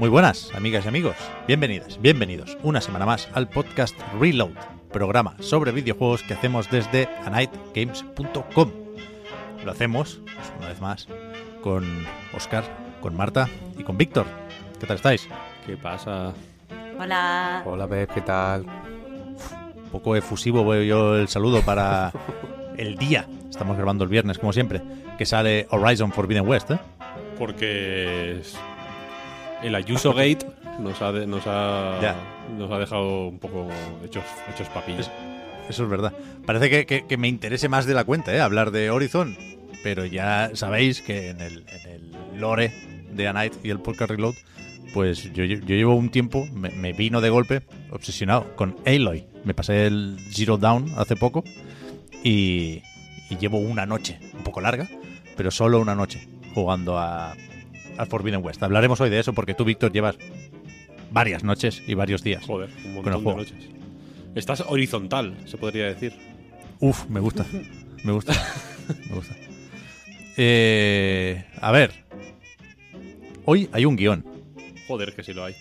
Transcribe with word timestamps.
Muy 0.00 0.08
buenas, 0.08 0.50
amigas 0.54 0.86
y 0.86 0.88
amigos. 0.88 1.14
Bienvenidas, 1.46 2.00
bienvenidos 2.00 2.56
una 2.62 2.80
semana 2.80 3.04
más 3.04 3.28
al 3.34 3.50
podcast 3.50 3.94
Reload, 4.18 4.54
programa 4.90 5.36
sobre 5.40 5.72
videojuegos 5.72 6.22
que 6.22 6.32
hacemos 6.32 6.70
desde 6.70 7.06
anightgames.com. 7.26 8.70
Lo 9.62 9.70
hacemos, 9.70 10.22
pues, 10.24 10.52
una 10.58 10.68
vez 10.68 10.80
más, 10.80 11.06
con 11.60 11.84
Oscar, 12.34 12.64
con 13.02 13.14
Marta 13.14 13.46
y 13.76 13.82
con 13.82 13.98
Víctor. 13.98 14.24
¿Qué 14.80 14.86
tal 14.86 14.96
estáis? 14.96 15.28
¿Qué 15.66 15.76
pasa? 15.76 16.32
Hola. 16.98 17.62
Hola, 17.66 17.86
Pep, 17.86 18.10
¿qué 18.14 18.22
tal? 18.22 18.62
Un 18.62 19.90
poco 19.92 20.16
efusivo 20.16 20.64
veo 20.66 20.82
yo 20.82 21.16
el 21.16 21.28
saludo 21.28 21.60
para 21.60 22.10
el 22.78 22.96
día. 22.96 23.26
Estamos 23.50 23.76
grabando 23.76 24.04
el 24.04 24.08
viernes, 24.08 24.38
como 24.38 24.54
siempre, 24.54 24.80
que 25.18 25.26
sale 25.26 25.66
Horizon 25.70 26.10
Forbidden 26.10 26.48
West, 26.48 26.70
¿eh? 26.70 26.78
Porque 27.38 28.40
el 29.62 29.74
Ayuso 29.74 30.12
Gate 30.12 30.46
nos 30.80 31.00
ha, 31.02 31.12
de- 31.12 31.26
nos 31.26 31.42
ha, 31.46 31.98
Ya. 32.00 32.16
nos 32.58 32.70
ha 32.70 32.78
dejado 32.78 33.28
un 33.28 33.38
poco 33.38 33.68
hechos, 34.04 34.24
hechos 34.52 34.68
papillas. 34.68 35.10
Eso 35.68 35.84
es 35.84 35.88
verdad. 35.90 36.12
Parece 36.46 36.68
que, 36.70 36.86
que- 36.86 37.06
que 37.06 37.16
me 37.16 37.28
interese 37.28 37.68
más 37.68 37.86
de 37.86 37.94
la 37.94 38.04
cuenta, 38.04 38.34
¿eh? 38.34 38.40
Hablar 38.40 38.70
de 38.70 38.90
Horizon. 38.90 39.36
Pero 39.82 40.04
ya 40.04 40.50
sabéis 40.54 41.00
que 41.00 41.30
en 41.30 41.40
el, 41.40 41.64
en 41.68 41.90
el 41.90 42.40
lore 42.40 42.72
de 43.12 43.28
A 43.28 43.32
Night 43.32 43.54
y 43.64 43.70
el 43.70 43.80
podcast 43.80 44.10
Reload, 44.10 44.34
pues 44.92 45.32
yo, 45.32 45.44
yo 45.44 45.56
llevo 45.64 45.94
un 45.94 46.10
tiempo, 46.10 46.46
me, 46.52 46.70
me 46.70 46.92
vino 46.92 47.20
de 47.20 47.30
golpe, 47.30 47.62
obsesionado 47.90 48.54
con 48.56 48.76
Aloy. 48.84 49.24
Me 49.44 49.54
pasé 49.54 49.86
el 49.86 50.18
Zero 50.32 50.58
Down 50.58 50.92
hace 50.96 51.16
poco 51.16 51.44
y, 52.22 52.82
y 53.30 53.36
llevo 53.38 53.58
una 53.58 53.86
noche, 53.86 54.18
un 54.36 54.42
poco 54.42 54.60
larga, 54.60 54.88
pero 55.36 55.50
solo 55.50 55.80
una 55.80 55.94
noche 55.94 56.26
jugando 56.54 56.98
a, 56.98 57.34
al 58.00 58.06
Forbidden 58.06 58.42
West. 58.44 58.62
Hablaremos 58.62 59.00
hoy 59.00 59.10
de 59.10 59.20
eso 59.20 59.32
porque 59.34 59.54
tú, 59.54 59.64
Víctor, 59.64 59.92
llevas 59.92 60.16
varias 61.10 61.44
noches 61.44 61.82
y 61.86 61.94
varios 61.94 62.22
días. 62.22 62.44
Joder, 62.44 62.70
un 62.70 62.76
Con 62.76 62.86
el 62.88 62.94
montón 62.94 63.12
de 63.12 63.20
juego. 63.22 63.38
noches. 63.38 63.68
Estás 64.34 64.62
horizontal, 64.66 65.36
se 65.46 65.56
podría 65.58 65.86
decir. 65.86 66.14
Uf, 66.80 67.06
me 67.08 67.20
gusta. 67.20 67.44
Me 68.04 68.12
gusta. 68.12 68.32
Me 69.08 69.14
gusta. 69.14 69.34
Eh, 70.36 71.44
a 71.60 71.70
ver. 71.72 71.92
Hoy 73.44 73.68
hay 73.72 73.84
un 73.84 73.96
guion 73.96 74.24
Joder, 74.86 75.14
que 75.14 75.22
sí 75.22 75.32
lo 75.32 75.44
hay. 75.44 75.54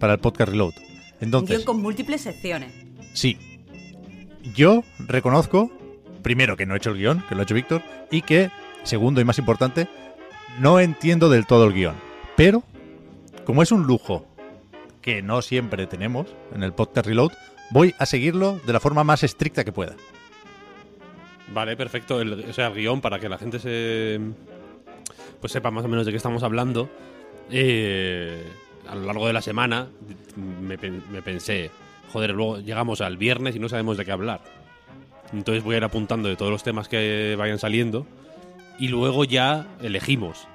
para 0.00 0.14
el 0.14 0.18
podcast 0.20 0.50
Reload. 0.50 0.72
Un 0.74 0.80
guion 0.80 1.20
Entonces, 1.20 1.64
con 1.64 1.80
múltiples 1.82 2.20
secciones. 2.22 2.72
sí. 3.12 3.38
Yo 4.54 4.84
reconozco, 4.98 5.72
primero, 6.22 6.54
que 6.56 6.66
no 6.66 6.74
he 6.74 6.76
hecho 6.76 6.90
el 6.90 6.98
guion, 6.98 7.24
que 7.28 7.34
lo 7.34 7.40
ha 7.40 7.44
hecho 7.44 7.54
Víctor, 7.54 7.82
y 8.10 8.20
que, 8.20 8.50
segundo 8.82 9.22
y 9.22 9.24
más 9.24 9.38
importante, 9.38 9.88
no 10.58 10.80
entiendo 10.80 11.28
del 11.28 11.46
todo 11.46 11.66
el 11.66 11.72
guion. 11.72 11.94
Pero, 12.36 12.62
como 13.44 13.62
es 13.62 13.72
un 13.72 13.86
lujo 13.86 14.26
que 15.00 15.22
no 15.22 15.42
siempre 15.42 15.86
tenemos 15.86 16.26
en 16.54 16.62
el 16.62 16.72
podcast 16.72 17.06
Reload, 17.06 17.32
voy 17.70 17.94
a 17.98 18.06
seguirlo 18.06 18.60
de 18.66 18.72
la 18.72 18.80
forma 18.80 19.04
más 19.04 19.22
estricta 19.22 19.64
que 19.64 19.72
pueda. 19.72 19.94
Vale, 21.52 21.76
perfecto. 21.76 22.20
El, 22.20 22.32
o 22.48 22.52
sea, 22.52 22.68
el 22.68 22.74
guion 22.74 23.00
para 23.00 23.18
que 23.18 23.28
la 23.28 23.38
gente 23.38 23.58
se. 23.58 24.20
Pues 25.40 25.52
sepa 25.52 25.70
más 25.70 25.84
o 25.84 25.88
menos 25.88 26.06
de 26.06 26.12
qué 26.12 26.16
estamos 26.16 26.42
hablando. 26.42 26.88
Eh, 27.50 28.42
a 28.88 28.94
lo 28.94 29.02
largo 29.02 29.26
de 29.26 29.32
la 29.32 29.42
semana 29.42 29.88
me, 30.36 30.76
me 30.76 31.22
pensé, 31.22 31.70
joder, 32.12 32.30
luego 32.30 32.58
llegamos 32.58 33.00
al 33.02 33.18
viernes 33.18 33.54
y 33.54 33.58
no 33.58 33.68
sabemos 33.68 33.98
de 33.98 34.04
qué 34.04 34.12
hablar. 34.12 34.40
Entonces 35.32 35.62
voy 35.62 35.74
a 35.74 35.78
ir 35.78 35.84
apuntando 35.84 36.28
de 36.28 36.36
todos 36.36 36.50
los 36.50 36.62
temas 36.62 36.88
que 36.88 37.34
vayan 37.36 37.58
saliendo 37.58 38.06
y 38.78 38.88
luego 38.88 39.24
ya 39.24 39.66
elegimos 39.82 40.46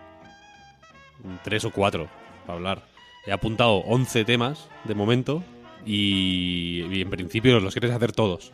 tres 1.44 1.66
o 1.66 1.72
cuatro 1.72 2.08
para 2.46 2.58
hablar. 2.58 2.84
He 3.26 3.32
apuntado 3.32 3.78
11 3.78 4.26
temas 4.26 4.68
de 4.86 4.96
momento 4.96 5.44
y, 5.86 6.84
y 6.92 7.02
en 7.02 7.10
principio 7.10 7.60
los 7.60 7.74
quieres 7.74 7.92
hacer 7.92 8.12
todos. 8.12 8.52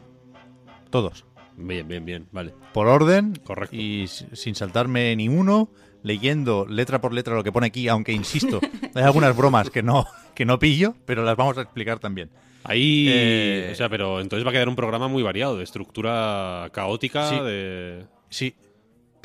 Todos. 0.89 1.25
Bien, 1.57 1.87
bien, 1.87 2.03
bien, 2.03 2.27
vale. 2.31 2.53
por 2.73 2.87
orden 2.87 3.33
Correcto. 3.43 3.75
y 3.75 4.07
sin 4.07 4.55
saltarme 4.55 5.15
ni 5.15 5.29
uno, 5.29 5.69
leyendo 6.03 6.65
letra 6.67 6.99
por 6.99 7.13
letra 7.13 7.33
lo 7.35 7.43
que 7.43 7.51
pone 7.53 7.67
aquí, 7.67 7.87
aunque 7.87 8.11
insisto, 8.11 8.59
hay 8.93 9.03
algunas 9.03 9.35
bromas 9.37 9.69
que 9.69 9.81
no, 9.81 10.05
que 10.33 10.45
no 10.45 10.59
pillo, 10.59 10.95
pero 11.05 11.23
las 11.23 11.37
vamos 11.37 11.57
a 11.57 11.61
explicar 11.61 11.99
también. 11.99 12.29
Ahí, 12.65 13.07
Eh, 13.09 13.69
o 13.71 13.75
sea, 13.75 13.87
pero 13.87 14.19
entonces 14.19 14.45
va 14.45 14.49
a 14.49 14.53
quedar 14.53 14.67
un 14.67 14.75
programa 14.75 15.07
muy 15.07 15.23
variado, 15.23 15.55
de 15.57 15.63
estructura 15.63 16.69
caótica, 16.73 17.29
Sí. 17.29 17.39
de... 17.39 18.05
Sí, 18.29 18.55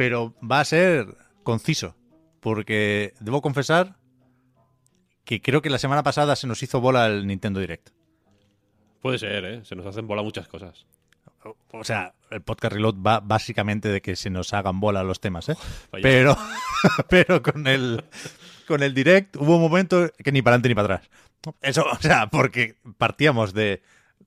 pero 0.00 0.34
va 0.40 0.60
a 0.60 0.64
ser 0.64 1.14
conciso, 1.42 1.94
porque 2.40 3.12
debo 3.20 3.42
confesar 3.42 3.98
que 5.26 5.42
creo 5.42 5.60
que 5.60 5.68
la 5.68 5.76
semana 5.76 6.02
pasada 6.02 6.36
se 6.36 6.46
nos 6.46 6.62
hizo 6.62 6.80
bola 6.80 7.06
el 7.06 7.26
Nintendo 7.26 7.60
Direct. 7.60 7.90
Puede 9.02 9.18
ser, 9.18 9.44
¿eh? 9.44 9.62
Se 9.66 9.76
nos 9.76 9.84
hacen 9.84 10.06
bola 10.06 10.22
muchas 10.22 10.48
cosas. 10.48 10.86
O 11.72 11.84
sea, 11.84 12.14
el 12.30 12.40
podcast 12.40 12.72
Reload 12.72 12.94
va 12.94 13.20
básicamente 13.20 13.90
de 13.90 14.00
que 14.00 14.16
se 14.16 14.30
nos 14.30 14.54
hagan 14.54 14.80
bola 14.80 15.02
los 15.02 15.20
temas, 15.20 15.50
¿eh? 15.50 15.56
Vaya. 15.92 16.02
Pero, 16.02 16.38
pero 17.10 17.42
con 17.42 17.66
el 17.66 18.02
con 18.66 18.82
el 18.82 18.94
direct 18.94 19.36
hubo 19.36 19.56
un 19.56 19.60
momento 19.60 20.08
que 20.16 20.32
ni 20.32 20.40
para 20.40 20.54
adelante 20.54 20.68
ni 20.70 20.74
para 20.76 20.94
atrás. 20.94 21.10
Eso, 21.60 21.84
o 21.84 22.00
sea, 22.00 22.28
porque 22.28 22.76
partíamos 22.96 23.52
de 23.52 23.82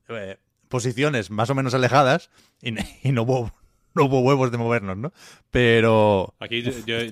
eh, 0.10 0.38
posiciones 0.70 1.32
más 1.32 1.50
o 1.50 1.56
menos 1.56 1.74
alejadas 1.74 2.30
y 2.62 2.72
no 3.12 3.24
hubo 3.24 3.63
no 3.96 4.06
hubo 4.06 4.20
huevos 4.22 4.52
de 4.52 4.58
movernos, 4.58 4.98
¿no? 4.98 5.14
Pero 5.52 6.34
Aquí 6.40 6.62
yo, 6.62 6.72
yo- 6.86 7.12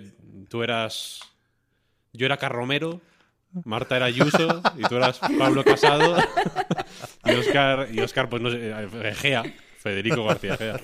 tú 0.49 0.63
eras... 0.63 1.19
Yo 2.13 2.25
era 2.25 2.35
Carromero, 2.37 2.99
Marta 3.63 3.95
era 3.95 4.05
Ayuso 4.07 4.61
y 4.77 4.81
tú 4.83 4.97
eras 4.97 5.19
Pablo 5.39 5.63
Casado 5.63 6.17
y 7.25 7.31
Oscar, 7.31 7.87
y 7.91 7.99
Oscar 8.01 8.27
pues 8.29 8.41
no 8.41 8.49
sé, 8.51 8.57
eh, 8.69 8.87
Egea, 9.11 9.43
Federico 9.77 10.25
García 10.25 10.55
Egea. 10.55 10.79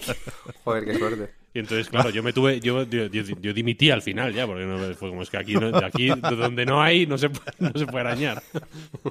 Joder, 0.64 0.86
qué 0.86 0.98
suerte. 0.98 1.34
Y 1.54 1.60
entonces, 1.60 1.90
claro, 1.90 2.12
yo 2.12 2.22
me 2.24 2.32
tuve, 2.34 2.60
yo, 2.62 2.84
yo, 2.84 3.08
yo- 3.08 3.24
yo 3.42 3.54
dimití 3.54 3.90
al 3.92 4.02
final 4.02 4.34
ya, 4.34 4.46
porque 4.48 4.64
no, 4.66 4.78
fue 4.96 5.10
como 5.10 5.22
es 5.24 5.30
que 5.30 5.38
aquí, 5.38 5.56
no- 5.56 5.72
de 5.72 5.86
aquí 5.86 6.08
de 6.08 6.36
donde 6.36 6.66
no 6.66 6.82
hay, 6.82 7.06
no 7.08 7.18
se, 7.18 7.30
puede- 7.30 7.52
no 7.60 7.78
se 7.78 7.86
puede 7.88 8.00
arañar. 8.06 8.42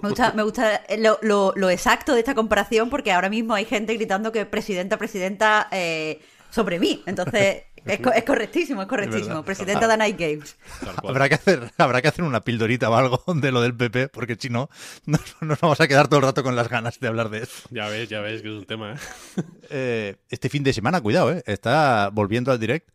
Me 0.02 0.08
gusta, 0.08 0.32
me 0.32 0.42
gusta 0.42 0.82
lo, 0.98 1.18
lo- 1.20 1.52
lo 1.54 1.68
exacto 1.68 2.14
de 2.14 2.20
esta 2.20 2.34
comparación 2.34 2.88
porque 2.88 3.12
ahora 3.12 3.28
mismo 3.28 3.52
hay 3.54 3.64
gente 3.66 3.92
gritando 3.94 4.32
que 4.32 4.46
presidenta, 4.46 4.96
presidenta 4.96 5.68
eh, 5.70 6.20
sobre 6.50 6.78
mí. 6.78 7.02
Entonces, 7.06 7.64
es, 7.84 8.00
co- 8.00 8.12
es 8.12 8.24
correctísimo, 8.24 8.82
es 8.82 8.88
correctísimo. 8.88 9.44
presidenta 9.44 9.86
de 9.88 9.96
Night 9.96 10.18
Games. 10.18 10.56
Habrá 11.04 11.28
que 11.28 11.34
hacer 11.36 11.70
habrá 11.78 12.02
que 12.02 12.08
hacer 12.08 12.24
una 12.24 12.40
pildorita 12.40 12.90
o 12.90 12.94
algo 12.94 13.22
de 13.34 13.52
lo 13.52 13.60
del 13.60 13.74
PP, 13.76 14.08
porque 14.08 14.36
si 14.38 14.48
no 14.50 14.68
nos, 15.06 15.20
nos 15.40 15.60
vamos 15.60 15.80
a 15.80 15.88
quedar 15.88 16.08
todo 16.08 16.18
el 16.20 16.24
rato 16.26 16.42
con 16.42 16.56
las 16.56 16.68
ganas 16.68 16.98
de 17.00 17.08
hablar 17.08 17.28
de 17.30 17.38
eso. 17.44 17.68
Ya 17.70 17.88
ves, 17.88 18.08
ya 18.08 18.20
ves 18.20 18.42
que 18.42 18.48
es 18.48 18.54
un 18.54 18.64
tema, 18.66 18.94
¿eh? 18.94 18.96
Eh, 19.70 20.16
este 20.28 20.48
fin 20.48 20.62
de 20.62 20.72
semana, 20.72 21.00
cuidado, 21.00 21.32
¿eh? 21.32 21.42
está 21.46 22.10
volviendo 22.12 22.52
al 22.52 22.60
direct 22.60 22.88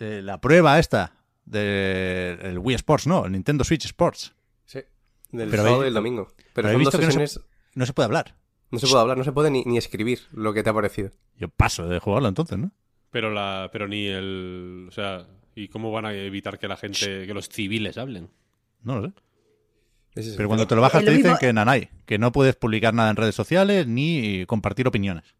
eh, 0.00 0.20
la 0.24 0.40
prueba 0.40 0.78
esta 0.78 1.12
del 1.44 2.58
Wii 2.58 2.76
Sports, 2.76 3.06
no, 3.06 3.24
el 3.26 3.32
Nintendo 3.32 3.64
Switch 3.64 3.84
Sports. 3.86 4.34
Sí. 4.64 4.80
Del 5.30 5.50
Pero 5.50 5.62
sábado 5.64 5.84
y 5.84 5.88
el 5.88 5.94
domingo. 5.94 6.28
Pero, 6.36 6.48
pero 6.54 6.68
he 6.68 6.72
son 6.72 6.84
dos 6.84 6.92
visto 6.94 6.98
que 6.98 7.06
no 7.06 7.12
se- 7.12 7.18
sesiones. 7.26 7.50
No 7.74 7.86
se 7.86 7.92
puede 7.92 8.04
hablar. 8.06 8.34
No 8.70 8.78
se 8.78 8.86
puede 8.88 9.00
hablar, 9.00 9.16
no 9.18 9.24
se 9.24 9.32
puede 9.32 9.50
ni, 9.50 9.62
ni 9.64 9.78
escribir 9.78 10.20
lo 10.32 10.52
que 10.52 10.62
te 10.62 10.70
ha 10.70 10.74
parecido. 10.74 11.10
Yo 11.36 11.48
paso 11.48 11.86
de 11.88 11.98
jugarlo 12.00 12.28
entonces, 12.28 12.58
¿no? 12.58 12.72
Pero 13.16 13.30
la, 13.30 13.70
pero 13.72 13.88
ni 13.88 14.08
el, 14.08 14.84
o 14.90 14.92
sea, 14.92 15.26
¿y 15.54 15.68
cómo 15.68 15.90
van 15.90 16.04
a 16.04 16.12
evitar 16.12 16.58
que 16.58 16.68
la 16.68 16.76
gente, 16.76 17.26
que 17.26 17.32
los 17.32 17.48
civiles 17.48 17.96
hablen? 17.96 18.28
No 18.82 19.00
lo 19.00 19.08
sé. 19.08 19.14
Es 20.16 20.34
Pero 20.36 20.48
cuando 20.50 20.66
te 20.66 20.74
lo 20.74 20.82
bajas 20.82 21.02
te 21.02 21.12
dicen 21.12 21.30
mismo- 21.32 21.38
que 21.38 21.50
nanay, 21.50 21.88
que 22.04 22.18
no 22.18 22.30
puedes 22.30 22.56
publicar 22.56 22.92
nada 22.92 23.08
en 23.08 23.16
redes 23.16 23.34
sociales 23.34 23.86
ni 23.86 24.44
compartir 24.44 24.86
opiniones. 24.86 25.34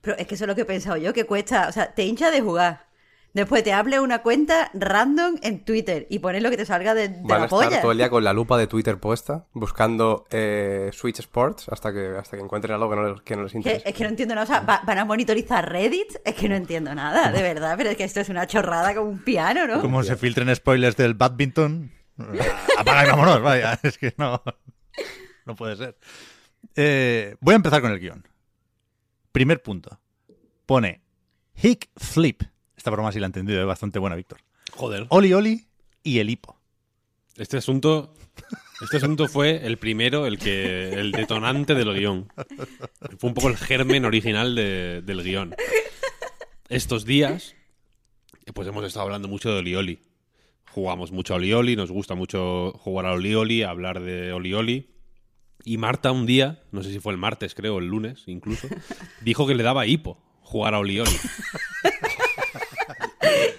Pero 0.00 0.16
es 0.16 0.26
que 0.26 0.34
eso 0.34 0.44
es 0.44 0.48
lo 0.48 0.54
que 0.54 0.62
he 0.62 0.64
pensado 0.64 0.96
yo, 0.96 1.12
que 1.12 1.24
cuesta, 1.26 1.68
o 1.68 1.72
sea, 1.72 1.92
te 1.92 2.04
hincha 2.06 2.30
de 2.30 2.40
jugar. 2.40 2.86
Después 3.34 3.64
te 3.64 3.72
hable 3.72 3.98
una 3.98 4.22
cuenta 4.22 4.70
random 4.74 5.36
en 5.42 5.64
Twitter 5.64 6.06
y 6.08 6.20
pones 6.20 6.40
lo 6.40 6.50
que 6.50 6.56
te 6.56 6.64
salga 6.64 6.94
de, 6.94 7.08
de 7.08 7.20
Van 7.22 7.32
a 7.32 7.38
la 7.40 7.44
estar 7.46 7.64
polla. 7.68 7.80
todo 7.82 7.90
el 7.90 7.98
día 7.98 8.08
con 8.08 8.22
la 8.22 8.32
lupa 8.32 8.56
de 8.56 8.68
Twitter 8.68 8.98
puesta, 8.98 9.46
buscando 9.52 10.24
eh, 10.30 10.90
Switch 10.92 11.18
Sports 11.18 11.68
hasta 11.68 11.92
que, 11.92 12.14
hasta 12.16 12.36
que 12.36 12.42
encuentren 12.44 12.74
algo 12.74 12.88
que 12.90 12.96
no 12.96 13.08
les, 13.12 13.22
que 13.22 13.34
no 13.36 13.42
les 13.42 13.50
Que- 13.52 13.58
interese. 13.58 13.88
es 13.88 13.94
que 13.94 14.04
no 14.04 14.10
entiendo 14.10 14.36
nada. 14.36 14.44
O 14.44 14.46
sea, 14.46 14.60
va- 14.60 14.82
van 14.86 14.98
a 14.98 15.04
monitorizar 15.04 15.68
Reddit. 15.68 16.14
Es 16.24 16.34
que 16.36 16.48
no 16.48 16.54
entiendo 16.54 16.94
nada, 16.94 17.32
de 17.32 17.42
verdad. 17.42 17.74
Pero 17.76 17.90
es 17.90 17.96
que 17.96 18.04
esto 18.04 18.20
es 18.20 18.28
una 18.28 18.46
chorrada 18.46 18.94
como 18.94 19.10
un 19.10 19.18
piano, 19.24 19.66
¿no? 19.66 19.80
Como 19.80 20.04
se 20.04 20.14
filtren 20.16 20.54
spoilers 20.54 20.96
del 20.96 21.14
badminton. 21.14 21.90
Apaga 22.78 23.04
y 23.04 23.10
vámonos, 23.10 23.42
vaya. 23.42 23.80
Es 23.82 23.98
que 23.98 24.14
no. 24.16 24.40
No 25.44 25.56
puede 25.56 25.74
ser. 25.74 25.98
Eh, 26.76 27.34
voy 27.40 27.54
a 27.54 27.56
empezar 27.56 27.82
con 27.82 27.90
el 27.90 27.98
guion. 27.98 28.26
Primer 29.32 29.60
punto. 29.60 29.98
Pone 30.66 31.02
Hick 31.60 31.90
Flip. 31.96 32.42
Esta 32.84 32.90
broma 32.90 33.10
sí 33.12 33.18
la 33.18 33.24
he 33.24 33.28
entendido, 33.28 33.58
es 33.62 33.66
bastante 33.66 33.98
buena, 33.98 34.14
Víctor. 34.14 34.40
Joder. 34.72 35.06
Oli 35.08 35.32
Oli 35.32 35.64
y 36.02 36.18
el 36.18 36.28
hipo. 36.28 36.60
Este 37.34 37.56
asunto. 37.56 38.12
Este 38.82 38.98
asunto 38.98 39.26
fue 39.26 39.64
el 39.66 39.78
primero, 39.78 40.26
el 40.26 40.38
que. 40.38 40.90
el 40.92 41.10
detonante 41.10 41.74
del 41.74 41.94
guion. 41.94 42.28
Fue 43.18 43.28
un 43.28 43.32
poco 43.32 43.48
el 43.48 43.56
germen 43.56 44.04
original 44.04 44.54
de- 44.54 45.00
del 45.00 45.22
guion. 45.22 45.54
Estos 46.68 47.06
días. 47.06 47.54
Pues 48.52 48.68
hemos 48.68 48.84
estado 48.84 49.06
hablando 49.06 49.28
mucho 49.28 49.50
de 49.50 49.60
Olioli. 49.60 50.02
Jugamos 50.70 51.10
mucho 51.10 51.32
a 51.32 51.36
Olioli, 51.38 51.76
nos 51.76 51.90
gusta 51.90 52.14
mucho 52.14 52.72
jugar 52.72 53.06
a 53.06 53.12
Olioli, 53.12 53.62
hablar 53.62 54.00
de 54.02 54.34
Olioli. 54.34 54.90
Y 55.64 55.78
Marta 55.78 56.12
un 56.12 56.26
día, 56.26 56.62
no 56.70 56.82
sé 56.82 56.92
si 56.92 57.00
fue 57.00 57.14
el 57.14 57.18
martes, 57.18 57.54
creo, 57.54 57.78
el 57.78 57.86
lunes 57.86 58.24
incluso, 58.26 58.68
dijo 59.22 59.46
que 59.46 59.54
le 59.54 59.62
daba 59.62 59.86
hipo 59.86 60.22
jugar 60.42 60.74
a 60.74 60.80
Olioli. 60.80 61.10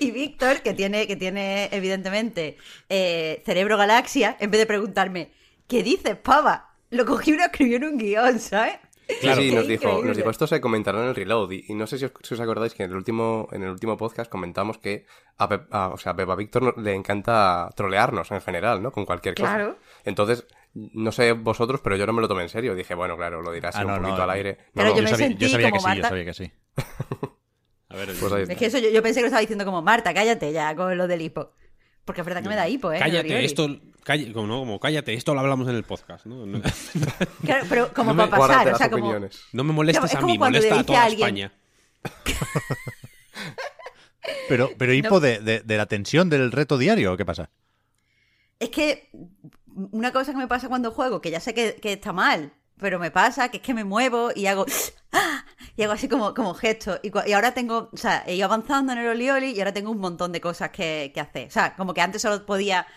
Y 0.06 0.12
Víctor, 0.12 0.62
que 0.62 0.74
tiene, 0.74 1.07
que 1.07 1.16
tiene 1.16 1.69
evidentemente 1.72 2.57
eh, 2.90 3.42
cerebro 3.46 3.78
galaxia, 3.78 4.38
en 4.40 4.52
vez 4.52 4.60
de 4.60 4.66
preguntarme, 4.66 5.31
¿qué 5.68 5.84
dices, 5.84 6.16
pava? 6.16 6.74
Lo 6.92 7.06
cogí 7.06 7.31
y 7.31 7.38
lo 7.38 7.44
escribió 7.44 7.78
en 7.78 7.84
un 7.86 7.98
guion, 7.98 8.40
¿sabes? 8.40 8.78
Claro, 9.22 9.40
sí, 9.40 9.52
nos 9.52 9.68
dijo, 9.68 10.02
nos 10.04 10.18
dijo 10.18 10.31
esto 10.31 10.48
se 10.48 10.60
comentará 10.60 11.00
en 11.04 11.10
el 11.10 11.16
reload 11.16 11.52
y, 11.52 11.66
y 11.68 11.75
no 11.75 11.86
sé 11.86 12.00
si 12.00 12.06
os, 12.06 12.12
si 12.24 12.34
os 12.34 12.40
acordáis 12.40 12.74
que 12.74 12.81
en 12.81 12.90
el 12.90 12.96
último 12.98 13.48
en 13.52 13.62
el 13.62 13.69
último 13.69 13.98
podcast 13.98 14.31
comentamos 14.31 14.80
que 14.80 15.06
a, 15.38 15.48
Pep- 15.48 15.68
a- 15.69 15.90
o 15.90 15.98
sea, 15.98 16.13
a 16.13 16.16
Pepa 16.16 16.36
Víctor 16.36 16.75
le 16.81 16.96
encanta 16.96 17.69
trolearnos 17.75 18.31
en 18.31 18.42
general, 18.42 18.81
¿no? 18.81 18.92
Con 18.92 19.06
cualquier 19.06 19.36
cosa. 19.36 19.48
Claro. 19.56 19.78
Entonces, 20.06 20.48
no 20.74 21.12
sé 21.12 21.34
vosotros, 21.34 21.81
pero 21.84 21.96
yo 21.98 22.07
no 22.07 22.13
me 22.13 22.22
lo 22.22 22.28
tomé 22.28 22.42
en 22.44 22.50
serio. 22.50 22.74
Dije, 22.74 22.96
bueno, 22.96 23.16
claro, 23.16 23.44
lo 23.44 23.52
dirás 23.52 23.75
Ah, 23.75 23.81
un 23.81 23.88
no, 23.92 23.98
poquito 23.98 24.18
no, 24.18 24.24
al 24.24 24.30
aire. 24.31 24.57
No, 24.60 24.72
Pero 24.74 24.90
no, 24.90 24.96
yo 24.96 24.98
yo 24.98 25.04
me 25.04 25.10
sabía, 25.12 25.28
sentí 25.28 25.46
yo 25.46 25.50
sabía 25.52 25.68
que 25.68 25.78
como 25.78 25.94
sí, 25.94 25.98
yo 25.98 26.04
sabía 26.07 26.25
que 26.25 26.34
sí. 26.34 26.52
A 27.95 27.97
ver, 27.97 28.13
Pues 28.19 28.33
ahí. 28.33 28.44
Es 28.50 28.57
que 28.57 28.65
eso 28.65 28.77
yo, 28.77 28.89
yo 28.89 29.01
pensé 29.01 29.19
que 29.19 29.21
lo 29.24 29.27
estaba 29.27 29.42
diciendo 29.42 29.63
como, 29.65 29.81
Marta, 29.81 30.13
cállate 30.13 30.51
ya 30.51 30.75
con 30.75 30.97
lo 30.97 31.07
del 31.07 31.21
hipo. 31.21 31.51
Porque 32.03 32.21
es 32.21 32.25
verdad 32.25 32.44
que 32.44 32.50
me 32.50 32.56
da 32.56 32.68
hipo, 32.69 32.92
¿eh? 32.92 33.00
cállate, 33.00 33.44
esto, 33.45 33.68
como, 34.33 34.45
no, 34.47 34.59
como 34.59 34.80
cállate, 34.80 35.13
esto 35.15 35.33
lo 35.33 35.39
hablamos 35.39 35.68
en 35.69 35.75
el 35.75 35.83
podcast, 35.83 36.25
¿no? 36.27 36.45
No, 36.45 36.62
Claro, 37.44 37.65
pero 37.68 37.92
como 37.94 38.13
No 38.13 38.30
para 38.30 38.38
pasar, 38.47 38.74
o 38.74 38.77
sea, 38.77 38.89
como... 38.92 39.06
opiniones. 39.06 39.42
no 39.53 39.63
me 39.63 39.74
molestes 39.74 40.03
Es 40.12 40.15
a 40.15 40.21
mí, 40.21 40.38
molesta 40.38 40.80
a 40.80 40.83
toda 40.83 41.01
a 41.01 41.06
alguien- 41.06 41.27
España. 41.27 41.53
Pero, 44.47 44.71
pero 44.77 44.94
hipo 44.94 45.19
de, 45.19 45.39
de- 45.39 45.59
de 45.62 45.77
la 45.77 45.86
tensión 45.86 46.30
del 46.30 46.51
reto 46.51 46.77
diario, 46.77 47.13
¿o 47.13 47.18
¿qué 47.18 47.25
pasa? 47.25 47.50
Es 48.59 48.69
que 48.69 49.09
una 49.92 50.12
cosa 50.12 50.31
que 50.31 50.38
me 50.38 50.47
pasa 50.47 50.68
cuando 50.68 50.92
juego, 50.92 51.21
que 51.21 51.30
ya 51.31 51.39
sé 51.39 51.53
que, 51.53 51.75
que 51.75 51.94
está 51.94 52.12
mal, 52.13 52.51
pero 52.80 53.00
me 53.00 53.12
pasa 53.12 53.50
que 53.50 53.57
es 53.57 53.63
que 53.63 53.74
me 53.74 53.83
muevo 53.83 54.31
y 54.36 54.48
hago 54.48 54.66
y 55.77 55.83
hago 55.83 55.94
así 55.94 56.07
como, 56.10 56.33
como 56.33 56.54
gestos. 56.54 57.00
Y, 57.04 57.12
y 57.27 57.33
ahora 57.33 57.54
tengo, 57.54 57.89
o 57.94 57.98
sea, 57.98 58.24
he 58.27 58.36
ido 58.36 58.45
avanzando 58.45 58.94
en 58.94 59.00
el 59.00 59.07
Olioli 59.07 59.51
y 59.51 59.60
ahora 59.60 59.74
tengo 59.74 59.92
un 59.92 60.00
montón 60.00 60.31
de 60.31 60.42
cosas 60.42 60.69
que, 60.72 61.12
que 61.13 61.19
hacer. 61.22 61.48
O 61.48 61.51
sea, 61.51 61.75
como 61.75 61.94
que 61.94 62.01
antes 62.01 62.22
solo 62.22 62.45
podía, 62.45 62.88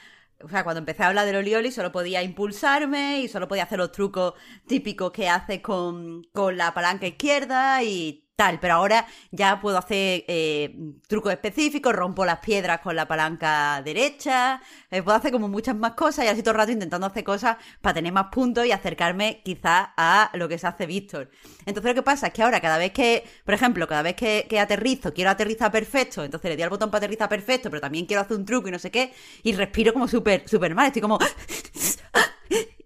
o 0.43 0.49
sea, 0.49 0.65
cuando 0.65 0.79
empecé 0.81 1.03
a 1.03 1.09
hablar 1.09 1.27
del 1.27 1.37
Olioli 1.37 1.71
solo 1.73 1.93
podía 1.93 2.23
impulsarme 2.23 3.21
y 3.21 3.29
solo 3.29 3.49
podía 3.49 3.65
hacer 3.65 3.79
los 3.79 3.93
trucos 3.93 4.35
típicos 4.67 5.13
que 5.13 5.29
haces 5.29 5.61
con, 5.61 6.25
con 6.33 6.57
la 6.57 6.75
palanca 6.75 7.07
izquierda 7.07 7.83
y 7.83 8.28
tal, 8.38 8.61
pero 8.61 8.75
ahora 8.75 9.05
ya 9.32 9.61
puedo 9.61 9.76
hacer 9.79 10.25
eh, 10.29 10.73
trucos 11.08 11.32
específicos, 11.32 11.93
rompo 11.93 12.25
las 12.25 12.38
piedras 12.38 12.79
con 12.81 12.94
la 12.94 13.08
palanca 13.08 13.82
derecha, 13.85 14.62
eh, 14.93 15.02
puedo 15.02 15.17
hacer 15.17 15.32
como 15.32 15.49
muchas 15.49 15.75
más 15.75 15.94
cosas 15.94 16.25
y 16.25 16.29
así 16.29 16.40
todo 16.40 16.52
el 16.52 16.58
rato 16.58 16.70
intentando 16.70 17.08
hacer 17.08 17.25
cosas 17.25 17.56
para 17.81 17.94
tener 17.94 18.12
más 18.12 18.26
puntos 18.31 18.64
y 18.64 18.70
acercarme 18.70 19.43
quizás 19.44 19.88
a 19.96 20.31
lo 20.35 20.49
que 20.49 20.56
se 20.56 20.69
hace 20.69 20.87
Víctor. 20.87 21.32
Entonces 21.67 21.90
lo 21.90 21.94
que 21.96 22.02
pasa 22.05 22.29
es 22.29 22.32
que 22.32 22.44
ahora 22.44 22.61
cada 22.61 22.79
vez 22.79 22.93
que, 22.93 23.25
por 23.44 23.55
ejemplo, 23.55 23.88
cada 23.88 24.02
vez 24.02 24.14
que, 24.14 24.46
que 24.49 24.61
aterrizo, 24.61 25.12
quiero 25.12 25.31
aterrizar 25.31 25.73
perfecto, 25.73 26.23
entonces 26.23 26.49
le 26.49 26.56
doy 26.56 26.62
al 26.62 26.70
botón 26.70 26.93
para 26.93 26.99
aterrizar 26.99 27.29
perfecto, 27.29 27.70
pero 27.70 27.81
también 27.81 28.06
quiero 28.06 28.23
hacer 28.23 28.37
un 28.37 28.44
truco 28.44 28.69
y 28.69 28.70
no 28.70 28.79
sé 28.79 28.93
qué, 28.93 29.12
y 29.43 29.52
respiro 29.52 29.93
como 29.93 30.06
súper, 30.06 30.49
súper 30.49 30.76
mal, 30.76 30.87
estoy 30.87 31.02
como... 31.02 31.19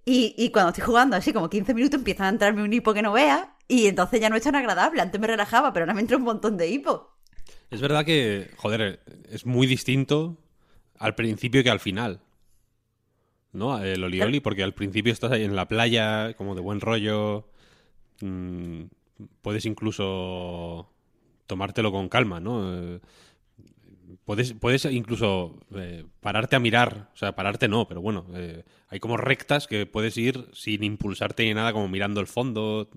Y, 0.04 0.34
y 0.36 0.50
cuando 0.50 0.70
estoy 0.70 0.84
jugando 0.84 1.16
así 1.16 1.32
como 1.32 1.48
15 1.48 1.74
minutos 1.74 1.98
empiezan 1.98 2.26
a 2.26 2.28
entrarme 2.30 2.62
un 2.62 2.72
hipo 2.72 2.92
que 2.92 3.02
no 3.02 3.12
vea 3.12 3.56
y 3.68 3.86
entonces 3.86 4.20
ya 4.20 4.28
no 4.28 4.36
es 4.36 4.42
tan 4.42 4.54
agradable. 4.54 5.00
Antes 5.00 5.20
me 5.20 5.26
relajaba, 5.26 5.72
pero 5.72 5.84
ahora 5.84 5.94
me 5.94 6.00
entra 6.00 6.16
un 6.16 6.24
montón 6.24 6.56
de 6.56 6.68
hipo. 6.68 7.16
Es 7.70 7.80
verdad 7.80 8.04
que, 8.04 8.50
joder, 8.56 9.00
es 9.30 9.46
muy 9.46 9.66
distinto 9.66 10.36
al 10.98 11.14
principio 11.14 11.62
que 11.62 11.70
al 11.70 11.80
final. 11.80 12.20
¿No? 13.52 13.78
El 13.82 14.02
Olioli, 14.04 14.40
porque 14.40 14.62
al 14.62 14.74
principio 14.74 15.12
estás 15.12 15.32
ahí 15.32 15.44
en 15.44 15.56
la 15.56 15.68
playa, 15.68 16.34
como 16.34 16.54
de 16.54 16.60
buen 16.60 16.80
rollo. 16.80 17.48
mm, 18.20 18.84
puedes 19.40 19.66
incluso 19.66 20.90
tomártelo 21.46 21.92
con 21.92 22.08
calma, 22.08 22.40
¿no? 22.40 23.00
Puedes, 24.24 24.52
puedes 24.54 24.84
incluso 24.86 25.58
eh, 25.74 26.04
pararte 26.20 26.56
a 26.56 26.60
mirar, 26.60 27.10
o 27.14 27.16
sea, 27.16 27.34
pararte 27.34 27.68
no, 27.68 27.86
pero 27.88 28.00
bueno, 28.00 28.26
eh, 28.34 28.64
hay 28.88 29.00
como 29.00 29.16
rectas 29.16 29.66
que 29.66 29.86
puedes 29.86 30.16
ir 30.16 30.48
sin 30.52 30.84
impulsarte 30.84 31.44
ni 31.44 31.54
nada, 31.54 31.72
como 31.72 31.88
mirando 31.88 32.20
el 32.20 32.26
fondo, 32.26 32.88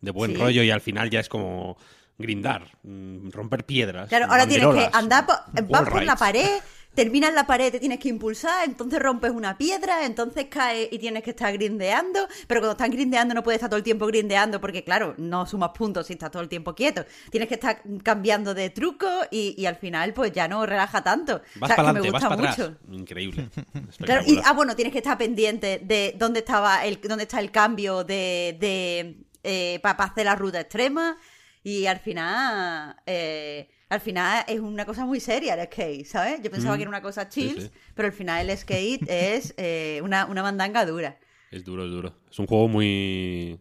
de 0.00 0.10
buen 0.10 0.32
Sí. 0.32 0.36
rollo, 0.36 0.62
y 0.62 0.70
al 0.70 0.80
final 0.80 1.10
ya 1.10 1.20
es 1.20 1.28
como 1.28 1.76
grindar, 2.18 2.76
mm, 2.82 3.30
romper 3.30 3.64
piedras. 3.64 4.08
Claro, 4.08 4.26
ahora 4.30 4.46
tienes 4.46 4.66
que 4.68 4.88
andar, 4.92 5.26
por, 5.26 5.36
wall 5.54 5.66
vas 5.68 5.88
por 5.88 6.02
la 6.04 6.14
rides. 6.16 6.62
terminas 6.98 7.32
la 7.32 7.46
pared, 7.46 7.70
te 7.70 7.78
tienes 7.78 8.00
que 8.00 8.08
impulsar, 8.08 8.64
entonces 8.64 8.98
rompes 8.98 9.30
una 9.30 9.56
piedra, 9.56 10.04
entonces 10.04 10.46
caes 10.50 10.88
y 10.90 10.98
tienes 10.98 11.22
que 11.22 11.30
estar 11.30 11.52
grindeando, 11.52 12.26
pero 12.48 12.60
cuando 12.60 12.72
estás 12.72 12.90
grindeando 12.90 13.34
no 13.34 13.44
puedes 13.44 13.58
estar 13.58 13.70
todo 13.70 13.78
el 13.78 13.84
tiempo 13.84 14.04
grindeando 14.08 14.60
porque 14.60 14.82
claro, 14.82 15.14
no 15.16 15.46
sumas 15.46 15.70
puntos 15.70 16.08
si 16.08 16.14
estás 16.14 16.32
todo 16.32 16.42
el 16.42 16.48
tiempo 16.48 16.74
quieto. 16.74 17.04
Tienes 17.30 17.48
que 17.48 17.54
estar 17.54 17.82
cambiando 18.02 18.52
de 18.52 18.70
truco 18.70 19.06
y, 19.30 19.54
y 19.56 19.66
al 19.66 19.76
final 19.76 20.12
pues 20.12 20.32
ya 20.32 20.48
no 20.48 20.66
relaja 20.66 21.00
tanto. 21.04 21.40
Vas 21.60 21.62
O 21.62 21.66
sea, 21.68 21.76
para 21.76 21.88
que 21.88 22.00
me 22.00 22.00
adelante, 22.00 22.10
vas 22.10 22.22
gusta 22.22 22.36
para 22.36 22.50
atrás. 22.50 22.70
Increíble. 22.90 23.48
Claro, 23.98 24.22
y, 24.26 24.40
ah, 24.44 24.52
bueno, 24.54 24.74
tienes 24.74 24.92
que 24.92 24.98
estar 24.98 25.16
pendiente 25.16 25.80
de 25.84 26.14
dónde 26.16 26.40
estaba 26.40 26.84
el, 26.84 27.00
dónde 27.00 27.24
está 27.24 27.38
el 27.38 27.52
cambio 27.52 28.02
de, 28.02 28.56
de 28.58 29.80
para 29.80 30.04
hacer 30.04 30.24
la 30.24 30.34
ruta 30.34 30.60
extrema. 30.60 31.16
Y 31.62 31.86
al 31.86 32.00
final, 32.00 32.96
eh, 33.06 33.68
al 33.88 34.00
final 34.00 34.44
es 34.48 34.60
una 34.60 34.84
cosa 34.84 35.04
muy 35.06 35.20
seria 35.20 35.54
el 35.54 35.66
skate, 35.66 36.04
¿sabes? 36.04 36.40
Yo 36.42 36.50
pensaba 36.50 36.74
Mm. 36.74 36.78
que 36.78 36.82
era 36.82 36.88
una 36.90 37.02
cosa 37.02 37.28
chill, 37.28 37.60
sí. 37.62 37.70
pero 37.94 38.06
al 38.08 38.12
final 38.12 38.48
el 38.48 38.56
skate 38.56 39.02
es 39.08 39.54
eh, 39.56 40.00
una, 40.02 40.26
una 40.26 40.42
mandanga 40.42 40.84
dura. 40.84 41.18
Es 41.50 41.64
duro, 41.64 41.84
es 41.84 41.90
duro. 41.90 42.14
Es 42.30 42.38
un 42.38 42.46
juego 42.46 42.68
muy. 42.68 43.58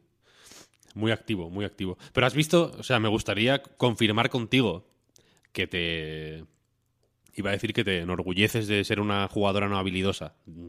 Muy 0.96 1.12
activo, 1.12 1.50
muy 1.52 1.64
activo. 1.64 1.98
Pero 2.12 2.26
has 2.26 2.34
visto, 2.34 2.72
o 2.78 2.84
sea, 2.84 3.00
me 3.00 3.08
gustaría 3.08 3.62
confirmar 3.62 4.30
contigo 4.30 4.88
que 5.52 5.68
te. 5.68 6.44
Iba 7.36 7.52
a 7.52 7.54
decir 7.54 7.72
que 7.72 7.84
te 7.84 8.00
enorgulleces 8.00 8.68
de 8.68 8.84
ser 8.84 9.00
una 9.00 9.28
jugadora 9.28 9.68
no 9.70 9.78
habilidosa. 9.78 10.34
Mm, 10.48 10.68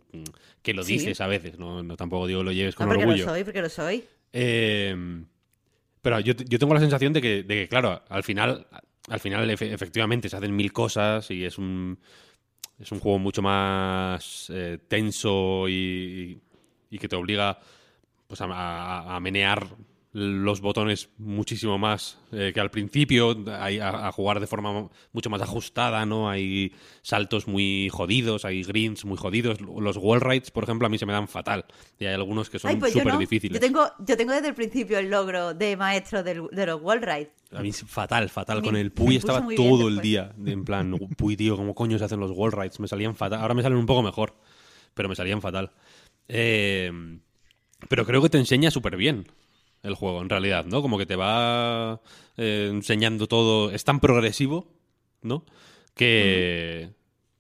Que 0.62 0.74
lo 0.74 0.82
Sí. 0.82 0.92
dices 0.94 1.20
a 1.22 1.26
veces, 1.26 1.58
no, 1.58 1.82
no 1.82 1.96
tampoco 1.96 2.26
digo 2.26 2.42
lo 2.42 2.52
lleves 2.52 2.74
No, 2.74 2.78
con 2.78 2.88
porque 2.88 3.04
orgullo. 3.04 3.24
lo 3.24 3.30
soy, 3.32 3.44
porque 3.44 3.62
lo 3.62 3.68
soy. 3.70 4.04
Eh, 4.34 4.94
pero 6.02 6.20
yo, 6.20 6.34
yo 6.34 6.58
tengo 6.58 6.74
la 6.74 6.80
sensación 6.80 7.12
de 7.14 7.22
que, 7.22 7.42
de 7.42 7.54
que, 7.62 7.68
claro, 7.68 8.02
al 8.10 8.22
final, 8.22 8.66
al 9.08 9.20
final 9.20 9.48
efe- 9.50 9.72
efectivamente 9.72 10.28
se 10.28 10.36
hacen 10.36 10.54
mil 10.54 10.72
cosas 10.72 11.30
y 11.30 11.44
es 11.44 11.58
un, 11.58 11.98
es 12.78 12.92
un 12.92 13.00
juego 13.00 13.18
mucho 13.18 13.42
más 13.42 14.50
eh, 14.50 14.78
tenso 14.88 15.68
y, 15.68 16.40
y 16.90 16.98
que 16.98 17.08
te 17.08 17.16
obliga 17.16 17.58
pues, 18.26 18.40
a, 18.40 18.46
a- 18.46 19.16
a 19.16 19.20
menear 19.20 19.66
los 20.12 20.62
botones 20.62 21.10
muchísimo 21.18 21.76
más 21.78 22.18
eh, 22.32 22.52
que 22.54 22.60
al 22.60 22.70
principio, 22.70 23.36
hay- 23.60 23.78
a, 23.78 24.08
a 24.08 24.12
jugar 24.12 24.40
de 24.40 24.46
forma 24.46 24.88
mucho 25.12 25.28
más 25.28 25.42
ajustada, 25.42 26.06
¿no? 26.06 26.30
Hay 26.30 26.72
saltos 27.02 27.46
muy 27.46 27.88
jodidos, 27.92 28.44
hay 28.46 28.62
greens 28.62 29.04
muy 29.04 29.18
jodidos. 29.18 29.60
Los 29.60 29.98
wall 29.98 30.22
rides, 30.22 30.50
por 30.50 30.64
ejemplo, 30.64 30.86
a 30.86 30.90
mí 30.90 30.96
se 30.98 31.04
me 31.04 31.12
dan 31.12 31.28
fatal. 31.28 31.66
Y 31.98 32.06
hay 32.06 32.14
algunos 32.14 32.48
que 32.48 32.58
son 32.58 32.78
pues 32.78 32.92
súper 32.94 33.12
no. 33.12 33.18
difíciles. 33.18 33.60
Yo 33.60 33.60
tengo, 33.60 33.86
yo 33.98 34.16
tengo 34.16 34.32
desde 34.32 34.48
el 34.48 34.54
principio 34.54 34.98
el 34.98 35.10
logro 35.10 35.52
de 35.52 35.76
maestro 35.76 36.22
del- 36.22 36.48
de 36.52 36.66
los 36.66 36.80
wall 36.80 37.02
rides. 37.02 37.28
A 37.52 37.60
mí 37.60 37.68
es 37.68 37.82
fatal, 37.86 38.30
fatal. 38.30 38.58
Me- 38.60 38.64
Con 38.64 38.76
el 38.76 38.90
Puy 38.92 39.16
estaba 39.16 39.40
bien 39.40 39.56
todo 39.56 39.88
el 39.88 40.00
día. 40.00 40.34
En 40.44 40.64
plan, 40.64 40.90
Puy, 41.18 41.36
tío, 41.36 41.56
¿cómo 41.56 41.74
coño 41.74 41.98
se 41.98 42.04
hacen 42.04 42.18
los 42.18 42.30
wall 42.32 42.52
rides? 42.52 42.80
Me 42.80 42.88
salían 42.88 43.14
fatal. 43.14 43.40
Ahora 43.42 43.52
me 43.54 43.62
salen 43.62 43.76
un 43.78 43.86
poco 43.86 44.02
mejor, 44.02 44.34
pero 44.94 45.08
me 45.08 45.14
salían 45.14 45.42
fatal. 45.42 45.70
Eh, 46.28 46.90
pero 47.88 48.04
creo 48.06 48.20
que 48.22 48.28
te 48.30 48.38
enseña 48.38 48.70
súper 48.70 48.96
bien 48.96 49.26
el 49.82 49.94
juego, 49.94 50.20
en 50.22 50.28
realidad, 50.28 50.64
¿no? 50.66 50.82
Como 50.82 50.98
que 50.98 51.06
te 51.06 51.16
va 51.16 52.00
eh, 52.36 52.68
enseñando 52.70 53.26
todo. 53.28 53.70
Es 53.70 53.84
tan 53.84 54.00
progresivo, 54.00 54.68
¿no? 55.22 55.44
que, 55.94 56.90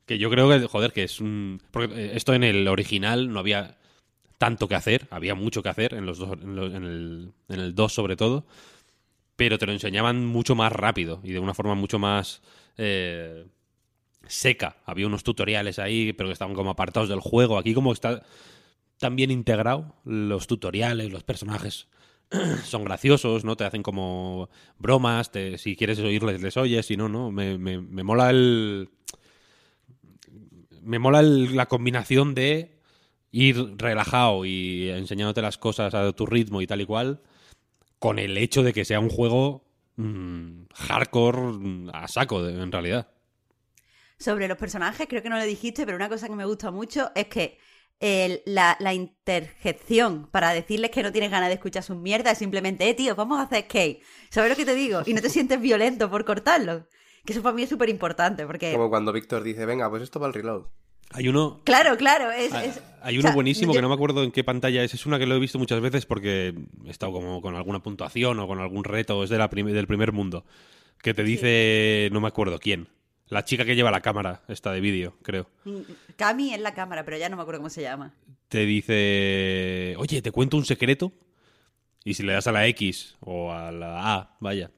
que 0.06 0.18
yo 0.18 0.30
creo 0.30 0.48
que, 0.48 0.66
joder, 0.66 0.92
que 0.92 1.04
es 1.04 1.20
un... 1.20 1.62
Porque 1.70 1.94
eh, 1.94 2.12
esto 2.14 2.34
en 2.34 2.44
el 2.44 2.66
original 2.68 3.32
no 3.32 3.38
había 3.40 3.78
tanto 4.38 4.68
que 4.68 4.74
hacer, 4.76 5.08
había 5.10 5.34
mucho 5.34 5.62
que 5.62 5.68
hacer 5.70 5.94
en, 5.94 6.06
los 6.06 6.18
dos, 6.18 6.32
en, 6.42 6.56
lo- 6.56 6.66
en 6.66 6.84
el, 6.84 7.32
en 7.48 7.60
el 7.60 7.74
2 7.74 7.92
sobre 7.94 8.16
todo, 8.16 8.46
pero 9.36 9.58
te 9.58 9.66
lo 9.66 9.72
enseñaban 9.72 10.24
mucho 10.26 10.54
más 10.54 10.72
rápido 10.72 11.20
y 11.22 11.32
de 11.32 11.38
una 11.38 11.54
forma 11.54 11.74
mucho 11.74 11.98
más 11.98 12.42
eh, 12.76 13.46
seca. 14.26 14.76
Había 14.86 15.06
unos 15.06 15.24
tutoriales 15.24 15.78
ahí, 15.78 16.12
pero 16.12 16.28
que 16.28 16.34
estaban 16.34 16.54
como 16.54 16.70
apartados 16.70 17.08
del 17.08 17.20
juego. 17.20 17.58
Aquí 17.58 17.74
como 17.74 17.92
está 17.92 18.24
tan 18.98 19.16
bien 19.16 19.30
integrado, 19.30 19.94
los 20.04 20.46
tutoriales, 20.46 21.12
los 21.12 21.24
personajes 21.24 21.88
son 22.64 22.84
graciosos, 22.84 23.44
¿no? 23.44 23.56
Te 23.56 23.64
hacen 23.64 23.82
como 23.82 24.50
bromas, 24.78 25.30
si 25.56 25.76
quieres 25.76 25.98
oírles, 26.00 26.42
les 26.42 26.56
oyes, 26.56 26.86
si 26.86 26.96
no, 26.96 27.08
no. 27.08 27.30
Me, 27.30 27.58
me- 27.58 27.80
me 27.80 28.02
mola 28.02 28.30
el... 28.30 28.90
Me 30.82 30.98
mola 30.98 31.20
el- 31.20 31.56
la 31.56 31.66
combinación 31.66 32.34
de 32.34 32.78
ir 33.30 33.74
relajado 33.76 34.44
y 34.44 34.88
enseñándote 34.90 35.42
las 35.42 35.58
cosas 35.58 35.94
a 35.94 36.12
tu 36.12 36.26
ritmo 36.26 36.62
y 36.62 36.66
tal 36.66 36.80
y 36.80 36.86
cual, 36.86 37.20
con 37.98 38.18
el 38.18 38.36
hecho 38.38 38.62
de 38.62 38.72
que 38.72 38.84
sea 38.84 39.00
un 39.00 39.10
juego 39.10 39.64
mm, 39.96 40.62
hardcore 40.74 41.40
mm, 41.40 41.90
a 41.92 42.08
saco, 42.08 42.46
en 42.48 42.72
realidad. 42.72 43.08
Sobre 44.18 44.48
los 44.48 44.56
personajes, 44.58 45.06
creo 45.08 45.22
que 45.22 45.28
no 45.30 45.38
lo 45.38 45.44
dijiste, 45.44 45.84
pero 45.84 45.96
una 45.96 46.08
cosa 46.08 46.28
que 46.28 46.34
me 46.34 46.44
gusta 46.44 46.70
mucho 46.70 47.10
es 47.14 47.26
que 47.26 47.58
el- 48.00 48.42
la, 48.46 48.76
la 48.80 48.94
interjección 48.94 50.28
para 50.30 50.52
decirles 50.52 50.90
que 50.90 51.02
no 51.02 51.12
tienes 51.12 51.30
ganas 51.30 51.48
de 51.48 51.54
escuchar 51.54 51.82
sus 51.82 51.96
mierdas 51.96 52.32
es 52.34 52.38
simplemente, 52.38 52.88
eh, 52.88 52.94
tío, 52.94 53.14
vamos 53.14 53.38
a 53.38 53.42
hacer 53.42 53.64
skate. 53.64 54.00
¿Sabes 54.30 54.50
lo 54.50 54.56
que 54.56 54.64
te 54.64 54.74
digo? 54.74 55.02
Y 55.06 55.14
no 55.14 55.20
te 55.20 55.30
sientes 55.30 55.60
violento 55.60 56.10
por 56.10 56.24
cortarlo. 56.24 56.86
Que 57.24 57.32
eso 57.32 57.42
para 57.42 57.54
mí 57.54 57.62
es 57.62 57.68
súper 57.68 57.88
importante, 57.88 58.46
porque... 58.46 58.72
Como 58.72 58.88
cuando 58.88 59.12
Víctor 59.12 59.42
dice, 59.42 59.66
venga, 59.66 59.90
pues 59.90 60.02
esto 60.02 60.18
va 60.20 60.26
al 60.28 60.34
reload. 60.34 60.64
Hay 61.10 61.26
uno, 61.28 61.60
Claro, 61.64 61.96
claro, 61.96 62.30
es... 62.30 62.52
Ah, 62.52 62.64
es- 62.64 62.80
Hay 63.02 63.16
o 63.16 63.20
uno 63.20 63.28
sea, 63.28 63.34
buenísimo 63.34 63.72
yo- 63.72 63.78
que 63.78 63.82
no 63.82 63.88
me 63.88 63.94
acuerdo 63.94 64.22
en 64.24 64.30
qué 64.30 64.44
pantalla 64.44 64.82
es. 64.84 64.94
Es 64.94 65.06
una 65.06 65.18
que 65.18 65.26
lo 65.26 65.34
he 65.34 65.38
visto 65.38 65.58
muchas 65.58 65.80
veces 65.80 66.06
porque 66.06 66.54
he 66.86 66.90
estado 66.90 67.12
como 67.12 67.40
con 67.42 67.54
alguna 67.56 67.82
puntuación 67.82 68.38
o 68.40 68.46
con 68.46 68.60
algún 68.60 68.84
reto. 68.84 69.22
Es 69.24 69.30
de 69.30 69.38
la 69.38 69.48
prim- 69.50 69.66
del 69.72 69.86
primer 69.86 70.12
mundo. 70.12 70.44
Que 71.02 71.14
te 71.14 71.22
dice, 71.22 72.08
no 72.12 72.20
me 72.20 72.28
acuerdo 72.28 72.58
quién. 72.58 72.88
La 73.28 73.44
chica 73.44 73.64
que 73.64 73.74
lleva 73.76 73.90
la 73.90 74.00
cámara, 74.00 74.42
esta 74.48 74.72
de 74.72 74.80
vídeo, 74.80 75.16
creo. 75.22 75.48
Cami 76.16 76.54
en 76.54 76.62
la 76.62 76.72
cámara, 76.74 77.04
pero 77.04 77.18
ya 77.18 77.28
no 77.28 77.36
me 77.36 77.42
acuerdo 77.42 77.60
cómo 77.60 77.70
se 77.70 77.82
llama. 77.82 78.14
Te 78.48 78.64
dice, 78.64 79.94
oye, 79.98 80.22
te 80.22 80.30
cuento 80.32 80.56
un 80.56 80.64
secreto. 80.64 81.12
Y 82.04 82.14
si 82.14 82.22
le 82.22 82.32
das 82.32 82.46
a 82.46 82.52
la 82.52 82.66
X 82.68 83.16
o 83.20 83.52
a 83.52 83.70
la 83.70 84.14
A, 84.14 84.36
vaya, 84.40 84.70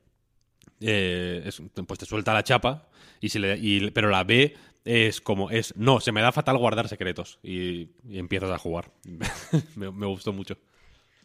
eh, 0.80 1.42
es- 1.47 1.62
pues 1.87 1.99
te 2.00 2.07
suelta 2.07 2.35
la 2.35 2.42
chapa. 2.42 2.88
Y 3.21 3.28
si 3.28 3.38
le, 3.38 3.57
y- 3.59 3.90
pero 3.92 4.09
la 4.11 4.25
B 4.25 4.57
es 4.85 5.21
como, 5.21 5.50
es, 5.50 5.76
no, 5.76 6.00
se 6.00 6.11
me 6.11 6.21
da 6.23 6.33
fatal 6.33 6.57
guardar 6.59 6.88
secretos. 6.88 7.38
Y, 7.45 7.90
y 8.09 8.19
empiezas 8.19 8.50
a 8.50 8.59
jugar. 8.59 8.90
me, 9.76 9.90
me 9.92 10.07
gustó 10.07 10.33
mucho. 10.33 10.57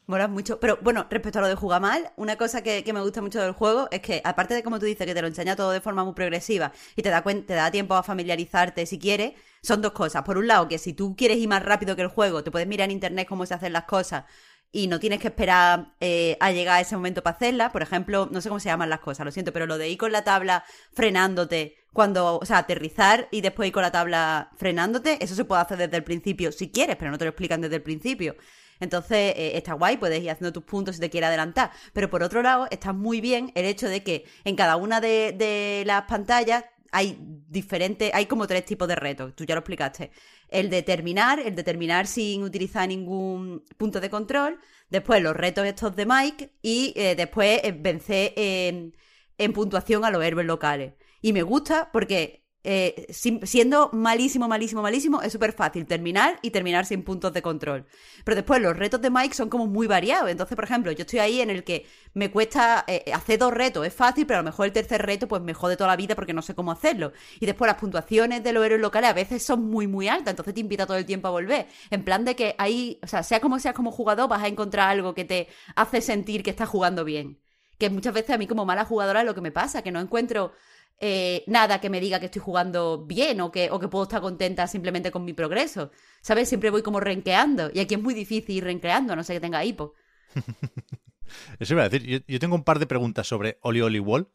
Mola 0.08 0.28
mucho. 0.28 0.60
Pero 0.60 0.78
bueno, 0.82 1.08
respecto 1.10 1.40
a 1.40 1.42
lo 1.42 1.48
de 1.48 1.56
jugar 1.56 1.82
mal, 1.82 2.12
una 2.16 2.36
cosa 2.36 2.62
que, 2.62 2.84
me 2.94 3.02
gusta 3.02 3.22
mucho 3.22 3.42
del 3.42 3.54
juego 3.54 3.88
es 3.92 4.02
que, 4.02 4.22
aparte 4.24 4.54
de 4.54 4.62
como 4.64 4.80
tú 4.80 4.86
dices, 4.86 5.06
que 5.06 5.16
te 5.16 5.22
lo 5.22 5.28
enseña 5.28 5.56
todo 5.56 5.72
de 5.72 5.82
forma 5.82 6.04
muy 6.04 6.14
progresiva 6.14 6.72
y 6.96 7.02
te 7.02 7.10
da, 7.10 7.24
te 7.24 7.54
da 7.54 7.72
tiempo 7.72 7.96
a 7.96 8.04
familiarizarte 8.04 8.86
si 8.86 9.00
quieres, 9.00 9.34
son 9.64 9.82
dos 9.82 9.94
cosas. 9.94 10.22
Por 10.24 10.38
un 10.38 10.48
lado, 10.48 10.68
que 10.68 10.78
si 10.78 10.94
tú 10.94 11.16
quieres 11.16 11.38
ir 11.38 11.48
más 11.48 11.64
rápido 11.64 11.96
que 11.96 12.04
el 12.04 12.08
juego, 12.10 12.44
te 12.44 12.52
puedes 12.52 12.68
mirar 12.68 12.86
en 12.86 12.92
internet 12.92 13.28
cómo 13.28 13.46
se 13.48 13.56
hacen 13.56 13.74
las 13.74 13.86
cosas 13.86 14.26
y 14.72 14.88
no 14.88 15.00
tienes 15.00 15.20
que 15.20 15.30
esperar 15.30 15.96
eh, 16.02 16.38
a 16.40 16.52
llegar 16.52 16.78
a 16.78 16.82
ese 16.82 16.96
momento 16.96 17.24
para 17.24 17.36
hacerlas. 17.38 17.72
Por 17.72 17.82
ejemplo, 17.82 18.30
no 18.32 18.42
sé 18.42 18.50
cómo 18.50 18.60
se 18.60 18.70
llaman 18.70 18.90
las 18.90 19.00
cosas, 19.00 19.26
lo 19.26 19.32
siento, 19.32 19.54
pero 19.54 19.66
lo 19.66 19.78
de 19.78 19.90
ir 19.90 19.98
con 19.98 20.12
la 20.12 20.24
tabla 20.24 20.66
frenándote 20.94 21.78
cuando, 21.94 22.40
o 22.40 22.46
sea, 22.46 22.60
aterrizar 22.60 23.28
y 23.32 23.42
después 23.42 23.68
ir 23.68 23.74
con 23.74 23.84
la 23.84 23.92
tabla 23.92 24.52
frenándote, 24.58 25.18
eso 25.24 25.34
se 25.34 25.46
puede 25.46 25.62
hacer 25.62 25.78
desde 25.78 25.96
el 25.98 26.04
principio 26.04 26.52
si 26.52 26.70
quieres, 26.70 26.98
pero 26.98 27.10
no 27.10 27.18
te 27.18 27.24
lo 27.24 27.30
explican 27.30 27.62
desde 27.62 27.78
el 27.78 27.84
principio. 27.84 28.36
Entonces, 28.80 29.34
eh, 29.36 29.52
está 29.56 29.74
guay, 29.74 29.98
puedes 29.98 30.22
ir 30.22 30.30
haciendo 30.30 30.54
tus 30.54 30.64
puntos 30.64 30.96
si 30.96 31.02
te 31.02 31.10
quieres 31.10 31.28
adelantar. 31.28 31.72
Pero 31.94 32.10
por 32.10 32.24
otro 32.24 32.42
lado, 32.42 32.68
está 32.72 32.94
muy 32.94 33.22
bien 33.22 33.52
el 33.56 33.66
hecho 33.66 33.88
de 33.90 34.04
que 34.04 34.26
en 34.44 34.56
cada 34.56 34.76
una 34.76 35.02
de, 35.02 35.84
las 35.86 36.04
pantallas 36.04 36.66
hay 36.92 37.18
diferentes, 37.20 38.12
hay 38.14 38.26
como 38.26 38.48
tres 38.48 38.66
tipos 38.66 38.88
de 38.88 38.96
retos, 38.96 39.36
tú 39.36 39.44
ya 39.44 39.56
lo 39.56 39.60
explicaste. 39.60 40.12
El 40.48 40.70
de 40.70 40.82
terminar, 40.82 41.40
el 41.40 41.56
de 41.56 41.64
terminar 41.64 42.08
sin 42.08 42.44
utilizar 42.44 42.88
ningún 42.88 43.66
punto 43.78 44.00
de 44.00 44.10
control, 44.10 44.60
después 44.90 45.22
los 45.22 45.36
retos 45.36 45.66
estos 45.66 45.96
de 45.96 46.06
Mike 46.06 46.52
y 46.62 46.94
eh, 46.96 47.16
después 47.16 47.60
eh, 47.64 47.74
vencer 47.78 48.34
en, 48.38 48.96
en 49.38 49.54
puntuación 49.54 50.06
a 50.06 50.12
los 50.12 50.24
héroes 50.24 50.46
locales. 50.46 50.94
Y 51.22 51.34
me 51.34 51.44
gusta 51.44 51.90
porque 51.92 52.45
eh, 52.66 53.08
siendo 53.12 53.90
malísimo, 53.94 54.48
malísimo, 54.48 54.82
malísimo, 54.82 55.22
es 55.22 55.32
súper 55.32 55.54
fácil 55.54 55.86
terminar 55.86 56.40
y 56.42 56.50
terminar 56.50 56.86
sin 56.86 57.04
puntos 57.04 57.32
de 57.34 57.42
control. 57.42 57.86
Pero 58.24 58.36
después 58.36 58.62
los 58.62 58.76
retos 58.76 59.02
de 59.02 59.10
Mike 59.10 59.36
son 59.36 59.50
como 59.50 59.68
muy 59.68 59.88
variados. 59.88 60.30
Entonces, 60.30 60.56
por 60.56 60.66
ejemplo, 60.66 60.92
yo 60.92 61.02
estoy 61.02 61.20
ahí 61.20 61.42
en 61.42 61.50
el 61.50 61.64
que 61.64 61.86
me 62.14 62.32
cuesta 62.32 62.84
eh, 62.88 63.12
hacer 63.14 63.40
dos 63.40 63.54
retos, 63.54 63.86
es 63.86 63.94
fácil, 63.94 64.26
pero 64.26 64.40
a 64.40 64.42
lo 64.42 64.46
mejor 64.46 64.66
el 64.66 64.72
tercer 64.72 65.06
reto 65.06 65.28
pues 65.28 65.42
me 65.42 65.54
jode 65.54 65.78
toda 65.78 65.90
la 65.90 65.96
vida 65.96 66.16
porque 66.16 66.34
no 66.34 66.42
sé 66.42 66.56
cómo 66.56 66.72
hacerlo. 66.72 67.14
Y 67.40 67.46
después 67.46 67.68
las 67.68 67.78
puntuaciones 67.80 68.44
de 68.44 68.54
los 68.54 68.66
héroes 68.66 68.82
locales 68.82 69.10
a 69.10 69.14
veces 69.14 69.44
son 69.44 69.70
muy, 69.70 69.88
muy 69.88 70.08
altas, 70.08 70.32
entonces 70.32 70.54
te 70.54 70.62
invita 70.62 70.86
todo 70.86 70.98
el 70.98 71.06
tiempo 71.06 71.28
a 71.28 71.32
volver. 71.32 71.68
En 71.92 72.04
plan 72.04 72.26
de 72.26 72.36
que 72.36 72.56
ahí, 72.58 73.00
o 73.04 73.08
sea, 73.08 73.24
sea 73.24 73.40
como 73.40 73.60
seas 73.60 73.76
como 73.76 73.92
jugador, 73.92 74.28
vas 74.30 74.44
a 74.44 74.48
encontrar 74.48 74.90
algo 74.90 75.14
que 75.14 75.26
te 75.26 75.48
hace 75.76 76.02
sentir 76.02 76.44
que 76.44 76.50
estás 76.50 76.70
jugando 76.70 77.04
bien. 77.04 77.40
Que 77.78 77.90
muchas 77.90 78.14
veces 78.14 78.32
a 78.32 78.38
mí 78.38 78.48
como 78.48 78.66
mala 78.66 78.86
jugadora 78.86 79.20
es 79.20 79.26
lo 79.26 79.36
que 79.36 79.42
me 79.42 79.52
pasa, 79.52 79.82
que 79.82 79.92
no 79.92 80.00
encuentro 80.00 80.54
eh, 81.00 81.44
nada 81.48 81.82
que 81.82 81.90
me 81.90 82.00
diga 82.00 82.20
que 82.20 82.28
estoy 82.28 82.42
jugando 82.42 83.06
bien 83.06 83.42
o 83.42 83.52
que, 83.52 83.70
puedo 83.70 84.04
estar 84.04 84.22
contenta 84.22 84.68
simplemente 84.68 85.12
con 85.12 85.26
mi 85.26 85.34
progreso. 85.34 85.92
¿Sabes? 86.22 86.50
Siempre 86.50 86.70
voy 86.70 86.82
como 86.82 87.00
renqueando. 87.00 87.70
Y 87.74 87.80
aquí 87.80 87.96
es 87.96 88.02
muy 88.02 88.14
difícil 88.14 88.56
ir 88.56 88.64
renqueando, 88.64 89.14
a 89.14 89.16
no 89.16 89.24
sé 89.24 89.34
que 89.34 89.40
tenga 89.40 89.64
hipo. 89.64 89.94
Eso 91.60 91.74
iba 91.74 91.84
a 91.84 91.90
decir. 91.90 92.08
Yo, 92.08 92.20
yo 92.28 92.40
tengo 92.40 92.56
un 92.56 92.64
par 92.64 92.80
de 92.80 92.88
preguntas 92.88 93.28
sobre 93.28 93.58
Oli 93.62 93.82
Oli 93.82 94.00
Wall 94.00 94.30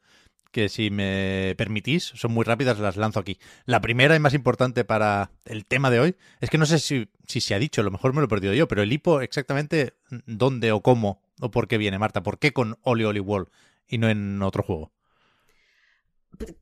que 0.51 0.69
si 0.69 0.91
me 0.91 1.55
permitís, 1.57 2.13
son 2.15 2.33
muy 2.33 2.45
rápidas, 2.45 2.79
las 2.79 2.97
lanzo 2.97 3.21
aquí. 3.21 3.39
La 3.67 3.81
primera 3.81 4.17
y 4.17 4.19
más 4.19 4.35
importante 4.35 4.85
para 4.85 5.31
el 5.45 5.65
tema 5.65 5.91
de 5.91 6.01
hoy 6.01 6.17
es 6.41 6.51
que 6.51 6.59
no 6.59 6.67
sé 6.67 6.79
si, 6.79 7.09
si 7.27 7.41
se 7.41 7.55
ha 7.55 7.59
dicho, 7.59 7.81
a 7.81 7.85
lo 7.85 7.91
mejor 7.91 8.13
me 8.13 8.21
lo 8.21 8.27
he 8.27 8.29
perdido 8.29 8.53
yo, 8.55 8.67
pero 8.69 8.83
el 8.83 8.93
hipo 8.93 9.21
exactamente 9.21 9.95
dónde 10.27 10.73
o 10.73 10.83
cómo 10.83 11.23
o 11.41 11.51
por 11.51 11.69
qué 11.69 11.79
viene, 11.79 11.99
Marta. 11.99 12.23
¿Por 12.23 12.39
qué 12.39 12.53
con 12.53 12.79
Oli 12.83 13.05
Oli 13.05 13.21
Wall 13.21 13.49
y 13.87 13.99
no 13.99 14.09
en 14.09 14.43
otro 14.43 14.63
juego? 14.63 14.93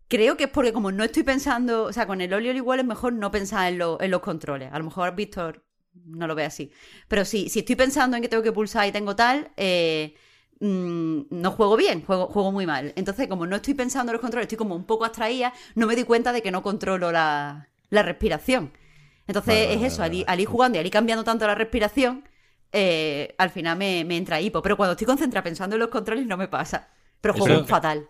Creo 0.09 0.37
que 0.37 0.45
es 0.45 0.51
porque 0.51 0.73
como 0.73 0.91
no 0.93 1.05
estoy 1.05 1.23
pensando, 1.23 1.85
o 1.85 1.93
sea, 1.93 2.07
con 2.07 2.21
el 2.21 2.33
Oli 2.33 2.51
igual 2.51 2.81
es 2.81 2.87
mejor 2.87 3.13
no 3.13 3.31
pensar 3.31 3.73
en, 3.73 3.79
lo- 3.79 4.01
en 4.01 4.11
los 4.11 4.21
controles. 4.21 4.73
A 4.73 4.79
lo 4.79 4.85
mejor 4.85 5.15
Víctor 5.15 5.65
no 6.07 6.27
lo 6.27 6.35
ve 6.35 6.45
así. 6.45 6.73
Pero 7.09 7.25
sí, 7.25 7.49
si 7.51 7.61
estoy 7.61 7.77
pensando 7.77 8.17
en 8.17 8.23
que 8.23 8.29
tengo 8.29 8.43
que 8.43 8.53
pulsar 8.53 8.87
y 8.89 8.93
tengo 8.93 9.15
tal, 9.17 9.51
eh, 9.57 10.15
mm, 10.61 11.21
no 11.31 11.51
juego 11.53 11.77
bien, 11.77 12.03
juego, 12.05 12.27
juego 12.29 12.53
muy 12.53 12.67
mal. 12.67 12.93
Entonces, 12.97 13.29
como 13.29 13.47
no 13.47 13.57
estoy 13.57 13.75
pensando 13.75 14.11
en 14.11 14.15
los 14.15 14.21
controles, 14.23 14.45
estoy 14.47 14.59
como 14.59 14.75
un 14.75 14.85
poco 14.85 15.05
abstraída, 15.05 15.53
no 15.75 15.87
me 15.87 15.95
doy 15.95 16.05
cuenta 16.05 16.33
de 16.33 16.43
que 16.43 16.51
no 16.51 16.63
controlo 16.63 17.13
la, 17.13 17.69
la 17.91 18.03
respiración. 18.03 18.73
Entonces, 19.27 19.67
Vale, 19.67 19.77
es 19.77 19.83
eso, 19.83 20.03
vale, 20.03 20.03
al 20.03 20.15
ir, 20.15 20.25
vale. 20.25 20.29
al 20.29 20.41
ir 20.41 20.47
jugando 20.47 20.77
y 20.77 20.81
al 20.81 20.87
ir 20.87 20.93
cambiando 20.93 21.23
tanto 21.25 21.47
la 21.47 21.55
respiración, 21.55 22.25
eh, 22.73 23.35
al 23.39 23.51
final 23.51 23.77
me, 23.77 24.05
me 24.05 24.17
entra 24.17 24.41
hipo. 24.41 24.63
Pero 24.63 24.77
cuando 24.77 24.93
estoy 24.93 25.07
concentrada 25.07 25.45
pensando 25.45 25.77
en 25.77 25.81
los 25.81 25.89
controles 25.91 26.27
no 26.27 26.37
me 26.39 26.49
pasa. 26.49 26.89
Pero 27.21 27.35
juego 27.35 27.65
fatal. 27.67 28.09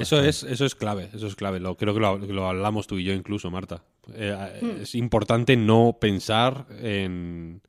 Eso 0.00 0.20
es, 0.22 0.42
eso 0.42 0.64
es 0.64 0.74
clave, 0.74 1.10
eso 1.14 1.26
es 1.26 1.34
clave. 1.36 1.60
Lo, 1.60 1.76
creo 1.76 1.94
que 1.94 2.00
lo, 2.00 2.46
hablamos 2.48 2.86
tú 2.86 2.98
y 2.98 3.04
yo 3.04 3.12
incluso, 3.12 3.50
Marta. 3.50 3.82
Eh, 4.14 4.78
Es 4.82 4.94
importante 4.94 5.56
no 5.56 5.96
pensar 6.00 6.66
en, 6.80 7.60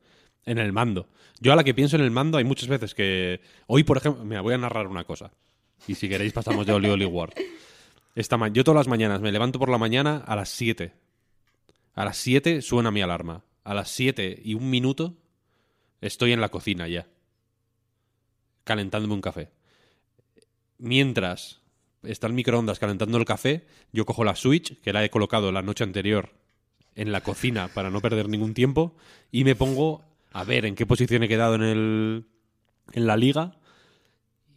en 0.44 0.58
el 0.58 0.72
mando. 0.72 1.08
Yo 1.40 1.52
a 1.52 1.56
la 1.56 1.64
que 1.64 1.74
pienso 1.74 1.96
en 1.96 2.02
el 2.02 2.10
mando 2.10 2.38
hay 2.38 2.44
muchas 2.44 2.68
veces 2.68 2.94
que... 2.94 3.40
Hoy, 3.66 3.82
por 3.84 3.96
ejemplo, 3.96 4.24
mira, 4.24 4.40
voy 4.40 4.54
a 4.54 4.58
narrar 4.58 4.86
una 4.86 5.04
cosa. 5.04 5.32
Y 5.88 5.94
si 5.96 6.08
queréis 6.08 6.32
pasamos 6.32 6.64
de 6.66 6.72
Oli 6.72 6.88
Oli 6.88 7.04
War. 7.04 7.32
Esta 8.14 8.36
ma- 8.36 8.48
yo 8.48 8.62
todas 8.62 8.76
las 8.76 8.88
mañanas 8.88 9.20
me 9.20 9.32
levanto 9.32 9.58
por 9.58 9.68
la 9.68 9.78
mañana 9.78 10.18
a 10.26 10.36
las 10.36 10.48
7. 10.50 10.92
A 11.94 12.04
las 12.04 12.16
7 12.18 12.62
suena 12.62 12.90
mi 12.90 13.02
alarma. 13.02 13.42
A 13.64 13.74
las 13.74 13.90
7 13.90 14.40
y 14.44 14.54
un 14.54 14.70
minuto 14.70 15.16
estoy 16.00 16.32
en 16.32 16.40
la 16.40 16.50
cocina 16.50 16.86
ya. 16.88 17.06
Calentándome 18.64 19.14
un 19.14 19.20
café. 19.20 19.50
Mientras 20.78 21.61
está 22.02 22.26
el 22.26 22.32
microondas 22.32 22.78
calentando 22.78 23.18
el 23.18 23.24
café, 23.24 23.66
yo 23.92 24.04
cojo 24.06 24.24
la 24.24 24.36
Switch, 24.36 24.80
que 24.80 24.92
la 24.92 25.04
he 25.04 25.10
colocado 25.10 25.52
la 25.52 25.62
noche 25.62 25.84
anterior 25.84 26.30
en 26.94 27.12
la 27.12 27.20
cocina 27.20 27.68
para 27.74 27.90
no 27.90 28.00
perder 28.00 28.28
ningún 28.28 28.54
tiempo, 28.54 28.94
y 29.30 29.44
me 29.44 29.54
pongo 29.54 30.02
a 30.32 30.44
ver 30.44 30.64
en 30.64 30.74
qué 30.74 30.86
posición 30.86 31.22
he 31.22 31.28
quedado 31.28 31.54
en 31.54 31.62
el 31.62 32.24
en 32.92 33.06
la 33.06 33.16
liga 33.16 33.56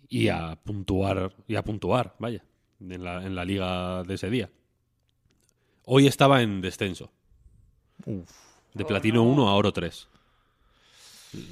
y 0.09 0.29
a 0.29 0.57
puntuar, 0.63 1.33
y 1.47 1.55
a 1.55 1.63
puntuar, 1.63 2.15
vaya, 2.19 2.43
en 2.79 3.03
la, 3.03 3.25
en 3.25 3.35
la 3.35 3.45
liga 3.45 4.03
de 4.03 4.13
ese 4.13 4.29
día. 4.29 4.49
Hoy 5.85 6.07
estaba 6.07 6.41
en 6.41 6.61
descenso. 6.61 7.11
De 8.73 8.85
platino 8.85 9.23
1 9.23 9.47
a 9.47 9.55
oro 9.55 9.71
3. 9.71 10.07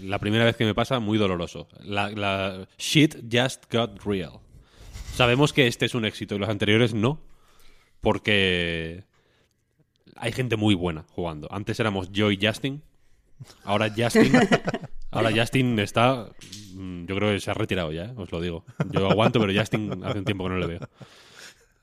La 0.04 0.20
primera 0.20 0.46
vez 0.46 0.56
que 0.56 0.66
me 0.66 0.76
pasa, 0.76 1.00
muy 1.00 1.18
doloroso. 1.18 1.68
La, 1.84 2.10
la 2.10 2.68
shit 2.78 3.16
just 3.32 3.72
got 3.72 4.04
real. 4.06 4.40
Sabemos 5.14 5.54
que 5.54 5.68
este 5.68 5.86
es 5.86 5.94
un 5.94 6.06
éxito 6.06 6.36
y 6.36 6.40
los 6.40 6.50
anteriores 6.50 6.94
no, 6.96 7.22
porque 8.02 9.04
hay 10.16 10.32
gente 10.32 10.56
muy 10.56 10.74
buena 10.74 11.06
jugando. 11.10 11.48
Antes 11.52 11.80
éramos 11.80 12.12
yo 12.12 12.32
y 12.32 12.40
Justin. 12.42 12.82
Ahora 13.64 13.94
Justin. 13.96 14.32
ahora 15.12 15.32
Justin 15.32 15.78
está. 15.80 16.30
mm, 16.74 17.06
Yo 17.06 17.16
creo 17.16 17.32
que 17.32 17.40
se 17.40 17.52
ha 17.52 17.54
retirado 17.54 17.92
ya, 17.92 18.06
¿eh? 18.06 18.14
os 18.18 18.32
lo 18.32 18.42
digo. 18.42 18.66
Yo 18.92 19.10
aguanto, 19.10 19.40
pero 19.40 19.54
Justin 19.58 20.04
hace 20.04 20.18
un 20.20 20.26
tiempo 20.26 20.46
que 20.46 20.50
no 20.50 20.58
le 20.58 20.68
veo. 20.68 20.80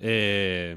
Eh, 0.01 0.77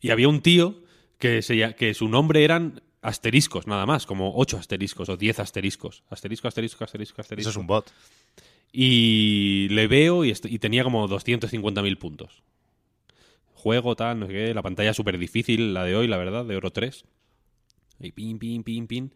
y 0.00 0.10
había 0.10 0.28
un 0.28 0.40
tío 0.40 0.82
que, 1.18 1.42
se 1.42 1.74
que 1.74 1.92
su 1.92 2.08
nombre 2.08 2.44
eran 2.44 2.80
asteriscos, 3.02 3.66
nada 3.66 3.84
más, 3.84 4.06
como 4.06 4.36
ocho 4.36 4.56
asteriscos 4.56 5.08
o 5.08 5.16
10 5.16 5.40
asteriscos. 5.40 6.02
Asterisco, 6.08 6.48
asterisco, 6.48 6.84
asterisco, 6.84 7.20
asterisco. 7.20 7.50
Eso 7.50 7.50
es 7.50 7.60
un 7.60 7.66
bot. 7.66 7.90
Y 8.72 9.68
le 9.70 9.88
veo 9.88 10.24
y, 10.24 10.32
tenía 10.32 10.84
como 10.84 11.08
250.000 11.08 11.98
puntos. 11.98 12.42
Juego, 13.54 13.96
tal, 13.96 14.20
no 14.20 14.26
sé 14.26 14.32
qué. 14.32 14.54
La 14.54 14.62
pantalla 14.62 14.94
súper 14.94 15.18
difícil, 15.18 15.74
la 15.74 15.84
de 15.84 15.96
hoy, 15.96 16.06
la 16.06 16.16
verdad, 16.16 16.44
de 16.44 16.56
Oro 16.56 16.70
3. 16.70 17.04
Y 18.00 18.12
pin, 18.12 18.38
pin, 18.38 18.62
pin, 18.62 18.86
pin. 18.86 19.12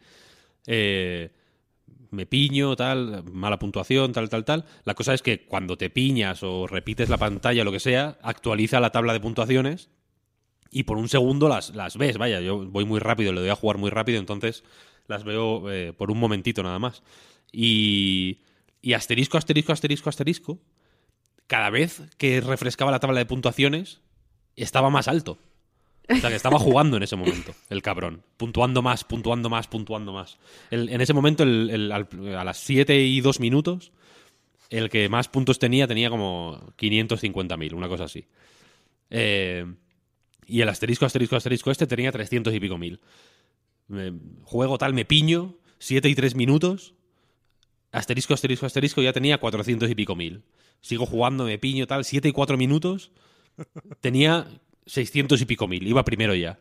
Eh, 0.66 1.30
me 2.10 2.26
piño, 2.26 2.76
tal, 2.76 3.24
mala 3.32 3.58
puntuación, 3.58 4.12
tal, 4.12 4.28
tal, 4.28 4.44
tal. 4.44 4.64
La 4.84 4.94
cosa 4.94 5.14
es 5.14 5.22
que 5.22 5.46
cuando 5.46 5.76
te 5.76 5.90
piñas 5.90 6.42
o 6.42 6.66
repites 6.66 7.08
la 7.08 7.18
pantalla 7.18 7.64
lo 7.64 7.72
que 7.72 7.80
sea, 7.80 8.18
actualiza 8.22 8.80
la 8.80 8.90
tabla 8.90 9.12
de 9.12 9.20
puntuaciones 9.20 9.88
y 10.70 10.84
por 10.84 10.98
un 10.98 11.08
segundo 11.08 11.48
las, 11.48 11.74
las 11.74 11.96
ves. 11.96 12.18
Vaya, 12.18 12.40
yo 12.40 12.66
voy 12.66 12.84
muy 12.84 13.00
rápido, 13.00 13.32
le 13.32 13.40
doy 13.40 13.50
a 13.50 13.56
jugar 13.56 13.78
muy 13.78 13.90
rápido, 13.90 14.18
entonces 14.18 14.64
las 15.06 15.24
veo 15.24 15.70
eh, 15.70 15.92
por 15.92 16.10
un 16.10 16.18
momentito 16.18 16.62
nada 16.62 16.78
más. 16.78 17.02
Y, 17.52 18.38
y 18.84 18.92
asterisco, 18.94 19.38
asterisco, 19.38 19.72
asterisco, 19.72 20.08
asterisco, 20.10 20.58
cada 21.46 21.70
vez 21.70 22.02
que 22.18 22.40
refrescaba 22.40 22.90
la 22.90 23.00
tabla 23.00 23.18
de 23.18 23.26
puntuaciones, 23.26 24.00
estaba 24.56 24.90
más 24.90 25.08
alto. 25.08 25.38
O 26.10 26.16
sea, 26.16 26.28
que 26.28 26.36
estaba 26.36 26.58
jugando 26.58 26.98
en 26.98 27.02
ese 27.02 27.16
momento, 27.16 27.54
el 27.70 27.80
cabrón. 27.80 28.22
Puntuando 28.36 28.82
más, 28.82 29.04
puntuando 29.04 29.48
más, 29.48 29.68
puntuando 29.68 30.12
más. 30.12 30.38
En 30.70 31.00
ese 31.00 31.14
momento, 31.14 31.44
a 31.44 32.44
las 32.44 32.58
7 32.58 33.00
y 33.00 33.20
2 33.22 33.40
minutos, 33.40 33.90
el 34.68 34.90
que 34.90 35.08
más 35.08 35.28
puntos 35.28 35.58
tenía 35.58 35.86
tenía 35.86 36.10
como 36.10 36.74
550.000, 36.76 37.72
una 37.72 37.88
cosa 37.88 38.04
así. 38.04 38.26
Eh, 39.08 39.64
y 40.46 40.60
el 40.60 40.68
asterisco, 40.68 41.06
asterisco, 41.06 41.36
asterisco 41.36 41.70
este 41.70 41.86
tenía 41.86 42.12
300 42.12 42.52
y 42.52 42.60
pico 42.60 42.76
mil. 42.76 43.00
Me- 43.88 44.12
juego 44.42 44.76
tal, 44.76 44.92
me 44.92 45.06
piño, 45.06 45.56
7 45.78 46.06
y 46.10 46.14
3 46.14 46.34
minutos. 46.34 46.92
Asterisco, 47.94 48.34
asterisco, 48.34 48.66
asterisco, 48.66 49.02
ya 49.02 49.12
tenía 49.12 49.38
400 49.38 49.88
y 49.90 49.94
pico 49.94 50.16
mil. 50.16 50.42
Sigo 50.80 51.06
jugando, 51.06 51.44
me 51.44 51.58
piño 51.58 51.86
tal, 51.86 52.04
7 52.04 52.28
y 52.28 52.32
4 52.32 52.56
minutos. 52.56 53.10
Tenía 54.00 54.46
600 54.86 55.40
y 55.40 55.44
pico 55.44 55.68
mil. 55.68 55.86
Iba 55.86 56.04
primero 56.04 56.34
ya. 56.34 56.58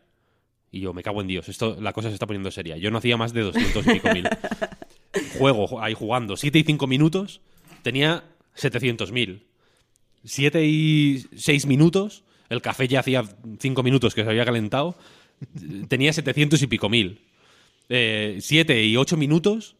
Y 0.70 0.80
yo, 0.80 0.92
me 0.94 1.02
cago 1.02 1.20
en 1.20 1.26
Dios, 1.28 1.48
esto, 1.48 1.76
la 1.80 1.92
cosa 1.92 2.08
se 2.08 2.14
está 2.14 2.26
poniendo 2.26 2.50
seria. 2.50 2.76
Yo 2.76 2.90
no 2.90 2.98
hacía 2.98 3.16
más 3.16 3.32
de 3.32 3.42
200 3.42 3.86
y 3.86 3.90
pico 3.90 4.08
mil. 4.12 4.24
Juego 5.38 5.68
ju- 5.68 5.78
ahí 5.82 5.94
jugando 5.94 6.36
7 6.36 6.58
y 6.58 6.62
5 6.64 6.86
minutos, 6.86 7.40
tenía 7.82 8.24
700 8.54 9.12
mil. 9.12 9.44
7 10.24 10.64
y 10.66 11.26
6 11.36 11.66
minutos, 11.66 12.24
el 12.48 12.62
café 12.62 12.88
ya 12.88 13.00
hacía 13.00 13.24
5 13.60 13.82
minutos 13.82 14.14
que 14.14 14.24
se 14.24 14.30
había 14.30 14.44
calentado, 14.44 14.96
tenía 15.88 16.12
700 16.12 16.60
y 16.62 16.66
pico 16.66 16.88
mil. 16.88 17.20
7 17.88 18.84
y 18.84 18.96
8 18.96 19.16
minutos, 19.16 19.76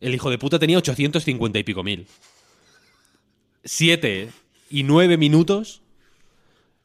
el 0.00 0.14
hijo 0.14 0.30
de 0.30 0.38
puta 0.38 0.58
tenía 0.58 0.78
850 0.78 1.58
y 1.58 1.64
pico 1.64 1.82
mil. 1.82 2.06
7 3.64 4.30
y 4.70 4.82
9 4.82 5.16
minutos, 5.16 5.82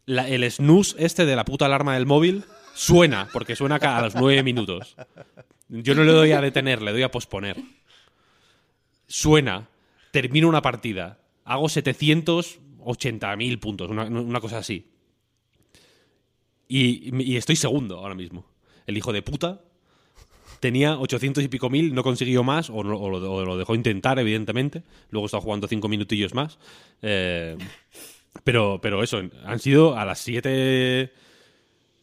el 0.07 0.49
snooze 0.51 0.95
este 0.97 1.25
de 1.25 1.35
la 1.35 1.45
puta 1.45 1.65
alarma 1.65 1.93
del 1.93 2.05
móvil 2.05 2.43
suena, 2.73 3.29
porque 3.31 3.55
suena 3.55 3.75
a 3.75 4.01
los 4.01 4.15
9 4.15 4.43
minutos. 4.43 4.95
Yo 5.69 5.95
no 5.95 6.03
le 6.03 6.11
doy 6.11 6.31
a 6.31 6.41
detener, 6.41 6.81
le 6.81 6.91
doy 6.91 7.03
a 7.03 7.11
posponer. 7.11 7.57
Suena, 9.07 9.69
termino 10.11 10.49
una 10.49 10.61
partida, 10.61 11.19
hago 11.45 11.67
780.000 11.67 13.59
puntos, 13.59 13.89
una, 13.89 14.39
cosa 14.39 14.57
así. 14.57 14.89
Y 16.67 17.35
estoy 17.35 17.55
segundo 17.55 17.99
ahora 17.99 18.15
mismo. 18.15 18.45
El 18.87 18.97
hijo 18.97 19.13
de 19.13 19.21
puta 19.21 19.61
tenía 20.63 20.97
800 20.97 21.43
y 21.43 21.47
pico 21.49 21.69
mil, 21.69 21.93
no 21.93 22.01
consiguió 22.03 22.41
más, 22.43 22.69
o, 22.69 22.83
no- 22.83 22.97
o 22.97 23.09
lo, 23.09 23.31
o 23.31 23.43
lo 23.45 23.57
dejó 23.57 23.75
intentar, 23.75 24.17
evidentemente. 24.17 24.81
Luego 25.11 25.25
está 25.27 25.39
jugando 25.41 25.67
cinco 25.67 25.89
minutillos 25.89 26.33
más. 26.33 26.57
Eh, 27.01 27.57
pero, 28.45 28.79
pero 28.81 29.03
eso, 29.03 29.21
han 29.45 29.59
sido 29.59 29.97
a 29.97 30.05
las 30.05 30.19
7. 30.19 31.11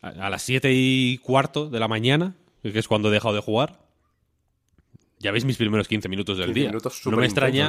A, 0.03 0.09
a 0.09 0.31
las 0.31 0.42
7 0.42 0.70
y 0.73 1.18
cuarto 1.18 1.68
de 1.70 1.81
la 1.81 1.88
mañana, 1.88 2.35
que 2.62 2.79
es 2.79 2.87
cuando 2.87 3.09
he 3.09 3.12
dejado 3.12 3.35
de 3.35 3.40
jugar. 3.40 3.81
Ya 5.18 5.33
veis 5.33 5.44
mis 5.44 5.57
primeros 5.57 5.87
15 5.88 6.09
minutos 6.09 6.37
del 6.38 6.46
15 6.46 6.61
día. 6.61 6.68
minutos 6.70 7.01
no 7.05 7.16
me 7.16 7.27
extraña, 7.27 7.68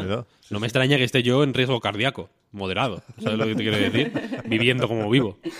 no 0.49 0.59
me 0.59 0.67
extraña 0.67 0.97
que 0.97 1.03
esté 1.03 1.21
yo 1.23 1.43
en 1.43 1.53
riesgo 1.53 1.79
cardíaco, 1.81 2.29
moderado. 2.51 3.01
¿Sabes 3.21 3.37
lo 3.37 3.45
que 3.45 3.55
te 3.55 3.63
quiero 3.63 3.77
decir? 3.77 4.11
Viviendo 4.45 4.87
como 4.87 5.09
vivo. 5.09 5.37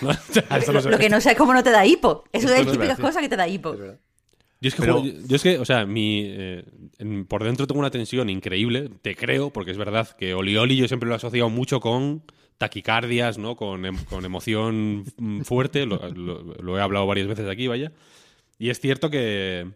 Lo 0.90 0.98
que 0.98 1.10
no 1.10 1.20
sé 1.20 1.32
es 1.32 1.36
cómo 1.36 1.52
no 1.52 1.62
te 1.62 1.70
da 1.70 1.84
hipo. 1.84 2.24
Eso 2.32 2.48
es 2.48 2.64
no 2.64 2.70
se 2.72 2.78
típicas 2.78 2.98
cosas 2.98 3.20
que 3.22 3.28
te 3.28 3.36
da 3.36 3.46
hipo. 3.48 3.74
Yo 4.62 4.68
es 4.68 4.74
que, 4.76 4.80
Pero- 4.82 5.00
juego- 5.02 5.18
yo 5.26 5.36
es 5.36 5.42
que, 5.42 5.58
o 5.58 5.64
sea, 5.64 5.84
mi, 5.86 6.22
eh, 6.24 6.64
por 7.28 7.42
dentro 7.42 7.66
tengo 7.66 7.80
una 7.80 7.90
tensión 7.90 8.30
increíble, 8.30 8.88
te 9.02 9.14
creo, 9.16 9.50
porque 9.52 9.72
es 9.72 9.76
verdad 9.76 10.08
que 10.16 10.34
Oli 10.34 10.56
Oli 10.56 10.76
yo 10.76 10.86
siempre 10.86 11.08
lo 11.08 11.14
he 11.14 11.16
asociado 11.16 11.50
mucho 11.50 11.80
con 11.80 12.22
taquicardias, 12.58 13.38
¿no? 13.38 13.56
Con, 13.56 13.84
em- 13.84 14.04
con 14.08 14.24
emoción 14.24 15.04
fuerte, 15.44 15.84
lo, 15.84 15.98
lo- 16.12 16.42
lo 16.44 16.78
he 16.78 16.80
hablado 16.80 17.06
varias 17.06 17.26
veces 17.26 17.48
aquí, 17.48 17.66
vaya. 17.66 17.92
Y 18.58 18.70
es 18.70 18.78
cierto 18.80 19.10
que 19.10 19.66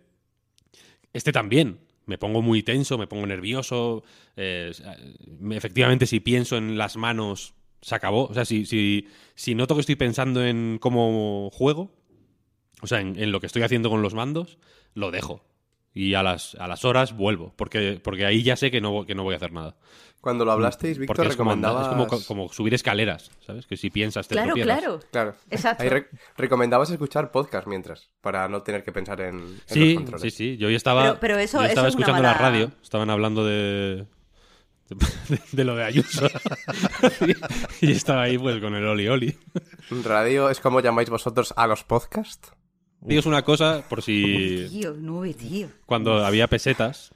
este 1.13 1.33
también. 1.33 1.79
Me 2.07 2.19
pongo 2.19 2.41
muy 2.41 2.63
tenso, 2.63 2.97
me 2.99 3.09
pongo 3.09 3.27
nervioso. 3.27 4.05
eh, 4.37 4.71
me- 5.41 5.57
efectivamente, 5.57 6.07
si 6.07 6.21
pienso 6.21 6.57
en 6.57 6.79
las 6.79 6.97
manos, 6.97 7.55
se 7.83 7.97
acabó. 7.97 8.27
O 8.27 8.35
sea, 8.35 8.45
si, 8.45 8.65
si, 8.67 9.09
si 9.35 9.57
noto 9.57 9.75
que 9.75 9.81
estoy 9.81 9.97
pensando 9.97 10.45
en 10.47 10.79
cómo 10.81 11.51
juego, 11.53 11.91
o 12.83 12.87
sea, 12.87 13.01
en, 13.01 13.19
en 13.21 13.33
lo 13.33 13.41
que 13.41 13.47
estoy 13.47 13.63
haciendo 13.63 13.91
con 13.91 14.03
los 14.03 14.15
mandos, 14.15 14.59
lo 14.95 15.11
dejo. 15.11 15.45
Y 15.95 16.13
a 16.13 16.23
las, 16.23 16.55
a 16.57 16.69
las 16.69 16.85
horas 16.85 17.15
vuelvo, 17.17 17.55
porque, 17.57 17.99
porque 18.05 18.27
ahí 18.27 18.43
ya 18.43 18.55
sé 18.57 18.71
que 18.71 18.83
no, 18.83 19.07
que 19.07 19.15
no 19.15 19.23
voy 19.25 19.33
a 19.33 19.39
hacer 19.39 19.53
nada. 19.53 19.77
Cuando 20.21 20.45
lo 20.45 20.53
hablasteis, 20.53 20.99
Víctor, 20.99 21.17
Porque 21.17 21.31
es 21.31 21.37
como, 21.37 21.51
recomendabas... 21.53 21.87
es 21.87 22.09
como, 22.09 22.25
como 22.27 22.53
subir 22.53 22.75
escaleras, 22.75 23.31
¿sabes? 23.47 23.67
Que 23.67 23.77
si 23.79 23.89
piensas 23.91 24.27
te 24.29 24.35
Claro, 24.35 24.55
claro. 24.55 25.01
Claro. 25.11 25.35
Exacto. 25.51 25.85
Ahí 25.85 25.89
re- 25.89 26.09
recomendabas 26.37 26.91
escuchar 26.91 27.31
podcast 27.31 27.67
mientras, 27.67 28.11
para 28.21 28.47
no 28.49 28.63
tener 28.63 28.83
que 28.83 28.93
pensar 28.93 29.21
en, 29.21 29.37
en 29.37 29.51
los 29.53 29.63
Sí, 29.67 29.95
controles. 29.95 30.23
sí, 30.23 30.31
sí. 30.31 30.57
Yo 30.59 30.69
hoy 30.69 30.75
estaba, 30.75 31.03
Pero- 31.05 31.21
pero 31.21 31.39
eso- 31.39 31.59
yo 31.59 31.63
eso 31.65 31.69
estaba 31.71 31.89
es 31.89 31.93
escuchando 31.95 32.23
la 32.23 32.35
radio, 32.35 32.73
estaban 32.83 33.09
hablando 33.09 33.45
de, 33.47 34.07
de, 34.89 35.39
de 35.53 35.65
lo 35.65 35.77
de 35.77 35.85
Ayuso. 35.85 36.27
y 37.81 37.93
estaba 37.93 38.23
ahí 38.23 38.37
pues 38.37 38.61
con 38.61 38.75
el 38.75 38.85
Oli 38.87 39.09
Oli. 39.09 39.39
Radio 40.05 40.51
es 40.51 40.61
como 40.61 40.81
llamáis 40.81 41.09
vosotros 41.09 41.55
a 41.57 41.67
los 41.67 41.85
podcasts. 41.85 42.53
Digo, 43.07 43.21
es 43.21 43.27
una 43.27 43.43
cosa, 43.43 43.85
por 43.89 44.03
si 44.03 44.67
Tío, 44.71 44.95
nube, 44.95 45.33
tío. 45.35 45.69
cuando 45.87 46.25
había 46.25 46.49
pesetas, 46.49 47.13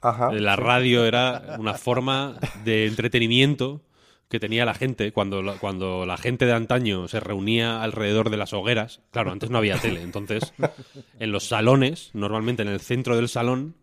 Ajá. 0.00 0.30
La 0.32 0.54
radio 0.56 1.04
era 1.06 1.56
una 1.58 1.74
forma 1.74 2.38
de 2.64 2.86
entretenimiento 2.86 3.80
que 4.28 4.38
tenía 4.38 4.64
la 4.64 4.74
gente 4.74 5.10
cuando 5.12 5.42
la, 5.42 5.54
cuando 5.54 6.04
la 6.06 6.16
gente 6.18 6.44
de 6.46 6.52
antaño 6.52 7.08
se 7.08 7.18
reunía 7.18 7.82
alrededor 7.82 8.30
de 8.30 8.36
las 8.36 8.52
hogueras. 8.52 9.00
Claro, 9.10 9.32
antes 9.32 9.48
no 9.50 9.58
había 9.58 9.78
tele, 9.78 10.02
entonces 10.02 10.52
en 11.18 11.32
los 11.32 11.44
salones, 11.48 12.10
normalmente 12.12 12.62
en 12.62 12.68
el 12.68 12.78
centro 12.80 13.16
del 13.16 13.28
salón, 13.28 13.74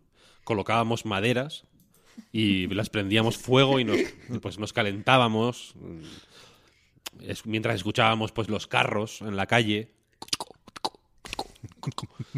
colocábamos 0.44 1.06
maderas 1.06 1.66
y 2.32 2.68
las 2.68 2.90
prendíamos 2.90 3.38
fuego 3.38 3.80
y 3.80 3.84
nos, 3.84 3.98
pues 4.42 4.58
nos 4.60 4.72
calentábamos 4.72 5.74
es- 7.22 7.46
mientras 7.46 7.76
escuchábamos 7.76 8.32
pues 8.32 8.50
los 8.50 8.68
carros 8.68 9.22
en 9.22 9.36
la 9.36 9.48
calle. 9.48 9.92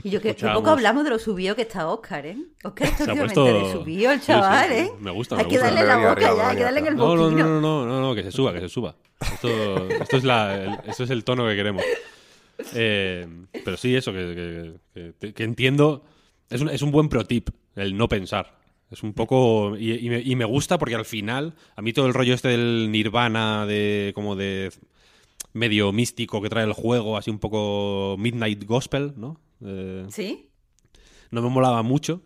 Y 0.04 0.10
yo 0.10 0.22
que, 0.22 0.34
poco 0.34 0.70
hablamos 0.72 1.04
de 1.04 1.10
lo 1.10 1.20
subido 1.20 1.56
que 1.56 1.64
está 1.64 1.88
Oscar, 1.88 2.26
¿eh? 2.26 2.38
Oscar 2.64 2.88
está 2.88 3.04
últimamente 3.06 3.36
puesto- 3.36 3.68
de 3.68 3.72
subido 3.74 4.12
el 4.12 4.20
Sí, 4.20 4.28
chaval, 4.28 4.70
sí, 4.70 4.76
¿eh? 4.76 4.92
me 5.00 5.12
gusta, 5.12 5.36
Hay 5.38 5.44
me 5.44 5.50
que 5.50 5.56
gusta. 5.58 5.74
darle 5.74 5.88
la 5.88 5.98
boca 5.98 6.12
arriba, 6.12 6.36
ya, 6.38 6.50
hay 6.50 6.58
que 6.58 6.64
darle 6.64 6.80
en 6.80 6.88
el 6.88 6.96
No, 6.96 7.16
no, 7.16 7.24
boquino. 7.24 7.46
no, 7.48 7.62
no, 7.62 7.86
no, 7.86 8.02
no, 8.02 8.16
que 8.16 8.24
se 8.24 8.32
suba, 8.32 8.54
que 8.54 8.60
se 8.62 8.70
suba. 8.70 8.96
Esto, 9.22 9.88
esto 9.90 10.18
es, 10.18 10.24
la, 10.24 10.56
el- 10.64 10.80
esto 10.88 11.04
es 11.04 11.10
el 11.10 11.24
tono 11.24 11.48
que 11.48 11.56
queremos. 11.56 11.84
Eh, 12.74 13.28
pero 13.64 13.78
sí, 13.78 13.96
eso, 13.96 14.12
que, 14.12 14.74
que- 14.94 15.14
que- 15.20 15.34
que 15.34 15.44
entiendo. 15.44 16.04
Es 16.50 16.62
un, 16.62 16.70
es 16.70 16.82
un 16.82 16.92
buen 16.92 17.10
pro 17.10 17.26
tip, 17.26 17.50
el 17.76 17.98
no 17.98 18.08
pensar. 18.08 18.58
Es 18.90 19.04
un 19.04 19.14
poco. 19.14 19.76
Y, 19.78 19.94
y 20.06 20.10
me, 20.10 20.20
y 20.22 20.36
me 20.36 20.46
gusta 20.46 20.78
porque 20.78 20.96
al 20.96 21.06
final, 21.06 21.54
a 21.76 21.82
mí 21.82 21.92
todo 21.94 22.08
el 22.08 22.14
rollo 22.14 22.34
este 22.34 22.48
del 22.48 22.90
nirvana, 22.92 23.66
de 23.66 24.12
como 24.16 24.36
de 24.36 24.72
medio 25.54 25.92
místico 25.92 26.42
que 26.42 26.50
trae 26.50 26.66
el 26.66 26.74
juego, 26.74 27.18
así 27.18 27.30
un 27.32 27.40
poco 27.40 28.16
midnight 28.20 28.64
gospel, 28.66 29.14
¿no? 29.18 29.40
Eh, 29.66 30.06
¿Sí? 30.10 30.50
no 31.32 31.42
me 31.42 31.50
molaba 31.50 31.82
mucho, 31.84 32.22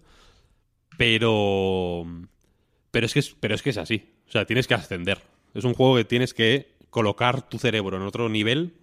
pero 0.97 2.05
pero 2.91 3.05
es 3.05 3.13
que 3.13 3.19
es, 3.19 3.35
pero 3.39 3.55
es 3.55 3.61
que 3.61 3.69
es 3.71 3.77
así. 3.77 4.03
O 4.27 4.31
sea, 4.31 4.45
tienes 4.45 4.67
que 4.67 4.73
ascender. 4.73 5.19
Es 5.53 5.63
un 5.63 5.73
juego 5.73 5.95
que 5.95 6.05
tienes 6.05 6.33
que 6.33 6.67
colocar 6.89 7.47
tu 7.49 7.57
cerebro 7.57 7.97
en 7.97 8.03
otro 8.03 8.29
nivel 8.29 8.73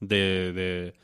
de, 0.00 0.52
de- 0.52 0.94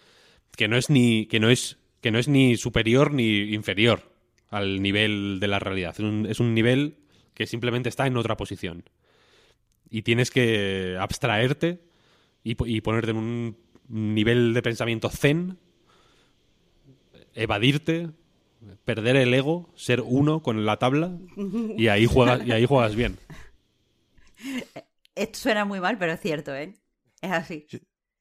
que 0.56 0.68
no 0.68 0.76
es 0.76 0.88
ni 0.90 1.26
que 1.26 1.40
no 1.40 1.50
es 1.50 1.76
que 2.00 2.10
no 2.10 2.18
es 2.18 2.28
ni 2.28 2.56
superior 2.56 3.12
ni 3.12 3.52
inferior 3.52 4.12
al 4.48 4.80
nivel 4.80 5.38
de 5.40 5.48
la 5.48 5.58
realidad. 5.58 5.90
Es 5.92 6.00
un, 6.00 6.26
es 6.26 6.38
un 6.40 6.54
nivel 6.54 6.96
que 7.34 7.46
simplemente 7.46 7.88
está 7.88 8.06
en 8.06 8.16
otra 8.16 8.36
posición. 8.36 8.84
Y 9.90 10.02
tienes 10.02 10.30
que 10.30 10.96
abstraerte 11.00 11.80
y, 12.46 12.54
po- 12.54 12.66
y 12.66 12.80
ponerte 12.80 13.10
en 13.10 13.16
un 13.16 13.56
nivel 13.88 14.54
de 14.54 14.62
pensamiento 14.62 15.10
zen, 15.10 15.58
evadirte, 17.34 18.10
perder 18.84 19.16
el 19.16 19.34
ego, 19.34 19.72
ser 19.76 20.00
uno 20.00 20.42
con 20.42 20.64
la 20.64 20.78
tabla 20.78 21.18
y 21.76 21.88
ahí 21.88 22.06
juegas, 22.06 22.46
y 22.46 22.52
ahí 22.52 22.66
juegas 22.66 22.94
bien. 22.94 23.18
Esto 25.14 25.38
suena 25.38 25.64
muy 25.64 25.80
mal, 25.80 25.98
pero 25.98 26.12
es 26.12 26.20
cierto, 26.20 26.54
¿eh? 26.54 26.74
Es 27.20 27.30
así. 27.32 27.66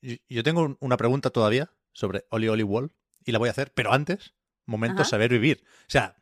Yo- 0.02 0.16
Yo 0.30 0.44
tengo 0.44 0.62
un- 0.64 0.78
una 0.82 0.98
pregunta 0.98 1.30
todavía 1.30 1.72
sobre 1.92 2.26
Oli 2.30 2.48
Oli 2.48 2.64
Wall 2.64 2.92
y 3.26 3.32
la 3.32 3.40
voy 3.40 3.48
a 3.48 3.52
hacer, 3.52 3.72
pero 3.74 3.92
antes, 3.92 4.34
momento 4.66 5.02
Ajá. 5.02 5.10
saber 5.10 5.32
vivir. 5.32 5.64
O 5.82 5.90
sea, 5.90 6.16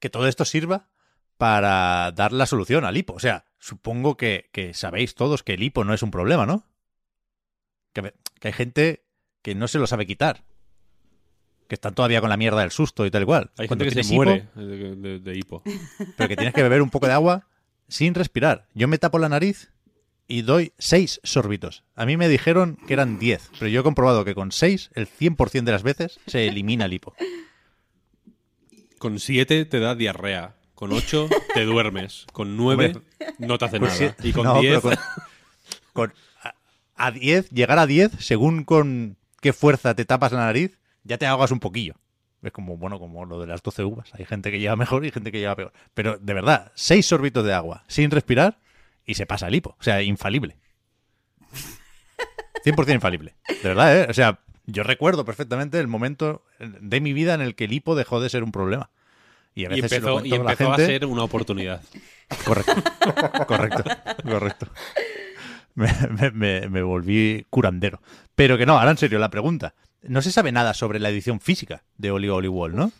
que 0.00 0.10
todo 0.10 0.26
esto 0.28 0.44
sirva 0.44 0.90
para 1.36 2.10
dar 2.12 2.32
la 2.32 2.46
solución 2.46 2.84
al 2.84 2.96
hipo. 2.96 3.12
O 3.14 3.20
sea, 3.20 3.44
supongo 3.58 4.16
que, 4.16 4.48
que 4.52 4.74
sabéis 4.74 5.14
todos 5.14 5.42
que 5.44 5.54
el 5.54 5.62
hipo 5.62 5.84
no 5.84 5.94
es 5.94 6.02
un 6.02 6.10
problema, 6.10 6.46
¿no? 6.46 6.64
Que, 7.92 8.12
hay 8.42 8.52
gente 8.52 9.04
que 9.42 9.54
no 9.54 9.68
se 9.68 9.78
lo 9.78 9.86
sabe 9.86 10.06
quitar. 10.06 10.44
Que 11.68 11.74
están 11.74 11.94
todavía 11.94 12.20
con 12.20 12.30
la 12.30 12.36
mierda 12.36 12.60
del 12.62 12.70
susto 12.70 13.04
y 13.04 13.10
tal 13.10 13.22
y 13.22 13.26
cual. 13.26 13.50
Hay 13.58 13.68
Cuando 13.68 13.84
gente 13.84 13.96
que 14.00 14.04
se 14.04 14.14
hipo, 14.14 14.24
muere 14.24 14.48
de, 14.54 14.96
de- 14.96 15.18
de 15.20 15.38
hipo. 15.38 15.62
pero 16.16 16.28
que 16.28 16.36
tienes 16.36 16.54
que 16.54 16.62
beber 16.62 16.80
un 16.82 16.90
poco 16.90 17.06
de 17.06 17.12
agua 17.12 17.46
sin 17.88 18.14
respirar. 18.14 18.66
Yo 18.74 18.88
me 18.88 18.98
tapo 18.98 19.18
la 19.18 19.28
nariz 19.28 19.70
y 20.26 20.42
doy 20.42 20.72
6 20.78 21.20
sorbitos. 21.24 21.84
A 21.94 22.04
mí 22.06 22.16
me 22.16 22.28
dijeron 22.28 22.78
que 22.86 22.92
eran 22.94 23.18
10, 23.18 23.50
pero 23.58 23.68
yo 23.68 23.80
he 23.80 23.82
comprobado 23.82 24.24
que 24.24 24.34
con 24.34 24.52
6, 24.52 24.90
el 24.94 25.08
100% 25.08 25.64
de 25.64 25.72
las 25.72 25.82
veces, 25.82 26.20
se 26.26 26.46
elimina 26.48 26.84
el 26.86 26.92
hipo. 26.94 27.14
Con 28.98 29.18
7 29.20 29.64
te 29.64 29.80
da 29.80 29.94
diarrea. 29.94 30.54
Con 30.74 30.92
8 30.92 31.28
te 31.54 31.64
duermes. 31.64 32.26
Con 32.32 32.56
9 32.56 32.94
no 33.38 33.58
te 33.58 33.64
hace 33.64 33.80
nada. 33.80 34.16
Y 34.22 34.32
con 34.32 34.44
no, 34.44 34.60
10 34.60 34.80
pero 34.82 34.96
con, 35.92 36.08
con- 36.08 36.14
a, 36.98 37.06
a 37.06 37.10
10, 37.10 37.50
llegar 37.50 37.78
a 37.78 37.86
10, 37.86 38.12
según 38.18 38.64
con 38.64 39.16
qué 39.40 39.52
fuerza 39.52 39.94
te 39.94 40.04
tapas 40.04 40.32
la 40.32 40.40
nariz, 40.40 40.78
ya 41.04 41.18
te 41.18 41.26
ahogas 41.26 41.50
un 41.50 41.60
poquillo. 41.60 41.94
Es 42.42 42.52
como, 42.52 42.76
bueno, 42.76 42.98
como 42.98 43.24
lo 43.24 43.40
de 43.40 43.46
las 43.46 43.62
12 43.62 43.84
uvas. 43.84 44.10
Hay 44.14 44.24
gente 44.24 44.50
que 44.50 44.60
lleva 44.60 44.76
mejor 44.76 45.04
y 45.04 45.10
gente 45.10 45.32
que 45.32 45.40
lleva 45.40 45.56
peor. 45.56 45.72
Pero 45.94 46.18
de 46.18 46.34
verdad, 46.34 46.70
6 46.74 47.04
sorbitos 47.04 47.44
de 47.44 47.52
agua 47.52 47.84
sin 47.88 48.10
respirar 48.10 48.58
y 49.04 49.14
se 49.14 49.26
pasa 49.26 49.48
el 49.48 49.54
hipo. 49.56 49.76
O 49.80 49.82
sea, 49.82 50.02
infalible. 50.02 50.56
100% 52.64 52.94
infalible. 52.94 53.34
De 53.48 53.68
verdad, 53.68 54.00
¿eh? 54.00 54.06
O 54.08 54.14
sea, 54.14 54.40
yo 54.66 54.82
recuerdo 54.82 55.24
perfectamente 55.24 55.80
el 55.80 55.88
momento 55.88 56.44
de 56.58 57.00
mi 57.00 57.12
vida 57.12 57.34
en 57.34 57.40
el 57.40 57.54
que 57.54 57.64
el 57.64 57.72
hipo 57.72 57.96
dejó 57.96 58.20
de 58.20 58.28
ser 58.28 58.44
un 58.44 58.52
problema. 58.52 58.90
Y 59.54 59.64
a 59.64 59.72
y 59.76 59.80
veces 59.80 59.90
se 59.90 60.00
lo 60.00 60.18
empezó, 60.18 60.26
y 60.26 60.32
a 60.38 60.44
la 60.44 60.50
empezó 60.52 60.72
a 60.72 60.76
gente. 60.76 60.86
ser 60.86 61.06
una 61.06 61.24
oportunidad. 61.24 61.82
Correcto, 62.44 62.74
correcto, 63.46 63.84
correcto. 64.22 64.68
Me, 66.10 66.10
me- 66.10 66.30
me- 66.32 66.68
me 66.68 66.82
volví 66.82 67.46
curandero. 67.50 68.00
Pero 68.34 68.58
que 68.58 68.66
no, 68.66 68.78
ahora 68.78 68.90
en 68.90 68.96
serio, 68.98 69.18
la 69.18 69.30
pregunta. 69.30 69.74
No 70.02 70.22
se 70.22 70.32
sabe 70.32 70.50
nada 70.52 70.74
sobre 70.74 70.98
la 70.98 71.08
edición 71.10 71.40
física 71.40 71.84
de 71.96 72.10
Oli 72.10 72.28
Oli 72.28 72.48
Wall, 72.48 72.74
¿no? 72.74 72.90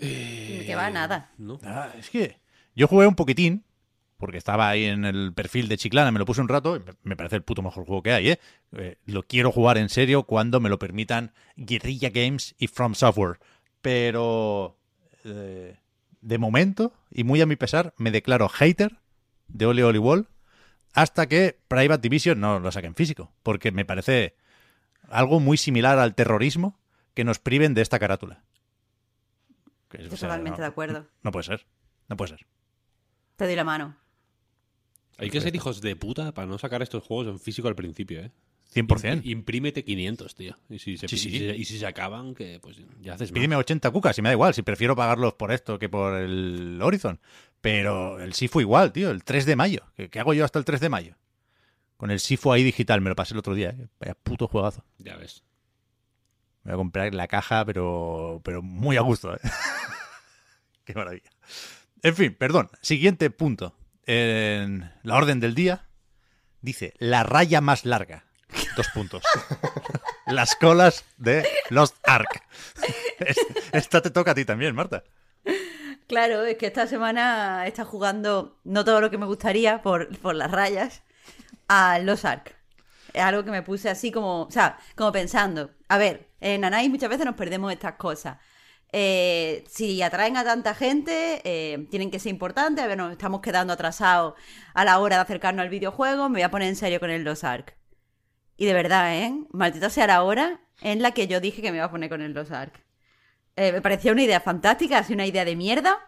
Que 0.00 0.74
va 0.76 0.90
nada. 0.90 1.30
¿no? 1.38 1.58
Ah, 1.64 1.88
es 1.98 2.10
que 2.10 2.36
yo 2.74 2.86
jugué 2.88 3.06
un 3.06 3.14
poquitín, 3.14 3.64
porque 4.16 4.38
estaba 4.38 4.68
ahí 4.68 4.84
en 4.84 5.04
el 5.04 5.32
perfil 5.34 5.68
de 5.68 5.76
Chiclana, 5.76 6.10
me 6.12 6.18
lo 6.18 6.24
puse 6.26 6.40
un 6.40 6.48
rato, 6.48 6.76
y 6.76 6.80
me- 6.80 6.92
me 7.02 7.16
parece 7.16 7.36
el 7.36 7.42
puto 7.42 7.62
mejor 7.62 7.84
juego 7.86 8.02
que 8.02 8.12
hay, 8.12 8.30
¿eh? 8.30 8.40
Eh, 8.76 8.96
Lo 9.06 9.22
quiero 9.24 9.50
jugar 9.52 9.78
en 9.78 9.88
serio 9.88 10.24
cuando 10.24 10.60
me 10.60 10.68
lo 10.68 10.78
permitan 10.78 11.32
Guerrilla 11.56 12.10
Games 12.10 12.54
y 12.58 12.66
From 12.68 12.94
Software. 12.94 13.38
Pero 13.82 14.76
eh, 15.24 15.76
de 16.20 16.38
momento, 16.38 16.92
y 17.10 17.24
muy 17.24 17.40
a 17.40 17.46
mi 17.46 17.56
pesar, 17.56 17.94
me 17.98 18.10
declaro 18.10 18.48
hater 18.48 18.98
de 19.48 19.66
Oli 19.66 19.82
Oli 19.82 19.98
Wall 19.98 20.28
hasta 21.02 21.26
que 21.28 21.58
Private 21.68 22.00
Division 22.02 22.40
no 22.40 22.58
lo 22.60 22.72
saque 22.72 22.86
en 22.86 22.94
físico, 22.94 23.32
porque 23.42 23.72
me 23.72 23.84
parece 23.84 24.34
algo 25.08 25.40
muy 25.40 25.56
similar 25.56 25.98
al 25.98 26.14
terrorismo 26.14 26.78
que 27.14 27.24
nos 27.24 27.38
priven 27.38 27.74
de 27.74 27.82
esta 27.82 27.98
carátula. 27.98 28.42
Que 29.88 29.98
es- 29.98 30.02
o 30.02 30.04
Estoy 30.04 30.18
sea, 30.18 30.28
totalmente 30.28 30.58
no- 30.58 30.62
de 30.64 30.68
acuerdo. 30.68 31.06
no 31.22 31.30
puede 31.32 31.44
ser. 31.44 31.66
No 32.08 32.16
puede 32.16 32.30
ser. 32.36 32.46
Te 33.36 33.44
doy 33.46 33.54
la 33.56 33.64
mano. 33.64 33.96
Hay 35.18 35.30
que 35.30 35.40
ser 35.40 35.54
hijos 35.54 35.80
de 35.80 35.96
puta 35.96 36.32
para 36.32 36.46
no 36.46 36.58
sacar 36.58 36.80
estos 36.82 37.02
juegos 37.02 37.26
en 37.26 37.40
físico 37.40 37.66
al 37.68 37.74
principio, 37.74 38.20
¿eh? 38.20 38.30
100%. 38.72 39.22
Im- 39.24 39.30
Imprímete 39.32 39.82
500, 39.82 40.34
tío. 40.34 40.54
Y 40.68 40.78
si 40.78 40.96
se, 40.98 41.08
Sí, 41.08 41.16
sí. 41.16 41.28
y 41.30 41.38
si- 41.38 41.44
y 41.46 41.64
si 41.64 41.78
se 41.78 41.86
acaban, 41.86 42.34
que 42.34 42.60
pues 42.60 42.76
ya 43.00 43.14
haces 43.14 43.30
más. 43.30 43.34
Pídeme 43.34 43.56
80 43.56 43.90
cucas 43.90 44.16
y 44.18 44.22
me 44.22 44.28
da 44.28 44.34
igual, 44.34 44.52
si 44.54 44.62
prefiero 44.62 44.94
pagarlos 44.94 45.34
por 45.34 45.50
esto 45.52 45.78
que 45.78 45.88
por 45.88 46.14
el 46.18 46.78
Horizon. 46.82 47.18
Pero 47.60 48.20
el 48.20 48.34
Sifu 48.34 48.60
igual, 48.60 48.92
tío, 48.92 49.10
el 49.10 49.24
3 49.24 49.44
de 49.46 49.56
mayo. 49.56 49.82
¿Qué, 49.96 50.08
qué 50.10 50.20
hago 50.20 50.32
yo 50.34 50.44
hasta 50.44 50.58
el 50.58 50.64
3 50.64 50.80
de 50.80 50.88
mayo? 50.88 51.16
Con 51.96 52.10
el 52.10 52.20
Sifu 52.20 52.52
ahí 52.52 52.62
digital, 52.62 53.00
me 53.00 53.10
lo 53.10 53.16
pasé 53.16 53.34
el 53.34 53.38
otro 53.38 53.54
día. 53.54 53.70
¿eh? 53.70 53.88
Vaya 53.98 54.14
puto 54.14 54.46
juegazo. 54.46 54.84
Ya 54.98 55.16
ves. 55.16 55.42
Me 56.62 56.72
voy 56.72 56.74
a 56.74 56.82
comprar 56.82 57.14
la 57.14 57.26
caja, 57.28 57.64
pero, 57.64 58.40
pero 58.44 58.62
muy 58.62 58.96
a 58.96 59.00
gusto. 59.00 59.34
¿eh? 59.34 59.40
Qué 60.84 60.94
maravilla. 60.94 61.30
En 62.02 62.14
fin, 62.14 62.34
perdón. 62.34 62.70
Siguiente 62.80 63.30
punto. 63.30 63.74
En 64.06 64.90
la 65.02 65.16
orden 65.16 65.40
del 65.40 65.54
día 65.54 65.86
dice 66.62 66.94
la 66.98 67.24
raya 67.24 67.60
más 67.60 67.84
larga. 67.84 68.24
Dos 68.76 68.88
puntos. 68.94 69.22
Las 70.26 70.54
colas 70.56 71.04
de 71.16 71.46
Lost 71.70 71.96
Ark. 72.04 72.42
Es- 73.18 73.36
Esta 73.72 74.00
te 74.00 74.10
toca 74.10 74.30
a 74.30 74.34
ti 74.34 74.44
también, 74.44 74.74
Marta. 74.74 75.02
Claro, 76.08 76.42
es 76.44 76.56
que 76.56 76.66
esta 76.66 76.86
semana 76.86 77.66
está 77.66 77.84
jugando 77.84 78.58
no 78.64 78.82
todo 78.84 79.00
lo 79.02 79.10
que 79.10 79.18
me 79.18 79.26
gustaría 79.26 79.82
por, 79.82 80.08
por 80.20 80.34
las 80.34 80.50
rayas 80.50 81.02
a 81.68 81.98
los 81.98 82.24
Ark. 82.24 82.56
Es 83.12 83.22
algo 83.22 83.44
que 83.44 83.50
me 83.50 83.62
puse 83.62 83.90
así 83.90 84.10
como, 84.10 84.42
o 84.42 84.50
sea, 84.50 84.78
como 84.96 85.12
pensando. 85.12 85.70
A 85.88 85.98
ver, 85.98 86.30
en 86.40 86.64
Anai 86.64 86.88
muchas 86.88 87.10
veces 87.10 87.26
nos 87.26 87.34
perdemos 87.34 87.70
estas 87.72 87.94
cosas. 87.96 88.38
Eh, 88.90 89.64
si 89.68 90.00
atraen 90.02 90.38
a 90.38 90.44
tanta 90.44 90.74
gente, 90.74 91.42
eh, 91.44 91.86
tienen 91.90 92.10
que 92.10 92.18
ser 92.18 92.30
importantes. 92.30 92.82
A 92.84 92.88
ver, 92.88 92.96
nos 92.96 93.12
estamos 93.12 93.42
quedando 93.42 93.74
atrasados 93.74 94.34
a 94.74 94.84
la 94.86 94.98
hora 95.00 95.16
de 95.16 95.22
acercarnos 95.22 95.62
al 95.62 95.68
videojuego. 95.68 96.30
Me 96.30 96.36
voy 96.36 96.42
a 96.42 96.50
poner 96.50 96.68
en 96.68 96.76
serio 96.76 97.00
con 97.00 97.10
el 97.10 97.22
Los 97.22 97.44
Ark. 97.44 97.76
Y 98.56 98.66
de 98.66 98.72
verdad, 98.74 99.14
¿eh? 99.14 99.34
Maldita 99.52 99.90
sea 99.90 100.06
la 100.06 100.22
hora 100.22 100.60
en 100.80 101.02
la 101.02 101.12
que 101.12 101.26
yo 101.28 101.40
dije 101.40 101.62
que 101.62 101.70
me 101.70 101.78
iba 101.78 101.86
a 101.86 101.90
poner 101.90 102.08
con 102.08 102.22
el 102.22 102.32
Los 102.32 102.50
Ark. 102.50 102.87
Eh, 103.58 103.72
me 103.72 103.82
parecía 103.82 104.12
una 104.12 104.22
idea 104.22 104.40
fantástica, 104.40 104.98
así 104.98 105.12
una 105.14 105.26
idea 105.26 105.44
de 105.44 105.56
mierda. 105.56 105.98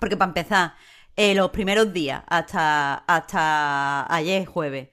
Porque 0.00 0.16
para 0.16 0.30
empezar, 0.30 0.74
eh, 1.16 1.34
los 1.34 1.50
primeros 1.50 1.92
días, 1.92 2.22
hasta, 2.28 2.94
hasta 3.06 4.12
ayer 4.14 4.46
jueves, 4.46 4.88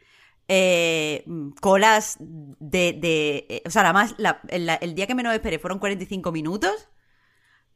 eh, 0.47 1.25
colas 1.61 2.17
de... 2.19 2.93
de- 2.93 3.63
o 3.65 3.69
sea, 3.69 3.83
la- 4.17 4.41
el, 4.49 4.69
el 4.81 4.95
día 4.95 5.07
que 5.07 5.15
menos 5.15 5.33
esperé 5.33 5.59
fueron 5.59 5.79
45 5.79 6.31
minutos. 6.31 6.89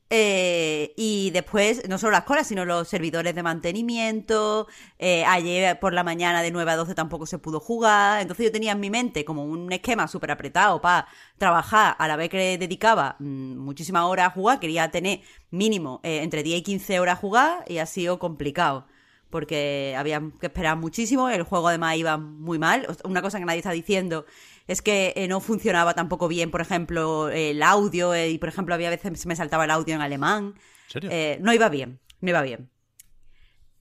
Eh, 0.09 0.93
y 0.95 1.31
después, 1.31 1.87
no 1.89 1.97
solo 1.97 2.11
las 2.11 2.23
colas, 2.23 2.47
sino 2.47 2.63
los 2.63 2.87
servidores 2.87 3.35
de 3.35 3.43
mantenimiento. 3.43 4.67
eh, 4.99 5.25
ayer 5.25 5.79
por 5.79 5.93
la 5.93 6.03
mañana 6.03 6.41
de 6.41 6.51
9 6.51 6.71
a 6.71 6.75
12 6.77 6.95
tampoco 6.95 7.25
se 7.25 7.39
pudo 7.39 7.59
jugar. 7.59 8.21
Entonces 8.21 8.45
yo 8.45 8.51
tenía 8.51 8.71
en 8.71 8.79
mi 8.79 8.89
mente 8.89 9.25
como 9.25 9.43
un 9.43 9.71
esquema 9.71 10.07
súper 10.07 10.31
apretado 10.31 10.79
para 10.81 11.07
trabajar 11.37 11.95
a 11.99 12.07
la 12.07 12.15
vez 12.15 12.29
que 12.29 12.57
dedicaba 12.57 13.15
mm, 13.19 13.57
muchísimas 13.57 14.03
horas 14.03 14.27
a 14.27 14.29
jugar. 14.31 14.59
Quería 14.59 14.89
tener 14.91 15.21
mínimo 15.51 15.99
eh, 16.03 16.21
entre 16.23 16.43
10 16.43 16.59
y 16.59 16.63
15 16.63 16.99
horas 16.99 17.17
a 17.17 17.21
jugar 17.21 17.65
y 17.67 17.79
ha 17.79 17.85
sido 17.85 18.19
complicado. 18.19 18.87
Porque 19.29 19.93
había 19.97 20.21
que 20.39 20.45
esperar 20.47 20.77
muchísimo. 20.77 21.27
El 21.29 21.43
juego 21.43 21.67
además 21.67 21.97
iba 21.97 22.17
muy 22.17 22.59
mal. 22.59 22.87
Una 23.03 23.21
cosa 23.21 23.39
que 23.39 23.45
nadie 23.45 23.59
está 23.59 23.71
diciendo 23.71 24.25
es 24.67 24.81
que 24.81 25.13
eh, 25.15 25.27
no 25.27 25.39
funcionaba 25.39 25.93
tampoco 25.93 26.27
bien, 26.27 26.51
por 26.51 26.61
ejemplo, 26.61 27.29
el 27.29 27.63
audio. 27.63 28.13
eh, 28.13 28.29
y 28.29 28.37
por 28.37 28.49
ejemplo, 28.49 28.75
había 28.75 28.89
veces 28.89 29.19
se 29.19 29.27
me 29.27 29.35
saltaba 29.35 29.65
el 29.65 29.71
audio 29.71 29.95
en 29.95 30.01
alemán. 30.01 30.55
¿En 30.55 30.91
serio? 30.91 31.09
Eh, 31.11 31.37
no 31.41 31.53
iba 31.53 31.69
bien, 31.69 31.99
no 32.21 32.29
iba 32.29 32.41
bien. 32.41 32.69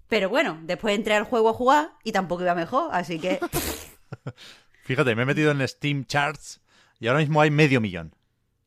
Pero 0.08 0.28
bueno, 0.28 0.58
después 0.62 0.94
entré 0.94 1.14
al 1.14 1.24
juego 1.24 1.48
a 1.48 1.54
jugar 1.54 1.90
y 2.04 2.12
tampoco 2.12 2.42
iba 2.42 2.54
mejor, 2.54 2.90
así 2.92 3.18
que 3.18 3.40
Fíjate, 4.84 5.16
me 5.16 5.22
he 5.22 5.26
metido 5.26 5.50
en 5.50 5.66
Steam 5.66 6.04
Charts 6.06 6.60
y 7.00 7.08
ahora 7.08 7.18
mismo 7.18 7.40
hay 7.40 7.50
medio 7.50 7.80
millón 7.80 8.14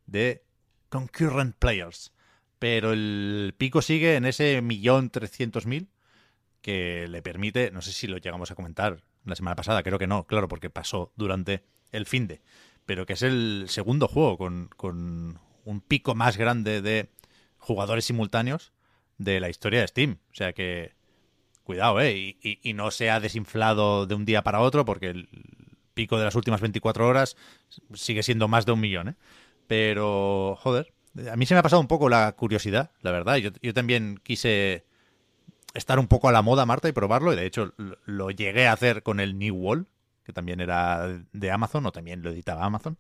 de 0.06 0.44
concurrent 0.90 1.56
players. 1.56 2.12
Pero 2.60 2.92
el 2.92 3.56
pico 3.58 3.82
sigue 3.82 4.16
en 4.16 4.26
ese 4.26 4.62
millón 4.62 5.12
trescientos 5.12 5.66
mil 5.66 5.90
que 6.62 7.08
le 7.08 7.22
permite, 7.22 7.72
no 7.72 7.82
sé 7.82 7.94
si 7.94 8.06
lo 8.08 8.18
llegamos 8.18 8.52
a 8.52 8.56
comentar 8.56 9.02
la 9.24 9.36
semana 9.36 9.56
pasada, 9.56 9.82
creo 9.82 9.98
que 9.98 10.08
no, 10.08 10.26
claro, 10.28 10.50
porque 10.50 10.70
pasó 10.70 11.14
durante 11.16 11.64
el 11.92 12.06
fin 12.06 12.28
de, 12.28 12.42
pero 12.86 13.06
que 13.06 13.14
es 13.14 13.22
el 13.22 13.66
segundo 13.68 14.08
juego 14.08 14.38
con, 14.38 14.70
con 14.76 15.40
un 15.66 15.82
pico 15.82 16.16
más 16.16 16.38
grande 16.38 16.82
de 16.82 17.10
jugadores 17.58 18.06
simultáneos 18.06 18.74
de 19.18 19.40
la 19.40 19.50
historia 19.50 19.82
de 19.82 19.88
Steam. 19.88 20.18
O 20.32 20.36
sea 20.36 20.54
que, 20.54 20.94
cuidado, 21.64 22.02
¿eh? 22.02 22.38
Y, 22.42 22.74
no 22.74 22.90
se 22.90 23.12
ha 23.12 23.20
desinflado 23.20 24.08
de 24.08 24.16
un 24.16 24.26
día 24.26 24.42
para 24.42 24.62
otro 24.62 24.86
porque 24.86 25.08
el 25.08 25.30
pico 25.94 26.18
de 26.18 26.26
las 26.26 26.36
últimas 26.36 26.62
24 26.62 27.08
horas 27.08 27.38
sigue 27.94 28.24
siendo 28.24 28.48
más 28.48 28.66
de 28.66 28.72
un 28.72 28.80
millón, 28.80 29.10
¿eh? 29.10 29.16
Pero, 29.68 30.58
joder, 30.60 30.92
a 31.32 31.36
mí 31.36 31.46
se 31.46 31.54
me 31.54 31.60
ha 31.60 31.64
pasado 31.64 31.82
un 31.82 31.88
poco 31.88 32.10
la 32.10 32.32
curiosidad, 32.32 32.92
la 33.02 33.12
verdad. 33.12 33.36
Yo, 33.36 33.52
yo 33.62 33.74
también 33.74 34.20
quise 34.24 34.86
estar 35.76 36.00
un 36.00 36.08
poco 36.08 36.28
a 36.28 36.32
la 36.32 36.42
moda, 36.42 36.66
Marta, 36.66 36.90
y 36.90 36.92
probarlo. 36.92 37.34
Y 37.34 37.36
de 37.36 37.46
hecho 37.46 37.74
lo 38.06 38.32
llegué 38.32 38.68
a 38.68 38.74
hacer 38.74 39.04
con 39.04 39.20
el 39.20 39.38
New 39.38 39.56
Wall, 39.56 39.88
que 40.30 40.34
también 40.34 40.62
era 40.62 41.08
de 41.34 41.52
Amazon, 41.52 41.86
o 41.88 41.92
también 41.92 42.22
lo 42.22 42.30
editaba 42.30 42.64
Amazon. 42.66 42.98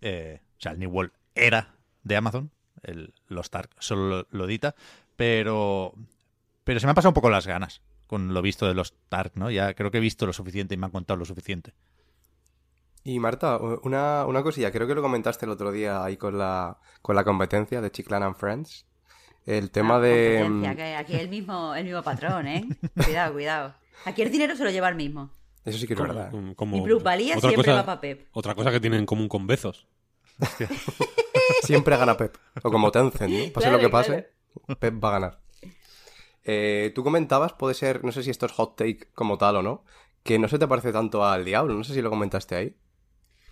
Eh, 0.00 0.40
o 0.56 0.60
sea, 0.60 0.72
el 0.72 0.78
New 0.78 0.90
Wall 0.90 1.12
era 1.34 1.74
de 2.04 2.16
Amazon. 2.16 2.52
El, 2.84 3.12
los 3.26 3.50
Tark 3.50 3.70
solo 3.80 4.08
lo, 4.08 4.26
lo 4.30 4.44
edita. 4.44 4.76
Pero, 5.16 5.92
pero 6.62 6.78
se 6.78 6.86
me 6.86 6.90
han 6.90 6.94
pasado 6.94 7.10
un 7.10 7.14
poco 7.14 7.30
las 7.30 7.46
ganas 7.46 7.82
con 8.06 8.32
lo 8.32 8.42
visto 8.42 8.66
de 8.68 8.74
los 8.74 8.94
Tark, 9.08 9.32
¿no? 9.36 9.50
Ya 9.50 9.74
creo 9.74 9.90
que 9.90 9.98
he 9.98 10.00
visto 10.00 10.24
lo 10.26 10.32
suficiente 10.32 10.74
y 10.74 10.78
me 10.78 10.86
han 10.86 10.92
contado 10.92 11.18
lo 11.18 11.24
suficiente. 11.24 11.72
Y 13.04 13.18
Marta, 13.18 13.56
una, 13.58 14.24
una 14.26 14.42
cosilla, 14.44 14.70
creo 14.70 14.86
que 14.86 14.94
lo 14.94 15.02
comentaste 15.02 15.46
el 15.46 15.50
otro 15.50 15.72
día 15.72 16.04
ahí 16.04 16.16
con 16.16 16.38
la, 16.38 16.78
con 17.00 17.16
la 17.16 17.24
competencia 17.24 17.80
de 17.80 17.90
Chiclan 17.90 18.22
and 18.22 18.36
Friends. 18.36 18.86
El 19.44 19.72
tema 19.72 19.96
Ah, 19.96 20.00
de... 20.00 20.38
competencia, 20.42 20.76
que 20.76 20.94
aquí 20.94 21.14
el 21.16 21.28
mismo, 21.28 21.74
el 21.74 21.84
mismo 21.84 22.02
patrón, 22.02 22.46
¿eh? 22.46 22.64
Cuidado, 23.04 23.32
cuidado. 23.32 23.74
Aquí 24.04 24.22
el 24.22 24.30
dinero 24.30 24.54
se 24.56 24.62
lo 24.64 24.70
lleva 24.70 24.88
el 24.88 24.94
mismo. 24.94 25.30
Eso 25.64 25.78
sí 25.78 25.86
que 25.86 25.92
es 25.94 25.98
Como- 26.00 26.12
verdad. 26.12 26.30
como- 26.30 26.54
como- 26.56 26.76
Y 26.76 26.80
otra 26.92 27.40
siempre 27.40 27.54
cosa- 27.56 27.74
va 27.74 27.86
para 27.86 28.00
Pep. 28.00 28.28
Otra 28.32 28.54
cosa 28.54 28.70
que 28.72 28.80
tienen 28.80 29.00
en 29.00 29.06
común 29.06 29.28
con 29.28 29.46
Bezos. 29.46 29.86
Siempre 31.62 31.96
gana 31.96 32.16
Pep. 32.16 32.36
O 32.62 32.70
como 32.70 32.90
Tencent, 32.90 33.32
¿no? 33.32 33.52
Pase 33.52 33.66
Claro, 33.66 33.76
lo 33.76 33.80
que 33.82 33.88
pase, 33.88 34.28
claro. 34.66 34.80
Pep 34.80 35.02
va 35.04 35.08
a 35.08 35.12
ganar. 35.12 35.40
Eh, 36.44 36.90
tú 36.94 37.04
comentabas, 37.04 37.52
puede 37.52 37.74
ser, 37.74 38.04
no 38.04 38.10
sé 38.12 38.22
si 38.22 38.30
esto 38.30 38.46
es 38.46 38.52
hot 38.52 38.76
take 38.76 39.08
como 39.14 39.38
tal 39.38 39.56
o 39.56 39.62
no, 39.62 39.84
que 40.24 40.38
no 40.38 40.48
se 40.48 40.58
te 40.58 40.66
parece 40.66 40.92
tanto 40.92 41.24
al 41.24 41.44
diablo, 41.44 41.74
no 41.74 41.84
sé 41.84 41.94
si 41.94 42.02
lo 42.02 42.10
comentaste 42.10 42.54
ahí. 42.56 42.76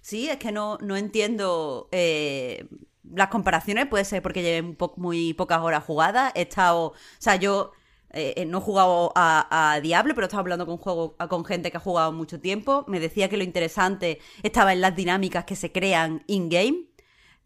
Sí, 0.00 0.28
es 0.28 0.38
que 0.38 0.50
no, 0.50 0.78
no 0.80 0.96
entiendo 0.96 1.88
eh, 1.92 2.66
las 3.04 3.28
comparaciones, 3.28 3.86
puede 3.86 4.04
ser 4.04 4.22
porque 4.22 4.42
llevé 4.42 4.66
un 4.66 4.74
po- 4.74 4.94
muy 4.96 5.34
pocas 5.34 5.60
horas 5.60 5.84
jugadas. 5.84 6.32
He 6.34 6.42
estado, 6.42 6.86
o 6.88 6.94
sea, 7.18 7.36
yo 7.36 7.72
eh, 8.12 8.44
no 8.46 8.58
he 8.58 8.60
jugado 8.60 9.12
a, 9.14 9.78
Diablo, 9.82 10.14
pero 10.14 10.24
he 10.24 10.28
estado 10.28 10.40
hablando 10.40 10.66
con, 10.66 10.76
juego, 10.78 11.16
con 11.28 11.44
gente 11.44 11.70
que 11.70 11.76
ha 11.76 11.80
jugado 11.80 12.12
mucho 12.12 12.40
tiempo. 12.40 12.84
Me 12.88 13.00
decía 13.00 13.28
que 13.28 13.36
lo 13.36 13.44
interesante 13.44 14.18
estaba 14.42 14.72
en 14.72 14.80
las 14.80 14.94
dinámicas 14.96 15.44
que 15.44 15.56
se 15.56 15.72
crean 15.72 16.22
in-game. 16.26 16.86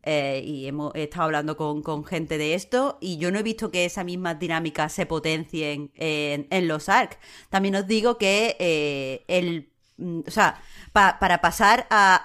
eh, 0.02 0.42
y 0.44 0.66
hemos 0.66 0.94
he 0.94 1.04
estado 1.04 1.24
hablando 1.24 1.56
con, 1.56 1.82
con 1.82 2.04
gente 2.04 2.36
de 2.38 2.54
esto 2.54 2.98
y 3.00 3.16
yo 3.18 3.30
no 3.30 3.38
he 3.38 3.42
visto 3.42 3.70
que 3.70 3.84
esas 3.86 4.04
mismas 4.04 4.38
dinámicas 4.38 4.92
se 4.92 5.06
potencien 5.06 5.90
en, 5.96 6.46
en 6.50 6.68
los 6.68 6.88
ARC. 6.88 7.18
También 7.48 7.74
os 7.76 7.86
digo 7.86 8.18
que 8.18 8.56
eh, 8.58 9.24
el... 9.28 9.70
mm, 9.96 10.20
O 10.26 10.30
sea, 10.30 10.60
pa- 10.92 11.18
para 11.18 11.40
pasar 11.40 11.86
a, 11.90 12.20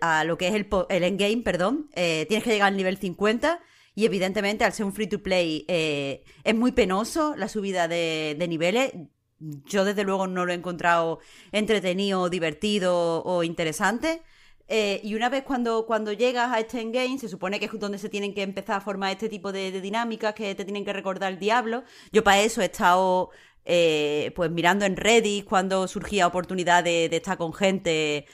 a- 0.00 0.24
lo 0.24 0.36
que 0.38 0.48
es 0.48 0.54
el, 0.54 0.66
el 0.88 1.04
endgame, 1.04 1.42
perdón, 1.44 1.88
eh, 1.94 2.26
tienes 2.28 2.44
que 2.44 2.50
llegar 2.50 2.68
al 2.68 2.76
nivel 2.76 2.96
50 2.98 3.60
y 3.94 4.06
evidentemente 4.06 4.64
al 4.64 4.72
ser 4.72 4.86
un 4.86 4.92
free 4.92 5.06
to 5.06 5.22
play 5.22 5.64
eh, 5.68 6.24
es 6.44 6.54
muy 6.54 6.72
penoso 6.72 7.34
la 7.36 7.48
subida 7.48 7.88
de, 7.88 8.36
niveles. 8.48 8.92
Yo 9.38 9.84
desde 9.84 10.04
luego 10.04 10.26
no 10.26 10.46
lo 10.46 10.52
he 10.52 10.54
encontrado 10.54 11.18
entretenido, 11.50 12.30
divertido 12.30 13.22
o 13.24 13.42
interesante. 13.42 14.22
Eh, 14.68 15.00
y 15.04 15.14
una 15.14 15.28
vez 15.28 15.42
cuando, 15.42 15.84
cuando 15.84 16.12
llegas 16.12 16.52
a 16.52 16.60
este 16.60 16.80
endgame, 16.80 17.18
se 17.18 17.28
supone 17.28 17.58
que 17.58 17.66
es 17.66 17.72
donde 17.78 17.98
se 17.98 18.08
tienen 18.08 18.32
que 18.32 18.42
empezar 18.42 18.76
a 18.76 18.80
formar 18.80 19.10
este 19.12 19.28
tipo 19.28 19.52
de, 19.52 19.80
dinámicas 19.80 20.34
que 20.34 20.54
te 20.54 20.64
tienen 20.64 20.84
que 20.84 20.92
recordar 20.92 21.32
el 21.32 21.38
diablo. 21.38 21.84
Yo 22.12 22.24
para 22.24 22.40
eso 22.40 22.62
he 22.62 22.66
estado 22.66 23.30
eh, 23.64 24.32
pues 24.36 24.50
mirando 24.50 24.86
en 24.86 24.96
Reddit 24.96 25.44
cuando 25.44 25.86
surgía 25.88 26.26
oportunidad 26.26 26.84
de, 26.84 27.06
estar 27.06 27.36
con 27.36 27.52
gente, 27.52 28.26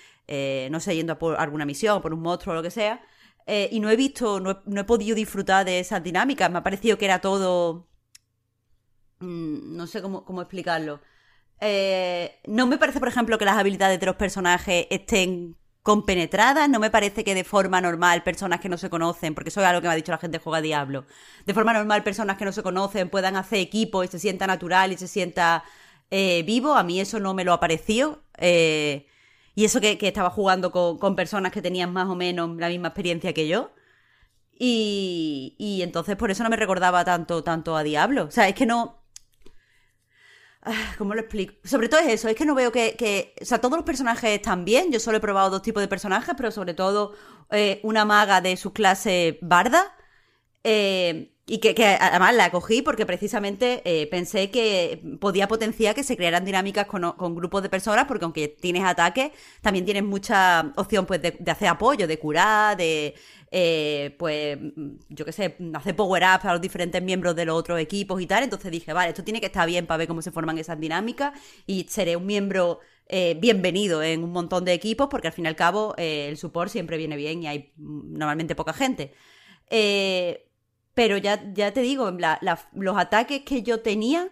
no 0.71 0.79
sé, 0.79 0.95
yendo 0.95 1.15
a 1.15 1.19
por 1.19 1.37
alguna 1.41 1.65
misión, 1.65 2.01
por 2.03 2.15
un 2.15 2.21
monstruo 2.21 2.53
o 2.53 2.57
lo 2.57 2.63
que 2.63 2.71
sea. 2.71 3.03
Eh, 3.49 3.71
y 3.73 3.81
no 3.81 3.89
he 3.91 3.97
visto, 3.97 4.41
no 4.41 4.51
he, 4.53 4.57
no 4.67 4.81
he 4.83 4.85
podido 4.85 5.17
disfrutar 5.17 5.65
de 5.65 5.81
esas 5.81 6.03
dinámicas. 6.03 6.51
Me 6.51 6.59
ha 6.59 6.63
parecido 6.63 6.99
que 6.99 7.07
era 7.07 7.21
todo. 7.21 7.89
mm, 9.21 9.77
no 9.77 9.87
sé 9.87 10.03
cómo, 10.03 10.25
cómo 10.25 10.43
explicarlo. 10.43 11.01
Eh, 11.61 12.41
no 12.47 12.67
me 12.67 12.79
parece, 12.79 13.01
por 13.01 13.09
ejemplo, 13.09 13.39
que 13.39 13.45
las 13.45 13.59
habilidades 13.59 13.99
de 14.01 14.07
los 14.07 14.17
personajes 14.17 14.87
estén 14.91 15.57
compenetradas. 15.83 16.69
No 16.69 16.79
me 16.81 16.91
parece 16.91 17.25
que 17.25 17.35
de 17.35 17.45
forma 17.45 17.81
normal 17.81 18.23
personas 18.23 18.61
que 18.61 18.69
no 18.69 18.77
se 18.79 18.91
conocen, 18.91 19.35
porque 19.35 19.49
eso 19.51 19.61
es 19.61 19.67
algo 19.67 19.81
que 19.81 19.89
me 19.89 19.95
ha 19.95 19.97
dicho 19.97 20.13
la 20.13 20.19
gente 20.19 20.39
juega 20.39 20.61
Diablo, 20.61 21.07
de 21.47 21.55
forma 21.55 21.73
normal 21.73 22.03
personas 22.05 22.37
que 22.37 22.45
no 22.45 22.53
se 22.53 22.63
conocen 22.63 23.09
puedan 23.11 23.37
hacer 23.37 23.61
equipo 23.61 24.05
y 24.05 24.09
se 24.09 24.19
sienta 24.19 24.47
natural 24.47 24.93
y 24.93 24.99
se 24.99 25.09
sienta 25.09 25.65
eh, 26.11 26.43
vivo. 26.45 26.75
A 26.75 26.85
mí 26.85 27.01
eso 27.01 27.21
no 27.21 27.35
me 27.35 27.45
lo 27.45 27.53
ha 27.55 27.61
parecido. 27.61 28.23
Y 29.59 29.65
eso 29.65 29.81
que, 29.81 29.99
que 29.99 30.09
estaba 30.09 30.31
jugando 30.31 30.71
con, 30.73 30.99
con 30.99 31.17
personas 31.17 31.53
que 31.53 31.63
tenían 31.63 31.93
más 31.93 32.09
o 32.09 32.15
menos 32.17 32.57
la 32.59 32.69
misma 32.69 32.89
experiencia 32.89 33.33
que 33.35 33.49
yo. 33.49 33.73
Y, 34.59 35.57
y 35.59 35.83
entonces 35.83 36.17
por 36.17 36.31
eso 36.31 36.43
no 36.45 36.51
me 36.51 36.57
recordaba 36.57 37.05
tanto, 37.05 37.45
tanto 37.45 37.77
a 37.77 37.83
Diablo. 37.85 38.25
O 38.27 38.31
sea, 38.31 38.49
es 38.49 38.55
que 38.55 38.67
no. 38.67 39.03
Ah, 40.63 40.95
¿Cómo 40.99 41.15
lo 41.15 41.21
explico? 41.21 41.55
Sobre 41.65 41.89
todo 41.89 42.01
es 42.01 42.09
eso, 42.09 42.29
es 42.29 42.37
que 42.37 42.45
no 42.45 42.55
veo 42.55 42.73
que, 42.73 43.35
O 43.41 43.45
sea, 43.45 43.61
todos 43.61 43.77
los 43.77 43.85
personajes 43.87 44.31
están 44.31 44.65
bien. 44.65 44.91
Yo 44.93 45.01
solo 45.01 45.19
he 45.19 45.21
probado 45.21 45.51
dos 45.51 45.63
tipos 45.63 45.81
de 45.81 45.89
personajes, 45.89 46.35
pero 46.37 46.51
sobre 46.51 46.75
todo 46.75 47.15
eh, 47.51 47.81
una 47.85 48.05
maga 48.05 48.41
de 48.41 48.57
su 48.57 48.73
clase 48.73 49.39
barda. 49.43 49.95
eh, 50.65 51.35
y 51.51 51.59
que, 51.59 51.85
además 51.99 52.35
la 52.35 52.51
cogí 52.51 52.83
porque 52.83 53.07
precisamente 53.07 53.81
eh, 53.85 54.07
pensé 54.09 54.51
que 54.51 55.03
podía 55.19 55.49
potenciar 55.49 55.95
que 55.95 56.03
se 56.05 56.15
crearan 56.15 56.45
dinámicas 56.45 56.87
con, 56.87 57.11
con 57.13 57.35
grupos 57.35 57.63
de 57.63 57.71
personas, 57.71 58.05
porque 58.07 58.27
aunque 58.27 58.49
tienes 58.49 58.85
ataques, 58.85 59.33
también 59.63 59.87
tienes 59.87 60.05
mucha 60.05 60.73
opción 60.77 61.07
pues, 61.07 61.23
de, 61.23 61.31
de 61.31 61.51
hacer 61.51 61.69
apoyo, 61.69 62.07
de 62.07 62.19
curar, 62.19 62.77
de, 62.77 63.15
eh, 63.51 64.15
pues, 64.19 64.59
yo 65.09 65.25
qué 65.25 65.33
sé, 65.33 65.57
hacer 65.73 65.97
power-ups 65.97 66.45
a 66.45 66.53
los 66.53 66.61
diferentes 66.61 67.03
miembros 67.03 67.35
de 67.35 67.47
los 67.47 67.57
otros 67.59 67.81
equipos 67.81 68.21
y 68.21 68.27
tal. 68.27 68.43
Entonces 68.43 68.71
dije, 68.71 68.93
vale, 68.93 69.11
esto 69.11 69.25
tiene 69.25 69.41
que 69.41 69.47
estar 69.47 69.67
bien 69.67 69.87
para 69.87 69.99
ver 69.99 70.09
cómo 70.09 70.21
se 70.21 70.31
forman 70.31 70.59
esas 70.59 70.79
dinámicas 70.79 71.33
y 71.67 71.87
seré 71.89 72.17
un 72.17 72.27
miembro 72.27 72.81
eh, 73.07 73.39
bienvenido 73.41 74.03
en 74.03 74.23
un 74.23 74.33
montón 74.33 74.67
de 74.67 74.75
equipos, 74.75 75.09
porque 75.11 75.29
al 75.29 75.33
fin 75.33 75.47
y 75.47 75.49
al 75.49 75.57
cabo 75.57 75.95
el 75.97 76.37
support 76.37 76.71
siempre 76.71 76.99
viene 76.99 77.17
bien 77.17 77.43
y 77.43 77.47
hay 77.47 77.73
mm, 77.77 78.19
normalmente 78.19 78.55
poca 78.55 78.75
gente. 78.75 79.15
Eh, 79.71 80.48
pero 80.99 81.17
ya, 81.17 81.41
ya 81.55 81.73
te 81.73 81.81
digo, 81.83 82.11
los 82.73 82.99
ataques 82.99 83.43
que 83.45 83.63
yo 83.63 83.83
tenía, 83.83 84.31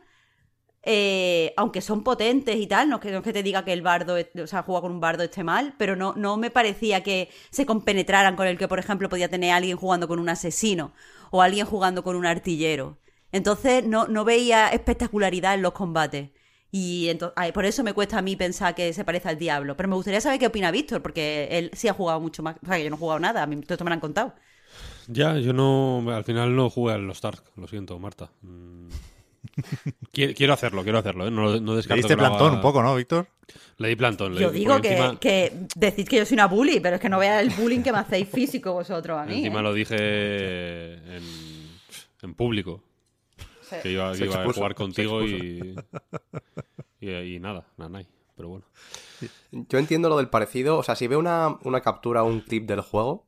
eh, 0.83 1.55
aunque 1.57 1.81
son 1.81 2.03
potentes 2.03 2.57
y 2.57 2.67
tal, 2.67 2.89
no 2.89 2.97
es, 2.97 3.23
que, 3.23 3.33
te 3.33 3.45
diga 3.45 3.65
que 3.65 3.73
el 3.73 3.83
bardo, 3.83 4.17
o 4.43 4.47
sea, 4.49 4.65
jugar 4.65 4.83
con 4.83 4.91
un 4.91 4.99
bardo 4.99 5.23
esté 5.23 5.45
mal, 5.45 5.77
pero 5.79 5.95
no, 5.95 6.15
no 6.17 6.37
me 6.37 6.51
parecía 6.51 7.05
que 7.05 7.31
se 7.51 7.67
compenetraran 7.67 8.35
con 8.35 8.49
el 8.49 8.59
que, 8.59 8.67
por 8.67 8.81
ejemplo, 8.81 9.09
podía 9.09 9.29
tener 9.29 9.53
alguien 9.53 9.77
jugando 9.77 10.09
con 10.09 10.19
un 10.19 10.29
asesino 10.29 10.93
o 11.31 11.41
alguien 11.41 11.67
jugando 11.67 12.03
con 12.03 12.17
un 12.17 12.27
artillero. 12.27 12.99
Entonces 13.31 13.85
no, 13.87 14.09
no 14.09 14.25
veía 14.25 14.71
espectacularidad 14.71 15.55
en 15.55 15.63
los 15.63 15.73
combates. 15.73 16.31
Y 16.73 17.07
ento- 17.11 17.33
ay, 17.37 17.53
por 17.53 17.65
eso 17.65 17.85
me 17.85 17.93
cuesta 17.95 18.19
a 18.19 18.23
mí 18.23 18.35
pensar 18.35 18.75
que 18.75 18.93
se 18.93 19.05
parece 19.05 19.29
al 19.29 19.39
diablo. 19.39 19.77
Pero 19.77 19.89
me 19.89 19.95
gustaría 19.95 20.21
saber 20.21 20.41
qué 20.41 20.49
opina 20.49 20.73
Víctor, 20.73 21.01
porque 21.01 21.47
él 21.53 21.71
sí 21.75 21.87
ha 21.87 21.93
jugado 21.95 22.21
mucho 22.21 22.43
más. 22.43 22.57
O 22.61 22.67
sea, 22.67 22.77
que 22.77 22.83
yo 22.85 22.91
no 22.91 22.97
he 22.97 22.99
jugado 22.99 23.21
nada, 23.21 23.45
a 23.45 23.47
mí 23.47 23.55
todo 23.61 23.75
esto 23.75 23.85
me 23.85 23.91
lo 23.91 23.95
han 23.95 24.01
contado. 24.01 24.35
Ya, 25.09 25.37
yo 25.39 25.53
no. 25.53 26.05
Al 26.11 26.25
final 26.25 26.55
no 26.57 26.69
jugué 26.71 26.95
a 26.95 26.99
los 26.99 27.17
Stark, 27.19 27.43
lo 27.57 27.67
siento, 27.69 27.99
Marta. 27.99 28.31
Mm. 28.43 28.89
Qui- 30.13 30.35
quiero 30.35 30.53
hacerlo, 30.53 30.83
quiero 30.83 30.99
hacerlo, 30.99 31.27
¿eh? 31.27 31.31
No, 31.31 31.59
no 31.61 31.73
Le 31.73 31.77
descarto 31.77 31.97
diste 31.97 32.15
que 32.17 32.23
lo 32.23 32.29
plantón 32.29 32.47
haga- 32.49 32.57
un 32.57 32.63
poco, 32.63 32.83
¿no, 32.83 32.95
Víctor? 32.97 33.29
Le 33.79 33.89
di 33.89 33.97
plantón. 33.97 34.35
le 34.35 34.41
Yo 34.41 34.51
di- 34.51 34.61
digo 34.61 34.81
que, 34.81 34.91
encima, 34.97 35.21
que 35.21 35.53
decís 35.77 36.09
que 36.09 36.17
yo 36.17 36.27
soy 36.27 36.35
una 36.35 36.47
bully, 36.47 36.81
pero 36.81 36.97
es 36.97 37.01
que 37.03 37.09
no 37.09 37.19
veas 37.19 37.43
el 37.43 37.51
bullying 37.51 37.83
que 37.83 37.93
me 37.93 37.99
hacéis 37.99 38.29
físico 38.29 38.73
vosotros 38.73 39.19
a 39.19 39.25
mí. 39.25 39.37
encima 39.39 39.61
¿eh? 39.61 39.63
lo 39.63 39.73
dije 39.73 40.95
en, 41.17 41.23
en 42.23 42.35
público. 42.35 42.83
Sí. 43.63 43.77
Que 43.83 43.93
iba, 43.93 44.11
a 44.11 44.53
jugar 44.53 44.75
contigo 44.75 45.23
y, 45.25 45.75
y. 47.01 47.09
y 47.09 47.39
nada, 47.41 47.67
nada, 47.77 48.03
Pero 48.37 48.49
bueno. 48.49 48.65
Yo 49.53 49.79
entiendo 49.79 50.09
lo 50.09 50.17
del 50.19 50.29
parecido, 50.29 50.79
o 50.79 50.83
sea, 50.83 50.95
si 50.97 51.07
veo 51.07 51.19
una, 51.19 51.57
una 51.63 51.81
captura 51.81 52.23
o 52.23 52.27
un 52.27 52.41
clip 52.41 52.67
del 52.67 52.81
juego, 52.81 53.27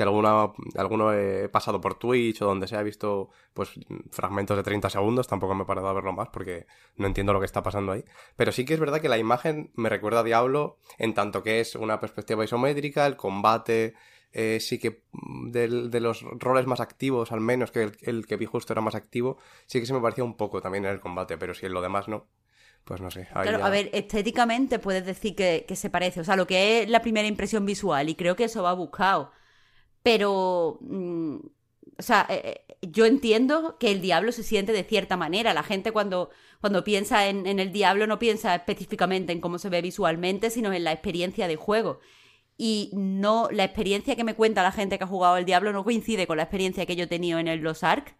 que 0.00 0.04
alguna, 0.04 0.52
alguno 0.76 1.12
he 1.12 1.48
pasado 1.50 1.80
por 1.80 1.94
Twitch 1.94 2.40
o 2.40 2.46
donde 2.46 2.66
sea, 2.66 2.80
he 2.80 2.84
visto 2.84 3.28
pues 3.52 3.70
fragmentos 4.10 4.56
de 4.56 4.62
30 4.62 4.88
segundos, 4.88 5.28
tampoco 5.28 5.54
me 5.54 5.64
he 5.64 5.66
parado 5.66 5.88
a 5.88 5.92
verlo 5.92 6.12
más 6.12 6.28
porque 6.30 6.66
no 6.96 7.06
entiendo 7.06 7.32
lo 7.34 7.40
que 7.40 7.46
está 7.46 7.62
pasando 7.62 7.92
ahí. 7.92 8.04
Pero 8.36 8.50
sí 8.52 8.64
que 8.64 8.74
es 8.74 8.80
verdad 8.80 9.00
que 9.00 9.08
la 9.10 9.18
imagen 9.18 9.70
me 9.74 9.88
recuerda 9.90 10.20
a 10.20 10.24
Diablo 10.24 10.78
en 10.98 11.12
tanto 11.14 11.42
que 11.42 11.60
es 11.60 11.74
una 11.74 12.00
perspectiva 12.00 12.44
isométrica, 12.44 13.06
el 13.06 13.16
combate 13.16 13.94
eh, 14.32 14.58
sí 14.60 14.78
que 14.78 15.02
mm, 15.12 15.50
de 15.50 16.00
los 16.00 16.22
roles 16.22 16.66
más 16.66 16.80
activos, 16.80 17.32
al 17.32 17.40
menos 17.40 17.70
que 17.70 17.82
el, 17.82 17.98
el 18.02 18.26
que 18.26 18.36
vi 18.36 18.46
justo 18.46 18.72
era 18.72 18.80
más 18.80 18.94
activo, 18.94 19.36
sí 19.66 19.80
que 19.80 19.86
se 19.86 19.92
me 19.92 20.00
parecía 20.00 20.24
un 20.24 20.36
poco 20.36 20.62
también 20.62 20.84
en 20.86 20.92
el 20.92 21.00
combate, 21.00 21.36
pero 21.36 21.52
si 21.52 21.66
en 21.66 21.72
lo 21.74 21.82
demás 21.82 22.08
no, 22.08 22.26
pues 22.84 23.00
no 23.00 23.10
sé. 23.10 23.28
Claro, 23.32 23.58
ya- 23.58 23.66
a 23.66 23.70
ver, 23.70 23.90
estéticamente 23.92 24.78
puedes 24.78 25.04
decir 25.04 25.34
que, 25.34 25.64
que 25.68 25.76
se 25.76 25.90
parece, 25.90 26.20
o 26.20 26.24
sea, 26.24 26.36
lo 26.36 26.46
que 26.46 26.82
es 26.82 26.88
la 26.88 27.02
primera 27.02 27.28
impresión 27.28 27.66
visual, 27.66 28.08
y 28.08 28.14
creo 28.14 28.36
que 28.36 28.44
eso 28.44 28.62
va 28.62 28.72
buscado. 28.72 29.32
Pero, 30.02 30.78
mm, 30.80 31.36
o 31.98 32.02
sea, 32.02 32.26
eh, 32.30 32.64
eh, 32.68 32.76
yo 32.82 33.06
entiendo 33.06 33.76
que 33.78 33.90
el 33.90 34.00
diablo 34.00 34.32
se 34.32 34.42
siente 34.42 34.72
de 34.72 34.84
cierta 34.84 35.16
manera. 35.16 35.54
La 35.54 35.62
gente 35.62 35.92
cuando, 35.92 36.30
cuando 36.60 36.84
piensa 36.84 37.28
en, 37.28 37.46
el 37.46 37.72
diablo 37.72 38.06
no 38.06 38.18
piensa 38.18 38.54
específicamente 38.54 39.32
en 39.32 39.40
cómo 39.40 39.58
se 39.58 39.68
ve 39.68 39.82
visualmente, 39.82 40.50
sino 40.50 40.72
en 40.72 40.84
la 40.84 40.92
experiencia 40.92 41.48
de 41.48 41.56
juego. 41.56 42.00
Y 42.56 42.90
no, 42.94 43.48
la 43.50 43.64
experiencia 43.64 44.16
que 44.16 44.24
me 44.24 44.34
cuenta 44.34 44.62
la 44.62 44.72
gente 44.72 44.98
que 44.98 45.04
ha 45.04 45.06
jugado 45.06 45.36
el 45.36 45.44
diablo 45.46 45.72
no 45.72 45.84
coincide 45.84 46.26
con 46.26 46.36
la 46.36 46.44
experiencia 46.44 46.86
que 46.86 46.96
yo 46.96 47.04
he 47.04 47.06
tenido 47.06 47.38
en 47.38 47.48
el 47.48 47.60
Los 47.60 47.84
Ark. 47.84 48.16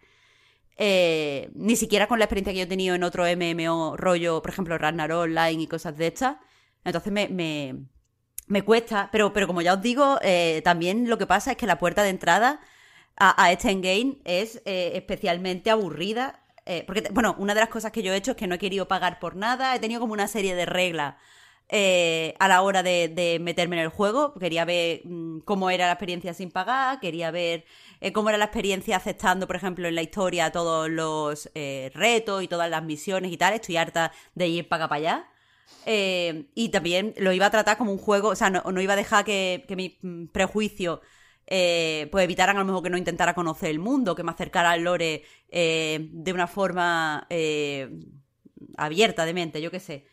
Eh, 0.76 1.50
ni 1.54 1.76
siquiera 1.76 2.06
con 2.08 2.18
la 2.18 2.24
experiencia 2.24 2.52
que 2.54 2.58
yo 2.60 2.64
he 2.64 2.68
tenido 2.68 2.94
en 2.94 3.02
otro 3.02 3.24
MMO 3.24 3.96
rollo, 3.98 4.40
por 4.40 4.50
ejemplo, 4.50 4.78
Ragnarok 4.78 5.24
Online 5.24 5.62
y 5.62 5.66
cosas 5.66 5.96
de 5.98 6.06
estas. 6.06 6.36
Entonces 6.84 7.12
me, 7.12 7.76
me 8.50 8.62
cuesta, 8.62 9.08
pero, 9.12 9.32
pero 9.32 9.46
como 9.46 9.62
ya 9.62 9.74
os 9.74 9.82
digo, 9.82 10.18
eh, 10.22 10.62
también 10.64 11.08
lo 11.08 11.18
que 11.18 11.26
pasa 11.26 11.52
es 11.52 11.56
que 11.56 11.66
la 11.66 11.78
puerta 11.78 12.02
de 12.02 12.10
entrada 12.10 12.60
a, 13.16 13.42
a 13.44 13.52
este 13.52 13.70
endgame 13.70 14.18
es 14.24 14.62
eh, 14.66 14.92
especialmente 14.96 15.70
aburrida. 15.70 16.40
eh, 16.66 16.84
porque, 16.86 17.08
bueno, 17.12 17.34
una 17.38 17.54
de 17.54 17.60
las 17.60 17.70
cosas 17.70 17.92
que 17.92 18.02
yo 18.02 18.12
he 18.12 18.16
hecho 18.16 18.32
es 18.32 18.36
que 18.36 18.46
no 18.46 18.54
he 18.56 18.58
querido 18.58 18.88
pagar 18.88 19.18
por 19.20 19.36
nada, 19.36 19.74
he 19.74 19.80
tenido 19.80 20.00
como 20.00 20.12
una 20.14 20.28
serie 20.28 20.54
de 20.54 20.66
reglas 20.66 21.16
eh, 21.68 22.34
a 22.40 22.48
la 22.48 22.62
hora 22.62 22.82
de, 22.82 23.08
de 23.08 23.38
meterme 23.40 23.76
en 23.76 23.82
el 23.82 23.88
juego. 23.88 24.34
Quería 24.34 24.64
ver 24.64 25.02
mm, 25.04 25.40
cómo 25.40 25.70
era 25.70 25.86
la 25.86 25.92
experiencia 25.92 26.34
sin 26.34 26.50
pagar, 26.50 27.00
quería 27.00 27.30
ver 27.30 27.64
eh, 28.00 28.12
cómo 28.12 28.28
era 28.30 28.38
la 28.38 28.46
experiencia 28.46 28.96
aceptando, 28.96 29.46
por 29.46 29.56
ejemplo, 29.56 29.86
en 29.88 29.94
la 29.94 30.02
historia 30.02 30.50
todos 30.52 30.88
los 30.90 31.50
eh, 31.54 31.90
retos 31.94 32.42
y 32.42 32.48
todas 32.48 32.68
las 32.70 32.82
misiones 32.82 33.32
y 33.32 33.36
tal. 33.36 33.54
Estoy 33.54 33.76
harta 33.76 34.12
de 34.34 34.48
ir 34.48 34.68
para 34.68 34.84
acá 34.84 34.88
para 34.90 34.98
allá. 34.98 35.28
Eh, 35.86 36.46
y 36.54 36.68
también 36.68 37.14
lo 37.16 37.32
iba 37.32 37.46
a 37.46 37.50
tratar 37.50 37.78
como 37.78 37.92
un 37.92 37.98
juego, 37.98 38.28
o 38.28 38.36
sea, 38.36 38.50
no, 38.50 38.62
no 38.62 38.80
iba 38.80 38.92
a 38.92 38.96
dejar 38.96 39.24
que, 39.24 39.64
que 39.66 39.76
mi 39.76 39.98
mm, 40.02 40.26
prejuicio 40.26 41.00
eh, 41.46 42.08
pues 42.12 42.24
evitaran 42.24 42.56
a 42.56 42.60
lo 42.60 42.66
mejor 42.66 42.82
que 42.82 42.90
no 42.90 42.98
intentara 42.98 43.34
conocer 43.34 43.70
el 43.70 43.78
mundo, 43.78 44.14
que 44.14 44.22
me 44.22 44.30
acercara 44.30 44.70
al 44.70 44.82
lore 44.82 45.24
eh, 45.48 46.08
de 46.12 46.32
una 46.32 46.46
forma 46.46 47.26
abierta 48.76 49.24
de 49.24 49.34
mente, 49.34 49.60
yo 49.60 49.70
qué 49.70 49.80
sé. 49.80 50.06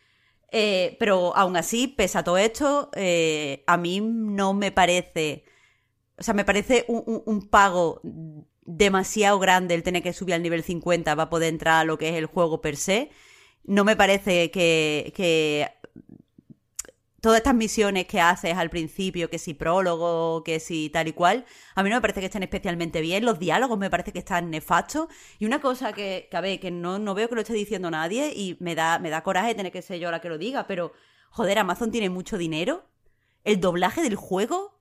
Pero 0.99 1.35
aún 1.35 1.57
así, 1.57 1.87
pese 1.87 2.17
a 2.17 2.23
todo 2.23 2.37
esto, 2.37 2.89
a 3.67 3.77
mí 3.77 3.99
no 4.01 4.53
me 4.53 4.71
parece. 4.71 5.43
O 6.17 6.23
sea, 6.23 6.33
me 6.33 6.45
parece 6.45 6.85
un 6.87 7.49
pago 7.49 8.01
demasiado 8.67 9.37
grande 9.39 9.75
el 9.75 9.83
tener 9.83 10.01
que 10.01 10.13
subir 10.13 10.33
al 10.33 10.41
nivel 10.43 10.63
50 10.63 11.15
para 11.15 11.29
poder 11.29 11.49
entrar 11.49 11.81
a 11.81 11.83
lo 11.83 11.97
que 11.97 12.09
es 12.09 12.15
el 12.15 12.25
juego 12.25 12.61
per 12.61 12.77
se. 12.77 13.11
No 13.67 13.83
me 13.83 13.95
parece 13.95 14.49
que, 14.49 15.13
que 15.15 15.69
todas 17.21 17.37
estas 17.37 17.55
misiones 17.55 18.05
que 18.05 18.21
haces 18.21 18.55
al 18.55 18.69
principio, 18.69 19.29
que 19.29 19.37
si 19.37 19.53
prólogo, 19.53 20.43
que 20.43 20.59
si 20.59 20.89
tal 20.89 21.07
y 21.07 21.13
cual, 21.13 21.45
a 21.75 21.83
mí 21.83 21.89
no 21.89 21.97
me 21.97 22.01
parece 22.01 22.21
que 22.21 22.27
estén 22.27 22.43
especialmente 22.43 23.01
bien. 23.01 23.25
Los 23.25 23.39
diálogos 23.39 23.77
me 23.77 23.89
parece 23.89 24.13
que 24.13 24.19
están 24.19 24.49
nefastos. 24.49 25.07
Y 25.37 25.45
una 25.45 25.59
cosa 25.59 25.93
que, 25.93 26.27
que 26.31 26.37
a 26.37 26.41
ver, 26.41 26.59
que 26.59 26.71
no, 26.71 26.99
no 26.99 27.13
veo 27.13 27.27
que 27.27 27.35
lo 27.35 27.41
esté 27.41 27.53
diciendo 27.53 27.91
nadie 27.91 28.31
y 28.33 28.57
me 28.59 28.75
da, 28.75 28.99
me 28.99 29.09
da 29.09 29.23
coraje 29.23 29.55
tener 29.55 29.71
que 29.71 29.81
ser 29.81 29.99
yo 29.99 30.09
la 30.09 30.21
que 30.21 30.29
lo 30.29 30.37
diga, 30.37 30.67
pero 30.67 30.93
joder, 31.29 31.59
Amazon 31.59 31.91
tiene 31.91 32.09
mucho 32.09 32.37
dinero. 32.37 32.87
El 33.43 33.59
doblaje 33.59 34.01
del 34.01 34.15
juego 34.15 34.79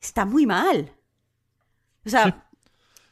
está 0.00 0.24
muy 0.24 0.46
mal. 0.46 0.94
O 2.04 2.10
sea, 2.10 2.48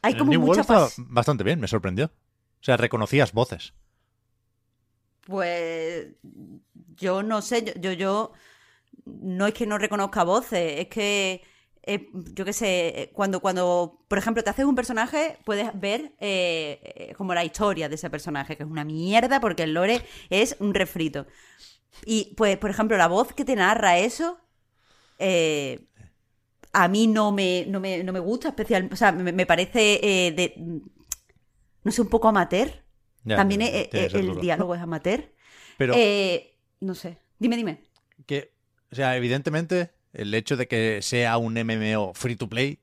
hay 0.01 0.17
como 0.17 0.31
mucha 0.33 0.65
bastante 0.97 1.43
bien, 1.43 1.59
me 1.59 1.67
sorprendió. 1.67 2.05
O 2.05 2.63
sea, 2.63 2.77
reconocías 2.77 3.31
voces. 3.31 3.73
Pues 5.25 6.07
yo 6.95 7.23
no 7.23 7.41
sé, 7.41 7.73
yo, 7.79 7.91
yo, 7.93 8.33
no 9.05 9.47
es 9.47 9.53
que 9.53 9.65
no 9.67 9.77
reconozca 9.77 10.23
voces, 10.23 10.79
es 10.81 10.87
que 10.87 11.43
eh, 11.83 12.09
yo 12.13 12.45
qué 12.45 12.53
sé, 12.53 13.11
cuando, 13.13 13.39
cuando, 13.39 14.03
por 14.07 14.17
ejemplo, 14.17 14.43
te 14.43 14.49
haces 14.51 14.65
un 14.65 14.75
personaje, 14.75 15.37
puedes 15.45 15.69
ver 15.79 16.13
eh, 16.19 16.79
eh, 17.09 17.13
como 17.17 17.33
la 17.33 17.43
historia 17.43 17.89
de 17.89 17.95
ese 17.95 18.09
personaje, 18.09 18.55
que 18.57 18.63
es 18.63 18.69
una 18.69 18.85
mierda 18.85 19.39
porque 19.39 19.63
el 19.63 19.73
lore 19.73 20.03
es 20.29 20.55
un 20.59 20.73
refrito. 20.73 21.27
Y 22.05 22.33
pues, 22.37 22.57
por 22.57 22.69
ejemplo, 22.71 22.97
la 22.97 23.07
voz 23.07 23.33
que 23.33 23.45
te 23.45 23.55
narra 23.55 23.99
eso, 23.99 24.39
a 26.73 26.87
mí 26.87 27.07
no 27.07 27.31
me, 27.31 27.65
no 27.67 27.79
me, 27.79 28.03
no 28.03 28.13
me 28.13 28.19
gusta 28.19 28.49
especial, 28.49 28.89
o 28.91 28.95
sea, 28.95 29.11
me, 29.11 29.31
me 29.31 29.45
parece 29.45 29.79
de, 30.35 30.81
no 31.83 31.91
sé, 31.91 32.01
un 32.01 32.09
poco 32.09 32.27
amateur. 32.27 32.80
Ya, 33.23 33.35
También 33.35 33.61
eh, 33.61 33.89
eh, 33.91 34.09
el 34.13 34.27
duro. 34.27 34.41
diálogo 34.41 34.75
es 34.75 34.81
amateur. 34.81 35.31
Pero 35.77 35.93
Eh, 35.95 36.57
no 36.79 36.95
sé. 36.95 37.17
Dime, 37.39 37.55
dime. 37.55 37.83
que, 38.25 38.53
o 38.91 38.95
sea, 38.95 39.15
evidentemente, 39.17 39.91
el 40.13 40.33
hecho 40.33 40.57
de 40.57 40.67
que 40.67 41.01
sea 41.01 41.37
un 41.37 41.53
MMO 41.53 42.13
free 42.13 42.35
to 42.35 42.49
play 42.49 42.79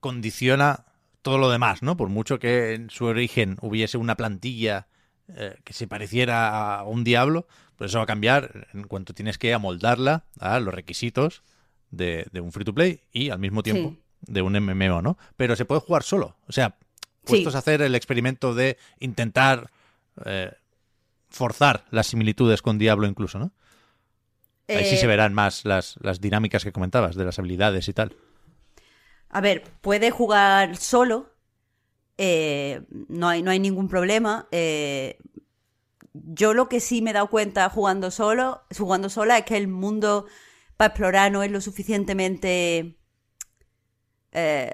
condiciona 0.00 0.84
todo 1.22 1.38
lo 1.38 1.50
demás, 1.50 1.82
¿no? 1.82 1.96
Por 1.96 2.08
mucho 2.08 2.38
que 2.38 2.74
en 2.74 2.90
su 2.90 3.04
origen 3.06 3.56
hubiese 3.60 3.98
una 3.98 4.16
plantilla 4.16 4.88
eh, 5.28 5.56
que 5.64 5.72
se 5.72 5.86
pareciera 5.88 6.76
a 6.78 6.84
un 6.84 7.04
diablo, 7.04 7.46
pues 7.76 7.90
eso 7.90 7.98
va 7.98 8.04
a 8.04 8.06
cambiar 8.06 8.68
en 8.72 8.84
cuanto 8.84 9.12
tienes 9.14 9.36
que 9.38 9.52
amoldarla 9.52 10.24
a 10.38 10.58
los 10.60 10.72
requisitos 10.72 11.42
de, 11.90 12.26
de 12.32 12.40
un 12.40 12.52
free 12.52 12.64
to 12.64 12.74
play 12.74 13.02
y 13.12 13.30
al 13.30 13.38
mismo 13.38 13.62
tiempo 13.62 13.90
Sí. 13.90 14.02
de 14.32 14.42
un 14.42 14.54
MMO, 14.56 15.02
¿no? 15.02 15.18
Pero 15.36 15.54
se 15.56 15.64
puede 15.64 15.80
jugar 15.80 16.02
solo. 16.02 16.36
O 16.46 16.52
sea, 16.52 16.76
Sí. 17.28 17.36
puestos 17.36 17.54
a 17.54 17.58
hacer 17.58 17.82
el 17.82 17.94
experimento 17.94 18.54
de 18.54 18.78
intentar 19.00 19.70
eh, 20.24 20.52
forzar 21.30 21.86
las 21.90 22.08
similitudes 22.08 22.62
con 22.62 22.78
Diablo 22.78 23.06
incluso, 23.08 23.38
¿no? 23.38 23.52
Ahí 24.72 24.84
sí 24.84 24.96
Eh, 24.96 24.98
se 24.98 25.06
verán 25.06 25.34
más 25.34 25.64
las, 25.66 25.96
las 26.00 26.20
dinámicas 26.20 26.64
que 26.64 26.72
comentabas, 26.72 27.16
de 27.16 27.24
las 27.24 27.38
habilidades 27.38 27.88
y 27.88 27.92
tal. 27.92 28.16
A 29.30 29.40
ver, 29.40 29.64
puede 29.80 30.10
jugar 30.10 30.76
solo. 30.76 31.34
eh, 32.18 32.82
no, 33.08 33.28
hay, 33.28 33.42
no 33.42 33.50
hay 33.50 33.60
ningún 33.60 33.88
problema. 33.88 34.48
eh, 34.52 35.18
yo 36.14 36.54
lo 36.54 36.68
que 36.68 36.80
sí 36.80 37.02
me 37.02 37.10
he 37.10 37.12
dado 37.14 37.30
cuenta 37.30 37.68
jugando 37.70 38.10
solo, 38.10 38.62
jugando 38.76 39.08
sola, 39.08 39.38
es 39.38 39.44
que 39.44 39.56
el 39.56 39.68
mundo 39.68 40.26
para 40.76 40.88
explorar 40.90 41.32
no 41.32 41.42
es 41.42 41.50
lo 41.50 41.60
suficientemente. 41.60 42.96
eh, 44.32 44.72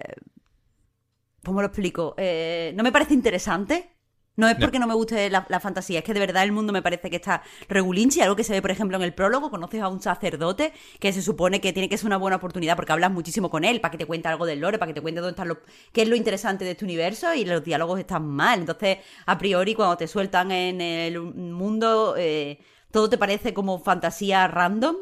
¿Cómo 1.45 1.61
lo 1.61 1.69
explico? 1.69 2.15
Eh, 2.17 2.73
no 2.77 2.83
me 2.83 2.93
parece 2.93 3.15
interesante. 3.15 3.91
No 4.37 4.49
es 4.49 4.57
porque 4.57 4.81
no 4.81 4.89
me 4.89 4.95
guste 4.95 5.31
la, 5.31 5.47
la 5.49 5.61
fantasía, 5.61 6.01
es 6.01 6.05
que 6.05 6.13
de 6.13 6.19
verdad 6.19 6.43
el 6.43 6.51
mundo 6.51 6.73
me 6.73 6.83
parece 6.83 7.09
que 7.09 7.17
está 7.17 7.45
regulinchi, 7.69 8.21
algo 8.21 8.35
que 8.35 8.43
se 8.43 8.53
ve, 8.53 8.61
por 8.61 8.73
ejemplo, 8.73 8.97
en 8.97 9.05
el 9.05 9.15
prólogo, 9.15 9.49
conoces 9.49 9.81
a 9.81 9.87
un 9.87 10.03
sacerdote 10.03 10.73
que 10.99 11.13
se 11.13 11.23
supone 11.23 11.61
que 11.61 11.73
tiene 11.73 11.89
que 11.89 11.97
ser 11.97 12.07
una 12.07 12.17
buena 12.17 12.39
oportunidad 12.39 12.75
porque 12.75 12.91
hablas 12.91 13.13
muchísimo 13.13 13.49
con 13.49 13.63
él, 13.63 13.81
para 13.81 13.93
que 13.93 13.99
te 13.99 14.07
cuente 14.07 14.27
algo 14.27 14.45
del 14.45 14.59
lore, 14.59 14.79
para 14.81 14.89
que 14.89 14.95
te 14.95 15.01
cuente 15.03 15.21
dónde 15.21 15.35
están 15.35 15.47
los, 15.47 15.59
qué 15.93 16.03
es 16.03 16.09
lo 16.09 16.17
interesante 16.17 16.65
de 16.65 16.73
este 16.73 16.85
universo 16.85 17.33
y 17.33 17.45
los 17.45 17.63
diálogos 17.63 18.01
están 18.01 18.27
mal. 18.27 18.59
Entonces, 18.59 18.99
a 19.25 19.39
priori, 19.39 19.77
cuando 19.77 19.97
te 19.97 20.09
sueltan 20.09 20.51
en 20.51 20.81
el 20.81 21.21
mundo, 21.21 22.17
eh, 22.19 22.59
todo 22.91 23.09
te 23.09 23.19
parece 23.19 23.55
como 23.55 23.79
fantasía 23.79 24.49
random. 24.49 24.97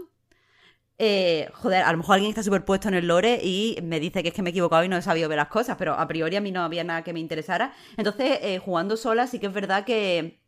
Eh, 1.05 1.49
joder, 1.55 1.83
a 1.83 1.91
lo 1.91 1.99
mejor 1.99 2.15
alguien 2.15 2.31
está 2.31 2.45
superpuesto 2.45 2.87
en 2.87 2.95
el 2.95 3.09
lore 3.09 3.41
y 3.43 3.77
me 3.83 3.99
dice 3.99 4.23
que 4.23 4.29
es 4.29 4.35
que 4.35 4.41
me 4.41 4.51
he 4.51 4.53
equivocado 4.53 4.85
y 4.85 4.89
no 4.89 4.97
he 4.97 5.03
sabido 5.03 5.29
ver 5.29 5.37
las 5.39 5.49
cosas, 5.49 5.77
pero 5.77 5.95
a 5.95 6.07
priori 6.07 6.37
a 6.37 6.41
mí 6.41 6.53
no 6.53 6.63
había 6.63 6.85
nada 6.85 7.03
que 7.03 7.13
me 7.13 7.19
interesara. 7.19 7.73
Entonces, 7.97 8.39
eh, 8.41 8.61
jugando 8.65 8.97
sola, 8.97 9.27
sí 9.27 9.41
que 9.41 9.47
es 9.47 9.53
verdad 9.53 9.85
que 9.85 10.41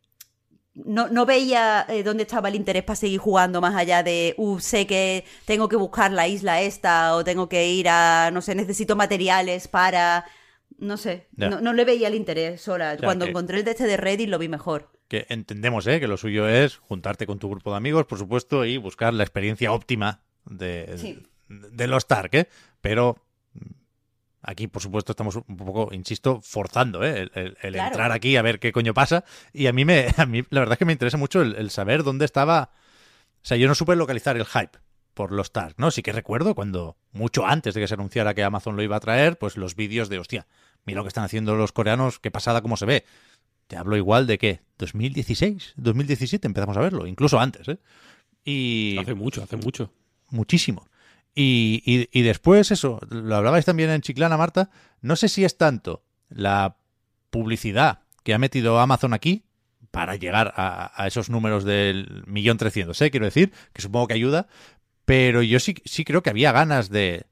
no, 0.73 1.09
no 1.09 1.25
veía 1.25 1.85
eh, 1.89 2.03
dónde 2.03 2.23
estaba 2.23 2.47
el 2.47 2.55
interés 2.55 2.83
para 2.83 2.95
seguir 2.95 3.19
jugando 3.19 3.59
más 3.59 3.75
allá 3.75 4.01
de, 4.01 4.33
uh, 4.37 4.57
sé 4.59 4.87
que 4.87 5.25
tengo 5.45 5.67
que 5.67 5.75
buscar 5.75 6.11
la 6.13 6.27
isla 6.29 6.61
esta 6.61 7.15
o 7.15 7.23
tengo 7.25 7.49
que 7.49 7.67
ir 7.67 7.89
a, 7.89 8.29
no 8.31 8.41
sé, 8.41 8.55
necesito 8.55 8.95
materiales 8.95 9.67
para... 9.67 10.23
No 10.77 10.95
sé, 10.97 11.27
no, 11.37 11.61
no 11.61 11.71
le 11.73 11.85
veía 11.85 12.07
el 12.09 12.15
interés 12.15 12.61
sola. 12.61 12.91
sea, 12.97 13.03
Cuando 13.03 13.25
que- 13.25 13.31
encontré 13.31 13.57
el 13.59 13.63
de 13.65 13.71
este 13.71 13.87
de 13.87 13.95
Reddit 13.97 14.29
lo 14.29 14.39
vi 14.39 14.47
mejor. 14.49 14.91
Que 15.07 15.25
entendemos, 15.29 15.85
¿eh? 15.87 15.99
Que 16.01 16.07
lo 16.07 16.17
suyo 16.17 16.49
es 16.49 16.77
juntarte 16.77 17.25
con 17.27 17.39
tu 17.39 17.49
grupo 17.49 17.71
de 17.71 17.77
amigos, 17.77 18.05
por 18.05 18.17
supuesto, 18.19 18.65
y 18.65 18.75
buscar 18.77 19.13
la 19.13 19.23
experiencia 19.23 19.71
óptima 19.71 20.24
de, 20.45 20.97
Sí. 20.97 21.23
de 21.49 21.87
los 21.87 22.07
Tark, 22.07 22.33
¿eh? 22.35 22.49
Pero 22.81 23.17
aquí, 24.41 24.67
por 24.67 24.81
supuesto, 24.81 25.11
estamos 25.11 25.35
un 25.35 25.57
poco, 25.57 25.89
insisto, 25.93 26.39
forzando, 26.41 27.03
¿eh? 27.03 27.21
El, 27.23 27.31
el- 27.33 27.57
el 27.61 27.73
Claro. 27.73 27.87
entrar 27.87 28.11
aquí 28.11 28.35
a 28.37 28.41
ver 28.41 28.59
qué 28.59 28.71
coño 28.71 28.93
pasa. 28.93 29.23
Y 29.53 29.67
a 29.67 29.73
mí, 29.73 29.85
me, 29.85 30.07
a 30.17 30.25
mí 30.25 30.43
la 30.49 30.59
verdad 30.61 30.73
es 30.73 30.79
que 30.79 30.85
me 30.85 30.93
interesa 30.93 31.17
mucho 31.17 31.41
el, 31.41 31.55
el 31.55 31.69
saber 31.71 32.03
dónde 32.03 32.25
estaba... 32.25 32.71
O 33.43 33.47
sea, 33.47 33.57
yo 33.57 33.67
no 33.67 33.75
supe 33.75 33.95
localizar 33.95 34.37
el 34.37 34.45
hype 34.45 34.79
por 35.13 35.31
los 35.31 35.51
Tark, 35.53 35.75
¿no? 35.77 35.91
Sí 35.91 36.01
que 36.01 36.11
recuerdo 36.11 36.55
cuando, 36.55 36.97
mucho 37.11 37.45
antes 37.45 37.73
de 37.73 37.81
que 37.81 37.87
se 37.87 37.93
anunciara 37.93 38.33
que 38.33 38.43
Amazon 38.43 38.75
lo 38.75 38.83
iba 38.83 38.97
a 38.97 38.99
traer, 38.99 39.37
pues 39.37 39.55
los 39.55 39.75
vídeos 39.75 40.09
de, 40.09 40.19
hostia, 40.19 40.45
mira 40.85 40.97
lo 40.97 41.03
que 41.03 41.07
están 41.09 41.23
haciendo 41.23 41.55
los 41.55 41.71
coreanos, 41.71 42.19
qué 42.19 42.31
pasada, 42.31 42.61
cómo 42.61 42.75
se 42.75 42.85
ve. 42.85 43.05
Te 43.67 43.77
hablo 43.77 43.95
igual 43.97 44.27
de 44.27 44.37
que 44.37 44.61
2016, 44.77 45.73
2017 45.77 46.45
empezamos 46.47 46.75
a 46.77 46.81
verlo, 46.81 47.07
incluso 47.07 47.39
antes, 47.39 47.67
¿eh? 47.67 47.79
Y 48.43 48.97
Hace 48.99 49.13
mucho, 49.15 49.41
hace 49.41 49.57
mucho. 49.57 49.91
Muchísimo. 50.29 50.87
Y, 51.33 52.07
y- 52.11 52.21
después 52.21 52.71
eso, 52.71 52.99
lo 53.09 53.35
hablabais 53.35 53.65
también 53.65 53.89
en 53.89 54.01
Chiclana, 54.01 54.37
Marta, 54.37 54.69
no 55.01 55.17
sé 55.17 55.27
si 55.27 55.43
es 55.43 55.57
tanto 55.57 56.05
la 56.29 56.77
publicidad 57.29 57.99
que 58.23 58.33
ha 58.33 58.39
metido 58.39 58.79
Amazon 58.79 59.13
aquí 59.13 59.43
para 59.91 60.15
llegar 60.15 60.53
a, 60.55 61.05
esos 61.07 61.29
números 61.29 61.65
del 61.65 62.23
millón 62.25 62.57
trescientos, 62.57 63.01
¿eh? 63.01 63.11
quiero 63.11 63.25
decir, 63.25 63.51
que 63.73 63.81
supongo 63.81 64.07
que 64.07 64.13
ayuda, 64.13 64.47
pero 65.03 65.41
yo 65.41 65.59
sí, 65.59 65.75
sí 65.85 66.05
creo 66.05 66.23
que 66.23 66.29
había 66.29 66.51
ganas 66.53 66.89
de, 66.89 67.25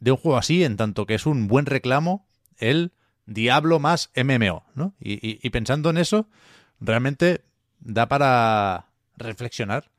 de 0.00 0.10
un 0.10 0.16
juego 0.16 0.38
así, 0.38 0.64
en 0.64 0.76
tanto 0.76 1.06
que 1.06 1.14
es 1.14 1.26
un 1.26 1.46
buen 1.46 1.66
reclamo 1.66 2.26
el 2.56 2.92
Diablo 3.26 3.78
más 3.78 4.10
MMO, 4.14 4.64
¿no? 4.74 4.94
Y 4.98 5.48
pensando 5.50 5.90
en 5.90 5.96
eso, 5.96 6.28
realmente 6.80 7.44
da 7.78 8.08
para 8.08 8.88
reflexionar 9.16 9.90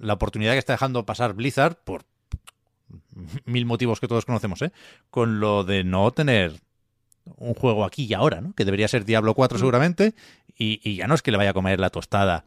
la 0.00 0.14
oportunidad 0.14 0.52
que 0.54 0.58
está 0.58 0.72
dejando 0.72 1.06
pasar 1.06 1.34
Blizzard 1.34 1.76
por 1.84 2.02
mil 3.44 3.66
motivos 3.66 4.00
que 4.00 4.08
todos 4.08 4.24
conocemos, 4.24 4.62
¿eh? 4.62 4.72
Con 5.10 5.40
lo 5.40 5.64
de 5.64 5.84
no 5.84 6.10
tener 6.12 6.52
un 7.36 7.54
juego 7.54 7.84
aquí 7.84 8.04
y 8.04 8.14
ahora, 8.14 8.40
¿no? 8.40 8.52
Que 8.54 8.64
debería 8.64 8.88
ser 8.88 9.04
Diablo 9.04 9.34
4 9.34 9.58
seguramente, 9.58 10.14
y, 10.56 10.80
y 10.82 10.96
ya 10.96 11.06
no 11.06 11.14
es 11.14 11.22
que 11.22 11.30
le 11.30 11.36
vaya 11.36 11.50
a 11.50 11.54
comer 11.54 11.78
la 11.78 11.90
tostada 11.90 12.44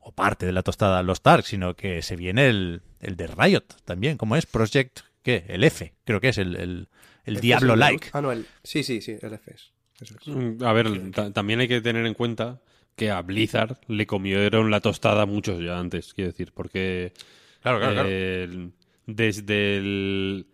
o 0.00 0.12
parte 0.12 0.46
de 0.46 0.52
la 0.52 0.62
tostada 0.62 0.98
a 1.00 1.02
los 1.02 1.20
Tark, 1.20 1.44
sino 1.44 1.74
que 1.74 2.00
se 2.02 2.16
viene 2.16 2.48
el, 2.48 2.82
el 3.00 3.16
de 3.16 3.26
Riot 3.26 3.64
también, 3.84 4.16
¿cómo 4.16 4.36
es? 4.36 4.46
Project, 4.46 5.00
¿qué? 5.22 5.44
El 5.48 5.64
F, 5.64 5.92
creo 6.04 6.20
que 6.20 6.28
es 6.30 6.38
el, 6.38 6.56
el, 6.56 6.88
el 7.24 7.34
F 7.36 7.42
Diablo 7.42 7.74
sí, 7.74 7.80
like. 7.80 8.08
Ah, 8.12 8.22
no, 8.22 8.32
el... 8.32 8.46
Sí, 8.62 8.82
sí, 8.82 9.00
sí, 9.02 9.16
el 9.20 9.34
FS. 9.34 9.72
Eso 10.00 10.14
es. 10.20 10.26
Mm, 10.28 10.64
A 10.64 10.72
ver, 10.72 11.10
ta- 11.10 11.32
también 11.32 11.60
hay 11.60 11.68
que 11.68 11.80
tener 11.80 12.06
en 12.06 12.14
cuenta 12.14 12.60
que 12.98 13.10
a 13.10 13.22
Blizzard 13.22 13.78
le 13.86 14.06
comieron 14.06 14.70
la 14.70 14.80
tostada 14.80 15.24
muchos 15.24 15.62
ya 15.62 15.78
antes, 15.78 16.12
quiero 16.12 16.32
decir, 16.32 16.52
porque 16.52 17.12
Claro, 17.62 17.78
claro, 17.78 17.94
claro. 17.94 18.08
eh, 18.10 18.70
desde 19.06 19.76
el... 19.78 20.46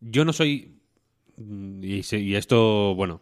Yo 0.00 0.24
no 0.24 0.32
soy... 0.32 0.76
Y, 1.36 2.02
y 2.16 2.34
esto, 2.34 2.94
bueno, 2.94 3.20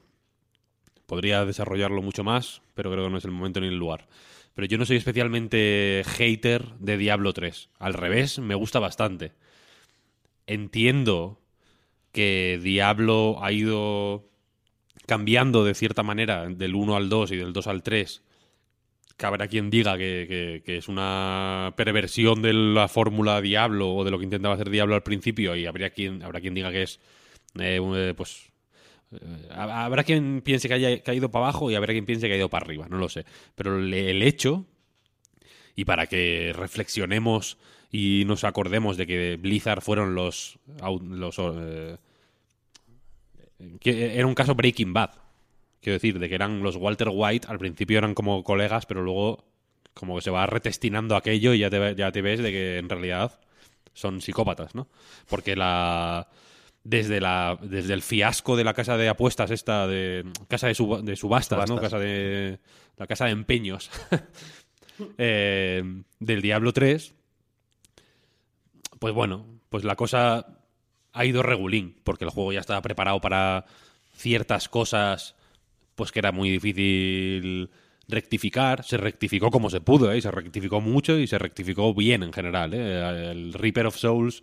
podría 1.06 1.44
desarrollarlo 1.44 2.02
mucho 2.02 2.24
más, 2.24 2.62
pero 2.74 2.90
creo 2.90 3.04
que 3.04 3.10
no 3.10 3.18
es 3.18 3.24
el 3.24 3.30
momento 3.30 3.60
ni 3.60 3.68
el 3.68 3.76
lugar. 3.78 4.08
Pero 4.54 4.66
yo 4.66 4.76
no 4.76 4.84
soy 4.84 4.96
especialmente 4.96 6.02
hater 6.04 6.74
de 6.80 6.98
Diablo 6.98 7.32
3. 7.32 7.70
Al 7.78 7.94
revés, 7.94 8.40
me 8.40 8.56
gusta 8.56 8.80
bastante. 8.80 9.32
Entiendo 10.46 11.40
que 12.10 12.58
Diablo 12.62 13.38
ha 13.40 13.52
ido 13.52 14.28
cambiando 15.06 15.64
de 15.64 15.74
cierta 15.74 16.02
manera 16.02 16.48
del 16.48 16.74
1 16.74 16.96
al 16.96 17.08
2 17.08 17.32
y 17.32 17.36
del 17.36 17.52
2 17.52 17.66
al 17.68 17.82
3. 17.82 18.22
Que 19.18 19.26
habrá 19.26 19.48
quien 19.48 19.68
diga 19.68 19.98
que, 19.98 20.62
que- 20.64 20.76
es 20.78 20.88
una 20.88 21.74
perversión 21.76 22.40
de 22.40 22.52
la 22.54 22.88
fórmula 22.88 23.40
Diablo 23.42 23.90
o 23.94 24.04
de 24.04 24.10
lo 24.12 24.18
que 24.18 24.24
intentaba 24.24 24.54
hacer 24.54 24.70
Diablo 24.70 24.94
al 24.94 25.02
principio 25.02 25.54
y 25.56 25.66
habría 25.66 25.90
quien, 25.90 26.22
habrá 26.22 26.40
quien 26.40 26.54
diga 26.54 26.70
que 26.70 26.82
es 26.84 27.00
eh, 27.58 27.80
eh, 27.82 28.14
pues 28.16 28.50
eh, 29.12 29.48
habrá 29.50 30.04
quien 30.04 30.40
piense 30.42 30.68
que 30.68 30.74
haya 30.74 31.02
caído 31.02 31.30
para 31.30 31.46
abajo 31.46 31.70
y 31.70 31.74
habrá 31.74 31.92
quien 31.92 32.06
piense 32.06 32.28
que 32.28 32.34
ha 32.34 32.36
ido 32.36 32.48
para 32.48 32.64
arriba, 32.64 32.86
no 32.88 32.98
lo 32.98 33.08
sé. 33.08 33.24
Pero 33.56 33.78
el, 33.78 34.22
hecho, 34.22 34.66
y 35.74 35.84
para 35.84 36.06
que 36.06 36.52
reflexionemos 36.54 37.58
y 37.90 38.22
nos 38.26 38.44
acordemos 38.44 38.96
de 38.96 39.06
que 39.06 39.36
Blizzard 39.40 39.80
fueron 39.80 40.14
los, 40.14 40.58
los 40.78 41.38
era 43.84 44.26
un 44.26 44.34
caso 44.34 44.54
Breaking 44.54 44.92
Bad. 44.92 45.10
Quiero 45.80 45.94
decir, 45.94 46.18
de 46.18 46.28
que 46.28 46.34
eran 46.34 46.62
los 46.62 46.76
Walter 46.76 47.08
White, 47.12 47.46
al 47.48 47.58
principio 47.58 47.98
eran 47.98 48.14
como 48.14 48.42
colegas, 48.42 48.86
pero 48.86 49.02
luego 49.02 49.44
como 49.94 50.16
que 50.16 50.22
se 50.22 50.30
va 50.30 50.46
retestinando 50.46 51.16
aquello 51.16 51.54
y 51.54 51.60
ya 51.60 51.70
te, 51.70 51.94
ya 51.96 52.10
te 52.12 52.22
ves 52.22 52.40
de 52.40 52.50
que 52.50 52.78
en 52.78 52.88
realidad 52.88 53.38
son 53.94 54.20
psicópatas, 54.20 54.74
¿no? 54.74 54.88
Porque 55.28 55.56
la 55.56 56.28
desde 56.84 57.20
la 57.20 57.58
desde 57.60 57.92
el 57.94 58.02
fiasco 58.02 58.56
de 58.56 58.64
la 58.64 58.72
casa 58.74 58.96
de 58.96 59.08
apuestas 59.08 59.50
esta 59.50 59.86
de 59.86 60.24
casa 60.48 60.68
de, 60.68 60.74
sub- 60.74 61.02
de 61.02 61.16
subastas, 61.16 61.58
¿no? 61.60 61.66
Subastas. 61.76 61.90
Casa 61.90 61.98
de 62.02 62.60
la 62.96 63.06
casa 63.06 63.24
de 63.26 63.32
empeños 63.32 63.90
eh, 65.18 65.82
del 66.18 66.42
Diablo 66.42 66.72
3 66.72 67.14
pues 68.98 69.14
bueno, 69.14 69.46
pues 69.68 69.84
la 69.84 69.94
cosa 69.96 70.46
ha 71.12 71.24
ido 71.24 71.42
regulín, 71.42 71.96
porque 72.04 72.24
el 72.24 72.30
juego 72.30 72.52
ya 72.52 72.60
estaba 72.60 72.82
preparado 72.82 73.20
para 73.20 73.64
ciertas 74.16 74.68
cosas, 74.68 75.36
pues 75.98 76.12
que 76.12 76.20
era 76.20 76.30
muy 76.32 76.48
difícil 76.48 77.68
rectificar. 78.06 78.84
Se 78.84 78.96
rectificó 78.96 79.50
como 79.50 79.68
se 79.68 79.80
pudo, 79.80 80.12
¿eh? 80.12 80.18
y 80.18 80.20
se 80.22 80.30
rectificó 80.30 80.80
mucho 80.80 81.18
y 81.18 81.26
se 81.26 81.38
rectificó 81.38 81.92
bien 81.92 82.22
en 82.22 82.32
general. 82.32 82.72
¿eh? 82.72 83.30
El 83.32 83.52
Reaper 83.52 83.86
of 83.86 83.96
Souls, 83.96 84.42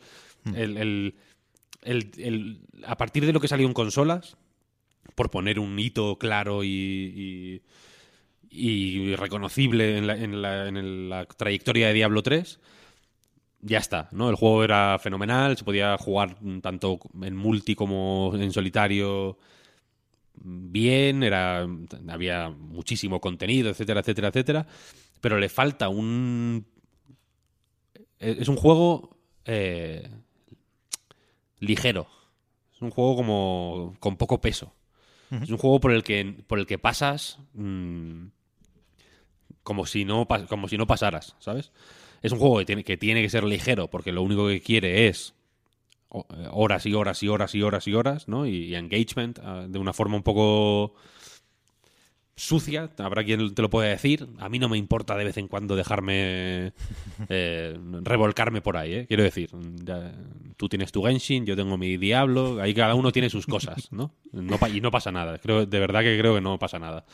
el, 0.54 0.78
el- 0.78 1.16
el- 1.82 2.12
el- 2.18 2.60
a 2.86 2.98
partir 2.98 3.26
de 3.26 3.32
lo 3.34 3.40
que 3.40 3.48
salió 3.48 3.66
en 3.66 3.74
consolas, 3.74 4.38
por 5.16 5.32
poner 5.32 5.60
un 5.60 5.80
hito 5.80 6.18
claro 6.20 6.64
y, 6.64 6.70
y- 6.70 7.62
y 8.52 9.16
reconocible 9.16 9.98
en 9.98 10.08
la, 10.08 10.18
en 10.18 10.42
la- 10.42 10.68
en 10.68 11.10
la 11.10 11.26
trayectoria 11.26 11.88
de 11.88 11.94
Diablo 11.94 12.22
3, 12.22 12.60
ya 13.62 13.78
está, 13.80 14.10
¿no? 14.12 14.30
El 14.30 14.36
juego 14.36 14.64
era 14.64 15.00
fenomenal, 15.00 15.58
se 15.58 15.64
podía 15.64 15.98
jugar 15.98 16.36
tanto 16.62 17.00
en 17.24 17.36
multi 17.36 17.74
como 17.76 18.34
en 18.36 18.52
solitario 18.52 19.38
bien, 20.44 21.24
era 21.24 21.68
había 22.08 22.50
muchísimo 22.50 23.20
contenido, 23.20 23.70
etcétera, 23.70 24.02
etcétera, 24.02 24.28
etcétera, 24.30 24.68
pero 25.22 25.40
le 25.40 25.50
falta 25.50 25.90
un 25.90 26.66
es 28.20 28.40
es 28.40 28.48
un 28.48 28.56
juego 28.56 29.18
eh, 29.46 30.10
ligero. 31.60 32.08
Es 32.74 32.82
un 32.82 32.92
juego 32.92 33.16
como 33.16 33.96
con 34.00 34.18
poco 34.18 34.42
peso. 34.42 34.74
Es 35.42 35.50
un 35.50 35.58
juego 35.58 35.80
por 35.80 35.92
el 35.92 36.04
que 36.04 36.44
por 36.46 36.60
el 36.60 36.68
que 36.68 36.78
pasas 36.78 37.40
mm, 37.54 38.28
como 39.64 39.86
si 39.86 40.06
no 40.06 40.28
como 40.48 40.68
si 40.68 40.78
no 40.78 40.86
pasaras, 40.86 41.36
¿sabes? 41.40 41.72
Es 42.22 42.32
un 42.32 42.40
juego 42.40 42.60
que 42.60 42.66
tiene, 42.66 42.84
que 42.84 42.98
tiene 42.98 43.22
que 43.22 43.30
ser 43.30 43.44
ligero 43.44 43.90
porque 43.90 44.12
lo 44.12 44.22
único 44.22 44.48
que 44.48 44.62
quiere 44.62 45.08
es 45.08 45.34
horas 46.52 46.86
y 46.86 46.94
horas 46.94 47.22
y 47.24 47.28
horas 47.28 47.56
y 47.56 47.62
horas 47.62 47.88
y 47.88 47.94
horas, 47.94 48.28
¿no? 48.28 48.46
Y, 48.46 48.66
y 48.66 48.76
engagement 48.76 49.40
ah, 49.44 49.66
de 49.68 49.80
una 49.80 49.94
forma 49.94 50.16
un 50.16 50.24
poco 50.24 50.96
sucia, 52.36 52.92
habrá 52.98 53.24
quien 53.24 53.54
te 53.56 53.62
lo 53.62 53.70
pueda 53.70 53.90
decir. 53.90 54.28
A 54.40 54.50
mí 54.50 54.60
no 54.60 54.68
me 54.68 54.78
importa 54.78 55.16
de 55.16 55.24
vez 55.24 55.38
en 55.38 55.48
cuando 55.48 55.76
dejarme 55.76 56.74
eh, 57.30 57.78
revolcarme 58.02 58.62
por 58.62 58.78
ahí, 58.78 58.94
¿eh? 58.94 59.06
Quiero 59.08 59.24
decir, 59.24 59.50
ya, 59.84 60.14
tú 60.58 60.68
tienes 60.68 60.92
tu 60.92 61.04
Genshin, 61.04 61.46
yo 61.46 61.56
tengo 61.56 61.78
mi 61.78 61.98
Diablo, 61.98 62.62
ahí 62.62 62.74
cada 62.74 62.96
uno 62.96 63.12
tiene 63.12 63.30
sus 63.30 63.46
cosas, 63.46 63.92
¿no? 63.92 64.12
Y 64.34 64.82
no 64.82 64.92
pasa 64.92 65.12
nada, 65.12 65.38
creo, 65.38 65.66
de 65.66 65.80
verdad 65.80 66.02
que 66.02 66.18
creo 66.18 66.36
que 66.36 66.42
no 66.42 66.60
pasa 66.60 66.80
nada. 66.80 67.06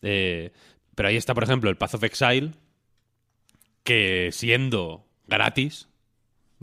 Eh, 0.00 0.52
pero 0.94 1.08
ahí 1.08 1.16
está, 1.16 1.34
por 1.34 1.44
ejemplo, 1.44 1.70
el 1.70 1.76
Path 1.76 1.94
of 1.94 2.04
Exile, 2.04 2.52
que 3.82 4.30
siendo 4.32 5.06
gratis, 5.26 5.88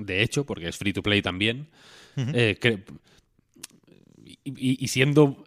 de 0.05 0.23
hecho, 0.23 0.45
porque 0.45 0.67
es 0.69 0.77
free 0.77 0.93
to 0.93 1.03
play 1.03 1.21
también, 1.21 1.69
eh, 2.33 2.57
que- 2.61 2.83
y, 4.43 4.83
y- 4.83 4.87
siendo 4.87 5.43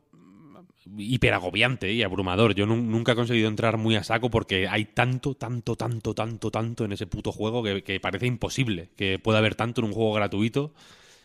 hiperagobiante 0.98 1.92
y 1.92 2.02
abrumador. 2.02 2.54
Yo 2.54 2.66
nun- 2.66 2.88
nunca 2.90 3.12
he 3.12 3.14
conseguido 3.14 3.48
entrar 3.48 3.78
muy 3.78 3.96
a 3.96 4.04
saco 4.04 4.30
porque 4.30 4.68
hay 4.68 4.84
tanto, 4.86 5.34
tanto, 5.34 5.76
tanto, 5.76 6.14
tanto, 6.14 6.50
tanto 6.50 6.84
en 6.84 6.92
ese 6.92 7.06
puto 7.06 7.32
juego 7.32 7.62
que, 7.62 7.82
que 7.82 8.00
parece 8.00 8.26
imposible 8.26 8.90
que 8.96 9.18
pueda 9.18 9.38
haber 9.38 9.54
tanto 9.54 9.80
en 9.80 9.86
un 9.88 9.92
juego 9.92 10.12
gratuito 10.12 10.74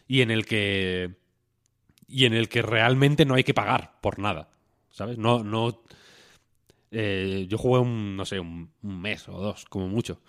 y 0.07 0.21
en 0.21 0.31
el 0.31 0.45
que 0.45 1.15
y 2.07 2.25
en 2.25 2.33
el 2.33 2.49
que 2.49 2.61
realmente 2.61 3.25
no 3.25 3.35
hay 3.35 3.43
que 3.43 3.53
pagar 3.53 3.99
por 4.01 4.19
nada, 4.19 4.49
¿sabes? 4.91 5.17
No, 5.17 5.43
no. 5.43 5.81
eh, 6.91 7.45
yo 7.49 7.57
jugué 7.57 7.79
un, 7.81 8.15
no 8.15 8.25
sé, 8.25 8.39
un, 8.39 8.71
un 8.81 9.01
mes 9.01 9.27
o 9.29 9.33
dos, 9.39 9.65
como 9.65 9.87
mucho. 9.87 10.21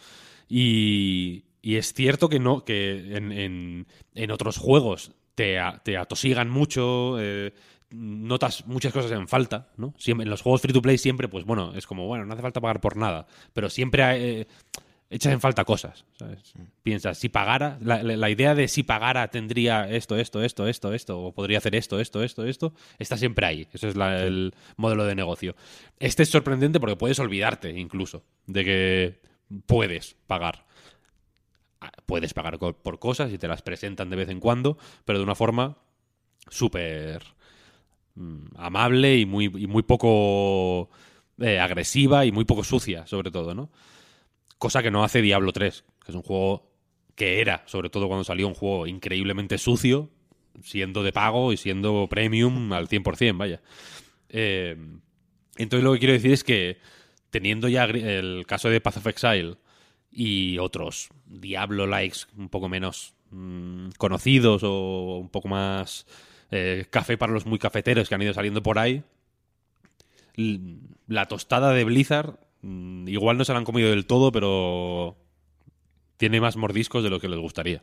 Y, 0.49 1.45
y 1.63 1.77
es 1.77 1.93
cierto 1.93 2.29
que 2.29 2.39
no, 2.39 2.65
que 2.65 3.17
en, 3.17 3.33
en- 3.33 3.87
en 4.15 4.31
otros 4.31 4.57
juegos 4.59 5.13
te, 5.35 5.59
a- 5.59 5.79
te 5.85 5.97
atosigan 5.97 6.49
mucho, 6.51 7.17
eh, 7.21 7.53
notas 7.91 8.67
muchas 8.67 8.93
cosas 8.93 9.13
en 9.13 9.29
falta, 9.29 9.69
¿no? 9.77 9.95
Siempre, 9.99 10.25
en 10.25 10.31
los 10.31 10.43
juegos 10.43 10.61
free 10.61 10.73
to 10.73 10.83
play 10.83 10.99
siempre, 10.99 11.29
pues 11.29 11.45
bueno, 11.45 11.73
es 11.75 11.87
como, 11.87 12.07
bueno, 12.07 12.25
no 12.27 12.33
hace 12.33 12.43
falta 12.43 12.61
pagar 12.61 12.81
por 12.81 12.97
nada, 12.97 13.27
pero 13.55 13.71
siempre 13.71 14.41
eh, 14.41 14.47
echas 15.11 15.33
en 15.33 15.41
falta 15.41 15.65
cosas, 15.65 16.05
¿sabes? 16.19 16.53
Piensas, 16.83 17.17
si 17.19 17.31
pagara, 17.31 17.79
la, 17.81 18.03
la- 18.03 18.29
idea 18.31 18.55
de 18.55 18.69
si 18.69 18.83
pagara 18.83 19.29
tendría 19.29 19.89
esto, 19.89 20.17
esto, 20.17 20.43
esto, 20.43 20.67
esto, 20.69 20.93
esto, 20.93 21.19
o 21.21 21.33
podría 21.33 21.59
hacer 21.59 21.75
esto, 21.77 21.99
esto, 21.99 22.23
esto, 22.23 22.45
esto, 22.45 22.75
está 22.99 23.17
siempre 23.17 23.47
ahí. 23.47 23.67
Ese 23.73 23.89
es 23.89 23.97
la- 23.97 24.23
el 24.23 24.53
modelo 24.77 25.05
de 25.07 25.15
negocio. 25.15 25.57
Este 25.99 26.25
es 26.25 26.29
sorprendente 26.29 26.79
porque 26.81 26.97
puedes 26.97 27.19
olvidarte 27.21 27.71
incluso 27.71 28.23
de 28.47 28.65
que 28.67 29.21
puedes 29.67 30.15
pagar. 30.27 30.67
Ah, 31.81 31.93
Puedes 32.07 32.35
pagar 32.35 32.59
por 32.59 32.99
cosas 32.99 33.33
y 33.33 33.39
te 33.39 33.49
las 33.49 33.63
presentan 33.63 34.11
de 34.11 34.17
vez 34.17 34.29
en 34.29 34.41
cuando, 34.41 34.79
pero 35.05 35.19
de 35.19 35.25
una 35.25 35.35
forma 35.35 35.79
súper 36.51 37.23
mm, 38.15 38.57
amable 38.57 39.19
y 39.19 39.27
muy, 39.27 39.49
muy 39.49 39.83
poco 39.83 40.91
eh, 41.39 41.59
agresiva 41.59 42.25
y 42.25 42.33
muy 42.33 42.45
poco 42.45 42.65
sucia, 42.65 43.07
sobre 43.07 43.31
todo, 43.31 43.55
¿no? 43.55 43.71
Cosa 44.59 44.83
que 44.83 44.91
no 44.91 45.05
hace 45.05 45.23
Diablo 45.23 45.53
3, 45.53 45.85
que 46.05 46.13
es 46.13 46.17
un 46.17 46.23
juego 46.23 46.69
que 47.15 47.41
era, 47.41 47.63
sobre 47.67 47.91
todo 47.91 48.09
cuando 48.09 48.25
salió, 48.25 48.49
un 48.49 48.55
juego 48.55 48.87
increíblemente 48.87 49.59
sucio, 49.59 50.11
siendo 50.63 51.03
de 51.03 51.13
pago 51.13 51.53
y 51.53 51.57
siendo 51.57 52.09
premium 52.09 52.73
al 52.73 52.89
100%, 52.89 53.37
vaya. 53.37 53.61
Eh, 54.29 54.77
entonces 55.57 55.85
lo 55.85 55.93
que 55.93 55.99
quiero 55.99 56.15
decir 56.15 56.33
es 56.33 56.45
que 56.45 56.79
teniendo 57.31 57.69
ya 57.69 57.85
el 57.85 58.45
caso 58.47 58.69
de 58.69 58.81
Path 58.81 58.99
of 58.99 59.07
Exile 59.07 59.57
y 60.11 60.59
otros 60.59 61.11
Diablo 61.27 61.87
likes 61.87 62.21
un 62.37 62.49
poco 62.49 62.69
menos 62.69 63.15
mm, 63.31 63.91
conocidos 63.99 64.63
o 64.65 65.19
un 65.19 65.29
poco 65.29 65.49
más 65.49 66.07
eh, 66.51 66.87
café 66.91 67.19
para 67.19 67.33
los 67.33 67.47
muy 67.47 67.59
cafeteros 67.59 68.09
que 68.09 68.15
han 68.15 68.23
ido 68.23 68.35
saliendo 68.35 68.63
por 68.63 68.79
ahí, 68.79 69.03
la 71.07 71.27
tostada 71.27 71.73
de 71.73 71.85
Blizzard 71.85 72.39
mm, 72.63 73.09
igual 73.09 73.39
no 73.39 73.45
se 73.45 73.53
la 73.53 73.59
han 73.59 73.65
comido 73.65 73.91
del 73.91 74.07
todo, 74.07 74.33
pero 74.33 75.17
tiene 76.17 76.41
más 76.41 76.57
mordiscos 76.57 77.03
de 77.03 77.11
lo 77.11 77.21
que 77.21 77.29
les 77.29 77.39
gustaría. 77.39 77.83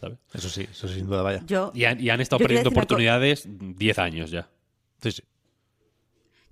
¿sabes? 0.00 0.18
Eso 0.32 0.48
sí, 0.48 0.66
eso 0.70 0.88
sin 0.88 1.06
duda, 1.06 1.22
vaya. 1.22 1.42
Yo, 1.46 1.72
Y 1.74 1.84
han, 1.84 2.00
y 2.00 2.10
han 2.10 2.20
estado 2.20 2.40
perdiendo 2.40 2.70
oportunidades 2.70 3.46
10 3.48 3.98
años 3.98 4.30
ya. 4.30 4.48
Sí, 5.00 5.12
sí. 5.12 5.22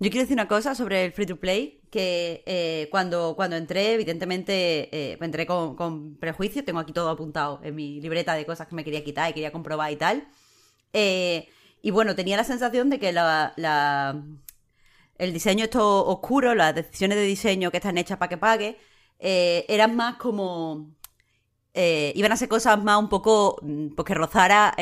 Yo 0.02 0.10
quiero 0.10 0.22
decir 0.24 0.34
una 0.34 0.48
cosa 0.48 0.74
sobre 0.74 1.04
el 1.04 1.12
free 1.12 1.26
to 1.26 1.36
play, 1.38 1.80
que 1.88 2.42
eh, 2.46 2.88
cuando, 2.90 3.34
cuando 3.36 3.54
entré, 3.54 3.92
evidentemente, 3.94 4.88
eh, 5.12 5.16
entré 5.20 5.46
con, 5.46 5.76
con 5.76 6.16
prejuicio, 6.16 6.64
tengo 6.64 6.80
aquí 6.80 6.92
todo 6.92 7.08
apuntado 7.08 7.60
en 7.62 7.76
mi 7.76 8.00
libreta 8.00 8.34
de 8.34 8.44
cosas 8.44 8.66
que 8.66 8.74
me 8.74 8.82
quería 8.82 9.04
quitar 9.04 9.30
y 9.30 9.32
quería 9.34 9.52
comprobar 9.52 9.92
y 9.92 9.96
tal. 9.96 10.26
Eh, 10.92 11.48
y 11.82 11.90
bueno, 11.92 12.16
tenía 12.16 12.36
la 12.36 12.44
sensación 12.44 12.90
de 12.90 12.98
que 12.98 13.12
la, 13.12 13.52
la- 13.56 14.20
el 15.18 15.32
diseño 15.32 15.64
esto 15.64 16.04
oscuro, 16.06 16.54
las 16.56 16.74
decisiones 16.74 17.16
de 17.18 17.24
diseño 17.24 17.70
que 17.70 17.76
están 17.78 17.96
hechas 17.98 18.18
para 18.18 18.28
que 18.30 18.38
pague, 18.38 18.78
eh, 19.20 19.64
eran 19.68 19.94
más 19.96 20.16
como... 20.16 20.90
iban 21.74 22.32
a 22.32 22.36
ser 22.36 22.48
cosas 22.48 22.82
más 22.82 22.98
un 22.98 23.08
poco 23.08 23.58
mm, 23.62 23.88
pues 23.94 24.06
que 24.06 24.14
rozara 24.14 24.74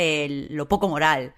lo 0.50 0.68
poco 0.68 0.88
moral 0.88 1.34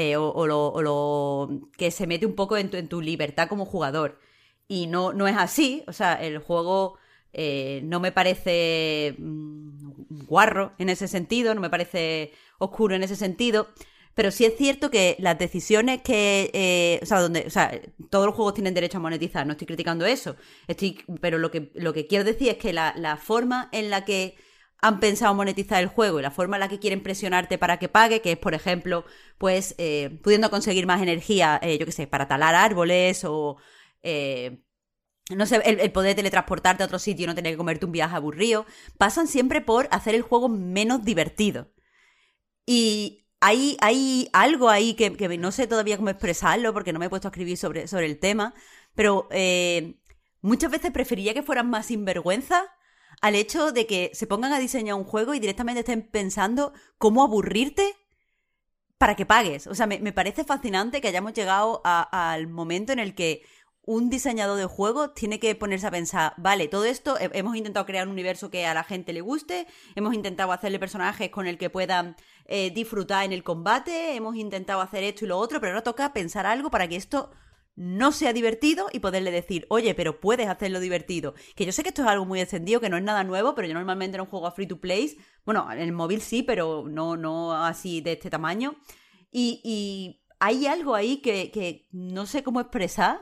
eh, 0.00 0.16
o, 0.16 0.46
lo, 0.46 1.68
que 1.76 1.90
se 1.90 2.06
mete 2.06 2.24
un 2.24 2.36
poco 2.36 2.56
en 2.56 2.88
tu, 2.88 3.00
libertad 3.00 3.48
como 3.48 3.64
jugador. 3.66 4.20
Y 4.68 4.86
no, 4.86 5.12
no 5.12 5.26
es 5.26 5.36
así, 5.36 5.82
o 5.88 5.92
sea, 5.92 6.14
el 6.14 6.38
juego 6.38 6.98
eh, 7.32 7.80
no 7.82 7.98
me 7.98 8.12
parece 8.12 9.16
mm, 9.18 10.26
guarro 10.28 10.72
en 10.78 10.88
ese 10.88 11.08
sentido, 11.08 11.52
no 11.52 11.60
me 11.60 11.68
parece 11.68 12.32
oscuro 12.58 12.94
en 12.94 13.02
ese 13.02 13.16
sentido, 13.16 13.70
pero 14.14 14.30
sí 14.30 14.44
es 14.44 14.56
cierto 14.56 14.88
que 14.88 15.16
las 15.18 15.36
decisiones 15.36 16.00
que, 16.02 16.50
eh, 16.54 17.00
o 17.02 17.06
sea, 17.06 17.20
donde, 17.20 17.44
o 17.48 17.50
sea, 17.50 17.80
todos 18.08 18.26
los 18.26 18.36
juegos 18.36 18.54
tienen 18.54 18.74
derecho 18.74 18.98
a 18.98 19.00
monetizar, 19.00 19.46
no 19.46 19.52
estoy 19.52 19.66
criticando 19.66 20.06
eso, 20.06 20.36
estoy, 20.68 21.02
pero 21.20 21.38
lo 21.38 21.50
que, 21.50 21.72
lo 21.74 21.92
que 21.92 22.06
quiero 22.06 22.22
decir 22.22 22.50
es 22.50 22.58
que 22.58 22.72
la 22.72 23.18
forma 23.20 23.68
en 23.72 23.90
la 23.90 24.04
que 24.04 24.36
han 24.80 25.00
pensado 25.00 25.34
monetizar 25.34 25.82
el 25.82 25.88
juego 25.88 26.18
y 26.18 26.22
la 26.22 26.30
forma 26.30 26.56
en 26.56 26.60
la 26.60 26.68
que 26.68 26.78
quieren 26.78 27.02
presionarte 27.02 27.58
para 27.58 27.78
que 27.78 27.88
pague, 27.88 28.20
que 28.20 28.32
es, 28.32 28.38
por 28.38 28.54
ejemplo, 28.54 29.04
pues 29.38 29.74
eh, 29.78 30.20
pudiendo 30.22 30.50
conseguir 30.50 30.86
más 30.86 31.02
energía, 31.02 31.58
eh, 31.62 31.78
yo 31.78 31.86
qué 31.86 31.92
sé, 31.92 32.06
para 32.06 32.28
talar 32.28 32.54
árboles 32.54 33.24
o, 33.24 33.56
eh, 34.02 34.62
no 35.30 35.46
sé, 35.46 35.56
el, 35.64 35.92
poder 35.92 36.14
teletransportarte 36.16 36.82
a 36.82 36.86
otro 36.86 36.98
sitio 36.98 37.24
y 37.24 37.26
no 37.26 37.34
tener 37.34 37.52
que 37.52 37.58
comerte 37.58 37.86
un 37.86 37.92
viaje 37.92 38.14
aburrido, 38.16 38.66
pasan 38.98 39.26
siempre 39.26 39.60
por 39.60 39.88
hacer 39.90 40.14
el 40.14 40.22
juego 40.22 40.48
menos 40.48 41.04
divertido. 41.04 41.70
Y 42.66 43.26
hay, 43.40 43.76
hay 43.80 44.28
algo 44.32 44.68
ahí 44.70 44.94
que, 44.94 45.16
que 45.16 45.38
no 45.38 45.52
sé 45.52 45.66
todavía 45.66 45.96
cómo 45.96 46.10
expresarlo 46.10 46.72
porque 46.72 46.92
no 46.92 46.98
me 46.98 47.06
he 47.06 47.10
puesto 47.10 47.28
a 47.28 47.30
escribir 47.30 47.56
sobre, 47.56 47.88
sobre 47.88 48.06
el 48.06 48.18
tema, 48.18 48.54
pero 48.94 49.28
eh, 49.30 49.98
muchas 50.40 50.70
veces 50.70 50.92
preferiría 50.92 51.34
que 51.34 51.42
fueran 51.42 51.68
más 51.70 51.86
sinvergüenza 51.86 52.64
al 53.20 53.34
hecho 53.34 53.72
de 53.72 53.86
que 53.86 54.10
se 54.14 54.26
pongan 54.26 54.52
a 54.52 54.58
diseñar 54.58 54.94
un 54.96 55.04
juego 55.04 55.34
y 55.34 55.40
directamente 55.40 55.80
estén 55.80 56.02
pensando 56.02 56.72
cómo 56.98 57.22
aburrirte 57.22 57.94
para 58.98 59.14
que 59.14 59.26
pagues. 59.26 59.66
O 59.66 59.74
sea, 59.74 59.86
me, 59.86 59.98
me 60.00 60.12
parece 60.12 60.44
fascinante 60.44 61.00
que 61.00 61.08
hayamos 61.08 61.32
llegado 61.32 61.80
al 61.84 62.48
momento 62.48 62.92
en 62.92 62.98
el 62.98 63.14
que 63.14 63.42
un 63.82 64.10
diseñador 64.10 64.58
de 64.58 64.66
juego 64.66 65.10
tiene 65.12 65.40
que 65.40 65.54
ponerse 65.54 65.86
a 65.86 65.90
pensar, 65.90 66.34
vale, 66.36 66.68
todo 66.68 66.84
esto, 66.84 67.16
he- 67.18 67.30
hemos 67.32 67.56
intentado 67.56 67.86
crear 67.86 68.06
un 68.06 68.12
universo 68.12 68.50
que 68.50 68.66
a 68.66 68.74
la 68.74 68.84
gente 68.84 69.14
le 69.14 69.22
guste, 69.22 69.66
hemos 69.94 70.12
intentado 70.14 70.52
hacerle 70.52 70.78
personajes 70.78 71.30
con 71.30 71.46
el 71.46 71.56
que 71.56 71.70
puedan 71.70 72.14
eh, 72.44 72.70
disfrutar 72.70 73.24
en 73.24 73.32
el 73.32 73.42
combate, 73.44 74.14
hemos 74.14 74.36
intentado 74.36 74.82
hacer 74.82 75.04
esto 75.04 75.24
y 75.24 75.28
lo 75.28 75.38
otro, 75.38 75.58
pero 75.60 75.72
ahora 75.72 75.84
toca 75.84 76.12
pensar 76.12 76.44
algo 76.44 76.70
para 76.70 76.86
que 76.86 76.96
esto 76.96 77.30
no 77.80 78.10
sea 78.12 78.32
divertido 78.32 78.88
y 78.92 78.98
poderle 78.98 79.30
decir, 79.30 79.64
oye, 79.70 79.94
pero 79.94 80.18
puedes 80.20 80.48
hacerlo 80.48 80.80
divertido. 80.80 81.34
Que 81.54 81.64
yo 81.64 81.72
sé 81.72 81.82
que 81.84 81.90
esto 81.90 82.02
es 82.02 82.08
algo 82.08 82.24
muy 82.26 82.40
extendido, 82.40 82.80
que 82.80 82.90
no 82.90 82.96
es 82.96 83.04
nada 83.04 83.22
nuevo, 83.24 83.54
pero 83.54 83.68
yo 83.68 83.74
normalmente 83.74 84.18
no 84.18 84.26
juego 84.26 84.46
a 84.48 84.50
free 84.50 84.66
to 84.66 84.80
play. 84.80 85.16
Bueno, 85.44 85.70
en 85.70 85.78
el 85.78 85.92
móvil 85.92 86.20
sí, 86.20 86.42
pero 86.42 86.84
no, 86.88 87.16
no 87.16 87.52
así 87.54 88.00
de 88.00 88.12
este 88.12 88.30
tamaño. 88.30 88.74
Y, 89.30 89.60
y 89.64 90.22
hay 90.40 90.66
algo 90.66 90.94
ahí 90.94 91.18
que, 91.18 91.50
que 91.52 91.86
no 91.92 92.26
sé 92.26 92.42
cómo 92.42 92.60
expresar, 92.60 93.20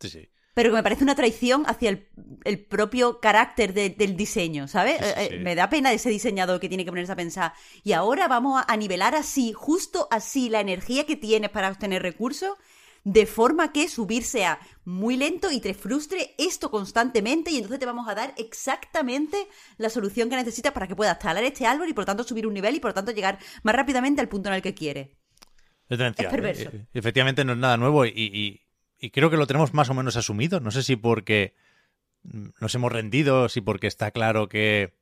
Sí, 0.00 0.08
sí. 0.10 0.28
pero 0.54 0.68
que 0.70 0.76
me 0.76 0.82
parece 0.82 1.04
una 1.04 1.14
traición 1.14 1.64
hacia 1.66 1.88
el, 1.90 2.08
el 2.44 2.66
propio 2.66 3.20
carácter 3.20 3.72
de- 3.72 3.88
del 3.90 4.16
diseño, 4.16 4.68
¿sabes? 4.68 4.98
Sí, 4.98 5.04
sí, 5.04 5.10
Eh, 5.16 5.28
eh, 5.36 5.38
Me 5.40 5.54
da 5.54 5.70
pena 5.70 5.92
ese 5.92 6.10
diseñador 6.10 6.60
que 6.60 6.68
tiene 6.68 6.84
que 6.84 6.90
ponerse 6.90 7.12
a 7.12 7.16
pensar, 7.16 7.54
y 7.82 7.92
ahora 7.92 8.28
vamos 8.28 8.60
a, 8.60 8.70
a 8.70 8.76
nivelar 8.76 9.14
así, 9.14 9.52
justo 9.54 10.08
así, 10.10 10.50
la 10.50 10.60
energía 10.60 11.06
que 11.06 11.16
tienes 11.16 11.50
para 11.50 11.70
obtener 11.70 12.02
recursos, 12.02 12.56
de 13.04 13.26
forma 13.26 13.72
que 13.72 13.88
subir 13.88 14.22
sea 14.22 14.60
muy 14.84 15.16
lento 15.16 15.50
y 15.50 15.60
te 15.60 15.74
frustre 15.74 16.34
esto 16.38 16.70
constantemente, 16.70 17.50
y 17.50 17.56
entonces 17.56 17.80
te 17.80 17.86
vamos 17.86 18.08
a 18.08 18.14
dar 18.14 18.32
exactamente 18.36 19.48
la 19.76 19.90
solución 19.90 20.30
que 20.30 20.36
necesitas 20.36 20.72
para 20.72 20.86
que 20.86 20.94
puedas 20.96 21.18
talar 21.18 21.42
este 21.44 21.66
árbol 21.66 21.88
y 21.88 21.92
por 21.94 22.04
tanto 22.04 22.22
subir 22.24 22.46
un 22.46 22.54
nivel 22.54 22.76
y 22.76 22.80
por 22.80 22.92
tanto 22.92 23.10
llegar 23.12 23.38
más 23.64 23.74
rápidamente 23.74 24.20
al 24.20 24.28
punto 24.28 24.48
en 24.48 24.54
el 24.56 24.62
que 24.62 24.74
quieres. 24.74 25.08
Es 25.88 25.98
Es 26.00 26.26
perverso. 26.26 26.70
¿eh? 26.72 26.86
Y- 26.92 26.98
Efectivamente 26.98 27.44
no 27.44 27.52
es 27.52 27.58
nada 27.58 27.76
nuevo 27.76 28.06
y, 28.06 28.10
y- 28.14 28.60
y 28.98 29.10
creo 29.10 29.30
que 29.30 29.36
lo 29.36 29.46
tenemos 29.48 29.74
más 29.74 29.90
o 29.90 29.94
menos 29.94 30.16
asumido. 30.16 30.60
No 30.60 30.70
sé 30.70 30.82
si 30.84 30.94
porque 30.96 31.54
nos 32.22 32.74
hemos 32.76 32.92
rendido, 32.92 33.48
si 33.48 33.60
porque 33.60 33.88
está 33.88 34.12
claro 34.12 34.48
que 34.48 34.94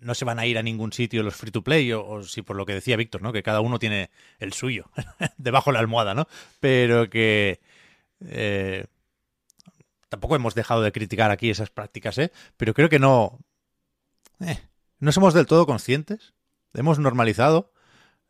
no 0.00 0.14
se 0.14 0.24
van 0.24 0.38
a 0.38 0.46
ir 0.46 0.58
a 0.58 0.62
ningún 0.62 0.92
sitio 0.92 1.22
los 1.22 1.34
free 1.36 1.50
to 1.50 1.62
play 1.62 1.92
o, 1.92 2.06
o 2.06 2.22
si 2.22 2.42
por 2.42 2.56
lo 2.56 2.66
que 2.66 2.74
decía 2.74 2.96
Víctor, 2.96 3.22
¿no? 3.22 3.32
Que 3.32 3.42
cada 3.42 3.60
uno 3.60 3.78
tiene 3.78 4.10
el 4.38 4.52
suyo 4.52 4.90
debajo 5.38 5.70
de 5.70 5.74
la 5.74 5.80
almohada, 5.80 6.14
¿no? 6.14 6.26
Pero 6.60 7.08
que 7.10 7.60
eh, 8.20 8.86
tampoco 10.08 10.36
hemos 10.36 10.54
dejado 10.54 10.82
de 10.82 10.92
criticar 10.92 11.30
aquí 11.30 11.50
esas 11.50 11.70
prácticas, 11.70 12.18
¿eh? 12.18 12.30
Pero 12.56 12.74
creo 12.74 12.88
que 12.88 12.98
no 12.98 13.38
eh, 14.40 14.58
no 14.98 15.12
somos 15.12 15.34
del 15.34 15.46
todo 15.46 15.66
conscientes. 15.66 16.34
Hemos 16.74 16.98
normalizado 16.98 17.72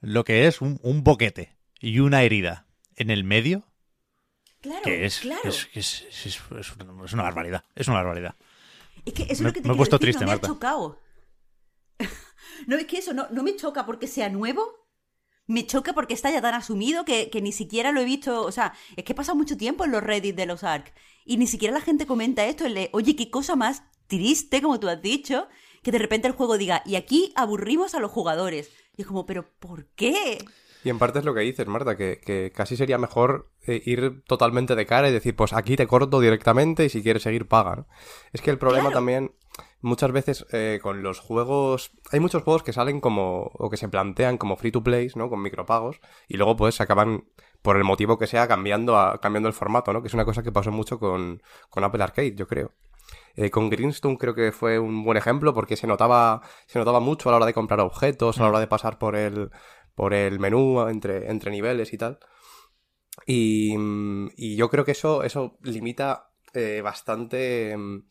lo 0.01 0.25
que 0.25 0.47
es 0.47 0.61
un, 0.61 0.79
un 0.83 1.03
boquete 1.05 1.57
y 1.81 1.99
una 2.01 2.23
herida 2.23 2.67
en 2.97 3.11
el 3.11 3.25
medio 3.25 3.65
Claro, 4.61 4.83
que 4.83 5.07
es, 5.07 5.21
claro. 5.21 5.41
es, 5.49 5.67
una, 6.51 7.05
es 7.07 7.13
una 7.15 7.23
barbaridad. 7.23 7.65
Es 7.75 7.89
una 7.89 7.97
barbaridad. 7.99 8.35
Es 9.07 9.15
que 9.15 9.23
eso 9.25 9.33
es 9.33 9.41
Me- 9.41 9.47
lo 9.49 9.53
que 9.55 9.61
te 9.63 9.69
me 9.69 9.75
he 9.75 9.77
puesto 9.77 9.97
decir, 9.97 10.07
triste, 10.15 10.25
no 10.25 10.31
me 10.31 10.35
Marta. 10.37 10.47
ha 10.47 10.51
chocado. 10.51 11.01
no, 12.67 12.77
es 12.77 12.87
que 12.87 12.99
eso 12.99 13.13
no, 13.15 13.27
no 13.31 13.43
me 13.43 13.57
choca 13.57 13.87
porque 13.87 14.07
sea 14.07 14.29
nuevo. 14.29 14.63
Me 15.47 15.67
choca 15.67 15.93
porque 15.95 16.15
está 16.15 16.31
ya 16.31 16.41
tan 16.41 16.55
asumido 16.55 17.05
que, 17.05 17.29
que 17.29 17.43
ni 17.43 17.51
siquiera 17.53 17.91
lo 17.91 18.01
he 18.01 18.05
visto. 18.05 18.43
O 18.45 18.53
sea, 18.53 18.73
es 18.97 19.05
que 19.05 19.13
he 19.13 19.17
pasado 19.17 19.37
mucho 19.37 19.57
tiempo 19.57 19.85
en 19.85 19.91
los 19.91 20.03
Reddit 20.03 20.37
de 20.37 20.47
los 20.47 20.63
ARC. 20.63 20.93
Y 21.25 21.39
ni 21.39 21.47
siquiera 21.47 21.75
la 21.75 21.81
gente 21.81 22.07
comenta 22.07 22.47
esto. 22.47 22.67
el 22.67 22.75
de, 22.75 22.89
Oye, 22.93 23.17
qué 23.17 23.31
cosa 23.31 23.57
más 23.57 23.83
triste, 24.07 24.63
como 24.63 24.79
tú 24.79 24.89
has 24.89 25.03
dicho, 25.03 25.49
que 25.83 25.91
de 25.91 25.99
repente 25.99 26.29
el 26.29 26.35
juego 26.35 26.57
diga, 26.59 26.83
y 26.87 26.95
aquí 26.97 27.33
aburrimos 27.37 27.95
a 27.95 28.01
los 28.01 28.11
jugadores. 28.13 28.71
Y 28.97 29.03
es 29.03 29.09
como, 29.09 29.27
¿pero 29.27 29.51
por 29.59 29.87
qué? 29.95 30.39
Y 30.85 30.89
en 30.89 30.99
parte 30.99 31.19
es 31.19 31.25
lo 31.25 31.35
que 31.35 31.41
dices, 31.41 31.67
Marta, 31.67 31.97
que, 31.97 32.21
que 32.25 32.53
casi 32.55 32.77
sería 32.77 32.97
mejor 32.97 33.51
eh, 33.67 33.83
ir 33.85 34.23
totalmente 34.27 34.75
de 34.77 34.87
cara 34.87 35.09
y 35.09 35.13
decir, 35.13 35.37
pues 35.37 35.53
aquí 35.53 35.77
te 35.77 35.87
corto 35.87 36.21
directamente 36.21 36.85
y 36.85 36.89
si 36.89 37.03
quieres 37.03 37.23
seguir 37.23 37.49
paga. 37.49 37.77
¿no? 37.77 37.87
Es 38.33 38.41
que 38.41 38.51
el 38.51 38.59
problema 38.59 38.91
Claro. 38.91 38.95
también, 38.95 39.33
muchas 39.81 40.13
veces 40.13 40.47
eh, 40.53 40.79
con 40.83 41.03
los 41.03 41.21
juegos, 41.21 41.93
hay 42.13 42.21
muchos 42.21 42.43
juegos 42.43 42.63
que 42.63 42.73
salen 42.73 43.01
como, 43.01 43.51
o 43.55 43.71
que 43.71 43.77
se 43.77 43.89
plantean 43.89 44.39
como 44.39 44.57
free 44.57 44.73
to 44.73 44.83
play, 44.83 45.11
¿no? 45.15 45.29
Con 45.29 45.43
micropagos, 45.43 46.01
y 46.29 46.37
luego 46.37 46.57
pues 46.57 46.77
se 46.77 46.83
acaban, 46.83 47.25
por 47.63 47.77
el 47.77 47.85
motivo 47.85 48.19
que 48.19 48.27
sea, 48.27 48.49
cambiando, 48.49 48.99
a, 48.99 49.21
cambiando 49.21 49.49
el 49.49 49.55
formato, 49.55 49.93
¿no? 49.93 50.03
Que 50.03 50.09
es 50.09 50.15
una 50.15 50.25
cosa 50.25 50.43
que 50.43 50.53
pasó 50.53 50.71
mucho 50.73 50.99
con, 50.99 51.43
con 51.69 51.85
Apple 51.85 52.03
Arcade, 52.03 52.35
yo 52.35 52.47
creo. 52.47 52.73
Eh, 53.37 53.51
con 53.51 53.71
Greenstone 53.71 54.19
creo 54.19 54.35
que 54.35 54.53
fue 54.53 54.79
un 54.79 55.05
buen 55.05 55.17
ejemplo 55.17 55.55
porque 55.55 55.77
se 55.77 55.87
notaba, 55.87 56.43
se 56.67 56.79
notaba 56.79 57.01
mucho 57.01 57.29
a 57.29 57.33
la 57.33 57.37
hora 57.37 57.47
de 57.47 57.55
comprar 57.55 57.81
objetos, 57.81 58.39
a 58.39 58.43
la 58.43 58.49
hora 58.51 58.61
de 58.61 58.67
pasar 58.67 58.99
por 58.99 59.17
el, 59.17 59.51
por 59.95 60.15
el 60.15 60.39
menú 60.39 60.81
entre, 60.89 61.31
entre 61.31 61.51
niveles 61.51 61.93
y 61.93 61.99
tal. 61.99 62.19
Y, 63.27 63.77
mm, 63.77 64.31
y 64.37 64.57
yo 64.57 64.71
creo 64.71 64.85
que 64.85 64.93
eso, 64.93 65.23
eso 65.23 65.59
limita 65.63 66.31
eh, 66.55 66.81
bastante 66.83 67.77
mm, 67.77 68.05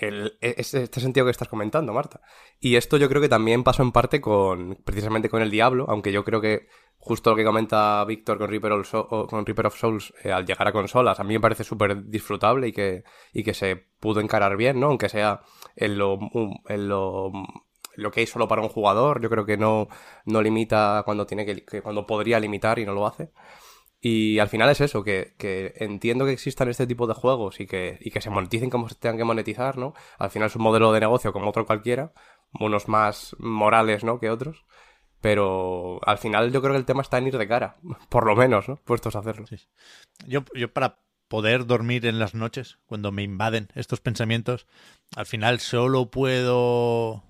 el- 0.00 0.38
e- 0.40 0.54
este, 0.58 1.00
sentido 1.00 1.26
que 1.26 1.30
estás 1.30 1.48
comentando, 1.48 1.92
Marta. 1.92 2.20
Y 2.60 2.76
esto 2.76 2.96
yo 2.96 3.08
creo 3.08 3.20
que 3.22 3.28
también 3.28 3.64
pasó 3.64 3.82
en 3.82 3.92
parte 3.92 4.20
con, 4.20 4.76
precisamente 4.84 5.28
con 5.28 5.42
el 5.42 5.50
Diablo, 5.50 5.86
aunque 5.88 6.12
yo 6.12 6.24
creo 6.24 6.40
que 6.40 6.68
justo 6.98 7.30
lo 7.30 7.36
que 7.36 7.44
comenta 7.44 8.04
Víctor 8.04 8.38
con 8.38 8.48
Reaper, 8.48 8.72
of 8.72 9.76
Souls 9.78 10.12
eh, 10.24 10.32
al 10.32 10.44
llegar 10.44 10.66
a 10.68 10.72
consolas, 10.72 11.20
a 11.20 11.24
mí 11.24 11.34
me 11.34 11.40
parece 11.40 11.62
súper 11.64 12.04
disfrutable 12.06 12.68
y 12.68 12.72
que, 12.72 13.04
y 13.32 13.44
que 13.44 13.54
se 13.54 13.76
pudo 14.00 14.20
encarar 14.20 14.56
bien, 14.56 14.80
¿no? 14.80 14.88
Aunque 14.88 15.08
sea 15.08 15.42
en 15.76 15.98
lo, 15.98 16.18
en 16.68 16.88
lo, 16.88 17.30
lo 17.94 18.10
que 18.10 18.20
hay 18.20 18.26
solo 18.26 18.48
para 18.48 18.62
un 18.62 18.68
jugador, 18.68 19.20
yo 19.22 19.30
creo 19.30 19.46
que 19.46 19.56
no, 19.56 19.88
no 20.24 20.42
limita 20.42 21.02
cuando 21.04 21.26
tiene 21.26 21.46
que, 21.46 21.64
que 21.64 21.82
cuando 21.82 22.06
podría 22.06 22.40
limitar 22.40 22.78
y 22.78 22.84
no 22.86 22.92
lo 22.94 23.06
hace. 23.06 23.30
Y 24.08 24.38
al 24.38 24.48
final 24.48 24.70
es 24.70 24.80
eso, 24.80 25.02
que, 25.02 25.34
que 25.36 25.74
entiendo 25.78 26.26
que 26.26 26.30
existan 26.30 26.68
este 26.68 26.86
tipo 26.86 27.08
de 27.08 27.14
juegos 27.14 27.58
y 27.58 27.66
que, 27.66 27.98
y 28.00 28.12
que 28.12 28.20
se 28.20 28.30
moneticen 28.30 28.70
como 28.70 28.88
se 28.88 28.94
tengan 28.94 29.16
que 29.16 29.24
monetizar, 29.24 29.78
¿no? 29.78 29.94
Al 30.16 30.30
final 30.30 30.46
es 30.46 30.54
un 30.54 30.62
modelo 30.62 30.92
de 30.92 31.00
negocio 31.00 31.32
como 31.32 31.50
otro 31.50 31.66
cualquiera, 31.66 32.12
unos 32.60 32.86
más 32.86 33.34
morales, 33.40 34.04
¿no? 34.04 34.20
Que 34.20 34.30
otros. 34.30 34.64
Pero 35.20 35.98
al 36.06 36.18
final 36.18 36.52
yo 36.52 36.62
creo 36.62 36.74
que 36.74 36.78
el 36.78 36.84
tema 36.84 37.02
está 37.02 37.18
en 37.18 37.26
ir 37.26 37.36
de 37.36 37.48
cara, 37.48 37.78
por 38.08 38.26
lo 38.26 38.36
menos, 38.36 38.68
¿no? 38.68 38.76
Puestos 38.76 39.16
a 39.16 39.18
hacerlo. 39.18 39.44
Yo, 40.24 40.44
yo 40.54 40.72
para 40.72 41.00
poder 41.26 41.66
dormir 41.66 42.06
en 42.06 42.20
las 42.20 42.32
noches 42.32 42.78
cuando 42.86 43.10
me 43.10 43.24
invaden 43.24 43.70
estos 43.74 44.00
pensamientos, 44.00 44.68
al 45.16 45.26
final 45.26 45.58
solo 45.58 46.12
puedo 46.12 47.24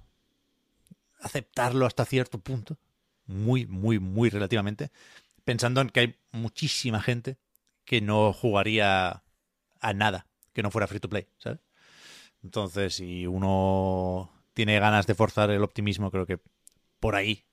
aceptarlo 1.22 1.87
hasta 1.87 2.05
cierto 2.05 2.39
punto, 2.39 2.77
muy, 3.24 3.64
muy, 3.64 3.99
muy 3.99 4.29
relativamente, 4.29 4.91
pensando 5.47 5.81
en 5.81 5.89
que 5.89 6.01
hay 6.01 6.17
muchísima 6.33 7.01
gente 7.01 7.39
que 7.87 8.03
no 8.03 8.35
jugaría 8.35 9.23
a 9.81 9.93
nada 9.95 10.27
que 10.53 10.63
no 10.63 10.71
fuera 10.71 10.87
free 10.87 11.01
to 11.01 11.09
play, 11.09 11.29
¿sabes? 11.37 11.61
Entonces, 12.43 12.95
si 12.95 13.27
uno 13.27 14.33
tiene 14.55 14.79
ganas 14.81 15.07
de 15.07 15.15
forzar 15.15 15.51
el 15.51 15.63
optimismo, 15.63 16.11
creo 16.11 16.27
que 16.27 16.41
por 16.99 17.15
ahí 17.15 17.45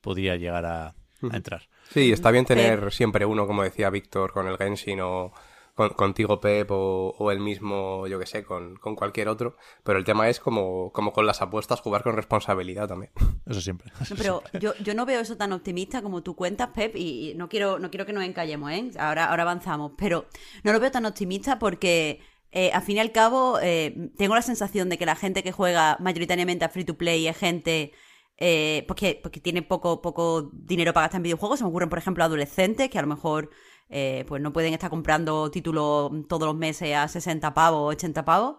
podría 0.00 0.34
llegar 0.36 0.66
a, 0.66 0.88
a 0.88 1.36
entrar. 1.36 1.68
Sí, 1.90 2.10
está 2.10 2.32
bien 2.32 2.44
tener 2.44 2.92
siempre 2.92 3.24
uno, 3.24 3.46
como 3.46 3.62
decía 3.62 3.90
Víctor, 3.90 4.32
con 4.32 4.48
el 4.48 4.58
Genshin 4.58 5.00
o 5.00 5.32
con- 5.78 5.90
contigo, 5.90 6.40
Pep, 6.40 6.68
o, 6.72 7.14
o 7.16 7.30
el 7.30 7.38
mismo, 7.38 8.06
yo 8.08 8.18
que 8.18 8.26
sé, 8.26 8.42
con, 8.44 8.74
con 8.76 8.96
cualquier 8.96 9.28
otro. 9.28 9.56
Pero 9.84 9.96
el 9.98 10.04
tema 10.04 10.28
es 10.28 10.40
como, 10.40 10.92
como 10.92 11.12
con 11.12 11.24
las 11.24 11.40
apuestas, 11.40 11.80
jugar 11.80 12.02
con 12.02 12.16
responsabilidad 12.16 12.88
también. 12.88 13.12
Eso 13.46 13.60
siempre. 13.60 13.92
Pero 14.16 14.42
yo, 14.60 14.74
yo 14.82 14.92
no 14.94 15.06
veo 15.06 15.20
eso 15.20 15.36
tan 15.36 15.52
optimista 15.52 16.02
como 16.02 16.22
tú 16.22 16.34
cuentas, 16.34 16.70
Pep, 16.74 16.96
y 16.96 17.30
y 17.30 17.34
no 17.34 17.48
quiero, 17.48 17.78
no 17.78 17.90
quiero 17.90 18.04
que 18.04 18.12
nos 18.12 18.24
encallemos, 18.24 18.70
¿eh? 18.72 18.90
Ahora, 18.98 19.26
ahora 19.30 19.44
avanzamos, 19.44 19.92
pero 19.96 20.26
no 20.64 20.72
lo 20.72 20.80
veo 20.80 20.90
tan 20.90 21.06
optimista 21.06 21.58
porque, 21.58 22.20
eh, 22.52 22.70
al 22.72 22.82
fin 22.82 22.96
y 22.96 23.00
al 23.00 23.12
cabo, 23.12 23.58
eh, 23.62 24.10
tengo 24.18 24.34
la 24.34 24.42
sensación 24.42 24.88
de 24.88 24.98
que 24.98 25.06
la 25.06 25.14
gente 25.16 25.42
que 25.42 25.52
juega 25.52 25.96
mayoritariamente 26.00 26.64
a 26.64 26.68
free 26.68 26.84
to 26.84 26.94
play 26.98 27.26
es 27.28 27.36
gente 27.36 27.92
eh, 28.36 28.84
porque, 28.86 29.18
porque 29.22 29.40
tiene 29.40 29.62
poco, 29.62 30.00
poco 30.00 30.50
dinero 30.52 30.92
para 30.92 31.06
gastar 31.06 31.18
en 31.20 31.24
videojuegos. 31.24 31.58
Se 31.58 31.64
me 31.64 31.70
ocurren, 31.70 31.88
por 31.88 31.98
ejemplo, 31.98 32.22
adolescentes 32.24 32.88
que 32.90 32.98
a 32.98 33.02
lo 33.02 33.08
mejor 33.08 33.50
eh, 33.88 34.24
pues 34.28 34.42
no 34.42 34.52
pueden 34.52 34.74
estar 34.74 34.90
comprando 34.90 35.50
títulos 35.50 36.10
todos 36.28 36.46
los 36.46 36.56
meses 36.56 36.94
a 36.94 37.08
60 37.08 37.54
pavos 37.54 37.80
o 37.80 37.86
80 37.86 38.24
pavos. 38.24 38.56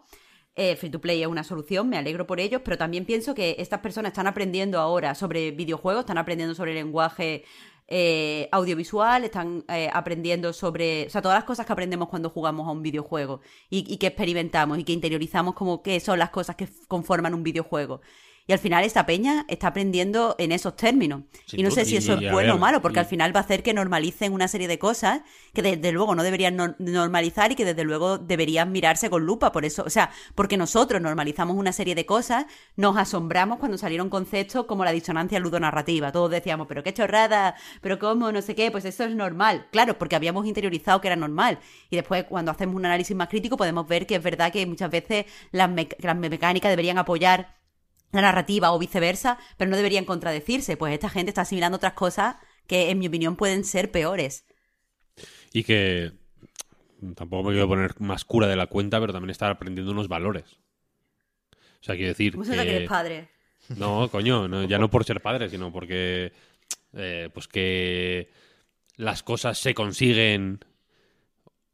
Eh, 0.56 0.76
free 0.76 0.90
to 0.90 1.00
play 1.00 1.22
es 1.22 1.28
una 1.28 1.44
solución, 1.44 1.88
me 1.88 1.98
alegro 1.98 2.28
por 2.28 2.40
ellos, 2.40 2.62
pero 2.66 2.78
también 2.78 3.06
pienso 3.06 3.34
que 3.34 3.56
estas 3.60 3.80
personas 3.80 4.12
están 4.12 4.28
aprendiendo 4.28 4.80
ahora 4.80 5.16
sobre 5.16 5.52
videojuegos, 5.52 6.02
están 6.02 6.18
aprendiendo 6.18 6.54
sobre 6.54 6.74
lenguaje 6.74 7.46
eh, 7.88 8.50
audiovisual, 8.52 9.24
están 9.24 9.64
aprendiendo 9.94 10.52
sobre, 10.52 11.08
o 11.08 11.10
sea, 11.10 11.22
todas 11.22 11.38
las 11.38 11.46
cosas 11.46 11.66
que 11.66 11.74
aprendemos 11.74 12.10
cuando 12.10 12.30
jugamos 12.30 12.68
a 12.68 12.72
un 12.72 12.82
videojuego 12.82 13.42
y, 13.70 13.86
y 13.92 13.98
que 13.98 14.08
experimentamos 14.08 14.80
y 14.80 14.84
que 14.84 14.92
interiorizamos 14.92 15.54
como 15.54 15.82
qué 15.82 16.00
son 16.00 16.20
las 16.20 16.30
cosas 16.32 16.56
que 16.56 16.68
conforman 16.88 17.34
un 17.34 17.44
videojuego. 17.44 18.02
Y 18.50 18.52
al 18.52 18.58
final 18.58 18.84
esta 18.84 19.06
peña 19.06 19.46
está 19.48 19.68
aprendiendo 19.68 20.36
en 20.40 20.52
esos 20.52 20.76
términos. 20.76 21.22
Sin 21.46 21.60
y 21.60 21.64
no 21.64 21.70
sé 21.70 21.86
si 21.86 21.98
eso 21.98 22.14
es 22.14 22.32
bueno 22.32 22.56
o 22.56 22.58
malo, 22.58 22.82
porque 22.82 22.98
y- 22.98 23.02
al 23.02 23.06
final 23.06 23.34
va 23.36 23.42
a 23.42 23.44
hacer 23.44 23.62
que 23.62 23.76
normalicen 23.76 24.34
una 24.34 24.48
serie 24.48 24.68
de 24.68 24.80
cosas 24.80 25.22
que 25.54 25.62
desde 25.62 25.92
luego 25.92 26.16
no 26.16 26.24
deberían 26.24 26.56
no- 26.56 26.74
normalizar 26.80 27.52
y 27.52 27.56
que 27.56 27.64
desde 27.64 27.84
luego 27.84 28.18
deberían 28.18 28.72
mirarse 28.72 29.08
con 29.12 29.24
lupa. 29.24 29.52
Por 29.52 29.66
eso, 29.66 29.84
o 29.86 29.90
sea, 29.92 30.10
porque 30.34 30.58
nosotros 30.58 31.00
normalizamos 31.00 31.56
una 31.58 31.72
serie 31.72 31.94
de 31.94 32.08
cosas, 32.08 32.48
nos 32.76 32.98
asombramos 32.98 33.60
cuando 33.60 33.78
salieron 33.78 34.10
conceptos 34.10 34.66
como 34.66 34.84
la 34.84 34.94
disonancia 34.94 35.40
ludonarrativa. 35.40 36.12
Todos 36.12 36.32
decíamos, 36.32 36.66
pero 36.68 36.82
qué 36.82 36.92
chorrada, 36.92 37.54
pero 37.82 38.00
cómo, 38.00 38.32
no 38.32 38.42
sé 38.42 38.56
qué, 38.56 38.72
pues 38.72 38.84
eso 38.84 39.04
es 39.04 39.14
normal. 39.16 39.68
Claro, 39.72 40.00
porque 40.00 40.16
habíamos 40.16 40.48
interiorizado 40.48 41.02
que 41.02 41.08
era 41.10 41.16
normal. 41.16 41.60
Y 41.92 41.98
después, 41.98 42.24
cuando 42.24 42.50
hacemos 42.50 42.76
un 42.76 42.86
análisis 42.88 43.16
más 43.16 43.28
crítico, 43.30 43.58
podemos 43.58 43.88
ver 43.88 44.08
que 44.08 44.16
es 44.16 44.24
verdad 44.24 44.52
que 44.52 44.66
muchas 44.66 44.90
veces 44.90 45.28
las, 45.52 45.70
mec- 45.70 45.98
las 46.00 46.16
mecánicas 46.16 46.72
deberían 46.72 46.98
apoyar 46.98 47.59
la 48.12 48.22
narrativa 48.22 48.72
o 48.72 48.80
viceversa, 48.80 49.38
pero 49.58 49.70
no 49.70 49.78
deberían 49.78 50.06
contradecirse. 50.06 50.78
Pues 50.78 50.94
esta 50.94 51.10
gente 51.10 51.30
está 51.30 51.42
asimilando 51.42 51.78
otras 51.78 51.94
cosas 51.94 52.36
que, 52.68 52.90
en 52.90 53.00
mi 53.00 53.08
opinión, 53.08 53.36
pueden 53.36 53.64
ser 53.64 53.92
peores. 53.92 54.46
Y 55.54 55.64
que 55.64 56.12
tampoco 57.16 57.50
me 57.50 57.54
quiero 57.54 57.68
poner 57.68 58.00
más 58.00 58.26
cura 58.26 58.48
de 58.48 58.56
la 58.56 58.68
cuenta, 58.68 59.00
pero 59.00 59.14
también 59.14 59.32
estar 59.32 59.52
aprendiendo 59.52 59.92
unos 59.92 60.08
valores. 60.08 60.60
O 61.82 61.84
sea, 61.84 61.96
quiero 61.96 62.10
decir 62.10 62.34
¿Cómo 62.34 62.46
se 62.46 62.56
que 62.56 62.64
que... 62.64 62.76
eres 62.76 62.90
padre? 62.90 63.30
No, 63.78 64.10
coño, 64.10 64.48
no, 64.48 64.64
ya 64.64 64.80
no 64.80 64.90
por 64.90 65.06
ser 65.06 65.22
padre, 65.22 65.50
sino 65.50 65.72
porque 65.72 66.34
eh, 66.94 67.30
pues 67.34 67.48
que 67.48 68.30
las 68.96 69.24
cosas 69.24 69.58
se 69.60 69.74
consiguen 69.74 70.66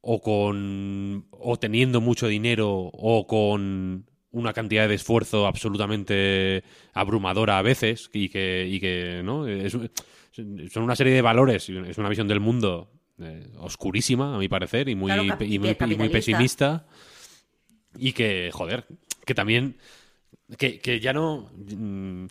o 0.01 0.21
con 0.21 1.25
o 1.31 1.57
teniendo 1.57 2.01
mucho 2.01 2.27
dinero 2.27 2.69
o 2.69 3.25
con 3.27 4.09
una 4.35 4.53
cantidad 4.53 4.87
de 4.87 4.95
esfuerzo 4.95 5.47
absolutamente 5.47 6.63
abrumadora 6.93 7.57
a 7.57 7.61
veces 7.61 8.09
y 8.13 8.29
que 8.29 8.67
y 8.69 8.79
que 8.79 9.21
no 9.23 9.47
Es- 9.47 9.77
son 10.71 10.83
una 10.83 10.95
serie 10.95 11.13
de 11.13 11.21
valores 11.21 11.69
es 11.69 11.97
una 11.97 12.09
visión 12.09 12.27
del 12.27 12.41
mundo 12.41 12.91
eh, 13.19 13.47
oscurísima 13.59 14.35
a 14.35 14.37
mi 14.37 14.49
parecer 14.49 14.89
y 14.89 14.95
muy 14.95 15.11
Claro, 15.13 15.23
y 15.23 15.27
muy, 15.27 15.35
y 15.51 15.59
muy 15.59 15.75
capitalista. 15.75 16.11
pesimista 16.11 16.87
y 17.97 18.11
que 18.11 18.49
joder 18.53 18.85
que 19.25 19.33
también 19.33 19.77
que, 20.57 20.79
que 20.79 20.99
ya 20.99 21.13
no. 21.13 21.49
mm, 21.55 22.25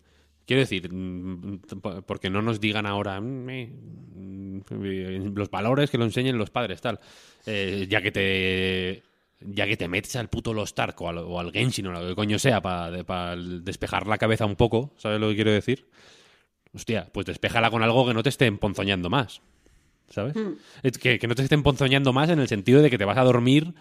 quiero 0.47 0.61
decir, 0.61 0.93
mm, 0.93 1.61
porque 2.07 2.31
no 2.31 2.43
nos 2.43 2.61
digan 2.61 2.87
ahora 2.87 3.21
mm, 3.21 4.61
los 5.35 5.51
valores 5.51 5.91
que 5.91 5.99
lo 5.99 6.05
enseñen 6.05 6.39
los 6.39 6.51
padres, 6.51 6.81
tal. 6.81 7.01
Eh, 7.47 7.87
ya 7.89 8.01
que 8.03 8.13
te. 8.13 9.03
Ya 9.47 9.67
que 9.67 9.77
te 9.77 9.89
metes 9.89 10.17
al 10.17 10.31
puto 10.31 10.55
Lost 10.55 10.79
Ark 10.79 11.01
o 11.03 11.09
al, 11.09 11.19
o 11.19 11.39
al 11.39 11.53
Genshin 11.53 11.87
o 11.87 11.93
lo 11.93 12.09
que 12.09 12.15
coño 12.15 12.39
sea 12.39 12.63
para 12.63 13.37
despejar 13.37 14.07
la 14.07 14.19
cabeza 14.19 14.47
un 14.47 14.57
poco, 14.57 14.93
¿sabes 14.97 15.21
lo 15.21 15.29
que 15.29 15.35
quiero 15.35 15.53
decir? 15.53 15.89
Hostia, 16.73 17.09
pues 17.13 17.27
despéjala 17.27 17.71
con 17.71 17.83
algo 17.83 18.07
que 18.07 18.15
no 18.15 18.23
te 18.23 18.31
esté 18.31 18.47
emponzoñando 18.47 19.11
más. 19.11 19.43
¿Sabes? 20.11 20.35
Es 20.83 20.99
Que, 20.99 21.19
que 21.19 21.27
no 21.27 21.35
te 21.35 21.43
esté 21.43 21.55
emponzoñando 21.55 22.13
más 22.13 22.29
en 22.29 22.39
el 22.39 22.47
sentido 22.47 22.83
de 22.83 22.91
que 22.91 22.99
te 22.99 23.05
vas 23.05 23.19
a 23.19 23.23
dormir 23.25 23.75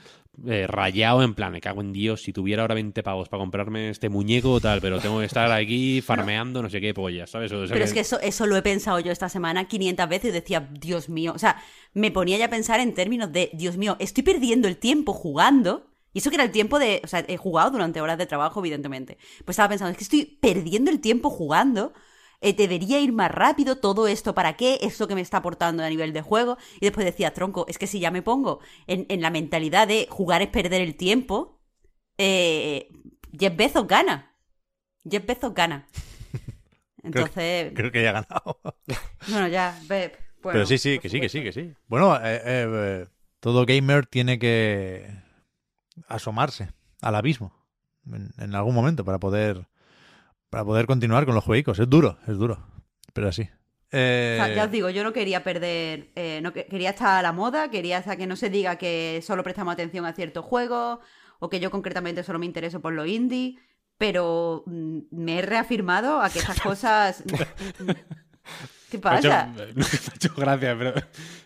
eh, 0.47 0.65
rayado 0.65 1.21
en 1.21 1.36
plan, 1.36 1.51
me 1.51 1.61
cago 1.61 1.82
en 1.82 1.93
Dios, 1.93 2.24
si 2.24 2.34
tuviera 2.34 2.63
ahora 2.63 2.74
20 2.74 3.03
pavos 3.03 3.30
para 3.30 3.41
comprarme 3.41 3.89
este 3.89 4.09
muñeco 4.09 4.53
o 4.53 4.59
tal, 4.59 4.82
pero 4.82 4.99
tengo 4.99 5.19
que 5.19 5.26
estar 5.26 5.51
aquí 5.51 6.01
farmeando 6.05 6.63
no 6.63 6.71
sé 6.71 6.82
qué 6.82 6.91
pollas, 6.91 7.30
¿sabes? 7.30 7.51
O 7.51 7.67
sea 7.67 7.74
Pero 7.74 7.86
es 7.86 7.93
que 7.93 7.99
eso, 7.99 8.19
eso 8.19 8.47
lo 8.47 8.57
he 8.57 8.63
pensado 8.63 8.99
yo 8.99 9.11
esta 9.11 9.30
semana 9.30 9.67
500 9.67 10.09
veces 10.09 10.30
y 10.30 10.34
decía, 10.34 10.67
Dios 10.71 11.07
mío, 11.07 11.34
o 11.36 11.39
sea, 11.39 11.61
me 11.93 12.09
ponía 12.09 12.38
ya 12.38 12.45
a 12.45 12.49
pensar 12.49 12.80
en 12.80 12.95
términos 12.95 13.32
de, 13.32 13.51
Dios 13.53 13.78
mío, 13.78 13.95
estoy 13.99 14.24
perdiendo 14.24 14.67
el 14.67 14.78
tiempo 14.78 15.13
jugando. 15.13 15.88
Y 16.15 16.19
eso 16.19 16.30
que 16.30 16.36
era 16.36 16.43
el 16.43 16.51
tiempo 16.51 16.78
de, 16.78 17.01
o 17.03 17.07
sea, 17.07 17.26
he 17.28 17.38
jugado 17.38 17.71
durante 17.71 17.99
horas 17.99 18.19
de 18.19 18.28
trabajo, 18.28 18.59
evidentemente. 18.59 19.17
Pues 19.45 19.55
estaba 19.55 19.69
pensando, 19.69 19.91
es 19.91 19.97
que 19.97 20.03
estoy 20.03 20.26
perdiendo 20.26 20.91
el 20.91 20.99
tiempo 20.99 21.32
jugando. 21.32 21.93
Eh, 22.43 22.53
debería 22.53 22.99
ir 22.99 23.13
más 23.13 23.31
rápido, 23.31 23.77
todo 23.77 24.07
esto 24.07 24.35
para 24.35 24.57
qué, 24.57 24.77
esto 24.81 25.07
que 25.07 25.15
me 25.15 25.21
está 25.21 25.37
aportando 25.37 25.81
a 25.81 25.89
nivel 25.89 26.11
de 26.11 26.21
juego. 26.21 26.57
Y 26.75 26.85
después 26.85 27.05
decía, 27.05 27.33
tronco, 27.33 27.65
es 27.69 27.77
que 27.77 27.87
si 27.87 27.99
ya 28.01 28.11
me 28.11 28.21
pongo 28.21 28.59
en, 28.85 29.05
en 29.07 29.21
la 29.21 29.29
mentalidad 29.29 29.87
de 29.87 30.07
jugar 30.09 30.41
es 30.41 30.49
perder 30.49 30.81
el 30.81 30.95
tiempo, 30.95 31.61
eh, 32.17 32.89
Jeff 33.39 33.55
Bezos 33.55 33.87
gana. 33.87 34.35
Jeff 35.09 35.25
Bezos 35.25 35.53
gana. 35.53 35.87
Entonces, 37.03 37.71
Creo 37.73 37.91
que 37.91 38.03
ya 38.03 38.09
ha 38.09 38.21
ganado. 38.21 38.59
bueno, 39.29 39.47
ya, 39.47 39.79
bueno, 39.87 40.11
Pero 40.41 40.65
sí, 40.65 40.77
sí, 40.77 40.99
que 40.99 41.07
sí, 41.07 41.21
que 41.21 41.29
sí, 41.29 41.43
que 41.43 41.53
sí. 41.53 41.73
Bueno, 41.87 42.15
eh, 42.17 42.41
eh, 42.43 42.67
eh, 42.67 43.05
todo 43.39 43.65
gamer 43.65 44.05
tiene 44.05 44.37
que 44.37 45.09
asomarse 46.07 46.71
al 47.01 47.15
abismo 47.15 47.53
en, 48.05 48.31
en 48.37 48.53
algún 48.53 48.75
momento 48.75 49.05
para 49.05 49.19
poder 49.19 49.67
para 50.54 50.64
poder 50.66 50.86
continuar 50.86 51.26
con 51.26 51.34
los 51.34 51.43
juegos. 51.43 51.80
Es 51.80 51.89
duro, 51.89 52.20
es 52.28 52.38
duro, 52.38 52.60
pero 53.12 53.28
así. 53.30 53.49
Eh, 53.91 54.38
O 54.39 54.45
sea, 54.45 54.54
ya 54.56 54.66
os 54.66 54.72
digo, 54.72 54.88
yo 54.91 55.04
no 55.04 55.12
quería 55.12 55.43
perder, 55.43 56.12
eh, 56.16 56.41
no 56.43 56.54
que- 56.54 56.68
quería 56.68 56.91
estar 56.91 57.18
a 57.18 57.22
la 57.24 57.32
moda, 57.32 57.72
quería 57.72 57.97
hasta 57.97 58.16
que 58.18 58.28
no 58.28 58.36
se 58.36 58.51
diga 58.51 58.76
que 58.78 59.20
solo 59.26 59.41
prestamos 59.43 59.74
atención 59.74 60.06
a 60.06 60.14
ciertos 60.14 60.45
juegos 60.45 60.99
o 61.39 61.49
que 61.49 61.60
yo 61.60 61.72
concretamente 61.72 62.22
solo 62.24 62.38
me 62.38 62.45
intereso 62.45 62.82
por 62.82 62.93
lo 62.93 63.04
indie, 63.08 63.58
pero 63.97 64.64
mm, 64.68 64.99
me 65.10 65.39
he 65.39 65.41
reafirmado 65.41 66.22
a 66.22 66.30
que 66.30 66.38
esas 66.39 66.60
cosas... 66.62 67.24
¿Qué 68.91 68.97
Me 68.99 69.09
ha 69.09 69.19
hecho- 69.19 69.29
pasa? 69.29 69.53
me 69.75 69.83
ha 69.83 70.15
hecho 70.15 70.33
gracia, 70.35 70.75
pero 70.77 70.93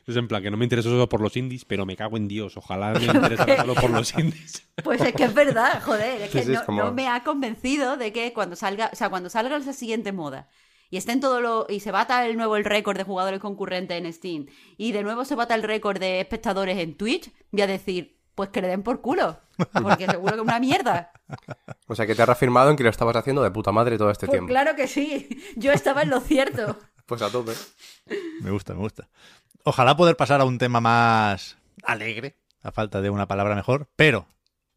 es 0.05 0.15
en 0.15 0.27
plan 0.27 0.43
que 0.43 0.51
no 0.51 0.57
me 0.57 0.65
intereso 0.65 0.89
solo 0.89 1.07
por 1.07 1.21
los 1.21 1.35
indies, 1.37 1.63
pero 1.65 1.85
me 1.85 1.95
cago 1.95 2.17
en 2.17 2.27
Dios, 2.27 2.57
ojalá 2.57 2.91
me 2.93 3.05
interesara 3.05 3.57
solo 3.57 3.75
por 3.75 3.89
los 3.89 4.13
indies. 4.17 4.63
Pues 4.83 5.01
es 5.01 5.13
que 5.13 5.23
es 5.23 5.33
verdad, 5.33 5.81
joder, 5.83 6.21
es 6.21 6.29
que 6.29 6.43
sí, 6.43 6.51
es 6.53 6.59
no, 6.59 6.65
como- 6.65 6.83
no 6.83 6.91
me 6.91 7.07
ha 7.07 7.23
convencido 7.23 7.97
de 7.97 8.11
que 8.13 8.31
cuando 8.33 8.55
salga, 8.55 8.89
o 8.93 8.95
sea, 8.95 9.09
cuando 9.09 9.29
salga 9.29 9.57
esa 9.57 9.73
siguiente 9.73 10.11
moda 10.11 10.49
y 10.89 10.97
estén 10.97 11.19
todo 11.19 11.41
lo 11.41 11.65
y 11.67 11.79
se 11.79 11.91
bata 11.91 12.25
el 12.27 12.37
nuevo 12.37 12.55
el 12.57 12.63
récord 12.63 12.95
de 12.97 13.03
jugadores 13.03 13.39
concurrentes 13.39 13.97
en 13.97 14.11
Steam 14.13 14.45
y 14.77 14.91
de 14.91 15.03
nuevo 15.03 15.25
se 15.25 15.35
bata 15.35 15.55
el 15.55 15.63
récord 15.63 15.99
de 15.99 16.19
espectadores 16.21 16.77
en 16.77 16.95
Twitch, 16.95 17.29
voy 17.51 17.61
a 17.63 17.67
decir, 17.67 18.16
pues 18.37 18.49
que 18.51 18.61
le 18.61 18.67
den 18.67 18.83
por 18.83 19.01
culo, 19.01 19.39
porque 19.73 20.05
seguro 20.05 20.33
que 20.33 20.37
es 20.37 20.41
una 20.43 20.59
mierda. 20.59 21.11
O 21.87 21.95
sea, 21.95 22.05
que 22.05 22.13
te 22.13 22.21
has 22.21 22.27
reafirmado 22.27 22.69
en 22.69 22.77
que 22.77 22.83
lo 22.83 22.89
estabas 22.91 23.15
haciendo 23.15 23.41
de 23.41 23.49
puta 23.49 23.71
madre 23.71 23.97
todo 23.97 24.11
este 24.11 24.27
Pues 24.27 24.35
tiempo. 24.35 24.47
claro 24.49 24.75
que 24.75 24.87
sí, 24.87 25.27
yo 25.55 25.71
estaba 25.71 26.03
en 26.03 26.11
lo 26.11 26.19
cierto. 26.21 26.77
Pues 27.07 27.23
a 27.23 27.31
tope. 27.31 27.53
Me 28.41 28.51
gusta, 28.51 28.73
me 28.75 28.79
gusta. 28.81 29.07
Ojalá 29.63 29.97
poder 29.97 30.15
pasar 30.15 30.39
a 30.39 30.45
un 30.45 30.59
tema 30.59 30.79
más 30.81 31.57
alegre, 31.83 32.37
a 32.61 32.71
falta 32.71 33.01
de 33.01 33.09
una 33.09 33.27
palabra 33.27 33.55
mejor, 33.55 33.89
pero 33.95 34.27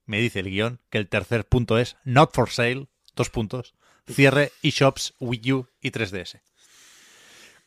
me 0.06 0.18
dice 0.20 0.40
el 0.40 0.48
guion 0.50 0.80
que 0.88 0.96
el 0.96 1.08
tercer 1.08 1.46
punto 1.46 1.76
es 1.76 1.96
not 2.04 2.32
for 2.34 2.48
sale, 2.48 2.88
dos 3.14 3.28
puntos, 3.28 3.74
cierre 4.10 4.52
eShops, 4.62 5.12
Wii 5.20 5.52
U 5.52 5.68
y 5.82 5.90
3DS. 5.90 6.40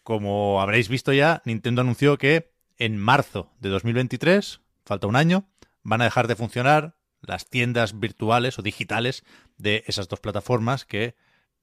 Como 0.02 0.60
habréis 0.60 0.90
visto 0.90 1.14
ya, 1.14 1.42
Nintendo 1.46 1.82
anunció 1.82 2.18
que 2.18 2.52
en 2.78 2.98
marzo 2.98 3.52
de 3.60 3.70
2023, 3.70 4.60
falta 4.86 5.08
un 5.08 5.16
año, 5.16 5.46
van 5.84 6.02
a 6.02 6.06
dejar 6.06 6.28
de 6.28 6.36
funcionar 6.36 6.98
las 7.22 7.50
tiendas 7.50 8.00
virtuales 8.00 8.60
o 8.60 8.62
digitales 8.62 9.24
de 9.58 9.84
esas 9.88 10.08
dos 10.10 10.20
plataformas 10.20 10.86
que 10.86 11.16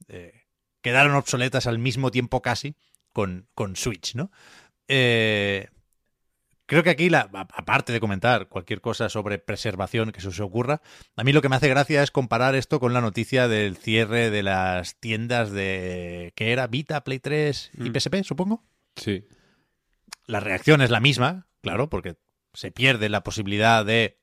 eh, 0.09 0.45
quedaron 0.81 1.15
obsoletas 1.15 1.67
al 1.67 1.79
mismo 1.79 2.11
tiempo 2.11 2.41
casi 2.41 2.77
con, 3.13 3.47
con 3.55 3.77
Switch, 3.77 4.15
¿no? 4.15 4.31
Eh, 4.89 5.69
creo 6.67 6.83
que 6.83 6.91
aquí, 6.91 7.11
la, 7.11 7.29
aparte 7.33 7.93
de 7.93 8.01
comentar 8.01 8.49
cualquier 8.49 8.81
cosa 8.81 9.09
sobre 9.09 9.39
preservación 9.39 10.13
que 10.13 10.21
se 10.21 10.29
os 10.29 10.41
ocurra, 10.41 10.81
a 11.17 11.25
mí 11.25 11.33
lo 11.33 11.43
que 11.43 11.49
me 11.49 11.57
hace 11.57 11.69
gracia 11.69 12.03
es 12.03 12.11
comparar 12.11 12.55
esto 12.55 12.81
con 12.81 12.93
la 12.95 13.01
noticia 13.01 13.47
del 13.49 13.77
cierre 13.77 14.31
de 14.31 14.43
las 14.43 14.97
tiendas 14.99 15.51
de... 15.51 16.33
¿Qué 16.37 16.53
era? 16.53 16.67
Vita, 16.69 17.05
Play 17.05 17.19
3 17.19 17.73
y 17.75 17.91
Mm. 17.91 17.93
PSP, 17.93 18.23
supongo. 18.25 18.65
Sí. 18.97 19.27
La 20.27 20.41
reacción 20.41 20.81
es 20.81 20.91
la 20.91 21.01
misma, 21.01 21.47
claro, 21.61 21.91
porque 21.91 22.17
se 22.53 22.71
pierde 22.71 23.09
la 23.09 23.23
posibilidad 23.23 23.85
de 23.85 24.21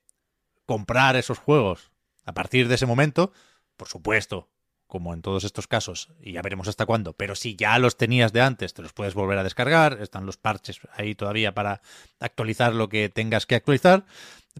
comprar 0.66 1.16
esos 1.16 1.38
juegos 1.38 1.90
a 2.24 2.34
partir 2.34 2.68
de 2.68 2.74
ese 2.74 2.86
momento, 2.86 3.32
por 3.76 3.88
supuesto, 3.88 4.50
como 4.86 5.12
en 5.12 5.20
todos 5.20 5.44
estos 5.44 5.66
casos, 5.66 6.08
y 6.20 6.32
ya 6.32 6.42
veremos 6.42 6.66
hasta 6.66 6.86
cuándo, 6.86 7.12
pero 7.12 7.34
si 7.34 7.56
ya 7.56 7.78
los 7.78 7.96
tenías 7.96 8.32
de 8.32 8.40
antes, 8.40 8.72
te 8.72 8.82
los 8.82 8.94
puedes 8.94 9.14
volver 9.14 9.38
a 9.38 9.44
descargar, 9.44 9.98
están 10.00 10.24
los 10.24 10.38
parches 10.38 10.80
ahí 10.94 11.14
todavía 11.14 11.54
para 11.54 11.82
actualizar 12.20 12.74
lo 12.74 12.88
que 12.88 13.10
tengas 13.10 13.44
que 13.44 13.54
actualizar, 13.54 14.06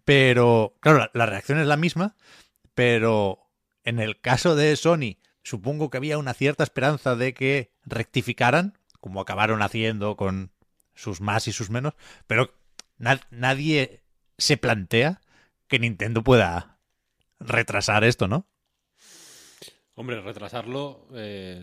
pero 0.04 0.76
claro, 0.80 1.10
la, 1.14 1.26
reacción 1.26 1.58
es 1.58 1.66
la 1.66 1.78
misma, 1.78 2.14
pero 2.74 3.50
en 3.84 4.00
el 4.00 4.20
caso 4.20 4.54
de 4.54 4.76
Sony, 4.76 5.16
supongo 5.42 5.88
que 5.88 5.96
había 5.96 6.18
una 6.18 6.34
cierta 6.34 6.62
esperanza 6.62 7.16
de 7.16 7.32
que 7.32 7.72
rectificaran, 7.84 8.78
como 9.00 9.22
acabaron 9.22 9.62
haciendo 9.62 10.16
con 10.16 10.52
sus 10.94 11.22
más 11.22 11.48
y 11.48 11.52
sus 11.52 11.70
menos, 11.70 11.94
pero 12.26 12.52
na- 12.98 13.20
nadie 13.30 14.02
se 14.36 14.56
plantea 14.56 15.20
que 15.66 15.78
Nintendo 15.78 16.22
pueda 16.22 16.78
retrasar 17.40 18.04
esto, 18.04 18.28
¿no? 18.28 18.46
Hombre, 19.94 20.20
retrasarlo. 20.20 21.08
eh, 21.14 21.60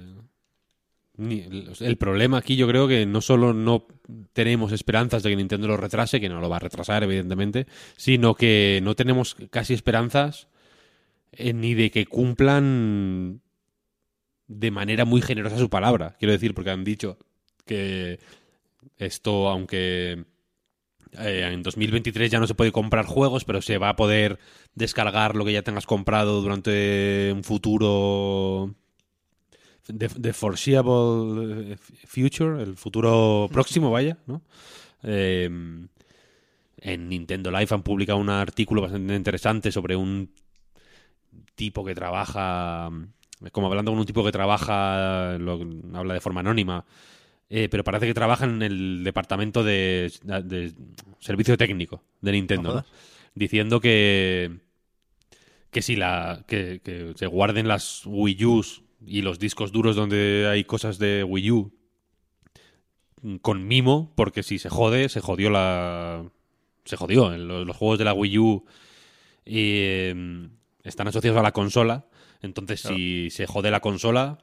el 1.17 1.97
problema 1.97 2.39
aquí 2.39 2.57
yo 2.57 2.67
creo 2.67 2.89
que 2.89 3.05
no 3.05 3.21
solo 3.21 3.53
no 3.53 3.88
tenemos 4.33 4.73
esperanzas 4.73 5.23
de 5.23 5.29
que 5.29 5.36
Nintendo 5.38 5.67
lo 5.67 5.77
retrase, 5.77 6.19
que 6.19 6.27
no 6.27 6.41
lo 6.41 6.49
va 6.49 6.57
a 6.57 6.59
retrasar, 6.59 7.03
evidentemente, 7.03 7.67
sino 7.95 8.36
que 8.36 8.81
no 8.83 8.95
tenemos 8.95 9.36
casi 9.49 9.73
esperanzas 9.73 10.49
eh, 11.31 11.53
ni 11.53 11.73
de 11.73 11.89
que 11.89 12.05
cumplan 12.05 13.41
de 14.47 14.71
manera 14.71 15.05
muy 15.05 15.21
generosa 15.21 15.57
su 15.57 15.69
palabra. 15.69 16.17
Quiero 16.19 16.33
decir, 16.33 16.53
porque 16.53 16.71
han 16.71 16.83
dicho 16.83 17.17
que 17.65 18.19
esto, 18.97 19.47
aunque 19.47 20.25
eh, 21.20 21.49
en 21.51 21.63
2023 21.63 22.32
ya 22.32 22.39
no 22.39 22.47
se 22.47 22.55
puede 22.55 22.72
comprar 22.72 23.05
juegos, 23.05 23.45
pero 23.45 23.61
se 23.61 23.78
va 23.78 23.89
a 23.89 23.95
poder 23.95 24.39
descargar 24.76 25.36
lo 25.36 25.45
que 25.45 25.53
ya 25.53 25.61
tengas 25.61 25.86
comprado 25.86 26.41
durante 26.41 27.32
un 27.34 27.43
futuro 27.43 28.74
de, 29.88 30.07
de 30.16 30.34
foreseeable 30.34 31.74
eh, 31.74 31.78
future, 32.05 32.61
el 32.63 32.76
futuro 32.76 33.47
próximo, 33.51 33.91
vaya, 33.91 34.18
¿no? 34.28 34.41
Eh, 35.03 35.49
en 36.82 37.09
Nintendo 37.09 37.51
Life 37.51 37.74
han 37.74 37.84
publicado 37.84 38.20
un 38.20 38.30
artículo 38.30 38.82
bastante 38.82 39.16
interesante 39.16 39.72
sobre 39.72 39.95
un 39.95 40.30
tipo 41.55 41.84
que 41.86 41.95
trabaja, 41.95 42.89
como 43.51 43.68
hablando 43.68 43.91
con 43.91 43.99
un 43.99 44.05
tipo 44.05 44.24
que 44.24 44.32
trabaja, 44.32 45.38
lo- 45.38 45.59
habla 45.93 46.13
de 46.13 46.22
forma 46.22 46.41
anónima, 46.41 46.86
eh, 47.49 47.67
pero 47.69 47.83
parece 47.83 48.07
que 48.07 48.13
trabaja 48.13 48.45
en 48.45 48.61
el 48.61 49.03
departamento 49.03 49.63
de, 49.63 50.11
de 50.23 50.73
servicio 51.19 51.57
técnico 51.57 52.03
de 52.21 52.31
Nintendo, 52.31 52.75
No 52.75 52.85
diciendo 53.35 53.79
que 53.79 54.59
que 55.69 55.81
si 55.81 55.97
la 55.97 56.45
que, 56.47 56.79
que 56.81 57.13
se 57.15 57.27
guarden 57.27 57.67
las 57.67 58.03
Wii 58.05 58.45
U's 58.45 58.81
y 59.05 59.21
los 59.21 59.39
discos 59.39 59.73
duros 59.73 59.97
donde 59.97 60.47
hay 60.49 60.63
cosas 60.63 60.97
de 60.97 61.23
Wii 61.23 61.51
U 61.51 61.71
con 63.41 63.67
mimo, 63.67 64.13
porque 64.15 64.41
si 64.43 64.57
se 64.57 64.69
jode, 64.69 65.09
se 65.09 65.19
jodió 65.19 65.49
la 65.49 66.23
se 66.85 66.95
jodió. 66.95 67.37
Los, 67.37 67.67
los 67.67 67.75
juegos 67.75 67.99
de 67.99 68.05
la 68.05 68.13
Wii 68.13 68.39
U 68.39 68.65
eh, 69.45 70.47
están 70.83 71.09
asociados 71.09 71.39
a 71.39 71.43
la 71.43 71.51
consola, 71.51 72.05
entonces 72.41 72.79
si 72.79 73.29
se 73.31 73.45
jode 73.45 73.69
la 73.69 73.81
consola 73.81 74.37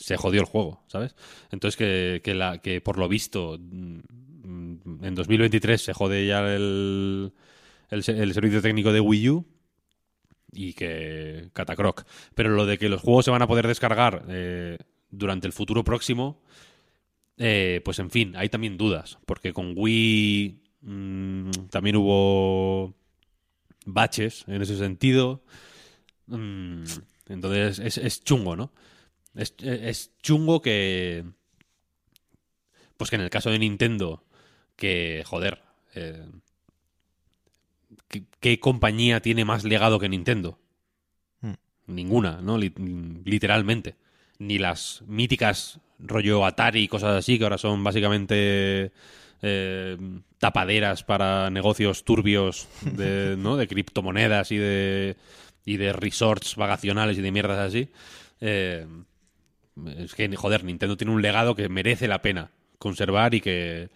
se 0.00 0.16
jodió 0.16 0.40
el 0.40 0.46
juego, 0.46 0.82
¿sabes? 0.88 1.14
Entonces 1.52 1.76
que, 1.76 2.22
que, 2.24 2.34
la, 2.34 2.58
que 2.58 2.80
por 2.80 2.98
lo 2.98 3.08
visto 3.08 3.58
mm, 3.60 4.00
en 5.04 5.14
2023 5.14 5.82
se 5.82 5.92
jode 5.92 6.26
ya 6.26 6.40
el, 6.54 7.32
el, 7.90 8.02
se- 8.02 8.18
el 8.22 8.34
servicio 8.34 8.62
técnico 8.62 8.92
de 8.92 9.00
Wii 9.00 9.30
U 9.30 9.46
y 10.52 10.72
que 10.74 11.50
catacroc. 11.52 12.04
Pero 12.34 12.50
lo 12.50 12.66
de 12.66 12.78
que 12.78 12.88
los 12.88 13.00
juegos 13.00 13.24
se 13.24 13.30
van 13.30 13.42
a 13.42 13.46
poder 13.46 13.66
descargar 13.66 14.24
eh, 14.28 14.78
durante 15.10 15.46
el 15.46 15.52
futuro 15.52 15.84
próximo, 15.84 16.42
eh, 17.38 17.80
pues 17.84 17.98
en 17.98 18.10
fin, 18.10 18.34
hay 18.36 18.48
también 18.48 18.76
dudas, 18.76 19.18
porque 19.26 19.52
con 19.52 19.74
Wii 19.76 20.62
mm, 20.82 21.50
también 21.70 21.96
hubo 21.96 22.94
baches 23.86 24.44
en 24.48 24.62
ese 24.62 24.76
sentido. 24.78 25.42
Mm, 26.26 26.84
entonces 27.28 27.78
es, 27.80 27.98
es 27.98 28.24
chungo, 28.24 28.56
¿no? 28.56 28.72
Es, 29.34 29.54
es 29.60 30.12
chungo 30.22 30.60
que. 30.62 31.24
Pues 32.96 33.10
que 33.10 33.16
en 33.16 33.22
el 33.22 33.30
caso 33.30 33.50
de 33.50 33.58
Nintendo, 33.58 34.22
que, 34.76 35.22
joder. 35.26 35.62
eh, 35.94 36.26
¿qué, 38.08 38.24
qué 38.40 38.60
compañía 38.60 39.20
tiene 39.20 39.44
más 39.44 39.64
legado 39.64 39.98
que 39.98 40.08
Nintendo? 40.08 40.58
Hmm. 41.40 41.54
Ninguna, 41.86 42.40
¿no? 42.42 42.58
Li- 42.58 42.74
literalmente. 43.24 43.96
Ni 44.38 44.58
las 44.58 45.02
míticas 45.06 45.80
rollo 45.98 46.46
Atari 46.46 46.82
y 46.84 46.88
cosas 46.88 47.16
así, 47.18 47.38
que 47.38 47.44
ahora 47.44 47.58
son 47.58 47.84
básicamente 47.84 48.92
eh, 49.42 49.98
tapaderas 50.38 51.04
para 51.04 51.50
negocios 51.50 52.04
turbios 52.04 52.68
de, 52.82 53.36
¿no? 53.38 53.56
de 53.56 53.68
criptomonedas 53.68 54.50
y 54.52 54.56
de, 54.56 55.16
y 55.66 55.76
de 55.76 55.92
resorts 55.92 56.56
vacacionales 56.56 57.18
y 57.18 57.22
de 57.22 57.32
mierdas 57.32 57.58
así. 57.58 57.90
Eh, 58.40 58.86
es 59.98 60.14
que, 60.14 60.34
joder, 60.36 60.64
Nintendo 60.64 60.96
tiene 60.96 61.12
un 61.12 61.22
legado 61.22 61.54
que 61.54 61.68
merece 61.68 62.08
la 62.08 62.22
pena 62.22 62.50
conservar 62.78 63.34
y 63.34 63.40
que. 63.40 63.90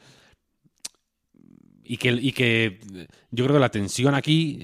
Y 1.87 1.99
que, 1.99 2.13
y 2.13 2.33
que 2.33 2.81
yo 3.31 3.45
creo 3.45 3.57
que 3.57 3.61
la 3.61 3.69
tensión 3.69 4.15
aquí 4.15 4.59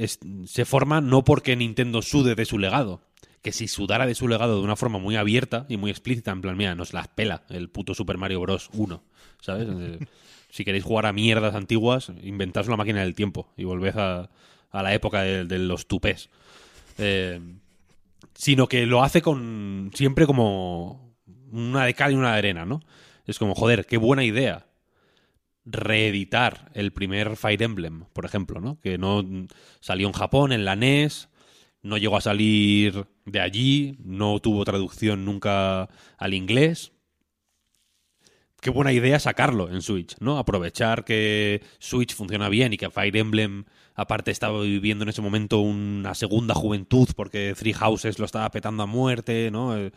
se 0.47 0.65
forma 0.65 1.03
no 1.03 1.23
porque 1.23 1.55
Nintendo 1.55 2.01
sude 2.01 2.35
de 2.35 2.47
su 2.47 2.59
legado, 2.59 3.03
que 3.43 3.53
si 3.53 3.69
sudara 3.69 4.07
de 4.07 4.15
su 4.15 4.27
legado 4.27 4.57
de 4.57 4.65
una 4.65 4.75
forma 4.75 4.99
muy 4.99 5.17
abierta 5.17 5.67
y 5.69 5.77
muy 5.77 5.91
explícita, 5.91 6.31
en 6.31 6.41
plan, 6.41 6.57
mira, 6.57 6.75
nos 6.75 6.95
las 6.95 7.09
pela 7.09 7.43
el 7.51 7.69
puto 7.69 7.93
Super 7.93 8.17
Mario 8.17 8.41
Bros. 8.41 8.71
1, 8.73 9.03
¿sabes? 9.43 9.69
Eh, 9.71 9.99
si 10.49 10.65
queréis 10.65 10.85
jugar 10.85 11.05
a 11.05 11.13
mierdas 11.13 11.55
antiguas, 11.55 12.11
inventaos 12.23 12.69
una 12.69 12.79
máquina 12.79 13.01
del 13.01 13.15
tiempo 13.15 13.53
y 13.55 13.65
volved 13.65 13.99
a, 13.99 14.31
a 14.71 14.83
la 14.83 14.95
época 14.95 15.21
de, 15.21 15.45
de 15.45 15.59
los 15.59 15.87
tupés. 15.87 16.31
Eh, 16.97 17.39
sino 18.35 18.69
que 18.69 18.87
lo 18.87 19.03
hace 19.03 19.23
con 19.23 19.91
siempre 19.95 20.27
como 20.27 21.15
una 21.53 21.85
de 21.85 21.95
cal 21.95 22.13
y 22.13 22.17
una 22.17 22.33
de 22.33 22.39
arena, 22.39 22.65
¿no? 22.65 22.81
Es 23.27 23.39
como, 23.39 23.55
joder, 23.55 23.87
qué 23.87 23.97
buena 23.97 24.25
idea 24.25 24.67
reeditar 25.65 26.71
el 26.75 26.93
primer 26.93 27.37
Fire 27.37 27.63
Emblem, 27.63 28.05
por 28.13 28.25
ejemplo, 28.25 28.61
¿no? 28.61 28.81
Que 28.81 28.99
no 28.99 29.25
salió 29.81 30.07
en 30.07 30.13
Japón, 30.13 30.53
en 30.53 30.65
la 30.65 30.77
NES, 30.77 31.29
no 31.83 31.97
llegó 31.97 32.17
a 32.17 32.21
salir 32.21 33.07
de 33.25 33.41
allí, 33.41 33.97
no 34.03 34.39
tuvo 34.41 34.65
traducción 34.65 35.25
nunca 35.25 35.89
al 36.19 36.35
inglés. 36.35 36.93
Qué 38.61 38.71
buena 38.71 38.93
idea 38.93 39.19
sacarlo 39.19 39.71
en 39.71 39.81
Switch, 39.81 40.17
¿no? 40.21 40.39
Aprovechar 40.39 41.05
que 41.05 41.63
Switch 41.79 42.15
funciona 42.15 42.49
bien 42.49 42.73
y 42.73 42.77
que 42.77 42.91
Fire 42.91 43.17
Emblem, 43.17 43.65
aparte, 44.01 44.31
estaba 44.31 44.61
viviendo 44.63 45.03
en 45.05 45.11
ese 45.11 45.23
momento 45.23 45.61
una 45.61 46.15
segunda 46.15 46.55
juventud 46.55 47.09
porque 47.15 47.55
Three 47.57 47.75
Houses 47.75 48.19
lo 48.19 48.25
estaba 48.25 48.51
petando 48.51 48.83
a 48.83 48.87
muerte, 48.87 49.51
¿no? 49.51 49.77
Eh, 49.77 49.93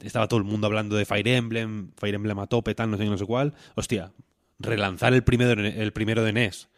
Estaba 0.00 0.26
todo 0.26 0.38
el 0.38 0.44
mundo 0.44 0.66
hablando 0.66 0.96
de 0.96 1.04
Fire 1.04 1.28
Emblem, 1.28 1.92
Fire 1.96 2.14
Emblem 2.14 2.38
a 2.38 2.46
tope, 2.46 2.74
tal, 2.74 2.90
no 2.90 2.96
sé 2.96 3.04
no 3.04 3.18
sé 3.18 3.26
cuál. 3.26 3.54
Hostia, 3.74 4.12
relanzar 4.58 5.12
el 5.14 5.22
primero, 5.22 5.60
el 5.60 5.92
primero 5.92 6.24
de 6.24 6.32
NES 6.32 6.68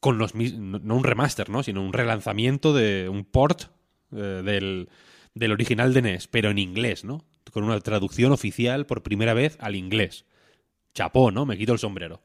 con 0.00 0.18
los 0.18 0.34
no 0.34 0.96
un 0.96 1.02
remaster, 1.04 1.48
¿no? 1.48 1.62
Sino 1.62 1.82
un 1.82 1.94
relanzamiento 1.94 2.74
de 2.74 3.08
un 3.08 3.24
port 3.24 3.70
eh, 4.12 4.42
del, 4.44 4.90
del 5.32 5.52
original 5.52 5.94
de 5.94 6.02
NES, 6.02 6.28
pero 6.28 6.50
en 6.50 6.58
inglés, 6.58 7.04
¿no? 7.04 7.24
Con 7.52 7.64
una 7.64 7.80
traducción 7.80 8.30
oficial 8.30 8.84
por 8.84 9.02
primera 9.02 9.32
vez 9.32 9.56
al 9.60 9.76
inglés. 9.76 10.26
Chapó, 10.92 11.30
¿no? 11.30 11.46
Me 11.46 11.56
quito 11.56 11.72
el 11.72 11.78
sombrero. 11.78 12.20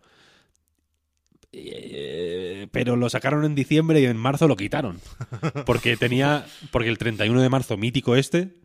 Eh, 1.51 2.67
pero 2.71 2.95
lo 2.95 3.09
sacaron 3.09 3.43
en 3.45 3.55
diciembre 3.55 4.01
y 4.01 4.05
en 4.05 4.17
marzo 4.17 4.47
lo 4.47 4.55
quitaron. 4.55 4.99
Porque 5.65 5.97
tenía. 5.97 6.45
Porque 6.71 6.89
el 6.89 6.97
31 6.97 7.41
de 7.41 7.49
marzo 7.49 7.77
mítico 7.77 8.15
este. 8.15 8.55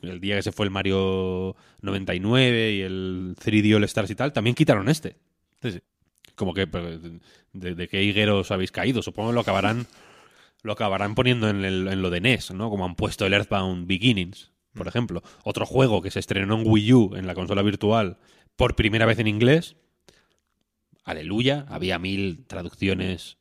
El 0.00 0.20
día 0.20 0.36
que 0.36 0.42
se 0.42 0.52
fue 0.52 0.66
el 0.66 0.70
Mario 0.70 1.56
99 1.80 2.72
y 2.72 2.80
el 2.82 3.34
3D 3.36 3.74
All 3.74 3.84
Stars 3.84 4.10
y 4.10 4.14
tal, 4.14 4.32
también 4.32 4.54
quitaron 4.54 4.88
este. 4.88 5.16
Sí, 5.60 5.72
sí. 5.72 5.80
como 6.36 6.54
que 6.54 6.68
pero, 6.68 6.98
de, 7.52 7.74
de 7.74 7.88
qué 7.88 8.02
higueros 8.04 8.50
habéis 8.52 8.70
caído. 8.70 9.02
Supongo 9.02 9.30
que 9.30 9.34
lo 9.34 9.40
acabarán 9.40 9.86
lo 10.62 10.72
acabarán 10.72 11.16
poniendo 11.16 11.48
en, 11.48 11.64
el- 11.64 11.88
en 11.88 12.00
lo 12.02 12.10
de 12.10 12.20
NES, 12.20 12.52
¿no? 12.52 12.70
Como 12.70 12.84
han 12.84 12.94
puesto 12.94 13.26
el 13.26 13.32
Earthbound 13.34 13.88
Beginnings, 13.88 14.52
por 14.74 14.86
ejemplo. 14.86 15.20
Otro 15.42 15.66
juego 15.66 16.00
que 16.00 16.12
se 16.12 16.20
estrenó 16.20 16.54
en 16.60 16.62
Wii 16.64 16.92
U, 16.92 17.16
en 17.16 17.26
la 17.26 17.34
consola 17.34 17.62
virtual, 17.62 18.18
por 18.54 18.76
primera 18.76 19.04
vez 19.06 19.18
en 19.18 19.26
inglés. 19.26 19.74
Aleluya, 21.04 21.66
había 21.68 21.98
mil 21.98 22.44
traducciones 22.46 23.38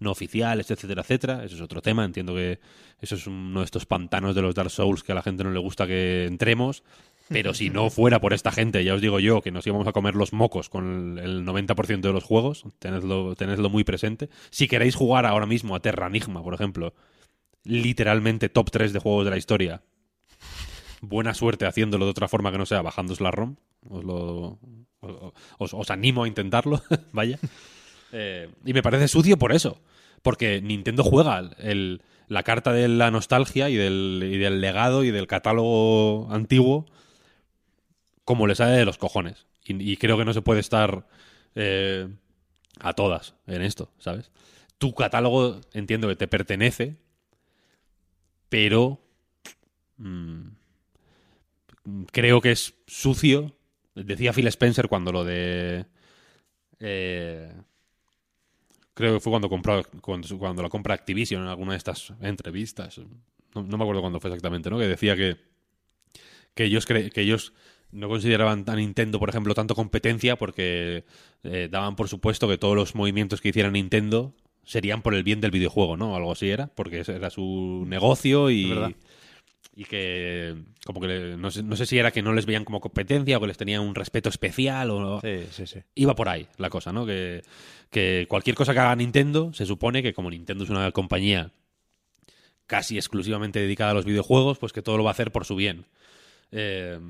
no 0.00 0.10
oficiales, 0.10 0.70
etcétera, 0.70 1.02
etcétera. 1.02 1.44
Eso 1.44 1.56
es 1.56 1.60
otro 1.60 1.82
tema. 1.82 2.04
Entiendo 2.04 2.34
que 2.34 2.58
eso 3.00 3.14
es 3.14 3.26
uno 3.26 3.60
de 3.60 3.64
estos 3.64 3.86
pantanos 3.86 4.34
de 4.34 4.42
los 4.42 4.54
Dark 4.54 4.70
Souls 4.70 5.02
que 5.02 5.12
a 5.12 5.14
la 5.14 5.22
gente 5.22 5.44
no 5.44 5.50
le 5.50 5.60
gusta 5.60 5.86
que 5.86 6.26
entremos. 6.26 6.82
Pero 7.28 7.54
si 7.54 7.70
no 7.70 7.90
fuera 7.90 8.20
por 8.20 8.32
esta 8.32 8.50
gente, 8.50 8.82
ya 8.82 8.94
os 8.94 9.00
digo 9.00 9.20
yo, 9.20 9.40
que 9.40 9.52
nos 9.52 9.64
íbamos 9.64 9.86
a 9.86 9.92
comer 9.92 10.16
los 10.16 10.32
mocos 10.32 10.68
con 10.68 11.16
el 11.16 11.40
el 11.40 11.46
90% 11.46 12.00
de 12.00 12.12
los 12.12 12.24
juegos, 12.24 12.64
tenedlo, 12.80 13.36
tenedlo 13.36 13.70
muy 13.70 13.84
presente. 13.84 14.28
Si 14.50 14.66
queréis 14.66 14.96
jugar 14.96 15.26
ahora 15.26 15.46
mismo 15.46 15.76
a 15.76 15.80
Terra 15.80 16.08
Enigma, 16.08 16.42
por 16.42 16.54
ejemplo, 16.54 16.92
literalmente 17.62 18.48
top 18.48 18.72
3 18.72 18.92
de 18.92 18.98
juegos 18.98 19.24
de 19.26 19.30
la 19.30 19.36
historia, 19.36 19.82
buena 21.02 21.32
suerte 21.34 21.66
haciéndolo 21.66 22.06
de 22.06 22.10
otra 22.10 22.26
forma 22.26 22.50
que 22.50 22.58
no 22.58 22.66
sea 22.66 22.82
bajándos 22.82 23.20
la 23.20 23.30
ROM. 23.30 23.54
Os, 23.88 24.02
lo, 24.02 24.58
os, 25.58 25.74
os 25.74 25.90
animo 25.90 26.24
a 26.24 26.28
intentarlo, 26.28 26.82
vaya. 27.12 27.38
Eh, 28.12 28.48
y 28.64 28.72
me 28.72 28.82
parece 28.82 29.08
sucio 29.08 29.38
por 29.38 29.52
eso. 29.52 29.80
Porque 30.22 30.60
Nintendo 30.60 31.02
juega 31.02 31.38
el, 31.58 32.02
la 32.28 32.42
carta 32.42 32.72
de 32.72 32.88
la 32.88 33.10
nostalgia 33.10 33.70
y 33.70 33.76
del, 33.76 34.22
y 34.30 34.38
del 34.38 34.60
legado 34.60 35.02
y 35.04 35.10
del 35.10 35.26
catálogo 35.26 36.28
antiguo 36.30 36.86
como 38.30 38.46
le 38.46 38.54
sale 38.54 38.76
de 38.76 38.84
los 38.84 38.96
cojones. 38.96 39.48
Y, 39.64 39.96
creo 39.96 40.16
que 40.16 40.24
no 40.24 40.32
se 40.32 40.40
puede 40.40 40.60
estar 40.60 41.04
eh, 41.56 42.08
a 42.78 42.92
todas 42.92 43.34
en 43.48 43.62
esto, 43.62 43.90
¿sabes? 43.98 44.30
Tu 44.78 44.94
catálogo 44.94 45.60
entiendo 45.72 46.06
que 46.06 46.14
te 46.14 46.28
pertenece, 46.28 46.94
pero 48.48 49.00
mm, 49.96 50.42
creo 52.12 52.40
que 52.40 52.52
es 52.52 52.74
sucio. 52.86 53.56
Decía 53.94 54.32
Phil 54.32 54.46
Spencer 54.46 54.88
cuando 54.88 55.12
lo 55.12 55.24
de... 55.24 55.84
eh, 56.78 57.52
creo 58.94 59.14
que 59.14 59.20
fue 59.20 59.30
cuando 59.30 59.48
compró 59.48 59.82
cuando, 60.00 60.62
la 60.62 60.68
compra 60.68 60.94
Activision 60.94 61.42
en 61.42 61.48
alguna 61.48 61.72
de 61.72 61.78
estas 61.78 62.12
entrevistas. 62.20 63.00
No, 63.54 63.62
me 63.62 63.82
acuerdo 63.82 64.00
cuándo 64.00 64.20
fue 64.20 64.30
exactamente, 64.30 64.70
¿no? 64.70 64.78
Que 64.78 64.86
decía 64.86 65.16
que, 65.16 65.36
que 66.54 66.64
ellos 66.64 66.88
cre- 66.88 67.10
que 67.10 67.22
ellos 67.22 67.52
no 67.90 68.08
consideraban 68.08 68.64
a 68.68 68.76
Nintendo, 68.76 69.18
por 69.18 69.28
ejemplo, 69.28 69.54
tanto 69.54 69.74
competencia 69.74 70.36
porque 70.36 71.04
eh, 71.42 71.68
daban 71.70 71.96
por 71.96 72.08
supuesto 72.08 72.46
que 72.48 72.58
todos 72.58 72.76
los 72.76 72.94
movimientos 72.94 73.40
que 73.40 73.48
hiciera 73.48 73.70
Nintendo 73.70 74.32
serían 74.62 75.02
por 75.02 75.14
el 75.14 75.24
bien 75.24 75.40
del 75.40 75.50
videojuego, 75.50 75.96
¿no? 75.96 76.14
Algo 76.14 76.30
así 76.30 76.48
era, 76.48 76.68
porque 76.68 77.02
era 77.06 77.30
su 77.30 77.84
negocio 77.88 78.50
y. 78.50 78.68
y 79.80 79.86
que 79.86 80.56
como 80.84 81.00
que 81.00 81.36
no, 81.38 81.50
sé, 81.50 81.62
no 81.62 81.74
sé 81.74 81.86
si 81.86 81.98
era 81.98 82.10
que 82.10 82.20
no 82.20 82.34
les 82.34 82.44
veían 82.44 82.66
como 82.66 82.82
competencia 82.82 83.38
o 83.38 83.40
que 83.40 83.46
les 83.46 83.56
tenían 83.56 83.80
un 83.80 83.94
respeto 83.94 84.28
especial 84.28 84.90
o 84.90 85.22
Sí, 85.22 85.46
sí, 85.50 85.66
sí. 85.66 85.80
iba 85.94 86.14
por 86.14 86.28
ahí 86.28 86.46
la 86.58 86.68
cosa, 86.68 86.92
¿no? 86.92 87.06
Que, 87.06 87.40
que 87.88 88.26
cualquier 88.28 88.56
cosa 88.56 88.74
que 88.74 88.78
haga 88.80 88.94
Nintendo, 88.94 89.54
se 89.54 89.64
supone 89.64 90.02
que 90.02 90.12
como 90.12 90.28
Nintendo 90.28 90.64
es 90.64 90.70
una 90.70 90.92
compañía 90.92 91.50
casi 92.66 92.98
exclusivamente 92.98 93.58
dedicada 93.58 93.92
a 93.92 93.94
los 93.94 94.04
videojuegos, 94.04 94.58
pues 94.58 94.74
que 94.74 94.82
todo 94.82 94.98
lo 94.98 95.04
va 95.04 95.10
a 95.10 95.12
hacer 95.12 95.32
por 95.32 95.46
su 95.46 95.56
bien. 95.56 95.86
Eh, 96.52 97.00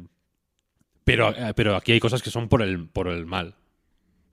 pero, 1.02 1.30
eh, 1.30 1.52
pero 1.56 1.74
aquí 1.74 1.90
hay 1.90 1.98
cosas 1.98 2.22
que 2.22 2.30
son 2.30 2.48
por 2.48 2.62
el, 2.62 2.86
por 2.86 3.08
el 3.08 3.26
mal, 3.26 3.56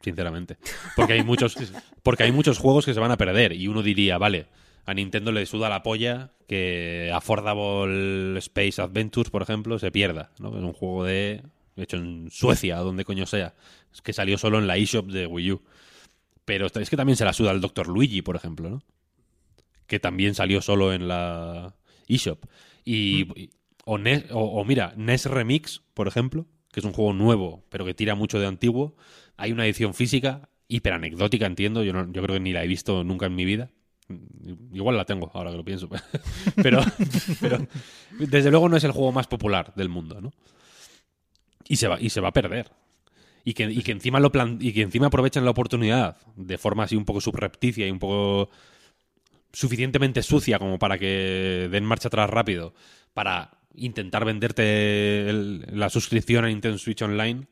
sinceramente. 0.03 0.57
Porque 0.95 1.13
hay 1.13 1.23
muchos, 1.23 1.55
porque 2.03 2.21
hay 2.21 2.31
muchos 2.31 2.59
juegos 2.59 2.85
que 2.85 2.93
se 2.93 2.99
van 2.99 3.09
a 3.09 3.17
perder. 3.17 3.53
Y 3.53 3.67
uno 3.67 3.81
diría, 3.81 4.19
vale, 4.19 4.45
a 4.87 4.93
Nintendo 4.93 5.33
le 5.33 5.45
suda 5.45 5.67
la 5.67 5.83
polla 5.83 6.31
que 6.47 7.11
Affordable 7.13 8.39
Space 8.39 8.81
Adventures, 8.81 9.29
por 9.29 9.41
ejemplo, 9.41 9.77
se 9.79 9.91
pierda. 9.91 10.31
¿no? 10.39 10.57
Es 10.57 10.63
un 10.63 10.71
juego 10.71 11.03
de 11.03 11.43
hecho 11.75 11.97
en 11.97 12.29
Suecia, 12.31 12.81
o 12.81 12.85
donde 12.85 13.03
coño 13.03 13.25
sea. 13.25 13.53
Es 13.93 14.01
que 14.01 14.13
salió 14.13 14.37
solo 14.37 14.59
en 14.59 14.65
la 14.65 14.77
eShop 14.77 15.07
de 15.07 15.27
Wii 15.27 15.51
U. 15.51 15.61
Pero 16.45 16.67
es 16.67 16.89
que 16.89 16.95
también 16.95 17.17
se 17.17 17.25
la 17.25 17.33
suda 17.33 17.51
el 17.51 17.59
Dr. 17.59 17.89
Luigi, 17.89 18.21
por 18.21 18.37
ejemplo, 18.37 18.69
¿no? 18.69 18.81
Que 19.87 19.99
también 19.99 20.35
salió 20.35 20.61
solo 20.61 20.93
en 20.93 21.09
la 21.09 21.75
eShop. 22.07 22.45
Y, 22.85 23.49
o, 23.83 23.97
NES 23.97 24.27
o 24.31 24.63
mira, 24.63 24.93
NES 24.95 25.25
Remix, 25.25 25.81
por 25.93 26.07
ejemplo, 26.07 26.45
que 26.71 26.79
es 26.79 26.85
un 26.85 26.93
juego 26.93 27.11
nuevo, 27.11 27.65
pero 27.67 27.83
que 27.83 27.93
tira 27.93 28.15
mucho 28.15 28.39
de 28.39 28.47
antiguo. 28.47 28.95
Hay 29.35 29.51
una 29.51 29.65
edición 29.65 29.93
física, 29.93 30.47
hiper 30.69 30.93
anecdótica, 30.93 31.45
entiendo. 31.45 31.83
Yo, 31.83 31.91
no, 31.91 32.09
yo 32.09 32.21
creo 32.21 32.35
que 32.35 32.39
ni 32.39 32.53
la 32.53 32.63
he 32.63 32.67
visto 32.67 33.03
nunca 33.03 33.25
en 33.25 33.35
mi 33.35 33.43
vida. 33.43 33.69
Igual 34.71 34.97
la 34.97 35.05
tengo, 35.05 35.29
ahora 35.33 35.51
que 35.51 35.57
lo 35.57 35.65
pienso. 35.65 35.89
pero, 36.55 36.81
desde 38.17 38.51
luego 38.51 38.69
no 38.69 38.77
es 38.77 38.83
el 38.83 38.91
juego 38.91 39.11
más 39.11 39.27
popular 39.27 39.73
del 39.75 39.89
mundo, 39.89 40.21
¿no? 40.21 40.31
Y 41.67 41.75
se 41.75 41.87
va, 41.87 41.99
y 41.99 42.09
se 42.09 42.21
va 42.21 42.29
a 42.29 42.33
perder. 42.33 42.71
Y 43.43 43.53
que, 43.53 43.63
y 43.63 43.81
que 43.81 43.91
encima 43.91 44.19
lo 44.19 44.31
y 44.59 44.73
que 44.73 44.81
encima 44.81 45.07
aprovechan 45.07 45.45
la 45.45 45.51
oportunidad 45.51 46.17
de 46.35 46.57
forma 46.57 46.83
así 46.83 46.95
un 46.95 47.05
poco 47.05 47.21
subrepticia 47.21 47.87
y 47.87 47.91
un 47.91 47.99
poco 47.99 48.49
suficientemente 49.53 50.21
sucia 50.21 50.59
como 50.59 50.77
para 50.77 50.97
que 50.97 51.69
den 51.71 51.85
marcha 51.85 52.09
atrás 52.09 52.29
rápido 52.29 52.73
para 53.13 53.59
intentar 53.73 54.25
venderte 54.25 55.31
la 55.71 55.89
suscripción 55.89 56.43
a 56.43 56.49
Nintendo 56.49 56.77
Switch 56.77 57.01
Online 57.01 57.47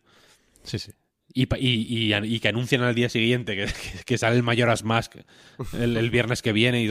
Sí, 0.66 0.80
sí. 0.80 0.91
Y, 1.36 1.47
y- 1.57 2.13
y- 2.15 2.36
y 2.36 2.39
que 2.39 2.47
anuncian 2.47 2.81
al 2.81 2.95
día 2.95 3.09
siguiente 3.09 3.55
que, 3.55 3.67
que- 4.05 4.17
sale 4.17 4.38
el 4.38 4.41
Majora's 4.43 4.83
Mask 4.83 5.15
el, 5.73 5.97
el 5.97 6.09
viernes 6.09 6.41
que 6.41 6.53
viene 6.53 6.81
y 6.81 6.88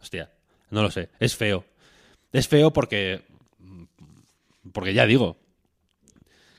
hostia, 0.00 0.30
no 0.70 0.82
lo 0.82 0.90
sé, 0.92 1.08
es 1.18 1.34
feo. 1.34 1.64
Es 2.32 2.46
feo 2.46 2.72
porque 2.72 3.22
porque 4.72 4.92
ya 4.94 5.06
digo 5.06 5.38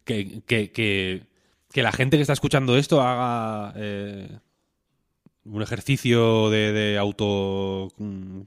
que, 0.04 0.42
que, 0.48 0.72
que, 0.72 1.24
la 1.84 1.92
gente 1.92 2.18
que 2.18 2.22
está 2.22 2.34
escuchando 2.34 2.76
esto 2.78 3.02
haga 3.02 3.74
eh, 3.78 4.28
un 5.46 5.62
ejercicio 5.62 6.50
de, 6.50 6.72
de 6.74 6.98
auto 6.98 7.90
mm, 7.98 8.42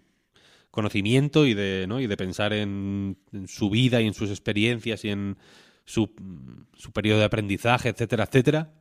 y 1.46 1.54
de, 1.54 1.86
¿no? 1.88 2.00
y 2.00 2.06
de 2.08 2.16
pensar 2.16 2.52
en, 2.52 3.16
en 3.32 3.46
su 3.46 3.70
vida 3.70 4.00
y 4.00 4.06
en 4.08 4.14
sus 4.14 4.30
experiencias 4.30 5.04
y 5.04 5.10
en 5.10 5.36
su, 5.84 6.12
su 6.74 6.92
periodo 6.92 7.18
de 7.20 7.24
aprendizaje, 7.26 7.88
etcétera, 7.90 8.24
etcétera. 8.24 8.72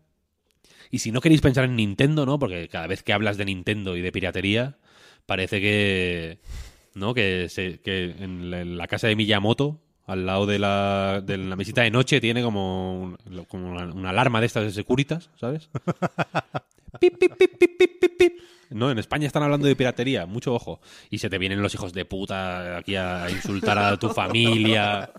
Y 0.89 0.99
si 0.99 1.12
no 1.12 1.22
queréis 1.22 1.41
pensar 1.41 1.64
en 1.66 1.76
Nintendo, 1.76 2.26
¿no? 2.26 2.38
Porque 2.39 2.68
cada 2.68 2.88
vez 2.88 3.02
que 3.04 3.14
hablas 3.14 3.38
de 3.38 3.45
Nintendo 3.45 3.95
y 3.95 4.02
de 4.02 4.12
piratería, 4.12 4.78
parece 5.26 5.62
que. 5.62 6.39
¿No? 6.93 7.14
Que, 7.14 7.47
se- 7.49 7.80
que 7.80 8.16
en 8.20 8.52
la, 8.52 8.62
en 8.62 8.78
la 8.78 8.88
casa 8.88 9.08
de 9.08 9.16
Miyamoto, 9.16 9.82
al 10.06 10.26
lado 10.26 10.45
de 10.45 10.60
la, 10.60 11.22
de 11.26 11.38
la 11.38 11.56
mesita 11.56 11.84
de 11.84 11.91
noche, 11.91 12.20
tiene 12.20 12.43
como, 12.43 13.02
un- 13.02 13.45
como 13.47 13.72
una, 13.72 13.86
una 13.93 14.10
alarma 14.10 14.41
de 14.41 14.47
estas 14.47 14.66
de 14.66 14.72
Securitas, 14.72 15.30
¿sabes? 15.39 15.70
Pip, 16.99 17.18
pip, 17.18 17.34
pip, 17.38 17.58
pip, 17.58 17.78
pip, 17.80 17.99
pip, 18.02 18.18
pip. 18.18 18.34
No, 18.72 18.90
en 18.90 18.98
España 19.00 19.28
están 19.28 19.44
hablando 19.44 19.68
de 19.68 19.76
piratería, 19.76 20.26
mucho 20.26 20.54
ojo. 20.54 20.80
Y 21.10 21.18
se 21.20 21.30
te 21.30 21.38
vienen 21.38 21.62
los 21.62 21.74
hijos 21.74 21.94
de 21.94 22.06
puta 22.06 22.78
aquí 22.78 22.96
a 22.96 23.30
insultar 23.30 23.78
a 23.78 23.98
tu 23.98 24.10
familia. 24.10 25.12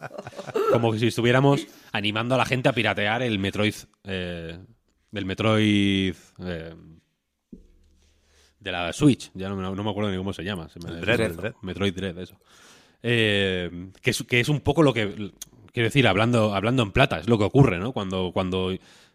Como 0.73 0.95
si 0.97 1.07
estuviéramos 1.09 1.67
animando 1.93 2.35
a 2.35 2.39
la 2.39 2.45
gente 2.47 2.69
a 2.69 2.73
piratear 2.73 3.23
el 3.23 3.39
Metroid. 3.39 3.75
eh, 4.05 4.59
el 5.13 5.25
Metroid. 5.27 6.15
eh, 6.45 6.75
de 8.61 8.73
la 8.73 8.93
Switch. 8.93 9.31
Ya 9.35 9.49
no, 9.49 9.57
me- 9.57 9.63
no 9.63 9.85
me 9.85 9.91
acuerdo 9.91 10.11
ni 10.11 10.17
cómo 10.17 10.33
se 10.33 10.45
llama. 10.45 10.69
Se 10.69 10.79
me- 10.81 10.91
El 10.95 11.01
Dread, 11.01 11.21
el 11.21 11.37
Dread. 11.37 11.55
Metroid 11.63 11.95
Dread, 11.95 12.19
eso. 12.19 12.39
Eh, 13.03 13.91
que, 14.01 14.11
es, 14.11 14.23
que 14.23 14.41
es 14.41 14.49
un 14.49 14.61
poco 14.61 14.83
lo 14.83 14.93
que. 14.95 15.33
Quiero 15.73 15.87
decir, 15.89 16.07
hablando, 16.07 16.55
hablando 16.55 16.83
en 16.83 16.93
plata, 16.93 17.19
es 17.19 17.29
lo 17.29 17.39
que 17.39 17.45
ocurre, 17.45 17.79
¿no? 17.79 17.93
Cuando, 17.93 18.31
cuando 18.33 18.73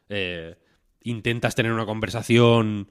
eh, 0.09 0.55
intentas 1.03 1.55
tener 1.55 1.71
una 1.71 1.85
conversación, 1.85 2.89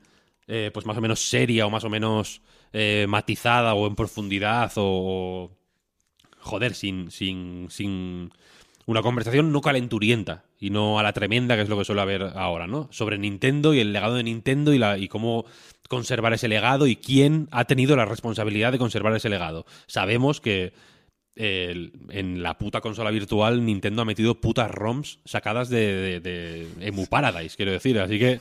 eh, 0.49 0.71
pues 0.73 0.87
más 0.87 0.97
o 0.97 1.01
menos 1.01 1.21
seria 1.21 1.67
o 1.67 1.71
más 1.71 1.85
o 1.85 1.91
menos 1.91 2.43
eh, 2.73 3.07
matizada 3.09 3.75
o 3.75 3.87
en 3.87 3.97
profundidad 3.97 4.73
o. 4.77 5.51
Joder, 6.39 6.75
sin, 6.75 7.11
sin, 7.11 7.67
sin 7.71 8.31
una 8.87 9.03
conversación 9.03 9.51
no 9.51 9.61
calenturienta 9.61 10.45
y 10.61 10.71
no 10.71 10.99
a 10.99 11.03
la 11.03 11.13
tremenda, 11.13 11.57
que 11.57 11.63
es 11.63 11.69
lo 11.69 11.77
que 11.77 11.85
suele 11.85 12.03
haber 12.03 12.23
ahora, 12.23 12.69
¿no? 12.69 12.89
Sobre 12.93 13.19
Nintendo 13.19 13.75
y 13.75 13.81
el 13.81 13.93
legado 13.93 14.15
de 14.15 14.23
Nintendo 14.23 14.73
y, 14.73 14.79
la, 14.79 14.97
y 14.97 15.09
cómo 15.09 15.45
conservar 15.89 16.33
ese 16.33 16.49
legado 16.49 16.87
y 16.87 16.97
quién 16.97 17.49
ha 17.51 17.65
tenido 17.65 17.97
la 17.97 18.05
responsabilidad 18.05 18.73
de 18.73 18.79
conservar 18.79 19.15
ese 19.17 19.29
legado. 19.29 19.67
Sabemos 19.87 20.41
que 20.41 20.73
en 21.37 22.43
la 22.43 22.57
puta 22.57 22.81
consola 22.81 23.11
virtual 23.11 23.65
Nintendo 23.65 24.03
ha 24.03 24.05
metido 24.07 24.41
putas 24.41 24.71
ROMs 24.71 25.19
sacadas 25.25 25.69
de, 25.69 26.21
de- 26.21 26.21
de 26.21 26.67
Emu 26.81 27.07
Paradise, 27.07 27.57
quiero 27.57 27.73
decir. 27.73 27.99
Así 28.01 28.19
que 28.19 28.41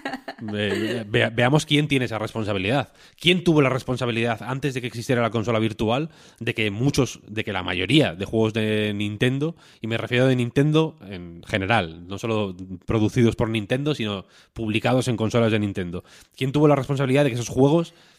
ve- 0.40 1.04
veamos 1.34 1.66
quién 1.66 1.88
tiene 1.88 2.04
esa 2.04 2.18
responsabilidad. 2.18 2.92
¿Quién 3.18 3.42
tuvo 3.44 3.62
la 3.62 3.68
responsabilidad 3.70 4.42
antes 4.42 4.74
de 4.74 4.80
que 4.80 4.86
existiera 4.86 5.22
la 5.22 5.30
consola 5.30 5.58
virtual 5.58 6.10
de 6.38 6.54
que 6.54 6.70
muchos, 6.70 7.20
de 7.26 7.44
que 7.44 7.52
la 7.52 7.62
mayoría 7.62 8.14
de 8.14 8.24
juegos 8.24 8.52
de 8.52 8.92
Nintendo, 8.94 9.56
y 9.80 9.86
me 9.86 9.96
refiero 9.96 10.26
de 10.26 10.36
Nintendo 10.36 10.96
en 11.08 11.42
general, 11.46 12.06
no 12.06 12.18
solo 12.18 12.54
producidos 12.84 13.36
por 13.36 13.48
Nintendo, 13.48 13.94
sino 13.94 14.26
publicados 14.52 15.08
en 15.08 15.16
consolas 15.16 15.52
de 15.52 15.58
Nintendo? 15.58 16.04
¿Quién 16.36 16.52
tuvo 16.52 16.68
la 16.68 16.76
responsabilidad 16.76 17.24
de 17.24 17.30
que 17.30 17.34
esos 17.36 17.48
juegos 17.48 17.94
eh, 17.94 18.15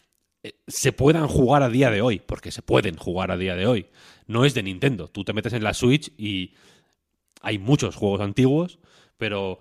se 0.66 0.92
puedan 0.92 1.26
jugar 1.28 1.62
a 1.62 1.68
día 1.68 1.90
de 1.90 2.00
hoy, 2.00 2.20
porque 2.24 2.50
se 2.50 2.62
pueden 2.62 2.96
jugar 2.96 3.30
a 3.30 3.36
día 3.36 3.56
de 3.56 3.66
hoy. 3.66 3.86
No 4.26 4.44
es 4.44 4.54
de 4.54 4.62
Nintendo. 4.62 5.08
Tú 5.08 5.24
te 5.24 5.32
metes 5.32 5.52
en 5.52 5.64
la 5.64 5.74
Switch 5.74 6.12
y 6.16 6.54
hay 7.40 7.58
muchos 7.58 7.96
juegos 7.96 8.20
antiguos, 8.20 8.78
pero 9.16 9.60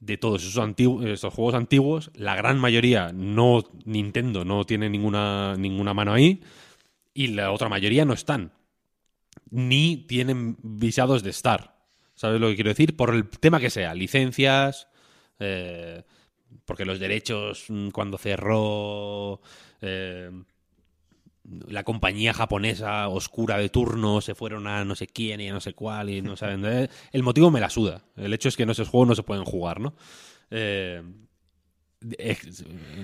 de 0.00 0.16
todos 0.16 0.42
esos, 0.44 0.62
antigu- 0.62 1.06
esos 1.06 1.34
juegos 1.34 1.54
antiguos, 1.54 2.10
la 2.14 2.36
gran 2.36 2.58
mayoría 2.58 3.12
no 3.12 3.64
Nintendo 3.84 4.44
no 4.44 4.64
tiene 4.64 4.88
ninguna, 4.88 5.56
ninguna 5.56 5.92
mano 5.94 6.12
ahí 6.14 6.40
y 7.14 7.28
la 7.28 7.50
otra 7.50 7.68
mayoría 7.68 8.04
no 8.04 8.12
están. 8.14 8.52
Ni 9.50 9.96
tienen 9.96 10.56
visados 10.62 11.22
de 11.22 11.30
estar. 11.30 11.76
¿Sabes 12.14 12.40
lo 12.40 12.48
que 12.48 12.54
quiero 12.56 12.70
decir? 12.70 12.96
Por 12.96 13.14
el 13.14 13.28
tema 13.28 13.60
que 13.60 13.70
sea, 13.70 13.94
licencias, 13.94 14.88
eh, 15.38 16.02
porque 16.64 16.84
los 16.84 16.98
derechos 16.98 17.64
mm, 17.68 17.88
cuando 17.90 18.18
cerró 18.18 19.40
eh, 19.80 20.30
la 21.66 21.82
compañía 21.82 22.34
japonesa 22.34 23.08
oscura 23.08 23.56
de 23.56 23.68
turno 23.70 24.20
se 24.20 24.34
fueron 24.34 24.66
a 24.66 24.84
no 24.84 24.94
sé 24.94 25.06
quién 25.06 25.40
y 25.40 25.48
a 25.48 25.52
no 25.52 25.60
sé 25.60 25.72
cuál 25.72 26.10
y 26.10 26.20
no 26.20 26.36
saben 26.36 26.60
de- 26.62 26.90
el 27.12 27.22
motivo 27.22 27.50
me 27.50 27.60
la 27.60 27.70
suda. 27.70 28.02
El 28.16 28.34
hecho 28.34 28.48
es 28.48 28.56
que 28.56 28.64
en 28.64 28.70
esos 28.70 28.88
juegos 28.88 29.08
no 29.08 29.14
se 29.14 29.22
pueden 29.22 29.44
jugar 29.44 29.80
no 29.80 29.94
Eh, 30.50 31.02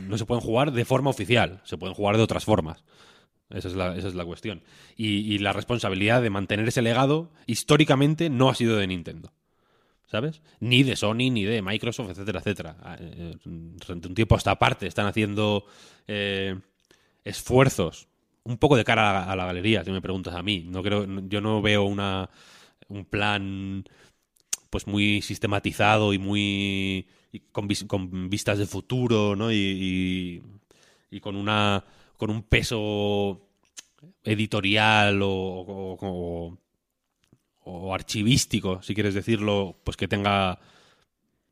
no 0.08 0.16
se 0.18 0.24
pueden 0.24 0.42
jugar 0.44 0.72
de 0.72 0.84
forma 0.84 1.10
oficial 1.10 1.60
se 1.64 1.76
pueden 1.78 1.94
jugar 1.94 2.16
de 2.16 2.22
otras 2.22 2.44
formas. 2.44 2.84
Esa 3.50 3.68
es 3.68 3.74
la, 3.74 3.96
esa 3.96 4.08
es 4.08 4.14
la 4.14 4.24
cuestión. 4.24 4.62
Y, 4.96 5.32
y 5.34 5.38
la 5.38 5.52
responsabilidad 5.52 6.22
de 6.22 6.30
mantener 6.30 6.66
ese 6.68 6.82
legado 6.82 7.30
históricamente 7.46 8.30
no 8.30 8.48
ha 8.48 8.54
sido 8.54 8.76
de 8.76 8.86
Nintendo 8.86 9.32
¿sabes? 10.06 10.42
Ni 10.60 10.82
de 10.82 10.96
Sony, 10.96 11.30
ni 11.30 11.44
de 11.44 11.62
Microsoft, 11.62 12.10
etcétera, 12.10 12.40
etcétera. 12.40 12.76
Ah, 12.82 12.96
eh, 13.00 13.36
Durante 13.44 14.08
un 14.08 14.14
tiempo 14.14 14.34
a 14.34 14.38
esta 14.38 14.58
parte 14.58 14.86
están 14.86 15.06
haciendo 15.06 15.66
eh, 16.06 16.58
esfuerzos, 17.24 18.08
un 18.44 18.58
poco 18.58 18.76
de 18.76 18.84
cara 18.84 19.30
a 19.30 19.36
la, 19.36 19.46
galería, 19.46 19.84
si 19.84 19.90
me 19.90 20.02
preguntas 20.02 20.34
a 20.34 20.42
mí. 20.42 20.64
No 20.68 20.82
creo, 20.82 21.06
yo 21.28 21.40
no 21.40 21.62
veo 21.62 21.84
una, 21.84 22.28
un 22.88 23.04
plan 23.04 23.84
pues 24.70 24.86
muy 24.86 25.22
sistematizado 25.22 26.12
y 26.12 26.18
muy 26.18 27.06
con, 27.52 27.68
vis- 27.68 27.86
con 27.86 28.28
vistas 28.30 28.58
de 28.58 28.66
futuro, 28.66 29.36
¿no? 29.36 29.52
Y, 29.52 30.42
con 31.22 31.36
una 31.36 31.84
con 32.16 32.30
un 32.30 32.42
peso 32.42 33.40
editorial 34.24 35.20
o- 35.22 36.58
o 37.64 37.94
archivístico, 37.94 38.82
si 38.82 38.94
quieres 38.94 39.14
decirlo, 39.14 39.76
pues 39.84 39.96
que 39.96 40.08
tenga 40.08 40.60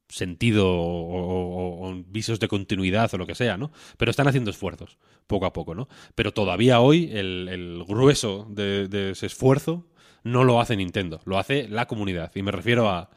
sentido 0.09 0.67
o, 0.69 1.95
visos 2.07 2.39
de 2.39 2.49
continuidad 2.49 3.13
o 3.15 3.19
lo 3.19 3.27
que 3.27 3.35
sea, 3.35 3.57
¿no? 3.57 3.73
Pero 3.97 4.11
están 4.11 4.29
haciendo 4.29 4.51
esfuerzos, 4.51 4.99
poco 5.27 5.47
a 5.47 5.53
poco, 5.53 5.75
¿no? 5.75 5.89
Pero 6.15 6.33
todavía 6.33 6.81
hoy 6.81 7.11
el, 7.13 7.49
el 7.51 7.85
grueso 7.85 8.47
de, 8.51 8.89
de 8.89 9.11
ese 9.13 9.27
esfuerzo 9.27 9.87
no 10.23 10.45
lo 10.45 10.61
hace 10.61 10.77
Nintendo, 10.77 11.21
lo 11.25 11.39
hace 11.39 11.67
la 11.69 11.87
comunidad. 11.87 12.31
Y 12.35 12.43
me 12.43 12.53
refiero 12.53 12.89
a 12.91 13.11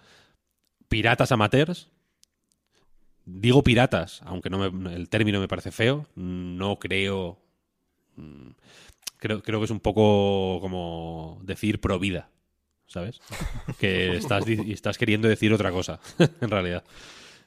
piratas 0.88 1.32
amateurs. 1.32 1.90
Digo 3.26 3.64
piratas, 3.64 4.22
aunque 4.24 4.50
no 4.52 4.70
me- 4.72 4.94
el 4.96 5.10
término 5.10 5.40
me 5.40 5.48
parece 5.48 5.72
feo, 5.72 6.08
no 6.16 6.78
creo... 6.80 7.40
mm, 8.16 8.50
Creo, 9.18 9.42
creo 9.44 9.60
que 9.60 9.66
es 9.66 9.72
un 9.72 9.80
poco 9.80 10.60
como 10.62 11.40
decir 11.44 11.82
pro 11.82 11.98
vida, 12.00 12.30
¿sabes? 12.88 13.20
Que 13.80 14.16
estás, 14.18 14.48
estás 14.48 14.98
queriendo 14.98 15.28
decir 15.28 15.52
otra 15.54 15.72
cosa, 15.72 16.00
en 16.42 16.50
realidad. 16.50 16.84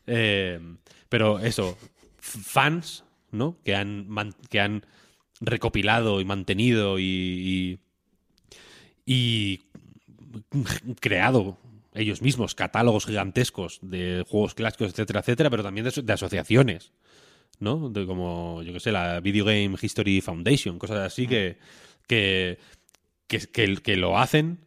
Eh, 0.06 0.58
pero 1.08 1.38
eso, 1.38 1.76
fans, 2.18 3.04
¿no? 3.30 3.56
Que 3.64 3.74
han, 3.74 4.06
que 4.50 4.60
han 4.60 4.84
recopilado 5.40 6.20
y 6.20 6.24
mantenido 6.24 6.98
y, 6.98 7.78
y, 9.06 9.60
creado 11.00 11.58
ellos 11.94 12.22
mismos 12.22 12.54
catálogos 12.54 13.06
gigantescos 13.06 13.78
de 13.82 14.24
juegos 14.28 14.54
clásicos, 14.54 14.90
etcétera, 14.90 15.20
etcétera, 15.20 15.50
pero 15.50 15.62
también 15.62 15.84
de, 15.84 15.90
aso- 15.90 16.02
de 16.02 16.12
asociaciones, 16.12 16.92
¿no? 17.58 17.88
De 17.90 18.06
como, 18.06 18.62
yo 18.62 18.72
qué 18.72 18.80
sé, 18.80 18.92
la 18.92 19.20
Video 19.20 19.44
Game 19.44 19.74
History 19.80 20.20
Foundation, 20.20 20.78
cosas 20.78 20.98
así 20.98 21.26
que, 21.26 21.58
que, 22.06 22.58
que- 23.26 23.76
que 23.82 23.96
lo 23.96 24.18
hacen 24.18 24.60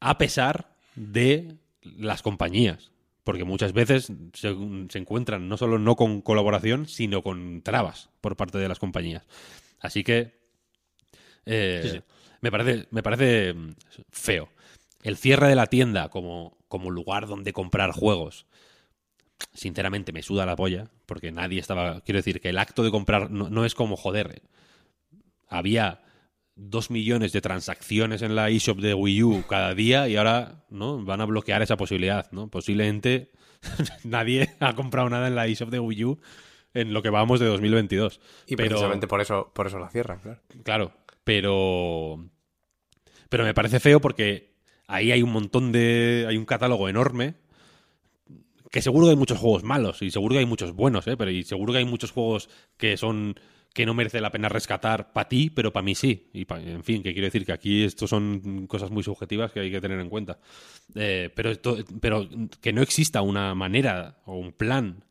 a 0.00 0.18
pesar 0.18 0.74
de 0.94 1.56
las 1.82 2.22
compañías. 2.22 2.90
Porque 3.24 3.44
muchas 3.44 3.72
veces 3.72 4.12
se, 4.34 4.56
se 4.88 4.98
encuentran 4.98 5.48
no 5.48 5.56
solo 5.56 5.78
no 5.80 5.96
con 5.96 6.22
colaboración, 6.22 6.86
sino 6.86 7.22
con 7.22 7.62
trabas 7.62 8.08
por 8.20 8.36
parte 8.36 8.58
de 8.58 8.68
las 8.68 8.78
compañías. 8.78 9.26
Así 9.80 10.04
que 10.04 10.36
eh, 11.46 11.80
Sí, 11.82 11.90
sí. 11.90 12.02
Me, 12.40 12.50
parece, 12.50 12.86
me 12.90 13.02
parece 13.02 13.54
mm, 13.54 13.74
feo. 14.10 14.48
El 15.02 15.16
cierre 15.16 15.48
de 15.48 15.54
la 15.54 15.68
tienda 15.68 16.08
como, 16.08 16.58
como 16.68 16.90
lugar 16.90 17.26
donde 17.26 17.52
comprar 17.52 17.92
juegos, 17.92 18.46
sinceramente 19.54 20.12
me 20.12 20.22
suda 20.22 20.44
la 20.44 20.56
polla, 20.56 20.90
porque 21.06 21.30
nadie 21.30 21.60
estaba... 21.60 22.00
Quiero 22.00 22.18
decir 22.18 22.40
que 22.40 22.50
el 22.50 22.58
acto 22.58 22.82
de 22.82 22.90
comprar 22.90 23.30
no, 23.30 23.48
no 23.48 23.64
es 23.64 23.74
como 23.74 23.96
joder. 23.96 24.42
Había 25.48 26.02
dos 26.56 26.90
millones 26.90 27.32
de 27.32 27.40
transacciones 27.40 28.22
en 28.22 28.34
la 28.34 28.48
eShop 28.48 28.78
de 28.78 28.94
Wii 28.94 29.22
U 29.22 29.44
cada 29.48 29.74
día 29.74 30.08
y 30.08 30.16
ahora 30.16 30.64
no 30.70 31.04
van 31.04 31.20
a 31.20 31.26
bloquear 31.26 31.62
esa 31.62 31.76
posibilidad, 31.76 32.30
¿no? 32.32 32.48
Posiblemente 32.48 33.30
nadie 34.04 34.50
ha 34.60 34.74
comprado 34.74 35.08
nada 35.10 35.28
en 35.28 35.34
la 35.34 35.46
eShop 35.46 35.70
de 35.70 35.78
Wii 35.80 36.04
U 36.04 36.18
en 36.74 36.92
lo 36.92 37.02
que 37.02 37.10
vamos 37.10 37.40
de 37.40 37.46
2022. 37.46 38.20
Y 38.46 38.56
Pero- 38.56 38.70
precisamente 38.70 39.06
por 39.06 39.20
eso, 39.20 39.52
por 39.54 39.66
eso 39.66 39.78
la 39.78 39.88
cierran, 39.90 40.20
claro. 40.20 40.40
Claro, 40.62 40.92
pero. 41.24 42.24
Pero 43.28 43.44
me 43.44 43.54
parece 43.54 43.80
feo 43.80 44.00
porque 44.00 44.54
ahí 44.86 45.10
hay 45.10 45.22
un 45.22 45.32
montón 45.32 45.72
de. 45.72 46.26
Hay 46.28 46.36
un 46.36 46.44
catálogo 46.44 46.88
enorme. 46.88 47.34
Que 48.70 48.82
seguro 48.82 49.06
que 49.06 49.10
hay 49.10 49.16
muchos 49.16 49.38
juegos 49.38 49.62
malos 49.62 50.02
y 50.02 50.10
seguro 50.10 50.34
que 50.34 50.40
hay 50.40 50.46
muchos 50.46 50.72
buenos, 50.72 51.06
¿eh? 51.06 51.16
Pero 51.16 51.30
y 51.30 51.44
seguro 51.44 51.72
que 51.72 51.78
hay 51.80 51.84
muchos 51.84 52.12
juegos 52.12 52.48
que 52.76 52.96
son. 52.96 53.38
Que 53.76 53.84
no 53.84 53.92
merece 53.92 54.22
la 54.22 54.30
pena 54.32 54.48
rescatar 54.48 55.12
para 55.12 55.28
ti, 55.28 55.50
pero 55.50 55.70
para 55.70 55.84
mí 55.84 55.94
sí. 55.94 56.30
Y 56.32 56.46
pa- 56.46 56.58
en 56.60 56.82
fin, 56.82 57.02
que 57.02 57.12
quiero 57.12 57.26
decir 57.26 57.44
que 57.44 57.52
aquí 57.52 57.84
esto 57.84 58.06
son 58.08 58.66
cosas 58.66 58.90
muy 58.90 59.02
subjetivas 59.02 59.52
que 59.52 59.60
hay 59.60 59.70
que 59.70 59.82
tener 59.82 60.00
en 60.00 60.08
cuenta. 60.08 60.38
Eh, 60.94 61.30
pero, 61.34 61.50
esto- 61.50 61.76
pero 62.00 62.26
que 62.62 62.72
no 62.72 62.80
exista 62.80 63.20
una 63.20 63.54
manera 63.54 64.16
o 64.24 64.36
un 64.38 64.52
plan 64.52 65.04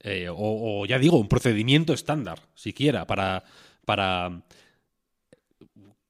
eh, 0.00 0.28
o, 0.28 0.36
o 0.82 0.86
ya 0.86 0.98
digo, 0.98 1.18
un 1.18 1.28
procedimiento 1.28 1.92
estándar, 1.92 2.40
siquiera, 2.54 3.06
para, 3.06 3.44
para 3.84 4.42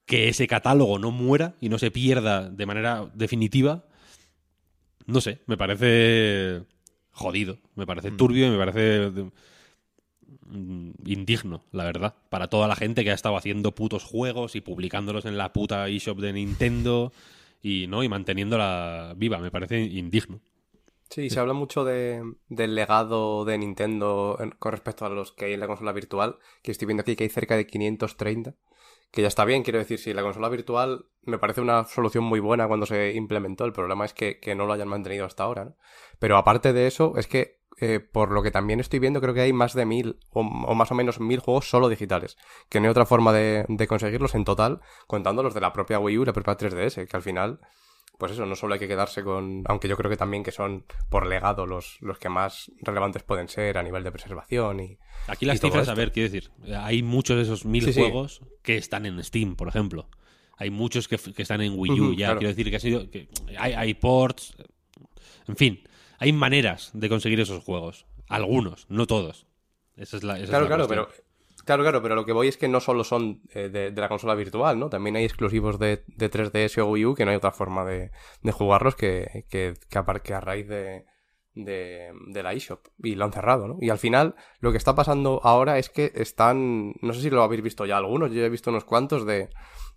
que 0.06 0.28
ese 0.28 0.46
catálogo 0.46 0.98
no 0.98 1.10
muera 1.10 1.54
y 1.60 1.68
no 1.68 1.78
se 1.78 1.90
pierda 1.90 2.48
de 2.48 2.64
manera 2.66 3.10
definitiva, 3.14 3.84
no 5.06 5.20
sé, 5.20 5.40
me 5.46 5.56
parece 5.58 6.62
jodido, 7.10 7.58
me 7.76 7.86
parece 7.86 8.10
turbio 8.10 8.46
y 8.46 8.50
me 8.50 8.58
parece 8.58 9.10
mm, 9.10 9.30
indigno, 11.04 11.64
la 11.72 11.84
verdad, 11.84 12.14
para 12.30 12.48
toda 12.48 12.68
la 12.68 12.76
gente 12.76 13.04
que 13.04 13.10
ha 13.10 13.14
estado 13.14 13.36
haciendo 13.36 13.74
putos 13.74 14.04
juegos 14.04 14.56
y 14.56 14.60
publicándolos 14.60 15.24
en 15.24 15.38
la 15.38 15.52
puta 15.52 15.88
eShop 15.88 16.18
de 16.20 16.32
Nintendo 16.32 17.12
y 17.62 17.86
no 17.88 18.02
y 18.02 18.08
manteniéndola 18.08 19.14
viva, 19.16 19.38
me 19.38 19.50
parece 19.50 19.80
indigno. 19.80 20.40
Sí, 21.10 21.30
se 21.30 21.40
habla 21.40 21.54
mucho 21.54 21.84
de, 21.84 22.22
del 22.48 22.74
legado 22.74 23.44
de 23.46 23.56
Nintendo 23.58 24.36
en- 24.40 24.50
con 24.52 24.72
respecto 24.72 25.06
a 25.06 25.08
los 25.08 25.32
que 25.32 25.46
hay 25.46 25.52
en 25.54 25.60
la 25.60 25.66
consola 25.66 25.92
virtual, 25.92 26.38
que 26.62 26.70
estoy 26.70 26.86
viendo 26.86 27.00
aquí 27.00 27.16
que 27.16 27.24
hay 27.24 27.30
cerca 27.30 27.56
de 27.56 27.66
530, 27.66 28.54
que 29.10 29.22
ya 29.22 29.28
está 29.28 29.44
bien, 29.46 29.62
quiero 29.62 29.78
decir, 29.78 29.98
si 29.98 30.12
la 30.12 30.22
consola 30.22 30.50
virtual 30.50 31.06
me 31.22 31.38
parece 31.38 31.62
una 31.62 31.84
solución 31.86 32.24
muy 32.24 32.40
buena 32.40 32.68
cuando 32.68 32.84
se 32.86 33.14
implementó, 33.14 33.64
el 33.64 33.72
problema 33.72 34.04
es 34.04 34.12
que, 34.12 34.38
que 34.38 34.54
no 34.54 34.66
lo 34.66 34.74
hayan 34.74 34.88
mantenido 34.88 35.24
hasta 35.24 35.44
ahora, 35.44 35.64
¿no? 35.64 35.76
Pero 36.18 36.36
aparte 36.36 36.72
de 36.74 36.86
eso, 36.86 37.14
es 37.16 37.26
que 37.26 37.57
eh, 37.80 38.00
por 38.00 38.30
lo 38.30 38.42
que 38.42 38.50
también 38.50 38.80
estoy 38.80 38.98
viendo, 38.98 39.20
creo 39.20 39.34
que 39.34 39.40
hay 39.42 39.52
más 39.52 39.74
de 39.74 39.86
mil 39.86 40.18
o, 40.32 40.40
o 40.40 40.74
más 40.74 40.90
o 40.90 40.94
menos 40.94 41.20
mil 41.20 41.40
juegos 41.40 41.68
solo 41.68 41.88
digitales, 41.88 42.36
que 42.68 42.80
no 42.80 42.86
hay 42.86 42.90
otra 42.90 43.06
forma 43.06 43.32
de, 43.32 43.64
de 43.68 43.86
conseguirlos 43.86 44.34
en 44.34 44.44
total, 44.44 44.80
contando 45.06 45.42
los 45.42 45.54
de 45.54 45.60
la 45.60 45.72
propia 45.72 45.98
Wii 45.98 46.18
U 46.18 46.22
y 46.22 46.26
la 46.26 46.32
propia 46.32 46.56
3DS, 46.56 47.06
que 47.06 47.16
al 47.16 47.22
final 47.22 47.60
pues 48.18 48.32
eso, 48.32 48.44
no 48.46 48.56
solo 48.56 48.74
hay 48.74 48.80
que 48.80 48.88
quedarse 48.88 49.22
con. 49.22 49.62
Aunque 49.66 49.86
yo 49.86 49.96
creo 49.96 50.10
que 50.10 50.16
también 50.16 50.42
que 50.42 50.50
son 50.50 50.84
por 51.08 51.26
legado 51.26 51.66
los, 51.66 51.98
los 52.00 52.18
que 52.18 52.28
más 52.28 52.70
relevantes 52.80 53.22
pueden 53.22 53.48
ser 53.48 53.78
a 53.78 53.82
nivel 53.84 54.02
de 54.02 54.10
preservación 54.10 54.80
y. 54.80 54.98
Aquí 55.28 55.46
las 55.46 55.56
y 55.56 55.60
cifras, 55.60 55.88
a 55.88 55.94
ver, 55.94 56.10
quiero 56.10 56.28
decir, 56.28 56.50
hay 56.76 57.04
muchos 57.04 57.36
de 57.36 57.42
esos 57.44 57.64
mil 57.64 57.84
Sí, 57.84 57.92
sí. 57.92 58.00
juegos 58.00 58.42
que 58.62 58.76
están 58.76 59.06
en 59.06 59.22
Steam, 59.22 59.54
por 59.54 59.68
ejemplo. 59.68 60.08
Hay 60.56 60.70
muchos 60.70 61.06
que, 61.06 61.14
están 61.36 61.60
en 61.60 61.78
Wii 61.78 62.00
U 62.00 62.12
ya. 62.12 62.26
claro. 62.26 62.40
Quiero 62.40 62.48
decir 62.48 62.68
que 62.70 62.76
ha 62.76 62.80
sido. 62.80 63.08
Que 63.08 63.28
hay, 63.56 63.74
hay 63.74 63.94
ports. 63.94 64.56
En 65.46 65.54
fin, 65.54 65.80
hay 66.18 66.32
maneras 66.32 66.90
de 66.94 67.08
conseguir 67.08 67.40
esos 67.40 67.62
juegos. 67.64 68.06
Algunos, 68.28 68.86
no 68.88 69.06
todos. 69.06 69.46
Esa 69.96 70.16
es 70.18 70.22
la. 70.22 70.34
esa 70.34 70.44
es 70.44 70.48
Claro, 70.50 70.64
la 70.64 70.68
claro, 70.68 70.86
cuestión. 70.86 71.06
pero. 71.10 71.28
Claro, 71.64 71.82
claro, 71.82 72.02
pero 72.02 72.14
lo 72.14 72.24
que 72.24 72.32
voy 72.32 72.48
es 72.48 72.56
que 72.56 72.66
no 72.68 72.80
solo 72.80 73.04
son 73.04 73.42
eh, 73.50 73.68
de, 73.68 73.90
de 73.90 74.00
la 74.00 74.08
consola 74.08 74.34
virtual, 74.34 74.78
¿no? 74.78 74.88
También 74.88 75.16
hay 75.16 75.24
exclusivos 75.24 75.78
de, 75.78 76.02
de 76.06 76.30
3DS 76.30 76.78
o 76.78 76.86
Wii 76.86 77.04
U 77.06 77.14
que 77.14 77.24
no 77.26 77.30
hay 77.30 77.36
otra 77.36 77.52
forma 77.52 77.84
de, 77.84 78.10
de 78.42 78.52
jugarlos 78.52 78.94
que, 78.96 79.44
que, 79.50 79.74
que, 79.90 79.98
apar- 79.98 80.22
que 80.22 80.32
a 80.32 80.40
raíz 80.40 80.66
de, 80.66 81.04
de, 81.54 82.10
de 82.28 82.42
la 82.42 82.54
eShop. 82.54 82.86
Y 83.02 83.16
lo 83.16 83.26
han 83.26 83.32
cerrado, 83.32 83.68
¿no? 83.68 83.76
Y 83.82 83.90
al 83.90 83.98
final, 83.98 84.34
lo 84.60 84.70
que 84.72 84.78
está 84.78 84.94
pasando 84.94 85.40
ahora 85.44 85.78
es 85.78 85.90
que 85.90 86.10
están. 86.14 86.94
No 87.02 87.12
sé 87.12 87.20
si 87.20 87.28
lo 87.28 87.42
habéis 87.42 87.62
visto 87.62 87.84
ya 87.84 87.98
algunos, 87.98 88.30
yo 88.32 88.42
he 88.42 88.48
visto 88.48 88.70
unos 88.70 88.84
cuantos 88.84 89.26
de 89.26 89.50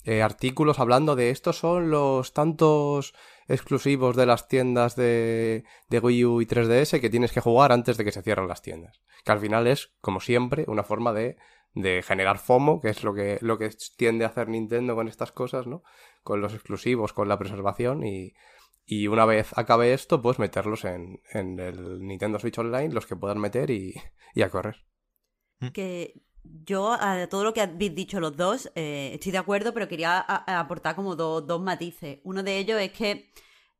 eh, 0.03 0.21
artículos 0.23 0.77
hablando 0.79 1.15
de 1.15 1.29
estos 1.29 1.57
son 1.57 1.89
los 1.89 2.33
tantos 2.33 3.13
exclusivos 3.47 4.15
de 4.15 4.25
las 4.25 4.47
tiendas 4.47 4.95
de, 4.95 5.63
de 5.89 5.99
Wii 5.99 6.25
U 6.25 6.41
y 6.41 6.45
3DS 6.45 6.99
que 6.99 7.09
tienes 7.09 7.31
que 7.31 7.41
jugar 7.41 7.71
antes 7.71 7.97
de 7.97 8.05
que 8.05 8.11
se 8.11 8.21
cierren 8.21 8.47
las 8.47 8.61
tiendas. 8.61 9.01
Que 9.23 9.31
al 9.31 9.39
final 9.39 9.67
es, 9.67 9.93
como 10.01 10.19
siempre, 10.19 10.65
una 10.67 10.83
forma 10.83 11.13
de, 11.13 11.37
de 11.73 12.01
generar 12.03 12.37
FOMO, 12.37 12.81
que 12.81 12.89
es 12.89 13.03
lo 13.03 13.13
que, 13.13 13.37
lo 13.41 13.57
que 13.57 13.69
tiende 13.97 14.25
a 14.25 14.29
hacer 14.29 14.49
Nintendo 14.49 14.95
con 14.95 15.07
estas 15.07 15.31
cosas, 15.31 15.67
¿no? 15.67 15.83
Con 16.23 16.41
los 16.41 16.53
exclusivos, 16.53 17.13
con 17.13 17.29
la 17.29 17.39
preservación 17.39 18.05
y, 18.05 18.33
y 18.85 19.07
una 19.07 19.25
vez 19.25 19.57
acabe 19.57 19.93
esto, 19.93 20.21
pues 20.21 20.39
meterlos 20.39 20.85
en, 20.85 21.21
en 21.33 21.59
el 21.59 21.99
Nintendo 21.99 22.39
Switch 22.39 22.57
Online, 22.57 22.93
los 22.93 23.05
que 23.05 23.15
puedan 23.15 23.39
meter 23.39 23.69
y, 23.69 23.93
y 24.33 24.41
a 24.41 24.49
correr. 24.49 24.85
que 25.73 26.13
yo 26.43 26.93
a 26.93 27.27
todo 27.27 27.43
lo 27.43 27.53
que 27.53 27.61
habéis 27.61 27.95
dicho 27.95 28.19
los 28.19 28.35
dos 28.37 28.71
eh, 28.75 29.11
estoy 29.13 29.31
de 29.31 29.37
acuerdo, 29.37 29.73
pero 29.73 29.87
quería 29.87 30.19
aportar 30.19 30.95
como 30.95 31.15
do- 31.15 31.41
dos 31.41 31.61
matices. 31.61 32.19
Uno 32.23 32.43
de 32.43 32.57
ellos 32.57 32.79
es 32.81 32.91
que 32.91 33.31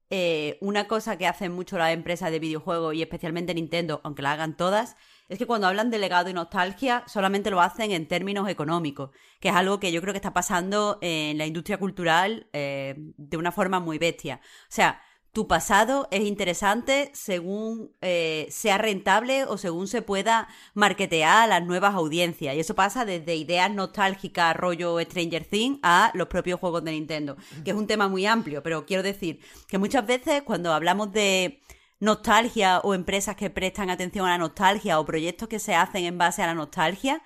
eh, 0.10 0.58
una 0.62 0.88
cosa 0.88 1.18
que 1.18 1.26
hacen 1.28 1.54
mucho 1.54 1.78
las 1.78 1.94
empresas 1.94 2.32
de 2.32 2.40
videojuegos 2.40 2.94
y 2.96 3.02
especialmente 3.02 3.54
Nintendo, 3.54 4.02
aunque 4.04 4.22
la 4.22 4.34
hagan 4.34 4.58
todas, 4.58 4.98
es 5.30 5.38
que 5.38 5.46
cuando 5.46 5.68
hablan 5.68 5.90
de 5.90 6.00
legado 6.00 6.30
y 6.30 6.34
nostalgia 6.34 7.04
solamente 7.08 7.50
lo 7.50 7.62
hacen 7.62 7.92
en 7.92 8.08
términos 8.08 8.50
económicos, 8.50 9.12
que 9.40 9.50
es 9.50 9.56
algo 9.56 9.80
que 9.80 9.92
yo 9.94 10.02
creo 10.02 10.14
que 10.14 10.18
está 10.18 10.34
pasando 10.34 10.98
en 11.02 11.38
la 11.38 11.46
industria 11.46 11.78
cultural 11.78 12.48
eh, 12.54 12.96
de 12.98 13.38
una 13.38 13.52
forma 13.54 13.80
muy 13.80 13.98
bestia. 13.98 14.42
O 14.44 14.66
sea, 14.70 15.02
tu 15.34 15.48
pasado 15.48 16.08
es 16.12 16.22
interesante 16.22 17.10
según 17.14 17.96
eh, 18.02 18.48
sea 18.50 18.78
rentable 18.78 19.46
o 19.46 19.58
según 19.58 19.88
se 19.88 20.02
pueda 20.02 20.50
marketear 20.74 21.44
a 21.44 21.48
las 21.48 21.64
nuevas 21.64 21.96
audiencias. 21.96 22.56
Y 22.56 22.60
eso 22.60 22.76
pasa 22.76 23.06
desde 23.06 23.36
ideas 23.36 23.72
nostálgicas, 23.72 24.56
rollo 24.56 25.00
Stranger 25.00 25.46
Things, 25.46 25.80
a 25.84 26.12
los 26.16 26.28
propios 26.28 26.60
juegos 26.60 26.84
de 26.84 26.92
Nintendo, 26.92 27.38
que 27.64 27.72
es 27.72 27.78
un 27.78 27.88
tema 27.88 28.10
muy 28.10 28.26
amplio, 28.26 28.62
pero 28.62 28.86
quiero 28.86 29.04
decir 29.04 29.40
que 29.70 29.78
muchas 29.78 30.06
veces 30.06 30.44
cuando 30.44 30.74
hablamos 30.74 31.14
de 31.14 31.62
nostalgia 32.00 32.80
o 32.80 32.94
empresas 32.94 33.36
que 33.38 33.50
prestan 33.50 33.90
atención 33.90 34.26
a 34.26 34.32
la 34.32 34.38
nostalgia 34.38 35.00
o 35.00 35.06
proyectos 35.06 35.48
que 35.48 35.60
se 35.60 35.76
hacen 35.76 36.04
en 36.04 36.18
base 36.18 36.44
a 36.44 36.48
la 36.48 36.56
nostalgia, 36.56 37.24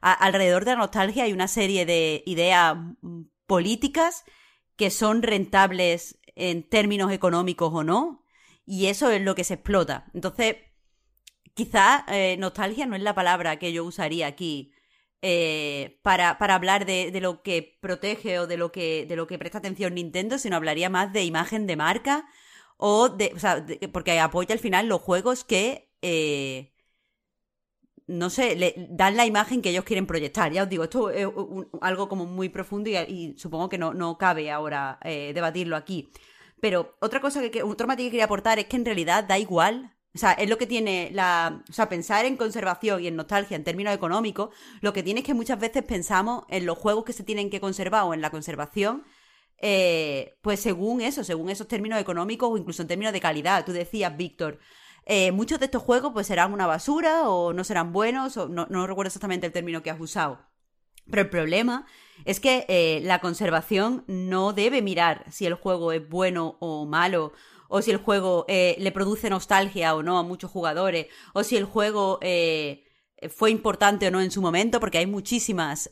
alrededor 0.00 0.64
de 0.64 0.72
la 0.72 0.78
nostalgia 0.78 1.24
hay 1.24 1.32
una 1.32 1.48
serie 1.48 1.86
de 1.86 2.22
ideas 2.24 2.76
mm, 3.00 3.22
políticas 3.46 4.24
que 4.76 4.90
son 4.90 5.22
rentables 5.22 6.17
en 6.38 6.62
términos 6.62 7.12
económicos 7.12 7.72
o 7.74 7.84
no, 7.84 8.24
y 8.64 8.86
eso 8.86 9.10
es 9.10 9.20
lo 9.22 9.34
que 9.34 9.44
se 9.44 9.54
explota. 9.54 10.06
Entonces, 10.14 10.56
quizá 11.54 12.04
eh, 12.08 12.36
nostalgia 12.38 12.86
no 12.86 12.96
es 12.96 13.02
la 13.02 13.14
palabra 13.14 13.58
que 13.58 13.72
yo 13.72 13.84
usaría 13.84 14.26
aquí 14.26 14.72
eh, 15.20 15.98
para, 16.02 16.38
para 16.38 16.54
hablar 16.54 16.86
de, 16.86 17.10
lo 17.20 17.42
que 17.42 17.78
protege 17.80 18.38
o 18.38 18.46
de 18.46 18.56
lo 18.56 18.70
que, 18.70 19.04
de 19.06 19.16
lo 19.16 19.26
que 19.26 19.38
presta 19.38 19.58
atención 19.58 19.94
Nintendo, 19.94 20.38
sino 20.38 20.56
hablaría 20.56 20.90
más 20.90 21.12
de 21.12 21.24
imagen 21.24 21.66
de 21.66 21.76
marca 21.76 22.28
o 22.76 23.08
de, 23.08 23.32
o 23.34 23.38
sea, 23.40 23.66
porque 23.92 24.20
apoya 24.20 24.52
al 24.52 24.60
final 24.60 24.86
los 24.86 25.02
juegos 25.02 25.42
que 25.44 25.90
eh, 26.02 26.72
no 28.08 28.30
sé, 28.30 28.56
le 28.56 28.74
dan 28.90 29.16
la 29.16 29.26
imagen 29.26 29.62
que 29.62 29.70
ellos 29.70 29.84
quieren 29.84 30.06
proyectar. 30.06 30.52
Ya 30.52 30.64
os 30.64 30.68
digo, 30.68 30.84
esto 30.84 31.10
es 31.10 31.26
un- 31.26 31.68
algo 31.80 32.08
como 32.08 32.26
muy 32.26 32.48
profundo 32.48 32.90
y, 32.90 33.34
supongo 33.38 33.68
que 33.68 33.78
no, 33.78 33.94
no 33.94 34.18
cabe 34.18 34.50
ahora 34.50 34.98
eh, 35.04 35.32
debatirlo 35.34 35.76
aquí. 35.76 36.10
Pero 36.60 36.96
otra 37.00 37.20
cosa 37.20 37.40
que, 37.40 37.50
que 37.50 37.62
otro 37.62 37.86
que 37.88 37.96
quería 37.96 38.24
aportar 38.24 38.58
es 38.58 38.66
que 38.66 38.76
en 38.76 38.84
realidad 38.84 39.24
da 39.24 39.38
igual. 39.38 39.94
O 40.14 40.18
sea, 40.18 40.32
es 40.32 40.48
lo 40.48 40.58
que 40.58 40.66
tiene 40.66 41.10
la. 41.12 41.62
O 41.68 41.72
sea, 41.72 41.88
pensar 41.88 42.24
en 42.24 42.36
conservación 42.36 43.02
y 43.04 43.06
en 43.08 43.16
nostalgia 43.16 43.56
en 43.56 43.62
términos 43.64 43.94
económicos, 43.94 44.50
lo 44.80 44.92
que 44.92 45.02
tiene 45.02 45.20
es 45.20 45.26
que 45.26 45.34
muchas 45.34 45.60
veces 45.60 45.84
pensamos 45.84 46.44
en 46.48 46.66
los 46.66 46.78
juegos 46.78 47.04
que 47.04 47.12
se 47.12 47.22
tienen 47.24 47.50
que 47.50 47.60
conservar 47.60 48.04
o 48.04 48.14
en 48.14 48.20
la 48.22 48.30
conservación 48.30 49.04
eh, 49.60 50.38
pues 50.42 50.60
según 50.60 51.00
eso, 51.00 51.24
según 51.24 51.50
esos 51.50 51.66
términos 51.68 52.00
económicos 52.00 52.48
o 52.50 52.56
incluso 52.56 52.82
en 52.82 52.88
términos 52.88 53.12
de 53.12 53.20
calidad. 53.20 53.64
Tú 53.64 53.72
decías, 53.72 54.16
Víctor, 54.16 54.58
eh, 55.10 55.32
muchos 55.32 55.58
de 55.58 55.64
estos 55.64 55.82
juegos 55.82 56.12
pues 56.12 56.26
serán 56.26 56.52
una 56.52 56.66
basura 56.66 57.28
o 57.30 57.54
no 57.54 57.64
serán 57.64 57.94
buenos, 57.94 58.36
o 58.36 58.46
no, 58.46 58.66
recuerdo 58.86 59.08
exactamente 59.08 59.46
el 59.46 59.52
término 59.52 59.82
que 59.82 59.90
has 59.90 59.98
usado. 59.98 60.38
Pero 61.10 61.22
el 61.22 61.30
problema 61.30 61.86
es 62.26 62.38
que 62.38 62.66
eh, 62.68 63.00
la 63.02 63.18
conservación 63.18 64.04
no 64.06 64.52
debe 64.52 64.82
mirar 64.82 65.24
si 65.30 65.46
el 65.46 65.54
juego 65.54 65.92
es 65.92 66.06
bueno 66.06 66.58
o 66.60 66.84
malo, 66.84 67.32
o 67.68 67.80
si 67.80 67.90
el 67.90 67.96
juego 67.96 68.44
eh, 68.48 68.76
le 68.78 68.92
produce 68.92 69.30
nostalgia 69.30 69.94
o 69.94 70.02
no 70.02 70.18
a 70.18 70.22
muchos 70.22 70.50
jugadores, 70.50 71.06
o 71.32 71.42
si 71.42 71.56
el 71.56 71.64
juego 71.64 72.20
fue 73.30 73.50
importante 73.50 74.06
o 74.06 74.10
no 74.10 74.20
en 74.20 74.30
su 74.30 74.42
momento, 74.42 74.78
porque 74.78 74.98
hay 74.98 75.06
muchísimas 75.06 75.90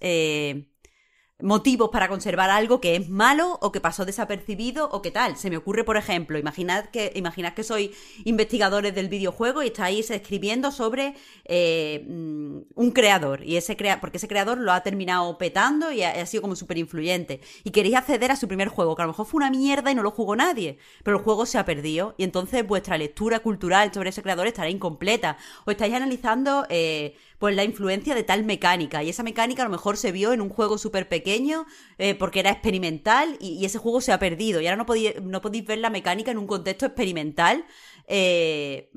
motivos 1.40 1.90
para 1.90 2.08
conservar 2.08 2.50
algo 2.50 2.80
que 2.80 2.96
es 2.96 3.08
malo 3.08 3.58
o 3.60 3.72
que 3.72 3.80
pasó 3.80 4.04
desapercibido 4.04 4.88
o 4.90 5.02
que 5.02 5.10
tal. 5.10 5.36
Se 5.36 5.50
me 5.50 5.56
ocurre, 5.56 5.84
por 5.84 5.96
ejemplo, 5.96 6.38
imaginad 6.38 6.86
que, 6.86 7.12
imaginad 7.14 7.54
que 7.54 7.64
sois 7.64 7.90
investigadores 8.24 8.94
del 8.94 9.08
videojuego 9.08 9.62
y 9.62 9.66
estáis 9.66 10.10
escribiendo 10.10 10.70
sobre 10.70 11.14
eh, 11.44 12.04
mm, 12.08 12.58
un 12.74 12.90
creador. 12.90 13.44
Y 13.44 13.56
ese 13.56 13.76
crea 13.76 14.00
porque 14.00 14.16
ese 14.16 14.28
creador 14.28 14.58
lo 14.58 14.72
ha 14.72 14.82
terminado 14.82 15.36
petando 15.38 15.92
y 15.92 16.02
ha, 16.02 16.10
ha 16.10 16.26
sido 16.26 16.42
como 16.42 16.56
súper 16.56 16.78
influyente 16.78 17.40
y 17.64 17.70
queréis 17.70 17.96
acceder 17.96 18.30
a 18.30 18.36
su 18.36 18.48
primer 18.48 18.68
juego 18.68 18.96
que 18.96 19.02
a 19.02 19.04
lo 19.04 19.12
mejor 19.12 19.26
fue 19.26 19.38
una 19.38 19.50
mierda 19.50 19.90
y 19.90 19.94
no 19.94 20.02
lo 20.02 20.10
jugó 20.10 20.36
nadie 20.36 20.78
pero 21.02 21.18
el 21.18 21.22
juego 21.22 21.46
se 21.46 21.58
ha 21.58 21.64
perdido. 21.64 22.14
Y 22.18 22.24
entonces 22.24 22.66
vuestra 22.66 22.98
lectura 22.98 23.40
cultural 23.40 23.92
sobre 23.92 24.10
ese 24.10 24.22
creador 24.22 24.46
estará 24.46 24.70
incompleta. 24.70 25.36
O 25.64 25.70
estáis 25.70 25.94
analizando 25.94 26.66
eh, 26.68 27.16
pues 27.38 27.54
la 27.54 27.64
influencia 27.64 28.14
de 28.14 28.22
tal 28.24 28.44
mecánica 28.44 29.02
y 29.02 29.10
esa 29.10 29.22
mecánica 29.22 29.62
a 29.62 29.66
lo 29.66 29.70
mejor 29.70 29.96
se 29.96 30.12
vio 30.12 30.32
en 30.32 30.40
un 30.40 30.48
juego 30.48 30.78
súper 30.78 31.08
pequeño 31.08 31.66
eh, 31.98 32.14
porque 32.14 32.40
era 32.40 32.50
experimental 32.50 33.36
y, 33.40 33.64
ese 33.64 33.78
juego 33.78 34.00
se 34.00 34.12
ha 34.12 34.18
perdido 34.18 34.60
y 34.60 34.66
ahora 34.66 34.76
no 34.76 34.86
podéis, 34.86 35.20
no 35.22 35.40
podéis 35.42 35.66
ver 35.66 35.78
la 35.78 35.90
mecánica 35.90 36.30
en 36.30 36.38
un 36.38 36.46
contexto 36.46 36.86
experimental 36.86 37.64
eh, 38.08 38.90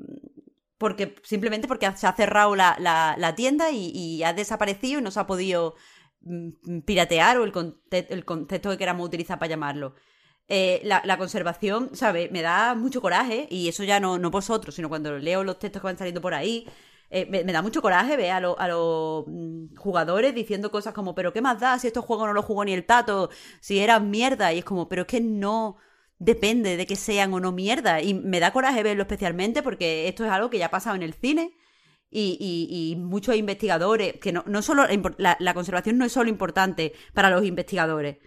porque 0.78 1.16
simplemente 1.22 1.68
porque 1.68 1.90
se 1.96 2.06
ha 2.06 2.12
cerrado 2.14 2.56
la, 2.56 2.76
la- 2.78 3.34
tienda 3.34 3.70
y, 3.70 4.22
ha 4.22 4.32
desaparecido 4.32 5.00
y 5.00 5.02
no 5.02 5.10
se 5.10 5.20
ha 5.20 5.26
podido 5.26 5.74
mm, 6.22 6.80
piratear 6.86 7.38
o 7.38 7.44
el, 7.44 7.52
conte- 7.52 8.06
el 8.10 8.24
concepto 8.24 8.70
que 8.70 8.78
queramos 8.78 9.06
utilizar 9.06 9.38
para 9.38 9.50
llamarlo. 9.50 9.94
Eh, 10.48 10.80
la, 10.84 11.00
la 11.04 11.16
conservación, 11.16 11.90
¿sabes? 11.94 12.30
Me 12.32 12.42
da 12.42 12.74
mucho 12.74 13.00
coraje 13.00 13.46
y 13.50 13.68
eso 13.68 13.84
ya 13.84 14.00
no, 14.00 14.18
no 14.18 14.30
vosotros, 14.30 14.74
sino 14.74 14.88
cuando 14.88 15.16
leo 15.18 15.44
los 15.44 15.58
textos 15.60 15.80
que 15.80 15.86
van 15.86 15.98
saliendo 15.98 16.20
por 16.20 16.34
ahí. 16.34 16.66
Eh, 17.10 17.26
me, 17.28 17.44
me 17.44 17.52
da 17.52 17.60
mucho 17.62 17.82
coraje 17.82 18.16
ver 18.16 18.30
a, 18.30 18.40
lo- 18.40 18.58
a 18.58 18.68
los 18.68 19.24
mm, 19.26 19.74
jugadores 19.76 20.34
diciendo 20.34 20.70
cosas 20.70 20.94
como, 20.94 21.14
pero 21.14 21.32
¿qué 21.32 21.40
más 21.42 21.58
da 21.60 21.78
si 21.78 21.86
estos 21.88 22.04
juegos 22.04 22.26
no 22.26 22.32
los 22.32 22.44
jugó 22.44 22.64
ni 22.64 22.72
el 22.72 22.86
tato? 22.86 23.30
Si 23.60 23.78
eran 23.80 24.10
mierda. 24.10 24.52
Y 24.52 24.58
es 24.58 24.64
como, 24.64 24.88
pero 24.88 25.02
es 25.02 25.08
que 25.08 25.20
no 25.20 25.76
depende 26.18 26.76
de 26.76 26.86
que 26.86 26.96
sean 26.96 27.32
o 27.34 27.40
no 27.40 27.52
mierda. 27.52 28.00
Y 28.00 28.14
me 28.14 28.40
da 28.40 28.52
coraje 28.52 28.82
verlo 28.82 29.02
especialmente 29.02 29.62
porque 29.62 30.08
esto 30.08 30.24
es 30.24 30.30
algo 30.30 30.50
que 30.50 30.58
ya 30.58 30.66
ha 30.66 30.70
pasado 30.70 30.96
en 30.96 31.02
el 31.02 31.14
cine. 31.14 31.52
Y, 32.12 32.36
y- 32.40 32.92
y 32.92 32.96
muchos 32.96 33.36
investigadores, 33.36 34.14
que 34.20 34.32
no, 34.32 34.42
no 34.46 34.62
solo 34.62 34.84
la, 35.18 35.36
la 35.38 35.54
conservación 35.54 35.96
no 35.96 36.04
es 36.04 36.12
solo 36.12 36.28
importante 36.28 36.92
para 37.14 37.30
los 37.30 37.44
investigadores, 37.44 38.18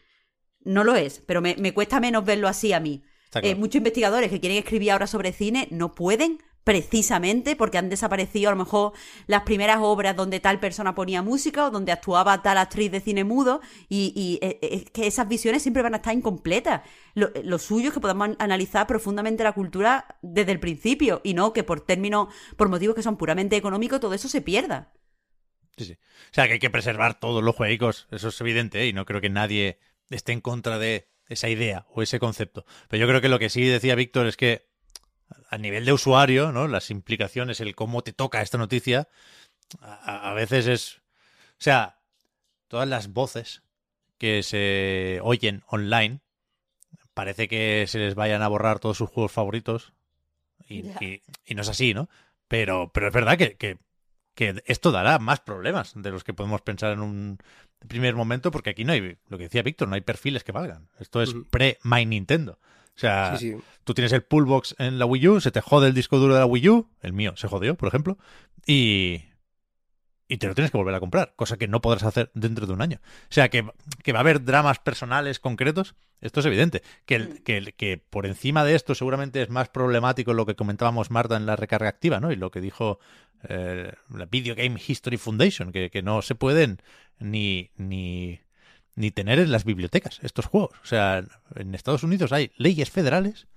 no 0.62 0.84
lo 0.86 0.96
es, 0.96 1.22
pero 1.28 1.42
me, 1.42 1.56
me 1.58 1.74
cuesta 1.74 2.00
menos 2.00 2.24
verlo 2.24 2.48
así 2.48 2.72
a 2.72 2.80
mí. 2.80 3.04
Eh, 3.50 3.56
muchos 3.56 3.76
investigadores 3.76 4.30
que 4.30 4.40
quieren 4.40 4.58
escribir 4.60 4.92
ahora 4.92 5.08
sobre 5.08 5.34
cine 5.34 5.68
no 5.72 5.94
pueden 5.96 6.38
precisamente 6.64 7.56
porque 7.56 7.78
han 7.78 7.90
desaparecido 7.90 8.50
a 8.50 8.54
lo 8.54 8.58
mejor 8.58 8.94
las 9.28 9.44
primeras 9.44 9.80
obras 9.82 10.16
donde 10.16 10.40
tal 10.40 10.60
persona 10.60 10.96
ponía 10.96 11.22
música 11.22 11.66
o 11.66 11.72
donde 11.72 11.92
actuaba 11.92 12.42
tal 12.42 12.58
actriz 12.58 12.92
de 12.92 13.02
cine 13.02 13.24
mudo 13.24 13.62
y, 13.90 14.14
y, 14.16 14.46
eh, 14.46 14.60
eh, 14.62 14.70
es 14.72 14.90
que 14.92 15.08
esas 15.08 15.28
visiones 15.28 15.62
siempre 15.62 15.84
van 15.84 15.94
a 15.94 15.98
estar 15.98 16.14
incompletas. 16.14 16.82
Lo, 17.16 17.32
lo 17.44 17.60
suyo 17.60 17.90
es 17.90 17.94
que 17.94 18.00
podamos 18.00 18.30
an- 18.30 18.36
analizar 18.40 18.88
profundamente 18.88 19.44
la 19.44 19.52
cultura 19.52 20.18
desde 20.22 20.54
el 20.54 20.60
principio 20.60 21.22
y 21.24 21.34
no 21.34 21.54
que 21.54 21.64
por 21.64 21.82
términos, 21.82 22.34
por 22.56 22.70
motivos 22.70 22.96
que 22.96 23.04
son 23.04 23.18
puramente 23.18 23.56
económicos, 23.56 24.00
todo 24.00 24.14
eso 24.14 24.30
se 24.30 24.42
pierda. 24.42 24.94
Sí, 25.78 25.86
sí. 25.86 25.94
O 25.94 26.34
sea, 26.34 26.48
que 26.48 26.54
hay 26.54 26.60
que 26.60 26.70
preservar 26.70 27.20
todos 27.20 27.44
los 27.44 27.56
juegos, 27.56 28.08
eso 28.12 28.30
es 28.30 28.42
evidente, 28.42 28.82
¿eh? 28.82 28.88
y 28.88 28.94
no 28.94 29.06
creo 29.06 29.22
que 29.22 29.30
nadie 29.30 29.80
esté 30.10 30.32
en 30.32 30.42
contra 30.42 30.78
de 30.78 31.10
esa 31.28 31.50
idea 31.50 31.88
o 31.90 32.02
ese 32.02 32.20
concepto. 32.20 32.66
Pero 32.90 33.02
yo 33.02 33.08
creo 33.08 33.22
que 33.22 33.30
lo 33.30 33.40
que 33.40 33.50
sí 33.50 33.66
decía 33.66 33.96
Víctor 33.96 34.28
es 34.28 34.38
que 34.38 34.68
a 35.50 35.58
nivel 35.58 35.86
de 35.86 35.94
usuario, 35.94 36.52
¿no? 36.52 36.68
Las 36.68 36.90
implicaciones, 36.92 37.60
el 37.62 37.76
cómo 37.76 38.02
te 38.04 38.14
toca 38.14 38.42
esta 38.42 38.58
noticia, 38.58 39.08
a, 39.82 40.32
a 40.32 40.34
veces 40.34 40.68
es... 40.68 40.98
O 40.98 41.64
sea, 41.64 42.00
todas 42.68 42.88
las 42.88 43.14
voces 43.14 43.64
que 44.18 44.44
se 44.44 45.20
oyen 45.24 45.64
online, 45.68 46.22
parece 47.14 47.48
que 47.48 47.86
se 47.88 48.00
les 48.00 48.16
vayan 48.16 48.42
a 48.42 48.48
borrar 48.48 48.80
todos 48.80 48.98
sus 48.98 49.10
juegos 49.10 49.32
favoritos. 49.32 49.94
Y, 50.68 50.84
y- 51.02 51.22
y 51.46 51.56
no 51.56 51.62
es 51.62 51.70
así, 51.70 51.94
¿no? 51.94 52.10
Pero, 52.48 52.92
pero 52.94 53.08
es 53.08 53.14
verdad 53.14 53.38
que, 53.38 53.56
que- 53.58 53.78
que 54.36 54.64
esto 54.66 54.92
dará 54.92 55.20
más 55.20 55.42
problemas 55.42 55.94
de 55.96 56.10
los 56.10 56.24
que 56.24 56.34
podemos 56.34 56.62
pensar 56.62 56.94
en 56.94 57.02
un 57.02 57.38
primer 57.88 58.16
momento, 58.16 58.50
porque 58.50 58.72
aquí 58.72 58.84
no 58.84 58.94
hay, 58.94 59.18
lo 59.28 59.38
que 59.38 59.44
decía 59.46 59.62
Víctor, 59.62 59.88
no 59.90 59.96
hay 59.96 60.02
perfiles 60.02 60.44
que 60.44 60.52
valgan. 60.52 60.90
Esto 61.00 61.22
es 61.22 61.34
pre-My 61.52 62.06
Nintendo. 62.06 62.60
O 62.96 63.00
sea, 63.00 63.38
Sí, 63.38 63.52
sí. 63.54 63.58
tú 63.84 63.94
tienes 63.94 64.12
el 64.14 64.24
pullbox 64.24 64.76
en 64.78 65.00
la 65.00 65.06
Wii 65.06 65.28
U, 65.28 65.42
se 65.42 65.52
te 65.52 65.62
jode 65.62 65.88
el 65.88 65.94
disco 65.94 66.18
duro 66.20 66.34
de 66.36 66.40
la 66.42 66.46
Wii 66.46 66.70
U, 66.70 66.90
el 67.02 67.14
mío 67.14 67.34
se 67.36 67.48
jodió, 67.48 67.76
por 67.76 67.88
ejemplo, 67.88 68.18
y, 68.68 69.24
y 70.28 70.38
te 70.38 70.48
lo 70.48 70.56
tienes 70.56 70.72
que 70.72 70.78
volver 70.78 70.96
a 70.96 71.00
comprar, 71.00 71.34
cosa 71.36 71.58
que 71.58 71.68
no 71.68 71.82
podrás 71.82 72.04
hacer 72.04 72.32
dentro 72.34 72.66
de 72.68 72.74
un 72.74 72.82
año. 72.82 73.00
O 73.04 73.28
sea, 73.34 73.50
que, 73.50 73.66
que 74.04 74.14
va 74.14 74.20
a 74.20 74.22
haber 74.22 74.44
dramas 74.44 74.80
personales 74.80 75.40
concretos, 75.40 75.96
esto 76.22 76.40
es 76.40 76.46
evidente. 76.46 76.82
Que, 77.06 77.16
el- 77.16 77.44
que, 77.44 77.58
el- 77.58 77.74
que 77.74 77.98
por 77.98 78.26
encima 78.26 78.64
de 78.64 78.76
esto 78.76 78.96
seguramente 78.96 79.42
es 79.42 79.50
más 79.50 79.70
problemático 79.70 80.34
lo 80.34 80.46
que 80.46 80.56
comentábamos 80.56 81.12
Marta 81.12 81.36
en 81.36 81.46
la 81.46 81.56
recarga 81.56 81.90
activa, 81.90 82.20
¿no? 82.20 82.32
Y 82.32 82.36
lo 82.36 82.52
que 82.52 82.62
dijo 82.62 83.00
eh, 83.50 83.92
la 84.16 84.26
Video 84.28 84.56
Game 84.56 84.80
History 84.88 85.18
Foundation, 85.18 85.72
que, 85.72 85.90
que 85.90 86.02
no 86.04 86.22
se 86.22 86.36
pueden 86.36 86.80
ni, 87.20 87.72
ni, 87.76 88.40
ni 88.96 89.12
tener 89.12 89.40
en 89.40 89.52
las 89.52 89.64
bibliotecas 89.64 90.20
estos 90.24 90.46
juegos. 90.46 90.78
O 90.84 90.86
sea, 90.86 91.24
en 91.56 91.76
Estados 91.76 92.04
Unidos 92.04 92.32
hay 92.32 92.52
leyes 92.58 92.90
federales 92.90 93.48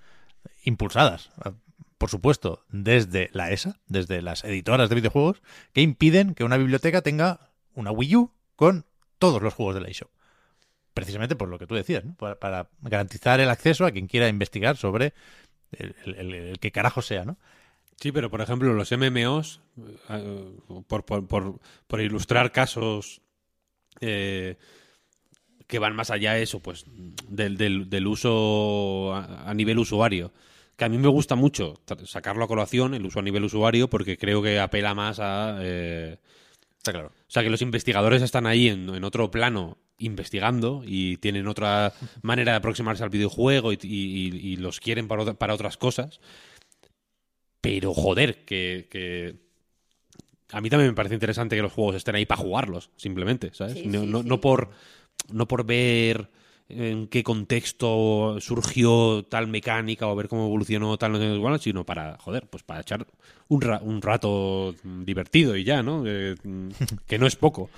impulsadas, 0.65 1.31
eh, 1.45 1.53
por 1.99 2.11
supuesto, 2.11 2.65
desde 2.69 3.31
la 3.33 3.51
ESA, 3.51 3.81
desde 3.87 4.21
las 4.23 4.45
editoras 4.45 4.89
de 4.89 4.95
videojuegos, 4.95 5.43
que 5.73 5.81
impiden 5.81 6.35
que 6.35 6.45
una 6.45 6.59
biblioteca 6.59 7.03
tenga 7.03 7.51
una 7.75 7.91
Wii 7.91 8.17
U 8.17 8.33
con 8.55 8.85
todos 9.19 9.43
los 9.43 9.55
juegos 9.55 9.75
de 9.75 9.81
la 9.81 9.89
eShop. 9.89 10.11
Precisamente 10.93 11.37
por 11.37 11.49
lo 11.49 11.59
que 11.59 11.67
tú 11.67 11.75
decías, 11.75 12.05
¿no? 12.05 12.15
para, 12.15 12.69
garantizar 12.81 13.41
el 13.41 13.51
acceso 13.51 13.85
a 13.85 13.91
quien 13.91 14.07
quiera 14.07 14.29
investigar 14.29 14.77
sobre 14.77 15.15
el 15.73 16.59
que 16.59 16.71
carajo 16.71 17.03
sea, 17.03 17.25
¿no? 17.25 17.37
Sí, 17.97 18.13
pero 18.13 18.31
por 18.31 18.41
ejemplo, 18.43 18.73
los 18.75 18.93
MMOs, 18.93 19.61
eh, 20.11 20.59
por, 20.87 21.05
por, 21.05 21.27
por, 21.27 21.61
por 21.87 22.01
ilustrar 22.01 22.53
casos 22.53 23.23
eh, 24.01 24.57
que 25.67 25.79
van 25.79 25.97
más 25.97 26.11
allá 26.11 26.35
de 26.35 26.43
eso, 26.43 26.61
pues 26.61 26.85
del, 27.29 27.57
del, 27.57 27.91
del 27.91 28.07
uso 28.07 29.13
a, 29.15 29.51
a 29.51 29.55
nivel 29.55 29.79
usuario. 29.79 30.33
Que 30.77 30.85
a 30.85 30.89
mí 30.89 30.99
me 30.99 31.09
gusta 31.09 31.35
mucho 31.35 31.81
sacarlo 32.05 32.45
a 32.45 32.49
colación, 32.49 32.95
el 32.95 33.07
uso 33.07 33.19
a 33.19 33.23
nivel 33.23 33.45
usuario, 33.45 33.89
porque 33.89 34.19
creo 34.19 34.43
que 34.43 34.61
apela 34.61 34.95
más 34.95 35.19
a... 35.21 35.59
eh, 35.61 36.19
Está 36.79 36.93
claro. 36.93 37.09
o 37.09 37.25
sea, 37.31 37.43
que 37.43 37.51
los 37.51 37.63
investigadores 37.63 38.23
están 38.23 38.47
ahí 38.47 38.69
en, 38.69 38.89
en 38.95 39.03
otro 39.03 39.29
plano 39.31 39.79
investigando 39.99 40.83
y 40.87 41.17
tienen 41.17 41.49
otra 41.49 41.93
manera 42.23 42.53
de 42.53 42.59
aproximarse 42.59 43.03
al 43.03 43.09
videojuego 43.11 43.73
y, 43.73 43.79
y- 43.83 44.37
y 44.53 44.57
los 44.59 44.79
quieren 44.79 45.09
para, 45.09 45.23
otra- 45.23 45.35
para 45.35 45.55
otras 45.55 45.77
cosas. 45.79 46.21
Pero 47.61 47.93
joder, 47.95 48.45
que, 48.45 48.87
que- 48.91 49.35
A 50.53 50.61
mí 50.61 50.71
también 50.71 50.91
me 50.91 50.95
parece 50.95 51.15
interesante 51.15 51.57
que 51.57 51.63
los 51.63 51.73
juegos 51.73 51.97
estén 51.97 52.15
ahí 52.15 52.27
para 52.27 52.41
jugarlos, 52.41 52.91
simplemente, 52.97 53.51
¿sabes? 53.53 53.75
Sí, 53.75 53.83
no, 53.87 54.03
sí, 54.03 54.07
no- 54.07 54.23
sí. 54.23 54.29
no 54.29 54.41
por, 54.41 54.71
no 55.33 55.47
por 55.49 55.65
ver 55.65 56.29
en 56.69 57.07
qué 57.07 57.23
contexto 57.23 58.39
surgió 58.41 59.25
tal 59.29 59.47
mecánica 59.47 60.09
o 60.09 60.17
ver 60.17 60.29
cómo 60.29 60.47
evolucionó 60.47 60.97
tal, 60.99 61.13
no 61.13 61.19
sé 61.19 61.39
cuál, 61.41 61.61
sino 61.61 61.85
para, 61.85 62.19
joder, 62.19 62.47
pues 62.49 62.63
para 62.65 62.81
echar 62.81 63.07
un, 63.49 63.61
ra- 63.61 63.81
un 63.83 64.03
rato 64.03 64.75
divertido 64.83 65.57
y 65.57 65.63
ya, 65.65 65.83
¿no? 65.83 66.03
Eh, 66.07 66.35
que 67.07 67.19
no 67.19 67.27
es 67.27 67.37
poco. 67.37 67.71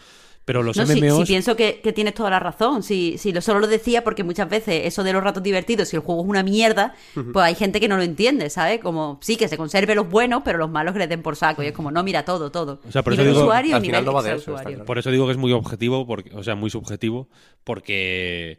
Pero 0.49 0.63
los 0.63 0.79
No, 0.79 0.85
MMOs... 0.85 1.19
sí 1.19 1.25
pienso 1.27 1.57
que, 1.57 1.83
que 1.83 1.93
tienes 1.93 2.15
toda 2.15 2.31
la 2.31 2.41
razón. 2.41 2.83
Si, 2.83 3.19
si 3.19 3.35
lo 3.35 3.43
solo 3.43 3.61
lo 3.61 3.67
decía 3.67 4.03
porque 4.03 4.25
muchas 4.25 4.49
veces 4.49 4.87
eso 4.87 5.05
de 5.05 5.13
los 5.13 5.23
ratos 5.23 5.43
divertidos, 5.43 5.89
si 5.89 5.97
el 5.97 6.01
juego 6.01 6.23
es 6.23 6.27
una 6.27 6.43
mierda, 6.43 6.95
pues 7.35 7.45
hay 7.45 7.55
gente 7.55 7.81
que 7.81 7.87
no 7.87 7.99
lo 7.99 8.03
entiende, 8.03 8.49
¿sabes? 8.49 8.81
Como, 8.81 9.19
sí, 9.21 9.37
que 9.37 9.47
se 9.47 9.59
conserve 9.59 9.95
los 9.95 10.09
buenos, 10.09 10.41
pero 10.47 10.57
los 10.57 10.71
malos 10.71 10.95
que 10.95 11.01
les 11.01 11.09
den 11.11 11.21
por 11.21 11.37
saco. 11.37 11.63
Y 11.63 11.67
es 11.67 11.73
como, 11.75 11.91
no, 11.91 12.03
mira 12.03 12.25
todo, 12.25 12.51
todo. 12.51 12.81
O 12.89 12.91
sea, 12.91 13.03
por 13.03 13.13
eso 13.13 13.25
digo, 13.25 13.43
usuario, 13.43 13.77
al 13.77 13.83
nivel 13.83 13.97
final 14.01 14.07
no 14.07 14.15
va 14.15 14.23
de 14.23 14.37
eso, 14.37 14.55
claro. 14.55 14.87
Por 14.87 14.97
eso 14.97 15.11
digo 15.11 15.27
que 15.27 15.33
es 15.33 15.39
muy 15.39 15.53
objetivo, 15.53 16.07
porque, 16.07 16.35
o 16.35 16.43
sea, 16.43 16.55
muy 16.55 16.71
subjetivo, 16.71 17.29
porque 17.63 18.57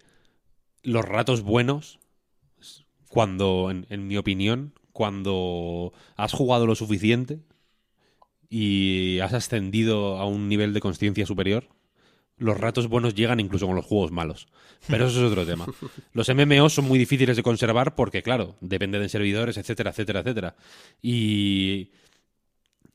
los 0.84 1.04
ratos 1.04 1.42
buenos, 1.42 1.98
cuando, 3.08 3.72
en, 3.72 3.88
en 3.90 4.06
mi 4.06 4.16
opinión, 4.18 4.74
cuando 4.92 5.92
has 6.18 6.34
jugado 6.34 6.68
lo 6.68 6.76
suficiente 6.76 7.40
y 8.48 9.18
has 9.22 9.34
ascendido 9.34 10.20
a 10.20 10.28
un 10.28 10.50
nivel 10.50 10.76
de 10.76 10.82
conciencia 10.82 11.26
superior, 11.26 11.68
los 12.40 12.58
ratos 12.58 12.88
buenos 12.88 13.14
llegan 13.16 13.40
incluso 13.40 13.68
con 13.68 13.76
los 13.76 13.86
juegos 13.86 14.12
malos. 14.12 14.48
Pero 14.88 15.08
eso 15.08 15.20
es 15.26 15.32
otro 15.32 15.46
tema. 15.46 15.66
Los 16.14 16.30
MMOs 16.34 16.74
son 16.74 16.86
muy 16.86 16.98
difíciles 16.98 17.36
de 17.36 17.44
conservar 17.44 17.96
porque, 17.96 18.24
claro, 18.24 18.56
dependen 18.62 19.02
de 19.02 19.10
servidores, 19.10 19.58
etcétera, 19.58 19.92
etcétera, 19.92 20.22
etcétera. 20.22 20.56
Y, 21.02 21.92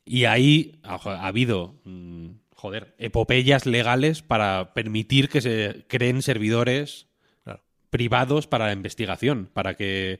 y 0.03 0.25
ahí 0.25 0.79
ha, 0.83 0.95
ha 0.95 1.27
habido, 1.27 1.79
mm, 1.83 2.27
joder, 2.55 2.95
epopeyas 2.97 3.65
legales 3.67 4.23
para 4.23 4.73
permitir 4.73 5.29
que 5.29 5.41
se 5.41 5.85
creen 5.87 6.21
servidores 6.23 7.07
Claro. 7.43 7.61
privados 7.91 8.47
para 8.47 8.65
la 8.65 8.73
investigación, 8.73 9.47
para 9.53 9.75
que 9.75 10.19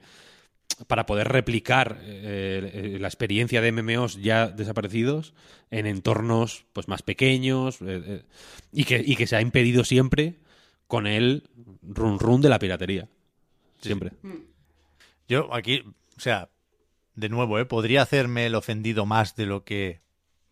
para 0.88 1.06
poder 1.06 1.30
replicar 1.30 2.00
eh, 2.02 2.72
eh, 2.74 2.98
la 3.00 3.08
experiencia 3.08 3.62
de 3.62 3.72
MMOs 3.72 4.22
ya 4.22 4.48
desaparecidos 4.48 5.34
en 5.72 5.86
entornos 5.86 6.66
pues 6.74 6.88
más 6.88 7.02
pequeños 7.02 7.80
eh, 7.82 8.24
y, 8.72 8.84
que, 8.84 9.02
y 9.06 9.16
que 9.16 9.28
se 9.28 9.36
ha 9.36 9.42
impedido 9.42 9.84
siempre 9.84 10.36
con 10.88 11.08
el 11.08 11.50
run 11.82 12.20
run 12.20 12.42
de 12.42 12.50
la 12.50 12.60
piratería. 12.60 13.08
Siempre. 13.82 14.12
Yo 15.28 15.54
aquí, 15.54 15.84
o 16.18 16.20
sea, 16.20 16.50
de 17.16 17.30
nuevo, 17.30 17.60
¿eh? 17.60 17.66
podría 17.66 18.02
hacerme 18.02 18.46
el 18.46 18.56
ofendido 18.56 19.06
más 19.06 19.36
de 19.36 19.46
lo 19.46 19.64
que 19.64 20.02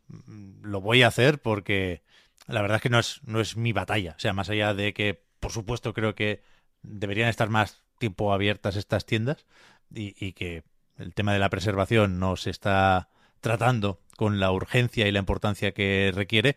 mm, 0.08 0.64
lo 0.64 0.82
voy 0.82 1.04
a 1.04 1.08
hacer 1.08 1.42
porque 1.42 2.04
la 2.48 2.62
verdad 2.62 2.78
es 2.78 2.82
que 2.82 2.90
no 2.90 3.00
es, 3.00 3.22
no 3.26 3.40
es 3.40 3.58
mi 3.58 3.74
batalla. 3.74 4.14
O 4.18 4.20
sea, 4.20 4.34
más 4.34 4.50
allá 4.50 4.74
de 4.74 4.94
que, 4.94 5.24
por 5.40 5.52
supuesto, 5.52 5.94
creo 5.94 6.16
que 6.16 6.42
deberían 6.82 7.30
estar 7.30 7.50
más 7.50 7.82
tiempo 8.00 8.34
abiertas 8.34 8.76
estas 8.76 9.06
tiendas 9.06 9.46
y, 9.94 10.34
que 10.34 10.64
el 10.98 11.14
tema 11.14 11.34
de 11.34 11.40
la 11.40 11.50
preservación 11.50 12.20
no 12.20 12.36
se 12.36 12.50
está 12.50 13.10
tratando 13.42 14.02
con 14.16 14.40
la 14.40 14.52
urgencia 14.52 15.08
y 15.08 15.12
la 15.12 15.20
importancia 15.20 15.74
que 15.74 16.12
requiere. 16.14 16.56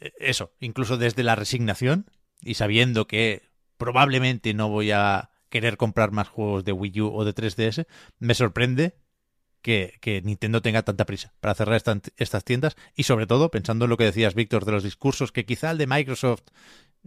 Eh, 0.00 0.12
Eso, 0.18 0.52
incluso 0.60 0.96
desde 0.96 1.22
la 1.22 1.36
resignación 1.36 2.06
y 2.40 2.54
sabiendo 2.54 3.06
que 3.06 3.50
probablemente 3.76 4.54
no 4.54 4.68
voy 4.68 4.90
a 4.92 5.30
querer 5.48 5.76
comprar 5.76 6.12
más 6.12 6.28
juegos 6.28 6.64
de 6.64 6.72
Wii 6.72 7.00
U 7.02 7.14
o 7.14 7.24
de 7.24 7.34
3DS, 7.34 7.86
me 8.18 8.34
sorprende 8.34 8.94
que, 9.62 9.98
que 10.00 10.22
Nintendo 10.22 10.62
tenga 10.62 10.82
tanta 10.82 11.06
prisa 11.06 11.34
para 11.40 11.54
cerrar 11.54 11.76
esta- 11.76 12.00
estas 12.16 12.44
tiendas 12.44 12.76
y 12.96 13.04
sobre 13.04 13.26
todo 13.26 13.50
pensando 13.50 13.84
en 13.84 13.90
lo 13.90 13.96
que 13.96 14.04
decías, 14.04 14.34
Víctor, 14.34 14.64
de 14.64 14.72
los 14.72 14.82
discursos, 14.82 15.30
que 15.32 15.44
quizá 15.44 15.70
el 15.70 15.78
de 15.78 15.86
Microsoft 15.86 16.42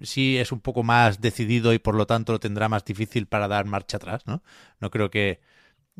sí 0.01 0.37
es 0.37 0.51
un 0.51 0.59
poco 0.59 0.83
más 0.83 1.21
decidido 1.21 1.73
y 1.73 1.79
por 1.79 1.95
lo 1.95 2.05
tanto 2.05 2.33
lo 2.33 2.39
tendrá 2.39 2.69
más 2.69 2.85
difícil 2.85 3.27
para 3.27 3.47
dar 3.47 3.65
marcha 3.65 3.97
atrás, 3.97 4.25
¿no? 4.25 4.43
No 4.79 4.91
creo 4.91 5.09
que 5.09 5.39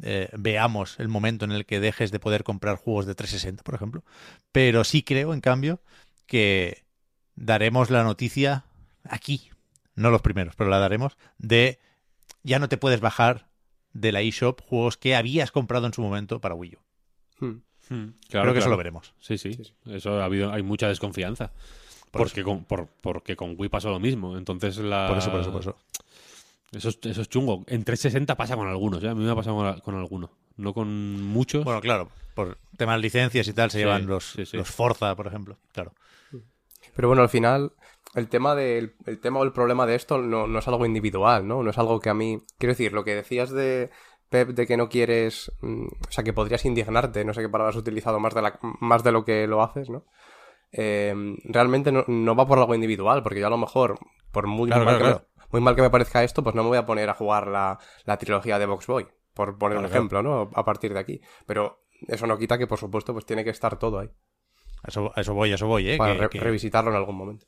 eh, 0.02 0.30
veamos 0.38 1.00
el 1.00 1.08
momento 1.08 1.46
en 1.46 1.52
el 1.52 1.66
que 1.66 1.80
dejes 1.80 2.12
de 2.12 2.20
poder 2.20 2.44
comprar 2.44 2.76
juegos 2.76 3.06
de 3.06 3.16
360, 3.16 3.64
por 3.64 3.76
ejemplo, 3.76 4.04
pero 4.52 4.84
sí 4.84 5.04
creo, 5.04 5.34
en 5.34 5.42
cambio, 5.42 5.82
que 6.26 6.84
daremos 7.36 7.90
la 7.90 8.04
noticia 8.04 8.66
aquí, 9.04 9.50
no 9.96 10.10
los 10.10 10.22
primeros, 10.22 10.56
pero 10.56 10.70
la 10.70 10.80
daremos, 10.80 11.18
de 11.38 11.80
ya 12.44 12.60
no 12.60 12.70
te 12.70 12.78
puedes 12.78 13.00
bajar 13.00 13.48
de 13.94 14.12
la 14.12 14.22
eShop 14.22 14.62
juegos 14.62 14.98
que 14.98 15.16
habías 15.16 15.52
comprado 15.52 15.88
en 15.88 15.94
su 15.94 16.02
momento 16.02 16.42
para 16.42 16.56
Wii 16.56 16.76
U. 16.76 17.46
Hmm. 17.90 18.14
Creo 18.30 18.54
que 18.54 18.60
eso 18.60 18.70
lo 18.70 18.78
veremos. 18.78 19.14
Sí, 19.20 19.38
sí. 19.38 19.58
Eso 19.86 20.20
ha 20.20 20.26
habido, 20.26 20.52
hay 20.52 20.64
mucha 20.64 20.88
desconfianza. 20.88 21.52
Por 22.18 22.28
porque, 22.28 22.44
con, 22.44 22.64
por- 22.66 22.88
porque 23.02 23.36
con 23.36 23.56
Wii 23.58 23.70
pasó 23.70 23.90
lo 23.92 24.00
mismo. 24.00 24.38
Entonces 24.38 24.78
la. 24.78 25.08
Por 25.08 25.18
eso, 25.18 25.32
por 25.32 25.42
eso, 25.42 25.52
por 25.52 25.62
eso. 25.62 25.76
Eso 26.72 26.90
es, 26.90 27.00
eso 27.04 27.22
es 27.22 27.30
chungo. 27.30 27.64
En 27.68 27.84
360 27.84 28.36
pasa 28.36 28.56
con 28.56 28.68
algunos, 28.68 29.04
¿eh? 29.04 29.10
A 29.10 29.16
mí 29.16 29.24
me 29.24 29.32
ha 29.32 29.36
pasado 29.36 29.56
con, 29.58 29.80
con 29.82 29.96
alguno. 29.96 30.32
No 30.58 30.74
con 30.74 31.22
muchos. 31.22 31.64
Bueno, 31.64 31.80
claro, 31.82 32.10
por 32.34 32.58
temas 32.78 32.98
de 32.98 33.02
licencias 33.02 33.48
y 33.48 33.54
tal 33.54 33.70
se 33.72 33.78
Sí, 33.78 33.84
llevan 33.84 34.08
los, 34.08 34.32
sí, 34.32 34.46
sí. 34.46 34.58
los 34.58 34.70
Forza, 34.70 35.16
por 35.16 35.28
ejemplo. 35.28 35.58
Claro. 35.74 35.94
Pero 36.96 37.08
bueno, 37.08 37.22
al 37.24 37.30
final, 37.30 37.74
el 38.14 38.28
tema 38.30 38.56
del 38.56 38.96
el 39.06 39.20
tema 39.20 39.40
o 39.40 39.44
el 39.44 39.52
problema 39.52 39.86
de 39.86 39.96
esto 39.96 40.18
no, 40.18 40.48
no 40.48 40.60
es 40.60 40.68
algo 40.68 40.86
individual, 40.86 41.48
¿no? 41.48 41.64
No 41.64 41.70
es 41.70 41.78
algo 41.78 42.00
que 42.00 42.10
a 42.10 42.14
mí. 42.14 42.40
Quiero 42.58 42.72
decir, 42.74 42.94
lo 42.94 43.04
que 43.04 43.16
decías 43.16 43.52
de 43.52 43.90
Pep 44.30 44.50
de 44.50 44.66
que 44.68 44.78
no 44.78 44.90
quieres. 44.90 45.52
mm, 45.62 45.86
o 46.08 46.12
sea, 46.12 46.24
que 46.24 46.34
podrías 46.34 46.66
indignarte, 46.66 47.24
no 47.26 47.34
sé 47.34 47.42
qué 47.42 47.50
palabras 47.50 47.76
has 47.76 47.82
utilizado 47.82 48.20
más 48.20 48.34
de, 48.34 48.42
la, 48.42 48.60
más 48.82 49.04
de 49.04 49.12
lo 49.12 49.24
que 49.26 49.48
lo 49.48 49.62
haces, 49.62 49.90
¿no? 49.90 50.06
Eh, 50.78 51.14
realmente 51.46 51.92
no, 51.92 52.04
no 52.08 52.36
va 52.36 52.46
por 52.46 52.60
algo 52.60 52.76
individual, 52.76 53.24
porque 53.24 53.40
yo 53.40 53.48
a 53.48 53.50
lo 53.50 53.58
mejor, 53.58 53.98
por 54.32 54.46
muy, 54.48 54.70
Claro, 54.70 54.84
mal, 54.86 54.98
claro, 54.98 55.20
que 55.20 55.40
me, 55.40 55.46
muy 55.52 55.62
mal 55.62 55.76
que 55.76 55.82
me 55.82 55.90
parezca 55.90 56.24
esto, 56.24 56.44
pues 56.44 56.54
no 56.56 56.64
me 56.64 56.70
voy 56.70 56.78
a 56.78 56.86
poner 56.86 57.10
a 57.10 57.14
jugar 57.14 57.48
la, 57.48 57.80
la 58.04 58.18
trilogía 58.18 58.60
de 58.60 58.66
Box 58.66 58.88
Boy, 58.88 59.08
por 59.34 59.58
poner 59.58 59.78
un 59.78 59.86
ejemplo, 59.86 60.22
¿no? 60.22 60.52
A 60.54 60.66
partir 60.66 60.94
de 60.94 61.00
aquí. 61.00 61.22
Pero 61.46 61.86
eso 62.08 62.28
no 62.28 62.38
quita 62.38 62.58
que, 62.58 62.68
por 62.68 62.78
supuesto, 62.78 63.14
pues 63.14 63.26
tiene 63.26 63.44
que 63.46 63.52
estar 63.52 63.80
todo 63.80 64.00
ahí, 64.00 64.10
eso, 64.86 65.14
eso 65.16 65.34
voy, 65.34 65.54
eso 65.54 65.66
voy, 65.68 65.90
¿eh? 65.92 65.98
para 65.98 66.14
que- 66.14 66.20
re- 66.20 66.30
que- 66.30 66.40
revisitarlo 66.42 66.92
en 66.92 66.98
algún 66.98 67.16
momento. 67.16 67.46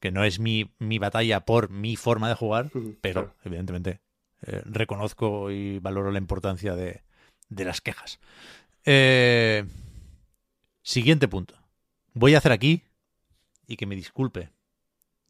que 0.00 0.10
no 0.10 0.24
es 0.24 0.40
mi, 0.40 0.74
mi 0.78 0.98
batalla 0.98 1.40
por 1.44 1.68
mi 1.68 1.94
forma 1.96 2.30
de 2.30 2.34
jugar, 2.34 2.70
pero 3.02 3.20
claro. 3.24 3.34
evidentemente 3.44 4.00
eh, 4.46 4.62
reconozco 4.64 5.50
y 5.50 5.78
valoro 5.78 6.10
la 6.10 6.16
importancia 6.18 6.74
de, 6.74 7.02
de 7.50 7.64
las 7.66 7.82
quejas. 7.82 8.18
Eh, 8.86 9.66
siguiente 10.82 11.28
punto. 11.28 11.54
Voy 12.14 12.34
a 12.34 12.38
hacer 12.38 12.52
aquí, 12.52 12.82
y 13.66 13.76
que 13.76 13.86
me 13.86 13.96
disculpe, 13.96 14.50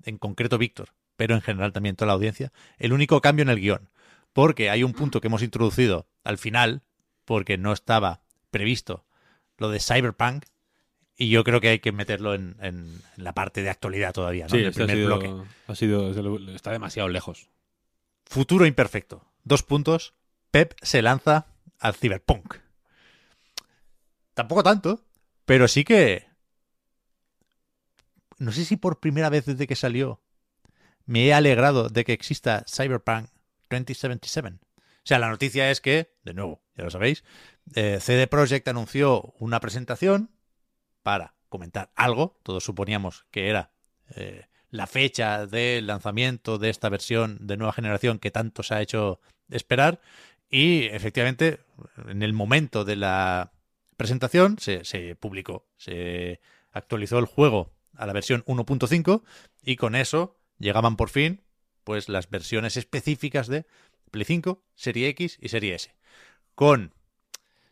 en 0.04 0.16
concreto 0.18 0.58
Víctor, 0.58 0.94
pero 1.16 1.34
en 1.34 1.42
general 1.42 1.72
también 1.72 1.96
toda 1.96 2.06
la 2.08 2.12
audiencia, 2.14 2.52
el 2.78 2.92
único 2.92 3.20
cambio 3.20 3.42
en 3.42 3.50
el 3.50 3.60
guion. 3.60 3.90
Porque 4.32 4.70
hay 4.70 4.84
un 4.84 4.92
punto 4.92 5.20
que 5.20 5.26
hemos 5.26 5.42
introducido 5.42 6.06
al 6.24 6.38
final, 6.38 6.82
porque 7.24 7.58
no 7.58 7.72
estaba 7.72 8.22
previsto 8.50 9.04
lo 9.58 9.68
de 9.70 9.80
Cyberpunk, 9.80 10.44
y 11.16 11.28
yo 11.28 11.44
creo 11.44 11.60
que 11.60 11.68
hay 11.68 11.78
que 11.80 11.92
meterlo 11.92 12.32
en, 12.34 12.56
en- 12.60 13.02
en 13.16 13.24
la 13.24 13.34
parte 13.34 13.62
de 13.62 13.68
actualidad 13.68 14.14
todavía, 14.14 14.44
¿no? 14.44 14.50
Sí, 14.50 14.56
en 14.58 14.62
el 14.62 14.68
este 14.70 14.82
ha 14.82 14.86
primer 14.86 15.04
sido, 15.04 15.18
bloque. 15.18 15.50
ha 15.66 15.74
sido- 15.74 16.54
está 16.54 16.70
demasiado 16.72 17.08
lejos. 17.10 17.50
Futuro 18.24 18.64
imperfecto. 18.64 19.26
Dos 19.44 19.62
puntos. 19.62 20.14
Pep 20.50 20.74
se 20.80 21.02
lanza 21.02 21.48
al 21.78 21.94
Cyberpunk. 21.94 22.54
Tampoco 24.34 24.62
tanto, 24.62 25.04
pero 25.44 25.68
sí 25.68 25.84
que. 25.84 26.29
No 28.40 28.52
sé 28.52 28.64
si 28.64 28.76
por 28.76 29.00
primera 29.00 29.28
vez 29.28 29.44
desde 29.44 29.66
que 29.66 29.76
salió 29.76 30.22
me 31.04 31.26
he 31.26 31.34
alegrado 31.34 31.90
de 31.90 32.04
que 32.04 32.14
exista 32.14 32.64
Cyberpunk 32.66 33.28
2077. 33.68 34.48
O 34.48 34.60
sea, 35.04 35.18
la 35.18 35.28
noticia 35.28 35.70
es 35.70 35.82
que, 35.82 36.14
de 36.24 36.32
nuevo, 36.32 36.62
ya 36.74 36.84
lo 36.84 36.90
sabéis, 36.90 37.22
eh, 37.74 37.98
CD 38.00 38.26
Projekt 38.26 38.66
anunció 38.68 39.34
una 39.38 39.60
presentación 39.60 40.30
para 41.02 41.34
comentar 41.50 41.92
algo. 41.94 42.38
Todos 42.42 42.64
suponíamos 42.64 43.26
que 43.30 43.50
era 43.50 43.72
eh, 44.16 44.46
la 44.70 44.86
fecha 44.86 45.46
del 45.46 45.86
lanzamiento 45.86 46.56
de 46.56 46.70
esta 46.70 46.88
versión 46.88 47.46
de 47.46 47.58
nueva 47.58 47.74
generación 47.74 48.18
que 48.18 48.30
tanto 48.30 48.62
se 48.62 48.74
ha 48.74 48.80
hecho 48.80 49.20
esperar. 49.50 50.00
Y 50.48 50.86
efectivamente, 50.86 51.60
en 52.08 52.22
el 52.22 52.32
momento 52.32 52.86
de 52.86 52.96
la 52.96 53.52
presentación 53.98 54.58
se, 54.58 54.86
se 54.86 55.14
publicó, 55.14 55.66
se 55.76 56.40
actualizó 56.72 57.18
el 57.18 57.26
juego 57.26 57.74
a 57.96 58.06
la 58.06 58.12
versión 58.12 58.44
1.5 58.44 59.22
y 59.62 59.76
con 59.76 59.94
eso 59.94 60.36
llegaban 60.58 60.96
por 60.96 61.10
fin 61.10 61.42
pues 61.84 62.08
las 62.08 62.30
versiones 62.30 62.76
específicas 62.76 63.48
de 63.48 63.66
Play 64.10 64.24
5, 64.24 64.62
Serie 64.74 65.08
X 65.08 65.38
y 65.40 65.48
Serie 65.48 65.74
S. 65.74 65.94
Con 66.54 66.94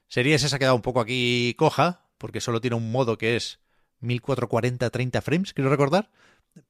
Serie 0.08 0.34
S 0.34 0.48
se 0.48 0.56
ha 0.56 0.58
quedado 0.58 0.76
un 0.76 0.82
poco 0.82 1.00
aquí 1.00 1.54
coja, 1.58 2.06
porque 2.16 2.40
solo 2.40 2.60
tiene 2.60 2.76
un 2.76 2.90
modo 2.90 3.18
que 3.18 3.36
es 3.36 3.60
1440 4.00 4.90
30 4.90 5.20
frames, 5.20 5.52
quiero 5.52 5.70
recordar, 5.70 6.10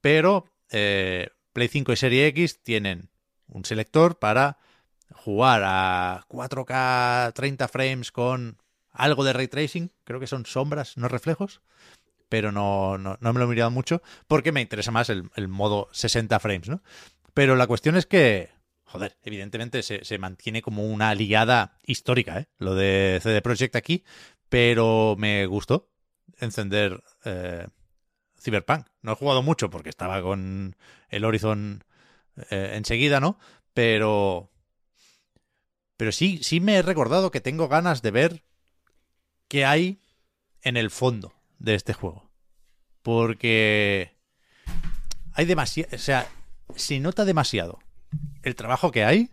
pero 0.00 0.46
eh, 0.70 1.28
Play 1.52 1.68
5 1.68 1.92
y 1.92 1.96
Serie 1.96 2.26
X 2.28 2.62
tienen 2.62 3.10
un 3.46 3.64
selector 3.64 4.18
para 4.18 4.58
jugar 5.14 5.62
a 5.64 6.24
4K 6.28 7.32
30 7.32 7.68
frames 7.68 8.12
con 8.12 8.58
algo 8.90 9.24
de 9.24 9.32
ray 9.32 9.48
tracing, 9.48 9.92
creo 10.04 10.20
que 10.20 10.26
son 10.26 10.44
sombras, 10.44 10.96
no 10.96 11.08
reflejos, 11.08 11.62
pero 12.28 12.52
no, 12.52 12.98
no, 12.98 13.16
no 13.20 13.32
me 13.32 13.38
lo 13.38 13.46
he 13.46 13.48
mirado 13.48 13.70
mucho 13.70 14.02
porque 14.26 14.52
me 14.52 14.60
interesa 14.60 14.90
más 14.90 15.09
el, 15.10 15.30
el 15.36 15.48
modo 15.48 15.88
60 15.92 16.38
frames, 16.40 16.68
¿no? 16.68 16.82
Pero 17.34 17.56
la 17.56 17.66
cuestión 17.66 17.96
es 17.96 18.06
que, 18.06 18.50
joder, 18.84 19.16
evidentemente 19.22 19.82
se, 19.82 20.05
se 20.05 20.18
mantiene 20.18 20.62
como 20.62 20.84
una 20.86 21.14
liada 21.14 21.78
histórica, 21.84 22.40
¿eh? 22.40 22.48
Lo 22.59 22.74
de 22.74 23.20
CD 23.22 23.40
Projekt 23.42 23.76
aquí, 23.76 24.05
pero 24.48 25.14
me 25.18 25.46
gustó 25.46 25.90
encender 26.38 27.02
eh, 27.24 27.66
Cyberpunk. 28.40 28.86
No 29.02 29.12
he 29.12 29.16
jugado 29.16 29.42
mucho 29.42 29.70
porque 29.70 29.88
estaba 29.88 30.22
con 30.22 30.76
el 31.09 31.24
Horizon 31.24 31.84
eh, 32.50 32.72
enseguida, 32.74 33.20
¿no? 33.20 33.38
Pero. 33.74 34.50
Pero 35.96 36.12
sí, 36.12 36.40
sí 36.42 36.60
me 36.60 36.76
he 36.76 36.82
recordado 36.82 37.30
que 37.30 37.40
tengo 37.40 37.66
ganas 37.66 38.02
de 38.02 38.10
ver 38.12 38.44
qué 39.48 39.64
hay 39.64 40.00
en 40.62 40.76
el 40.76 40.90
fondo 40.90 41.38
de 41.59 41.74
este 41.74 41.93
juego. 41.93 42.30
Porque 43.02 44.16
hay 45.35 45.44
demasiado. 45.44 45.94
O 45.94 45.98
sea, 45.98 46.28
se 46.74 47.01
nota 47.01 47.24
demasiado 47.24 47.78
el 48.43 48.55
trabajo 48.55 48.90
que 48.90 49.05
hay. 49.05 49.30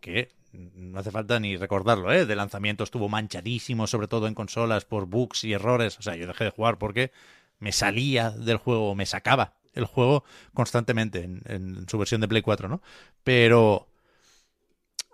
Que 0.00 0.30
no 0.52 0.98
hace 0.98 1.10
falta 1.10 1.38
ni 1.40 1.56
recordarlo, 1.56 2.12
¿eh? 2.12 2.26
De 2.26 2.36
lanzamiento 2.36 2.84
estuvo 2.84 3.08
manchadísimo, 3.08 3.86
sobre 3.86 4.08
todo 4.08 4.26
en 4.26 4.34
consolas, 4.34 4.84
por 4.84 5.06
bugs 5.06 5.44
y 5.44 5.52
errores. 5.52 5.98
O 5.98 6.02
sea, 6.02 6.16
yo 6.16 6.26
dejé 6.26 6.44
de 6.44 6.50
jugar 6.50 6.78
porque 6.78 7.12
me 7.58 7.72
salía 7.72 8.30
del 8.30 8.58
juego, 8.58 8.94
me 8.94 9.06
sacaba 9.06 9.54
el 9.74 9.84
juego 9.84 10.24
constantemente 10.54 11.22
en, 11.24 11.86
su 11.88 11.98
versión 11.98 12.20
de 12.20 12.28
Play 12.28 12.42
4, 12.42 12.68
¿no? 12.68 12.80
Pero 13.22 13.88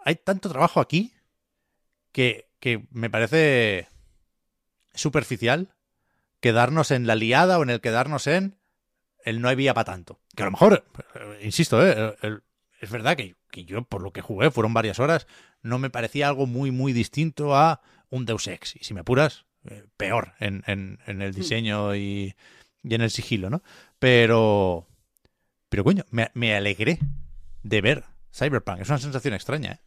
hay 0.05 0.17
tanto 0.17 0.49
trabajo 0.49 0.81
aquí 0.81 1.13
que, 2.13 2.49
que 2.61 2.87
me 2.91 3.11
parece 3.11 3.89
superficial 4.95 5.75
quedarnos 6.43 6.91
en 6.91 7.07
la 7.07 7.15
liada 7.15 7.59
o 7.59 7.63
en 7.63 7.71
el 7.71 7.81
quedarnos 7.81 8.27
en 8.27 8.59
el 9.25 9.41
no 9.41 9.49
había 9.49 9.73
para 9.73 9.85
tanto. 9.87 10.21
Que 10.37 10.43
a 10.43 10.47
lo 10.47 10.53
mejor, 10.53 10.85
eh, 11.15 11.41
insisto, 11.45 11.87
¿eh? 11.87 11.93
el- 12.23 12.29
el- 12.31 12.43
es 12.81 12.91
verdad 12.91 13.17
que, 13.17 13.37
que 13.51 13.65
yo, 13.65 13.85
por 13.85 14.03
lo 14.03 14.13
que 14.13 14.21
jugué, 14.23 14.51
fueron 14.51 14.75
varias 14.75 14.99
horas, 14.99 15.29
no 15.63 15.79
me 15.79 15.89
parecía 15.89 16.27
algo 16.29 16.47
muy, 16.47 16.73
muy 16.73 16.93
distinto 16.93 17.55
a 17.57 17.81
un 18.11 18.27
Deus 18.27 18.49
Ex. 18.49 18.75
Y 18.77 18.81
si 18.85 18.93
me 18.93 19.01
apuras, 19.01 19.47
eh, 19.65 19.85
peor 19.97 20.33
en, 20.41 20.65
en- 20.67 20.99
en 21.07 21.23
el 21.23 21.33
diseño 21.33 21.95
y, 21.95 22.35
y 22.83 22.95
en 22.95 23.01
el 23.03 23.11
sigilo, 23.13 23.49
¿no? 23.49 23.63
Pero, 24.01 24.89
pero 25.69 25.85
coño, 25.85 26.05
me, 26.11 26.33
me 26.35 26.57
alegré 26.57 26.99
de 27.63 27.81
ver 27.81 28.05
Cyberpunk. 28.35 28.81
Es 28.81 28.89
una 28.89 28.99
sensación 28.99 29.35
extraña, 29.35 29.73
¿eh? 29.75 29.81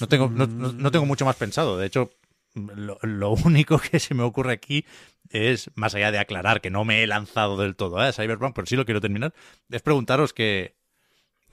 No 0.00 0.08
tengo, 0.08 0.28
no, 0.30 0.46
no- 0.46 0.72
no 0.72 0.90
tengo 0.90 1.04
mucho 1.04 1.26
más 1.26 1.36
pensado. 1.36 1.76
De 1.76 1.86
hecho, 1.86 2.10
lo, 2.54 2.98
lo 3.02 3.30
único 3.32 3.78
que 3.78 3.98
se 3.98 4.14
me 4.14 4.22
ocurre 4.22 4.52
aquí 4.52 4.84
es, 5.30 5.70
más 5.74 5.94
allá 5.94 6.10
de 6.10 6.18
aclarar 6.18 6.60
que 6.60 6.70
no 6.70 6.84
me 6.84 7.02
he 7.02 7.06
lanzado 7.06 7.56
del 7.56 7.76
todo 7.76 8.02
¿eh? 8.02 8.08
a 8.08 8.12
Cyberpunk, 8.12 8.54
pero 8.54 8.66
sí 8.66 8.76
lo 8.76 8.84
quiero 8.84 9.00
terminar, 9.00 9.32
es 9.68 9.82
preguntaros 9.82 10.32
que, 10.32 10.76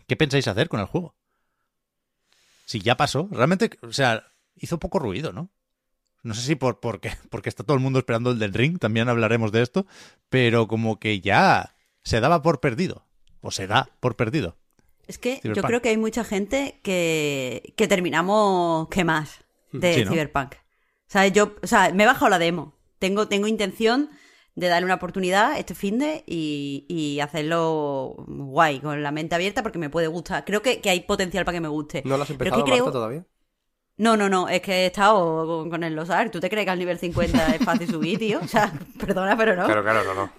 qué 0.08 0.16
pensáis 0.16 0.48
hacer 0.48 0.70
con 0.70 0.80
el 0.80 0.88
juego. 0.88 1.16
Si 2.66 2.82
ya 2.82 2.98
pasó, 2.98 3.30
realmente, 3.32 3.70
o 3.82 3.94
sea, 3.94 4.28
hizo 4.56 4.80
poco 4.80 5.00
ruido, 5.00 5.32
¿no? 5.32 5.50
No 6.24 6.34
sé 6.34 6.42
si 6.42 6.56
por, 6.56 6.80
porque, 6.80 7.12
porque 7.30 7.50
está 7.50 7.64
todo 7.64 7.78
el 7.78 7.84
mundo 7.84 8.00
esperando 8.00 8.32
el 8.32 8.40
del 8.40 8.54
ring, 8.54 8.80
también 8.80 9.10
hablaremos 9.10 9.52
de 9.52 9.62
esto, 9.62 9.86
pero 10.30 10.68
como 10.68 11.00
que 11.00 11.22
ya 11.22 11.76
se 12.04 12.20
daba 12.20 12.42
por 12.42 12.60
perdido, 12.60 13.06
o 13.42 13.52
se 13.52 13.68
da 13.68 13.90
por 14.00 14.16
perdido. 14.16 14.58
Es 15.08 15.18
que 15.18 15.40
yo 15.44 15.62
creo 15.62 15.82
que 15.82 15.90
hay 15.90 15.98
mucha 15.98 16.26
gente 16.26 16.82
que, 16.84 17.74
que 17.78 17.88
terminamos 17.88 18.90
que 18.90 19.06
más 19.06 19.40
de 19.72 19.94
Sí, 19.94 20.04
¿no? 20.04 20.12
Cyberpunk. 20.12 20.56
O 21.08 21.12
sea, 21.12 21.28
yo, 21.28 21.56
o 21.64 21.68
sea, 21.68 21.92
me 21.94 22.04
he 22.04 22.06
bajado 22.08 22.30
la 22.30 22.40
demo. 22.40 22.74
Tengo, 23.00 23.28
tengo 23.28 23.48
intención 23.48 24.10
de 24.56 24.68
darle 24.68 24.86
una 24.86 24.96
oportunidad 24.96 25.58
este 25.58 25.76
fin 25.76 26.00
de 26.00 26.24
y, 26.26 26.86
y 26.90 27.20
hacerlo 27.20 28.16
guay, 28.28 28.80
con 28.80 29.02
la 29.04 29.12
mente 29.12 29.36
abierta, 29.36 29.62
porque 29.64 29.78
me 29.80 29.90
puede 29.90 30.08
gustar. 30.08 30.44
Creo 30.46 30.62
que, 30.62 30.82
que 30.82 30.90
hay 30.90 31.02
potencial 31.02 31.46
para 31.46 31.56
que 31.58 31.62
me 31.62 31.68
guste. 31.68 32.02
¿No 32.06 32.18
lo 32.18 32.24
has 32.24 32.30
empezado, 32.30 32.64
creo- 32.66 32.92
todavía? 32.92 33.26
No, 34.00 34.16
no, 34.16 34.30
no, 34.30 34.48
es 34.48 34.62
que 34.62 34.84
he 34.84 34.86
estado 34.88 35.48
con, 35.48 35.70
con 35.72 35.84
el 35.84 35.96
Losar. 35.96 36.30
¿Tú 36.30 36.40
te 36.40 36.50
crees 36.52 36.66
que 36.66 36.72
al 36.72 36.78
nivel 36.78 37.00
50 37.00 37.56
es 37.56 37.66
fácil 37.66 37.90
subir, 37.90 38.20
tío? 38.20 38.40
O 38.44 38.48
sea, 38.48 38.72
perdona, 39.00 39.36
pero 39.36 39.56
no. 39.56 39.66
Claro, 39.66 39.82
claro, 39.84 40.04
no, 40.04 40.14
no. 40.14 40.32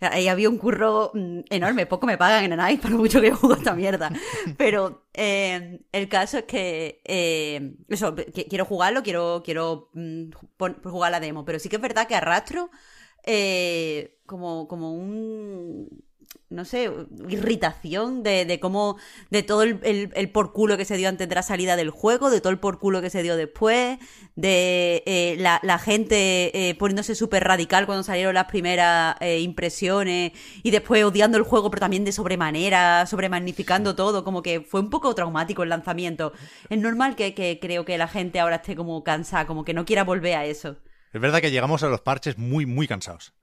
Ahí 0.00 0.28
había 0.28 0.48
un 0.48 0.58
curro 0.58 1.10
mm, 1.14 1.40
enorme, 1.50 1.86
poco 1.86 2.06
me 2.06 2.16
pagan 2.18 2.44
en 2.44 2.52
Anais 2.52 2.78
por 2.80 2.90
mucho 2.92 3.20
que 3.20 3.32
juego 3.32 3.56
esta 3.56 3.74
mierda. 3.74 4.10
Pero 4.56 5.06
eh, 5.14 5.80
el 5.92 6.08
caso 6.08 6.38
es 6.38 6.44
que 6.44 7.00
eh, 7.04 7.74
eso, 7.88 8.14
que- 8.14 8.46
quiero 8.48 8.64
jugarlo, 8.64 9.02
quiero, 9.02 9.42
quiero 9.44 9.90
mm, 9.94 10.30
jugar 10.84 11.10
la 11.12 11.20
demo, 11.20 11.44
pero 11.44 11.58
sí 11.58 11.68
que 11.68 11.76
es 11.76 11.82
verdad 11.82 12.06
que 12.06 12.14
arrastro 12.14 12.70
eh, 13.24 14.18
como, 14.26 14.68
como 14.68 14.92
un 14.94 15.88
no 16.50 16.64
sé, 16.64 16.90
irritación 17.28 18.22
de, 18.22 18.46
de 18.46 18.58
cómo, 18.58 18.96
de 19.30 19.42
todo 19.42 19.62
el, 19.62 19.80
el, 19.82 20.10
el 20.14 20.30
por 20.30 20.52
culo 20.52 20.78
que 20.78 20.86
se 20.86 20.96
dio 20.96 21.08
antes 21.08 21.28
de 21.28 21.34
la 21.34 21.42
salida 21.42 21.76
del 21.76 21.90
juego, 21.90 22.30
de 22.30 22.40
todo 22.40 22.50
el 22.50 22.58
por 22.58 22.78
culo 22.78 23.02
que 23.02 23.10
se 23.10 23.22
dio 23.22 23.36
después, 23.36 23.98
de 24.34 25.02
eh, 25.04 25.36
la, 25.38 25.60
la 25.62 25.78
gente 25.78 26.70
eh, 26.70 26.74
poniéndose 26.76 27.14
súper 27.14 27.44
radical 27.44 27.84
cuando 27.84 28.02
salieron 28.02 28.34
las 28.34 28.46
primeras 28.46 29.16
eh, 29.20 29.40
impresiones 29.40 30.32
y 30.62 30.70
después 30.70 31.04
odiando 31.04 31.36
el 31.36 31.44
juego, 31.44 31.70
pero 31.70 31.80
también 31.80 32.04
de 32.04 32.12
sobremanera, 32.12 33.04
sobremagnificando 33.04 33.94
todo, 33.94 34.24
como 34.24 34.42
que 34.42 34.62
fue 34.62 34.80
un 34.80 34.88
poco 34.88 35.14
traumático 35.14 35.62
el 35.62 35.68
lanzamiento. 35.68 36.32
Es 36.70 36.78
normal 36.78 37.14
que, 37.14 37.34
que 37.34 37.58
creo 37.60 37.84
que 37.84 37.98
la 37.98 38.08
gente 38.08 38.40
ahora 38.40 38.56
esté 38.56 38.74
como 38.74 39.04
cansada, 39.04 39.46
como 39.46 39.64
que 39.64 39.74
no 39.74 39.84
quiera 39.84 40.02
volver 40.02 40.36
a 40.36 40.46
eso. 40.46 40.76
Es 41.12 41.20
verdad 41.20 41.40
que 41.40 41.50
llegamos 41.50 41.82
a 41.82 41.88
los 41.88 42.00
parches 42.00 42.38
muy, 42.38 42.64
muy 42.64 42.86
cansados. 42.86 43.34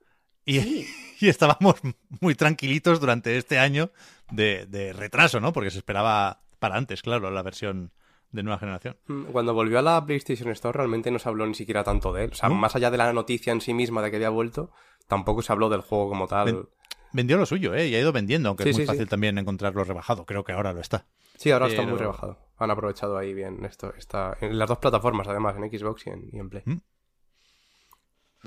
Y, 0.46 0.86
y 1.20 1.28
estábamos 1.28 1.74
muy 2.20 2.34
tranquilitos 2.34 3.00
durante 3.00 3.36
este 3.36 3.58
año 3.58 3.90
de, 4.30 4.64
de 4.66 4.92
retraso, 4.94 5.40
¿no? 5.40 5.52
Porque 5.52 5.70
se 5.70 5.78
esperaba 5.78 6.40
para 6.58 6.76
antes, 6.76 7.02
claro, 7.02 7.30
la 7.30 7.42
versión 7.42 7.92
de 8.32 8.42
nueva 8.42 8.58
generación. 8.58 8.96
Mm, 9.06 9.24
Cuando 9.26 9.52
volvió 9.54 9.78
a 9.78 9.82
la 9.82 10.04
PlayStation 10.04 10.50
Store 10.50 10.76
realmente 10.76 11.10
no 11.10 11.18
se 11.18 11.28
habló 11.28 11.46
ni 11.46 11.54
siquiera 11.54 11.84
tanto 11.84 12.12
de 12.12 12.24
él. 12.24 12.30
O 12.32 12.34
sea, 12.34 12.48
¿No? 12.48 12.54
más 12.54 12.74
allá 12.76 12.90
de 12.90 12.96
la 12.98 13.12
noticia 13.12 13.52
en 13.52 13.60
sí 13.60 13.74
misma 13.74 14.02
de 14.02 14.10
que 14.10 14.16
había 14.16 14.30
vuelto, 14.30 14.70
tampoco 15.06 15.42
se 15.42 15.52
habló 15.52 15.68
del 15.68 15.80
juego 15.82 16.08
como 16.08 16.26
tal. 16.26 16.46
Ven- 16.46 16.68
Vendió 17.12 17.38
lo 17.38 17.46
suyo, 17.46 17.72
¿eh? 17.74 17.86
Y 17.88 17.94
ha 17.94 18.00
ido 18.00 18.12
vendiendo, 18.12 18.48
aunque 18.48 18.64
Sí, 18.64 18.70
es 18.70 18.76
muy 18.76 18.82
sí, 18.82 18.86
sí. 18.86 18.92
fácil 18.92 19.08
también 19.08 19.38
encontrarlo 19.38 19.84
rebajado. 19.84 20.26
Creo 20.26 20.44
que 20.44 20.52
ahora 20.52 20.72
lo 20.74 20.80
está. 20.80 21.06
Sí, 21.36 21.50
ahora 21.50 21.66
está 21.68 21.80
muy 21.82 21.92
Pero- 21.92 21.98
rebajado. 22.00 22.38
Han 22.58 22.70
aprovechado 22.70 23.16
ahí 23.16 23.32
bien 23.32 23.64
esto. 23.64 23.94
Está 23.96 24.36
en 24.40 24.58
las 24.58 24.68
dos 24.68 24.78
plataformas, 24.78 25.26
además, 25.28 25.56
en 25.56 25.70
Xbox 25.78 26.06
y 26.06 26.10
en, 26.10 26.28
y 26.32 26.38
en 26.38 26.48
Play. 26.50 26.62
Mm. 26.66 26.80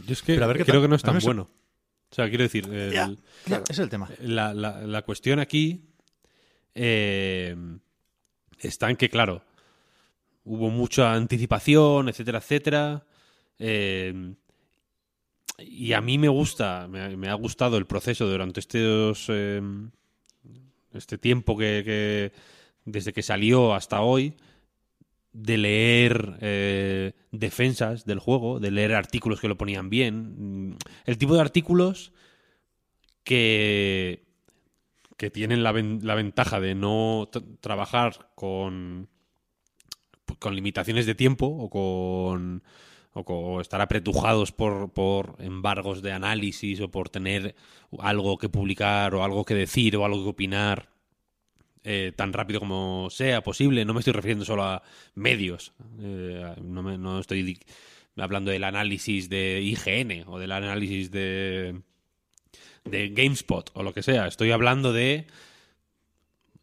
Yo 0.05 0.13
es 0.13 0.21
que 0.21 0.33
Pero 0.33 0.45
a 0.45 0.47
ver 0.47 0.57
qué 0.57 0.65
creo 0.65 0.81
que 0.81 0.87
no 0.87 0.95
es 0.95 1.01
tan 1.03 1.17
bueno. 1.19 1.47
O 2.11 2.15
sea, 2.15 2.27
quiero 2.29 2.43
decir, 2.43 2.65
el- 2.71 2.91
Ya. 2.91 3.11
Claro. 3.45 3.63
Es 3.69 3.79
el 3.79 3.89
tema. 3.89 4.09
la, 4.21 4.53
la- 4.53 4.81
la 4.81 5.01
cuestión 5.03 5.39
aquí 5.39 5.81
eh, 6.75 7.55
está 8.59 8.89
en 8.89 8.95
que, 8.97 9.09
claro, 9.09 9.43
hubo 10.45 10.69
mucha 10.69 11.13
anticipación, 11.13 12.09
etcétera, 12.09 12.39
etcétera. 12.39 13.05
eh, 13.59 14.33
y 15.59 15.91
a 15.91 15.99
mí 15.99 16.17
me 16.17 16.29
gusta, 16.29 16.87
me, 16.87 17.01
ha- 17.01 17.09
me 17.09 17.27
ha 17.27 17.33
gustado 17.33 17.77
el 17.77 17.85
proceso 17.85 18.25
durante 18.27 18.61
estos, 18.61 19.25
eh, 19.27 19.61
este 20.93 21.17
tiempo 21.17 21.57
que, 21.57 21.81
que- 21.85 22.31
desde 22.85 23.11
que 23.13 23.21
salió 23.21 23.73
hasta 23.73 24.01
hoy, 24.01 24.33
de 25.31 25.57
leer 25.57 26.37
eh, 26.41 27.13
defensas 27.31 28.05
del 28.05 28.19
juego, 28.19 28.59
de 28.59 28.71
leer 28.71 28.95
artículos 28.95 29.39
que 29.39 29.47
lo 29.47 29.57
ponían 29.57 29.89
bien. 29.89 30.77
El 31.05 31.17
tipo 31.17 31.35
de 31.35 31.41
artículos 31.41 32.11
que, 33.23 34.25
que 35.17 35.29
tienen 35.29 35.63
la, 35.63 35.71
la 35.73 36.15
ventaja 36.15 36.59
de 36.59 36.75
no 36.75 37.29
trabajar 37.61 38.31
con, 38.35 39.09
con 40.39 40.55
limitaciones 40.55 41.05
de 41.05 41.15
tiempo 41.15 41.45
o 41.45 41.69
con 41.69 42.63
o 43.11 43.59
estar 43.59 43.81
apretujados 43.81 44.51
por, 44.51 44.93
por 44.93 45.35
embargos 45.39 46.01
de 46.01 46.11
análisis 46.11 46.79
o 46.79 46.89
por 46.89 47.09
tener 47.09 47.55
algo 47.99 48.37
que 48.37 48.49
publicar 48.49 49.15
o 49.15 49.23
algo 49.23 49.45
que 49.45 49.55
decir 49.55 49.97
o 49.97 50.05
algo 50.05 50.23
que 50.23 50.29
opinar 50.29 50.89
eh, 51.83 52.11
tan 52.15 52.33
rápido 52.33 52.59
como 52.59 53.07
sea 53.09 53.41
posible. 53.41 53.85
No 53.85 53.93
me 53.93 53.99
estoy 53.99 54.13
refiriendo 54.13 54.45
solo 54.45 54.63
a 54.63 54.83
medios. 55.15 55.73
Eh, 55.99 56.55
no, 56.61 56.83
me- 56.83 56.97
no 56.97 57.19
estoy 57.19 57.59
hablando 58.17 58.51
del 58.51 58.63
análisis 58.65 59.29
de 59.29 59.61
IGN 59.61 60.25
o 60.27 60.39
del 60.39 60.51
análisis 60.51 61.09
de, 61.11 61.81
de 62.85 63.09
GameSpot 63.09 63.69
o 63.73 63.83
lo 63.83 63.93
que 63.93 64.03
sea. 64.03 64.27
Estoy 64.27 64.51
hablando 64.51 64.91
de 64.93 65.25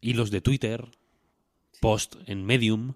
hilos 0.01 0.31
de 0.31 0.41
Twitter, 0.41 0.85
post 1.81 2.15
en 2.27 2.45
Medium, 2.45 2.93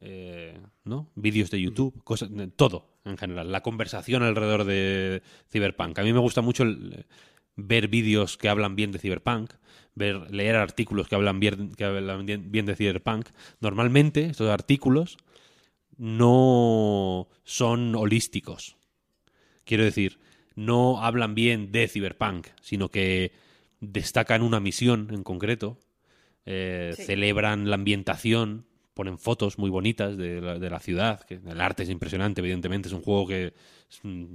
eh, 0.00 0.58
¿no? 0.84 1.10
Vídeos 1.14 1.50
de 1.50 1.60
YouTube, 1.60 2.02
cosas, 2.04 2.30
todo 2.56 2.88
en 3.04 3.16
general. 3.16 3.52
La 3.52 3.62
conversación 3.62 4.22
alrededor 4.22 4.64
de 4.64 5.22
Cyberpunk. 5.50 5.98
A 5.98 6.02
mí 6.02 6.12
me 6.12 6.18
gusta 6.20 6.40
mucho 6.42 6.64
el- 6.64 7.06
ver 7.56 7.86
vídeos 7.88 8.36
que 8.36 8.48
hablan 8.48 8.74
bien 8.74 8.90
de 8.90 8.98
Cyberpunk, 8.98 9.52
ver, 9.94 10.30
leer 10.34 10.56
artículos 10.56 11.08
que 11.08 11.14
hablan 11.14 11.40
bien, 11.40 11.72
que 11.74 11.84
hablan 11.84 12.26
bien, 12.26 12.50
bien 12.50 12.66
de 12.66 12.76
Cyberpunk. 12.76 13.28
Normalmente 13.60 14.26
estos 14.26 14.50
artículos 14.50 15.16
no 15.96 17.28
son 17.44 17.94
holísticos. 17.94 18.76
Quiero 19.64 19.84
decir, 19.84 20.18
no 20.56 21.02
hablan 21.02 21.34
bien 21.34 21.72
de 21.72 21.88
Cyberpunk, 21.88 22.48
sino 22.60 22.88
que 22.90 23.32
destacan 23.80 24.42
una 24.42 24.60
misión 24.60 25.08
en 25.12 25.22
concreto, 25.22 25.78
eh, 26.46 26.92
Sí. 26.96 27.04
celebran 27.04 27.68
la 27.70 27.76
ambientación, 27.76 28.66
ponen 28.92 29.18
fotos 29.18 29.58
muy 29.58 29.70
bonitas 29.70 30.16
de 30.16 30.40
la, 30.40 30.58
de 30.58 30.70
la 30.70 30.78
ciudad, 30.80 31.20
que 31.24 31.34
el 31.46 31.60
arte 31.60 31.82
es 31.82 31.88
impresionante, 31.90 32.40
evidentemente, 32.40 32.88
es 32.88 32.94
un 32.94 33.02
juego 33.02 33.26
que, 33.26 33.52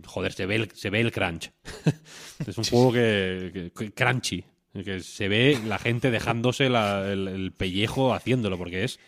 joder, 0.06 0.34
se 0.34 0.46
ve 0.46 0.56
el, 0.56 0.72
se 0.72 0.90
ve 0.90 1.00
el 1.02 1.12
crunch. 1.12 1.52
es 2.48 2.58
un 2.58 2.64
juego 2.66 2.92
que, 2.92 3.52
que- 3.54 3.72
que- 3.72 3.92
crunchy, 3.94 4.44
que 4.74 5.00
se 5.02 5.28
ve 5.28 5.60
la 5.66 5.80
gente 5.80 6.12
dejándose 6.12 6.70
la- 6.70 7.12
el, 7.12 7.28
el 7.28 7.52
pellejo 7.52 8.14
haciéndolo, 8.14 8.58
porque 8.58 8.84
es 8.84 9.00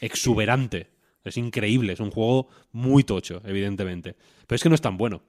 exuberante, 0.00 0.88
es 1.24 1.36
increíble, 1.36 1.92
es 1.94 2.00
un 2.00 2.10
juego 2.10 2.48
muy 2.72 3.02
tocho, 3.04 3.42
evidentemente. 3.44 4.14
Pero 4.46 4.56
es 4.56 4.62
que 4.62 4.68
no 4.68 4.74
es 4.74 4.80
tan 4.80 4.96
bueno, 4.96 5.22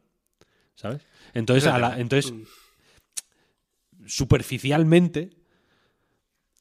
¿sabes? 0.76 1.02
Entonces, 1.34 1.66
a 1.68 1.80
la- 1.80 2.00
entonces 2.00 2.32
superficialmente 4.06 5.32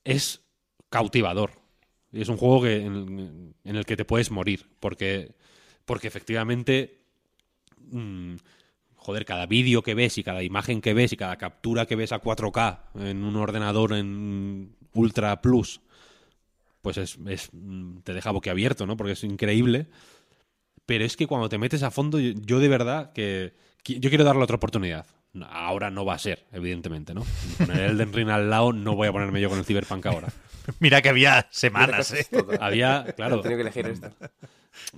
es 0.04 0.42
cautivador. 0.88 1.52
Es 2.12 2.28
un 2.28 2.36
juego 2.36 2.62
que, 2.62 2.76
en, 2.84 3.54
en 3.64 3.76
el 3.76 3.84
que 3.84 3.96
te 3.96 4.04
puedes 4.04 4.30
morir. 4.30 4.66
Porque, 4.80 5.34
porque 5.84 6.08
efectivamente. 6.08 7.00
mm, 7.90 8.36
joder, 9.06 9.24
cada 9.24 9.46
vídeo 9.46 9.82
que 9.82 9.94
ves 9.94 10.18
y 10.18 10.24
cada 10.24 10.42
imagen 10.42 10.80
que 10.80 10.92
ves 10.92 11.12
y 11.12 11.16
cada 11.16 11.36
captura 11.36 11.86
que 11.86 11.94
ves 11.94 12.10
a 12.10 12.18
4K 12.20 12.80
en 12.96 13.22
un 13.22 13.36
ordenador 13.36 13.92
en 13.92 14.74
Ultra 14.94 15.40
Plus. 15.40 15.80
Pues 16.82 16.98
es, 16.98 17.16
mm, 17.52 17.98
te 18.02 18.14
deja 18.14 18.32
boquiabierto, 18.32 18.84
¿no? 18.84 18.96
Porque 18.96 19.12
es 19.12 19.22
increíble. 19.22 19.86
Pero 20.86 21.04
es 21.04 21.16
que 21.16 21.28
cuando 21.28 21.48
te 21.48 21.56
metes 21.56 21.84
a 21.84 21.92
fondo, 21.92 22.18
yo, 22.18 22.58
de 22.58 22.68
verdad 22.68 23.12
que- 23.12 23.54
Yo 23.84 24.08
quiero 24.10 24.24
darle 24.24 24.42
otra 24.42 24.56
oportunidad. 24.56 25.06
Ahora 25.50 25.90
no 25.90 26.04
va 26.04 26.14
a 26.14 26.18
ser, 26.18 26.46
evidentemente, 26.52 27.14
¿no? 27.14 27.24
Poner 27.58 27.78
el 27.78 27.90
Elden 27.92 28.12
Ring 28.12 28.28
al 28.30 28.48
lado, 28.48 28.72
no 28.72 28.94
voy 28.94 29.08
a 29.08 29.12
ponerme 29.12 29.40
yo 29.40 29.48
con 29.48 29.58
el 29.58 29.64
Cyberpunk 29.64 30.06
ahora. 30.06 30.28
Mira 30.80 31.02
que 31.02 31.08
había 31.08 31.46
semanas, 31.50 32.12
¿eh? 32.12 32.26
Había, 32.60 33.06
claro, 33.16 33.40
tenido 33.40 33.58
que 33.58 33.62
elegir 33.62 33.86
esto. 33.86 34.10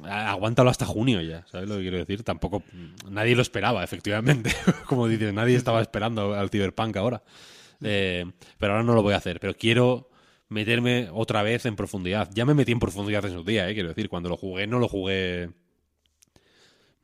aguántalo 0.04 0.70
hasta 0.70 0.86
junio 0.86 1.20
ya, 1.20 1.44
¿sabes 1.46 1.68
lo 1.68 1.76
que 1.76 1.82
quiero 1.82 1.98
decir? 1.98 2.22
Tampoco, 2.22 2.62
nadie 3.10 3.36
lo 3.36 3.42
esperaba, 3.42 3.84
efectivamente. 3.84 4.50
Como 4.86 5.08
dices, 5.08 5.32
nadie 5.32 5.56
estaba 5.56 5.80
esperando 5.80 6.34
al 6.34 6.50
Cyberpunk 6.50 6.96
ahora. 6.96 7.22
Eh, 7.82 8.24
pero 8.58 8.72
ahora 8.72 8.84
no 8.84 8.94
lo 8.94 9.02
voy 9.02 9.14
a 9.14 9.18
hacer, 9.18 9.40
pero 9.40 9.54
quiero 9.54 10.10
meterme 10.48 11.08
otra 11.12 11.42
vez 11.42 11.66
en 11.66 11.76
profundidad. 11.76 12.30
Ya 12.32 12.44
me 12.44 12.54
metí 12.54 12.72
en 12.72 12.80
profundidad 12.80 13.24
en 13.24 13.32
su 13.32 13.44
día, 13.44 13.68
¿eh? 13.68 13.74
quiero 13.74 13.88
decir, 13.88 14.08
cuando 14.08 14.28
lo 14.28 14.36
jugué 14.36 14.66
no 14.66 14.78
lo 14.78 14.88
jugué... 14.88 15.50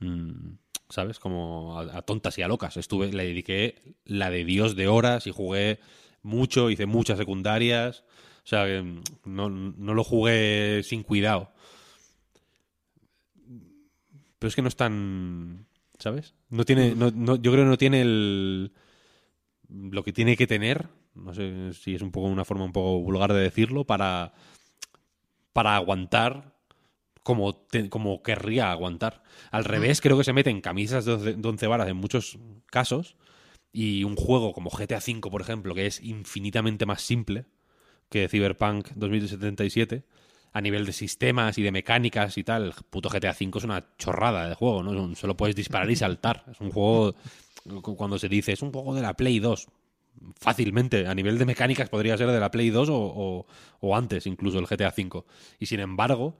mm, 0.00 0.63
¿Sabes? 0.94 1.18
Como 1.18 1.76
a, 1.76 2.02
tontas 2.02 2.38
y 2.38 2.42
a 2.42 2.48
locas. 2.48 2.76
Estuve, 2.76 3.12
le 3.12 3.24
dediqué 3.24 3.96
la 4.04 4.30
de 4.30 4.44
Dios 4.44 4.76
de 4.76 4.86
horas 4.86 5.26
y 5.26 5.32
jugué 5.32 5.80
mucho, 6.22 6.70
hice 6.70 6.86
muchas 6.86 7.18
secundarias. 7.18 8.04
O 8.44 8.46
sea, 8.46 8.64
mm, 8.80 9.02
no, 9.24 9.50
no 9.50 9.92
lo 9.94 10.04
jugué 10.04 10.82
sin 10.84 11.02
cuidado. 11.02 11.50
Pero 14.38 14.48
es 14.48 14.54
que 14.54 14.62
no 14.62 14.68
es 14.68 14.76
tan. 14.76 15.66
¿Sabes? 15.98 16.34
No 16.48 16.64
tiene. 16.64 16.94
No, 16.94 17.10
no- 17.10 17.34
yo 17.34 17.50
creo 17.50 17.64
que 17.64 17.70
no 17.70 17.76
tiene 17.78 18.02
el. 18.02 18.72
Lo 19.68 20.04
que 20.04 20.12
tiene 20.12 20.36
que 20.36 20.46
tener. 20.46 20.86
No 21.16 21.34
sé 21.34 21.72
si 21.72 21.96
es 21.96 22.02
un 22.02 22.12
poco 22.12 22.28
una 22.28 22.44
forma 22.44 22.66
un 22.66 22.72
poco 22.72 23.00
vulgar 23.00 23.32
de 23.32 23.40
decirlo. 23.40 23.84
Para. 23.84 24.32
Para 25.52 25.74
aguantar. 25.74 26.53
Como, 27.24 27.56
te- 27.56 27.88
como 27.90 28.22
querría 28.22 28.70
aguantar. 28.70 29.24
Al 29.50 29.64
revés, 29.64 30.00
creo 30.00 30.16
que 30.16 30.22
se 30.24 30.32
mete 30.32 30.50
en 30.50 30.60
camisas 30.60 31.04
de 31.04 31.12
11 31.14 31.34
de 31.34 31.48
11 31.48 31.66
varas 31.66 31.88
en 31.88 31.96
muchos 31.96 32.38
casos. 32.66 33.16
Y 33.72 34.04
un 34.04 34.14
juego 34.14 34.52
como 34.52 34.70
GTA 34.70 34.98
V, 34.98 35.20
por 35.30 35.40
ejemplo, 35.40 35.74
que 35.74 35.86
es 35.86 36.00
infinitamente 36.00 36.86
más 36.86 37.02
simple 37.02 37.46
que 38.08 38.28
Cyberpunk 38.28 38.90
2077, 38.94 40.04
a 40.52 40.60
nivel 40.60 40.86
de 40.86 40.92
sistemas 40.92 41.58
y 41.58 41.62
de 41.62 41.72
mecánicas 41.72 42.38
y 42.38 42.44
tal, 42.44 42.66
el 42.66 42.72
puto 42.90 43.08
GTA 43.10 43.32
V 43.32 43.58
es 43.58 43.64
una 43.64 43.84
chorrada 43.98 44.48
de 44.48 44.54
juego, 44.54 44.84
¿no? 44.84 45.14
Solo 45.16 45.36
puedes 45.36 45.56
disparar 45.56 45.90
y 45.90 45.96
saltar. 45.96 46.44
Es 46.52 46.60
un 46.60 46.70
juego, 46.70 47.16
cu- 47.82 47.96
cuando 47.96 48.18
se 48.18 48.28
dice, 48.28 48.52
es 48.52 48.62
un 48.62 48.70
juego 48.70 48.94
de 48.94 49.02
la 49.02 49.14
Play 49.14 49.40
2. 49.40 49.66
Fácilmente, 50.38 51.06
a 51.08 51.14
nivel 51.14 51.38
de 51.38 51.44
mecánicas 51.46 51.88
podría 51.88 52.16
ser 52.16 52.28
de 52.30 52.38
la 52.38 52.50
Play 52.52 52.70
2 52.70 52.88
o, 52.88 52.94
o- 52.96 53.46
o 53.80 53.96
antes 53.96 54.26
incluso 54.26 54.58
el 54.60 54.66
GTA 54.66 54.94
V. 54.96 55.24
Y 55.58 55.66
sin 55.66 55.80
embargo, 55.80 56.36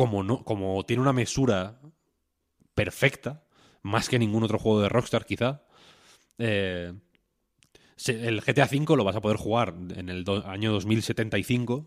como, 0.00 0.22
no, 0.22 0.44
como 0.44 0.82
tiene 0.86 1.02
una 1.02 1.12
mesura 1.12 1.78
perfecta, 2.74 3.44
más 3.82 4.08
que 4.08 4.18
ningún 4.18 4.42
otro 4.42 4.58
juego 4.58 4.80
de 4.80 4.88
Rockstar 4.88 5.26
quizá, 5.26 5.62
eh, 6.38 6.94
el 8.06 8.40
GTA 8.40 8.64
V 8.66 8.96
lo 8.96 9.04
vas 9.04 9.16
a 9.16 9.20
poder 9.20 9.36
jugar 9.36 9.74
en 9.94 10.08
el 10.08 10.24
año 10.46 10.72
2075. 10.72 11.84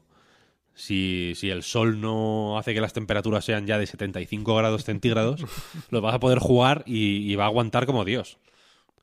Si, 0.76 1.34
si 1.36 1.50
el 1.50 1.64
sol 1.64 2.02
no 2.02 2.60
hace 2.60 2.76
que 2.76 2.82
las 2.82 2.94
temperaturas 2.94 3.46
sean 3.46 3.66
ya 3.66 3.80
de 3.80 3.88
75 3.88 4.56
grados 4.56 4.84
centígrados, 4.84 5.44
lo 5.90 6.02
vas 6.02 6.14
a 6.14 6.20
poder 6.20 6.38
jugar 6.38 6.84
y, 6.86 7.32
y 7.32 7.36
va 7.36 7.46
a 7.46 7.48
aguantar 7.48 7.88
como 7.88 8.06
Dios. 8.06 8.38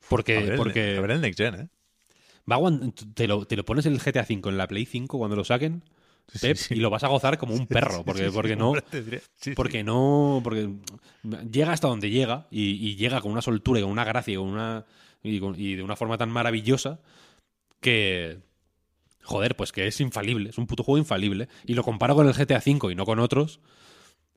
Porque, 0.09 0.39
A 0.39 0.41
ver, 0.43 0.53
el- 0.53 0.57
porque 0.59 0.97
a 0.99 1.01
ver 1.01 1.11
el 1.11 1.21
Next 1.21 1.39
Gen, 1.41 1.55
¿eh? 1.57 1.69
va 2.51 2.57
a 2.57 2.61
te, 3.15 3.27
lo, 3.27 3.45
te 3.45 3.57
lo 3.57 3.65
pones 3.65 3.87
en 3.87 3.93
el 3.95 4.01
GTA 4.01 4.27
V 4.29 4.49
en 4.51 4.59
la 4.59 4.69
Play 4.69 4.87
5 4.87 5.19
cuando 5.19 5.37
lo 5.37 5.45
saquen, 5.45 5.83
Pep, 6.41 6.57
sí. 6.57 6.75
y 6.75 6.77
lo 6.81 6.91
vas 6.91 7.03
a 7.05 7.09
gozar 7.09 7.39
como 7.39 7.55
un 7.55 7.67
perro. 7.67 8.05
Porque, 8.05 8.31
porque 8.31 8.57
no, 8.57 8.75
porque 9.57 9.83
no. 9.85 10.41
Porque 10.45 10.71
llega 11.51 11.73
hasta 11.73 11.89
donde 11.89 12.11
llega 12.11 12.47
y, 12.51 12.73
y 12.89 12.97
llega 12.97 13.21
con 13.21 13.33
una 13.33 13.43
soltura 13.43 13.81
y 13.81 13.83
con 13.83 13.91
una 13.93 14.05
gracia 14.05 14.33
y, 14.35 14.37
con 14.37 14.49
una, 14.49 14.85
y, 15.23 15.41
con- 15.41 15.59
y 15.59 15.75
de 15.75 15.83
una 15.83 15.97
forma 15.97 16.19
tan 16.19 16.31
maravillosa 16.31 17.01
que. 17.81 18.39
Joder, 19.23 19.55
pues 19.55 19.71
que 19.73 19.87
es 19.87 20.01
infalible. 20.01 20.51
Es 20.51 20.59
un 20.59 20.67
puto 20.67 20.83
juego 20.83 20.99
infalible. 20.99 21.49
Y 21.67 21.75
lo 21.75 21.83
comparo 21.85 22.15
con 22.15 22.27
el 22.27 22.33
GTA 22.35 22.63
V 22.65 22.93
y 22.93 22.95
no 22.95 23.05
con 23.05 23.19
otros. 23.19 23.61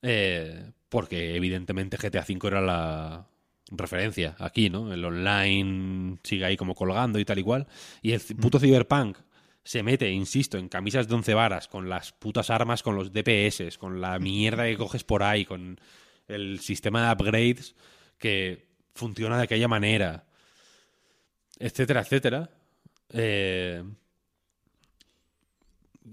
eh, 0.01 0.71
porque 0.89 1.35
evidentemente 1.35 1.97
GTA 1.97 2.25
V 2.27 2.47
era 2.47 2.61
la, 2.61 3.25
referencia 3.71 4.35
aquí, 4.37 4.69
¿no? 4.69 4.93
El 4.93 5.03
online 5.03 6.17
sigue 6.23 6.45
ahí 6.45 6.55
como 6.57 6.75
colgando 6.75 7.17
y 7.17 7.25
tal 7.25 7.39
y 7.39 7.43
cual. 7.43 7.67
Y 8.03 8.11
el 8.11 8.19
puto 8.39 8.59
Cyberpunk 8.59 9.17
se 9.63 9.81
mete, 9.83 10.09
insisto, 10.11 10.57
en 10.57 10.67
camisas 10.69 11.07
de 11.07 11.15
once 11.15 11.33
varas, 11.33 11.67
con 11.67 11.87
las 11.89 12.11
putas 12.11 12.49
armas, 12.49 12.83
con 12.83 12.95
los 12.95 13.11
DPS, 13.13 13.77
con 13.77 14.01
la 14.01 14.19
mierda 14.19 14.65
que 14.65 14.77
coges 14.77 15.03
por 15.03 15.23
ahí, 15.23 15.45
con 15.45 15.79
el 16.27 16.59
sistema 16.59 17.05
de 17.07 17.13
upgrades 17.13 17.75
que 18.17 18.67
funciona 18.93 19.37
de 19.37 19.43
aquella 19.43 19.67
manera, 19.67 20.25
etcétera, 21.59 22.01
etcétera. 22.01 22.49
Eh, 23.09 23.83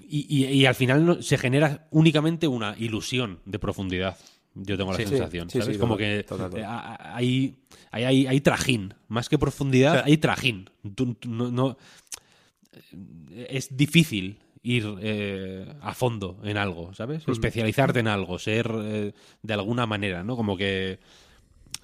y, 0.09 0.44
y- 0.44 0.47
y 0.52 0.66
al 0.66 0.74
final 0.74 1.05
no- 1.05 1.22
se 1.22 1.36
genera 1.39 1.89
únicamente 1.90 2.47
una 2.47 2.74
ilusión 2.78 3.40
de 3.44 3.59
profundidad. 3.59 4.16
Yo 4.55 4.77
tengo 4.77 4.90
la 4.93 4.98
Sí, 4.98 5.06
sensación, 5.06 5.48
sí, 5.48 5.60
¿sabes? 5.60 5.77
sí, 5.77 5.81
Como 5.81 5.97
que 5.97 6.20
eh, 6.20 6.27
hay, 6.66 7.56
hay, 7.93 8.05
hay, 8.05 8.27
hay 8.27 8.40
trajín. 8.40 8.94
Más 9.09 9.28
que 9.28 9.39
profundidad, 9.39 9.93
O 9.93 9.94
sea- 9.97 10.05
hay 10.06 10.16
trajín. 10.18 10.70
No- 11.27 11.77
es 13.49 13.77
difícil 13.77 14.39
ir 14.63 14.87
eh, 15.01 15.73
a 15.81 15.95
fondo 15.95 16.39
en 16.45 16.57
algo, 16.57 16.95
¿sabes? 16.95 17.25
Especializarte 17.33 18.01
en 18.01 18.09
algo, 18.09 18.39
ser 18.39 18.71
eh, 18.83 19.13
de 19.43 19.55
alguna 19.55 19.87
manera, 19.87 20.23
¿no? 20.23 20.37
Como 20.37 20.57
que 20.57 20.99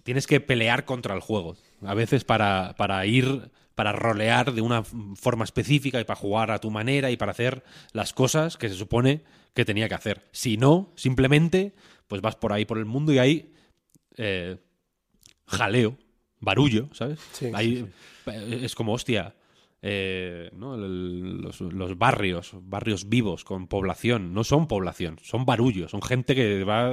tienes 0.03 0.27
que 0.27 0.41
pelear 0.41 0.85
contra 0.85 1.15
el 1.15 1.21
juego. 1.21 1.57
A 1.85 1.95
veces 1.95 2.25
para, 2.25 2.75
para 2.77 3.05
ir, 3.07 3.51
para 3.75 3.93
rolear 3.93 4.53
de 4.53 4.61
una 4.61 4.83
forma 4.85 5.45
específica 5.45 6.01
y 6.01 6.05
para 6.05 6.19
jugar 6.21 6.51
a 6.51 6.59
tu 6.61 6.71
manera 6.71 7.11
y 7.11 7.17
para 7.17 7.33
hacer 7.33 7.63
las 7.93 8.13
cosas 8.13 8.57
que 8.57 8.69
se 8.69 8.75
supone 8.75 9.23
que 9.55 9.65
tenía 9.65 9.89
que 9.89 9.95
hacer. 9.95 10.23
Si 10.33 10.57
no, 10.59 10.93
simplemente, 10.97 11.73
pues 12.09 12.21
vas 12.21 12.37
por 12.37 12.53
ahí 12.53 12.65
por 12.67 12.79
el 12.79 12.85
mundo 12.85 13.13
y 13.13 13.19
hay 13.19 13.53
eh, 14.19 14.59
jaleo, 15.47 15.97
barullo, 16.41 16.89
¿sabes? 16.93 17.19
Sí, 17.33 17.51
Hay- 17.55 17.87
Es 18.63 18.75
como, 18.75 18.93
hostia, 18.93 19.35
eh, 19.89 20.51
los, 20.53 21.97
barrios, 21.97 22.57
barrios 22.63 23.09
vivos 23.09 23.45
con 23.45 23.69
población, 23.69 24.35
no 24.35 24.43
son 24.43 24.67
población, 24.67 25.21
son 25.23 25.47
barullo, 25.47 25.89
son 25.89 26.03
gente 26.03 26.35
que 26.35 26.65
va 26.65 26.91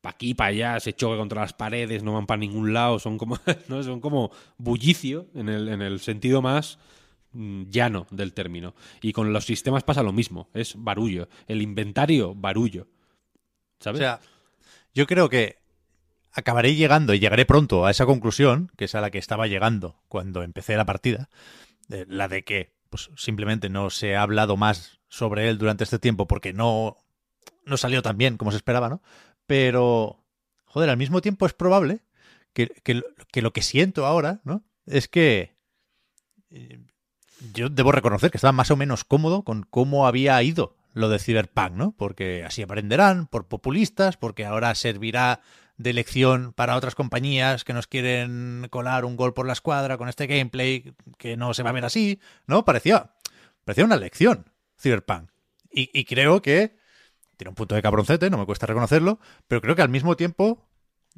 para 0.00 0.14
aquí, 0.14 0.32
para 0.32 0.50
allá, 0.50 0.78
se 0.78 0.92
choca 0.92 1.16
contra 1.16 1.40
las 1.40 1.54
paredes, 1.54 2.04
no 2.04 2.12
van 2.12 2.26
para 2.26 2.38
ningún 2.38 2.72
lado, 2.72 3.00
son 3.00 3.18
como, 3.18 3.36
¿no? 3.68 3.82
son 3.82 4.00
como 4.00 4.30
bullicio 4.58 5.26
en 5.34 5.48
el, 5.48 5.66
en 5.66 5.82
el 5.82 5.98
sentido 5.98 6.40
más 6.40 6.78
mm, 7.32 7.64
llano 7.64 8.06
del 8.12 8.32
término. 8.32 8.76
Y 9.02 9.12
con 9.12 9.32
los 9.32 9.44
sistemas 9.44 9.82
pasa 9.82 10.04
lo 10.04 10.12
mismo, 10.12 10.48
es 10.54 10.74
barullo. 10.76 11.28
El 11.48 11.62
inventario, 11.62 12.32
barullo. 12.36 12.82
O 13.80 13.82
¿Sabes? 13.82 13.98
sea, 13.98 14.20
yo 14.94 15.06
creo 15.06 15.28
que 15.28 15.56
acabaré 16.30 16.76
llegando 16.76 17.12
y 17.12 17.18
llegaré 17.18 17.44
pronto 17.44 17.86
a 17.86 17.90
esa 17.90 18.06
conclusión, 18.06 18.70
que 18.76 18.84
es 18.84 18.94
a 18.94 19.00
la 19.00 19.10
que 19.10 19.18
estaba 19.18 19.48
llegando 19.48 19.96
cuando 20.06 20.44
empecé 20.44 20.76
la 20.76 20.86
partida, 20.86 21.28
de- 21.88 22.06
la 22.08 22.28
de 22.28 22.44
que 22.44 22.72
pues, 22.90 23.10
simplemente 23.16 23.68
no 23.68 23.90
se 23.90 24.16
ha 24.16 24.22
hablado 24.22 24.56
más 24.56 25.00
sobre 25.08 25.48
él 25.48 25.58
durante 25.58 25.84
este 25.84 25.98
tiempo 25.98 26.26
porque 26.26 26.52
no, 26.52 26.96
no 27.64 27.76
salió 27.76 28.02
tan 28.02 28.18
bien 28.18 28.36
como 28.36 28.50
se 28.50 28.56
esperaba, 28.58 28.88
¿no? 28.88 29.02
Pero, 29.46 30.24
joder, 30.64 30.90
al 30.90 30.96
mismo 30.96 31.20
tiempo 31.20 31.46
es 31.46 31.54
probable 31.54 32.00
que, 32.52 32.68
que 32.68 33.02
que 33.32 33.42
lo 33.42 33.52
que 33.52 33.62
siento 33.62 34.06
ahora, 34.06 34.40
¿no? 34.44 34.64
Es 34.86 35.08
que 35.08 35.56
eh, 36.50 36.80
yo 37.52 37.68
debo 37.68 37.92
reconocer 37.92 38.30
que 38.30 38.38
estaba 38.38 38.52
más 38.52 38.70
o 38.70 38.76
menos 38.76 39.04
cómodo 39.04 39.42
con 39.42 39.64
cómo 39.64 40.06
había 40.06 40.40
ido 40.42 40.76
lo 40.92 41.08
de 41.08 41.18
Cyberpunk, 41.18 41.72
¿no? 41.72 41.92
Porque 41.96 42.44
así 42.44 42.62
aprenderán, 42.62 43.26
por 43.26 43.48
populistas, 43.48 44.16
porque 44.16 44.44
ahora 44.44 44.74
servirá 44.76 45.40
de 45.76 45.92
lección 45.92 46.52
para 46.52 46.76
otras 46.76 46.94
compañías 46.94 47.64
que 47.64 47.72
nos 47.72 47.86
quieren 47.86 48.66
colar 48.70 49.04
un 49.04 49.16
gol 49.16 49.34
por 49.34 49.46
la 49.46 49.52
escuadra 49.52 49.98
con 49.98 50.08
este 50.08 50.26
gameplay 50.26 50.94
que 51.18 51.36
no 51.36 51.52
se 51.54 51.62
va 51.62 51.70
a 51.70 51.74
ver 51.74 51.84
así, 51.84 52.20
¿no? 52.46 52.64
Parecía, 52.64 53.14
parecía 53.64 53.84
una 53.84 53.96
lección, 53.96 54.50
Cyberpunk. 54.80 55.30
Y, 55.70 55.90
y 55.92 56.04
creo 56.04 56.40
que 56.42 56.76
tiene 57.36 57.48
un 57.48 57.56
punto 57.56 57.74
de 57.74 57.82
cabroncete, 57.82 58.30
no 58.30 58.38
me 58.38 58.46
cuesta 58.46 58.66
reconocerlo, 58.66 59.18
pero 59.48 59.60
creo 59.60 59.74
que 59.74 59.82
al 59.82 59.88
mismo 59.88 60.16
tiempo 60.16 60.68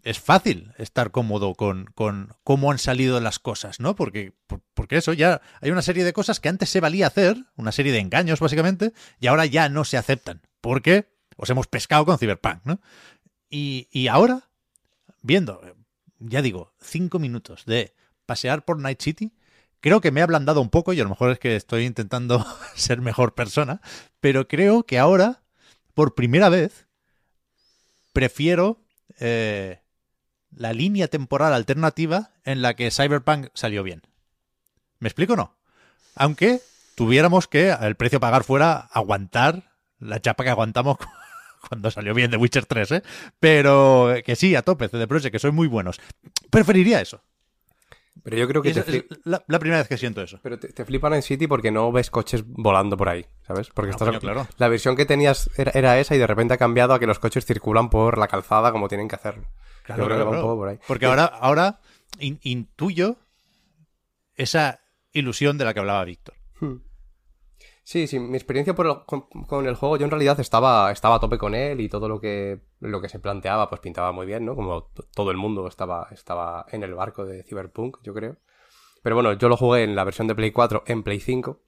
es 0.02 0.18
fácil 0.18 0.72
estar 0.78 1.10
cómodo 1.10 1.54
con, 1.54 1.86
con 1.94 2.34
cómo 2.44 2.70
han 2.70 2.78
salido 2.78 3.20
las 3.20 3.38
cosas, 3.38 3.80
¿no? 3.80 3.94
Porque, 3.96 4.32
por- 4.46 4.62
porque 4.72 4.96
eso 4.96 5.12
ya 5.12 5.42
hay 5.60 5.70
una 5.70 5.82
serie 5.82 6.04
de 6.04 6.12
cosas 6.14 6.40
que 6.40 6.48
antes 6.48 6.70
se 6.70 6.80
valía 6.80 7.06
hacer, 7.06 7.36
una 7.56 7.72
serie 7.72 7.92
de 7.92 7.98
engaños 7.98 8.40
básicamente, 8.40 8.92
y 9.20 9.26
ahora 9.26 9.44
ya 9.46 9.68
no 9.68 9.84
se 9.84 9.96
aceptan, 9.98 10.40
porque 10.62 11.14
os 11.36 11.50
hemos 11.50 11.66
pescado 11.66 12.06
con 12.06 12.16
Cyberpunk, 12.18 12.60
¿no? 12.64 12.80
Y, 13.48 13.88
y 13.90 14.08
ahora, 14.08 14.48
viendo, 15.22 15.60
ya 16.18 16.42
digo, 16.42 16.72
cinco 16.80 17.18
minutos 17.18 17.64
de 17.66 17.94
pasear 18.26 18.64
por 18.64 18.78
Night 18.78 19.00
City, 19.00 19.32
creo 19.80 20.00
que 20.00 20.10
me 20.10 20.20
he 20.20 20.22
ablandado 20.22 20.60
un 20.60 20.70
poco 20.70 20.92
y 20.92 21.00
a 21.00 21.04
lo 21.04 21.10
mejor 21.10 21.30
es 21.30 21.38
que 21.38 21.56
estoy 21.56 21.84
intentando 21.84 22.44
ser 22.74 23.00
mejor 23.00 23.34
persona, 23.34 23.80
pero 24.20 24.48
creo 24.48 24.84
que 24.84 24.98
ahora, 24.98 25.42
por 25.94 26.14
primera 26.14 26.48
vez, 26.48 26.86
prefiero 28.12 28.80
eh, 29.20 29.80
la 30.50 30.72
línea 30.72 31.08
temporal 31.08 31.52
alternativa 31.52 32.30
en 32.44 32.62
la 32.62 32.74
que 32.74 32.90
Cyberpunk 32.90 33.48
salió 33.54 33.82
bien. 33.82 34.02
¿Me 34.98 35.08
explico 35.08 35.34
o 35.34 35.36
no? 35.36 35.56
Aunque 36.14 36.60
tuviéramos 36.94 37.46
que 37.46 37.70
el 37.70 37.94
precio 37.94 38.20
pagar 38.20 38.42
fuera 38.42 38.88
aguantar 38.92 39.70
la 39.98 40.20
chapa 40.20 40.44
que 40.44 40.50
aguantamos 40.50 40.96
cuando 41.68 41.90
salió 41.90 42.14
bien 42.14 42.30
The 42.30 42.36
Witcher 42.36 42.66
3, 42.66 42.92
¿eh? 42.92 43.02
Pero 43.40 44.14
que 44.24 44.36
sí, 44.36 44.54
a 44.54 44.62
tope, 44.62 44.88
CD 44.88 45.06
Projekt, 45.06 45.32
que 45.32 45.38
soy 45.38 45.52
muy 45.52 45.66
buenos. 45.68 46.00
Preferiría 46.50 47.00
eso. 47.00 47.20
Pero 48.22 48.36
yo 48.38 48.48
creo 48.48 48.62
que 48.62 48.70
Es, 48.70 48.84
te, 48.84 48.96
es 48.96 49.04
la, 49.24 49.44
la 49.46 49.58
primera 49.58 49.78
vez 49.80 49.88
que 49.88 49.96
siento 49.98 50.20
eso. 50.22 50.40
pero 50.42 50.58
te, 50.58 50.68
te 50.72 50.84
flipan 50.84 51.14
en 51.14 51.22
City 51.22 51.46
porque 51.46 51.70
no 51.70 51.92
ves 51.92 52.10
coches 52.10 52.42
volando 52.44 52.96
por 52.96 53.08
ahí, 53.08 53.24
¿sabes? 53.46 53.68
Porque 53.72 53.90
No, 53.90 53.96
estás- 53.96 54.08
coño, 54.08 54.20
claro. 54.20 54.48
la 54.56 54.68
versión 54.68 54.96
que 54.96 55.06
tenías 55.06 55.48
era, 55.56 55.70
era 55.74 56.00
esa 56.00 56.16
y 56.16 56.18
de 56.18 56.26
repente 56.26 56.54
ha 56.54 56.56
cambiado 56.56 56.94
a 56.94 56.98
que 56.98 57.06
los 57.06 57.18
coches 57.20 57.44
circulan 57.46 57.88
por 57.88 58.18
la 58.18 58.26
calzada 58.26 58.72
como 58.72 58.88
tienen 58.88 59.06
que 59.06 59.14
hacerlo. 59.14 59.46
Claro, 59.84 60.02
yo 60.02 60.06
creo 60.06 60.16
claro, 60.16 60.30
que 60.30 60.36
va 60.36 60.42
un 60.42 60.48
poco 60.48 60.56
por 60.60 60.68
ahí. 60.70 60.78
Porque 60.88 61.06
ahora, 61.06 61.24
ahora 61.26 61.78
in- 62.18 62.40
intuyo 62.42 63.16
esa 64.34 64.80
ilusión 65.12 65.56
de 65.58 65.64
la 65.64 65.74
que 65.74 65.80
hablaba 65.80 66.04
Víctor. 66.04 66.34
Hmm. 66.60 66.76
Sí, 67.88 68.08
sí, 68.08 68.18
mi 68.18 68.34
experiencia 68.36 68.74
por 68.74 68.86
el- 68.88 69.04
con, 69.06 69.20
con 69.46 69.64
el 69.68 69.76
juego, 69.76 69.96
yo 69.96 70.04
en 70.06 70.10
realidad 70.10 70.40
estaba, 70.40 70.90
estaba 70.90 71.14
a 71.14 71.20
tope 71.20 71.38
con 71.38 71.54
él 71.54 71.80
y 71.80 71.88
todo 71.88 72.08
lo 72.08 72.20
que, 72.20 72.60
lo 72.80 73.00
que 73.00 73.08
se 73.08 73.20
planteaba 73.20 73.68
pues 73.68 73.80
pintaba 73.80 74.10
muy 74.10 74.26
bien, 74.26 74.44
¿no? 74.44 74.56
Como 74.56 74.90
todo 75.14 75.30
el 75.30 75.36
mundo 75.36 75.68
estaba, 75.68 76.08
estaba 76.10 76.66
en 76.72 76.82
el 76.82 76.94
barco 76.96 77.24
de 77.24 77.44
Cyberpunk, 77.44 77.98
yo 78.02 78.12
creo. 78.12 78.38
Pero 79.04 79.14
bueno, 79.14 79.34
yo 79.34 79.48
lo 79.48 79.56
jugué 79.56 79.84
en 79.84 79.94
la 79.94 80.02
versión 80.02 80.26
de 80.26 80.34
Play 80.34 80.50
4 80.50 80.82
en 80.88 81.04
Play 81.04 81.20
5 81.20 81.60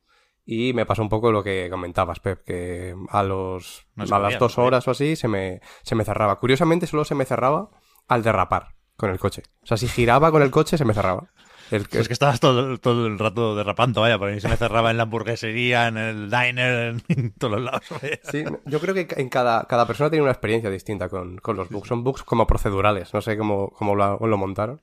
y 0.45 0.73
me 0.73 0.87
pasó 0.87 1.03
un 1.03 1.09
poco 1.09 1.31
lo 1.31 1.45
que 1.45 1.69
comentabas, 1.71 2.19
Pep, 2.19 2.43
que 2.43 2.97
a 3.11 3.23
los 3.23 3.87
No 3.95 4.17
a 4.17 4.19
las 4.19 4.33
dos 4.41 4.59
horas 4.67 4.89
o 4.89 4.91
así 4.91 5.15
se 5.15 5.29
me, 5.29 5.61
se 5.85 5.95
me 5.95 6.05
cerraba. 6.05 6.41
Curiosamente 6.41 6.89
solo 6.89 7.05
se 7.05 7.15
me 7.15 7.27
cerraba 7.27 7.71
al 8.09 8.25
derrapar 8.25 8.75
con 8.97 9.11
el 9.11 9.21
coche. 9.21 9.45
O 9.63 9.67
sea, 9.67 9.77
si 9.77 9.87
giraba 9.87 10.33
con 10.33 10.43
el 10.43 10.51
coche 10.51 10.77
se 10.79 10.85
me 10.85 10.95
cerraba. 10.95 11.29
El, 11.71 11.87
Es 11.91 12.07
que 12.07 12.13
estabas 12.13 12.41
todo, 12.41 12.79
todo 12.79 13.07
el 13.07 13.19
rato 13.19 13.55
derrapando, 13.55 14.01
vaya, 14.01 14.19
por 14.19 14.29
ahí 14.29 14.41
se 14.41 14.49
me 14.49 14.57
cerraba 14.57 14.91
en 14.91 14.97
la 14.97 15.05
hamburguesería, 15.05 15.89
en 15.89 15.97
el 15.97 16.31
diner, 16.31 16.89
en, 16.89 17.03
en 17.09 17.33
todos 17.33 17.55
los 17.55 17.63
lados. 17.63 17.83
vaya. 17.91 18.19
Sí, 18.23 18.45
yo 18.65 18.81
creo 18.81 18.95
que 18.95 19.07
en 19.17 19.29
cada, 19.29 19.67
cada 19.67 19.87
persona 19.87 20.11
tiene 20.11 20.23
una 20.23 20.33
experiencia 20.33 20.71
distinta 20.71 21.09
con, 21.09 21.39
con 21.39 21.57
los 21.57 21.69
bugs. 21.69 21.89
Son 21.89 22.05
bugs 22.05 22.23
como 22.23 22.47
procedurales, 22.47 23.13
no 23.13 23.21
sé 23.21 23.37
cómo, 23.37 23.71
cómo 23.71 23.95
lo, 23.95 24.19
lo 24.19 24.37
montaron. 24.37 24.83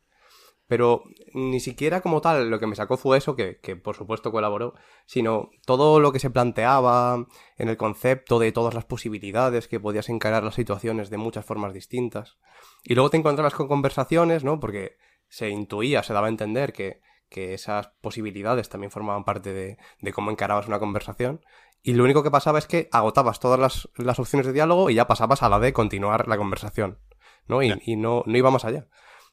Pero 0.68 1.04
ni 1.34 1.60
siquiera 1.60 2.02
como 2.02 2.22
tal 2.22 2.50
lo 2.50 2.60
que 2.60 2.66
me 2.66 2.76
sacó 2.76 2.98
fue 2.98 3.20
eso, 3.20 3.36
que, 3.36 3.60
que 3.62 3.76
por 3.76 3.96
supuesto 3.96 4.32
colaboró, 4.32 4.74
sino 5.06 5.52
todo 5.66 6.00
lo 6.00 6.12
que 6.12 6.20
se 6.20 6.32
planteaba 6.32 7.28
en 7.58 7.70
el 7.70 7.78
concepto 7.78 8.40
de 8.40 8.52
todas 8.52 8.74
las 8.74 8.86
posibilidades 8.86 9.68
que 9.68 9.80
podías 9.80 10.10
encarar 10.10 10.44
las 10.44 10.56
situaciones 10.56 11.12
de 11.12 11.18
muchas 11.18 11.46
formas 11.46 11.74
distintas. 11.74 12.38
Y 12.84 12.96
luego 12.96 13.12
te 13.12 13.18
encontrabas 13.18 13.54
con 13.54 13.68
conversaciones, 13.68 14.44
¿no? 14.44 14.60
Porque 14.60 14.98
se 15.36 15.50
intuía, 15.50 16.02
se 16.02 16.14
daba 16.14 16.28
a 16.28 16.30
entender 16.30 16.72
que, 16.72 17.02
que 17.28 17.54
esas 17.54 17.90
posibilidades 18.00 18.70
también 18.70 18.90
formaban 18.90 19.26
parte 19.26 19.52
de, 19.52 19.78
de 20.00 20.14
cómo 20.14 20.32
encarabas 20.32 20.70
una 20.70 20.80
conversación. 20.80 21.42
Y 21.84 21.94
lo 21.94 22.06
único 22.06 22.24
que 22.24 22.32
pasaba 22.32 22.58
es 22.58 22.68
que 22.68 22.88
agotabas 22.94 23.42
todas 23.42 23.60
las, 23.60 23.90
las 23.98 24.18
opciones 24.18 24.48
de 24.48 24.54
diálogo 24.54 24.90
y 24.90 24.96
ya 24.96 25.10
pasabas 25.10 25.44
a 25.44 25.50
la 25.50 25.60
de 25.60 25.74
continuar 25.74 26.30
la 26.30 26.38
conversación, 26.38 27.00
¿no? 27.48 27.62
Y, 27.62 27.74
y 27.86 27.98
no, 27.98 28.24
no 28.26 28.38
iba 28.38 28.50
más 28.50 28.64
allá. 28.64 28.88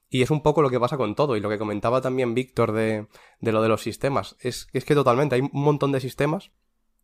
Y 0.09 0.23
es 0.23 0.33
un 0.33 0.43
poco 0.43 0.61
lo 0.61 0.70
que 0.70 0.81
pasa 0.81 0.97
con 0.97 1.15
todo. 1.15 1.37
Y 1.37 1.41
lo 1.41 1.49
que 1.49 1.57
comentaba 1.57 2.01
también 2.01 2.35
Víctor 2.35 2.73
de, 2.73 3.07
de 3.39 3.53
lo 3.53 3.62
de 3.62 3.69
los 3.69 3.83
sistemas. 3.83 4.35
Es, 4.41 4.66
es 4.73 4.85
que 4.85 4.97
totalmente 4.97 5.37
hay 5.37 5.43
un 5.43 5.51
montón 5.53 5.93
de 5.93 6.01
sistemas. 6.01 6.51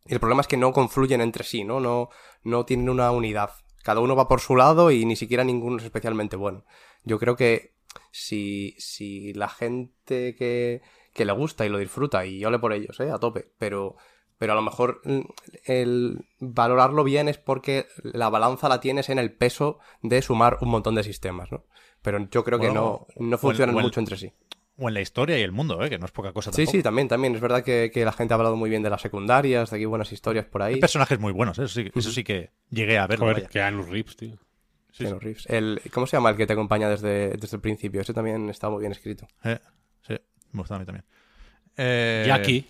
Y 0.07 0.13
el 0.15 0.19
problema 0.19 0.41
es 0.41 0.49
que 0.49 0.57
no 0.57 0.73
confluyen 0.73 1.21
entre 1.21 1.45
sí, 1.45 1.63
¿no? 1.63 1.79
No, 1.79 2.09
no 2.43 2.65
tienen 2.65 2.91
una 2.91 3.13
unidad. 3.13 3.53
Cada 3.85 4.01
uno 4.01 4.17
va 4.17 4.27
por 4.27 4.41
su 4.41 4.57
lado 4.57 4.91
y 4.91 5.05
ni 5.07 5.15
siquiera 5.15 5.45
ninguno 5.45 5.77
es 5.77 5.85
especialmente 5.85 6.35
bueno. 6.35 6.65
Yo 7.05 7.21
creo 7.21 7.37
que 7.37 7.78
si, 8.11 8.75
si 8.79 9.33
la 9.35 9.49
gente 9.49 10.35
que, 10.37 10.83
que 11.15 11.25
le 11.25 11.33
gusta 11.33 11.67
y 11.67 11.69
lo 11.69 11.79
disfruta, 11.79 12.25
y 12.27 12.45
ole 12.45 12.59
por 12.59 12.73
ellos, 12.73 12.99
¿eh? 13.01 13.11
A 13.11 13.19
tope. 13.19 13.51
Pero 13.59 13.97
pero 14.39 14.53
a 14.53 14.57
lo 14.57 14.63
mejor 14.63 15.01
mm, 15.05 15.21
el 15.65 16.25
valorarlo 16.39 17.03
bien 17.05 17.29
es 17.29 17.39
porque 17.39 17.87
la 18.05 18.29
balanza 18.31 18.69
la 18.69 18.81
tienes 18.81 19.09
en 19.09 19.19
el 19.19 19.33
peso 19.33 19.79
de 20.03 20.23
sumar 20.23 20.59
un 20.61 20.69
montón 20.69 20.95
de 20.95 21.03
sistemas, 21.03 21.51
¿no? 21.51 21.65
Pero 22.03 22.29
yo 22.31 22.45
creo 22.45 22.61
que 22.61 22.71
no, 22.71 23.07
no 23.19 23.39
funcionan 23.39 23.77
el- 23.77 23.83
mucho 23.83 23.99
entre 24.01 24.17
sí. 24.17 24.33
O 24.81 24.87
en 24.87 24.95
la 24.95 25.01
historia 25.01 25.37
y 25.37 25.43
el 25.43 25.51
mundo, 25.51 25.83
¿eh? 25.85 25.91
que 25.91 25.99
no 25.99 26.07
es 26.07 26.13
poca 26.13 26.33
cosa 26.33 26.53
Sí, 26.53 26.59
tampoco. 26.59 26.77
sí, 26.77 26.83
también, 26.85 27.09
también. 27.09 27.35
Es 27.35 27.41
verdad 27.41 27.65
que, 27.65 27.91
que 27.93 28.05
la 28.05 28.13
gente 28.13 28.33
ha 28.33 28.37
hablado 28.37 28.55
muy 28.55 28.71
bien 28.71 28.85
de 28.85 28.91
las 28.91 29.03
secundarias, 29.03 29.71
de 29.71 29.77
que 29.77 29.81
hay 29.83 29.87
buenas 29.87 30.13
historias 30.13 30.45
por 30.47 30.63
ahí. 30.63 30.75
Hay 30.75 30.81
personajes 30.81 31.19
muy 31.19 31.33
buenos, 31.33 31.59
¿eh? 31.59 31.65
eso, 31.65 31.75
sí, 31.75 31.91
eso 31.93 32.13
sí 32.13 32.23
que 32.23 32.53
llegué 32.71 32.97
a 32.97 33.09
verlo. 33.09 33.25
Joder, 33.27 33.49
vaya. 33.49 33.49
que 33.49 33.83
Reeves, 33.91 34.15
tío. 34.15 34.39
Sí, 34.93 35.05
Keanu 35.05 35.19
Reeves. 35.21 35.47
El, 35.47 35.81
¿Cómo 35.93 36.07
se 36.07 36.17
llama 36.17 36.31
el 36.31 36.37
que 36.37 36.47
te 36.47 36.53
acompaña 36.55 36.89
desde, 36.89 37.31
desde 37.37 37.57
el 37.57 37.61
principio? 37.61 38.01
Ese 38.01 38.15
también 38.15 38.49
está 38.51 38.69
muy 38.71 38.81
bien 38.81 38.93
escrito. 38.93 39.27
Eh, 39.45 39.59
sí, 40.07 40.15
me 40.53 40.61
gusta 40.61 40.77
a 40.77 40.79
mí 40.79 40.85
también. 40.87 41.05
Eh, 41.77 42.25
Jackie. 42.27 42.67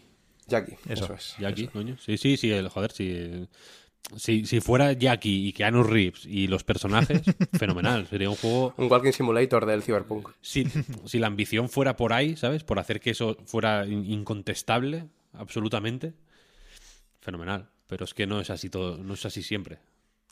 Jackie, 0.47 0.77
Eso. 0.89 1.05
eso, 1.05 1.15
es. 1.15 1.37
Jackie, 1.39 1.69
coño. 1.69 1.97
Sí, 1.99 2.17
sí, 2.17 2.37
sí, 2.37 2.51
el, 2.51 2.69
joder, 2.69 2.91
sí. 2.93 3.47
Si, 4.17 4.47
si 4.47 4.61
fuera 4.61 4.93
Jackie 4.95 5.49
y 5.49 5.53
Keanu 5.53 5.83
Reeves 5.83 6.25
y 6.25 6.47
los 6.47 6.65
personajes, 6.65 7.21
fenomenal. 7.59 8.07
Sería 8.07 8.31
un 8.31 8.37
juego. 8.37 8.73
Un 8.79 8.91
Walking 8.91 9.13
Simulator 9.13 9.67
del 9.67 9.83
Cyberpunk. 9.83 10.31
Si, 10.41 10.65
si 11.05 11.19
la 11.19 11.27
ambición 11.27 11.69
fuera 11.69 11.97
por 11.97 12.15
ahí, 12.15 12.35
¿sabes? 12.37 12.65
Por 12.65 12.79
hacer 12.79 13.01
que 13.01 13.11
eso 13.11 13.37
fuera 13.45 13.85
in- 13.87 14.07
incontestable, 14.07 15.09
absolutamente. 15.35 16.15
Fenomenal. 17.21 17.69
Pero 17.87 18.05
es 18.05 18.15
que 18.15 18.27
no 18.27 18.41
es 18.41 18.49
así 18.51 18.71
todo, 18.71 18.97
no 18.99 19.15
es 19.15 19.27
así 19.27 19.43
siempre. 19.43 19.79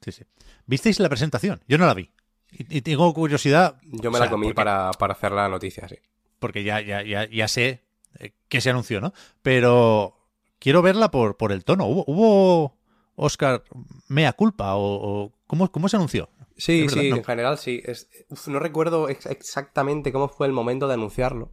Sí, 0.03 0.13
sí. 0.13 0.25
¿Visteis 0.67 1.01
la 1.01 1.09
presentación? 1.09 1.63
Yo 1.69 1.79
no 1.79 1.87
la 1.87 1.95
vi. 1.95 2.11
Y, 2.53 2.79
y 2.79 2.83
tengo 2.83 3.13
curiosidad. 3.13 3.77
Yo 3.83 4.11
me 4.11 4.19
o 4.19 4.21
la 4.21 4.31
comí 4.31 4.47
porque- 4.47 4.55
para, 4.55 4.91
para 4.93 5.13
hacer 5.15 5.33
la 5.33 5.49
noticia, 5.49 5.89
sí. 5.89 5.97
porque 6.39 6.63
ya, 6.65 6.81
ya, 6.81 7.03
ya, 7.03 7.29
ya 7.29 7.49
sé 7.49 7.83
eh, 8.19 8.33
que 8.49 8.61
se 8.61 8.71
anunció, 8.71 9.01
¿no? 9.01 9.13
Pero 9.43 10.17
quiero 10.59 10.83
verla 10.83 11.11
por, 11.11 11.37
por 11.37 11.53
el 11.53 11.65
tono. 11.65 11.87
¿Hubo, 11.87 12.05
hubo 12.07 12.77
Oscar 13.17 13.63
mea 14.09 14.33
culpa 14.33 14.75
o, 14.77 15.25
o- 15.25 15.33
¿cómo, 15.47 15.71
cómo 15.73 15.89
se 15.89 15.97
anunció? 15.97 16.29
Sí, 16.57 16.89
sí, 16.89 17.11
no. 17.11 17.17
en 17.17 17.25
general 17.25 17.59
sí. 17.59 17.83
Es- 17.85 18.09
uf, 18.29 18.49
no 18.49 18.59
recuerdo 18.59 19.09
ex- 19.09 19.27
exactamente 19.27 20.13
cómo 20.13 20.29
fue 20.29 20.47
el 20.47 20.53
momento 20.53 20.89
de 20.89 20.95
anunciarlo. 20.95 21.53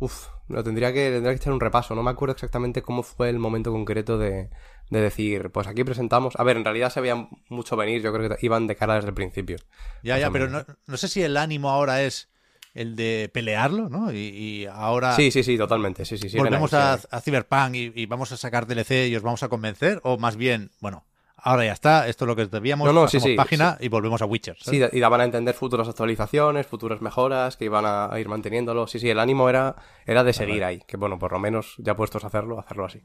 Uf, 0.00 0.28
lo 0.48 0.62
tendría 0.64 0.92
que, 0.92 1.10
tendría 1.10 1.32
que 1.32 1.36
echar 1.36 1.52
un 1.52 1.60
repaso. 1.60 1.94
No 1.94 2.02
me 2.02 2.10
acuerdo 2.10 2.32
exactamente 2.34 2.82
cómo 2.82 3.02
fue 3.02 3.28
el 3.30 3.38
momento 3.38 3.70
concreto 3.72 4.18
de, 4.18 4.50
de 4.90 5.00
decir, 5.00 5.50
pues 5.50 5.66
aquí 5.66 5.82
presentamos. 5.84 6.34
A 6.36 6.44
ver, 6.44 6.56
en 6.56 6.64
realidad 6.64 6.90
se 6.90 7.00
veía 7.00 7.28
mucho 7.48 7.76
venir. 7.76 8.02
Yo 8.02 8.12
creo 8.12 8.28
que 8.28 8.46
iban 8.46 8.66
de 8.66 8.76
cara 8.76 8.94
desde 8.94 9.08
el 9.08 9.14
principio. 9.14 9.56
Ya, 10.02 10.18
ya, 10.18 10.30
pero 10.30 10.48
no, 10.48 10.64
no 10.86 10.96
sé 10.96 11.08
si 11.08 11.22
el 11.22 11.36
ánimo 11.36 11.70
ahora 11.70 12.02
es 12.02 12.28
el 12.74 12.96
de 12.96 13.30
pelearlo, 13.32 13.88
¿no? 13.88 14.12
Y, 14.12 14.16
y 14.16 14.66
ahora 14.66 15.14
Sí, 15.14 15.30
sí, 15.30 15.42
sí, 15.44 15.56
totalmente. 15.56 16.04
Sí, 16.04 16.18
sí, 16.18 16.28
sí. 16.28 16.36
volvemos 16.38 16.74
a, 16.74 16.94
a 16.94 17.20
Cyberpunk 17.20 17.74
y, 17.76 17.92
y 17.94 18.06
vamos 18.06 18.32
a 18.32 18.36
sacar 18.36 18.66
DLC 18.66 19.08
y 19.08 19.16
os 19.16 19.22
vamos 19.22 19.42
a 19.44 19.48
convencer, 19.48 20.00
o 20.02 20.18
más 20.18 20.36
bien, 20.36 20.72
bueno, 20.80 21.04
ahora 21.36 21.64
ya 21.64 21.72
está, 21.72 22.08
esto 22.08 22.24
es 22.24 22.26
lo 22.26 22.34
que 22.34 22.46
debíamos, 22.46 22.86
No, 22.86 22.92
no, 22.92 23.06
sí, 23.06 23.20
sí, 23.20 23.36
página 23.36 23.76
y 23.78 23.88
volvemos 23.88 24.22
a 24.22 24.26
Witcher. 24.26 24.56
¿sabes? 24.58 24.90
Sí, 24.90 24.96
y 24.96 25.00
daban 25.00 25.20
a 25.20 25.24
entender 25.24 25.54
futuras 25.54 25.88
actualizaciones, 25.88 26.66
futuras 26.66 27.00
mejoras, 27.00 27.56
que 27.56 27.66
iban 27.66 27.86
a, 27.86 28.12
a 28.12 28.18
ir 28.18 28.28
manteniéndolo. 28.28 28.88
Sí, 28.88 28.98
sí, 28.98 29.08
el 29.08 29.20
ánimo 29.20 29.48
era, 29.48 29.76
era 30.04 30.24
de 30.24 30.32
seguir 30.32 30.64
ahí. 30.64 30.82
Que 30.88 30.96
bueno, 30.96 31.16
por 31.18 31.30
lo 31.32 31.38
menos 31.38 31.74
ya 31.78 31.94
puestos 31.94 32.24
a 32.24 32.26
hacerlo, 32.26 32.58
hacerlo 32.58 32.86
así. 32.86 33.02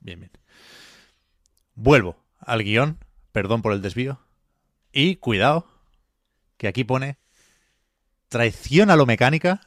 Bien, 0.00 0.20
bien. 0.20 0.32
Vuelvo 1.76 2.16
al 2.40 2.62
guion, 2.64 2.98
perdón 3.32 3.62
por 3.62 3.72
el 3.72 3.82
desvío. 3.82 4.18
Y 4.92 5.16
cuidado, 5.16 5.66
que 6.56 6.68
aquí 6.68 6.84
pone 6.84 7.18
traición 8.28 8.90
a 8.90 8.96
lo 8.96 9.06
mecánica, 9.06 9.60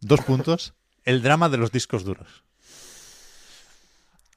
dos 0.00 0.20
puntos, 0.22 0.72
el 1.04 1.22
drama 1.22 1.48
de 1.48 1.58
los 1.58 1.72
discos 1.72 2.04
duros. 2.04 2.44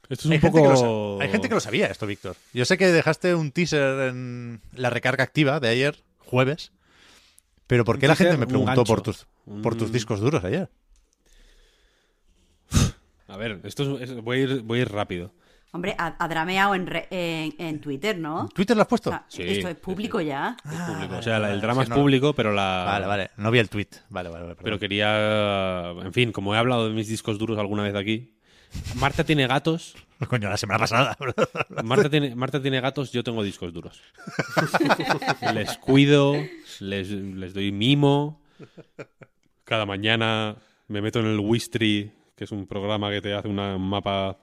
Esto 0.08 0.24
es 0.28 0.30
Hay 0.32 0.36
un 0.36 0.40
gente, 0.42 0.60
que 0.62 0.68
lo, 0.68 0.74
poco. 0.74 1.18
hay 1.22 1.28
gente 1.30 1.48
que 1.48 1.54
lo 1.54 1.60
sabía 1.60 1.86
esto, 1.86 2.06
Víctor. 2.06 2.36
Yo 2.52 2.64
sé 2.64 2.76
que 2.76 2.88
dejaste 2.88 3.34
un 3.34 3.50
teaser 3.52 4.08
en 4.10 4.60
la 4.72 4.90
recarga 4.90 5.24
activa 5.24 5.58
de 5.60 5.68
ayer, 5.68 6.02
jueves, 6.18 6.72
pero 7.66 7.84
¿por 7.84 7.94
Un 7.96 8.00
qué 8.00 8.08
la 8.08 8.16
gente 8.16 8.36
me 8.36 8.44
un 8.44 8.48
preguntó 8.48 8.84
por 8.84 9.00
tus, 9.00 9.26
por 9.62 9.74
tus 9.74 9.88
Un- 9.88 9.92
discos 9.92 10.20
duros 10.20 10.44
ayer? 10.44 10.68
A 13.28 13.36
ver, 13.36 13.60
esto 13.64 13.98
es- 14.00 14.10
es- 14.10 14.20
voy, 14.20 14.38
a 14.38 14.40
ir, 14.42 14.62
voy 14.62 14.80
a 14.80 14.82
ir 14.82 14.92
rápido. 14.92 15.32
Hombre, 15.74 15.94
ha, 15.98 16.28
drameado 16.28 16.74
en, 16.74 16.86
re- 16.86 17.08
en, 17.10 17.54
en 17.58 17.80
Twitter, 17.80 18.18
¿no? 18.18 18.46
¿Twitter 18.54 18.76
lo 18.76 18.82
has 18.82 18.86
O 18.86 18.88
puesto? 18.90 19.08
sea, 19.10 19.24
Sí, 19.28 19.42
esto 19.42 19.68
es 19.68 19.76
público 19.76 20.18
sí. 20.20 20.26
ya. 20.26 20.54
Es 20.66 20.70
Ah, 20.78 20.92
público. 20.94 21.16
o 21.16 21.22
sea, 21.22 21.38
vale, 21.38 21.54
el 21.54 21.60
drama 21.62 21.80
sí, 21.80 21.84
es 21.84 21.88
no- 21.88 21.96
público, 21.96 22.34
pero 22.34 22.52
la. 22.52 22.84
Vale, 22.86 23.06
vale, 23.06 23.30
no 23.38 23.50
vi 23.50 23.58
el 23.58 23.70
tweet. 23.70 23.88
Vale, 24.10 24.28
vale, 24.28 24.44
vale. 24.44 24.56
Pero 24.62 24.78
quería. 24.78 25.90
En 26.02 26.12
fin, 26.12 26.30
como 26.30 26.54
he 26.54 26.58
hablado 26.58 26.88
de 26.88 26.94
mis 26.94 27.08
discos 27.08 27.38
duros 27.38 27.58
alguna 27.58 27.84
vez 27.84 27.94
aquí. 27.94 28.34
Marta 28.96 29.24
tiene 29.24 29.46
gatos. 29.46 29.94
Coño, 30.28 30.48
la 30.50 30.56
semana 30.58 30.78
pasada. 30.78 31.16
Marta 31.82 32.08
tiene, 32.10 32.34
Marta 32.36 32.60
tiene 32.60 32.80
gatos, 32.80 33.10
yo 33.10 33.24
tengo 33.24 33.42
discos 33.42 33.72
duros. 33.72 33.98
les 35.54 35.76
cuido, 35.78 36.34
les, 36.80 37.10
les 37.10 37.54
doy 37.54 37.72
mimo. 37.72 38.40
Cada 39.64 39.86
mañana 39.86 40.56
me 40.88 41.00
meto 41.00 41.20
en 41.20 41.26
el 41.26 41.40
Wistry, 41.40 42.12
que 42.36 42.44
es 42.44 42.52
un 42.52 42.66
programa 42.66 43.10
que 43.10 43.20
te 43.22 43.32
hace 43.34 43.48
una- 43.48 43.76
un 43.76 43.88
mapa 43.88 44.38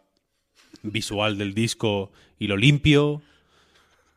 visual 0.83 1.37
del 1.37 1.53
disco 1.53 2.11
y 2.37 2.47
lo 2.47 2.57
limpio. 2.57 3.21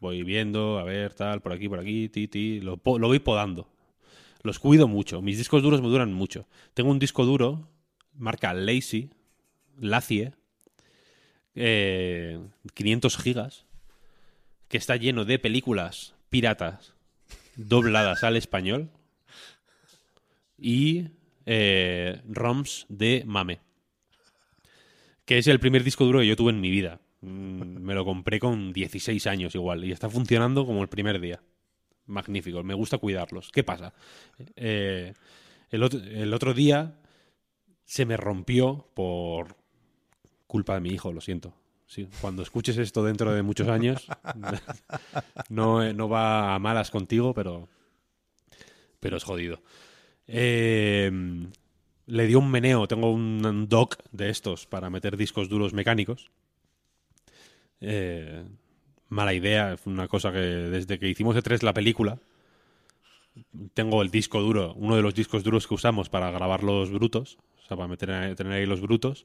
Voy 0.00 0.22
viendo, 0.22 0.78
a 0.78 0.84
ver, 0.84 1.14
tal, 1.14 1.40
por 1.40 1.52
aquí, 1.52 1.68
por 1.68 1.78
aquí, 1.78 2.08
ti, 2.08 2.28
ti. 2.28 2.60
Lo, 2.60 2.80
lo 2.84 3.08
voy 3.08 3.18
podando. 3.18 3.68
Los 4.42 4.58
cuido 4.58 4.88
mucho. 4.88 5.22
Mis 5.22 5.38
discos 5.38 5.62
duros 5.62 5.80
me 5.80 5.88
duran 5.88 6.12
mucho. 6.12 6.46
Tengo 6.74 6.90
un 6.90 6.98
disco 6.98 7.24
duro, 7.24 7.68
marca 8.14 8.52
Lazy, 8.54 9.10
Lacie, 9.78 10.32
eh, 11.54 12.40
500 12.74 13.16
gigas, 13.16 13.66
que 14.68 14.78
está 14.78 14.96
lleno 14.96 15.24
de 15.24 15.38
películas 15.38 16.14
piratas 16.28 16.94
dobladas 17.56 18.24
al 18.24 18.36
español 18.36 18.90
y 20.58 21.08
eh, 21.44 22.22
ROMs 22.28 22.86
de 22.88 23.24
Mame, 23.26 23.60
que 25.24 25.38
es 25.38 25.46
el 25.46 25.60
primer 25.60 25.84
disco 25.84 26.04
duro 26.04 26.20
que 26.20 26.26
yo 26.26 26.36
tuve 26.36 26.50
en 26.50 26.60
mi 26.60 26.70
vida. 26.70 27.00
Mm, 27.20 27.80
Me 27.80 27.94
lo 27.94 28.04
compré 28.04 28.38
con 28.38 28.72
16 28.72 29.26
años 29.26 29.54
igual 29.54 29.84
y 29.84 29.92
está 29.92 30.10
funcionando 30.10 30.66
como 30.66 30.82
el 30.82 30.88
primer 30.88 31.20
día. 31.20 31.40
Magnífico, 32.06 32.62
me 32.64 32.74
gusta 32.74 32.98
cuidarlos. 32.98 33.50
¿Qué 33.52 33.62
pasa? 33.62 33.94
Eh, 34.56 35.14
el, 35.70 35.82
otro, 35.82 36.52
día 36.52 36.98
se 37.84 38.04
me 38.04 38.16
rompió 38.16 38.88
por 38.94 39.56
culpa 40.46 40.74
de 40.74 40.80
mi 40.80 40.90
hijo, 40.90 41.12
lo 41.12 41.20
siento. 41.20 41.54
Cuando 42.20 42.42
escuches 42.42 42.78
esto 42.78 43.04
dentro 43.04 43.32
de 43.32 43.42
muchos 43.42 43.68
años, 43.68 44.06
no, 45.50 45.82
eh, 45.82 45.92
no 45.92 46.08
va 46.08 46.54
a 46.54 46.58
malas 46.58 46.90
contigo, 46.90 47.34
pero, 47.34 47.68
pero 48.98 49.18
es 49.18 49.24
jodido. 49.24 49.62
Eh, 50.26 51.10
le 52.12 52.26
dio 52.26 52.40
un 52.40 52.50
meneo, 52.50 52.86
tengo 52.86 53.10
un, 53.10 53.66
dock 53.70 53.96
de 54.12 54.28
estos 54.28 54.66
para 54.66 54.90
meter 54.90 55.16
discos 55.16 55.48
duros 55.48 55.72
mecánicos. 55.72 56.30
Eh, 57.80 58.44
mala 59.08 59.32
idea, 59.32 59.78
fue 59.78 59.94
una 59.94 60.08
cosa 60.08 60.30
que 60.30 60.38
desde 60.38 60.98
que 60.98 61.08
hicimos 61.08 61.36
E3 61.36 61.62
la 61.62 61.72
película, 61.72 62.18
tengo 63.72 64.02
el 64.02 64.10
disco 64.10 64.42
duro, 64.42 64.74
uno 64.74 64.94
de 64.94 65.00
los 65.00 65.14
discos 65.14 65.42
duros 65.42 65.66
que 65.66 65.72
usamos 65.72 66.10
para 66.10 66.30
grabar 66.30 66.62
los 66.62 66.90
brutos, 66.90 67.38
o 67.64 67.66
sea, 67.66 67.78
para 67.78 67.88
meter, 67.88 68.36
tener 68.36 68.52
ahí 68.52 68.66
los 68.66 68.82
brutos, 68.82 69.24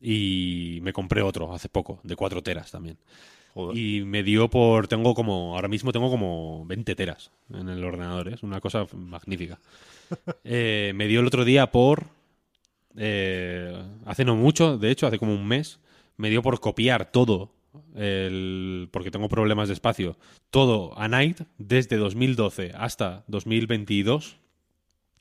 y 0.00 0.78
me 0.82 0.92
compré 0.92 1.20
otro 1.20 1.52
hace 1.52 1.68
poco, 1.68 1.98
de 2.04 2.14
4 2.14 2.44
teras 2.44 2.70
también. 2.70 2.96
Joder. 3.54 3.78
Y 3.78 4.04
me 4.04 4.24
dio 4.24 4.50
por, 4.50 4.88
tengo 4.88 5.14
como, 5.14 5.54
ahora 5.54 5.68
mismo 5.68 5.92
tengo 5.92 6.10
como 6.10 6.66
20 6.66 6.94
teras 6.96 7.30
en 7.52 7.68
el 7.68 7.84
ordenador, 7.84 8.28
¿eh? 8.28 8.34
es 8.34 8.42
una 8.42 8.60
cosa 8.60 8.86
magnífica. 8.92 9.58
Eh, 10.44 10.92
me 10.94 11.08
dio 11.08 11.20
el 11.20 11.26
otro 11.26 11.46
día 11.46 11.72
por, 11.72 12.04
eh, 12.94 13.82
hace 14.04 14.24
no 14.24 14.36
mucho, 14.36 14.76
de 14.76 14.90
hecho, 14.90 15.06
hace 15.06 15.18
como 15.18 15.34
un 15.34 15.48
mes, 15.48 15.80
me 16.18 16.28
dio 16.28 16.42
por 16.42 16.60
copiar 16.60 17.10
todo, 17.10 17.50
el, 17.94 18.88
porque 18.92 19.10
tengo 19.10 19.30
problemas 19.30 19.68
de 19.68 19.74
espacio, 19.74 20.18
todo 20.50 20.96
a 20.98 21.08
Night 21.08 21.40
desde 21.56 21.96
2012 21.96 22.72
hasta 22.76 23.24
2022 23.28 24.36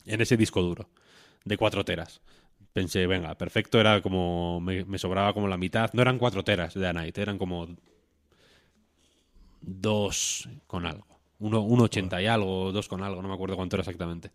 en 0.05 0.21
ese 0.21 0.35
disco 0.35 0.61
duro 0.61 0.89
de 1.45 1.57
4 1.57 1.85
teras. 1.85 2.21
Pensé, 2.73 3.05
venga, 3.07 3.35
perfecto, 3.35 3.79
era 3.79 4.01
como. 4.01 4.59
Me, 4.59 4.83
me 4.85 4.97
sobraba 4.97 5.33
como 5.33 5.47
la 5.47 5.57
mitad. 5.57 5.91
No 5.93 6.01
eran 6.01 6.17
4 6.17 6.43
teras 6.43 6.73
de 6.73 6.87
A 6.87 6.93
Night, 6.93 7.17
eran 7.17 7.37
como. 7.37 7.67
2 9.63 10.49
con 10.67 10.85
algo. 10.85 11.07
1,80 11.39 12.21
y 12.21 12.27
algo, 12.27 12.71
2 12.71 12.87
con 12.87 13.03
algo, 13.03 13.21
no 13.21 13.27
me 13.27 13.33
acuerdo 13.33 13.55
cuánto 13.55 13.75
era 13.75 13.81
exactamente. 13.81 14.31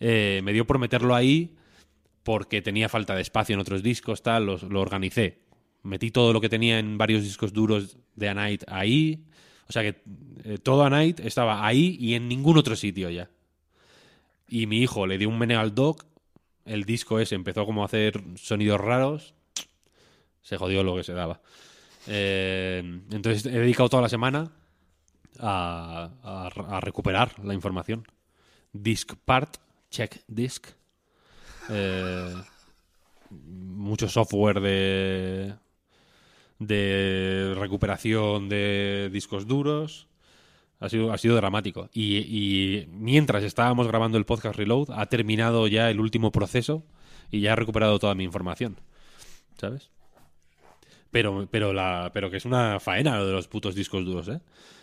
Eh, 0.00 0.40
me 0.42 0.52
dio 0.52 0.66
por 0.66 0.78
meterlo 0.78 1.14
ahí 1.14 1.54
porque 2.24 2.62
tenía 2.62 2.88
falta 2.88 3.14
de 3.14 3.22
espacio 3.22 3.54
en 3.54 3.60
otros 3.60 3.82
discos, 3.82 4.22
tal, 4.22 4.46
los- 4.46 4.62
lo 4.64 4.80
organicé. 4.80 5.38
Metí 5.82 6.10
todo 6.10 6.32
lo 6.32 6.40
que 6.40 6.48
tenía 6.48 6.78
en 6.78 6.96
varios 6.98 7.22
discos 7.22 7.52
duros 7.52 7.98
de 8.16 8.28
A 8.28 8.34
Night 8.34 8.64
ahí. 8.68 9.24
O 9.68 9.72
sea 9.72 9.82
que 9.82 10.02
eh, 10.44 10.58
todo 10.58 10.84
A 10.84 10.90
Night 10.90 11.20
estaba 11.20 11.66
ahí 11.66 11.96
y 12.00 12.14
en 12.14 12.28
ningún 12.28 12.56
otro 12.58 12.74
sitio 12.74 13.10
ya. 13.10 13.30
Y 14.48 14.66
mi 14.66 14.78
hijo 14.80 15.06
le 15.06 15.18
dio 15.18 15.28
un 15.28 15.38
meneo 15.38 15.60
al 15.60 15.74
dock. 15.74 16.04
El 16.64 16.84
disco 16.84 17.20
ese 17.20 17.34
empezó 17.34 17.66
como 17.66 17.82
a 17.82 17.86
hacer 17.86 18.20
sonidos 18.36 18.80
raros. 18.80 19.34
Se 20.42 20.56
jodió 20.56 20.82
lo 20.82 20.96
que 20.96 21.04
se 21.04 21.12
daba. 21.12 21.40
Eh, 22.06 22.82
entonces 23.10 23.46
he 23.46 23.58
dedicado 23.58 23.88
toda 23.88 24.02
la 24.02 24.08
semana 24.08 24.52
a, 25.38 26.80
recuperar 26.82 27.38
la 27.44 27.54
información. 27.54 28.06
Disk 28.72 29.14
part, 29.24 29.56
check 29.90 30.22
disk. 30.26 30.68
Eh, 31.70 32.34
mucho 33.30 34.08
software 34.08 34.60
de 36.58 37.54
recuperación 37.56 38.48
de 38.48 39.10
discos 39.12 39.46
duros. 39.46 40.08
Ha 40.80 40.88
sido, 40.88 41.12
ha 41.12 41.18
sido 41.18 41.36
dramático. 41.36 41.88
Y, 41.94 42.86
mientras 42.90 43.42
estábamos 43.44 43.86
grabando 43.86 44.18
el 44.18 44.26
podcast 44.26 44.56
Reload, 44.56 44.90
ha 44.90 45.06
terminado 45.06 45.66
ya 45.66 45.90
el 45.90 46.00
último 46.00 46.30
proceso 46.30 46.84
y 47.30 47.40
ya 47.40 47.52
he 47.52 47.56
recuperado 47.56 47.98
toda 47.98 48.14
mi 48.14 48.24
información. 48.24 48.76
¿Sabes? 49.56 49.90
Pero, 51.14 51.46
pero, 51.48 51.72
la, 51.72 52.10
pero 52.12 52.28
que 52.28 52.38
es 52.38 52.44
una 52.44 52.80
faena 52.80 53.16
lo 53.18 53.28
de 53.28 53.32
los 53.32 53.46
putos 53.46 53.76
discos 53.76 54.04
duros, 54.04 54.26
¿eh? 54.26 54.40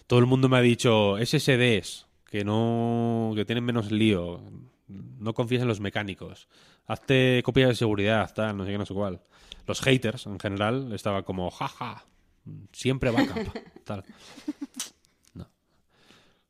Todo 0.07 0.19
el 0.19 0.27
mundo 0.27 0.47
me 0.47 0.55
ha 0.55 0.61
dicho 0.61 1.17
SSDs, 1.17 2.07
que 2.29 2.45
no. 2.45 3.33
que 3.35 3.43
tienen 3.43 3.65
menos 3.65 3.91
lío. 3.91 4.41
No 4.87 5.33
confíes 5.33 5.61
en 5.61 5.67
los 5.67 5.81
mecánicos. 5.81 6.47
Hazte 6.87 7.41
copias 7.43 7.67
de 7.67 7.75
seguridad, 7.75 8.33
tal, 8.33 8.55
no 8.55 8.63
sé 8.63 8.71
qué, 8.71 8.77
no 8.77 8.85
sé 8.85 8.93
cuál. 8.93 9.19
Los 9.67 9.81
haters, 9.81 10.25
en 10.25 10.39
general, 10.39 10.93
estaba 10.93 11.23
como, 11.23 11.51
jaja, 11.51 12.05
siempre 12.71 13.11
backup, 13.11 13.53
tal. 13.83 14.05
No. 15.33 15.49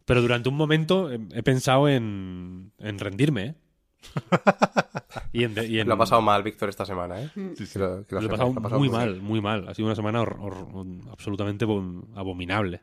Pero 0.05 0.21
durante 0.21 0.47
un 0.47 0.57
momento 0.57 1.11
he, 1.11 1.19
he 1.33 1.41
pensado 1.41 1.89
en, 1.89 2.71
en 2.77 2.99
rendirme, 2.99 3.43
¿eh? 3.45 3.55
Y 5.33 5.43
en, 5.43 5.53
de- 5.53 5.67
y 5.67 5.79
en- 5.79 5.87
Lo 5.87 5.95
ha 5.95 5.97
pasado 5.97 6.21
mal 6.21 6.43
Víctor 6.43 6.69
esta 6.69 6.85
semana, 6.85 7.21
¿eh? 7.21 7.29
Que 7.35 7.79
lo- 7.79 8.05
que 8.05 8.15
ha 8.17 8.29
pasado 8.29 8.53
muy 8.79 8.89
mal, 8.89 9.21
muy 9.21 9.41
mal. 9.41 9.67
Ha 9.67 9.73
sido 9.73 9.87
una 9.87 9.95
semana 9.95 10.21
hor- 10.21 10.37
hor- 10.39 11.01
absolutamente 11.11 11.65
bom- 11.65 12.05
abominable. 12.15 12.81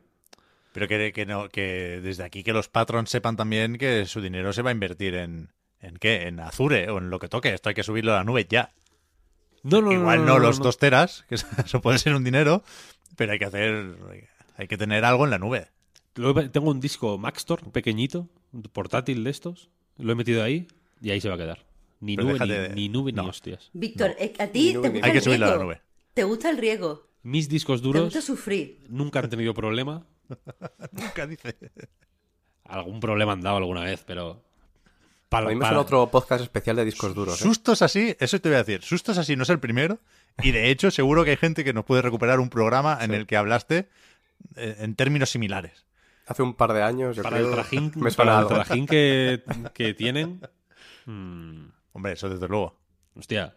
Pero 0.73 0.87
que, 0.87 1.13
que, 1.13 1.27
no, 1.27 1.49
que 1.49 2.01
desde 2.03 2.23
aquí 2.25 2.43
que 2.45 2.53
los 2.53 2.69
patrons 2.69 3.11
sepan 3.11 3.37
también 3.37 3.79
que 3.79 4.05
su 4.07 4.21
dinero 4.21 4.53
se 4.53 4.63
va 4.63 4.71
a 4.71 4.73
invertir 4.73 5.15
en, 5.15 5.51
¿en 5.81 5.97
qué? 5.97 6.29
En 6.29 6.39
Azure 6.41 6.91
o 6.91 6.99
en 6.99 7.11
lo 7.11 7.19
que 7.19 7.29
toque. 7.29 7.53
Esto 7.55 7.71
hay 7.71 7.75
que 7.75 7.83
subirlo 7.83 8.13
a 8.13 8.17
la 8.19 8.25
nube 8.25 8.47
ya. 8.49 8.73
No, 9.65 9.81
no, 9.83 9.91
Igual 9.93 10.25
no, 10.25 10.39
los 10.39 10.59
no. 10.59 10.67
dos 10.67 10.79
teras, 10.79 11.25
que 11.29 11.35
eso 11.65 11.81
puede 11.81 11.99
ser 11.99 12.15
un 12.15 12.23
dinero, 12.23 12.63
pero 13.17 13.33
hay 13.33 13.39
que 13.39 13.47
hacer, 13.47 13.97
hay 14.57 14.69
que 14.69 14.77
tener 14.79 15.05
algo 15.05 15.25
en 15.25 15.31
la 15.31 15.39
nube. 15.39 15.67
Lo 16.15 16.39
he- 16.39 16.49
tengo 16.49 16.71
un 16.71 16.81
disco 16.81 17.19
Maxtor 17.19 17.71
pequeñito, 17.73 18.29
portátil 18.73 19.25
de 19.25 19.31
estos. 19.31 19.71
Lo 19.97 20.13
he 20.13 20.15
metido 20.15 20.45
ahí 20.45 20.69
y 21.01 21.11
ahí 21.11 21.21
se 21.21 21.29
va 21.29 21.35
a 21.35 21.39
quedar. 21.39 21.65
Ni 22.01 22.17
Pero 22.17 22.29
nube, 22.29 22.39
ni, 22.39 22.47
déjate 22.49 22.69
de- 22.69 22.75
ni 22.75 22.89
nube 22.89 23.13
no. 23.13 23.23
ni 23.25 23.29
hostias. 23.29 23.71
Víctor, 23.73 24.15
a 24.39 24.47
ti 24.47 24.73
te 24.73 24.79
gusta 24.79 25.07
Hay 25.07 25.13
que 25.13 25.19
el 25.19 25.23
subirlo 25.25 25.47
a 25.47 25.49
la 25.49 25.55
riego. 25.55 25.65
nube. 25.71 25.81
¿Te 26.15 26.25
gusta 26.25 26.51
el 26.51 26.59
riego? 26.59 27.09
Mis 27.23 27.49
discos 27.49 27.81
¿Te 27.81 27.87
duros 27.89 28.05
gusta 28.05 28.23
sufrir? 28.23 28.85
nunca 28.89 29.19
han 29.21 29.29
tenido 29.29 29.53
problema. 29.55 30.07
Nunca 30.93 31.27
dice. 31.27 31.57
Algún 32.65 33.01
problema 33.01 33.33
han 33.33 33.41
dado 33.41 33.57
alguna 33.57 33.83
vez, 33.83 34.05
pero. 34.07 34.43
A 35.31 35.41
mí 35.43 35.55
me 35.55 35.61
para- 35.61 35.71
suena 35.71 35.81
otro 35.81 36.11
podcast 36.11 36.43
especial 36.43 36.77
de 36.77 36.85
discos 36.85 37.15
duros, 37.15 37.41
¿eh? 37.41 37.43
Sustos 37.45 37.83
así, 37.83 38.15
eso 38.21 38.41
te 38.41 38.49
voy 38.49 38.57
a 38.57 38.63
decir. 38.65 38.83
Sustos 38.83 39.19
así 39.19 39.37
no 39.37 39.43
es 39.43 39.49
el 39.51 39.59
primero. 39.59 39.99
Y 40.43 40.53
de 40.53 40.71
hecho, 40.71 40.91
seguro 40.91 41.25
que 41.25 41.31
hay 41.31 41.37
gente 41.37 41.65
que 41.65 41.73
nos 41.73 41.85
puede 41.85 42.03
recuperar 42.03 42.39
un 42.41 42.49
programa 42.51 42.97
en 43.01 43.13
el 43.13 43.27
que 43.27 43.37
hablaste 43.37 43.89
eh, 44.57 44.77
en 44.79 44.95
términos 44.95 45.31
similares. 45.31 45.85
Hace 46.27 46.43
un 46.43 46.55
par 46.55 46.73
de 46.75 46.83
años, 46.83 47.17
yo 47.17 47.23
para 47.23 47.37
creo, 47.39 47.49
el 47.49 47.55
trajín, 47.55 47.93
me 47.97 48.11
suena 48.11 48.17
para 48.17 48.33
el 48.33 48.39
algo. 48.39 48.55
trajín 48.55 48.87
que, 48.87 49.43
que 49.75 49.95
tienen. 49.95 50.41
Hombre, 51.99 52.13
eso 52.13 52.29
desde 52.29 52.47
luego. 52.47 52.77
hostia, 53.19 53.57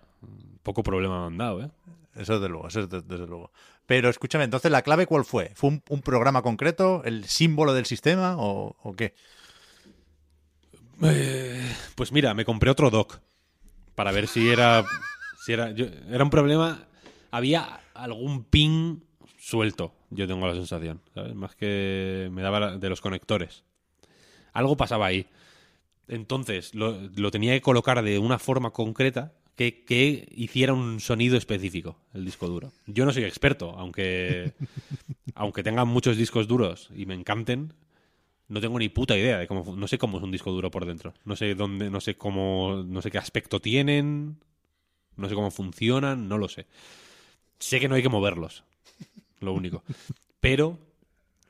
poco 0.63 0.81
problema 0.81 1.19
me 1.22 1.27
han 1.27 1.38
dado, 1.38 1.61
¿eh? 1.63 1.69
Eso 2.15 2.34
desde 2.39 2.49
luego, 2.49 2.68
eso 2.68 2.88
desde, 2.88 3.05
desde 3.07 3.27
luego. 3.27 3.51
Pero 3.85 4.09
escúchame, 4.09 4.43
entonces 4.45 4.72
la 4.72 4.81
clave 4.81 5.05
cuál 5.05 5.26
fue? 5.26 5.51
¿Fue 5.53 5.69
un, 5.69 5.84
un 5.89 6.01
programa 6.01 6.41
concreto? 6.41 7.03
¿El 7.05 7.26
símbolo 7.26 7.76
del 7.76 7.85
sistema? 7.85 8.35
¿O, 8.38 8.76
o 8.81 8.93
qué? 8.95 9.13
Eh, 11.03 11.76
pues 11.95 12.11
mira, 12.11 12.34
me 12.34 12.45
compré 12.45 12.72
otro 12.72 12.89
dock 12.89 13.19
para 13.93 14.11
ver 14.11 14.27
si 14.27 14.49
era 14.49 14.84
si 15.45 15.53
era 15.53 15.69
yo- 15.72 15.85
era 16.09 16.23
un 16.23 16.30
problema. 16.31 16.80
Había 17.30 17.80
algún 17.93 18.43
ping 18.43 19.01
suelto. 19.38 19.93
Yo 20.09 20.27
tengo 20.27 20.47
la 20.47 20.53
sensación, 20.55 20.99
¿sabes? 21.13 21.35
Más 21.35 21.55
que 21.55 22.27
me 22.31 22.41
daba 22.41 22.77
de 22.77 22.89
los 22.89 23.01
conectores. 23.01 23.63
Algo 24.53 24.76
pasaba 24.76 25.05
ahí. 25.05 25.27
Entonces 26.12 26.76
lo, 26.76 27.10
lo 27.16 27.32
tenía 27.32 27.54
que 27.54 27.62
colocar 27.62 28.04
de 28.04 28.20
una 28.20 28.38
forma 28.38 28.72
concreta 28.72 29.32
que, 29.56 29.86
que 29.86 30.28
hiciera 30.36 30.74
un 30.74 31.00
sonido 31.00 31.38
específico 31.38 31.96
el 32.14 32.26
disco 32.26 32.50
duro. 32.50 32.74
Yo 32.86 33.06
no 33.06 33.14
soy 33.14 33.24
experto, 33.24 33.74
aunque 33.78 34.52
aunque 35.36 35.64
tenga 35.64 35.86
muchos 35.86 36.18
discos 36.18 36.50
duros 36.50 36.90
y 36.94 37.06
me 37.06 37.14
encanten, 37.14 37.74
no 38.50 38.60
tengo 38.60 38.78
ni 38.78 38.90
puta 38.90 39.18
idea 39.18 39.40
de 39.40 39.48
cómo 39.48 39.74
no 39.74 39.88
sé 39.88 39.98
cómo 39.98 40.18
es 40.18 40.24
un 40.24 40.32
disco 40.32 40.52
duro 40.52 40.70
por 40.70 40.86
dentro. 40.86 41.14
No 41.24 41.38
sé 41.38 41.56
dónde, 41.56 41.90
no 41.90 42.02
sé 42.02 42.16
cómo, 42.16 42.84
no 42.86 43.02
sé 43.02 43.10
qué 43.10 43.18
aspecto 43.18 43.62
tienen, 43.62 44.36
no 45.16 45.30
sé 45.30 45.36
cómo 45.36 45.50
funcionan, 45.50 46.28
no 46.28 46.38
lo 46.38 46.50
sé. 46.50 46.68
Sé 47.58 47.80
que 47.80 47.88
no 47.88 47.96
hay 47.96 48.04
que 48.04 48.10
moverlos. 48.10 48.66
Lo 49.40 49.54
único. 49.54 49.82
Pero 50.42 50.78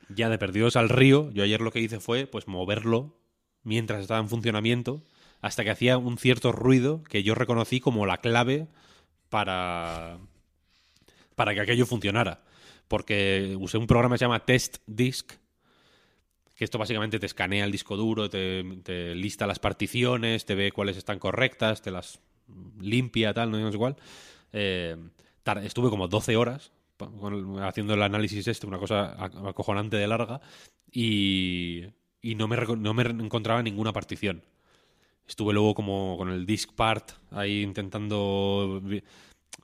ya 0.10 0.30
de 0.30 0.38
perdidos 0.38 0.76
al 0.76 0.90
río, 0.90 1.32
yo 1.32 1.44
ayer 1.44 1.62
lo 1.62 1.72
que 1.72 1.80
hice 1.80 2.00
fue 2.00 2.28
pues 2.28 2.48
moverlo 2.48 3.20
mientras 3.64 4.02
estaba 4.02 4.20
en 4.20 4.30
funcionamiento 4.30 5.02
hasta 5.42 5.64
que 5.64 5.72
hacía 5.72 5.98
un 5.98 6.18
cierto 6.18 6.52
ruido 6.52 7.04
que 7.04 7.24
yo 7.24 7.36
reconocí 7.36 7.80
como 7.80 8.06
la 8.06 8.18
clave 8.18 8.68
para 9.30 10.20
para 11.36 11.54
que 11.54 11.62
aquello 11.62 11.86
funcionara. 11.86 12.44
Porque 12.88 13.56
usé 13.60 13.78
un 13.78 13.88
programa 13.88 14.16
que 14.16 14.20
se 14.20 14.26
llama 14.26 14.46
Test 14.46 14.78
Disk, 14.86 15.34
que 16.56 16.64
esto 16.66 16.78
básicamente 16.78 17.20
te 17.20 17.26
escanea 17.26 17.66
el 17.66 17.72
disco 17.72 17.96
duro, 17.98 18.30
te, 18.30 18.64
lista 19.16 19.48
las 19.48 19.60
particiones, 19.60 20.46
te 20.46 20.56
ve 20.56 20.72
cuáles 20.72 20.98
están 20.98 21.18
correctas, 21.18 21.82
te 21.82 21.90
las 21.90 22.20
limpia, 22.80 23.34
tal, 23.34 23.50
no 23.50 23.60
no 23.60 23.72
sé 23.72 23.78
cuál. 23.78 23.96
Eh, 24.52 24.98
estuve 25.64 25.90
como 25.90 26.08
12 26.08 26.36
horas 26.36 26.72
haciendo 27.62 27.96
el 27.96 28.04
análisis 28.04 28.48
este, 28.48 28.68
una 28.68 28.78
cosa 28.78 29.18
ac- 29.18 29.50
acojonante 29.50 29.98
de 29.98 30.08
larga, 30.08 30.42
y, 30.92 31.86
y 32.22 32.35
no, 32.35 32.48
me, 32.48 32.57
no 32.57 32.93
me 32.93 33.03
encontraba 33.03 33.64
ninguna 33.64 33.93
partición. 33.93 34.43
Estuve 35.27 35.53
luego 35.53 35.73
como 35.73 36.18
con 36.18 36.30
el 36.30 36.45
disk 36.45 36.73
part 36.73 37.11
ahí 37.31 37.61
intentando... 37.61 38.81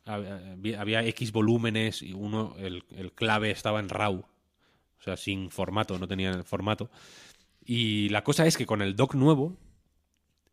Había, 0.05 1.05
X 1.05 1.31
volúmenes 1.31 2.01
y 2.01 2.13
uno, 2.13 2.55
el, 2.57 2.83
el 2.95 3.11
clave 3.11 3.51
estaba 3.51 3.79
en 3.79 3.89
RAW. 3.89 4.19
O 4.19 5.01
sea, 5.01 5.17
sin 5.17 5.51
formato, 5.51 5.99
no 5.99 6.07
tenía 6.07 6.31
el 6.31 6.43
formato. 6.43 6.89
Y 7.65 8.07
la 8.09 8.23
cosa 8.23 8.45
es 8.45 8.57
que 8.57 8.65
con 8.65 8.81
el 8.81 8.95
dock 8.95 9.15
nuevo 9.15 9.57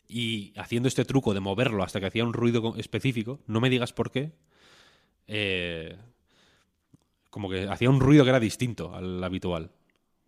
y 0.09 0.53
haciendo 0.57 0.89
este 0.89 1.05
truco 1.05 1.33
de 1.33 1.41
moverlo 1.41 1.83
hasta 1.85 2.01
que 2.01 2.07
hacía 2.07 2.25
un 2.25 2.33
ruido 2.33 2.61
co- 2.63 2.77
específico, 2.77 3.39
no 3.47 3.61
me 3.61 3.71
digas 3.71 3.93
por 3.93 4.11
qué, 4.11 4.33
eh, 5.29 5.97
como 7.31 7.49
que 7.49 7.69
hacía 7.69 7.91
un 7.91 8.01
ruido 8.01 8.25
que 8.25 8.31
era 8.31 8.41
distinto 8.41 8.95
al 8.95 9.23
habitual. 9.23 9.71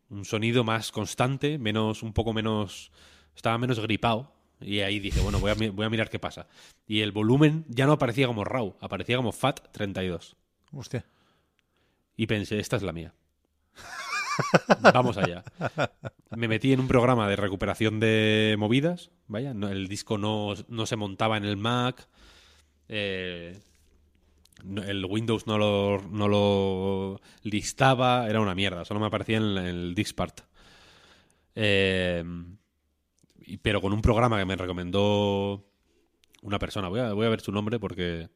Un 0.08 0.24
sonido 0.24 0.62
más 0.64 0.92
constante, 0.92 1.58
menos, 1.58 2.02
un 2.02 2.12
poco 2.12 2.32
menos, 2.32 2.92
estaba 3.34 3.58
menos 3.58 3.80
gripado. 3.80 4.32
Y 4.60 4.80
ahí 4.80 5.00
dije, 5.00 5.20
bueno, 5.20 5.38
voy 5.38 5.50
a, 5.50 5.54
voy 5.72 5.84
a 5.86 5.90
mirar 5.90 6.08
qué 6.08 6.18
pasa. 6.18 6.46
Y 6.86 7.00
el 7.00 7.12
volumen 7.12 7.64
ya 7.68 7.86
no 7.86 7.92
aparecía 7.92 8.26
como 8.26 8.44
RAW, 8.44 8.76
aparecía 8.80 9.16
como 9.16 9.32
FAT32. 9.32 10.34
Hostia. 10.72 11.04
Y 12.16 12.26
pensé, 12.26 12.58
esta 12.58 12.76
es 12.76 12.82
la 12.82 12.92
mía. 12.92 13.12
Vamos 14.80 15.16
allá. 15.18 15.44
Me 16.30 16.48
metí 16.48 16.72
en 16.72 16.80
un 16.80 16.88
programa 16.88 17.28
de 17.28 17.36
recuperación 17.36 18.00
de 18.00 18.56
movidas. 18.58 19.10
Vaya, 19.26 19.52
no- 19.54 19.68
el 19.68 19.88
disco 19.88 20.18
no, 20.18 20.54
no 20.68 20.86
se 20.86 20.96
montaba 20.96 21.36
en 21.36 21.44
el 21.44 21.56
Mac. 21.56 22.08
eh, 22.88 23.58
el 24.86 25.04
Windows 25.06 25.46
no 25.46 25.58
lo, 25.58 26.02
no 26.10 26.28
lo 26.28 27.20
listaba. 27.42 28.28
Era 28.28 28.40
una 28.40 28.54
mierda. 28.54 28.84
Solo 28.84 29.00
me 29.00 29.06
aparecía 29.06 29.38
en, 29.38 29.56
el- 29.58 29.94
Diskpart. 29.94 30.40
Eh, 31.54 32.24
y- 33.40 33.56
pero 33.58 33.80
con 33.80 33.92
un 33.92 34.02
programa 34.02 34.38
que 34.38 34.44
me 34.44 34.56
recomendó 34.56 35.64
una 36.42 36.58
persona. 36.58 36.88
Voy 36.88 37.00
a, 37.00 37.12
voy 37.12 37.26
a 37.26 37.30
ver 37.30 37.40
su 37.40 37.52
nombre 37.52 37.78
porque 37.78 38.28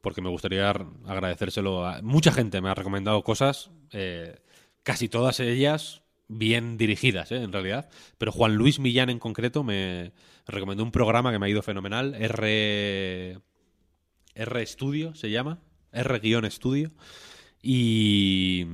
porque 0.00 0.22
me 0.22 0.30
gustaría 0.30 0.70
ar- 0.70 0.86
agradecérselo 1.06 1.86
a 1.86 2.02
mucha 2.02 2.32
gente 2.32 2.60
me 2.60 2.70
ha 2.70 2.74
recomendado 2.74 3.22
cosas 3.24 3.70
eh, 3.92 4.38
casi 4.82 5.08
todas 5.08 5.40
ellas 5.40 6.02
bien 6.28 6.76
dirigidas 6.78 7.32
¿eh? 7.32 7.42
en 7.42 7.52
realidad 7.52 7.90
pero 8.18 8.32
Juan 8.32 8.54
Luis 8.56 8.78
Millán 8.80 9.10
en 9.10 9.18
concreto 9.18 9.62
me 9.64 10.12
recomendó 10.46 10.84
un 10.84 10.92
programa 10.92 11.32
que 11.32 11.38
me 11.38 11.46
ha 11.46 11.50
ido 11.50 11.62
fenomenal 11.62 12.14
R 12.14 13.38
R 14.40 14.66
Studio 14.66 15.14
se 15.14 15.30
llama 15.30 15.58
R-Studio 15.92 16.90
y 17.62 18.64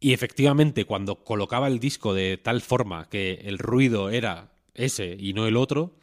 y 0.00 0.12
efectivamente 0.12 0.84
cuando 0.84 1.24
colocaba 1.24 1.66
el 1.66 1.80
disco 1.80 2.14
de 2.14 2.36
tal 2.38 2.60
forma 2.60 3.08
que 3.08 3.42
el 3.44 3.58
ruido 3.58 4.10
era 4.10 4.52
ese 4.74 5.16
y 5.18 5.32
no 5.32 5.46
el 5.46 5.56
otro 5.56 5.96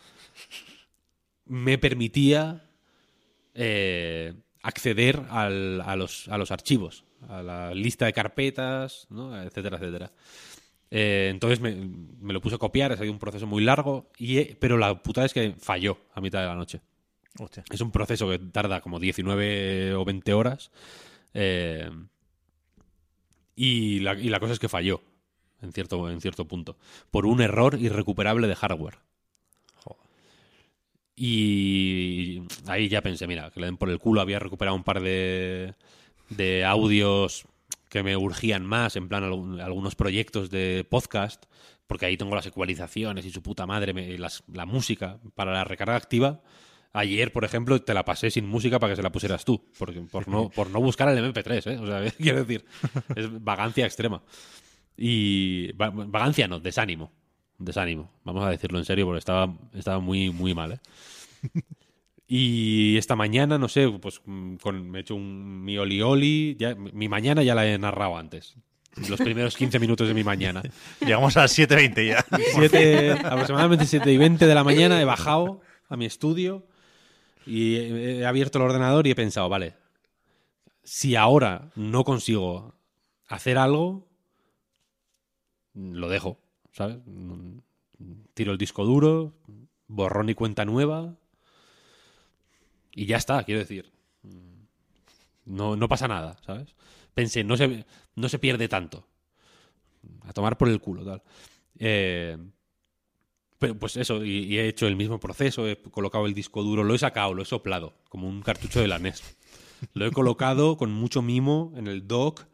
me 1.45 1.77
permitía 1.77 2.69
eh, 3.53 4.33
acceder 4.63 5.21
al- 5.29 5.81
a, 5.81 5.95
los, 5.95 6.27
a 6.27 6.37
los 6.37 6.51
archivos, 6.51 7.05
a 7.29 7.41
la 7.43 7.73
lista 7.73 8.05
de 8.05 8.13
carpetas, 8.13 9.07
¿no? 9.09 9.39
etcétera, 9.41 9.77
etcétera. 9.77 10.11
Eh, 10.91 11.29
entonces 11.31 11.59
me, 11.59 11.75
me 11.75 12.33
lo 12.33 12.41
puse 12.41 12.55
a 12.55 12.59
copiar, 12.59 12.91
ha 12.91 12.97
sido 12.97 13.11
un 13.11 13.19
proceso 13.19 13.47
muy 13.47 13.63
largo, 13.63 14.11
y 14.17 14.43
pero 14.55 14.77
la 14.77 15.01
putada 15.01 15.25
es 15.25 15.33
que 15.33 15.55
falló 15.57 15.97
a 16.13 16.21
mitad 16.21 16.41
de 16.41 16.47
la 16.47 16.55
noche. 16.55 16.81
Hostia. 17.39 17.63
Es 17.71 17.81
un 17.81 17.91
proceso 17.91 18.29
que 18.29 18.39
tarda 18.39 18.81
como 18.81 18.99
19 18.99 19.93
o 19.95 20.05
20 20.05 20.33
horas. 20.33 20.71
eh, 21.33 21.89
y, 23.57 23.99
la, 24.01 24.13
y 24.15 24.29
la 24.29 24.39
cosa 24.39 24.53
es 24.53 24.59
que 24.59 24.67
falló, 24.69 25.01
en 25.61 25.71
cierto, 25.71 26.09
en 26.09 26.19
cierto 26.21 26.45
punto, 26.45 26.77
por 27.11 27.25
un 27.25 27.41
error 27.41 27.77
irrecuperable 27.79 28.47
de 28.47 28.55
hardware. 28.55 28.97
Y 31.15 32.41
ahí 32.67 32.89
ya 32.89 33.01
pensé, 33.01 33.25
mira, 33.27 33.49
que 33.51 33.59
le 33.61 33.67
den 33.67 33.77
por 33.77 33.89
el 33.89 33.99
culo. 33.99 34.19
Había 34.21 34.39
recuperado 34.39 34.75
un 34.75 34.83
par 34.83 34.99
de, 35.01 35.73
de 36.29 36.65
audios 36.65 37.45
que 37.89 38.03
me 38.03 38.17
urgían 38.17 38.65
más, 38.65 38.97
en 38.97 39.07
plan 39.07 39.23
algún- 39.23 39.61
algunos 39.61 39.95
proyectos 39.95 40.49
de 40.49 40.85
podcast, 40.89 41.45
porque 41.87 42.05
ahí 42.05 42.17
tengo 42.17 42.35
las 42.35 42.45
ecualizaciones 42.47 43.25
y 43.25 43.31
su 43.31 43.41
puta 43.41 43.65
madre, 43.65 43.93
me- 43.93 44.17
las- 44.17 44.43
la 44.51 44.65
música 44.65 45.19
para 45.35 45.53
la 45.53 45.63
recarga 45.63 45.95
activa. 45.95 46.41
Ayer, 46.97 47.31
por 47.33 47.43
ejemplo, 47.43 47.81
te 47.81 47.93
la 47.93 48.05
pasé 48.05 48.31
sin 48.31 48.47
música 48.47 48.79
para 48.79 48.93
que 48.93 48.95
se 48.95 49.03
la 49.03 49.11
pusieras 49.11 49.43
tú, 49.43 49.61
por, 49.77 50.27
no, 50.27 50.49
por 50.55 50.69
no 50.69 50.79
buscar 50.79 51.09
el 51.09 51.33
MP3, 51.33 51.71
¿eh? 51.71 51.77
O 51.77 51.85
sea, 51.85 52.09
quiero 52.17 52.43
decir, 52.43 52.65
es 53.15 53.43
vagancia 53.43 53.85
extrema. 53.85 54.23
Y 54.97 55.73
va- 55.73 55.89
vagancia 55.91 56.47
no, 56.47 56.59
desánimo. 56.59 57.11
Desánimo. 57.57 58.11
Vamos 58.23 58.45
a 58.45 58.49
decirlo 58.49 58.79
en 58.79 58.85
serio 58.85 59.05
porque 59.05 59.19
estaba, 59.19 59.53
estaba 59.73 59.99
muy, 59.99 60.29
muy 60.29 60.53
mal, 60.53 60.73
¿eh? 60.73 60.79
Y 62.27 62.97
esta 62.97 63.15
mañana, 63.15 63.57
no 63.57 63.67
sé, 63.67 63.87
pues 64.01 64.21
mm, 64.25 64.55
con, 64.55 64.89
me 64.89 64.97
he 64.99 65.01
hecho 65.01 65.15
un 65.15 65.63
mi 65.63 65.77
oli 65.77 66.01
oli. 66.01 66.55
Ya, 66.59 66.75
mi 66.75 67.07
mañana 67.07 67.43
ya 67.43 67.53
la 67.55 67.67
he 67.67 67.77
narrado 67.77 68.17
antes. 68.17 68.55
Los 69.09 69.19
primeros 69.19 69.57
15 69.57 69.77
minutos 69.79 70.07
de 70.07 70.13
mi 70.13 70.23
mañana. 70.23 70.63
Llegamos 71.01 71.35
a 71.37 71.41
las 71.41 71.57
7.20 71.59 72.07
ya. 72.07 73.29
Aproximadamente 73.29 73.85
7 73.85 74.11
y 74.11 74.17
20 74.17 74.47
de 74.47 74.55
la 74.55 74.63
mañana 74.63 74.99
he 75.01 75.05
bajado 75.05 75.61
a 75.89 75.97
mi 75.97 76.05
estudio 76.05 76.65
y 77.45 77.75
he, 77.77 78.25
abierto 78.25 78.57
el 78.57 78.65
ordenador 78.65 79.07
y 79.07 79.11
he 79.11 79.15
pensado, 79.15 79.49
vale, 79.49 79.73
si 80.83 81.15
ahora 81.15 81.71
no 81.75 82.03
consigo 82.03 82.75
hacer 83.27 83.57
algo, 83.57 84.07
lo 85.73 86.09
dejo, 86.09 86.39
¿sabes? 86.71 86.97
Tiro 88.33 88.51
el 88.51 88.57
disco 88.57 88.85
duro, 88.85 89.33
borrón 89.87 90.29
y 90.29 90.35
cuenta 90.35 90.65
nueva 90.65 91.15
y 92.95 93.05
ya 93.05 93.17
está, 93.17 93.43
quiero 93.43 93.59
decir. 93.59 93.91
No, 95.45 95.75
no 95.75 95.87
pasa 95.87 96.07
nada, 96.07 96.37
¿sabes? 96.45 96.73
Pensé, 97.13 97.43
no 97.43 97.57
se, 97.57 97.85
no 98.15 98.29
se 98.29 98.39
pierde 98.39 98.67
tanto. 98.67 99.05
A 100.21 100.33
tomar 100.33 100.57
por 100.57 100.69
el 100.69 100.79
culo, 100.79 101.05
tal. 101.05 101.21
Eh, 101.77 102.37
pues 103.73 103.97
eso, 103.97 104.23
y, 104.23 104.57
he 104.57 104.67
hecho 104.67 104.87
el 104.87 104.95
mismo 104.95 105.19
proceso, 105.19 105.67
he 105.67 105.77
colocado 105.77 106.25
el 106.25 106.33
disco 106.33 106.63
duro, 106.63 106.83
lo 106.83 106.93
he 106.93 106.99
sacado, 106.99 107.33
lo 107.33 107.41
he 107.41 107.45
soplado, 107.45 107.93
como 108.09 108.27
un 108.27 108.41
cartucho 108.41 108.79
de 108.79 108.87
la 108.87 108.99
NES. 108.99 109.37
Lo 109.93 110.05
he 110.05 110.11
colocado 110.11 110.77
con 110.77 110.91
mucho 110.91 111.21
mimo 111.21 111.73
en 111.75 111.87
el 111.87 112.07
dock, 112.07 112.45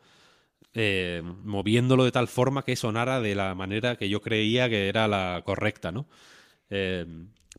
eh, 0.73 1.21
moviéndolo 1.43 2.03
de 2.05 2.11
tal 2.11 2.27
forma 2.27 2.63
que 2.63 2.75
sonara 2.75 3.21
de 3.21 3.35
la 3.35 3.53
manera 3.55 3.97
que 3.97 4.09
yo 4.09 4.21
creía 4.21 4.69
que 4.69 4.87
era 4.87 5.07
la 5.07 5.41
correcta, 5.45 5.91
¿no? 5.91 6.07
Eh, 6.69 7.05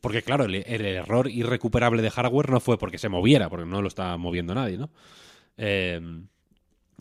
porque 0.01 0.21
claro, 0.21 0.45
el, 0.45 0.55
el 0.55 0.85
error 0.85 1.29
irrecuperable 1.29 2.01
de 2.01 2.09
hardware 2.09 2.49
no 2.49 2.59
fue 2.59 2.77
porque 2.77 2.97
se 2.97 3.09
moviera, 3.09 3.49
porque 3.49 3.65
no 3.65 3.81
lo 3.81 3.87
estaba 3.87 4.17
moviendo 4.17 4.53
nadie, 4.53 4.77
¿no? 4.77 4.89
Eh, 5.57 6.01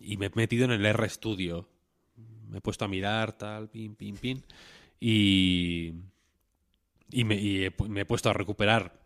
y 0.00 0.16
me 0.16 0.26
he 0.26 0.30
metido 0.34 0.64
en 0.64 0.72
el 0.72 0.92
RStudio. 0.92 1.68
Me 2.48 2.58
he 2.58 2.60
puesto 2.60 2.84
a 2.84 2.88
mirar, 2.88 3.32
tal, 3.32 3.68
pin, 3.68 3.94
pin, 3.94 4.16
pin. 4.16 4.44
Y, 5.00 5.94
y, 7.12 7.24
me, 7.24 7.36
y 7.36 7.64
he 7.66 7.72
me 7.88 8.00
he 8.02 8.04
puesto 8.04 8.30
a 8.30 8.32
recuperar 8.32 9.00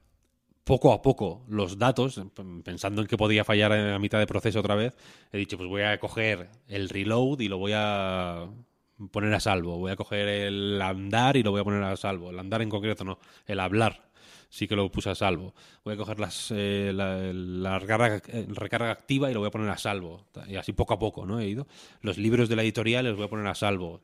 poco 0.64 0.92
a 0.92 1.00
poco 1.02 1.44
los 1.48 1.78
datos, 1.78 2.20
p- 2.34 2.42
pensando 2.64 3.00
en 3.02 3.08
que 3.08 3.16
podía 3.16 3.44
fallar 3.44 3.72
a 3.72 3.98
mitad 3.98 4.18
de 4.18 4.26
proceso 4.26 4.60
otra 4.60 4.74
vez. 4.74 4.96
He 5.32 5.38
dicho, 5.38 5.56
pues 5.56 5.68
voy 5.68 5.82
a 5.82 5.98
coger 6.00 6.48
el 6.68 6.88
reload 6.88 7.40
y 7.40 7.48
lo 7.48 7.58
voy 7.58 7.72
a 7.74 8.48
poner 9.12 9.32
a 9.34 9.40
salvo. 9.40 9.78
Voy 9.78 9.92
a 9.92 9.96
coger 9.96 10.26
el 10.28 10.80
andar 10.82 11.36
y 11.36 11.42
lo 11.42 11.50
voy 11.52 11.60
a 11.60 11.64
poner 11.64 11.82
a 11.82 11.96
salvo. 11.96 12.30
El 12.30 12.38
andar 12.38 12.62
en 12.62 12.68
concreto 12.70 13.04
no, 13.04 13.18
el 13.46 13.60
hablar 13.60 14.06
sí 14.48 14.66
que 14.66 14.74
lo 14.76 14.90
puse 14.90 15.10
a 15.10 15.14
salvo. 15.14 15.54
Voy 15.84 15.94
a 15.94 15.96
coger 15.96 16.18
las, 16.18 16.50
eh, 16.50 16.90
la, 16.94 17.16
la 17.32 17.78
recarga, 17.78 18.22
eh, 18.28 18.46
recarga 18.48 18.90
activa 18.90 19.30
y 19.30 19.34
lo 19.34 19.40
voy 19.40 19.48
a 19.48 19.50
poner 19.52 19.70
a 19.70 19.78
salvo. 19.78 20.24
Y 20.48 20.56
así 20.56 20.72
poco 20.72 20.94
a 20.94 20.98
poco, 20.98 21.26
¿no? 21.26 21.38
He 21.40 21.46
ido. 21.46 21.66
Los 22.00 22.18
libros 22.18 22.48
de 22.48 22.56
la 22.56 22.62
editorial 22.62 23.04
los 23.04 23.16
voy 23.16 23.26
a 23.26 23.28
poner 23.30 23.46
a 23.46 23.54
salvo. 23.54 24.00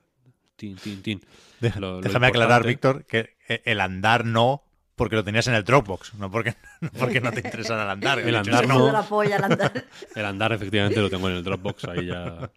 Tin, 0.56 0.76
tin, 0.76 1.02
tin. 1.02 1.20
Deja- 1.60 1.80
Lo- 1.80 1.94
lo 1.96 2.00
Déjame 2.00 2.26
aclarar, 2.28 2.64
Víctor, 2.64 3.04
que 3.04 3.36
eh, 3.48 3.62
el 3.64 3.80
andar 3.80 4.24
no 4.24 4.62
porque 4.94 5.16
lo 5.16 5.24
tenías 5.24 5.48
en 5.48 5.54
el 5.54 5.64
Dropbox, 5.64 6.14
no 6.14 6.30
porque 6.30 6.54
no, 6.80 6.90
porque 6.92 7.20
no 7.20 7.32
te 7.32 7.40
interesa 7.40 7.82
el 7.82 7.88
andar. 7.90 8.18
El 8.20 8.36
andar 8.36 8.68
no. 8.68 8.86
andar. 9.44 9.84
El 10.14 10.24
andar, 10.24 10.52
efectivamente, 10.52 11.00
lo 11.00 11.10
tengo 11.10 11.28
en 11.28 11.36
el 11.36 11.44
Dropbox. 11.44 11.84
Ahí 11.86 12.06
ya. 12.06 12.50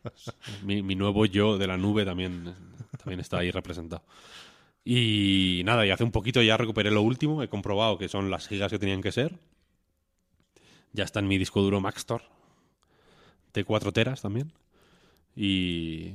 Mi, 0.63 0.83
mi 0.83 0.95
nuevo 0.95 1.25
yo 1.25 1.57
de 1.57 1.65
la 1.67 1.77
nube 1.77 2.05
también, 2.05 2.53
también 2.97 3.19
está 3.19 3.39
ahí 3.39 3.49
representado. 3.51 4.03
Y 4.83 5.63
nada, 5.65 5.85
y 5.85 5.89
hace 5.89 6.03
un 6.03 6.11
poquito 6.11 6.41
ya 6.43 6.57
recuperé 6.57 6.91
lo 6.91 7.01
último. 7.01 7.41
He 7.41 7.47
comprobado 7.49 7.97
que 7.97 8.09
son 8.09 8.29
las 8.29 8.47
gigas 8.47 8.71
que 8.71 8.77
tenían 8.77 9.01
que 9.01 9.11
ser. 9.11 9.39
Ya 10.91 11.03
está 11.05 11.19
en 11.19 11.27
mi 11.27 11.37
disco 11.39 11.61
duro 11.61 11.79
Maxtor. 11.81 12.21
De 13.53 13.63
4 13.63 13.91
teras 13.93 14.21
también. 14.21 14.51
Y. 15.35 16.13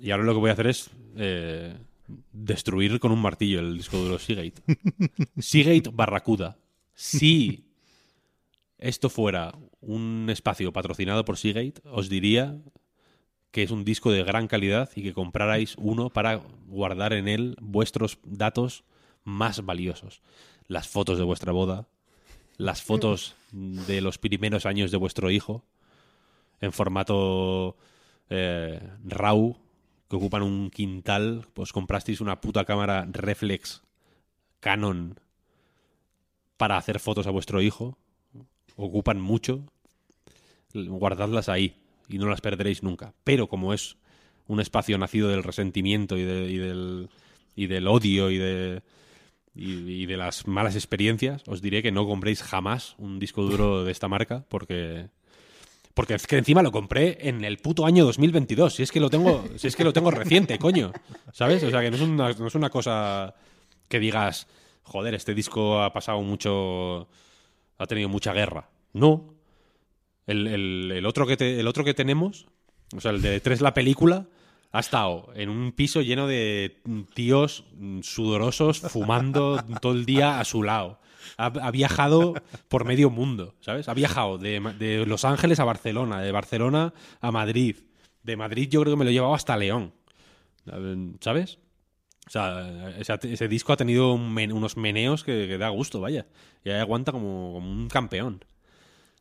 Y 0.00 0.10
ahora 0.10 0.24
lo 0.24 0.32
que 0.34 0.40
voy 0.40 0.50
a 0.50 0.54
hacer 0.54 0.66
es. 0.66 0.90
eh, 1.16 1.74
destruir 2.32 3.00
con 3.00 3.12
un 3.12 3.20
martillo 3.20 3.60
el 3.60 3.76
disco 3.76 3.96
duro 3.96 4.18
Seagate. 4.18 4.62
Seagate 5.38 5.90
Barracuda. 5.92 6.56
Si 6.94 7.64
esto 8.78 9.08
fuera 9.08 9.54
un 9.80 10.28
espacio 10.30 10.72
patrocinado 10.72 11.24
por 11.24 11.36
Seagate, 11.36 11.80
os 11.84 12.08
diría 12.08 12.58
que 13.50 13.62
es 13.62 13.70
un 13.70 13.84
disco 13.84 14.10
de 14.10 14.24
gran 14.24 14.48
calidad 14.48 14.90
y 14.96 15.02
que 15.02 15.14
comprarais 15.14 15.76
uno 15.78 16.10
para 16.10 16.42
guardar 16.66 17.12
en 17.12 17.28
él 17.28 17.56
vuestros 17.60 18.18
datos 18.24 18.84
más 19.22 19.64
valiosos. 19.64 20.22
Las 20.66 20.88
fotos 20.88 21.18
de 21.18 21.24
vuestra 21.24 21.52
boda, 21.52 21.86
las 22.56 22.82
fotos 22.82 23.36
de 23.52 24.00
los 24.00 24.18
primeros 24.18 24.66
años 24.66 24.90
de 24.90 24.96
vuestro 24.96 25.30
hijo, 25.30 25.64
en 26.60 26.72
formato 26.72 27.76
eh, 28.28 28.80
RAW, 29.04 29.56
que 30.08 30.16
ocupan 30.16 30.42
un 30.42 30.70
quintal, 30.70 31.46
pues 31.54 31.72
comprasteis 31.72 32.20
una 32.20 32.40
puta 32.40 32.64
cámara 32.64 33.06
reflex 33.10 33.82
Canon 34.60 35.18
para 36.56 36.76
hacer 36.76 37.00
fotos 37.00 37.26
a 37.26 37.30
vuestro 37.30 37.60
hijo, 37.62 37.98
ocupan 38.76 39.20
mucho, 39.20 39.64
guardadlas 40.72 41.48
ahí 41.48 41.76
y 42.08 42.18
no 42.18 42.26
las 42.28 42.40
perderéis 42.40 42.82
nunca. 42.82 43.12
Pero 43.24 43.48
como 43.48 43.72
es 43.74 43.96
un 44.46 44.60
espacio 44.60 44.98
nacido 44.98 45.28
del 45.28 45.42
resentimiento 45.42 46.16
y, 46.18 46.22
de- 46.22 46.50
y 46.50 46.58
del, 46.58 47.08
y 47.56 47.66
del 47.66 47.86
odio 47.88 48.30
y 48.30 48.38
de, 48.38 48.82
y, 49.54 49.72
y 50.02 50.06
de 50.06 50.16
las 50.16 50.46
malas 50.46 50.74
experiencias, 50.74 51.42
os 51.46 51.62
diré 51.62 51.82
que 51.82 51.92
no 51.92 52.06
compréis 52.06 52.42
jamás 52.42 52.94
un 52.98 53.18
disco 53.18 53.42
duro 53.42 53.84
de 53.84 53.92
esta 53.92 54.08
marca 54.08 54.44
porque... 54.48 55.08
Porque 55.94 56.14
es 56.14 56.26
que 56.26 56.36
encima 56.38 56.62
lo 56.62 56.72
compré 56.72 57.18
en 57.28 57.44
el 57.44 57.58
puto 57.58 57.86
año 57.86 58.04
2022. 58.04 58.74
Si 58.74 58.82
es 58.82 58.90
que 58.90 58.98
lo 59.00 59.10
tengo, 59.10 59.44
si 59.56 59.68
es 59.68 59.76
que 59.76 59.84
lo 59.84 59.92
tengo 59.92 60.10
reciente, 60.10 60.58
coño. 60.58 60.92
¿Sabes? 61.32 61.62
O 61.62 61.70
sea, 61.70 61.80
que 61.82 61.90
no 61.90 61.96
es 61.96 62.02
una, 62.02 62.32
no 62.32 62.46
es 62.48 62.54
una 62.56 62.68
cosa 62.70 63.34
que 63.88 64.00
digas, 64.00 64.48
joder, 64.82 65.14
este 65.14 65.34
disco 65.34 65.80
ha 65.82 65.92
pasado 65.92 66.20
mucho, 66.22 67.08
ha 67.78 67.86
tenido 67.86 68.08
mucha 68.08 68.32
guerra. 68.32 68.68
No. 68.92 69.34
El, 70.26 70.46
el- 70.48 70.92
el 70.96 71.06
otro, 71.06 71.26
que 71.26 71.36
te- 71.36 71.60
el 71.60 71.68
otro 71.68 71.84
que 71.84 71.94
tenemos, 71.94 72.46
o 72.96 73.00
sea, 73.00 73.12
el 73.12 73.22
de 73.22 73.40
tres 73.40 73.60
la 73.60 73.72
película, 73.74 74.26
ha 74.72 74.80
estado 74.80 75.28
en 75.36 75.48
un 75.48 75.70
piso 75.70 76.00
lleno 76.02 76.26
de 76.26 76.80
tíos 77.14 77.64
sudorosos 78.02 78.80
fumando 78.80 79.62
todo 79.80 79.92
el 79.92 80.04
día 80.06 80.40
a 80.40 80.44
su 80.44 80.64
lado. 80.64 80.98
Ha, 81.36 81.46
ha 81.46 81.70
viajado 81.70 82.34
por 82.68 82.84
medio 82.84 83.10
mundo, 83.10 83.54
¿sabes? 83.60 83.88
Ha 83.88 83.94
viajado 83.94 84.38
de, 84.38 85.04
Los 85.06 85.24
Ángeles 85.24 85.60
a 85.60 85.64
Barcelona, 85.64 86.20
de 86.20 86.32
Barcelona 86.32 86.94
a 87.20 87.30
Madrid. 87.32 87.76
De 88.22 88.36
Madrid 88.36 88.68
yo 88.70 88.80
creo 88.82 88.94
que 88.94 88.98
me 88.98 89.04
lo 89.04 89.10
he 89.10 89.14
llevado 89.14 89.34
hasta 89.34 89.56
León. 89.56 89.92
¿Sabes? 91.20 91.58
O 92.26 92.30
sea, 92.30 92.94
ese, 92.98 93.18
ese 93.24 93.48
disco 93.48 93.72
ha 93.72 93.76
tenido 93.76 94.14
un 94.14 94.32
men- 94.32 94.52
unos 94.52 94.76
meneos 94.78 95.24
que, 95.24 95.46
que 95.46 95.58
da 95.58 95.68
gusto, 95.68 96.00
vaya. 96.00 96.26
Y 96.64 96.70
ahí 96.70 96.80
aguanta 96.80 97.12
como, 97.12 97.52
como 97.52 97.70
un 97.70 97.88
campeón. 97.88 98.42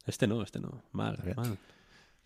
Este 0.05 0.25
no, 0.25 0.41
este 0.41 0.59
no. 0.61 0.83
Mal, 0.93 1.17
mal. 1.35 1.57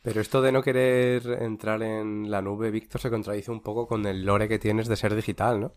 Pero 0.04 0.22
esto 0.22 0.42
de 0.42 0.52
no 0.52 0.62
querer 0.62 1.40
entrar 1.42 1.82
en 1.82 2.30
la 2.30 2.42
nube, 2.44 2.70
Víctor, 2.70 3.02
se 3.02 3.10
contradice 3.10 3.52
un 3.52 3.62
poco 3.62 3.88
con 3.88 4.06
el 4.06 4.24
lore 4.24 4.48
que 4.48 4.60
tienes 4.60 4.88
de 4.88 4.96
ser 4.96 5.16
digital, 5.16 5.60
¿no? 5.60 5.74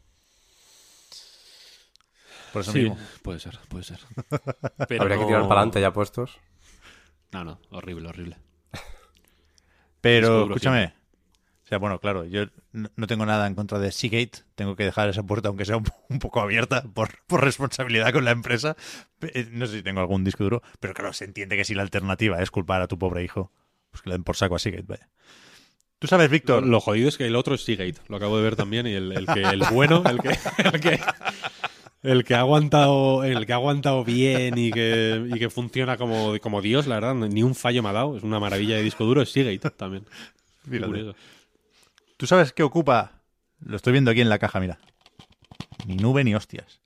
Por 2.52 2.62
eso 2.62 2.72
Sí, 2.72 2.80
mismo. 2.80 2.98
puede 3.22 3.38
ser, 3.40 3.58
puede 3.68 3.84
ser. 3.84 3.98
Pero 4.88 5.02
Habría 5.02 5.16
que 5.16 5.22
no- 5.22 5.26
tirar 5.26 5.42
para 5.42 5.60
adelante 5.60 5.80
ya 5.80 5.92
puestos. 5.92 6.38
No, 7.32 7.44
no, 7.44 7.60
horrible, 7.70 8.08
horrible. 8.08 8.36
Pero 10.00 10.44
escúchame. 10.44 10.94
O 11.64 11.68
sea, 11.70 11.78
bueno, 11.78 12.00
claro, 12.00 12.24
yo 12.24 12.46
no 12.72 13.06
tengo 13.06 13.24
nada 13.26 13.46
en 13.46 13.54
contra 13.54 13.78
de 13.78 13.92
Seagate. 13.92 14.40
Tengo 14.56 14.74
que 14.74 14.82
dejar 14.84 15.08
esa 15.08 15.22
puerta, 15.22 15.48
aunque 15.48 15.64
sea 15.64 15.76
un, 15.76 15.84
un 16.08 16.18
poco 16.18 16.40
abierta, 16.40 16.82
por, 16.82 17.10
por 17.28 17.44
responsabilidad 17.44 18.12
con 18.12 18.24
la 18.24 18.32
empresa. 18.32 18.76
Eh, 19.20 19.48
No 19.52 19.66
sé 19.66 19.76
si 19.78 19.82
tengo 19.82 20.00
algún 20.00 20.24
disco 20.24 20.42
duro, 20.42 20.62
pero 20.80 20.94
claro, 20.94 21.12
se 21.12 21.24
entiende 21.26 21.56
que 21.56 21.64
si 21.64 21.74
la 21.74 21.82
alternativa 21.82 22.42
es 22.42 22.50
culpar 22.50 22.82
a 22.82 22.88
tu 22.88 22.98
pobre 22.98 23.22
hijo, 23.22 23.52
pues 23.92 24.02
que 24.02 24.10
le 24.10 24.14
den 24.14 24.24
por 24.24 24.36
saco 24.36 24.56
a 24.56 24.58
Seagate, 24.58 24.84
vaya. 24.88 25.08
Tú 26.00 26.06
sabes, 26.08 26.28
Lo, 26.28 26.32
Víctor, 26.32 26.66
lo 26.66 26.80
jodido 26.80 27.08
es 27.08 27.18
que 27.18 27.26
el 27.26 27.36
otro 27.36 27.54
es 27.54 27.62
Seagate. 27.64 28.00
Lo 28.08 28.16
acabo 28.16 28.36
de 28.38 28.42
ver 28.42 28.56
también. 28.56 28.86
Y 28.86 28.94
el, 28.94 29.12
el 29.12 29.26
que, 29.26 29.42
el 29.42 29.62
bueno, 29.70 30.02
el 30.08 30.18
que, 30.18 30.30
el 30.64 30.80
que, 30.80 30.98
el 32.02 32.24
que 32.24 32.34
ha 32.34 32.40
aguantado, 32.40 33.24
el 33.24 33.46
que 33.46 33.52
ha 33.52 33.56
aguantado 33.56 34.04
bien 34.04 34.56
y 34.56 34.70
que, 34.70 35.28
y 35.34 35.38
que 35.38 35.50
funciona 35.50 35.96
como, 35.96 36.38
como 36.40 36.62
Dios, 36.62 36.86
la 36.86 36.96
verdad, 36.96 37.14
ni 37.14 37.42
un 37.42 37.54
fallo 37.54 37.82
me 37.82 37.90
ha 37.90 37.92
dado. 37.92 38.16
Es 38.16 38.22
una 38.22 38.40
maravilla 38.40 38.76
de 38.76 38.82
disco 38.82 39.04
duro, 39.04 39.22
es 39.22 39.30
Seagate 39.32 39.70
también. 39.70 40.06
¿tú 42.16 42.26
sabes 42.26 42.52
qué 42.52 42.62
ocupa? 42.62 43.22
Lo 43.60 43.76
estoy 43.76 43.92
viendo 43.92 44.10
aquí 44.10 44.20
en 44.20 44.28
la 44.28 44.38
caja, 44.38 44.60
mira. 44.60 44.78
Ni 45.86 45.96
nube 45.96 46.24
ni 46.24 46.34
hostias. 46.34 46.80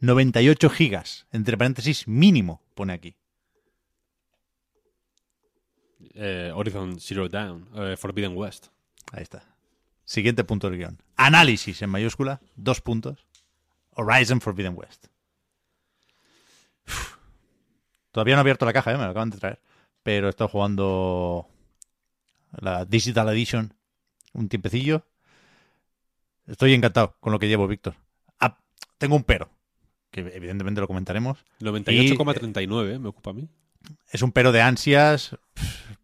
98 0.00 0.68
gigas, 0.70 1.26
entre 1.32 1.56
paréntesis, 1.56 2.06
mínimo, 2.08 2.62
pone 2.74 2.92
aquí. 2.92 3.16
Eh, 6.14 6.52
Horizon 6.54 7.00
Zero 7.00 7.28
Dawn, 7.28 7.68
eh, 7.74 7.96
Forbidden 7.96 8.36
West. 8.36 8.68
Ahí 9.12 9.22
está. 9.22 9.54
Siguiente 10.04 10.44
punto 10.44 10.68
del 10.68 10.78
guion. 10.78 11.02
Análisis 11.16 11.80
en 11.82 11.90
mayúscula, 11.90 12.40
dos 12.56 12.80
puntos. 12.80 13.26
Horizon 13.94 14.40
Forbidden 14.40 14.74
West. 14.76 15.06
Uf. 16.86 17.16
Todavía 18.10 18.34
no 18.34 18.40
he 18.40 18.42
abierto 18.42 18.66
la 18.66 18.72
caja, 18.72 18.92
¿eh? 18.92 18.96
me 18.96 19.04
lo 19.04 19.10
acaban 19.10 19.30
de 19.30 19.38
traer. 19.38 19.60
Pero 20.02 20.26
he 20.26 20.30
estado 20.30 20.48
jugando 20.48 21.48
la 22.60 22.84
Digital 22.84 23.28
Edition 23.30 23.74
un 24.34 24.48
tiempecillo. 24.48 25.06
Estoy 26.46 26.74
encantado 26.74 27.16
con 27.20 27.32
lo 27.32 27.38
que 27.38 27.48
llevo, 27.48 27.66
Víctor. 27.66 27.94
Ah, 28.38 28.58
tengo 28.98 29.16
un 29.16 29.24
pero, 29.24 29.48
que 30.10 30.20
evidentemente 30.20 30.80
lo 30.80 30.86
comentaremos. 30.86 31.38
98,39 31.60 32.94
eh, 32.94 32.98
me 32.98 33.08
ocupa 33.08 33.30
a 33.30 33.32
mí. 33.32 33.48
Es 34.10 34.22
un 34.22 34.32
pero 34.32 34.52
de 34.52 34.60
ansias, 34.60 35.36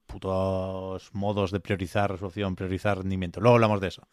putos 0.06 1.10
modos 1.12 1.50
de 1.50 1.60
priorizar 1.60 2.10
resolución, 2.10 2.56
priorizar 2.56 2.98
rendimiento. 2.98 3.40
Luego 3.40 3.56
hablamos 3.56 3.80
de 3.80 3.88
eso. 3.88 4.08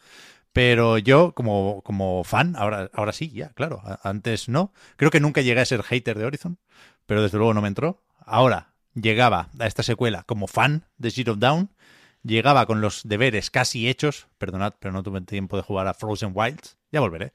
Pero 0.58 0.98
yo, 0.98 1.34
como, 1.34 1.84
como 1.84 2.24
fan, 2.24 2.56
ahora, 2.56 2.90
ahora 2.92 3.14
sí, 3.14 3.30
ya, 3.30 3.50
claro. 3.50 3.80
Antes 4.02 4.50
no. 4.50 4.74
Creo 4.96 5.12
que 5.12 5.20
nunca 5.20 5.42
llegué 5.42 5.62
a 5.62 5.66
ser 5.66 5.84
hater 5.84 6.18
de 6.18 6.26
Horizon, 6.26 6.58
pero 7.06 7.22
desde 7.22 7.38
luego 7.38 7.54
no 7.54 7.62
me 7.62 7.68
entró. 7.68 8.02
Ahora 8.18 8.74
llegaba 8.96 9.50
a 9.60 9.68
esta 9.68 9.84
secuela 9.84 10.24
como 10.24 10.48
fan 10.48 10.86
de 10.98 11.12
Zero 11.12 11.36
Down. 11.36 11.70
Llegaba 12.24 12.66
con 12.66 12.82
los 12.82 13.08
deberes 13.08 13.52
casi 13.52 13.88
hechos. 13.88 14.30
Perdonad, 14.40 14.74
pero 14.80 14.94
no 14.94 15.04
tuve 15.04 15.22
tiempo 15.22 15.58
de 15.58 15.62
jugar 15.62 15.88
a 15.88 15.94
Frozen 15.94 16.32
Wilds. 16.34 16.80
Ya 16.92 17.02
volveré. 17.02 17.34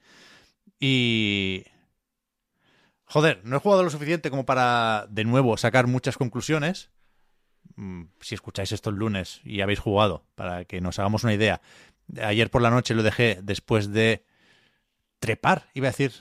Y 0.77 1.63
Joder, 3.05 3.39
no 3.45 3.55
he 3.55 3.59
jugado 3.59 3.83
lo 3.83 3.89
suficiente 3.89 4.29
como 4.31 4.45
para, 4.45 5.07
de 5.09 5.23
nuevo, 5.23 5.55
sacar 5.55 5.87
muchas 5.87 6.17
conclusiones. 6.17 6.89
Mm, 7.75 8.03
Si 8.19 8.35
escucháis 8.35 8.73
esto 8.73 8.89
el 8.89 8.97
lunes 8.97 9.39
y 9.45 9.61
habéis 9.61 9.79
jugado, 9.79 10.25
para 10.35 10.65
que 10.65 10.81
nos 10.81 10.99
hagamos 10.99 11.23
una 11.23 11.33
idea. 11.33 11.61
Ayer 12.21 12.49
por 12.49 12.61
la 12.61 12.69
noche 12.69 12.93
lo 12.93 13.03
dejé 13.03 13.39
después 13.41 13.91
de 13.91 14.25
trepar, 15.19 15.69
iba 15.73 15.87
a 15.87 15.91
decir 15.91 16.13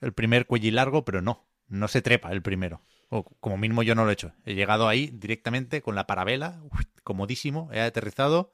el 0.00 0.12
primer 0.12 0.46
cuello 0.46 0.70
largo, 0.72 1.04
pero 1.04 1.20
no, 1.20 1.46
no 1.68 1.88
se 1.88 2.02
trepa 2.02 2.30
el 2.32 2.42
primero. 2.42 2.80
O 3.08 3.24
como 3.24 3.56
mínimo 3.58 3.82
yo 3.82 3.94
no 3.94 4.04
lo 4.04 4.10
he 4.10 4.14
hecho. 4.14 4.32
He 4.44 4.54
llegado 4.54 4.88
ahí 4.88 5.10
directamente 5.12 5.82
con 5.82 5.94
la 5.94 6.06
parabela, 6.06 6.60
uf, 6.70 6.80
comodísimo, 7.02 7.68
he 7.72 7.80
aterrizado 7.80 8.52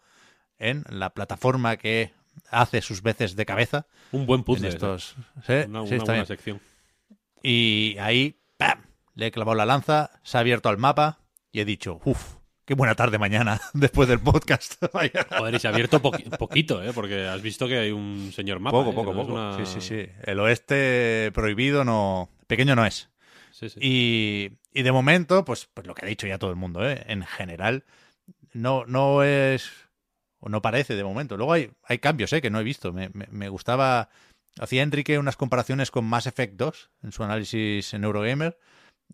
en 0.58 0.84
la 0.88 1.10
plataforma 1.12 1.76
que 1.76 2.12
hace 2.50 2.80
sus 2.80 3.02
veces 3.02 3.36
de 3.36 3.44
cabeza 3.46 3.86
Un 4.12 4.26
buen 4.26 4.40
en 4.40 4.44
puzzle. 4.44 4.68
estos. 4.68 5.14
¿Sí? 5.46 5.52
Una, 5.68 5.80
buena 5.82 6.12
bien. 6.14 6.26
sección. 6.26 6.60
Y 7.42 7.96
ahí, 8.00 8.40
¡pam! 8.56 8.80
Le 9.14 9.26
he 9.26 9.30
clavado 9.30 9.56
la 9.56 9.66
lanza, 9.66 10.10
se 10.22 10.36
ha 10.36 10.40
abierto 10.40 10.68
al 10.68 10.78
mapa 10.78 11.20
y 11.52 11.60
he 11.60 11.64
dicho, 11.64 12.00
uff, 12.04 12.35
qué 12.66 12.74
buena 12.74 12.94
tarde 12.94 13.18
mañana 13.18 13.59
después 13.72 14.09
del 14.09 14.20
podcast. 14.20 14.74
Joder, 14.93 15.55
y 15.55 15.59
se 15.59 15.68
ha 15.68 15.70
abierto 15.70 16.02
poqui- 16.02 16.36
poquito, 16.36 16.82
¿eh? 16.82 16.93
Porque 16.93 17.26
has 17.26 17.40
visto 17.40 17.66
que 17.66 17.78
hay 17.78 17.93
un 17.93 18.32
señor 18.34 18.60
mapa. 18.60 18.76
poco, 18.76 18.90
¿eh? 18.90 18.94
poco, 18.94 19.14
No 19.14 19.20
poco. 19.22 19.32
una- 19.34 19.56
Sí, 19.64 19.64
sí, 19.66 19.80
sí. 19.80 20.09
El 20.24 20.38
oeste 20.40 21.30
prohibido 21.32 21.84
no. 21.84 22.28
Pequeño 22.47 22.76
no 22.76 22.84
es. 22.84 23.09
Sí, 23.52 23.70
sí. 23.70 23.78
Y, 23.80 24.51
y 24.78 24.82
de 24.82 24.93
momento, 24.93 25.44
pues, 25.47 25.66
pues 25.72 25.86
lo 25.86 25.94
que 25.94 26.05
ha 26.05 26.09
dicho 26.09 26.26
ya 26.26 26.38
todo 26.38 26.51
el 26.51 26.56
mundo, 26.56 26.86
¿eh? 26.86 27.02
En 27.06 27.22
general, 27.24 27.84
no, 28.52 28.84
no 28.86 29.22
es. 29.22 29.70
O 30.40 30.48
no 30.51 30.60
parece 30.60 30.94
de 30.94 31.05
momento. 31.05 31.36
Luego 31.38 31.55
hay, 31.55 31.70
hay 31.84 31.98
cambios, 31.98 32.32
¿eh? 32.34 32.43
Que 32.43 32.51
no 32.51 32.60
he 32.60 32.64
visto. 32.64 32.93
Me, 32.93 33.09
me- 33.14 33.28
me 33.30 33.48
gustaba. 33.48 34.10
Hacía 34.59 34.82
Enrique 34.82 35.18
unas 35.18 35.36
comparaciones 35.36 35.90
con 35.90 36.05
Mass 36.06 36.26
Effect 36.26 36.55
2 36.56 36.90
en 37.02 37.12
su 37.12 37.22
análisis 37.24 37.93
en 37.94 38.05
Eurogamer. 38.05 38.59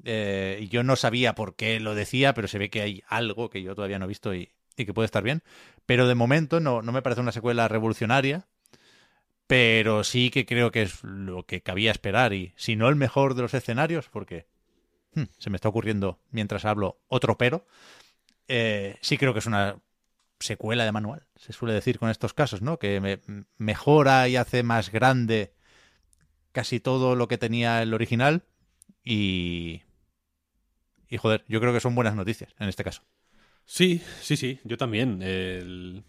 Eh, 0.05 0.69
yo 0.71 0.83
no 0.83 0.97
sabía 0.97 1.35
por 1.35 1.57
qué 1.57 1.81
lo 1.81 1.95
decía, 1.95 2.35
pero 2.35 2.49
se 2.49 2.59
ve 2.59 2.71
que 2.71 2.83
hay 2.83 3.03
algo 3.09 3.51
que 3.51 3.63
yo 3.63 3.75
todavía 3.75 3.99
no 3.99 4.07
he 4.07 4.09
visto 4.09 4.35
y, 4.35 4.53
y 4.77 4.87
que 4.87 4.95
puede 4.95 5.07
estar 5.07 5.23
bien. 5.23 5.43
Pero 5.87 6.09
de 6.09 6.15
momento 6.15 6.61
no, 6.61 6.83
no 6.83 6.93
me 6.93 7.03
parece 7.03 7.21
una 7.21 7.33
secuela 7.33 7.69
revolucionaria. 7.69 8.47
Pero 9.47 10.03
sí 10.05 10.31
que 10.31 10.47
creo 10.47 10.71
que 10.71 10.83
es 10.83 11.03
lo 11.05 11.45
que 11.45 11.63
cabía 11.63 11.91
esperar. 11.91 12.33
Y 12.33 12.53
si 12.57 12.77
no 12.77 12.89
el 12.89 12.97
mejor 12.97 13.35
de 13.35 13.43
los 13.43 13.55
escenarios, 13.55 14.09
porque 14.09 14.47
hmm, 15.15 15.25
se 15.39 15.51
me 15.51 15.57
está 15.57 15.69
ocurriendo 15.71 16.21
mientras 16.31 16.65
hablo 16.67 17.01
otro 17.09 17.39
pero, 17.39 17.67
eh, 18.49 18.99
sí 19.03 19.19
creo 19.19 19.33
que 19.35 19.41
es 19.41 19.47
una 19.47 19.79
secuela 20.41 20.85
de 20.85 20.93
manual, 20.93 21.27
se 21.37 21.53
suele 21.55 21.75
decir 21.75 21.99
con 21.99 22.11
estos 22.11 22.35
casos, 22.35 22.63
¿no? 22.63 22.79
Que 22.79 23.01
me- 23.01 23.21
mejora 23.59 24.29
y 24.29 24.37
hace 24.37 24.63
más 24.65 24.91
grande 24.93 25.55
casi 26.53 26.81
todo 26.81 27.17
lo 27.17 27.29
que 27.29 27.39
tenía 27.39 27.83
el 27.83 27.95
original 27.95 28.45
y... 29.05 29.83
Y 31.09 31.19
joder, 31.19 31.45
yo 31.49 31.61
creo 31.61 31.73
que 31.73 31.81
son 31.81 31.95
buenas 31.95 32.15
noticias 32.17 32.55
en 32.59 32.69
este 32.69 32.85
caso. 32.85 33.03
Sí, 33.67 34.03
sí, 34.23 34.37
sí, 34.37 34.61
yo 34.65 34.77
también. 34.77 35.23
El- 35.23 36.05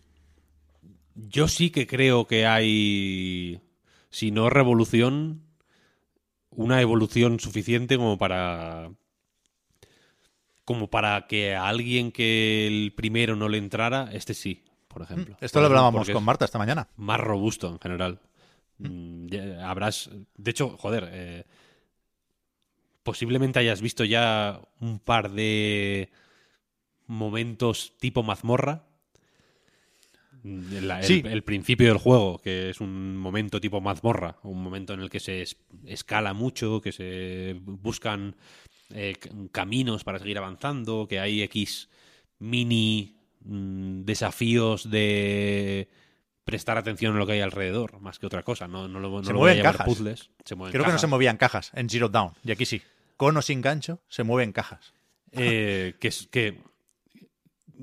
Yo 1.15 1.48
sí 1.48 1.70
que 1.70 1.86
creo 1.88 2.26
que 2.28 2.45
hay, 2.45 3.61
si 4.10 4.32
no 4.32 4.49
revolución, 4.49 5.44
una 6.52 6.80
evolución 6.82 7.38
suficiente 7.41 7.98
como 7.98 8.18
para 8.18 8.90
como 10.65 10.90
para 10.90 11.28
que 11.28 11.56
a 11.56 11.68
alguien 11.68 12.11
que 12.11 12.68
el 12.68 12.94
primero 12.95 13.36
no 13.36 13.49
le 13.49 13.57
entrara, 13.57 14.10
este 14.14 14.34
sí, 14.34 14.64
por 14.88 15.02
ejemplo. 15.02 15.36
Esto 15.41 15.60
Por 15.60 15.64
lo 15.64 15.68
ejemplo, 15.68 15.80
hablábamos 15.80 16.10
con 16.10 16.24
Marta 16.24 16.45
esta 16.45 16.57
mañana. 16.57 16.88
Más 16.95 17.20
robusto 17.20 17.68
en 17.70 17.80
general. 17.80 18.20
Mm, 18.78 19.28
ya 19.28 19.70
habrás, 19.70 20.10
de 20.38 20.52
hecho, 20.52 20.78
joder, 20.78 21.10
eh, 21.11 21.45
posiblemente 23.03 23.59
hayas 23.59 23.81
visto 23.81 24.03
ya 24.05 24.59
un 24.80 24.99
par 24.99 25.31
de 25.31 26.09
momentos 27.07 27.93
tipo 27.99 28.23
mazmorra. 28.23 28.84
La- 30.43 30.99
el, 30.99 31.05
Sí. 31.05 31.21
el 31.25 31.43
principio 31.43 31.88
del 31.88 31.97
juego, 31.97 32.39
que 32.39 32.69
es 32.69 32.81
un 32.81 33.15
momento 33.15 33.61
tipo 33.61 33.80
mazmorra, 33.80 34.38
un 34.43 34.61
momento 34.61 34.93
en 34.93 34.99
el 34.99 35.09
que 35.09 35.21
se 35.21 35.41
es- 35.41 35.55
escala 35.85 36.34
mucho, 36.34 36.81
que 36.81 36.91
se 36.91 37.55
buscan 37.61 38.35
eh, 38.95 39.15
caminos 39.51 40.03
para 40.03 40.19
seguir 40.19 40.38
avanzando, 40.38 41.07
que 41.07 41.19
hay 41.19 41.41
X 41.43 41.89
mini 42.39 43.15
mm, 43.43 44.01
desafíos 44.03 44.89
de 44.89 45.89
prestar 46.43 46.77
atención 46.77 47.15
a 47.15 47.19
lo 47.19 47.25
que 47.25 47.31
hay 47.34 47.41
alrededor, 47.41 47.99
más 48.01 48.19
que 48.19 48.25
otra 48.27 48.43
cosa. 48.43 48.67
No, 48.67 48.88
no 48.89 48.99
lo, 48.99 49.09
no 49.09 49.23
Se 49.23 49.31
lo 49.34 49.39
voy 49.39 49.51
a 49.51 49.53
mueven 49.53 49.57
llamar 49.63 49.77
cajas. 49.77 49.88
puzzles. 49.88 50.30
Se 50.45 50.55
Creo 50.55 50.84
que 50.85 50.91
no 50.91 50.99
se 50.99 51.07
movían 51.07 51.38
cajas 51.38 51.71
en 51.73 51.89
Zero 51.89 52.09
Down, 52.09 52.34
y 52.43 52.51
aquí 52.51 52.65
sí. 52.65 52.81
Con 53.18 53.38
o 53.38 53.41
sin 53.41 53.61
gancho, 53.61 54.02
se 54.07 54.23
mueven 54.23 54.52
cajas. 54.52 54.94
Eh, 55.31 55.95
que, 55.99 56.11
que, 56.30 56.61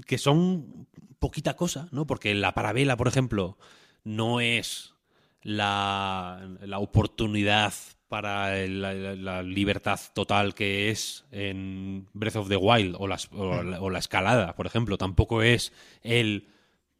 que 0.06 0.18
son 0.18 0.86
poquita 1.18 1.54
cosa, 1.54 1.88
¿no? 1.90 2.06
Porque 2.06 2.34
la 2.34 2.54
parabela, 2.54 2.96
por 2.96 3.08
ejemplo, 3.08 3.58
no 4.04 4.40
es 4.40 4.94
la, 5.42 6.48
la 6.60 6.78
oportunidad 6.78 7.74
para 8.08 8.66
la, 8.66 9.42
libertad 9.42 10.00
total 10.14 10.54
que 10.54 10.90
es 10.90 11.24
en 11.30 12.08
Breath 12.12 12.36
of 12.36 12.48
the 12.48 12.56
Wild 12.56 12.96
o, 12.98 13.06
la, 13.06 13.18
o 13.32 13.90
la 13.90 13.98
escalada, 13.98 14.56
por 14.56 14.66
ejemplo. 14.66 14.98
Tampoco 14.98 15.42
es 15.42 15.72
el 16.02 16.48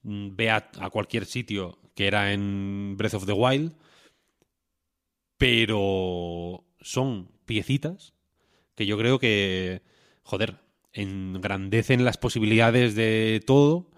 mm, 0.03 0.37
ve 0.37 0.51
a 0.51 0.91
cualquier 0.93 1.27
sitio 1.27 1.79
que 1.95 2.07
era 2.07 2.33
en 2.33 2.97
Breath 2.97 3.15
of 3.15 3.27
the 3.27 3.33
Wild, 3.33 3.75
pero 5.37 6.65
son 6.81 7.31
piecitas 7.45 8.15
que 8.81 8.87
yo 8.87 8.97
creo 8.97 9.19
que, 9.19 9.83
joder, 10.23 10.57
engrandecen 10.95 12.03
las 12.03 12.17
posibilidades 12.17 12.95
de 12.95 13.45
todo 13.47 13.91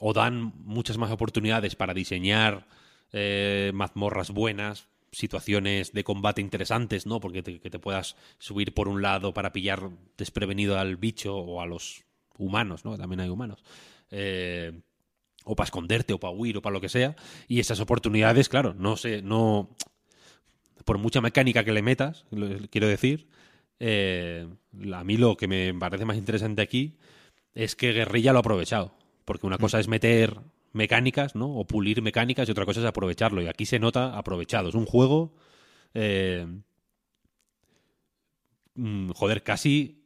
o 0.00 0.12
dan 0.12 0.52
muchas 0.64 0.98
más 0.98 1.12
oportunidades 1.12 1.76
para 1.76 1.94
diseñar 1.94 2.66
eh, 3.12 3.70
mazmorras 3.72 4.32
buenas, 4.32 4.88
situaciones 5.12 5.92
de 5.92 6.02
combate 6.02 6.40
interesantes, 6.40 7.06
¿no? 7.06 7.20
Porque 7.20 7.44
te, 7.44 7.60
que 7.60 7.70
te 7.70 7.78
puedas 7.78 8.16
subir 8.40 8.74
por 8.74 8.88
un 8.88 9.00
lado 9.00 9.32
para 9.32 9.52
pillar 9.52 9.90
desprevenido 10.18 10.76
al 10.76 10.96
bicho 10.96 11.36
o 11.36 11.60
a 11.60 11.66
los 11.66 12.02
humanos, 12.36 12.84
¿no? 12.84 12.98
También 12.98 13.20
hay 13.20 13.28
humanos. 13.28 13.62
Eh, 14.10 14.72
o 15.44 15.54
para 15.54 15.66
esconderte, 15.66 16.14
o 16.14 16.18
para 16.18 16.32
huir, 16.32 16.56
o 16.56 16.62
para 16.62 16.74
lo 16.74 16.80
que 16.80 16.88
sea. 16.88 17.14
Y 17.46 17.60
esas 17.60 17.78
oportunidades, 17.78 18.48
claro, 18.48 18.74
no 18.74 18.96
sé, 18.96 19.22
no. 19.22 19.70
Por 20.84 20.98
mucha 20.98 21.20
mecánica 21.20 21.64
que 21.64 21.72
le 21.72 21.82
metas, 21.82 22.24
lo- 22.30 22.48
quiero 22.70 22.88
decir, 22.88 23.26
eh, 23.80 24.46
a 24.92 25.04
mí 25.04 25.16
lo 25.16 25.36
que 25.36 25.48
me 25.48 25.72
parece 25.74 26.04
más 26.04 26.16
interesante 26.16 26.62
aquí 26.62 26.96
es 27.54 27.76
que 27.76 27.92
Guerrilla 27.92 28.32
lo 28.32 28.38
ha 28.38 28.40
aprovechado. 28.40 28.94
Porque 29.24 29.46
una 29.46 29.58
cosa 29.58 29.80
es 29.80 29.88
meter 29.88 30.38
mecánicas, 30.72 31.34
¿no? 31.34 31.46
O 31.56 31.66
pulir 31.66 32.02
mecánicas 32.02 32.48
y 32.48 32.52
otra 32.52 32.66
cosa 32.66 32.80
es 32.80 32.86
aprovecharlo. 32.86 33.40
Y 33.42 33.46
aquí 33.46 33.64
se 33.66 33.78
nota 33.78 34.16
aprovechado. 34.18 34.68
Es 34.68 34.74
un 34.74 34.86
juego. 34.86 35.34
eh, 35.94 36.46
mm, 38.74 39.10
joder, 39.10 39.42
casi 39.42 40.04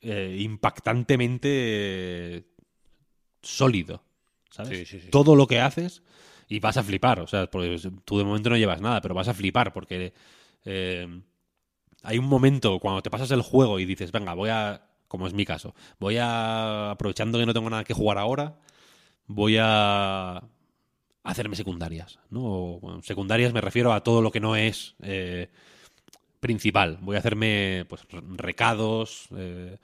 eh, 0.00 0.36
impactantemente 0.40 2.44
sólido. 3.42 4.02
¿Sabes? 4.50 4.78
Sí, 4.78 4.86
sí, 4.86 5.00
sí. 5.00 5.08
Todo 5.10 5.36
lo 5.36 5.46
que 5.46 5.60
haces 5.60 6.02
y 6.48 6.60
vas 6.60 6.76
a 6.76 6.82
flipar. 6.82 7.20
O 7.20 7.26
sea, 7.26 7.46
pues, 7.46 7.88
tú 8.04 8.18
de 8.18 8.24
momento 8.24 8.50
no 8.50 8.56
llevas 8.56 8.80
nada, 8.80 9.00
pero 9.00 9.14
vas 9.14 9.28
a 9.28 9.34
flipar 9.34 9.72
porque 9.72 10.12
eh, 10.64 11.22
hay 12.02 12.18
un 12.18 12.26
momento 12.26 12.78
cuando 12.78 13.02
te 13.02 13.10
pasas 13.10 13.30
el 13.30 13.42
juego 13.42 13.78
y 13.78 13.84
dices, 13.84 14.12
venga, 14.12 14.34
voy 14.34 14.50
a, 14.50 14.82
como 15.08 15.26
es 15.26 15.34
mi 15.34 15.44
caso, 15.44 15.74
voy 15.98 16.18
a, 16.18 16.90
aprovechando 16.92 17.38
que 17.38 17.46
no 17.46 17.54
tengo 17.54 17.70
nada 17.70 17.84
que 17.84 17.94
jugar 17.94 18.18
ahora, 18.18 18.58
voy 19.26 19.56
a 19.60 20.42
hacerme 21.22 21.56
secundarias, 21.56 22.18
¿no? 22.30 22.80
Secundarias 23.02 23.52
me 23.52 23.62
refiero 23.62 23.92
a 23.92 24.02
todo 24.02 24.20
lo 24.22 24.30
que 24.30 24.40
no 24.40 24.56
es 24.56 24.94
eh, 25.02 25.48
principal. 26.40 26.98
Voy 27.00 27.16
a 27.16 27.20
hacerme, 27.20 27.86
pues, 27.88 28.02
recados, 28.36 29.28
eh, 29.34 29.78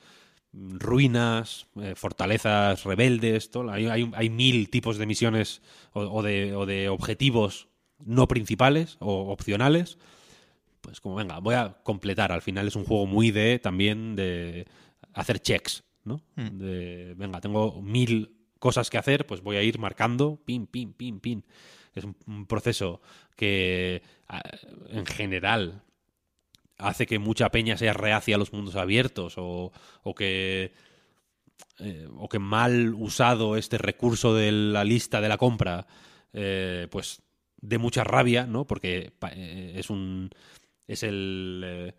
ruinas, 0.53 1.67
eh, 1.81 1.95
fortalezas 1.95 2.85
rebeldes, 2.85 3.51
todo. 3.51 3.71
Hay, 3.71 3.87
hay, 3.87 4.11
hay 4.15 4.31
mil 4.31 4.69
tipos 4.71 4.99
de 4.99 5.07
misiones 5.07 5.63
o, 5.93 6.01
o 6.03 6.23
de, 6.23 6.55
o 6.55 6.67
de 6.67 6.89
objetivos 6.89 7.69
no 8.05 8.27
principales 8.29 8.97
o 9.01 9.31
opcionales. 9.31 9.99
Pues 10.81 11.01
como 11.01 11.15
venga, 11.17 11.39
voy 11.41 11.55
a 11.55 11.77
completar. 11.83 12.33
Al 12.33 12.43
final 12.43 12.67
es 12.67 12.77
un 12.77 12.85
juego 12.85 13.07
muy 13.07 13.31
de 13.31 13.59
también 13.59 14.17
de 14.17 14.67
hacer 15.13 15.41
checks, 15.41 15.85
¿no? 16.05 16.23
De 16.37 17.15
venga, 17.17 17.41
tengo 17.41 17.83
mil 17.83 18.37
cosas 18.59 18.91
que 18.91 18.99
hacer, 18.99 19.27
pues 19.27 19.43
voy 19.43 19.57
a 19.57 19.63
ir 19.63 19.79
marcando, 19.79 20.41
pin, 20.45 20.67
pin, 20.67 20.93
pin, 20.93 21.21
pin. 21.21 21.45
Es 21.95 22.05
un, 22.05 22.17
un 22.27 22.47
proceso 22.47 23.01
que 23.37 24.03
a- 24.29 24.43
en 24.89 25.05
general 25.07 25.83
hace 26.81 27.07
que 27.07 27.19
mucha 27.19 27.51
peña 27.51 27.77
sea 27.77 27.93
reacia 27.93 28.37
a 28.37 28.39
los 28.39 28.53
mundos 28.53 28.77
abiertos 28.77 29.35
o, 29.37 29.73
o 30.03 30.15
que 30.15 30.73
eh, 31.79 32.09
o 32.17 32.29
que 32.29 32.39
mal 32.39 32.95
usado 32.95 33.57
este 33.57 33.79
recurso 33.79 34.35
de 34.35 34.53
la 34.53 34.85
lista 34.85 35.21
de 35.21 35.29
la 35.29 35.39
compra 35.39 35.87
eh, 36.33 36.89
pues 36.91 37.23
de 37.61 37.79
mucha 37.79 38.05
rabia 38.05 38.47
no 38.47 38.67
porque 38.67 39.13
eh, 39.33 39.73
es 39.77 39.91
un 39.91 40.31
es 40.87 41.03
el, 41.03 41.95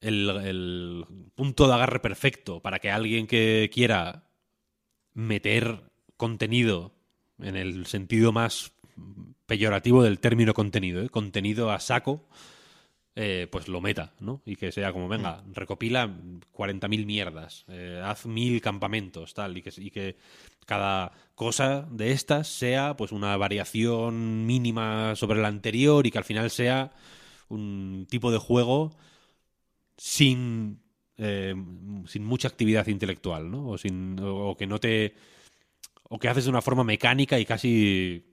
el 0.00 0.30
el 0.30 1.04
punto 1.34 1.66
de 1.66 1.74
agarre 1.74 2.00
perfecto 2.00 2.60
para 2.60 2.78
que 2.78 2.90
alguien 2.90 3.26
que 3.26 3.70
quiera 3.72 4.24
meter 5.12 5.90
contenido 6.16 6.92
en 7.38 7.56
el 7.56 7.86
sentido 7.86 8.32
más 8.32 8.72
peyorativo 9.46 10.02
del 10.02 10.20
término 10.20 10.54
contenido, 10.54 11.08
contenido 11.10 11.70
a 11.70 11.80
saco, 11.80 12.26
eh, 13.16 13.46
pues 13.50 13.68
lo 13.68 13.80
meta, 13.80 14.12
¿no? 14.18 14.42
Y 14.44 14.56
que 14.56 14.72
sea 14.72 14.92
como, 14.92 15.08
venga, 15.08 15.44
recopila 15.52 16.08
40.000 16.52 17.06
mierdas, 17.06 17.64
eh, 17.68 18.02
haz 18.04 18.26
mil 18.26 18.60
campamentos, 18.60 19.34
tal, 19.34 19.56
y 19.56 19.62
que, 19.62 19.72
y 19.76 19.90
que 19.90 20.16
cada 20.66 21.12
cosa 21.36 21.86
de 21.90 22.10
estas 22.10 22.48
sea 22.48 22.96
pues 22.96 23.12
una 23.12 23.36
variación 23.36 24.46
mínima 24.46 25.14
sobre 25.14 25.40
la 25.40 25.48
anterior 25.48 26.06
y 26.06 26.10
que 26.10 26.18
al 26.18 26.24
final 26.24 26.50
sea 26.50 26.92
un 27.48 28.06
tipo 28.10 28.32
de 28.32 28.38
juego 28.38 28.96
sin, 29.96 30.80
eh, 31.16 31.54
sin 32.06 32.24
mucha 32.24 32.48
actividad 32.48 32.88
intelectual, 32.88 33.48
¿no? 33.48 33.68
O, 33.68 33.78
sin, 33.78 34.18
o, 34.20 34.50
o 34.50 34.56
que 34.56 34.66
no 34.66 34.80
te... 34.80 35.14
o 36.08 36.18
que 36.18 36.28
haces 36.28 36.44
de 36.44 36.50
una 36.50 36.62
forma 36.62 36.82
mecánica 36.82 37.38
y 37.38 37.44
casi... 37.44 38.24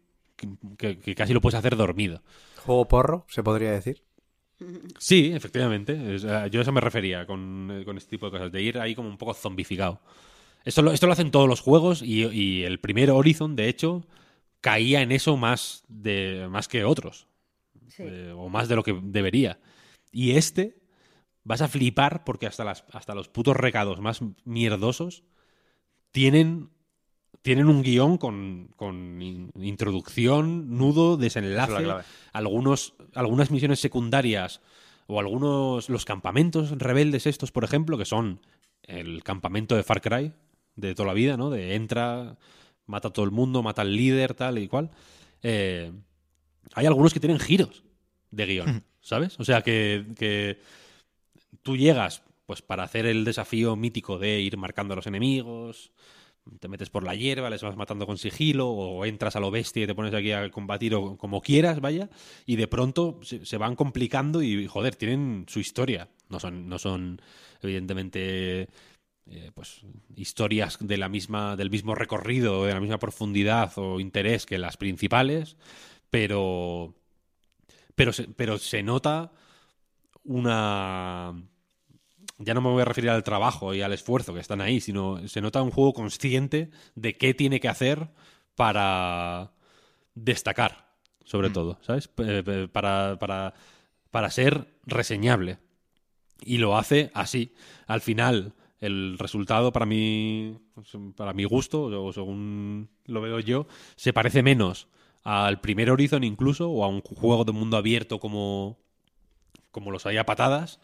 que, 0.78 0.98
que 1.00 1.14
casi 1.14 1.34
lo 1.34 1.42
puedes 1.42 1.60
hacer 1.60 1.76
dormido. 1.76 2.24
¿Juego 2.66 2.88
porro, 2.88 3.26
se 3.30 3.44
podría 3.44 3.72
decir? 3.72 4.04
Sí, 5.00 5.32
efectivamente. 5.34 6.16
Es, 6.16 6.24
eh, 6.24 6.50
yo 6.52 6.60
a 6.60 6.64
eso 6.64 6.72
me 6.72 6.82
refería 6.82 7.26
con, 7.26 7.70
eh, 7.72 7.86
con 7.86 7.98
este 7.98 8.12
tipo 8.12 8.28
de 8.28 8.32
cosas, 8.32 8.52
de 8.52 8.62
ir 8.62 8.80
ahí 8.80 8.96
como 8.96 9.10
un 9.10 9.18
poco 9.18 9.34
zombificado. 9.34 10.02
Esto 10.64 10.82
lo, 10.82 10.92
esto 10.92 11.08
lo 11.08 11.14
hacen 11.14 11.32
todos 11.32 11.48
los 11.48 11.62
juegos 11.62 12.02
y, 12.02 12.26
y 12.28 12.64
el 12.64 12.80
primer 12.80 13.10
Horizon, 13.10 13.56
de 13.56 13.68
hecho, 13.68 14.06
caía 14.62 15.02
en 15.02 15.12
eso 15.12 15.38
más, 15.38 15.84
de, 15.88 16.48
más 16.50 16.68
que 16.68 16.84
otros. 16.84 17.28
Sí. 17.88 18.04
Eh, 18.06 18.34
o 18.36 18.48
más 18.50 18.70
de 18.70 18.76
lo 18.76 18.84
que 18.84 18.98
debería. 19.02 19.60
Y 20.12 20.32
este, 20.32 20.82
vas 21.44 21.62
a 21.62 21.68
flipar 21.68 22.24
porque 22.24 22.48
hasta, 22.48 22.64
las, 22.64 22.86
hasta 22.92 23.16
los 23.16 23.28
putos 23.28 23.58
recados 23.58 24.00
más 24.00 24.22
mierdosos 24.46 25.24
tienen, 26.12 26.70
tienen 27.42 27.68
un 27.68 27.82
guion 27.82 28.18
con, 28.18 28.70
con 28.76 29.22
in- 29.22 29.52
introducción, 29.60 30.78
nudo, 30.78 31.18
desenlace, 31.18 31.72
es 32.00 32.06
algunos, 32.34 32.94
algunas 33.14 33.52
misiones 33.52 33.80
secundarias 33.80 34.62
o 35.08 35.20
algunos, 35.20 35.90
los 35.90 36.06
campamentos 36.06 36.72
rebeldes 36.78 37.26
estos, 37.28 37.52
por 37.52 37.64
ejemplo, 37.64 37.98
que 37.98 38.06
son 38.06 38.40
el 38.84 39.24
campamento 39.24 39.76
de 39.76 39.84
Far 39.84 40.02
Cry 40.02 40.34
de 40.76 40.96
toda 40.96 41.08
la 41.08 41.14
vida, 41.14 41.36
¿no? 41.38 41.50
De 41.50 41.76
entra, 41.76 42.38
mata 42.86 43.10
a 43.10 43.14
todo 43.14 43.26
el 43.26 43.32
mundo, 43.32 43.64
mata 43.64 43.82
al 43.82 43.96
líder, 43.96 44.34
tal 44.34 44.58
y 44.58 44.68
cual. 44.68 44.92
Eh, 45.44 45.92
hay 46.74 46.86
algunos 46.86 47.14
que 47.14 47.20
tienen 47.20 47.40
giros 47.40 47.84
de 48.30 48.46
guion, 48.46 48.84
¿sabes? 49.02 49.40
O 49.40 49.44
sea, 49.44 49.62
que, 49.62 50.06
que 50.18 50.60
tú 51.64 51.76
llegas 51.76 52.24
pues 52.46 52.62
para 52.62 52.84
hacer 52.84 53.06
el 53.06 53.24
desafío 53.24 53.76
mítico 53.76 54.18
de 54.18 54.42
ir 54.42 54.58
marcando 54.58 54.94
a 54.94 54.96
los 54.98 55.08
enemigos, 55.08 55.92
te 56.60 56.68
metes 56.68 56.90
por 56.90 57.04
la 57.04 57.16
hierba, 57.16 57.50
les 57.50 57.62
vas 57.62 57.76
matando 57.76 58.06
con 58.06 58.18
sigilo, 58.18 58.70
o 58.70 59.06
entras 59.06 59.36
a 59.36 59.40
lo 59.40 59.52
bestia 59.52 59.84
y 59.84 59.88
te 59.88 59.96
pones 59.96 60.14
aquí 60.14 60.32
a 60.32 60.50
combatir 60.50 60.96
o 60.96 61.18
como 61.18 61.42
quieras, 61.42 61.80
vaya, 61.82 62.10
y 62.46 62.56
de 62.56 62.68
pronto 62.68 63.20
se, 63.24 63.58
van 63.58 63.76
complicando 63.76 64.42
y, 64.42 64.68
joder, 64.68 64.96
tienen 64.96 65.46
su 65.48 65.60
historia. 65.60 66.10
No 66.30 66.40
son, 66.40 66.68
no 66.68 66.80
son 66.80 67.22
evidentemente, 67.62 68.70
eh, 69.28 69.52
pues, 69.54 69.86
historias 70.16 70.78
de 70.80 70.98
la 70.98 71.10
misma, 71.10 71.56
del 71.56 71.70
mismo 71.70 71.96
recorrido, 71.96 72.66
de 72.66 72.74
la 72.74 72.80
misma 72.80 73.00
profundidad 73.00 73.72
o 73.76 74.00
interés 74.00 74.46
que 74.46 74.58
las 74.58 74.78
principales, 74.78 75.58
pero, 76.10 76.96
pero, 77.96 78.14
se, 78.14 78.28
pero 78.30 78.58
se 78.58 78.84
nota 78.84 79.32
una 80.24 81.34
ya 82.44 82.54
no 82.54 82.62
me 82.62 82.70
voy 82.70 82.82
a 82.82 82.86
referir 82.86 83.10
al 83.10 83.24
trabajo 83.24 83.74
y 83.74 83.82
al 83.82 83.94
esfuerzo 83.94 84.34
que 84.34 84.40
están 84.40 84.62
ahí, 84.62 84.82
sino 84.82 85.28
se 85.28 85.42
nota 85.42 85.62
un 85.62 85.72
juego 85.72 85.94
consciente 85.94 86.70
de 86.96 87.18
qué 87.18 87.34
tiene 87.34 87.60
que 87.60 87.70
hacer 87.70 88.10
para 88.56 89.52
destacar, 90.16 90.90
sobre 91.24 91.50
todo, 91.50 91.80
¿sabes? 91.82 92.08
P- 92.08 92.68
Para, 92.68 93.18
para, 93.20 93.54
para 94.10 94.30
ser 94.30 94.68
reseñable. 94.86 95.60
Y 96.44 96.58
lo 96.58 96.78
hace 96.78 97.12
así. 97.14 97.54
Al 97.88 98.02
final, 98.02 98.54
el 98.80 99.18
resultado 99.20 99.72
para 99.72 99.86
mí, 99.86 100.58
para 101.16 101.34
mi 101.34 101.44
gusto, 101.44 101.84
o 101.84 102.12
según 102.12 102.90
lo 103.06 103.22
veo 103.22 103.40
yo, 103.40 103.68
se 103.96 104.12
parece 104.12 104.42
menos 104.42 104.88
al 105.24 105.62
primer 105.62 105.92
Horizon 105.92 106.24
incluso, 106.24 106.70
o 106.70 106.84
a 106.84 106.88
un 106.88 107.02
juego 107.02 107.46
de 107.46 107.52
mundo 107.52 107.78
abierto 107.78 108.20
como, 108.20 108.80
como 109.70 109.92
los 109.92 110.08
hay 110.08 110.18
a 110.18 110.26
patadas, 110.26 110.80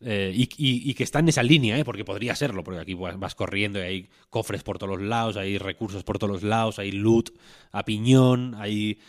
eh, 0.00 0.32
y, 0.34 0.94
que 0.94 1.04
está 1.04 1.20
en 1.20 1.28
esa 1.28 1.42
línea, 1.42 1.78
¿eh? 1.78 1.84
porque 1.84 2.04
podría 2.04 2.36
serlo, 2.36 2.62
porque 2.64 2.80
aquí 2.80 2.94
vas, 2.94 3.34
corriendo 3.34 3.78
y 3.78 3.82
hay 3.82 4.08
cofres 4.30 4.62
por 4.62 4.78
todos 4.78 4.98
los 4.98 5.06
lados, 5.08 5.36
hay 5.36 5.58
recursos 5.58 6.04
por 6.04 6.18
todos 6.18 6.32
los 6.32 6.42
lados, 6.42 6.78
hay 6.78 6.92
loot 6.92 7.30
a 7.72 7.84
piñón, 7.84 8.54
hay 8.56 9.00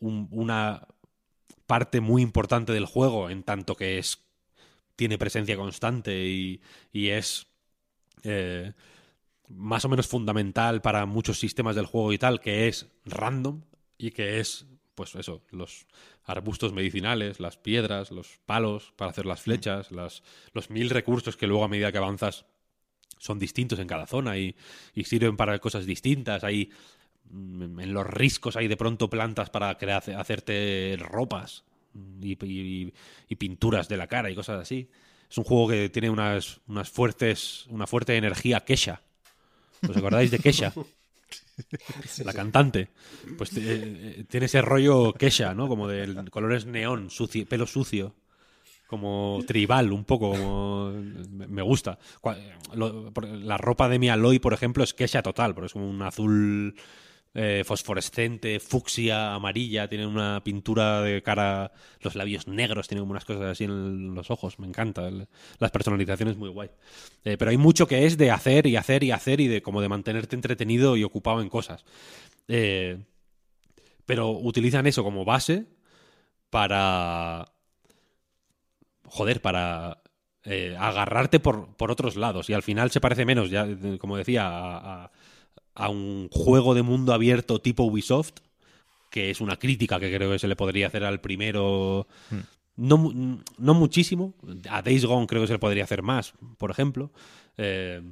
un- 0.00 0.28
una 0.30 0.86
parte 1.66 2.00
muy 2.00 2.22
importante 2.22 2.72
del 2.72 2.86
juego 2.86 3.30
en 3.30 3.42
tanto 3.42 3.76
que 3.76 3.98
es 3.98 4.22
tiene 4.96 5.18
presencia 5.18 5.56
constante 5.56 6.26
y, 6.26 6.60
y 6.92 7.08
es 7.10 7.46
eh, 8.24 8.72
más 9.48 9.84
o 9.84 9.88
menos 9.88 10.06
fundamental 10.08 10.82
para 10.82 11.06
muchos 11.06 11.38
sistemas 11.38 11.76
del 11.76 11.86
juego 11.86 12.12
y 12.12 12.18
tal, 12.18 12.40
que 12.40 12.68
es 12.68 12.88
random 13.04 13.62
y 13.98 14.10
que 14.12 14.40
es, 14.40 14.66
pues 14.96 15.14
eso, 15.14 15.42
los 15.50 15.86
arbustos 16.24 16.72
medicinales, 16.72 17.38
las 17.38 17.56
piedras, 17.58 18.10
los 18.10 18.40
palos 18.46 18.92
para 18.96 19.10
hacer 19.12 19.26
las 19.26 19.42
flechas, 19.42 19.92
las, 19.92 20.24
los 20.52 20.70
mil 20.70 20.90
recursos 20.90 21.36
que 21.36 21.46
luego 21.46 21.64
a 21.64 21.68
medida 21.68 21.92
que 21.92 21.98
avanzas 21.98 22.46
son 23.18 23.38
distintos 23.38 23.78
en 23.78 23.86
cada 23.86 24.06
zona 24.06 24.38
y, 24.38 24.56
sirven 25.04 25.36
para 25.36 25.58
cosas 25.58 25.86
distintas. 25.86 26.44
Hay 26.44 26.70
mm, 27.30 27.78
en 27.78 27.92
los 27.92 28.06
riscos 28.06 28.56
hay 28.56 28.68
de 28.68 28.76
pronto 28.76 29.08
plantas 29.08 29.50
para 29.50 29.70
hacerte 29.70 30.96
ropas 30.98 31.64
y, 32.20 32.36
pinturas 33.36 33.88
de 33.88 33.98
la 33.98 34.06
cara 34.06 34.30
y 34.30 34.34
cosas 34.34 34.60
así. 34.60 34.88
Es 35.30 35.36
un 35.36 35.44
juego 35.44 35.68
que 35.68 35.90
tiene 35.90 36.08
unas, 36.08 36.60
unas 36.68 36.88
fuertes, 36.88 37.66
una 37.68 37.86
fuerte 37.86 38.16
energía 38.16 38.64
Kesha. 38.64 39.02
¿Os 39.86 39.96
acordáis 39.96 40.30
de 40.30 40.38
Kesha? 40.38 40.72
la 42.24 42.32
cantante. 42.32 42.90
Pues 43.36 43.56
eh, 43.56 43.62
eh, 43.64 44.24
tiene 44.28 44.46
ese 44.46 44.62
rollo 44.62 45.12
Kesha, 45.12 45.54
¿no? 45.54 45.68
Como 45.68 45.88
de 45.88 46.24
colores 46.30 46.66
neón, 46.66 47.10
sucio, 47.10 47.46
pelo 47.46 47.66
sucio. 47.66 48.14
Como 48.86 49.40
tribal, 49.46 49.92
un 49.92 50.04
poco, 50.04 50.30
como... 50.30 50.92
Me 50.92 51.62
gusta. 51.62 51.98
La 53.42 53.58
ropa 53.58 53.88
de 53.88 53.98
mi 53.98 54.08
Aloy, 54.08 54.38
por 54.38 54.52
ejemplo, 54.52 54.84
es 54.84 54.94
Kesha 54.94 55.22
total, 55.22 55.54
porque 55.54 55.66
es 55.66 55.72
como 55.72 55.90
un 55.90 56.00
azul 56.02 56.76
eh, 57.38 57.62
fosforescente, 57.66 58.58
fucsia, 58.60 59.34
amarilla, 59.34 59.88
tiene 59.88 60.06
una 60.06 60.42
pintura 60.42 61.02
de 61.02 61.22
cara, 61.22 61.70
los 62.00 62.14
labios 62.14 62.48
negros, 62.48 62.88
tiene 62.88 63.00
como 63.02 63.10
unas 63.12 63.26
cosas 63.26 63.44
así 63.44 63.64
en 63.64 64.14
los 64.14 64.30
ojos, 64.30 64.58
me 64.58 64.66
encanta, 64.66 65.10
las 65.58 65.70
personalizaciones 65.70 66.38
muy 66.38 66.48
guay. 66.48 66.70
Eh, 67.24 67.36
pero 67.36 67.50
hay 67.50 67.58
mucho 67.58 67.86
que 67.86 68.06
es 68.06 68.16
de 68.16 68.30
hacer 68.30 68.66
y 68.66 68.76
hacer 68.76 69.04
y 69.04 69.10
hacer 69.10 69.40
y 69.40 69.48
de 69.48 69.60
como 69.60 69.82
de 69.82 69.90
mantenerte 69.90 70.34
entretenido 70.34 70.96
y 70.96 71.04
ocupado 71.04 71.42
en 71.42 71.50
cosas. 71.50 71.84
Eh, 72.48 73.04
pero 74.06 74.30
utilizan 74.30 74.86
eso 74.86 75.04
como 75.04 75.24
base 75.26 75.66
para... 76.50 77.52
Joder, 79.04 79.40
para 79.40 80.02
eh, 80.44 80.76
agarrarte 80.78 81.38
por, 81.38 81.76
por 81.76 81.90
otros 81.90 82.16
lados. 82.16 82.50
Y 82.50 82.54
al 82.54 82.62
final 82.62 82.90
se 82.90 83.00
parece 83.00 83.24
menos, 83.24 83.50
ya, 83.50 83.66
como 83.98 84.16
decía, 84.16 84.48
a- 84.48 85.10
a 85.76 85.88
un 85.88 86.28
juego 86.32 86.74
de 86.74 86.82
mundo 86.82 87.12
abierto 87.12 87.60
tipo 87.60 87.84
Ubisoft, 87.84 88.32
que 89.10 89.30
es 89.30 89.40
una 89.40 89.56
crítica 89.58 90.00
que 90.00 90.12
creo 90.14 90.32
que 90.32 90.38
se 90.38 90.48
le 90.48 90.56
podría 90.56 90.88
hacer 90.88 91.04
al 91.04 91.20
primero. 91.20 92.08
No, 92.76 92.96
mu- 92.98 93.38
no 93.58 93.74
muchísimo. 93.74 94.34
A 94.68 94.82
Days 94.82 95.04
Gone 95.04 95.26
creo 95.26 95.42
que 95.42 95.46
se 95.46 95.52
le 95.54 95.58
podría 95.58 95.84
hacer 95.84 96.02
más, 96.02 96.34
por 96.58 96.70
ejemplo. 96.70 97.12
Eh, 97.56 98.02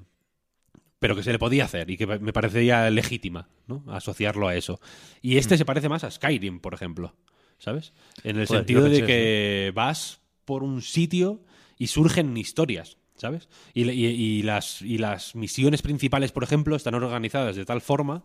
pero 0.99 1.15
que 1.17 1.23
se 1.23 1.33
le 1.33 1.39
podía 1.39 1.65
hacer 1.67 1.91
y 1.91 1.99
que 1.99 2.07
me 2.07 2.33
parecería 2.33 2.89
legítima, 2.91 3.49
¿no? 3.67 3.85
Asociarlo 3.89 4.49
a 4.49 4.55
eso. 4.57 4.81
Y 5.21 5.37
este 5.37 5.59
se 5.59 5.67
parece 5.67 5.91
más 5.91 6.03
a 6.05 6.11
Skyrim, 6.11 6.61
por 6.61 6.73
ejemplo. 6.73 7.15
¿Sabes? 7.59 7.93
En 8.25 8.39
el 8.39 8.47
Joder, 8.47 8.61
sentido 8.63 8.83
de 8.89 9.05
que 9.07 9.73
vas 9.75 10.21
por 10.45 10.63
un 10.63 10.81
sitio 10.83 11.43
y 11.79 11.87
surgen 11.89 12.35
historias, 12.37 12.97
¿sabes? 13.17 13.49
Y, 13.75 14.43
las, 14.43 14.83
y 14.83 14.99
las 14.99 15.35
misiones 15.35 15.83
principales, 15.83 16.33
por 16.33 16.45
ejemplo, 16.45 16.77
están 16.77 16.95
organizadas 16.95 17.57
de 17.57 17.65
tal 17.65 17.81
forma 17.81 18.25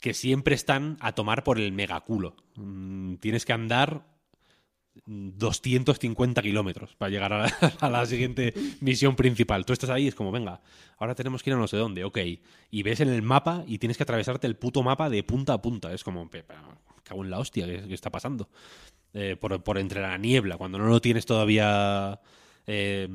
que 0.00 0.14
siempre 0.14 0.54
están 0.54 0.96
a 1.00 1.12
tomar 1.12 1.44
por 1.44 1.58
el 1.58 1.72
megaculo. 1.72 2.36
Mm, 2.56 3.14
tienes 3.16 3.44
que 3.44 3.52
andar 3.52 4.04
250 5.06 6.40
kilómetros 6.42 6.94
para 6.96 7.10
llegar 7.10 7.32
a 7.80 7.90
la, 7.90 8.06
siguiente 8.06 8.54
misión 8.80 9.16
principal. 9.16 9.64
Tú 9.64 9.72
estás 9.72 9.90
ahí 9.90 10.04
y 10.04 10.08
es 10.08 10.14
como, 10.14 10.30
venga, 10.30 10.60
ahora 10.98 11.14
tenemos 11.14 11.42
que 11.42 11.50
ir 11.50 11.54
a 11.54 11.58
no 11.58 11.66
sé 11.68 11.76
dónde, 11.76 12.04
ok. 12.04 12.18
Y 12.70 12.82
ves 12.82 13.00
en 13.00 13.08
el 13.08 13.22
mapa 13.22 13.64
y 13.66 13.78
tienes 13.78 13.96
que 13.96 14.02
atravesarte 14.02 14.46
el 14.46 14.56
puto 14.56 14.82
mapa 14.82 15.10
de 15.10 15.22
punta 15.24 15.54
a 15.54 15.62
punta. 15.62 15.92
Es 15.92 16.04
como, 16.04 16.28
"Pe- 16.30 16.42
pe- 16.44 16.54
cago 17.02 17.24
en 17.24 17.30
la 17.30 17.38
hostia, 17.38 17.66
¿qué, 17.66 17.82
qué 17.86 17.94
está 17.94 18.10
pasando? 18.10 18.48
Eh, 19.12 19.36
por, 19.40 19.62
por 19.62 19.78
entre 19.78 20.00
la 20.02 20.16
niebla, 20.18 20.56
cuando 20.56 20.78
no 20.78 20.86
lo 20.86 21.00
tienes 21.00 21.26
todavía 21.26 22.20
eh, 22.66 23.08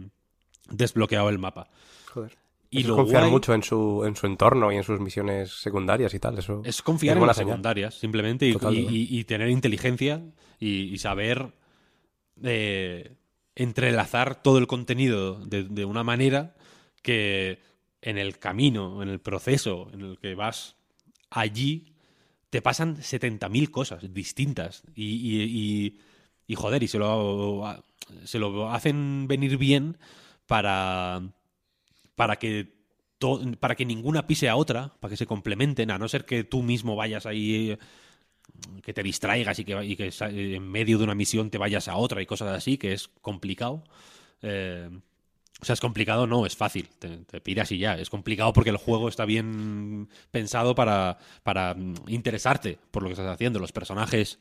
desbloqueado 0.71 1.29
el 1.29 1.39
mapa. 1.39 1.69
Joder. 2.13 2.37
Y 2.71 2.79
Eso 2.81 2.89
lo 2.89 2.93
es 2.93 2.97
confiar 2.99 3.23
guay- 3.23 3.31
mucho 3.31 3.53
en 3.55 3.63
su, 3.63 4.03
en 4.05 4.15
su 4.15 4.27
entorno 4.27 4.71
y 4.71 4.75
en 4.77 4.83
sus 4.83 4.99
misiones 4.99 5.51
secundarias 5.51 6.13
y 6.13 6.19
tal. 6.19 6.37
Eso 6.37 6.61
Es 6.63 6.81
confiar 6.83 7.17
es 7.17 7.21
en 7.21 7.27
las 7.27 7.37
señal. 7.37 7.49
secundarias, 7.53 7.95
simplemente, 7.95 8.47
y, 8.47 8.53
Total, 8.53 8.75
y- 8.75 8.81
total. 8.81 8.95
y- 8.95 9.19
y 9.19 9.23
tener 9.23 9.49
inteligencia 9.49 10.21
y, 10.59 10.67
y 10.93 10.97
saber 10.99 11.51
eh, 12.43 13.15
entrelazar 13.55 14.41
todo 14.41 14.57
el 14.59 14.67
contenido 14.67 15.43
de, 15.43 15.63
de 15.63 15.85
una 15.85 16.03
manera 16.03 16.55
que 17.01 17.59
en 18.01 18.17
el 18.17 18.37
camino, 18.39 19.01
en 19.03 19.09
el 19.09 19.19
proceso 19.19 19.89
en 19.93 20.01
el 20.01 20.19
que 20.19 20.35
vas 20.35 20.75
allí, 21.29 21.93
te 22.49 22.61
pasan 22.61 22.97
70.000 22.97 23.69
cosas 23.71 24.13
distintas. 24.13 24.83
Y, 24.95 25.05
y- 25.05 25.43
y- 25.43 25.99
y, 26.47 26.55
joder, 26.55 26.81
y 26.83 26.87
se 26.87 26.97
lo, 26.99 27.83
se 28.23 28.39
lo 28.39 28.71
hacen 28.71 29.27
venir 29.27 29.57
bien 29.57 29.97
para, 30.49 31.21
para 32.15 32.37
que 32.37 32.77
para 33.59 33.75
que 33.75 33.85
ninguna 33.85 34.27
pise 34.27 34.49
a 34.49 34.55
otra, 34.57 34.93
para 34.99 35.11
que 35.11 35.17
se 35.17 35.25
complementen, 35.27 35.91
a 35.91 35.97
no 35.97 36.07
ser 36.09 36.25
que 36.25 36.43
tú 36.43 36.63
mismo 36.63 36.95
vayas 36.95 37.25
ahí, 37.25 37.71
eh, 37.71 37.79
que 38.83 38.93
te 38.93 39.03
distraigas 39.03 39.59
y 39.59 39.65
que, 39.65 39.85
y 39.85 39.95
que 39.95 40.11
sa- 40.11 40.29
en 40.29 40.67
medio 40.69 40.97
de 40.97 41.03
una 41.03 41.15
misión 41.15 41.49
te 41.49 41.57
vayas 41.57 41.87
a 41.87 41.95
otra 41.97 42.21
y 42.21 42.25
cosas 42.25 42.49
así, 42.49 42.77
que 42.77 42.93
es 42.93 43.07
complicado. 43.21 43.83
Eh, 44.41 44.89
o 45.61 45.65
sea, 45.65 45.73
es 45.73 45.81
complicado, 45.81 46.27
no, 46.27 46.45
es 46.45 46.55
fácil, 46.55 46.89
te, 46.99 47.19
te 47.19 47.41
piras 47.41 47.71
y 47.71 47.79
ya. 47.79 47.95
Es 47.97 48.09
complicado 48.09 48.53
porque 48.53 48.69
el 48.71 48.77
juego 48.77 49.09
está 49.09 49.25
bien 49.25 50.09
pensado 50.31 50.75
para, 50.75 51.17
para 51.43 51.73
mm, 51.75 51.95
interesarte 52.07 52.79
por 52.91 53.03
lo 53.03 53.09
que 53.09 53.13
estás 53.13 53.27
haciendo. 53.33 53.59
Los 53.59 53.73
personajes 53.73 54.39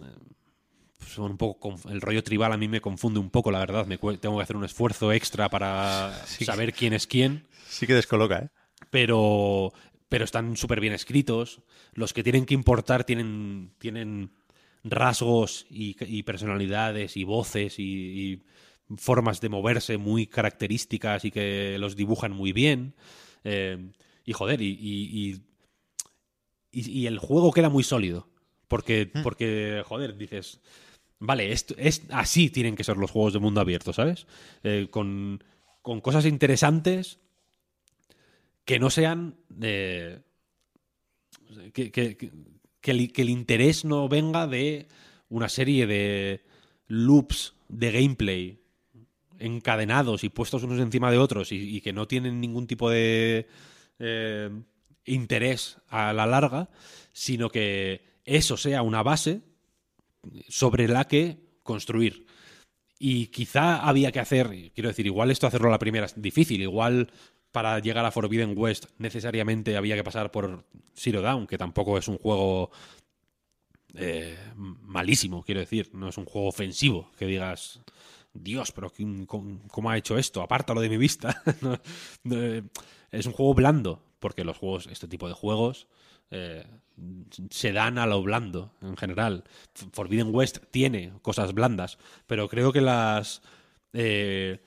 eh, 0.00 0.04
son 1.06 1.32
un 1.32 1.36
poco... 1.36 1.74
El 1.90 2.00
rollo 2.00 2.22
tribal 2.22 2.52
a 2.52 2.56
mí 2.56 2.68
me 2.68 2.80
confunde 2.80 3.20
un 3.20 3.30
poco, 3.30 3.50
la 3.50 3.58
verdad. 3.60 3.86
Me 3.86 3.98
tengo 3.98 4.36
que 4.36 4.42
hacer 4.42 4.56
un 4.56 4.64
esfuerzo 4.64 5.12
extra 5.12 5.48
para 5.48 6.12
Sí. 6.26 6.44
saber 6.44 6.72
quién 6.72 6.92
es 6.92 7.06
quién 7.06 7.46
Sí 7.68 7.86
que 7.86 7.94
descoloca, 7.94 8.38
¿eh? 8.38 8.48
pero, 8.90 9.72
pero 10.08 10.24
están 10.24 10.56
súper 10.56 10.80
bien 10.80 10.92
escritos. 10.92 11.60
Los 11.94 12.12
que 12.12 12.22
tienen 12.22 12.46
que 12.46 12.54
importar 12.54 13.04
tienen, 13.04 13.72
tienen 13.78 14.30
rasgos 14.84 15.66
y, 15.70 15.96
y 16.06 16.22
personalidades 16.24 17.16
y 17.16 17.24
voces 17.24 17.78
y, 17.78 17.82
y 17.84 18.42
formas 18.96 19.40
de 19.40 19.48
moverse 19.48 19.96
muy 19.96 20.26
características 20.26 21.24
y 21.24 21.30
que 21.30 21.76
los 21.78 21.96
dibujan 21.96 22.32
muy 22.32 22.52
bien. 22.52 22.94
Eh, 23.44 23.90
y 24.24 24.32
joder, 24.32 24.60
y, 24.60 24.68
y, 24.80 25.30
y- 25.30 25.40
y- 26.80 26.90
y 27.02 27.06
el 27.06 27.18
juego 27.18 27.52
queda 27.52 27.68
muy 27.68 27.82
sólido. 27.84 28.28
Porque, 28.68 29.10
porque 29.22 29.82
joder, 29.86 30.16
dices, 30.16 30.60
vale, 31.18 31.52
esto, 31.52 31.74
es, 31.78 32.02
así 32.10 32.50
tienen 32.50 32.76
que 32.76 32.84
ser 32.84 32.96
los 32.96 33.10
juegos 33.10 33.32
de 33.32 33.38
mundo 33.40 33.60
abierto, 33.60 33.92
¿sabes? 33.92 34.26
Eh, 34.62 34.88
con, 34.90 35.42
con 35.82 36.00
cosas 36.00 36.26
interesantes 36.26 37.18
que 38.64 38.78
no 38.78 38.90
sean 38.90 39.36
eh, 39.62 40.20
que, 41.72 41.90
que- 41.90 42.30
el, 42.90 43.30
interés 43.30 43.84
no 43.84 44.08
venga 44.08 44.46
de 44.46 44.88
una 45.28 45.48
serie 45.48 45.86
de 45.86 46.44
loops 46.86 47.54
de 47.68 47.90
gameplay 47.92 48.60
encadenados 49.38 50.22
y 50.22 50.28
puestos 50.28 50.62
unos 50.62 50.78
encima 50.80 51.10
de 51.10 51.18
otros 51.18 51.50
y, 51.52 51.76
y 51.76 51.80
que 51.80 51.92
no 51.92 52.06
tienen 52.06 52.40
ningún 52.40 52.66
tipo 52.66 52.90
de 52.90 53.48
eh, 53.98 54.50
interés 55.06 55.78
a 55.88 56.12
la 56.12 56.26
larga, 56.26 56.68
sino 57.12 57.48
que 57.50 58.04
eso 58.24 58.56
sea 58.56 58.82
una 58.82 59.02
base 59.02 59.40
sobre 60.48 60.88
la 60.88 61.06
que 61.06 61.38
construir. 61.62 62.26
Y 62.98 63.26
quizá 63.28 63.80
había 63.80 64.12
que 64.12 64.20
hacer, 64.20 64.70
quiero 64.74 64.88
decir, 64.88 65.06
igual 65.06 65.30
esto 65.30 65.46
hacerlo 65.46 65.70
la 65.70 65.78
primera 65.78 66.06
es 66.06 66.20
difícil, 66.20 66.62
igual 66.62 67.10
para 67.52 67.78
llegar 67.78 68.04
a 68.04 68.10
Forbidden 68.10 68.54
West 68.56 68.86
necesariamente 68.98 69.76
había 69.76 69.96
que 69.96 70.04
pasar 70.04 70.30
por 70.30 70.64
Zero 70.94 71.20
Dawn, 71.22 71.46
que 71.46 71.58
tampoco 71.58 71.98
es 71.98 72.08
un 72.08 72.18
juego 72.18 72.70
eh, 73.94 74.36
malísimo, 74.56 75.42
quiero 75.44 75.60
decir, 75.60 75.90
no 75.94 76.08
es 76.08 76.18
un 76.18 76.24
juego 76.24 76.48
ofensivo, 76.48 77.10
que 77.16 77.26
digas, 77.26 77.80
Dios, 78.32 78.72
pero 78.72 78.90
¿quién- 78.90 79.26
¿cómo, 79.26 79.90
ha 79.90 79.96
hecho 79.96 80.18
esto? 80.18 80.42
Apártalo 80.42 80.80
de 80.80 80.88
mi 80.88 80.96
vista. 80.96 81.42
Es 83.12 83.26
un 83.26 83.32
juego 83.32 83.54
blando, 83.54 84.02
porque 84.18 84.42
los 84.42 84.58
juegos, 84.58 84.88
este 84.88 85.06
tipo 85.06 85.28
de 85.28 85.34
juegos, 85.34 85.86
eh, 86.32 86.66
se 87.50 87.72
dan 87.72 87.98
a 87.98 88.06
lo 88.06 88.22
blando 88.22 88.72
en 88.82 88.96
general. 88.96 89.44
Forbidden 89.92 90.34
West 90.34 90.58
tiene 90.70 91.12
cosas 91.22 91.52
blandas, 91.52 91.98
pero 92.26 92.48
creo 92.48 92.72
que 92.72 92.80
las... 92.80 93.42
eh, 93.92 94.60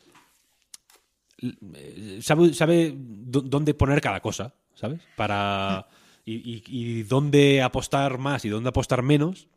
sabe, 2.22 2.54
sabe 2.54 2.94
dó- 2.95 3.41
dónde 3.41 3.74
poner 3.74 4.02
cada 4.02 4.22
cosa, 4.22 4.54
¿sabes? 4.76 5.02
Para... 5.16 5.88
Y 6.30 7.04
dónde 7.04 7.62
apostar 7.62 8.18
más 8.18 8.44
y 8.44 8.49
dónde 8.49 8.68
apostar 8.68 9.02
menos 9.02 9.48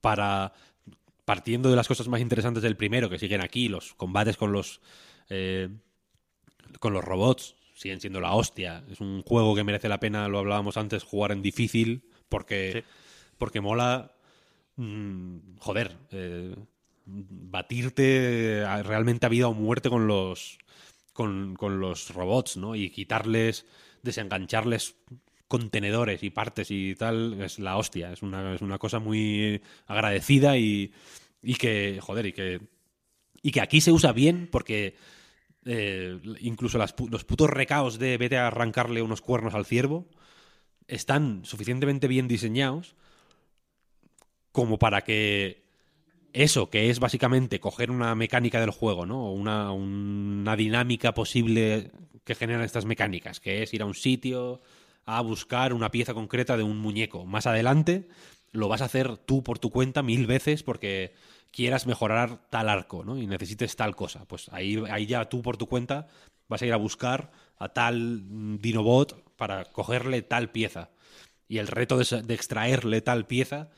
para 0.00 0.52
partiendo 1.24 1.70
de 1.70 1.76
las 1.76 1.86
cosas 1.86 2.08
más 2.08 2.20
interesantes 2.20 2.64
del 2.64 2.76
primero 2.76 3.08
que 3.08 3.18
siguen 3.18 3.40
aquí 3.40 3.68
los 3.68 3.94
combates 3.94 4.36
con 4.36 4.50
los 4.50 4.80
eh, 5.30 5.68
con 6.80 6.92
los 6.92 7.04
robots 7.04 7.54
siguen 7.74 8.00
siendo 8.00 8.20
la 8.20 8.34
hostia. 8.34 8.84
Es 8.90 9.00
un 9.00 9.22
juego 9.22 9.54
que 9.54 9.64
merece 9.64 9.88
la 9.88 10.00
pena 10.00 10.28
lo 10.28 10.38
hablábamos 10.38 10.76
antes 10.76 11.02
jugar 11.02 11.32
en 11.32 11.42
difícil 11.42 12.08
porque 12.28 12.84
porque 13.36 13.60
mola 13.60 14.12
mm, 14.76 15.58
joder 15.58 15.96
eh, 16.10 16.54
batirte 17.04 18.64
realmente 18.84 19.26
a 19.26 19.28
vida 19.28 19.48
o 19.48 19.54
muerte 19.54 19.90
con 19.90 20.06
los 20.06 20.58
con, 21.12 21.54
con 21.56 21.80
los 21.80 22.14
robots 22.14 22.56
no 22.56 22.74
y 22.74 22.90
quitarles 22.90 23.66
desengancharles 24.02 24.96
contenedores 25.48 26.22
y 26.22 26.30
partes 26.30 26.70
y 26.70 26.94
tal, 26.94 27.40
es 27.40 27.58
la 27.58 27.76
hostia. 27.76 28.12
Es 28.12 28.22
una, 28.22 28.54
es 28.54 28.62
una 28.62 28.78
cosa 28.78 28.98
muy 28.98 29.60
agradecida 29.86 30.56
y, 30.58 30.92
y 31.42 31.54
que, 31.54 31.98
joder, 32.00 32.26
y 32.26 32.32
que, 32.32 32.60
y 33.42 33.52
que 33.52 33.60
aquí 33.60 33.80
se 33.80 33.92
usa 33.92 34.12
bien 34.12 34.48
porque 34.50 34.96
eh, 35.64 36.20
incluso 36.40 36.78
las 36.78 36.94
los 37.10 37.24
putos 37.24 37.50
recaos 37.50 37.98
de 37.98 38.18
vete 38.18 38.36
a 38.36 38.48
arrancarle 38.48 39.02
unos 39.02 39.20
cuernos 39.20 39.54
al 39.54 39.66
ciervo 39.66 40.06
están 40.86 41.44
suficientemente 41.44 42.08
bien 42.08 42.28
diseñados 42.28 42.96
como 44.52 44.78
para 44.78 45.02
que 45.02 45.64
eso, 46.32 46.68
que 46.68 46.90
es 46.90 47.00
básicamente 47.00 47.60
coger 47.60 47.90
una 47.90 48.14
mecánica 48.14 48.60
del 48.60 48.70
juego, 48.70 49.06
¿no? 49.06 49.32
Una, 49.32 49.72
una 49.72 50.56
dinámica 50.56 51.14
posible 51.14 51.92
que 52.24 52.34
generan 52.34 52.62
estas 52.62 52.84
mecánicas, 52.84 53.40
que 53.40 53.62
es 53.62 53.72
ir 53.72 53.82
a 53.82 53.86
un 53.86 53.94
sitio 53.94 54.60
a 55.06 55.20
buscar 55.20 55.72
una 55.72 55.90
pieza 55.90 56.14
concreta 56.14 56.56
de 56.56 56.62
un 56.62 56.78
muñeco. 56.78 57.24
Más 57.24 57.46
adelante 57.46 58.08
lo 58.52 58.68
vas 58.68 58.82
a 58.82 58.86
hacer 58.86 59.16
tú 59.18 59.42
por 59.42 59.58
tu 59.58 59.70
cuenta 59.70 60.02
mil 60.02 60.26
veces 60.26 60.62
porque 60.62 61.14
quieras 61.54 61.86
mejorar 61.86 62.48
tal 62.50 62.68
arco, 62.68 63.04
¿no? 63.04 63.16
Y 63.16 63.28
necesites 63.28 63.76
tal 63.76 63.94
cosa. 63.94 64.24
Pues 64.26 64.48
ahí, 64.50 64.82
ahí 64.90 65.06
ya 65.06 65.28
tú 65.28 65.40
por 65.40 65.56
tu 65.56 65.68
cuenta 65.68 66.08
vas 66.48 66.60
a 66.60 66.66
ir 66.66 66.72
a 66.72 66.76
buscar 66.76 67.30
a 67.58 67.68
tal 67.68 68.22
mm, 68.22 68.58
Dinobot 68.58 69.36
para 69.36 69.64
cogerle 69.66 70.22
tal 70.22 70.50
pieza. 70.50 70.90
Y 71.46 71.58
el 71.58 71.68
reto 71.68 71.96
de, 71.96 72.34
extraerle 72.34 73.00
tal 73.02 73.26
pieza 73.26 73.70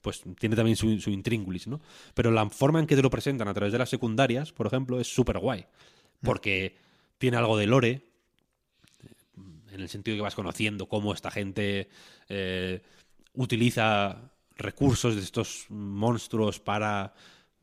pues 0.00 0.22
tiene 0.38 0.54
también 0.54 0.76
su, 0.76 1.00
su 1.00 1.10
intríngulis, 1.10 1.66
¿no? 1.66 1.80
Pero 2.12 2.30
la 2.30 2.48
forma 2.50 2.78
en 2.78 2.86
que 2.86 2.94
te 2.94 3.02
lo 3.02 3.10
presentan 3.10 3.48
a 3.48 3.54
través 3.54 3.72
de 3.72 3.78
las 3.78 3.88
secundarias, 3.88 4.52
por 4.52 4.66
ejemplo, 4.66 5.00
es 5.00 5.12
súper 5.12 5.38
guay. 5.38 5.66
Porque 6.22 6.76
tiene 7.18 7.38
algo 7.38 7.56
de 7.56 7.66
lore, 7.66 8.02
en 9.72 9.80
el 9.80 9.88
sentido 9.88 10.16
que 10.16 10.22
vas 10.22 10.34
conociendo 10.34 10.88
cómo 10.88 11.12
esta 11.12 11.30
gente 11.30 11.88
eh, 12.28 12.82
utiliza 13.32 14.30
recursos 14.56 15.16
de 15.16 15.22
estos 15.22 15.66
monstruos 15.68 16.60
para 16.60 17.14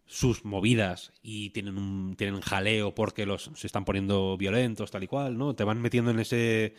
sus 0.05 0.43
movidas 0.45 1.13
y 1.23 1.51
tienen 1.51 1.77
un 1.77 2.15
tienen 2.17 2.41
jaleo 2.41 2.93
porque 2.95 3.25
los 3.25 3.51
se 3.55 3.67
están 3.67 3.85
poniendo 3.85 4.37
violentos 4.37 4.91
tal 4.91 5.03
y 5.03 5.07
cual 5.07 5.37
no 5.37 5.55
te 5.55 5.63
van 5.63 5.81
metiendo 5.81 6.11
en 6.11 6.19
ese 6.19 6.75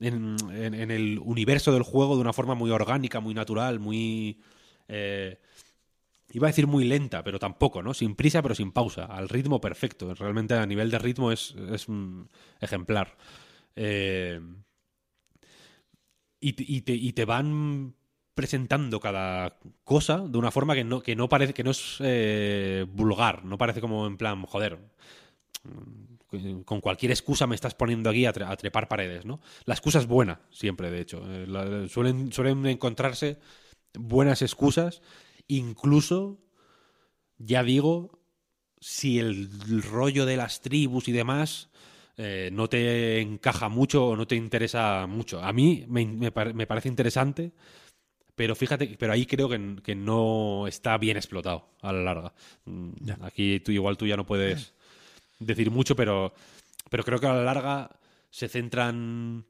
en, 0.00 0.36
en- 0.52 0.90
el 0.90 1.20
universo 1.24 1.72
del 1.72 1.82
juego 1.84 2.16
de 2.16 2.22
una 2.22 2.32
forma 2.34 2.54
muy 2.54 2.70
orgánica 2.70 3.20
muy 3.20 3.34
natural 3.34 3.80
muy 3.80 4.40
eh, 4.88 5.38
iba 6.32 6.46
a 6.46 6.50
decir 6.50 6.66
muy 6.66 6.84
lenta, 6.84 7.24
pero 7.24 7.38
tampoco, 7.38 7.82
¿no? 7.82 7.94
Sin 7.94 8.14
prisa, 8.14 8.42
pero 8.42 8.54
sin 8.54 8.72
pausa, 8.72 9.04
al 9.06 9.28
ritmo 9.28 9.60
perfecto. 9.60 10.14
Realmente 10.14 10.54
a 10.54 10.66
nivel 10.66 10.90
de 10.90 10.98
ritmo 10.98 11.32
es, 11.32 11.54
es 11.72 11.88
un 11.88 12.28
ejemplar. 12.60 13.16
Eh, 13.76 14.40
y, 16.40 16.76
y 16.76 16.80
te, 16.82 16.94
y 16.94 17.12
te 17.12 17.24
van 17.24 17.94
presentando 18.40 19.00
cada 19.00 19.58
cosa 19.84 20.16
de 20.32 20.38
una 20.38 20.50
forma 20.56 20.74
que 20.74 20.84
no, 20.84 21.02
que 21.02 21.14
no 21.16 21.28
parece, 21.28 21.54
que 21.54 21.64
no 21.64 21.72
es 21.72 21.96
eh, 22.00 22.86
vulgar, 23.00 23.44
no 23.44 23.58
parece 23.58 23.80
como 23.80 24.06
en 24.06 24.16
plan, 24.16 24.42
joder, 24.46 24.78
con 26.64 26.80
cualquier 26.80 27.10
excusa 27.10 27.46
me 27.46 27.54
estás 27.56 27.74
poniendo 27.74 28.08
aquí 28.10 28.24
a, 28.26 28.32
tre- 28.32 28.48
a 28.48 28.56
trepar 28.56 28.88
paredes, 28.88 29.24
¿no? 29.24 29.40
La 29.64 29.74
excusa 29.74 29.98
es 29.98 30.06
buena, 30.06 30.40
siempre, 30.50 30.90
de 30.90 31.00
hecho. 31.00 31.22
Eh, 31.26 31.86
suelen, 31.88 32.32
suelen 32.32 32.64
encontrarse 32.66 33.38
buenas 33.94 34.42
excusas, 34.42 35.02
incluso, 35.48 36.38
ya 37.38 37.62
digo, 37.62 38.20
si 38.80 39.18
el 39.20 39.82
rollo 39.82 40.26
de 40.26 40.36
las 40.38 40.60
tribus 40.62 41.08
y 41.08 41.12
demás 41.12 41.70
eh, 42.16 42.50
no 42.52 42.68
te 42.68 43.20
encaja 43.20 43.68
mucho 43.68 44.08
o 44.08 44.16
no 44.16 44.26
te 44.26 44.36
interesa 44.36 45.06
mucho. 45.08 45.42
A 45.42 45.52
mí 45.52 45.86
me, 45.88 46.06
me 46.06 46.30
me 46.54 46.66
parece 46.66 46.88
interesante, 46.88 47.52
pero 48.40 48.54
fíjate, 48.54 48.96
pero 48.98 49.12
ahí 49.12 49.26
creo 49.26 49.50
que, 49.50 49.76
que 49.84 49.94
no 49.94 50.66
está 50.66 50.96
bien 50.96 51.18
explotado 51.18 51.68
a 51.82 51.92
la 51.92 52.00
larga. 52.00 52.32
Mm, 52.64 52.92
Aquí 53.20 53.60
tú 53.60 53.70
igual 53.70 53.98
tú 53.98 54.06
ya 54.06 54.16
no 54.16 54.24
puedes 54.24 54.72
decir 55.38 55.70
mucho, 55.70 55.94
pero, 55.94 56.32
pero 56.88 57.04
creo 57.04 57.18
que 57.18 57.26
a 57.26 57.34
la 57.34 57.44
larga 57.44 57.90
se 58.30 58.48
centran 58.48 59.44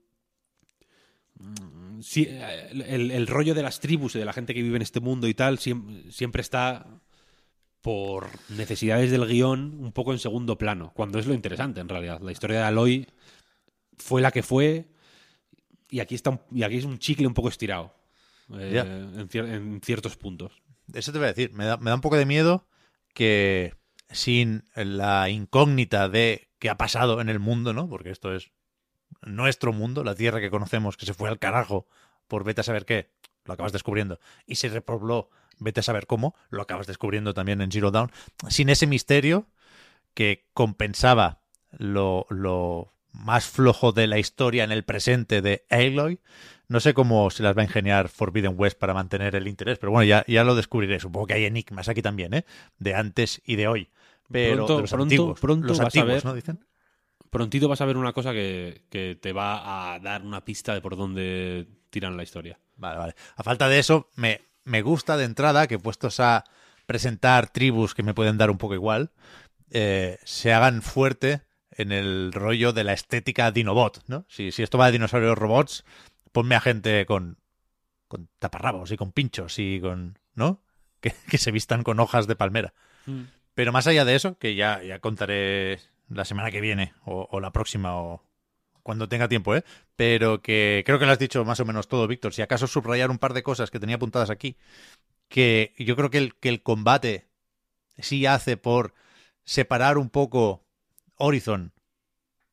Mm, 1.39 2.01
sí, 2.03 2.27
el, 2.29 3.11
el 3.13 3.27
rollo 3.29 3.55
de 3.55 3.63
las 3.63 3.79
tribus 3.79 4.15
y 4.15 4.19
de 4.19 4.25
la 4.25 4.33
gente 4.33 4.53
que 4.55 4.63
vive 4.63 4.75
en 4.77 4.83
este 4.83 4.99
mundo 5.01 5.29
y 5.29 5.35
tal 5.35 5.59
siem- 5.59 6.11
siempre 6.11 6.43
está 6.43 6.85
por 7.81 8.27
necesidades 8.51 9.11
del 9.13 9.25
guion 9.27 9.79
un 9.81 9.93
poco 9.93 10.13
en 10.13 10.19
segundo 10.19 10.59
plano, 10.59 10.93
cuando 10.95 11.19
es 11.21 11.27
lo 11.27 11.33
interesante 11.35 11.81
en 11.81 11.89
realidad. 11.89 12.21
La 12.21 12.33
historia 12.33 12.59
de 12.59 12.65
Aloy 12.65 13.07
fue 13.97 14.21
la 14.21 14.33
que 14.33 14.43
fue 14.43 14.89
y 15.91 16.01
aquí, 16.01 16.15
está 16.17 16.31
un- 16.31 16.41
y 16.53 16.63
aquí 16.65 16.77
es 16.77 16.85
un 16.85 16.99
chicle 16.99 17.27
un 17.29 17.35
poco 17.35 17.49
estirado 17.49 17.95
eh, 18.59 18.79
en, 18.79 19.29
cier- 19.29 19.53
en 19.53 19.81
ciertos 19.83 20.17
puntos. 20.17 20.63
Eso 20.93 21.13
te 21.13 21.19
voy 21.19 21.27
a 21.27 21.33
decir. 21.33 21.53
Me 21.53 21.65
da, 21.65 21.77
me 21.77 21.91
da 21.91 21.97
un 21.97 22.01
poco 22.01 22.17
de 22.17 22.27
miedo 22.27 22.67
que 23.15 23.75
sin 24.09 24.65
la 24.75 25.29
incógnita 25.29 26.09
de 26.09 26.49
qué 26.59 26.69
ha 26.71 26.77
pasado 26.77 27.21
en 27.21 27.29
el 27.29 27.39
mundo, 27.39 27.73
¿no? 27.73 27.89
Porque 27.89 28.11
esto 28.11 28.35
es 28.35 28.51
nuestro 29.23 29.73
mundo, 29.73 30.05
la 30.05 30.15
tierra 30.15 30.41
que 30.41 30.51
conocemos, 30.51 30.97
que 30.97 31.07
se 31.07 31.15
fue 31.15 31.29
al 31.29 31.39
carajo 31.39 31.87
por 32.29 32.45
vete 32.45 32.61
a 32.61 32.65
saber 32.65 32.85
qué, 32.85 33.11
lo 33.45 33.55
acabas 33.55 33.73
descubriendo, 33.73 34.21
y 34.47 34.55
se 34.55 34.69
repobló, 34.69 35.31
vete 35.59 35.81
a 35.81 35.83
saber 35.83 36.07
cómo, 36.07 36.35
lo 36.49 36.63
acabas 36.63 36.87
descubriendo 36.87 37.35
también 37.35 37.61
en 37.61 37.73
Zero 37.73 37.91
Dawn, 37.91 38.11
sin 38.49 38.69
ese 38.69 38.87
misterio 38.87 39.47
que 40.15 40.47
compensaba 40.55 41.43
lo, 41.73 42.27
lo 42.31 42.95
más 43.13 43.47
flojo 43.47 43.93
de 43.93 44.07
la 44.07 44.19
historia 44.19 44.65
en 44.65 44.73
el 44.73 44.85
presente 44.85 45.43
de 45.43 45.65
Aloy. 45.71 46.21
No 46.69 46.79
sé 46.81 46.95
cómo 46.95 47.31
se 47.31 47.43
las 47.43 47.57
va 47.57 47.63
a 47.63 47.65
ingeniar 47.65 48.09
Forbidden 48.09 48.55
West 48.57 48.79
para 48.79 48.95
mantener 48.95 49.35
el 49.35 49.49
interés, 49.49 49.79
pero 49.79 49.91
bueno, 49.91 50.05
ya, 50.05 50.25
ya 50.29 50.45
lo 50.45 50.55
descubriré. 50.55 51.01
Supongo 51.01 51.27
que 51.27 51.35
hay 51.35 51.45
enigmas 51.45 51.89
aquí 51.89 52.01
también, 52.03 52.33
¿eh? 52.35 52.45
De 52.79 52.95
antes 52.95 53.43
y 53.45 53.57
de 53.57 53.67
hoy. 53.67 53.91
Pero 54.31 54.55
Pronto- 54.67 54.77
de 54.77 54.81
los 54.83 54.91
pronto- 54.91 55.03
antiguos. 55.03 55.41
pronto 55.41 55.67
los 55.67 55.79
vas 55.79 55.85
a 55.85 55.87
antiguos, 55.87 56.09
ver- 56.09 56.25
¿no? 56.25 56.35
Dicen. 56.35 56.65
Prontito 57.31 57.69
vas 57.69 57.81
a 57.81 57.85
ver 57.87 57.97
una 57.97 58.13
cosa 58.13 58.33
que, 58.33 58.83
que 58.91 59.17
te 59.21 59.33
va 59.33 59.95
a 59.95 59.99
dar 60.01 60.23
una 60.23 60.45
pista 60.45 60.75
de 60.75 60.81
por 60.81 60.97
dónde 60.97 61.67
tiran 61.91 62.17
la 62.17 62.23
historia. 62.23 62.59
Vale, 62.77 62.99
vale. 62.99 63.15
A 63.37 63.43
falta 63.43 63.69
de 63.69 63.79
eso, 63.79 64.09
me, 64.17 64.41
me 64.65 64.83
gusta 64.83 65.17
de 65.17 65.25
entrada 65.25 65.67
que 65.67 65.79
puestos 65.79 66.19
a 66.21 66.45
presentar 66.87 67.49
tribus 67.51 67.95
que 67.95 68.03
me 68.03 68.15
pueden 68.15 68.37
dar 68.39 68.51
un 68.51 68.59
poco 68.59 68.75
igual, 68.75 69.11
eh, 69.71 70.19
se 70.25 70.53
hagan 70.53 70.83
fuerte 70.83 71.43
en 71.81 71.93
el 71.93 72.33
rollo 72.33 72.73
de 72.73 72.85
la 72.85 72.93
estética 72.93 73.51
Dinobot, 73.51 74.03
¿no? 74.07 74.25
Si, 74.29 74.53
si 74.53 74.63
esto 74.63 74.79
va 74.79 74.87
de 74.87 74.93
dinosaurios 74.93 75.39
robots, 75.39 75.85
ponme 76.33 76.55
a 76.55 76.61
gente 76.61 77.07
con, 77.07 77.39
con 78.09 78.29
taparrabos 78.39 78.91
y 78.93 78.97
con 78.97 79.13
pinchos 79.13 79.59
y 79.59 79.81
con, 79.81 80.19
¿no? 80.35 80.63
Que, 81.01 81.15
que 81.31 81.39
se 81.39 81.51
vistan 81.51 81.83
con 81.83 81.99
hojas 81.99 82.27
de 82.27 82.37
palmera. 82.37 82.75
Pero 83.55 83.73
más 83.73 83.87
allá 83.87 84.05
de 84.05 84.15
eso, 84.15 84.37
que 84.37 84.55
ya, 84.55 84.83
ya 84.83 84.99
contaré 84.99 85.81
la 86.11 86.27
semana 86.27 86.51
que 86.51 86.61
viene 86.61 86.93
o, 87.07 87.27
o 87.31 87.41
la 87.41 87.53
próxima 87.53 87.97
o 87.97 88.23
cuando 88.83 89.09
tenga 89.09 89.27
tiempo, 89.27 89.57
¿eh? 89.57 89.65
Pero 89.97 90.43
que 90.43 90.83
creo 90.85 90.99
que 90.99 91.07
lo 91.07 91.13
has 91.13 91.19
dicho 91.19 91.43
más 91.47 91.59
o 91.59 91.65
menos 91.65 91.89
todo, 91.89 92.07
Víctor. 92.07 92.35
Si 92.35 92.43
acaso 92.43 92.67
subrayar 92.67 93.11
un 93.11 93.19
par 93.19 93.33
de 93.33 93.43
cosas 93.43 93.71
que 93.71 93.81
tenía 93.81 93.97
apuntadas 93.97 94.29
aquí, 94.29 94.59
que 95.29 95.75
yo 95.79 95.97
creo 95.97 96.11
que 96.11 96.19
el, 96.19 96.35
que 96.35 96.51
el 96.51 96.63
combate 96.63 97.29
sí 97.97 98.27
hace 98.27 98.59
por 98.59 98.93
separar 99.45 99.97
un 99.97 100.11
poco 100.11 100.67
Horizon, 101.21 101.73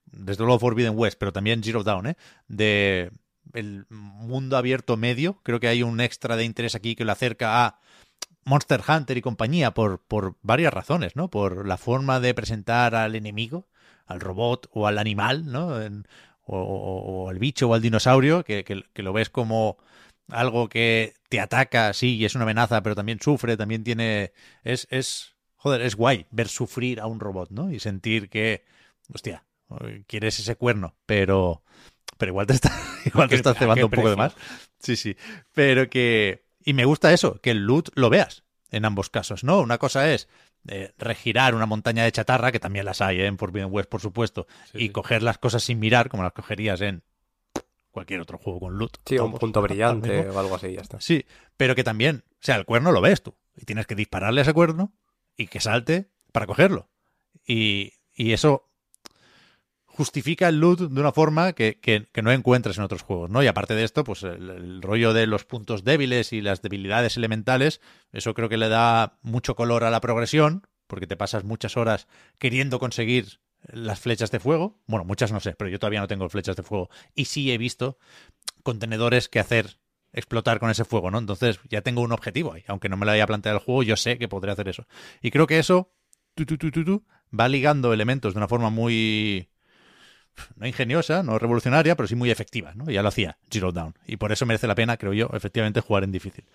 desde 0.06 0.44
luego 0.44 0.60
Forbidden 0.60 0.98
West, 0.98 1.18
pero 1.20 1.34
también 1.34 1.64
Zero 1.64 1.84
Dawn, 1.84 2.08
¿eh? 2.08 2.18
De 2.48 3.12
el 3.54 3.86
mundo 3.90 4.58
abierto 4.58 4.98
medio. 4.98 5.42
Creo 5.44 5.60
que 5.60 5.68
hay 5.68 5.84
un 5.84 6.00
extra 6.02 6.36
de 6.36 6.46
interés 6.46 6.76
aquí 6.76 6.96
que 6.96 7.06
lo 7.06 7.12
acerca 7.12 7.66
a 7.66 7.80
Monster 8.46 8.82
Hunter 8.88 9.18
y 9.18 9.22
compañía 9.22 9.74
por, 9.74 10.02
por 10.04 10.38
varias 10.42 10.74
razones, 10.74 11.16
¿no? 11.16 11.30
Por 11.30 11.68
la 11.68 11.78
forma 11.78 12.20
de 12.20 12.34
presentar 12.34 12.96
al 12.96 13.16
enemigo, 13.16 13.68
al 14.06 14.22
robot 14.22 14.70
o 14.74 14.88
al 14.88 14.98
animal, 15.00 15.46
¿no? 15.52 15.78
O 16.46 17.30
al 17.30 17.40
bicho 17.40 17.70
o 17.70 17.74
al 17.74 17.82
dinosaurio, 17.82 18.44
que, 18.46 18.64
que- 18.64 18.84
que 18.94 19.04
lo 19.04 19.14
ves 19.14 19.30
como 19.30 19.78
algo 20.30 20.70
que 20.70 21.14
te 21.30 21.40
ataca, 21.40 21.94
sí, 21.94 22.16
y 22.18 22.26
es 22.26 22.36
una 22.36 22.44
amenaza, 22.46 22.82
pero 22.84 22.96
también 22.96 23.20
sufre, 23.22 23.58
también 23.58 23.84
tiene... 23.84 24.34
Es, 24.64 24.88
es, 24.92 25.36
joder, 25.58 25.82
es 25.82 25.96
guay 25.96 26.26
ver 26.32 26.48
sufrir 26.48 27.00
a 27.00 27.08
un 27.08 27.20
robot, 27.20 27.50
¿no? 27.52 27.72
Y 27.72 27.80
sentir 27.80 28.30
que, 28.30 28.64
hostia, 29.14 29.44
quieres 30.08 30.40
ese 30.40 30.56
cuerno, 30.56 30.96
pero... 31.06 31.64
Pero 32.18 32.32
igual 32.32 32.48
te 32.48 32.54
está, 32.54 32.72
igual 33.06 33.30
te 33.30 33.36
estás 33.36 33.58
cebando 33.58 33.86
un 33.86 33.92
poco 33.92 34.10
de 34.10 34.16
más. 34.16 34.34
Sí, 34.80 34.96
sí. 34.96 35.16
Pero 35.54 35.88
que. 35.88 36.46
Y 36.66 36.74
me 36.74 36.86
gusta 36.86 37.14
eso, 37.14 37.40
que 37.42 37.52
el 37.52 37.60
loot 37.60 37.90
lo 37.94 38.10
veas 38.10 38.44
en 38.72 38.86
ambos 38.86 39.12
casos, 39.12 39.44
¿no? 39.44 39.60
Una 39.60 39.78
cosa 39.78 40.12
es 40.12 40.28
eh, 40.68 40.94
regirar 40.98 41.56
una 41.56 41.66
montaña 41.66 42.04
de 42.04 42.12
chatarra, 42.12 42.52
que 42.52 42.60
también 42.60 42.86
las 42.86 43.02
hay 43.02 43.22
¿eh? 43.22 43.26
en 43.28 43.38
Forbidden 43.38 43.70
West, 43.72 43.90
por 43.90 44.02
supuesto, 44.02 44.48
Sí, 44.72 44.80
y 44.80 44.82
sí. 44.88 44.90
coger 44.90 45.24
las 45.24 45.38
cosas 45.38 45.64
sin 45.64 45.80
mirar, 45.80 46.10
como 46.10 46.24
las 46.24 46.34
cogerías 46.34 46.82
en 46.82 47.04
cualquier 47.92 48.20
otro 48.20 48.38
juego 48.38 48.60
con 48.60 48.78
loot. 48.78 48.98
Sí, 49.06 49.18
un 49.18 49.34
punto 49.34 49.62
brillante 49.64 50.28
o 50.30 50.40
algo 50.40 50.56
así, 50.56 50.74
ya 50.74 50.82
está. 50.82 51.00
Sí, 51.00 51.26
pero 51.56 51.76
que 51.76 51.84
también, 51.84 52.24
o 52.32 52.38
sea, 52.42 52.56
el 52.56 52.66
cuerno 52.66 52.92
lo 52.92 53.02
ves 53.02 53.22
tú, 53.22 53.36
y 53.56 53.66
tienes 53.66 53.88
que 53.88 53.96
dispararle 53.96 54.42
a 54.42 54.44
ese 54.44 54.54
cuerno 54.54 54.92
y 55.38 55.48
que 55.48 55.60
salte 55.60 56.10
para 56.32 56.48
cogerlo. 56.48 56.90
Y, 57.46 57.94
y 58.16 58.34
eso, 58.34 58.70
justifica 59.86 60.48
el 60.50 60.60
loot 60.60 60.80
de 60.80 61.02
una 61.02 61.12
forma 61.12 61.54
que, 61.54 61.80
que- 61.80 62.08
no 62.22 62.32
encuentras 62.32 62.78
en 62.78 62.84
otros 62.84 63.02
juegos, 63.02 63.30
¿no? 63.30 63.42
Y 63.42 63.48
aparte 63.48 63.74
de 63.74 63.84
esto, 63.84 64.04
pues 64.04 64.24
el, 64.24 64.50
el 64.50 64.82
rollo 64.82 65.14
de 65.14 65.28
los 65.28 65.46
puntos 65.46 65.84
débiles 65.84 66.34
y 66.34 66.42
las 66.42 66.62
debilidades 66.62 67.18
elementales, 67.18 67.82
eso 68.12 68.34
creo 68.34 68.50
que 68.50 68.58
le 68.58 68.70
da 68.70 69.18
mucho 69.22 69.56
color 69.56 69.84
a 69.84 69.90
la 69.92 70.02
progresión, 70.02 70.68
porque 70.88 71.08
te 71.08 71.18
pasas 71.18 71.44
muchas 71.44 71.78
horas 71.78 72.08
queriendo 72.38 72.80
conseguir 72.80 73.40
las 73.72 74.00
flechas 74.00 74.30
de 74.32 74.40
fuego. 74.40 74.80
Bueno, 74.86 75.04
muchas 75.06 75.32
no 75.32 75.40
sé, 75.40 75.54
pero 75.58 75.70
yo 75.70 75.80
todavía 75.80 76.00
no 76.02 76.08
tengo 76.08 76.30
flechas 76.30 76.56
de 76.56 76.64
fuego. 76.64 76.90
Y 77.16 77.26
sí 77.26 77.52
he 77.52 77.58
visto 77.58 77.98
contenedores 78.64 79.30
que 79.30 79.40
hacer 79.40 79.80
explotar 80.14 80.60
con 80.60 80.70
ese 80.70 80.86
fuego, 80.86 81.12
¿no? 81.12 81.20
Entonces 81.20 81.60
ya 81.70 81.82
tengo 81.82 82.02
un 82.02 82.12
objetivo 82.12 82.54
ahí. 82.54 82.64
Aunque 82.68 82.90
no 82.90 82.98
me 82.98 83.06
lo 83.06 83.12
haya 83.12 83.28
planteado 83.28 83.58
el 83.58 83.64
juego, 83.64 83.84
yo 83.84 83.96
sé 83.98 84.18
que 84.18 84.28
podré 84.28 84.52
hacer 84.52 84.68
eso. 84.68 84.86
Y 85.22 85.32
creo 85.32 85.48
que 85.48 85.60
eso 85.60 85.92
tu, 86.36 86.46
tu, 86.46 86.58
tu, 86.58 87.04
va 87.38 87.48
ligando 87.48 87.94
elementos 87.94 88.34
de 88.34 88.40
una 88.40 88.48
forma 88.48 88.70
muy 88.70 89.50
no 90.56 90.68
ingeniosa, 90.68 91.24
no 91.24 91.40
revolucionaria, 91.40 91.96
pero 91.96 92.08
sí 92.08 92.16
muy 92.16 92.30
efectiva, 92.30 92.74
¿no? 92.76 92.90
Ya 92.92 93.02
lo 93.02 93.10
hacía 93.10 93.38
Zero 93.50 93.72
Down. 93.72 93.96
Y 94.06 94.18
por 94.18 94.32
eso 94.32 94.46
merece 94.46 94.68
la 94.68 94.76
pena, 94.76 94.98
creo 94.98 95.14
yo, 95.14 95.30
efectivamente 95.34 95.82
jugar 95.82 96.04
en 96.04 96.12
difícil. 96.12 96.46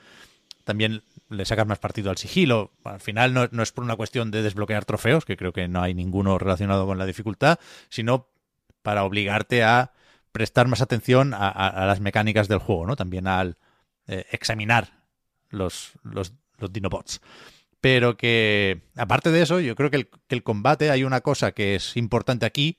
También 0.65 1.03
le 1.29 1.45
sacas 1.45 1.67
más 1.67 1.81
partido 1.81 2.11
al 2.11 2.17
sigilo. 2.17 2.71
Al 2.85 3.01
final 3.01 3.35
no, 3.35 3.49
no 3.51 3.63
es 3.65 3.73
por 3.73 3.83
una 3.83 3.97
cuestión 3.97 4.31
de 4.31 4.43
desbloquear 4.43 4.85
trofeos, 4.85 5.25
que 5.25 5.37
creo 5.37 5.53
que 5.53 5.67
no 5.67 5.83
hay 5.83 5.95
ninguno 5.95 6.39
relacionado 6.39 6.87
con 6.87 6.99
la 6.99 7.07
dificultad, 7.07 7.59
sino 7.89 8.29
para 8.83 9.05
obligarte 9.05 9.65
a 9.65 9.93
prestar 10.33 10.67
más 10.67 10.81
atención 10.81 11.33
a, 11.35 11.85
las 11.87 12.01
mecánicas 12.01 12.49
del 12.49 12.59
juego, 12.59 12.87
¿no? 12.87 12.97
También 12.97 13.27
al 13.27 13.59
eh, 14.07 14.27
examinar 14.33 15.05
los, 15.51 15.93
los, 16.03 16.33
Dinobots. 16.71 17.21
Pero 17.81 18.17
que, 18.17 18.83
aparte 18.97 19.33
de 19.33 19.43
eso, 19.43 19.59
yo 19.59 19.75
creo 19.75 19.91
que 19.91 19.97
el, 19.97 20.11
el 20.29 20.43
combate 20.45 20.91
hay 20.91 21.03
una 21.03 21.21
cosa 21.21 21.53
que 21.53 21.75
es 21.75 21.97
importante 21.97 22.47
aquí, 22.47 22.79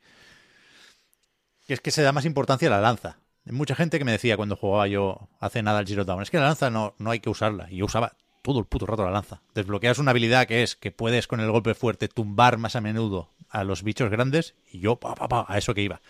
que 1.67 1.73
es 1.73 1.81
que 1.81 1.91
se 1.91 2.01
da 2.01 2.13
más 2.13 2.25
importancia 2.25 2.69
a 2.69 2.71
la 2.71 2.81
lanza. 2.81 3.17
Hay 3.45 3.51
mucha 3.51 3.75
gente 3.75 3.99
que 3.99 4.05
me 4.05 4.13
decía 4.13 4.37
cuando 4.37 4.55
jugaba 4.55 4.87
yo 4.87 5.29
hace 5.39 5.61
nada 5.61 5.79
al 5.79 5.87
Zero 5.87 6.05
Dawn, 6.05 6.21
es 6.21 6.31
que 6.31 6.37
la 6.37 6.45
lanza 6.45 6.69
no, 6.69 6.95
no 6.97 7.11
hay 7.11 7.19
que 7.19 7.29
usarla. 7.29 7.67
Y 7.69 7.77
yo 7.77 7.85
usaba 7.85 8.15
todo 8.41 8.59
el 8.59 8.65
puto 8.65 8.85
rato 8.85 9.03
la 9.03 9.11
lanza. 9.11 9.41
Desbloqueas 9.53 9.97
una 9.97 10.11
habilidad 10.11 10.47
que 10.47 10.63
es 10.63 10.75
que 10.75 10.91
puedes 10.91 11.27
con 11.27 11.39
el 11.39 11.51
golpe 11.51 11.73
fuerte 11.73 12.07
tumbar 12.07 12.57
más 12.57 12.75
a 12.75 12.81
menudo 12.81 13.33
a 13.49 13.63
los 13.63 13.83
bichos 13.83 14.09
grandes 14.09 14.55
y 14.71 14.79
yo 14.79 14.97
pa, 14.97 15.15
pa, 15.15 15.27
pa, 15.27 15.45
a 15.47 15.57
eso 15.57 15.73
que 15.73 15.81
iba. 15.81 16.01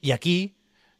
Y 0.00 0.12
aquí, 0.12 0.56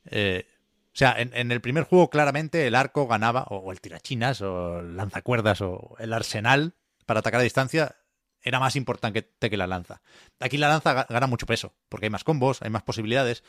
eh, 0.06 0.46
o 0.92 0.96
sea, 0.96 1.14
en, 1.18 1.52
el 1.52 1.60
primer 1.60 1.84
juego 1.84 2.10
claramente 2.10 2.66
el 2.66 2.74
arco 2.74 3.06
ganaba, 3.06 3.44
o, 3.44 3.70
el 3.70 3.80
tirachinas, 3.80 4.40
o 4.40 4.80
el 4.80 4.96
lanzacuerdas, 4.96 5.60
o 5.60 5.96
el 5.98 6.12
arsenal 6.12 6.74
para 7.06 7.20
atacar 7.20 7.40
a 7.40 7.44
distancia 7.44 7.96
era 8.42 8.58
más 8.58 8.74
importante 8.74 9.28
que 9.38 9.56
la 9.56 9.66
lanza. 9.66 10.02
Aquí 10.40 10.56
la 10.56 10.68
lanza 10.68 10.94
ga- 10.94 11.06
gana 11.08 11.26
mucho 11.26 11.46
peso, 11.46 11.74
porque 11.88 12.06
hay 12.06 12.10
más 12.10 12.24
combos, 12.24 12.62
hay 12.62 12.70
más 12.70 12.82
posibilidades, 12.82 13.44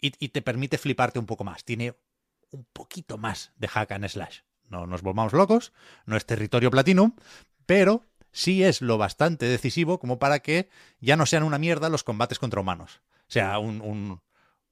y, 0.00 0.10
te 0.10 0.42
permite 0.42 0.78
fliparte 0.78 1.18
un 1.18 1.26
poco 1.26 1.44
más. 1.44 1.64
Tiene 1.64 1.94
un 2.50 2.64
poquito 2.72 3.18
más 3.18 3.52
de 3.56 3.68
hack 3.68 3.92
and 3.92 4.08
slash. 4.08 4.40
No 4.68 4.86
nos 4.86 5.02
volvamos 5.02 5.32
locos, 5.32 5.72
no 6.06 6.16
es 6.16 6.24
territorio 6.24 6.70
platinum, 6.70 7.14
pero 7.66 8.06
sí 8.32 8.64
es 8.64 8.80
lo 8.80 8.98
bastante 8.98 9.46
decisivo 9.46 9.98
como 9.98 10.18
para 10.18 10.38
que 10.40 10.70
ya 11.00 11.16
no 11.16 11.26
sean 11.26 11.42
una 11.42 11.58
mierda 11.58 11.88
los 11.88 12.02
combates 12.04 12.38
contra 12.38 12.60
humanos. 12.60 13.02
O 13.28 13.32
sea, 13.32 13.58
un, 13.58 14.20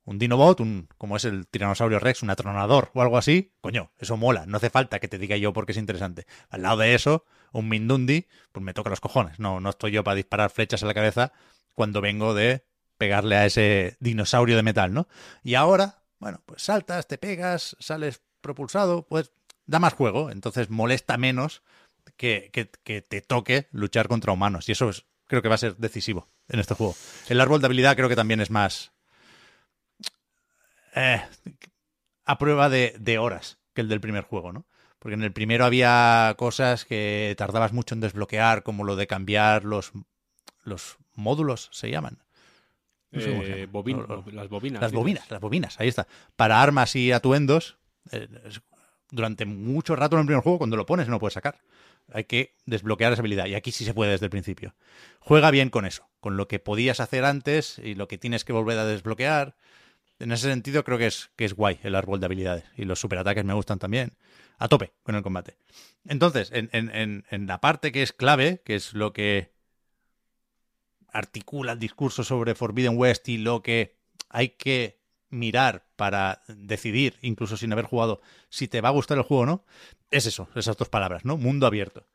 un 0.08 0.18
Dinobot, 0.18 0.60
un, 0.60 0.88
como 0.98 1.16
es 1.16 1.24
el 1.24 1.46
tiranosaurio 1.46 1.98
Rex, 1.98 2.22
un 2.22 2.30
atronador 2.30 2.90
o 2.94 3.02
algo 3.02 3.18
así, 3.18 3.52
coño, 3.60 3.90
eso 3.98 4.16
mola. 4.16 4.46
No 4.46 4.56
hace 4.56 4.70
falta 4.70 5.00
que 5.00 5.08
te 5.08 5.18
diga 5.18 5.36
yo 5.36 5.52
porque 5.52 5.72
es 5.72 5.78
interesante. 5.78 6.26
Al 6.48 6.62
lado 6.62 6.78
de 6.78 6.94
eso, 6.94 7.24
un 7.52 7.68
Mindundi, 7.68 8.26
pues 8.52 8.64
me 8.64 8.72
toca 8.74 8.90
los 8.90 9.00
cojones. 9.00 9.38
No, 9.38 9.60
no 9.60 9.70
estoy 9.70 9.92
yo 9.92 10.02
para 10.04 10.14
disparar 10.14 10.50
flechas 10.50 10.82
a 10.82 10.86
la 10.86 10.94
cabeza 10.94 11.32
cuando 11.74 12.00
vengo 12.00 12.34
de 12.34 12.64
pegarle 12.96 13.36
a 13.36 13.46
ese 13.46 13.96
dinosaurio 14.00 14.56
de 14.56 14.62
metal, 14.62 14.92
¿no? 14.92 15.08
Y 15.44 15.54
ahora, 15.54 16.02
bueno, 16.18 16.42
pues 16.46 16.62
saltas, 16.62 17.06
te 17.06 17.18
pegas, 17.18 17.76
sales 17.78 18.22
propulsado, 18.40 19.06
pues 19.06 19.32
da 19.66 19.78
más 19.78 19.92
juego, 19.92 20.30
entonces 20.30 20.70
molesta 20.70 21.16
menos 21.18 21.62
que, 22.16 22.50
que- 22.52 22.70
que 22.82 23.02
te 23.02 23.20
toque 23.20 23.68
luchar 23.72 24.08
contra 24.08 24.32
humanos. 24.32 24.68
Y 24.68 24.72
eso 24.72 24.88
es, 24.88 25.04
creo 25.26 25.42
que 25.42 25.48
va 25.48 25.56
a 25.56 25.58
ser 25.58 25.76
decisivo 25.76 26.28
en 26.48 26.60
este 26.60 26.74
juego. 26.74 26.96
El 27.28 27.40
árbol 27.40 27.60
de 27.60 27.66
habilidad 27.66 27.94
creo 27.94 28.08
que 28.08 28.16
también 28.16 28.40
es 28.40 28.50
más 28.50 28.92
eh, 30.98 31.22
a 32.24 32.38
prueba 32.38 32.68
de, 32.68 32.94
de 32.98 33.18
horas 33.18 33.58
que 33.74 33.80
el 33.80 33.88
del 33.88 34.00
primer 34.00 34.24
juego, 34.24 34.52
¿no? 34.52 34.66
Porque 34.98 35.14
en 35.14 35.22
el 35.22 35.32
primero 35.32 35.64
había 35.64 36.34
cosas 36.38 36.84
que 36.84 37.34
tardabas 37.38 37.72
mucho 37.72 37.94
en 37.94 38.00
desbloquear, 38.00 38.62
como 38.64 38.84
lo 38.84 38.96
de 38.96 39.06
cambiar 39.06 39.64
los, 39.64 39.92
los 40.64 40.96
módulos, 41.14 41.68
se 41.72 41.90
llaman. 41.90 42.18
No 43.12 43.20
sé 43.20 43.30
Eh, 43.30 43.68
llama. 43.72 44.24
las 44.32 44.48
bobinas. 44.48 44.80
Las 44.82 44.90
dices. 44.90 44.92
bobinas, 44.92 45.30
las 45.30 45.40
bobinas, 45.40 45.80
ahí 45.80 45.88
está. 45.88 46.06
Para 46.36 46.60
armas 46.60 46.94
y 46.96 47.12
atuendos, 47.12 47.78
eh, 48.10 48.28
durante 49.10 49.46
mucho 49.46 49.96
rato 49.96 50.16
en 50.16 50.20
el 50.20 50.26
primer 50.26 50.42
juego, 50.42 50.58
cuando 50.58 50.76
lo 50.76 50.84
pones 50.84 51.06
no 51.06 51.12
lo 51.12 51.20
puedes 51.20 51.34
sacar. 51.34 51.60
Hay 52.12 52.24
que 52.24 52.54
desbloquear 52.66 53.12
esa 53.12 53.22
habilidad. 53.22 53.46
Y 53.46 53.54
aquí 53.54 53.70
sí 53.70 53.84
se 53.84 53.94
puede 53.94 54.10
desde 54.12 54.26
el 54.26 54.30
principio. 54.30 54.74
Juega 55.20 55.50
bien 55.50 55.70
con 55.70 55.84
eso, 55.86 56.08
con 56.20 56.36
lo 56.36 56.48
que 56.48 56.58
podías 56.58 57.00
hacer 57.00 57.24
antes 57.24 57.78
y 57.78 57.94
lo 57.94 58.08
que 58.08 58.18
tienes 58.18 58.44
que 58.44 58.52
volver 58.52 58.78
a 58.78 58.84
desbloquear. 58.84 59.54
En 60.18 60.32
ese 60.32 60.48
sentido 60.50 60.84
creo 60.84 60.98
que 60.98 61.06
es, 61.06 61.30
que 61.36 61.44
es 61.44 61.54
guay 61.54 61.78
el 61.82 61.94
árbol 61.94 62.18
de 62.20 62.26
habilidades. 62.26 62.64
Y 62.76 62.84
los 62.84 63.00
superataques 63.00 63.44
me 63.44 63.54
gustan 63.54 63.78
también. 63.78 64.16
A 64.58 64.66
tope 64.68 64.92
con 65.04 65.14
el 65.14 65.22
combate. 65.22 65.56
Entonces, 66.04 66.50
en, 66.52 66.68
en- 66.72 67.24
en- 67.30 67.46
la 67.46 67.60
parte 67.60 67.92
que 67.92 68.02
es 68.02 68.12
clave, 68.12 68.60
que 68.64 68.74
es 68.74 68.92
lo 68.92 69.12
que 69.12 69.52
articula 71.12 71.72
el 71.72 71.78
discurso 71.78 72.24
sobre 72.24 72.54
Forbidden 72.54 72.96
West 72.98 73.28
y 73.28 73.38
lo 73.38 73.62
que 73.62 73.96
hay 74.28 74.50
que 74.50 74.98
mirar 75.30 75.86
para 75.96 76.42
decidir, 76.48 77.16
incluso 77.22 77.56
sin 77.56 77.72
haber 77.72 77.84
jugado, 77.84 78.20
si 78.48 78.66
te 78.66 78.80
va 78.80 78.88
a 78.88 78.92
gustar 78.92 79.18
el 79.18 79.24
juego 79.24 79.42
o 79.42 79.46
no, 79.46 79.64
es 80.10 80.26
eso, 80.26 80.48
esas 80.54 80.76
dos 80.76 80.88
palabras, 80.88 81.24
¿no? 81.24 81.36
Mundo 81.36 81.66
abierto. 81.66 82.06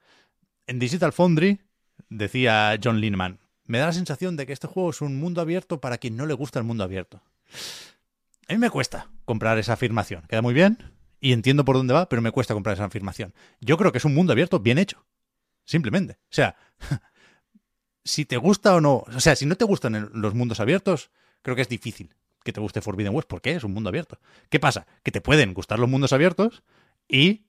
En 0.68 0.80
Digital 0.80 1.14
Foundry, 1.14 1.62
decía 2.10 2.78
John 2.84 3.00
Lineman, 3.00 3.40
me 3.66 3.78
da 3.78 3.88
la 3.88 3.94
sensación 3.94 4.36
de 4.36 4.46
que 4.46 4.54
este 4.54 4.68
juego 4.68 4.90
es 4.90 5.02
un 5.02 5.18
mundo 5.18 5.42
abierto 5.42 5.80
para 5.80 5.98
quien 5.98 6.18
no 6.18 6.26
le 6.26 6.34
gusta 6.34 6.60
el 6.60 6.66
mundo 6.66 6.84
abierto. 6.84 7.22
A 8.48 8.54
mí 8.54 8.60
me 8.60 8.70
cuesta 8.70 9.10
comprar 9.26 9.58
esa 9.58 9.74
afirmación. 9.74 10.24
Queda 10.28 10.42
muy 10.42 10.54
bien 10.54 10.78
y 11.20 11.32
entiendo 11.32 11.64
por 11.66 11.76
dónde 11.76 11.94
va, 11.94 12.10
pero 12.10 12.22
me 12.22 12.32
cuesta 12.32 12.54
comprar 12.54 12.76
esa 12.76 12.86
afirmación. 12.86 13.34
Yo 13.62 13.78
creo 13.78 13.92
que 13.92 13.98
es 13.98 14.06
un 14.06 14.14
mundo 14.14 14.34
abierto 14.34 14.60
bien 14.60 14.78
hecho. 14.78 15.06
Simplemente. 15.66 16.14
O 16.24 16.34
sea, 16.34 16.56
si 18.04 18.26
te 18.26 18.38
gusta 18.38 18.76
o 18.76 18.82
no, 18.82 19.04
o 19.08 19.20
sea, 19.20 19.36
si 19.36 19.46
no 19.46 19.56
te 19.56 19.66
gustan 19.66 20.10
los 20.14 20.34
mundos 20.34 20.60
abiertos, 20.60 21.12
creo 21.42 21.56
que 21.56 21.62
es 21.62 21.70
difícil 21.70 22.14
que 22.44 22.52
te 22.52 22.60
guste 22.60 22.82
Forbidden 22.82 23.16
West. 23.16 23.28
¿Por 23.28 23.42
qué? 23.42 23.54
Es 23.54 23.64
un 23.64 23.74
mundo 23.74 23.90
abierto. 23.90 24.20
¿Qué 24.50 24.60
pasa? 24.60 24.86
Que 25.04 25.12
te 25.12 25.22
pueden 25.22 25.54
gustar 25.54 25.80
los 25.80 25.90
mundos 25.90 26.12
abiertos 26.12 26.64
y, 27.08 27.46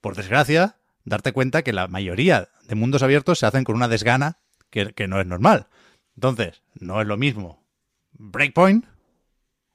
por 0.00 0.16
desgracia, 0.16 0.78
darte 1.04 1.32
cuenta 1.32 1.62
que 1.62 1.74
la 1.74 1.88
mayoría 1.88 2.48
de 2.66 2.74
mundos 2.74 3.02
abiertos 3.02 3.38
se 3.38 3.46
hacen 3.46 3.64
con 3.64 3.76
una 3.76 3.88
desgana 3.88 4.38
que, 4.70 4.94
que 4.94 5.08
no 5.08 5.20
es 5.20 5.26
normal. 5.26 5.68
Entonces, 6.16 6.62
no 6.74 7.00
es 7.00 7.06
lo 7.06 7.16
mismo 7.16 7.68
Breakpoint 8.12 8.86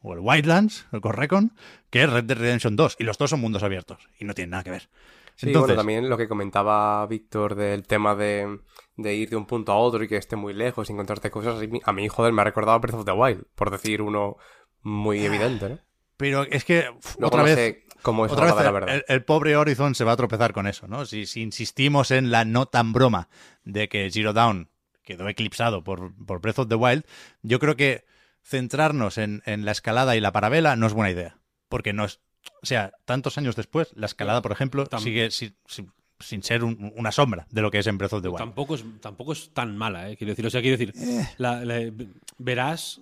o 0.04 0.14
el 0.14 0.20
Wildlands, 0.20 0.86
el 0.92 1.02
Correcon, 1.02 1.54
que 1.90 2.06
Red 2.06 2.26
Dead 2.26 2.38
Redemption 2.38 2.76
2. 2.76 2.98
Y 3.00 3.04
los 3.04 3.18
dos 3.18 3.32
son 3.32 3.40
mundos 3.42 3.64
abiertos 3.64 4.08
y 4.20 4.26
no 4.26 4.34
tienen 4.36 4.52
nada 4.52 4.64
que 4.64 4.70
ver. 4.72 4.90
Sí, 5.36 5.48
Entonces, 5.48 5.70
bueno, 5.70 5.80
también 5.80 6.10
lo 6.10 6.18
que 6.18 6.28
comentaba 6.28 7.04
Víctor 7.08 7.56
del 7.56 7.88
tema 7.88 8.14
de, 8.14 8.60
de 8.98 9.16
ir 9.16 9.30
de 9.32 9.36
un 9.36 9.48
punto 9.48 9.72
a 9.72 9.78
otro 9.78 10.04
y 10.04 10.08
que 10.08 10.18
esté 10.18 10.36
muy 10.36 10.54
lejos 10.54 10.88
y 10.90 10.94
encontrarte 10.94 11.32
cosas. 11.32 11.60
A 11.86 11.92
mí, 11.94 12.08
joder, 12.08 12.34
me 12.34 12.42
ha 12.42 12.46
recordado 12.46 12.80
Breath 12.80 12.96
of 13.00 13.06
the 13.06 13.12
Wild, 13.14 13.46
por 13.56 13.72
decir 13.72 14.04
uno 14.04 14.38
muy 14.84 15.26
evidente, 15.26 15.70
¿no? 15.70 15.80
pero 16.18 16.44
es 16.44 16.64
que 16.64 16.86
uf, 16.96 17.16
Luego 17.18 17.28
otra 17.28 17.40
no 17.40 17.46
vez 17.46 17.56
sé 17.56 17.84
cómo 18.04 18.26
es 18.28 18.32
Otra 18.32 18.46
vez 18.54 18.56
la 18.64 18.72
verdad. 18.72 18.96
el- 18.96 19.06
el 19.08 19.24
pobre 19.26 19.56
Horizon 19.58 19.96
se 19.96 20.04
va 20.04 20.12
a 20.12 20.18
tropezar 20.18 20.54
con 20.54 20.68
eso, 20.68 20.88
¿no? 20.88 21.06
Si, 21.06 21.26
si 21.26 21.42
insistimos 21.42 22.12
en 22.12 22.30
la 22.30 22.46
no 22.46 22.68
tan 22.68 22.94
broma 22.94 23.30
de 23.64 23.90
que 23.90 24.10
Zero 24.12 24.34
Dawn 24.34 24.70
quedó 25.04 25.28
eclipsado 25.28 25.84
por, 25.84 26.14
por 26.26 26.40
Breath 26.42 26.60
of 26.60 26.68
the 26.68 26.76
Wild, 26.76 27.04
yo 27.42 27.58
creo 27.60 27.76
que 27.76 28.06
centrarnos 28.44 29.18
en, 29.18 29.42
en 29.46 29.66
la 29.66 29.72
escalada 29.72 30.16
y 30.16 30.20
la 30.20 30.32
parabela 30.32 30.76
no 30.76 30.88
es 30.88 30.94
buena 30.94 31.12
idea. 31.12 31.38
Porque 31.70 31.94
no 31.94 32.06
es. 32.06 32.20
O 32.62 32.66
sea, 32.66 32.92
tantos 33.06 33.38
años 33.38 33.56
después, 33.56 33.92
la 33.96 34.06
escalada, 34.06 34.42
por 34.42 34.52
ejemplo, 34.52 34.86
Tam- 34.86 35.00
sigue 35.02 35.32
sin, 35.32 36.44
ser 36.44 36.64
un- 36.64 36.92
una 36.96 37.12
sombra 37.12 37.48
de 37.50 37.62
lo 37.62 37.72
que 37.72 37.80
es 37.80 37.88
en 37.88 37.98
Breath 37.98 38.14
of 38.14 38.22
the 38.22 38.28
Wild. 38.28 38.38
Tampoco 38.40 38.76
es, 38.76 38.84
tampoco 39.02 39.34
es 39.34 39.50
tan 39.54 39.76
mala, 39.78 40.10
¿eh? 40.10 40.18
Quiero 40.18 40.32
decir, 40.32 40.46
o 40.46 40.50
sea, 40.50 40.62
quiero 40.62 40.78
decir, 40.78 40.94
Eh. 40.96 41.28
la- 41.38 41.64
la- 41.66 41.92
verás 42.38 43.02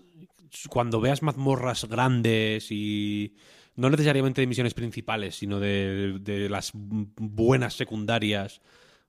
cuando 0.69 0.99
veas 1.01 1.21
mazmorras 1.21 1.85
grandes 1.85 2.67
y 2.71 3.35
no 3.75 3.89
necesariamente 3.89 4.41
de 4.41 4.47
misiones 4.47 4.73
principales, 4.73 5.35
sino 5.35 5.59
de, 5.59 6.17
de 6.19 6.49
las 6.49 6.71
buenas 6.73 7.73
secundarias 7.75 8.61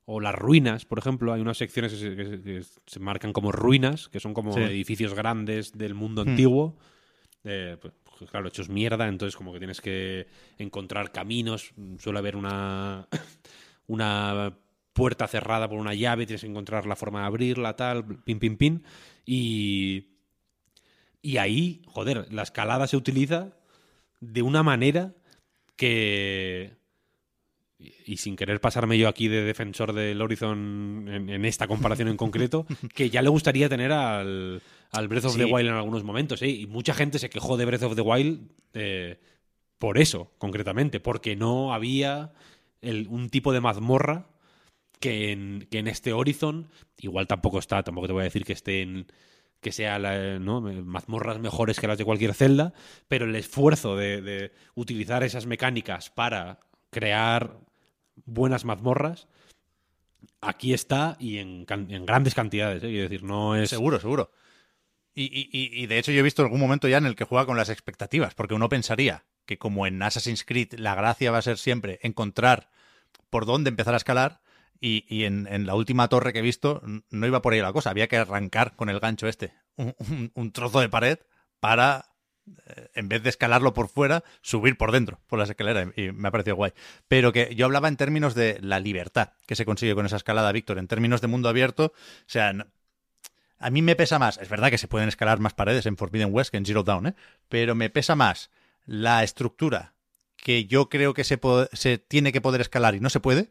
o 0.04 0.20
las 0.20 0.34
ruinas, 0.34 0.84
por 0.84 0.98
ejemplo, 0.98 1.32
hay 1.32 1.40
unas 1.40 1.58
secciones 1.58 1.92
que 1.92 1.98
se, 1.98 2.16
que- 2.16 2.42
que 2.42 2.62
se 2.86 3.00
marcan 3.00 3.32
como 3.32 3.52
ruinas, 3.52 4.08
que 4.08 4.20
son 4.20 4.34
como 4.34 4.52
Sí. 4.52 4.60
edificios 4.60 5.14
grandes 5.14 5.72
del 5.78 5.94
mundo 5.94 6.24
Hmm. 6.24 6.28
antiguo. 6.30 6.76
eh, 7.44 7.76
pues, 7.80 7.92
pues, 8.18 8.30
claro, 8.30 8.46
hechos 8.46 8.68
mierda, 8.68 9.08
entonces 9.08 9.34
como 9.36 9.52
que 9.52 9.58
tienes 9.58 9.80
que 9.80 10.28
encontrar 10.58 11.10
caminos, 11.10 11.72
suele 11.98 12.20
haber 12.20 12.36
una 12.36 13.08
una 13.88 14.56
puerta 14.92 15.26
cerrada 15.26 15.68
por 15.68 15.78
una 15.80 15.92
llave, 15.94 16.24
tienes 16.26 16.42
que 16.42 16.46
encontrar 16.46 16.86
la 16.86 16.94
forma 16.94 17.20
de 17.22 17.26
abrirla, 17.26 17.74
tal, 17.74 18.04
pin, 18.22 18.38
pin, 18.38 18.56
pin. 18.56 18.84
Y. 19.26 20.06
Y 21.20 21.36
ahí, 21.38 21.82
joder, 21.86 22.32
la 22.32 22.42
escalada 22.42 22.86
se 22.86 22.96
utiliza 22.96 23.56
de 24.20 24.42
una 24.42 24.62
manera 24.62 25.14
que. 25.76 26.76
Y 28.06 28.16
sin 28.18 28.36
querer 28.36 28.60
pasarme 28.60 28.98
yo 28.98 29.09
aquí 29.09 29.28
de 29.28 29.42
defensor 29.42 29.92
del 29.92 30.20
Horizon 30.20 31.06
en, 31.09 31.28
en 31.30 31.44
esta 31.44 31.66
comparación 31.66 32.09
en 32.09 32.16
concreto, 32.16 32.66
que 32.94 33.10
ya 33.10 33.22
le 33.22 33.28
gustaría 33.28 33.68
tener 33.68 33.92
al, 33.92 34.62
al 34.90 35.09
Breath 35.09 35.24
of 35.26 35.36
the. 35.36 35.44
Wild 35.44 35.68
en 35.68 35.74
algunos 35.74 36.04
momentos. 36.04 36.42
¿eh? 36.42 36.48
Y 36.48 36.66
mucha 36.66 36.94
gente 36.94 37.18
se 37.18 37.30
quejó 37.30 37.56
de 37.56 37.64
Breath 37.64 37.82
of 37.84 37.94
the 37.94 38.00
Wild 38.02 38.50
eh, 38.74 39.18
por 39.78 39.98
eso, 39.98 40.32
concretamente, 40.38 41.00
porque 41.00 41.34
no 41.36 41.72
había 41.74 42.32
el- 42.80 43.09
un 43.09 43.30
tipo 43.30 43.52
de 43.52 43.60
mazmorra 43.60 44.28
que 45.00 45.32
en, 45.32 45.66
que 45.70 45.78
en 45.78 45.88
este 45.88 46.12
Horizon 46.12 46.68
igual 46.98 47.26
tampoco 47.26 47.59
está, 47.59 47.82
tampoco 47.82 48.06
te 48.06 48.12
voy 48.12 48.20
a 48.20 48.24
decir 48.24 48.44
que 48.44 48.52
esté 48.52 48.82
en 48.82 49.06
que 49.60 49.72
sea 49.72 49.98
la, 50.00 50.38
¿no? 50.40 50.60
mazmorras 50.60 51.38
mejores 51.38 51.78
que 51.78 51.86
las 51.86 51.96
de 51.98 52.04
cualquier 52.04 52.34
celda, 52.34 52.72
pero 53.09 53.24
el 53.26 53.34
esfuerzo 53.36 53.96
de, 53.96 54.20
de 54.20 54.52
utilizar 54.74 55.22
esas 55.22 55.46
mecánicas 55.46 56.10
para 56.10 56.59
crear 56.90 57.59
buenas 58.24 58.64
mazmorras 58.64 59.28
aquí 60.40 60.74
está 60.74 61.16
y 61.18 61.39
en, 61.39 61.64
grandes 61.66 62.34
cantidades, 62.34 62.82
¿eh? 62.82 62.89
Quiero 62.89 63.02
decir, 63.09 63.22
no 63.22 63.56
es 63.56 63.70
Seguro, 63.70 64.01
seguro. 64.01 64.30
Y, 65.14 65.24
y- 65.24 65.82
y- 65.82 65.86
de 65.86 65.98
hecho 65.98 66.10
yo 66.10 66.20
he 66.20 66.22
visto 66.22 66.43
algún 66.43 66.60
momento 66.60 66.89
ya 66.89 66.97
en 66.98 67.06
el 67.06 67.16
que 67.16 67.24
juega 67.24 67.44
con 67.47 67.56
las 67.56 67.68
expectativas, 67.68 68.34
porque 68.34 68.55
uno 68.55 68.68
pensaría 68.68 69.24
que 69.44 69.59
como 69.59 69.86
en 69.86 70.02
Assassin's 70.02 70.44
Creed 70.44 70.74
la 70.78 70.94
gracia 70.94 71.30
va 71.30 71.39
a 71.39 71.43
ser 71.43 71.59
siempre 71.59 71.98
encontrar 72.02 72.70
por 73.28 73.44
dónde 73.44 73.68
empezar 73.70 73.94
a 73.94 73.98
escalar, 73.98 74.40
y, 74.80 75.05
y 75.09 75.24
en, 75.24 75.47
en 75.48 75.66
la 75.66 75.74
última 75.76 76.09
torre 76.09 76.32
que 76.32 76.40
he 76.40 76.43
visto 76.43 76.82
no 77.10 77.26
iba 77.26 77.40
por 77.43 77.52
ahí 77.52 77.60
la 77.60 77.72
cosa, 77.72 77.90
había 77.90 78.09
que 78.09 78.16
arrancar 78.16 78.74
con 78.74 78.89
el 78.89 78.98
gancho 79.01 79.28
este, 79.28 79.52
un, 79.76 79.94
un- 80.34 80.52
trozo 80.52 80.80
de 80.80 80.89
pared 80.89 81.18
para, 81.60 82.06
en 82.94 83.09
vez 83.09 83.23
de 83.23 83.28
escalarlo 83.31 83.73
por 83.73 83.89
fuera, 83.89 84.24
subir 84.40 84.77
por 84.77 84.93
dentro, 84.93 85.20
por 85.28 85.39
las 85.39 85.51
escaleras, 85.51 85.89
y 85.97 86.12
me 86.12 86.28
ha 86.28 86.31
parecido 86.31 86.56
guay. 86.56 86.73
Pero 87.09 87.32
que 87.32 87.55
yo 87.55 87.66
hablaba 87.66 87.89
en 87.89 87.97
términos 87.97 88.35
de 88.35 88.59
la 88.60 88.81
libertad 88.81 89.31
que 89.47 89.56
se 89.56 89.64
consigue 89.64 89.94
con 89.94 90.06
esa 90.06 90.16
escalada, 90.16 90.52
Víctor, 90.52 90.78
en 90.78 90.89
términos 90.89 91.20
de 91.20 91.28
mundo 91.28 91.48
abierto, 91.48 91.86
o 91.86 92.24
sea, 92.27 92.52
a 93.59 93.70
mí 93.70 93.82
me 93.82 93.97
pesa 93.97 94.19
más, 94.19 94.39
es 94.39 94.48
verdad 94.48 94.70
que 94.70 94.78
se 94.78 94.89
pueden 94.89 95.09
escalar 95.09 95.39
más 95.39 95.55
paredes 95.55 95.86
en 95.86 95.97
Forbidden 95.97 96.32
West 96.32 96.51
que 96.51 96.56
en 96.56 96.66
Zero 96.66 96.82
Dawn, 96.82 97.09
¿eh? 97.09 97.14
pero 97.48 97.74
me 97.74 97.90
pesa 97.90 98.16
más 98.16 98.51
la 98.86 99.23
estructura 99.23 99.94
que 100.36 100.64
yo 100.64 100.89
creo 100.89 101.14
que 101.14 101.23
se, 101.23 101.40
se 101.73 101.98
tiene 101.98 102.32
que 102.32 102.40
poder 102.40 102.60
escalar 102.60 102.97
y 102.97 103.01
no 103.01 103.09
se 103.09 103.20
puede, 103.20 103.51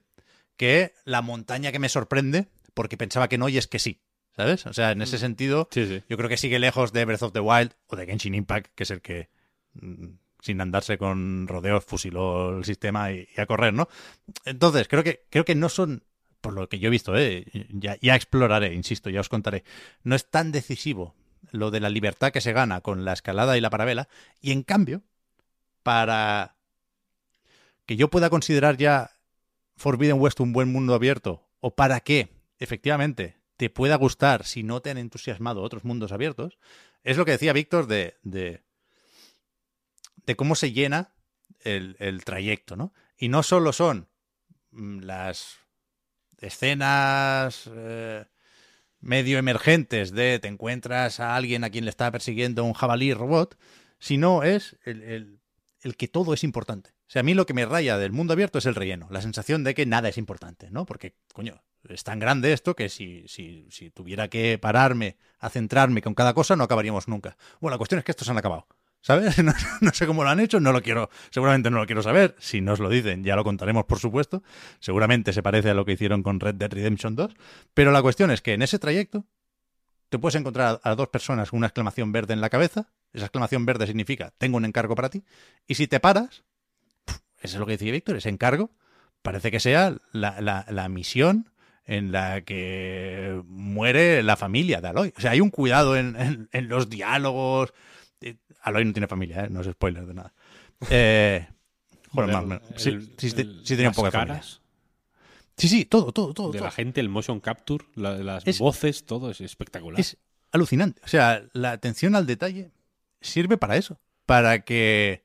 que 0.58 0.94
la 1.06 1.22
montaña 1.22 1.72
que 1.72 1.80
me 1.80 1.88
sorprende 1.88 2.48
porque 2.74 2.98
pensaba 2.98 3.30
que 3.30 3.38
no 3.38 3.48
y 3.48 3.58
es 3.58 3.68
que 3.68 3.80
sí, 3.80 4.02
¿sabes? 4.36 4.66
O 4.66 4.74
sea, 4.74 4.92
en 4.92 5.02
ese 5.02 5.18
sentido, 5.18 5.68
Sí, 5.72 5.86
sí. 5.88 6.04
yo 6.10 6.18
creo 6.18 6.30
que 6.30 6.38
sigue 6.38 6.60
lejos 6.60 6.94
de 6.94 7.06
Breath 7.06 7.24
of 7.24 7.34
the 7.34 7.40
Wild 7.40 7.74
o 7.88 7.96
de 7.96 8.06
Genshin 8.06 8.36
Impact, 8.36 8.74
que 8.76 8.84
es 8.84 8.92
el 8.92 9.02
que, 9.02 9.30
mm, 9.74 10.08
sin 10.42 10.62
andarse 10.62 10.98
con 10.98 11.48
rodeos, 11.48 11.86
fusiló 11.86 12.58
el 12.58 12.66
sistema 12.66 13.12
y, 13.12 13.28
y 13.36 13.42
a 13.42 13.46
correr, 13.46 13.74
¿no? 13.74 13.88
Entonces, 14.46 14.88
creo 14.88 15.04
que, 15.04 15.26
creo 15.30 15.46
que 15.46 15.56
no 15.56 15.70
son, 15.70 16.04
por 16.42 16.54
lo 16.54 16.68
que 16.70 16.80
yo 16.80 16.88
he 16.88 16.92
visto, 16.92 17.16
¿eh? 17.16 17.46
ya, 17.70 17.98
ya 18.02 18.16
exploraré, 18.16 18.74
insisto, 18.74 19.10
ya 19.10 19.20
os 19.20 19.30
contaré, 19.30 19.64
no 20.04 20.16
es 20.16 20.30
tan 20.30 20.52
decisivo 20.52 21.14
lo 21.52 21.70
de 21.70 21.80
la 21.80 21.90
libertad 21.90 22.32
que 22.32 22.42
se 22.42 22.54
gana 22.54 22.82
con 22.82 23.04
la 23.06 23.14
escalada 23.14 23.58
y 23.58 23.62
la 23.62 23.70
parabela, 23.70 24.08
y 24.40 24.52
en 24.52 24.64
cambio, 24.64 25.04
para 25.84 26.56
que 27.86 27.96
yo 27.98 28.10
pueda 28.10 28.30
considerar 28.30 28.78
ya 28.78 29.12
Forbidden 29.76 30.20
West 30.20 30.40
un 30.40 30.54
buen 30.54 30.72
mundo 30.72 30.94
abierto, 30.94 31.48
o 31.60 31.76
para 31.76 32.00
que, 32.00 32.30
efectivamente, 32.60 33.36
te 33.62 33.70
pueda 33.70 33.96
gustar 33.96 34.44
si 34.44 34.64
no 34.64 34.82
te 34.82 34.90
han 34.90 34.98
entusiasmado 34.98 35.62
otros 35.62 35.84
mundos 35.84 36.12
abiertos, 36.12 36.58
es 37.04 37.16
lo 37.16 37.26
que 37.26 37.34
decía 37.34 37.54
Víctor 37.54 37.86
de, 37.86 38.18
de, 38.24 38.64
cómo 40.36 40.56
se 40.56 40.72
llena 40.72 41.14
el, 41.60 41.96
el 42.00 42.24
trayecto, 42.26 42.76
¿no? 42.76 42.92
Y 43.20 43.30
no 43.30 43.44
solo 43.44 43.72
son 43.72 44.08
mm, 44.72 45.02
las 45.02 45.60
escenas 46.40 47.70
eh, 47.72 48.26
medio 49.00 49.38
emergentes 49.38 50.12
de 50.12 50.40
te 50.40 50.48
encuentras 50.48 51.20
a 51.20 51.36
alguien 51.36 51.64
a 51.64 51.70
quien 51.70 51.86
le 51.86 51.92
está 51.92 52.10
persiguiendo 52.12 52.64
un 52.64 52.74
jabalí 52.74 53.14
robot, 53.14 53.60
sino 54.00 54.42
es 54.42 54.76
el, 54.86 55.04
el- 55.04 55.40
el 55.84 55.96
que 55.98 56.08
todo 56.08 56.34
es 56.34 56.44
importante. 56.44 56.96
O 57.12 57.14
sea, 57.14 57.20
a 57.20 57.24
mí 57.24 57.34
lo 57.34 57.46
que 57.46 57.54
me 57.54 57.66
raya 57.66 57.98
del 57.98 58.14
mundo 58.14 58.32
abierto 58.32 58.58
es 58.58 58.66
el 58.66 58.74
relleno, 58.74 59.10
la 59.10 59.22
sensación 59.22 59.66
de 59.66 59.74
que 59.74 59.86
nada 59.86 60.08
es 60.08 60.18
importante, 60.18 60.72
¿no? 60.72 60.86
Porque, 60.86 61.18
coño, 61.34 61.62
es 61.90 62.06
tan 62.06 62.20
grande 62.20 62.54
esto 62.54 62.74
que 62.74 62.88
si, 62.88 63.26
si, 63.28 63.68
si 63.70 63.90
tuviera 63.90 64.30
que 64.30 64.58
pararme 64.58 65.18
a 65.38 65.50
centrarme 65.50 66.02
con 66.02 66.14
cada 66.14 66.34
cosa, 66.34 66.56
no 66.56 66.64
acabaríamos 66.64 67.10
nunca. 67.10 67.36
Bueno, 67.60 67.74
la 67.74 67.80
cuestión 67.80 68.00
es 68.00 68.06
que 68.06 68.12
estos 68.12 68.30
han 68.30 68.38
acabado. 68.38 68.66
¿Sabes? 69.02 69.38
No, 69.44 69.52
no 69.82 69.92
sé 69.92 70.08
cómo 70.08 70.24
lo 70.24 70.30
han 70.30 70.40
hecho, 70.40 70.62
no 70.62 70.72
lo 70.72 70.82
quiero, 70.82 71.10
seguramente 71.32 71.70
no 71.70 71.80
lo 71.80 71.86
quiero 71.86 72.02
saber. 72.02 72.34
Si 72.40 72.62
nos 72.62 72.80
lo 72.80 72.88
dicen, 72.88 73.26
ya 73.26 73.36
lo 73.36 73.44
contaremos, 73.44 73.84
por 73.84 74.00
supuesto. 74.00 74.42
Seguramente 74.80 75.34
se 75.34 75.44
parece 75.44 75.72
a 75.72 75.74
lo 75.74 75.84
que 75.84 75.92
hicieron 75.92 76.24
con 76.24 76.40
Red 76.40 76.56
Dead 76.56 76.72
Redemption 76.72 77.18
2. 77.18 77.34
Pero 77.74 77.92
la 77.92 78.02
cuestión 78.02 78.32
es 78.32 78.42
que 78.42 78.54
en 78.54 78.62
ese 78.62 78.80
trayecto 78.80 79.26
te 80.08 80.18
puedes 80.18 80.36
encontrar 80.36 80.80
a, 80.82 80.92
a 80.92 80.96
dos 80.96 81.10
personas 81.10 81.50
con 81.50 81.58
una 81.58 81.68
exclamación 81.68 82.14
verde 82.14 82.34
en 82.34 82.40
la 82.40 82.50
cabeza. 82.50 82.88
Esa 83.12 83.26
exclamación 83.26 83.66
verde 83.66 83.86
significa 83.86 84.32
tengo 84.38 84.56
un 84.56 84.64
encargo 84.64 84.96
para 84.96 85.10
ti. 85.10 85.26
Y 85.68 85.76
si 85.76 85.88
te 85.88 86.00
paras, 86.00 86.46
eso 87.42 87.56
es 87.56 87.60
lo 87.60 87.66
que 87.66 87.74
decía 87.74 87.92
Víctor, 87.92 88.16
ese 88.18 88.30
encargo 88.30 88.72
parece 89.22 89.52
que 89.52 89.60
sea 89.60 89.96
la, 90.14 90.40
la- 90.42 90.66
la 90.70 90.90
misión 90.90 91.50
en 91.86 92.12
la 92.12 92.42
que 92.42 93.42
muere 93.48 94.24
la 94.24 94.36
familia 94.38 94.82
de 94.82 94.88
Aloy. 94.88 95.14
O 95.18 95.22
sea, 95.22 95.32
hay 95.32 95.42
un 95.42 95.50
cuidado 95.50 95.96
en, 95.98 96.16
en- 96.16 96.50
en 96.52 96.70
los 96.70 96.90
diálogos. 96.90 97.74
Eh, 98.22 98.38
Aloy 98.62 98.86
no 98.86 98.94
tiene 98.94 99.08
familia, 99.08 99.46
¿eh? 99.46 99.48
no 99.50 99.62
es 99.62 99.68
spoiler 99.68 100.06
de 100.06 100.14
nada. 100.14 100.34
Eh, 100.90 101.48
más- 102.14 102.46
más- 102.46 102.62
sí, 102.78 102.90
el- 102.90 103.14
sí, 103.18 103.30
sí, 103.30 103.36
el- 103.42 103.64
tenía 103.64 103.94
familia. 103.94 104.12
caras 104.12 104.62
Sí, 105.58 105.68
sí, 105.68 105.86
todo, 105.86 106.12
todo, 106.12 106.34
todo. 106.34 106.52
de 106.52 106.58
todo. 106.60 106.66
la 106.66 106.72
gente, 106.72 107.02
el 107.02 107.10
motion 107.10 107.40
capture, 107.40 107.86
la- 107.96 108.18
las 108.18 108.48
Es- 108.48 108.58
voces, 108.60 109.06
todo 109.06 109.30
es 109.30 109.42
espectacular. 109.42 110.00
Es 110.00 110.18
alucinante. 110.52 111.02
O 111.04 111.08
sea, 111.08 111.44
la 111.54 111.72
atención 111.72 112.16
al 112.16 112.26
detalle 112.26 112.72
sirve 113.20 113.58
para 113.58 113.76
eso. 113.78 114.00
Para 114.26 114.62
que 114.64 115.24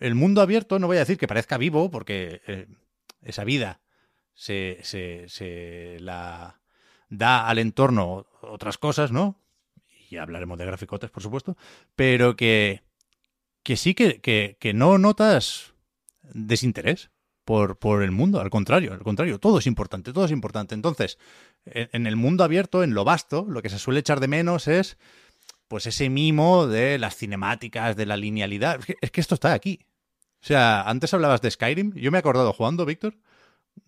el 0.00 0.14
mundo 0.14 0.40
abierto, 0.40 0.78
no 0.78 0.86
voy 0.86 0.96
a 0.96 1.00
decir 1.00 1.18
que 1.18 1.28
parezca 1.28 1.58
vivo, 1.58 1.90
porque 1.90 2.42
eh, 2.46 2.66
esa 3.22 3.44
vida 3.44 3.80
se, 4.34 4.78
se, 4.82 5.28
se 5.28 5.98
la 6.00 6.60
da 7.08 7.48
al 7.48 7.58
entorno 7.58 8.26
otras 8.42 8.78
cosas, 8.78 9.12
¿no? 9.12 9.40
Y 10.10 10.16
hablaremos 10.16 10.58
de 10.58 10.66
graficotes, 10.66 11.10
por 11.10 11.22
supuesto. 11.22 11.56
Pero 11.96 12.36
que, 12.36 12.82
que 13.62 13.76
sí 13.76 13.94
que, 13.94 14.20
que, 14.20 14.56
que 14.60 14.72
no 14.74 14.98
notas 14.98 15.74
desinterés 16.22 17.10
por, 17.44 17.78
por 17.78 18.02
el 18.02 18.10
mundo. 18.10 18.40
Al 18.40 18.50
contrario, 18.50 18.92
al 18.92 19.02
contrario, 19.02 19.38
todo 19.38 19.58
es 19.58 19.66
importante, 19.66 20.12
todo 20.12 20.26
es 20.26 20.30
importante. 20.30 20.74
Entonces, 20.74 21.18
en, 21.64 21.88
en 21.92 22.06
el 22.06 22.16
mundo 22.16 22.44
abierto, 22.44 22.82
en 22.82 22.94
lo 22.94 23.04
vasto, 23.04 23.46
lo 23.48 23.62
que 23.62 23.70
se 23.70 23.78
suele 23.78 24.00
echar 24.00 24.20
de 24.20 24.28
menos 24.28 24.68
es 24.68 24.98
pues 25.68 25.86
ese 25.86 26.08
mimo 26.10 26.66
de 26.66 26.98
las 26.98 27.16
cinemáticas, 27.16 27.94
de 27.96 28.06
la 28.06 28.16
linealidad. 28.16 28.80
Es 28.80 28.86
que, 28.86 28.96
es 29.00 29.10
que 29.10 29.20
esto 29.20 29.34
está 29.34 29.52
aquí. 29.52 29.80
O 30.42 30.46
sea, 30.46 30.82
antes 30.82 31.12
hablabas 31.14 31.40
de 31.42 31.50
Skyrim. 31.50 31.92
Yo 31.94 32.10
me 32.10 32.18
he 32.18 32.20
acordado 32.20 32.52
jugando, 32.52 32.84
Víctor, 32.86 33.14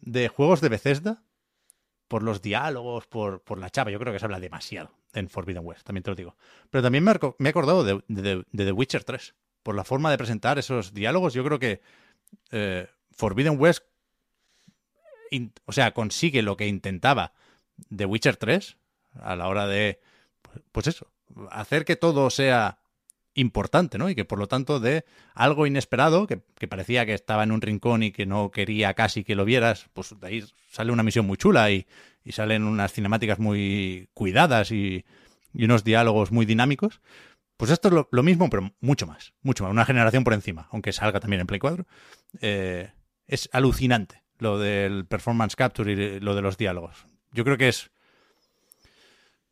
de 0.01 0.28
juegos 0.28 0.61
de 0.61 0.69
Bethesda 0.69 1.23
por 2.09 2.23
los 2.23 2.43
diálogos, 2.43 3.07
por, 3.07 3.40
por 3.43 3.59
la 3.59 3.70
chava. 3.70 3.90
Yo 3.90 3.98
creo 3.98 4.12
que 4.12 4.19
se 4.19 4.24
habla 4.27 4.40
demasiado 4.40 4.90
en 5.12 5.28
Forbidden 5.28 5.65
West, 5.65 5.85
también 5.86 6.02
te 6.02 6.11
lo 6.11 6.16
digo. 6.16 6.36
Pero 6.70 6.82
también 6.82 7.02
me, 7.05 7.12
me 7.39 7.48
he 7.48 7.51
acordado 7.51 7.82
de, 7.85 8.02
de- 8.09 8.44
The 8.55 8.73
Witcher 8.73 9.05
3. 9.05 9.35
Por 9.62 9.74
la 9.74 9.85
forma 9.85 10.11
de 10.11 10.19
presentar 10.19 10.59
esos 10.59 10.93
diálogos, 10.94 11.35
yo 11.35 11.44
creo 11.44 11.59
que 11.59 11.81
eh, 12.51 12.89
Forbidden 13.12 13.61
West, 13.61 13.85
o 15.66 15.73
sea, 15.73 15.93
consigue 15.93 16.43
lo 16.43 16.57
que 16.57 16.66
intentaba 16.66 17.32
The 17.94 18.07
Witcher 18.07 18.36
3 18.36 18.77
a 19.20 19.36
la 19.36 19.48
hora 19.48 19.66
de, 19.66 20.01
pues 20.73 20.86
eso, 20.86 21.11
hacer 21.51 21.85
que 21.85 21.97
todo 21.97 22.31
sea 22.31 22.78
importante, 23.35 23.98
¿no? 23.98 24.11
Y 24.11 24.15
que 24.15 24.24
por 24.24 24.39
lo 24.39 24.48
tanto 24.48 24.81
de 24.81 25.05
algo 25.35 25.66
inesperado, 25.66 26.27
que, 26.27 26.39
parecía 26.69 27.07
que 27.07 27.15
estaba 27.15 27.43
en 27.43 27.52
un 27.52 27.61
rincón 27.61 28.02
y 28.02 28.12
que 28.12 28.27
no 28.27 28.51
quería 28.51 28.94
casi 28.94 29.24
que 29.24 29.35
lo 29.35 29.44
vieras, 29.44 29.89
pues 29.93 30.19
de 30.19 30.27
ahí 30.27 30.44
sale 30.70 30.93
una 30.93 31.02
misión 31.02 31.27
muy 31.27 31.36
chula 31.36 31.70
y, 31.70 31.86
salen 32.31 32.65
unas 32.65 32.93
cinemáticas 32.93 33.39
muy 33.39 34.09
cuidadas 34.15 34.70
y, 34.70 35.05
unos 35.52 35.85
diálogos 35.85 36.31
muy 36.31 36.47
dinámicos. 36.47 37.01
Pues 37.57 37.70
esto 37.70 37.89
es 37.89 37.94
lo, 37.94 38.09
lo 38.11 38.23
mismo, 38.23 38.48
pero 38.48 38.73
mucho 38.81 39.07
más, 39.07 39.35
mucho 39.43 39.65
más, 39.65 39.73
una 39.73 39.85
generación 39.85 40.24
por 40.24 40.32
encima, 40.32 40.69
aunque 40.70 40.93
salga 40.93 41.20
también 41.20 41.40
en 41.40 41.47
Play 41.47 41.61
4. 41.61 41.86
Eh, 42.40 42.90
es 43.27 43.48
alucinante 43.52 44.23
lo 44.39 44.59
del 44.59 45.07
performance 45.07 45.57
capture 45.57 45.93
y 45.93 46.20
lo 46.20 46.35
de 46.35 46.43
los 46.43 46.57
diálogos. 46.57 47.05
Yo 47.32 47.44
creo 47.44 47.59
que 47.59 47.69
es, 47.69 47.90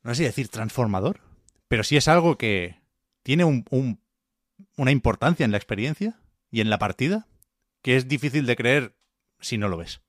no 0.02 0.12
sé 0.12 0.18
si 0.18 0.24
decir 0.24 0.48
transformador, 0.48 1.20
pero 1.68 1.84
sí 1.84 1.96
es 1.96 2.08
algo 2.08 2.36
que 2.38 2.80
tiene 3.22 3.44
un- 3.44 3.64
un- 3.70 4.00
una 4.76 4.90
importancia 4.90 5.44
en 5.44 5.50
la 5.52 5.56
experiencia 5.58 6.20
y 6.50 6.60
en 6.60 6.70
la 6.70 6.78
partida 6.78 7.28
que 7.82 7.96
es 7.96 8.08
difícil 8.08 8.46
de 8.46 8.56
creer 8.56 8.96
si 9.40 9.56
no 9.58 9.68
lo 9.68 9.76
ves. 9.76 10.02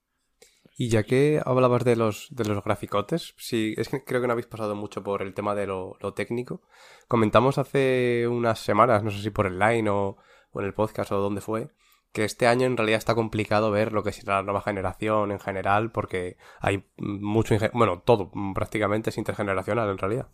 Y 0.77 0.87
ya 0.89 1.03
que 1.03 1.41
hablabas 1.45 1.83
de 1.83 1.97
los, 1.97 2.27
de 2.31 2.45
los 2.45 2.63
graficotes, 2.63 3.33
sí, 3.37 3.73
es 3.77 3.89
que 3.89 4.03
creo 4.05 4.21
que 4.21 4.27
no 4.27 4.33
habéis 4.33 4.47
pasado 4.47 4.75
mucho 4.75 5.03
por 5.03 5.21
el 5.21 5.33
tema 5.33 5.53
de 5.53 5.67
lo, 5.67 5.97
lo 5.99 6.13
técnico. 6.13 6.61
Comentamos 7.09 7.57
hace 7.57 8.27
unas 8.29 8.59
semanas, 8.59 9.03
no 9.03 9.11
sé 9.11 9.21
si 9.21 9.29
por 9.29 9.45
el 9.45 9.59
line 9.59 9.89
o, 9.89 10.17
o 10.51 10.59
en 10.61 10.65
el 10.65 10.73
podcast 10.73 11.11
o 11.11 11.17
dónde 11.19 11.41
fue, 11.41 11.69
que 12.13 12.23
este 12.23 12.47
año 12.47 12.65
en 12.65 12.77
realidad 12.77 12.97
está 12.97 13.13
complicado 13.13 13.71
ver 13.71 13.91
lo 13.91 14.03
que 14.03 14.13
será 14.13 14.37
la 14.37 14.43
nueva 14.43 14.61
generación 14.61 15.31
en 15.33 15.39
general, 15.39 15.91
porque 15.91 16.37
hay 16.61 16.85
mucho, 16.97 17.55
bueno, 17.73 17.99
todo 17.99 18.31
prácticamente 18.55 19.09
es 19.09 19.17
intergeneracional 19.17 19.89
en 19.89 19.97
realidad. 19.97 20.29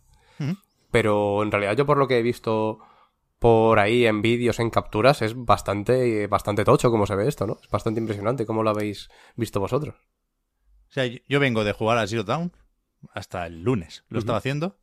Pero 0.90 1.42
en 1.42 1.50
realidad 1.50 1.76
yo 1.76 1.86
por 1.86 1.98
lo 1.98 2.06
que 2.08 2.18
he 2.18 2.22
visto 2.22 2.78
por 3.38 3.78
ahí 3.78 4.06
en 4.06 4.22
vídeos, 4.22 4.58
en 4.60 4.70
capturas, 4.70 5.20
es 5.22 5.34
bastante, 5.36 6.26
bastante 6.26 6.64
tocho 6.64 6.90
como 6.90 7.06
se 7.06 7.14
ve 7.16 7.28
esto, 7.28 7.46
¿no? 7.46 7.58
Es 7.62 7.68
bastante 7.68 8.00
impresionante 8.00 8.46
cómo 8.46 8.62
lo 8.62 8.70
habéis 8.70 9.08
visto 9.36 9.60
vosotros. 9.60 9.94
O 10.88 10.92
sea, 10.92 11.04
yo- 11.06 11.40
vengo 11.40 11.64
de 11.64 11.72
jugar 11.72 11.98
a 11.98 12.06
Zero 12.06 12.24
Dawn 12.24 12.52
hasta 13.12 13.46
el 13.46 13.62
lunes. 13.62 14.04
Lo 14.08 14.18
estaba 14.18 14.38
haciendo. 14.38 14.78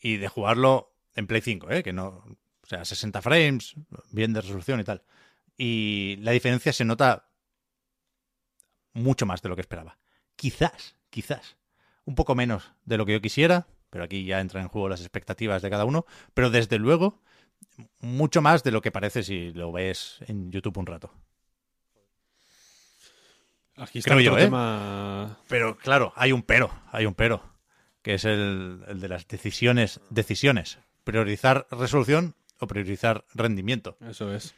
Y 0.00 0.18
de 0.18 0.28
jugarlo 0.28 0.94
en 1.14 1.26
Play 1.26 1.40
5, 1.40 1.70
¿eh? 1.70 1.82
Que 1.82 1.92
no. 1.92 2.08
O 2.62 2.66
sea, 2.66 2.84
60 2.84 3.22
frames, 3.22 3.74
bien 4.12 4.32
de 4.32 4.42
resolución 4.42 4.78
y 4.80 4.84
tal. 4.84 5.02
Y 5.56 6.16
la 6.20 6.32
diferencia 6.32 6.72
se 6.72 6.84
nota 6.84 7.30
mucho 8.92 9.26
más 9.26 9.42
de 9.42 9.48
lo 9.48 9.54
que 9.56 9.62
esperaba. 9.62 9.98
Quizás, 10.36 10.96
quizás. 11.10 11.56
Un 12.04 12.14
poco 12.14 12.34
menos 12.34 12.72
de 12.84 12.96
lo 12.96 13.06
que 13.06 13.12
yo 13.12 13.20
quisiera, 13.20 13.66
pero 13.90 14.04
aquí 14.04 14.24
ya 14.24 14.40
entran 14.40 14.64
en 14.64 14.68
juego 14.68 14.88
las 14.88 15.00
expectativas 15.00 15.62
de 15.62 15.70
cada 15.70 15.84
uno. 15.84 16.06
Pero 16.34 16.50
desde 16.50 16.78
luego, 16.78 17.20
mucho 18.00 18.42
más 18.42 18.62
de 18.62 18.70
lo 18.70 18.80
que 18.82 18.92
parece 18.92 19.22
si 19.22 19.52
lo 19.52 19.72
ves 19.72 20.18
en 20.26 20.50
YouTube 20.50 20.78
un 20.78 20.86
rato. 20.86 21.12
Aquí 23.76 24.00
está 24.00 24.10
Creo 24.10 24.20
yo, 24.20 24.38
¿eh? 24.38 24.44
tema. 24.44 25.38
Pero 25.48 25.76
claro, 25.76 26.12
hay 26.16 26.32
un 26.32 26.42
pero, 26.42 26.70
hay 26.90 27.06
un 27.06 27.14
pero, 27.14 27.42
que 28.02 28.14
es 28.14 28.24
el, 28.24 28.82
el 28.88 29.00
de 29.00 29.08
las 29.08 29.28
decisiones, 29.28 30.00
decisiones. 30.10 30.78
Priorizar 31.04 31.66
resolución 31.70 32.34
o 32.58 32.66
priorizar 32.66 33.24
rendimiento. 33.34 33.96
Eso 34.00 34.34
es. 34.34 34.54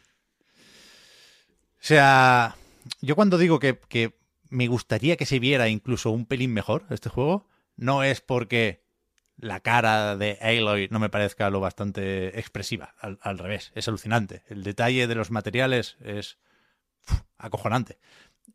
O 1.81 1.83
sea, 1.83 2.57
yo 3.01 3.15
cuando 3.15 3.39
digo 3.39 3.59
que, 3.59 3.79
que 3.89 4.19
me 4.49 4.69
gustaría 4.69 5.17
que 5.17 5.27
se 5.27 5.39
viera 5.39 5.69
incluso 5.69 6.11
un 6.11 6.27
pelín 6.27 6.53
mejor 6.53 6.85
este 6.91 7.09
juego, 7.09 7.47
no 7.77 8.03
es 8.03 8.21
porque 8.21 8.85
la 9.41 9.61
cara 9.61 10.17
de 10.17 10.39
Aloy 10.41 10.89
no 10.91 10.99
me 10.99 11.09
parezca 11.09 11.51
lo 11.51 11.61
bastante 11.61 12.39
expresiva, 12.39 12.95
al, 13.01 13.39
revés, 13.39 13.73
es 13.75 13.89
alucinante. 13.89 14.43
El 14.49 14.63
detalle 14.63 15.07
de 15.07 15.15
los 15.15 15.31
materiales 15.31 15.97
es 16.01 16.39
acojonante. 17.39 17.99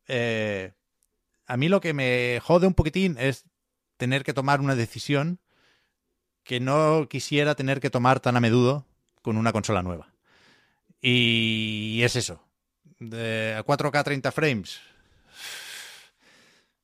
Eh, 0.08 0.74
a 1.48 1.58
mí 1.58 1.70
lo 1.70 1.82
que 1.82 1.94
me 1.94 2.40
jode 2.44 2.68
un 2.68 2.74
poquitín 2.74 3.18
es 3.20 3.46
tener 3.98 4.24
que 4.24 4.34
tomar 4.34 4.62
una 4.62 4.76
decisión 4.76 5.40
que 6.44 6.60
no 6.60 7.08
quisiera 7.10 7.56
tener 7.56 7.80
que 7.80 7.90
tomar 7.90 8.20
tan 8.20 8.38
a 8.38 8.40
menudo 8.40 8.86
con 9.22 9.38
una 9.38 9.52
consola 9.52 9.82
nueva. 9.82 10.14
Y 11.02 12.02
es 12.04 12.16
eso. 12.16 12.44
De 13.00 13.56
a 13.58 13.64
4K 13.64 14.04
30 14.04 14.32
frames. 14.32 14.80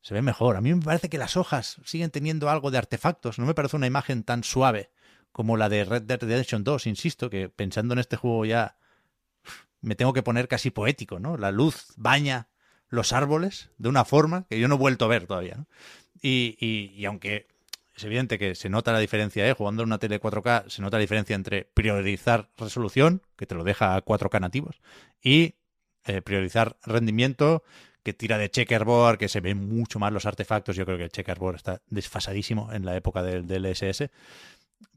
Se 0.01 0.13
ve 0.13 0.21
mejor. 0.21 0.55
A 0.55 0.61
mí 0.61 0.73
me 0.73 0.81
parece 0.81 1.09
que 1.09 1.17
las 1.17 1.37
hojas 1.37 1.77
siguen 1.85 2.09
teniendo 2.11 2.49
algo 2.49 2.71
de 2.71 2.77
artefactos. 2.77 3.37
No 3.39 3.45
me 3.45 3.53
parece 3.53 3.75
una 3.77 3.87
imagen 3.87 4.23
tan 4.23 4.43
suave 4.43 4.89
como 5.31 5.57
la 5.57 5.69
de 5.69 5.85
Red 5.85 6.03
Dead 6.03 6.19
Redemption 6.19 6.63
2, 6.63 6.87
insisto, 6.87 7.29
que 7.29 7.49
pensando 7.49 7.93
en 7.93 7.99
este 7.99 8.17
juego 8.17 8.45
ya 8.45 8.75
me 9.81 9.95
tengo 9.95 10.13
que 10.13 10.23
poner 10.23 10.47
casi 10.47 10.71
poético, 10.71 11.19
¿no? 11.19 11.37
La 11.37 11.51
luz 11.51 11.93
baña 11.97 12.47
los 12.89 13.13
árboles 13.13 13.69
de 13.77 13.89
una 13.89 14.03
forma 14.03 14.45
que 14.49 14.59
yo 14.59 14.67
no 14.67 14.75
he 14.75 14.79
vuelto 14.79 15.05
a 15.05 15.09
ver 15.09 15.27
todavía. 15.27 15.65
y- 16.23 16.91
y 16.95 17.05
aunque 17.05 17.47
es 17.95 18.03
evidente 18.03 18.37
que 18.37 18.53
se 18.55 18.69
nota 18.69 18.91
la 18.93 18.99
diferencia, 18.99 19.47
¿eh? 19.47 19.53
jugando 19.53 19.81
en 19.83 19.89
una 19.89 19.97
tele 19.97 20.19
4K, 20.19 20.65
se 20.69 20.81
nota 20.81 20.97
la 20.97 21.01
diferencia 21.01 21.35
entre 21.35 21.65
priorizar 21.65 22.49
resolución, 22.57 23.21
que 23.37 23.45
te 23.47 23.55
lo 23.55 23.63
deja 23.63 23.95
a 23.95 24.01
4K 24.01 24.39
nativos, 24.39 24.81
y 25.21 25.55
eh, 26.05 26.21
priorizar 26.21 26.77
rendimiento, 26.83 27.63
que 28.03 28.13
tira 28.13 28.37
de 28.37 28.49
checkerboard, 28.49 29.17
que 29.17 29.29
se 29.29 29.41
ven 29.41 29.67
mucho 29.69 29.99
más 29.99 30.11
los 30.11 30.25
artefactos. 30.25 30.75
Yo 30.75 30.85
creo 30.85 30.97
que 30.97 31.05
el 31.05 31.11
checkerboard 31.11 31.55
está 31.55 31.81
desfasadísimo 31.87 32.71
en 32.73 32.85
la 32.85 32.95
época 32.95 33.21
del 33.23 33.47
DLSS. 33.47 34.09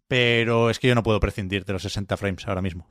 Pero 0.08 0.70
es 0.70 0.78
que 0.78 0.88
yo 0.88 0.94
no 0.94 1.02
puedo 1.02 1.20
prescindir 1.20 1.64
de 1.64 1.72
los 1.72 1.82
60 1.82 2.16
frames 2.16 2.46
ahora 2.46 2.62
mismo. 2.62 2.86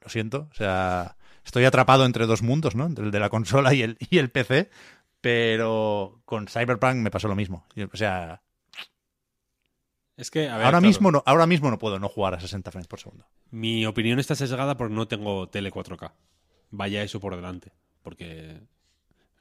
Lo 0.00 0.08
siento. 0.08 0.48
O 0.50 0.54
sea, 0.54 1.16
estoy 1.44 1.64
atrapado 1.64 2.06
entre 2.06 2.26
dos 2.26 2.42
mundos, 2.42 2.74
¿no? 2.74 2.86
Entre 2.86 3.04
el 3.04 3.10
de 3.10 3.20
la 3.20 3.28
consola 3.28 3.74
y 3.74 3.82
el, 3.82 3.96
y 4.10 4.18
el 4.18 4.30
PC. 4.30 4.70
Pero 5.20 6.22
con 6.24 6.46
Cyberpunk 6.46 6.96
me 6.96 7.10
pasó 7.10 7.28
lo 7.28 7.36
mismo. 7.36 7.66
O 7.92 7.96
sea, 7.96 8.42
Es 10.16 10.30
que, 10.30 10.48
a 10.48 10.56
ver, 10.56 10.66
ahora, 10.66 10.78
claro, 10.78 10.86
mismo 10.86 11.10
no, 11.10 11.22
ahora 11.26 11.46
mismo 11.46 11.70
no 11.70 11.78
puedo 11.78 11.98
no 11.98 12.08
jugar 12.08 12.34
a 12.34 12.40
60 12.40 12.70
frames 12.70 12.88
por 12.88 13.00
segundo. 13.00 13.26
Mi 13.50 13.84
opinión 13.86 14.18
está 14.18 14.34
sesgada 14.34 14.76
porque 14.76 14.94
no 14.94 15.08
tengo 15.08 15.48
tele 15.48 15.70
4K. 15.70 16.12
Vaya 16.70 17.02
eso 17.02 17.20
por 17.20 17.36
delante. 17.36 17.72
Porque 18.02 18.60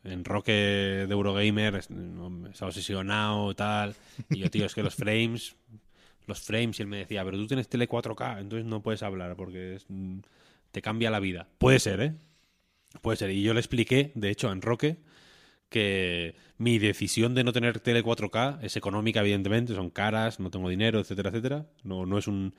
en 0.03 0.23
Roque 0.26 0.51
de 0.51 1.11
Eurogamer 1.11 1.76
está 1.76 2.65
obsesionado 2.65 3.53
tal. 3.55 3.95
Y 4.31 4.39
yo, 4.39 4.49
tío, 4.49 4.65
es 4.65 4.76
que 4.76 4.84
los 4.84 4.95
frames. 4.95 5.55
Los 6.27 6.41
frames, 6.41 6.80
y 6.80 6.84
él 6.84 6.88
me 6.88 6.97
decía, 6.97 7.26
pero 7.26 7.38
tú 7.38 7.47
tienes 7.47 7.67
tele 7.69 7.88
4K, 7.88 8.39
entonces 8.39 8.65
no 8.65 8.84
puedes 8.84 9.01
hablar 9.01 9.35
porque 9.35 9.76
es- 9.76 9.85
mm, 9.89 10.19
te 10.71 10.81
cambia 10.81 11.09
la 11.09 11.19
vida. 11.19 11.47
Puede 11.57 11.80
ser, 11.80 12.01
¿eh? 12.01 12.13
Puede 13.01 13.17
ser. 13.17 13.31
Y 13.31 13.41
yo 13.43 13.53
le 13.53 13.59
expliqué, 13.59 14.11
de 14.15 14.30
hecho, 14.30 14.51
en 14.51 14.61
Roque, 14.61 14.97
que 15.69 16.35
mi 16.57 16.80
decisión 16.80 17.35
de 17.35 17.43
no 17.43 17.53
tener 17.53 17.80
tele 17.80 18.03
4K 18.03 18.59
es 18.63 18.77
económica, 18.77 19.21
evidentemente, 19.21 19.76
son 19.76 19.89
caras, 19.91 20.39
no 20.39 20.51
tengo 20.51 20.69
dinero, 20.69 20.99
etcétera, 20.99 21.30
etcétera. 21.30 21.68
No, 21.84 22.05
no 22.05 22.18
es 22.18 22.28
un. 22.28 22.55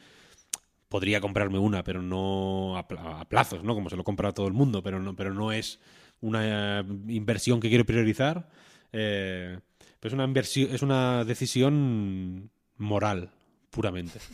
Podría 0.88 1.20
comprarme 1.20 1.58
una, 1.58 1.84
pero 1.84 2.02
no 2.02 2.76
a, 2.76 2.88
pla- 2.88 3.20
a 3.20 3.28
plazos, 3.28 3.62
¿no? 3.62 3.74
Como 3.74 3.90
se 3.90 3.96
lo 3.96 4.04
compra 4.04 4.32
todo 4.32 4.48
el 4.48 4.52
mundo, 4.54 4.82
pero 4.82 5.00
no, 5.00 5.14
pero 5.14 5.32
no 5.32 5.52
es 5.52 5.80
una 6.20 6.80
eh, 6.80 6.84
inversión 7.08 7.60
que 7.60 7.68
quiero 7.68 7.84
priorizar. 7.86 8.48
Eh, 8.92 9.58
pero 9.98 10.08
es 10.10 10.14
una 10.14 10.24
inversión, 10.24 10.74
es 10.74 10.82
una 10.82 11.24
decisión 11.24 12.50
moral, 12.76 13.30
puramente. 13.70 14.18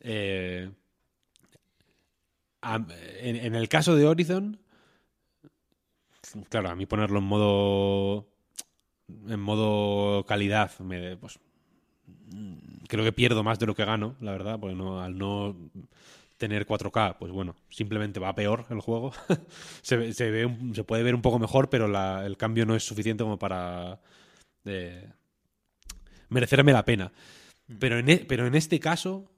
Eh, 0.00 0.68
a- 2.60 2.86
en, 3.20 3.36
en 3.36 3.54
el 3.54 3.68
caso 3.68 3.94
de 3.96 4.06
Horizon, 4.06 4.58
claro, 6.48 6.70
a 6.70 6.74
mí 6.74 6.86
ponerlo 6.86 7.18
en 7.18 7.24
modo 7.24 8.28
en 9.28 9.40
modo 9.40 10.24
calidad 10.26 10.70
me 10.80 11.16
pues 11.16 11.38
creo 12.88 13.04
que 13.04 13.12
pierdo 13.12 13.42
más 13.42 13.58
de 13.58 13.66
lo 13.66 13.74
que 13.74 13.84
gano, 13.84 14.16
la 14.20 14.32
verdad, 14.32 14.58
porque 14.58 14.74
no, 14.74 15.00
al 15.00 15.16
no 15.18 15.56
tener 16.42 16.66
4K, 16.66 17.18
pues 17.20 17.30
bueno, 17.30 17.54
simplemente 17.70 18.18
va 18.18 18.34
peor 18.34 18.66
el 18.70 18.80
juego. 18.80 19.12
se, 19.82 20.12
se, 20.12 20.30
ve 20.32 20.44
un- 20.44 20.74
se 20.74 20.82
puede 20.82 21.04
ver 21.04 21.14
un 21.14 21.22
poco 21.22 21.38
mejor, 21.38 21.70
pero 21.70 21.86
la- 21.86 22.26
el 22.26 22.36
cambio 22.36 22.66
no 22.66 22.74
es 22.74 22.82
suficiente 22.84 23.22
como 23.22 23.38
para 23.38 24.00
eh, 24.64 25.08
merecerme 26.28 26.72
la 26.72 26.84
pena. 26.84 27.12
Pero 27.78 27.98
en, 28.00 28.08
e- 28.08 28.24
pero 28.26 28.44
en 28.48 28.56
este 28.56 28.80
caso 28.80 29.30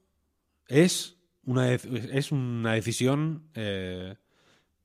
es 0.66 1.18
una, 1.44 1.70
es 1.74 2.32
una 2.32 2.72
decisión 2.72 3.50
eh, 3.54 4.16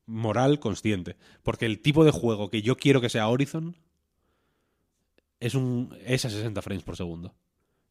moral 0.06 0.60
consciente. 0.60 1.16
Porque 1.42 1.66
el 1.66 1.80
tipo 1.80 2.04
de 2.04 2.12
juego 2.12 2.50
que 2.50 2.62
yo 2.62 2.76
quiero 2.76 3.00
que 3.00 3.08
sea 3.10 3.30
Horizon 3.30 3.78
es, 5.40 5.56
un, 5.56 5.98
es 6.06 6.26
a 6.26 6.30
60 6.30 6.62
frames 6.62 6.84
por 6.84 6.98
segundo. 6.98 7.34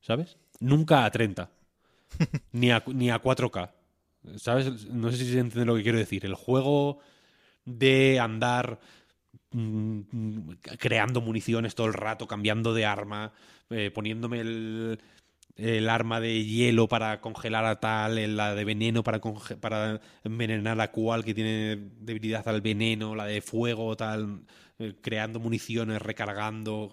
¿Sabes? 0.03 0.37
Nunca 0.61 1.07
a 1.07 1.11
30. 1.11 1.51
ni, 2.53 2.71
a, 2.71 2.83
ni 2.87 3.11
a 3.11 3.23
4K. 3.23 3.71
¿Sabes? 4.37 4.87
No 4.87 5.11
sé 5.11 5.19
si 5.19 5.33
se 5.33 5.39
entiende 5.39 5.65
lo 5.67 5.77
que 5.77 5.83
quiero 5.83 5.99
decir. 5.99 6.25
El 6.25 6.35
juego 6.35 6.99
de 7.65 8.21
andar 8.21 8.81
mm, 9.53 10.01
mm, 10.13 10.51
creando 10.79 11.21
municiones 11.21 11.75
todo 11.75 11.87
el 11.89 11.95
rato, 11.95 12.27
cambiando 12.29 12.75
de 12.75 12.87
arma, 12.87 13.33
eh, 13.71 13.91
poniéndome 13.93 14.41
el, 14.41 15.01
arma 15.89 16.21
de 16.21 16.45
hielo 16.45 16.89
para 16.89 17.21
congelar 17.21 17.65
a 17.67 17.81
tal, 17.81 18.37
la 18.37 18.55
de 18.55 18.65
veneno 18.65 19.03
para, 19.05 19.21
envenenar 20.25 20.81
a 20.81 20.93
cual 20.93 21.25
que 21.25 21.35
tiene 21.35 21.77
debilidad 22.01 22.47
al 22.49 22.61
veneno, 22.63 23.15
la 23.17 23.27
de 23.27 23.41
fuego 23.43 23.97
tal, 23.97 24.43
eh, 24.79 24.95
creando 25.03 25.41
municiones, 25.41 26.01
recargando, 26.03 26.93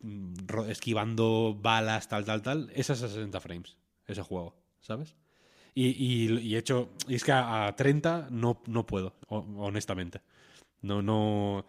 mm, 0.00 0.34
ro- 0.46 0.66
esquivando 0.66 1.56
balas, 1.60 2.08
tal, 2.08 2.24
tal, 2.24 2.42
tal. 2.42 2.70
Esa 2.74 2.92
es 2.94 3.02
a 3.02 3.08
60 3.08 3.40
frames, 3.40 3.76
ese 4.06 4.22
juego, 4.22 4.56
¿sabes? 4.80 5.16
Y, 5.80 6.28
y, 6.42 6.56
hecho, 6.56 6.90
es 7.08 7.22
que 7.22 7.30
a, 7.32 7.66
a 7.68 7.76
30 7.76 8.28
no, 8.30 8.60
no 8.66 8.84
puedo, 8.84 9.14
ho- 9.28 9.46
honestamente. 9.58 10.20
No, 10.82 11.02
no. 11.02 11.66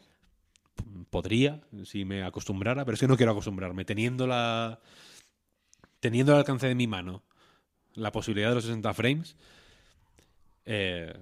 Podría, 1.10 1.62
si 1.86 2.06
me 2.06 2.24
acostumbrara, 2.24 2.86
pero 2.86 2.94
es 2.96 3.00
que 3.02 3.08
no 3.08 3.18
quiero 3.18 3.34
acostumbrarme. 3.34 3.86
Teniendo 3.86 4.26
la. 4.26 4.80
Teniendo 6.00 6.32
al 6.34 6.40
alcance 6.40 6.68
de 6.68 6.76
mi 6.76 6.88
mano 6.88 7.24
la 7.94 8.12
posibilidad 8.12 8.50
de 8.50 8.56
los 8.56 8.64
60 8.66 8.94
frames, 8.94 9.36
eh, 10.66 11.14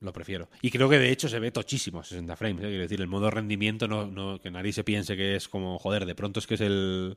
Lo 0.00 0.12
prefiero. 0.12 0.48
Y 0.60 0.70
creo 0.70 0.88
que 0.88 0.98
de 0.98 1.10
hecho 1.10 1.28
se 1.28 1.38
ve 1.38 1.50
tochísimo 1.50 2.00
a 2.00 2.04
60 2.04 2.36
frames. 2.36 2.64
¿eh? 2.64 2.68
Quiero 2.68 2.82
decir, 2.82 3.00
el 3.00 3.06
modo 3.08 3.30
rendimiento, 3.30 3.88
no, 3.88 4.06
no, 4.06 4.40
que 4.40 4.50
nadie 4.50 4.72
se 4.72 4.84
piense 4.84 5.16
que 5.16 5.36
es 5.36 5.48
como, 5.48 5.78
joder, 5.78 6.04
de 6.06 6.14
pronto 6.14 6.38
es 6.40 6.46
que 6.46 6.54
es 6.54 6.60
el, 6.60 7.16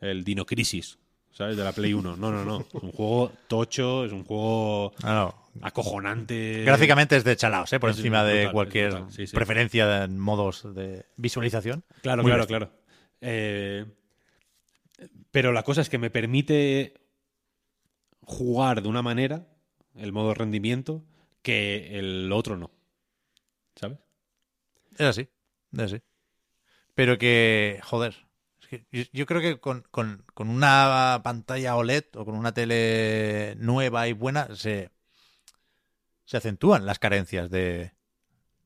el 0.00 0.24
Dino 0.24 0.46
Crisis, 0.46 0.98
¿sabes? 1.38 1.56
De 1.56 1.62
la 1.62 1.70
Play 1.72 1.94
1. 1.94 2.16
No, 2.16 2.32
no, 2.32 2.44
no. 2.44 2.60
Es 2.60 2.82
un 2.82 2.90
juego 2.90 3.32
tocho, 3.46 4.04
es 4.04 4.10
un 4.10 4.24
juego 4.24 4.92
no. 5.04 5.34
acojonante. 5.62 6.64
Gráficamente 6.64 7.16
es 7.16 7.22
de 7.22 7.36
chalaos, 7.36 7.72
¿eh? 7.72 7.78
por 7.78 7.90
Es 7.90 7.96
encima 7.96 8.24
de 8.24 8.34
brutal, 8.34 8.52
cualquier 8.52 8.90
brutal, 8.90 9.12
sí, 9.12 9.26
sí. 9.28 9.34
preferencia 9.36 10.02
en 10.02 10.18
modos 10.18 10.74
de 10.74 11.06
visualización. 11.16 11.84
Claro, 12.02 12.22
Muy 12.22 12.30
claro, 12.30 12.42
bestia. 12.42 12.58
claro. 12.58 12.72
Eh, 13.20 13.86
pero 15.30 15.52
la 15.52 15.62
cosa 15.62 15.80
es 15.80 15.88
que 15.88 15.98
me 15.98 16.10
permite 16.10 16.94
jugar 18.22 18.82
de 18.82 18.88
una 18.88 19.02
manera, 19.02 19.46
el 19.94 20.12
modo 20.12 20.34
rendimiento, 20.34 21.04
que 21.42 22.00
el 22.00 22.32
otro 22.32 22.56
no. 22.56 22.72
¿Sabes? 23.76 23.98
Es 24.94 25.06
así, 25.06 25.28
es 25.72 25.78
así. 25.78 26.02
Pero 26.96 27.16
que, 27.16 27.78
joder, 27.84 28.26
yo, 28.92 29.04
yo 29.12 29.26
creo 29.26 29.40
que 29.40 29.60
con, 29.60 29.84
con- 29.90 30.24
con 30.34 30.48
una 30.48 31.20
pantalla 31.24 31.76
OLED 31.76 32.04
o 32.16 32.24
con 32.24 32.34
una 32.34 32.52
tele 32.52 33.54
nueva 33.58 34.08
y 34.08 34.12
buena 34.12 34.54
se, 34.56 34.90
se 36.24 36.36
acentúan 36.36 36.86
las 36.86 36.98
carencias 36.98 37.50
de, 37.50 37.92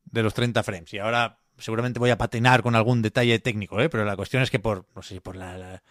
de 0.05 0.23
los 0.23 0.35
30 0.35 0.63
frames. 0.63 0.93
Y 0.95 0.99
ahora 0.99 1.39
seguramente 1.59 2.01
voy 2.01 2.11
a 2.11 2.19
patinar 2.19 2.63
con 2.63 2.75
algún 2.75 3.03
detalle 3.03 3.39
técnico, 3.39 3.81
¿eh? 3.81 3.89
pero 3.89 4.05
la 4.05 4.17
cuestión 4.17 4.43
es 4.43 4.51
que 4.51 4.59
por, 4.59 4.87
no 4.95 5.03
sé, 5.03 5.21
por 5.21 5.37
la, 5.37 5.57
la, 5.59 5.83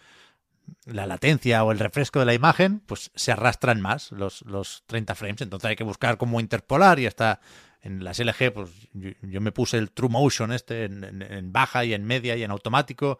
la 0.86 1.06
latencia 1.06 1.64
o 1.64 1.72
el 1.72 1.78
refresco 1.78 2.18
de 2.20 2.26
la 2.26 2.34
imagen, 2.34 2.80
pues 2.80 3.10
se 3.14 3.32
arrastran 3.32 3.80
más 3.80 4.12
los, 4.12 4.42
los 4.42 4.84
30 4.86 5.14
frames. 5.14 5.40
Entonces 5.42 5.70
hay 5.70 5.76
que 5.76 5.84
buscar 5.84 6.18
cómo 6.18 6.40
interpolar 6.40 6.98
y 6.98 7.06
hasta 7.06 7.40
en 7.82 8.04
las 8.04 8.20
LG, 8.20 8.52
pues 8.52 8.70
yo, 8.92 9.10
yo 9.22 9.40
me 9.40 9.52
puse 9.52 9.78
el 9.78 9.90
True 9.90 10.10
Motion 10.10 10.52
este 10.52 10.84
en 10.84 11.52
baja 11.52 11.84
y 11.84 11.94
en 11.94 12.04
media 12.04 12.36
y 12.36 12.42
en 12.44 12.50
automático. 12.50 13.18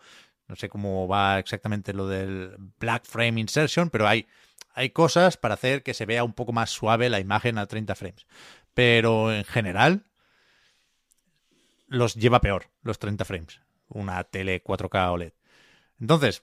No 0.49 0.57
sé 0.57 0.69
cómo 0.69 1.09
va 1.09 1.39
exactamente 1.39 1.93
lo 1.93 2.09
del 2.09 2.57
Black 2.79 3.05
Frame 3.07 3.41
Insertion, 3.41 3.91
pero 3.91 4.07
hay, 4.07 4.27
hay 4.75 4.91
cosas 4.91 5.37
para 5.37 5.55
hacer 5.55 5.83
que 5.83 5.95
se 5.95 6.07
vea 6.07 6.25
un 6.25 6.33
poco 6.35 6.53
más 6.53 6.71
suave 6.71 7.09
la 7.11 7.21
imagen 7.21 7.59
a 7.59 7.67
30 7.67 7.95
frames. 7.95 8.27
Pero 8.75 9.33
en 9.33 9.45
general 9.45 10.05
los 11.87 12.15
lleva 12.15 12.41
peor, 12.41 12.71
los 12.83 12.99
30 12.99 13.25
frames. 13.25 13.61
Una 13.89 14.25
tele 14.25 14.63
4K 14.63 15.11
OLED. 15.13 15.33
Entonces, 16.01 16.43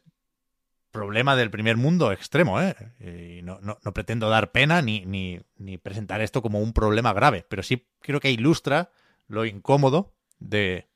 problema 0.91 1.35
del 1.35 1.51
primer 1.51 1.77
mundo 1.77 2.11
extremo, 2.11 2.61
¿eh? 2.61 2.75
Y 2.99 3.41
no, 3.43 3.59
no- 3.61 3.79
no 3.83 3.93
pretendo 3.93 4.29
dar 4.29 4.51
pena 4.51 4.81
ni, 4.81 5.05
ni, 5.05 5.39
ni 5.57 5.77
presentar 5.77 6.21
esto 6.21 6.41
como 6.41 6.59
un 6.59 6.73
problema 6.73 7.13
grave, 7.13 7.45
pero 7.49 7.63
sí 7.63 7.87
creo 8.01 8.19
que 8.19 8.31
ilustra 8.31 8.91
lo 9.27 9.45
incómodo 9.45 10.15
de, 10.39 10.87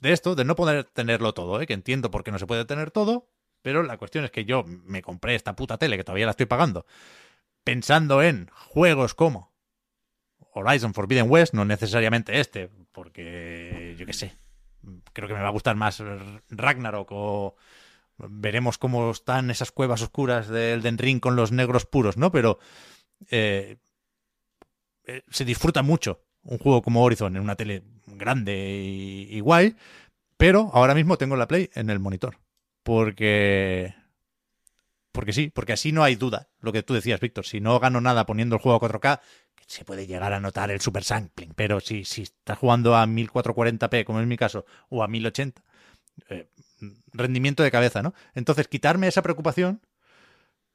de 0.00 0.12
esto, 0.12 0.34
de 0.34 0.44
no 0.44 0.56
poder 0.56 0.84
tenerlo 0.84 1.34
todo, 1.34 1.60
¿eh? 1.60 1.66
Que 1.66 1.74
entiendo 1.74 2.10
por 2.10 2.24
qué 2.24 2.32
no 2.32 2.38
se 2.38 2.46
puede 2.46 2.64
tener 2.64 2.90
todo, 2.90 3.28
pero 3.62 3.82
la 3.82 3.98
cuestión 3.98 4.24
es 4.24 4.30
que 4.30 4.44
yo 4.44 4.64
me 4.64 5.02
compré 5.02 5.34
esta 5.34 5.56
puta 5.56 5.78
tele, 5.78 5.96
que 5.96 6.04
todavía 6.04 6.26
la 6.26 6.32
estoy 6.32 6.46
pagando, 6.46 6.86
pensando 7.64 8.22
en 8.22 8.48
juegos 8.52 9.14
como 9.14 9.52
Horizon 10.52 10.94
Forbidden 10.94 11.30
West, 11.30 11.54
no 11.54 11.64
necesariamente 11.64 12.40
este, 12.40 12.70
porque 12.92 13.94
yo 13.98 14.06
qué 14.06 14.12
sé, 14.12 14.34
creo 15.12 15.28
que 15.28 15.34
me 15.34 15.40
va 15.40 15.48
a 15.48 15.52
gustar 15.52 15.76
más 15.76 16.02
Ragnarok 16.48 17.08
o 17.12 17.56
veremos 18.16 18.78
cómo 18.78 19.10
están 19.10 19.50
esas 19.50 19.72
cuevas 19.72 20.02
oscuras 20.02 20.48
de 20.48 20.72
Elden 20.74 20.98
Ring 20.98 21.20
con 21.20 21.36
los 21.36 21.52
negros 21.52 21.86
puros, 21.86 22.16
¿no? 22.16 22.30
Pero 22.30 22.58
eh, 23.30 23.78
eh, 25.04 25.22
se 25.30 25.44
disfruta 25.44 25.82
mucho 25.82 26.22
un 26.42 26.58
juego 26.58 26.82
como 26.82 27.02
Horizon 27.02 27.36
en 27.36 27.42
una 27.42 27.56
tele 27.56 27.82
grande 28.20 29.26
y, 29.28 29.40
guay, 29.40 29.74
pero 30.36 30.70
ahora 30.72 30.94
mismo 30.94 31.18
tengo 31.18 31.36
la 31.36 31.48
Play 31.48 31.70
en 31.74 31.90
el 31.90 31.98
monitor. 31.98 32.38
Porque. 32.82 33.94
Porque 35.12 35.32
sí, 35.32 35.50
porque 35.52 35.72
así 35.72 35.90
no 35.90 36.04
hay 36.04 36.14
duda. 36.14 36.48
Lo 36.60 36.72
que 36.72 36.84
tú 36.84 36.94
decías, 36.94 37.18
Víctor. 37.18 37.44
Si 37.44 37.60
no 37.60 37.80
gano 37.80 38.00
nada 38.00 38.26
poniendo 38.26 38.54
el 38.54 38.62
juego 38.62 38.76
a 38.76 38.88
4K, 38.88 39.20
que 39.56 39.64
se 39.66 39.84
puede 39.84 40.06
llegar 40.06 40.32
a 40.32 40.40
notar 40.40 40.70
el 40.70 40.80
super 40.80 41.02
sampling. 41.02 41.52
Pero 41.54 41.80
si, 41.80 42.04
si 42.04 42.22
estás 42.22 42.58
jugando 42.58 42.94
a 42.94 43.06
1440p, 43.06 44.04
como 44.04 44.20
es 44.20 44.26
mi 44.26 44.36
caso, 44.36 44.64
o 44.88 45.02
a 45.02 45.08
1080, 45.08 45.62
eh, 46.28 46.48
rendimiento 47.12 47.64
de 47.64 47.72
cabeza, 47.72 48.02
¿no? 48.02 48.14
Entonces, 48.34 48.68
quitarme 48.68 49.08
esa 49.08 49.22
preocupación 49.22 49.80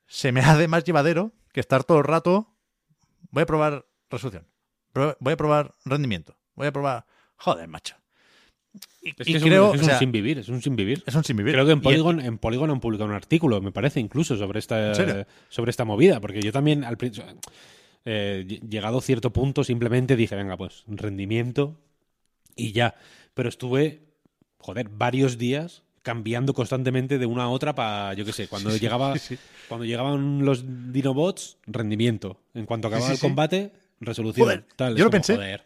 se 0.08 0.32
me 0.32 0.42
hace 0.42 0.68
más 0.68 0.84
llevadero 0.84 1.32
que 1.54 1.60
estar 1.60 1.84
todo 1.84 2.00
el 2.00 2.04
rato. 2.04 2.54
Voy 3.32 3.44
a 3.44 3.46
probar 3.46 3.86
resolución. 4.10 4.48
Voy 5.20 5.34
a 5.34 5.38
probar 5.38 5.76
rendimiento. 5.84 6.38
Voy 6.56 6.68
a 6.68 6.72
probar. 6.72 7.06
Joder, 7.38 7.68
macho. 7.68 7.96
Y, 9.02 9.10
Es 9.10 9.28
y 9.28 9.32
que 9.32 9.38
es, 9.38 9.44
creo. 9.44 9.70
un, 9.72 9.76
es 9.76 9.82
o 9.82 9.86
sea, 9.86 9.94
un 9.94 10.00
sin 10.00 10.12
vivir, 10.12 10.40
es 10.40 10.50
un 10.50 10.62
sin 10.62 10.76
vivir. 10.76 11.04
es 11.06 11.16
un 11.16 11.24
sin 11.24 11.38
vivir. 11.38 11.54
Creo 11.54 11.66
que 11.66 11.72
en 11.72 11.82
Polygon, 11.82 12.20
en 12.20 12.38
Polygon 12.38 12.72
han 12.72 12.80
publicado 12.80 13.10
un 13.10 13.16
artículo, 13.16 13.62
me 13.62 13.72
parece, 13.72 14.00
incluso 14.00 14.36
sobre 14.36 14.60
esta, 14.60 15.26
sobre 15.50 15.70
esta 15.70 15.86
movida, 15.86 16.20
porque 16.20 16.42
yo 16.42 16.52
también, 16.52 16.84
al 16.84 16.98
principio, 16.98 17.32
eh, 18.04 18.44
ll- 18.48 18.68
llegado 18.70 18.98
a 18.98 19.02
cierto 19.02 19.32
punto, 19.32 19.64
simplemente 19.64 20.16
dije, 20.16 20.36
venga, 20.36 20.58
pues 20.58 20.84
rendimiento 20.88 21.80
y 22.56 22.72
ya. 22.72 22.96
Pero 23.34 23.50
estuve, 23.50 24.02
joder, 24.58 24.90
varios 24.90 25.38
días 25.38 25.84
cambiando 26.02 26.54
constantemente 26.54 27.18
de 27.18 27.26
una 27.26 27.44
a 27.44 27.50
otra 27.50 27.74
para, 27.76 28.14
yo 28.14 28.26
qué 28.26 28.32
sé, 28.34 28.48
cuando 28.48 28.76
llegaba, 28.78 29.18
sí. 29.18 29.38
cuando 29.68 29.86
llegaban 29.86 30.46
los 30.46 30.64
Dinobots, 30.94 31.58
rendimiento. 31.66 32.40
En 32.54 32.66
cuanto 32.66 32.88
acababa 32.90 33.08
sí, 33.10 33.14
el 33.16 33.20
combate, 33.20 33.72
resolución. 34.00 34.46
Joder, 34.46 34.66
tal. 34.76 34.94
yo 34.96 35.00
lo 35.04 35.06
como, 35.06 35.12
pensé. 35.12 35.36
joder, 35.36 35.66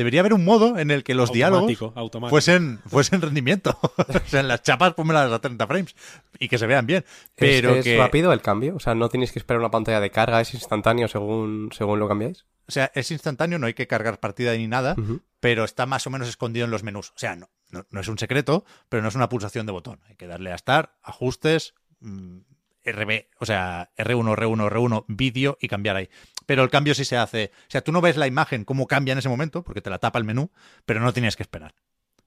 Debería 0.00 0.20
haber 0.20 0.32
un 0.32 0.46
modo 0.46 0.78
en 0.78 0.90
el 0.90 1.04
que 1.04 1.12
los 1.12 1.30
diálogos 1.30 1.92
automático, 1.94 2.30
fuesen, 2.30 2.80
fuesen 2.86 3.20
rendimiento. 3.20 3.78
o 3.82 4.28
sea, 4.28 4.40
en 4.40 4.48
las 4.48 4.62
chapas 4.62 4.94
pónmelas 4.94 5.30
a 5.30 5.38
30 5.42 5.66
frames 5.66 5.94
y 6.38 6.48
que 6.48 6.56
se 6.56 6.66
vean 6.66 6.86
bien. 6.86 7.04
Pero 7.34 7.74
¿Es, 7.74 7.98
rápido 7.98 8.32
el 8.32 8.40
cambio? 8.40 8.76
O 8.76 8.80
sea, 8.80 8.94
no 8.94 9.10
tenéis 9.10 9.30
que 9.30 9.38
esperar 9.38 9.60
una 9.60 9.70
pantalla 9.70 10.00
de 10.00 10.10
carga, 10.10 10.40
es 10.40 10.54
instantáneo 10.54 11.06
según, 11.06 11.68
según 11.76 11.98
lo 11.98 12.08
cambiáis. 12.08 12.46
O 12.66 12.72
sea, 12.72 12.90
es 12.94 13.10
instantáneo, 13.10 13.58
no 13.58 13.66
hay 13.66 13.74
que 13.74 13.86
cargar 13.86 14.20
partida 14.20 14.56
ni 14.56 14.68
nada, 14.68 14.96
pero 15.38 15.64
está 15.64 15.84
más 15.84 16.06
o 16.06 16.10
menos 16.10 16.30
escondido 16.30 16.64
en 16.64 16.70
los 16.70 16.82
menús. 16.82 17.10
O 17.10 17.18
sea, 17.18 17.36
no, 17.36 17.50
no, 17.70 17.84
no 17.90 18.00
es 18.00 18.08
un 18.08 18.16
secreto, 18.16 18.64
pero 18.88 19.02
no 19.02 19.10
es 19.10 19.14
una 19.14 19.28
pulsación 19.28 19.66
de 19.66 19.72
botón. 19.72 20.00
Hay 20.08 20.16
que 20.16 20.26
darle 20.26 20.50
a 20.50 20.56
Start, 20.56 20.92
ajustes, 21.02 21.74
mm, 22.00 22.38
RB, 22.84 23.26
o 23.38 23.44
sea, 23.44 23.90
R1, 23.98 24.34
R1, 24.34 24.70
R1, 24.70 25.04
vídeo 25.08 25.58
y 25.60 25.68
cambiar 25.68 25.96
ahí. 25.96 26.08
Pero 26.50 26.64
el 26.64 26.70
cambio 26.70 26.96
sí 26.96 27.04
se 27.04 27.16
hace. 27.16 27.52
O 27.54 27.70
sea, 27.70 27.80
tú 27.80 27.92
no 27.92 28.00
ves 28.00 28.16
la 28.16 28.26
imagen 28.26 28.64
cómo 28.64 28.88
cambia 28.88 29.12
en 29.12 29.18
ese 29.18 29.28
momento, 29.28 29.62
porque 29.62 29.80
te 29.80 29.88
la 29.88 30.00
tapa 30.00 30.18
el 30.18 30.24
menú, 30.24 30.50
pero 30.84 30.98
no 30.98 31.12
tienes 31.12 31.36
que 31.36 31.44
esperar. 31.44 31.76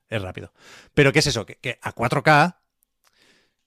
Es 0.08 0.22
rápido. 0.22 0.54
Pero 0.94 1.12
¿qué 1.12 1.20
es 1.20 1.28
eso? 1.28 1.46
Que, 1.46 1.78
a 1.82 1.94
4K 1.94 2.56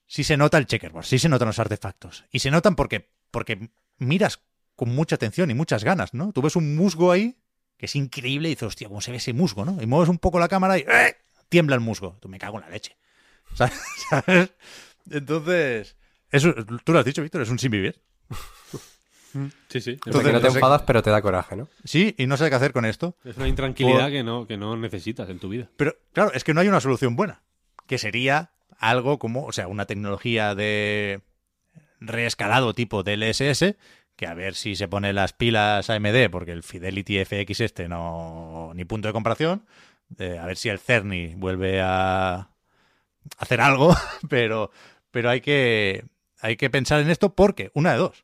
sí 0.07 0.23
se 0.23 0.35
nota 0.35 0.57
el 0.57 0.65
checkerboard, 0.65 1.05
sí 1.05 1.19
se 1.19 1.29
notan 1.29 1.49
los 1.49 1.59
artefactos. 1.59 2.25
Y 2.31 2.39
se 2.39 2.49
notan 2.49 2.75
porque, 2.75 3.07
porque 3.29 3.69
miras 3.99 4.41
con 4.75 4.95
mucha 4.95 5.13
atención 5.13 5.51
y 5.51 5.53
muchas 5.53 5.83
ganas, 5.83 6.15
¿no? 6.15 6.31
Tú 6.33 6.41
ves 6.41 6.55
un 6.55 6.75
musgo 6.75 7.11
ahí 7.11 7.37
que 7.77 7.85
es 7.85 7.95
increíble 7.95 8.49
y 8.49 8.53
dices, 8.53 8.69
hostia, 8.69 8.87
¿cómo 8.87 9.01
se 9.01 9.11
ve 9.11 9.17
ese 9.17 9.33
musgo, 9.33 9.63
no? 9.63 9.79
Y 9.79 9.85
mueves 9.85 10.09
un 10.09 10.17
poco 10.17 10.39
la 10.39 10.47
cámara 10.47 10.79
y 10.79 10.85
¡eh! 10.87 11.17
tiembla 11.49 11.75
el 11.75 11.81
musgo. 11.81 12.17
Tú 12.19 12.29
me 12.29 12.39
cago 12.39 12.57
en 12.57 12.61
la 12.61 12.71
leche. 12.71 12.97
¿Sabes? 13.53 14.53
Entonces, 15.07 15.95
tú 16.83 16.93
lo 16.93 16.97
has 16.97 17.05
dicho, 17.05 17.21
Víctor, 17.21 17.43
es 17.43 17.49
un 17.49 17.59
sin 17.59 17.69
vivir. 17.69 18.01
Sí, 19.69 19.81
sí. 19.81 19.97
Que 19.97 20.11
no 20.11 20.41
te 20.41 20.47
enfadas, 20.47 20.81
pero 20.83 21.03
te 21.03 21.09
da 21.09 21.21
coraje, 21.21 21.55
¿no? 21.55 21.67
Sí, 21.83 22.15
y 22.17 22.27
no 22.27 22.37
sé 22.37 22.49
qué 22.49 22.55
hacer 22.55 22.73
con 22.73 22.85
esto. 22.85 23.15
Es 23.23 23.37
una 23.37 23.47
intranquilidad 23.47 24.03
Por- 24.03 24.11
que, 24.11 24.23
no, 24.23 24.47
que 24.47 24.57
no 24.57 24.75
necesitas 24.77 25.29
en 25.29 25.39
tu 25.39 25.49
vida. 25.49 25.69
Pero 25.77 25.95
claro, 26.13 26.31
es 26.33 26.43
que 26.43 26.53
no 26.53 26.61
hay 26.61 26.67
una 26.67 26.79
solución 26.81 27.15
buena. 27.15 27.41
Que 27.85 27.97
sería 27.97 28.51
algo 28.79 29.19
como, 29.19 29.45
o 29.45 29.51
sea, 29.51 29.67
una 29.67 29.85
tecnología 29.85 30.55
de 30.55 31.21
reescalado 31.99 32.73
tipo 32.73 33.03
DLSS, 33.03 33.75
que 34.15 34.27
a 34.27 34.33
ver 34.33 34.55
si 34.55 34.75
se 34.75 34.87
pone 34.87 35.13
las 35.13 35.33
pilas 35.33 35.89
AMD, 35.89 36.29
porque 36.31 36.51
el 36.51 36.63
Fidelity 36.63 37.23
FX 37.23 37.61
este 37.61 37.87
no, 37.87 38.71
ni 38.75 38.85
punto 38.85 39.07
de 39.07 39.13
comparación. 39.13 39.65
Eh, 40.17 40.37
a 40.39 40.45
ver 40.45 40.57
si 40.57 40.69
el 40.69 40.79
Cerny 40.79 41.35
vuelve 41.35 41.81
a 41.81 42.49
hacer 43.37 43.61
algo, 43.61 43.95
pero, 44.29 44.71
pero 45.11 45.29
hay 45.29 45.41
que, 45.41 46.05
hay 46.39 46.55
que 46.55 46.69
pensar 46.69 47.01
en 47.01 47.09
esto 47.09 47.35
porque, 47.35 47.71
una 47.73 47.91
de 47.91 47.97
dos. 47.99 48.23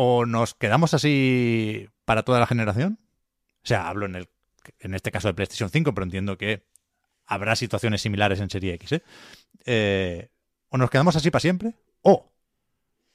O 0.00 0.26
nos 0.26 0.54
quedamos 0.54 0.94
así 0.94 1.88
para 2.04 2.22
toda 2.22 2.38
la 2.38 2.46
generación. 2.46 3.00
O 3.64 3.66
sea, 3.66 3.88
hablo 3.88 4.06
en, 4.06 4.14
el, 4.14 4.28
en 4.78 4.94
este 4.94 5.10
caso 5.10 5.26
de 5.26 5.34
PlayStation 5.34 5.70
5, 5.70 5.92
pero 5.92 6.04
entiendo 6.04 6.38
que 6.38 6.68
habrá 7.26 7.56
situaciones 7.56 8.00
similares 8.00 8.38
en 8.38 8.48
Serie 8.48 8.74
X. 8.74 8.92
¿eh? 8.92 9.02
Eh, 9.66 10.30
o 10.68 10.78
nos 10.78 10.88
quedamos 10.90 11.16
así 11.16 11.32
para 11.32 11.40
siempre, 11.40 11.74
o 12.02 12.32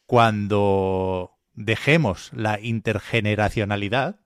cuando 0.06 1.32
dejemos 1.54 2.32
la 2.34 2.60
intergeneracionalidad 2.60 4.20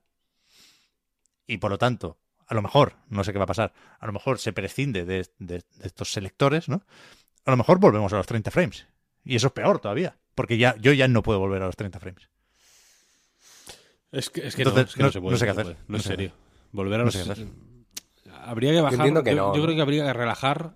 y 1.46 1.58
por 1.58 1.70
lo 1.70 1.78
tanto, 1.78 2.18
a 2.48 2.54
lo 2.54 2.62
mejor, 2.62 2.96
no 3.08 3.22
sé 3.22 3.32
qué 3.32 3.38
va 3.38 3.44
a 3.44 3.46
pasar, 3.54 3.72
a 4.00 4.06
lo 4.06 4.12
mejor 4.12 4.40
se 4.40 4.52
prescinde 4.52 5.04
de, 5.04 5.28
de- 5.38 5.62
estos 5.82 6.10
selectores, 6.10 6.68
¿no? 6.68 6.82
A 7.44 7.52
lo 7.52 7.56
mejor 7.56 7.78
volvemos 7.78 8.12
a 8.12 8.16
los 8.16 8.26
30 8.26 8.50
frames. 8.50 8.88
Y 9.24 9.36
eso 9.36 9.46
es 9.46 9.52
peor 9.52 9.78
todavía, 9.78 10.18
porque 10.34 10.58
ya, 10.58 10.74
yo 10.78 10.92
ya 10.92 11.06
no 11.06 11.22
puedo 11.22 11.38
volver 11.38 11.62
a 11.62 11.66
los 11.66 11.76
30 11.76 12.00
frames. 12.00 12.28
Es 14.12 14.30
que, 14.30 14.46
es 14.46 14.56
que 14.56 14.62
Entonces, 14.62 14.84
no, 14.84 14.88
es 14.88 14.94
que 14.94 15.00
no- 15.02 15.06
no 15.06 15.12
se 15.12 15.20
puede. 15.20 15.32
no 15.32 15.38
sé 15.38 15.44
qué 15.44 15.50
hacer. 15.50 15.66
No, 15.86 15.96
en 15.96 16.02
sé 16.02 16.08
qué 16.10 16.14
serio. 16.16 16.32
Volver 16.72 16.94
a 16.94 16.98
No 16.98 17.04
los. 17.06 17.14
sé 17.14 17.24
qué 17.24 17.30
hacer. 17.32 17.46
Habría 18.44 18.72
que 18.72 18.80
bajar. 18.80 18.98
que 19.00 19.30
yo, 19.30 19.36
no, 19.36 19.54
yo 19.54 19.58
¿no? 19.58 19.64
creo 19.64 19.76
que 19.76 19.82
habría 19.82 20.04
que 20.06 20.12
relajar 20.12 20.74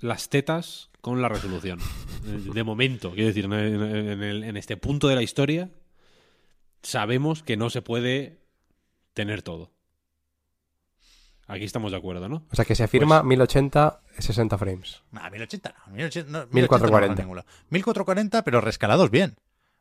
las 0.00 0.28
tetas 0.28 0.90
con 1.00 1.22
la 1.22 1.28
resolución. 1.28 1.78
De 2.24 2.64
momento, 2.64 3.12
quiero 3.12 3.28
decir, 3.28 3.44
en, 3.44 3.52
en 3.52 4.22
el- 4.22 4.42
en 4.44 4.56
este 4.56 4.76
punto 4.76 5.06
de 5.08 5.14
la 5.14 5.22
historia, 5.22 5.70
sabemos 6.82 7.42
que 7.42 7.56
no 7.56 7.70
se 7.70 7.82
puede 7.82 8.40
tener 9.14 9.42
todo. 9.42 9.70
Aquí 11.48 11.62
estamos 11.64 11.92
de 11.92 11.98
acuerdo, 11.98 12.28
¿no? 12.28 12.44
O 12.50 12.56
sea 12.56 12.64
que 12.64 12.74
se 12.74 12.82
afirma 12.82 13.20
Pues- 13.20 13.28
1080 13.28 14.00
60 14.18 14.58
frames. 14.58 15.02
Nah, 15.12 15.30
1080 15.30 15.74
no. 15.86 15.92
1080, 15.94 16.30
no, 16.32 16.46
1440. 16.50 16.88
no 16.90 16.90
va 16.90 17.12
a 17.12 17.24
ningún 17.24 17.36
lado. 17.36 17.48
1440, 17.70 18.42
pero 18.42 18.60
rescalados 18.60 19.10
bien. 19.10 19.36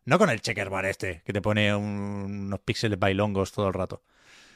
No 0.06 0.18
con 0.20 0.30
el 0.30 0.42
checkerbar 0.42 0.86
este, 0.86 1.22
que 1.26 1.34
te 1.34 1.42
pone 1.42 1.76
un- 1.76 2.46
unos 2.48 2.60
píxeles 2.62 3.00
bailongos 3.00 3.52
todo 3.52 3.68
el 3.68 3.74
rato. 3.74 4.04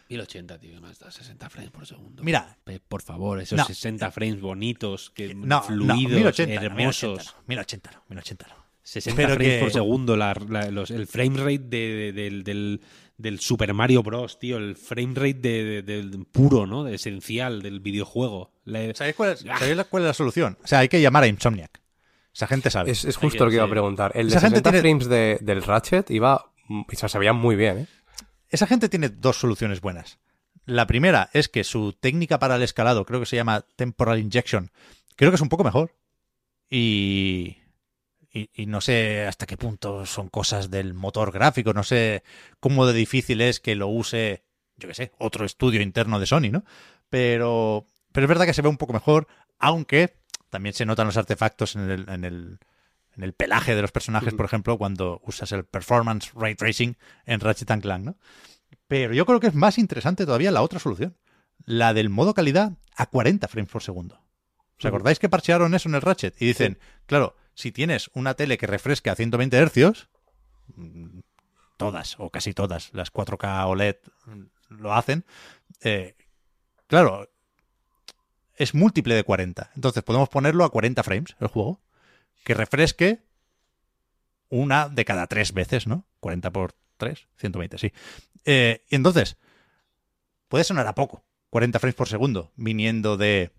1080, 0.09 0.59
tío, 0.59 0.81
más 0.81 0.97
da 0.99 1.11
60 1.11 1.49
frames 1.49 1.71
por 1.71 1.85
segundo. 1.85 2.23
Mira. 2.23 2.57
Por 2.87 3.01
favor, 3.01 3.39
esos 3.39 3.57
No. 3.57 3.65
60 3.65 4.11
frames 4.11 4.41
bonitos, 4.41 5.11
que 5.11 5.33
No, 5.35 5.45
no, 5.45 5.63
fluidos, 5.63 6.11
1080, 6.11 6.55
no, 6.61 6.65
hermosos. 6.65 7.35
1080 7.47 7.91
no, 7.91 8.03
1080 8.09 8.47
no. 8.47 8.55
60 8.81 9.15
Pero 9.15 9.35
frames 9.35 9.53
que- 9.55 9.59
por 9.59 9.71
segundo, 9.71 10.17
la- 10.17 10.33
la- 10.49 10.71
los- 10.71 10.89
el 10.89 11.05
frame 11.05 11.37
rate 11.37 11.59
de- 11.59 11.77
de- 11.95 12.11
del, 12.13 12.43
del- 12.43 12.81
del 13.17 13.39
Super 13.39 13.73
Mario 13.75 14.01
Bros, 14.01 14.39
tío, 14.39 14.57
el 14.57 14.75
frame 14.75 15.13
rate 15.13 15.33
de- 15.35 15.81
de- 15.83 16.03
del 16.03 16.25
puro, 16.25 16.65
¿no? 16.65 16.83
De 16.83 16.95
esencial 16.95 17.61
del 17.61 17.79
videojuego. 17.79 18.51
La- 18.65 18.93
¿Sabéis 18.95 19.15
cuál, 19.15 19.33
es, 19.33 19.39
sabéis 19.41 19.77
la- 19.77 19.83
cuál 19.83 20.03
es 20.03 20.07
la 20.07 20.13
solución? 20.15 20.57
O 20.63 20.67
sea, 20.67 20.79
hay 20.79 20.89
que 20.89 21.01
llamar 21.01 21.23
a 21.23 21.27
Insomniac. 21.27 21.79
Esa 22.33 22.47
gente 22.47 22.69
sabe. 22.69 22.91
Es, 22.91 23.15
justo 23.17 23.43
lo 23.43 23.49
que 23.49 23.55
iba 23.57 23.65
a 23.65 23.69
preguntar. 23.69 24.11
El 24.15 24.27
de 24.29 24.35
Esa 24.37 24.41
gente 24.41 24.57
60 24.59 24.71
tiene- 24.71 24.81
frames 24.81 25.07
de- 25.09 25.37
del 25.41 25.63
Ratchet 25.63 26.09
iba. 26.11 26.51
O 26.69 26.85
sea, 26.93 27.09
se 27.09 27.17
veía 27.19 27.33
muy 27.33 27.55
bien, 27.55 27.79
¿eh? 27.79 27.87
Esa 28.49 28.67
gente 28.67 28.89
tiene 28.89 29.09
dos 29.09 29.37
soluciones 29.39 29.81
buenas. 29.81 30.19
La 30.65 30.85
primera 30.87 31.29
es 31.33 31.49
que 31.49 31.63
su 31.63 31.93
técnica 31.93 32.37
para 32.39 32.55
el 32.55 32.61
escalado, 32.63 33.05
creo 33.05 33.19
que 33.19 33.25
se 33.25 33.35
llama 33.35 33.65
Temporal 33.75 34.19
Injection, 34.19 34.71
creo 35.15 35.31
que 35.31 35.35
es 35.35 35.41
un 35.41 35.49
poco 35.49 35.63
mejor. 35.63 35.95
Y, 36.69 37.57
y, 38.31 38.49
y 38.53 38.65
no 38.67 38.81
sé 38.81 39.25
hasta 39.25 39.45
qué 39.47 39.57
punto 39.57 40.05
son 40.05 40.29
cosas 40.29 40.69
del 40.69 40.93
motor 40.93 41.31
gráfico, 41.31 41.73
no 41.73 41.83
sé 41.83 42.23
cómo 42.59 42.85
de 42.85 42.93
difícil 42.93 43.41
es 43.41 43.59
que 43.59 43.75
lo 43.75 43.87
use, 43.87 44.43
yo 44.77 44.87
qué 44.87 44.93
sé, 44.93 45.11
otro 45.17 45.45
estudio 45.45 45.81
interno 45.81 46.19
de 46.19 46.27
Sony, 46.27 46.51
¿no? 46.51 46.63
Pero, 47.09 47.87
pero 48.11 48.25
es 48.25 48.29
verdad 48.29 48.45
que 48.45 48.53
se 48.53 48.61
ve 48.61 48.69
un 48.69 48.77
poco 48.77 48.93
mejor, 48.93 49.27
aunque 49.57 50.18
también 50.49 50.73
se 50.73 50.85
notan 50.85 51.07
los 51.07 51.17
artefactos 51.17 51.75
en 51.75 51.89
el, 51.89 52.09
en 52.09 52.23
el, 52.25 52.59
en 53.15 53.23
el 53.23 53.33
pelaje 53.33 53.75
de 53.75 53.81
los 53.81 53.91
personajes, 53.91 54.33
por 54.33 54.45
ejemplo, 54.45 54.77
cuando 54.77 55.21
usas 55.25 55.51
el 55.51 55.65
Performance 55.65 56.31
Ray 56.33 56.55
Tracing 56.55 56.97
en 57.25 57.39
Ratchet 57.39 57.71
and 57.71 57.81
Clank, 57.81 58.05
¿no? 58.05 58.17
Pero 58.87 59.13
yo 59.13 59.25
creo 59.25 59.39
que 59.39 59.47
es 59.47 59.55
más 59.55 59.77
interesante 59.77 60.25
todavía 60.25 60.51
la 60.51 60.61
otra 60.61 60.79
solución, 60.79 61.15
la 61.65 61.93
del 61.93 62.09
modo 62.09 62.33
calidad 62.33 62.73
a 62.95 63.05
40 63.05 63.47
frames 63.47 63.71
por 63.71 63.83
segundo. 63.83 64.21
¿Os 64.77 64.85
acordáis 64.85 65.19
que 65.19 65.29
parchearon 65.29 65.73
eso 65.75 65.89
en 65.89 65.95
el 65.95 66.01
Ratchet? 66.01 66.41
Y 66.41 66.45
dicen, 66.45 66.79
claro, 67.05 67.35
si 67.53 67.71
tienes 67.71 68.09
una 68.13 68.33
tele 68.35 68.57
que 68.57 68.67
refresque 68.67 69.09
a 69.09 69.15
120 69.15 69.57
hercios, 69.57 70.09
mm, 70.75 71.19
todas 71.77 72.15
o 72.19 72.29
casi 72.29 72.53
todas 72.53 72.93
las 72.93 73.11
4K 73.11 73.67
OLED 73.67 73.97
mm, 74.25 74.43
lo 74.69 74.93
hacen, 74.93 75.25
eh, 75.81 76.15
claro, 76.87 77.29
es 78.59 78.75
múltiple 78.75 79.15
de 79.15 79.23
40. 79.23 79.71
Entonces 79.73 80.03
podemos 80.03 80.29
ponerlo 80.29 80.65
a 80.65 80.69
40 80.69 81.01
frames 81.01 81.35
el 81.39 81.47
juego, 81.47 81.79
que 82.43 82.53
refresque 82.53 83.23
una 84.49 84.89
de 84.89 85.05
cada 85.05 85.25
tres 85.27 85.53
veces, 85.53 85.87
¿no? 85.87 86.05
40 86.19 86.51
por 86.51 86.73
3, 86.97 87.27
120, 87.37 87.77
sí. 87.77 87.93
Eh, 88.45 88.83
y 88.89 88.95
entonces, 88.95 89.37
puede 90.49 90.65
sonar 90.65 90.85
a 90.87 90.93
poco, 90.93 91.23
40 91.49 91.79
frames 91.79 91.95
por 91.95 92.09
segundo, 92.09 92.51
viniendo 92.57 93.15
de 93.15 93.51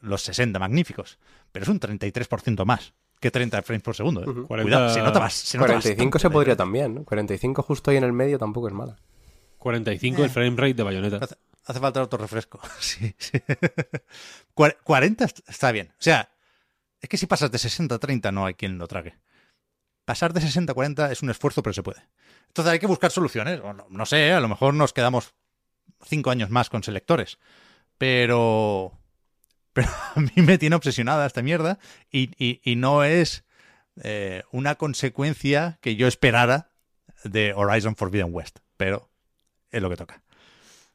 los 0.00 0.22
60 0.22 0.58
magníficos, 0.58 1.18
pero 1.52 1.62
es 1.62 1.68
un 1.68 1.78
33% 1.78 2.64
más 2.64 2.94
que 3.20 3.30
30 3.30 3.62
frames 3.62 3.82
por 3.84 3.94
segundo. 3.94 4.24
¿eh? 4.24 4.28
Ujú. 4.28 4.48
Cuidado, 4.48 4.92
se 4.92 5.00
nota 5.00 5.20
más. 5.20 5.34
Se 5.34 5.56
nota 5.56 5.74
45 5.74 6.18
se 6.18 6.30
podría 6.30 6.56
también, 6.56 6.96
¿no? 6.96 7.04
45 7.04 7.62
justo 7.62 7.92
ahí 7.92 7.96
en 7.96 8.04
el 8.04 8.12
medio 8.12 8.40
tampoco 8.40 8.66
es 8.66 8.74
mala. 8.74 8.98
45 9.58 10.24
el 10.24 10.30
frame 10.30 10.56
rate 10.56 10.74
de 10.74 10.82
Bayonetta. 10.82 11.28
Hace, 11.64 11.80
falta 11.80 12.02
otro 12.02 12.18
refresco. 12.18 12.60
Sí, 12.80 13.14
sí. 13.18 13.38
Cuar- 14.54 14.78
40 14.82 15.24
est- 15.24 15.48
está 15.48 15.72
bien. 15.72 15.88
O 15.92 16.02
sea, 16.02 16.30
es 17.00 17.08
que 17.08 17.16
si 17.16 17.26
pasas 17.26 17.50
de 17.50 17.58
60 17.58 17.94
a 17.94 17.98
30 17.98 18.32
no 18.32 18.46
hay 18.46 18.54
quien 18.54 18.78
lo 18.78 18.86
trague. 18.88 19.18
Pasar 20.04 20.32
de 20.32 20.40
60 20.40 20.72
a 20.72 20.74
40 20.74 21.12
es 21.12 21.22
un 21.22 21.30
esfuerzo, 21.30 21.62
pero 21.62 21.72
se 21.74 21.82
puede. 21.82 22.02
Entonces 22.48 22.72
hay 22.72 22.78
que 22.78 22.86
buscar 22.88 23.10
soluciones. 23.10 23.60
No, 23.90 24.06
sé, 24.06 24.32
a 24.32 24.40
lo 24.40 24.48
mejor 24.48 24.74
nos 24.74 24.92
quedamos 24.92 25.34
5 26.04 26.30
años 26.30 26.50
más 26.50 26.68
con 26.70 26.82
selectores. 26.82 27.38
Pero. 27.98 28.98
A 30.14 30.20
mí 30.20 30.30
me 30.42 30.58
tiene 30.58 30.76
obsesionada 30.76 31.24
esta 31.26 31.40
mierda 31.42 31.78
y 32.10 32.74
no 32.76 33.04
es 33.04 33.44
eh, 34.02 34.42
una 34.50 34.74
consecuencia 34.74 35.78
que 35.80 35.96
yo 35.96 36.06
esperara 36.06 36.70
de 37.24 37.54
Horizon 37.54 37.96
Forbidden 37.96 38.34
West. 38.34 38.58
Pero 38.76 39.08
es 39.70 39.80
lo 39.80 39.88
que 39.88 39.96
toca. 39.96 40.21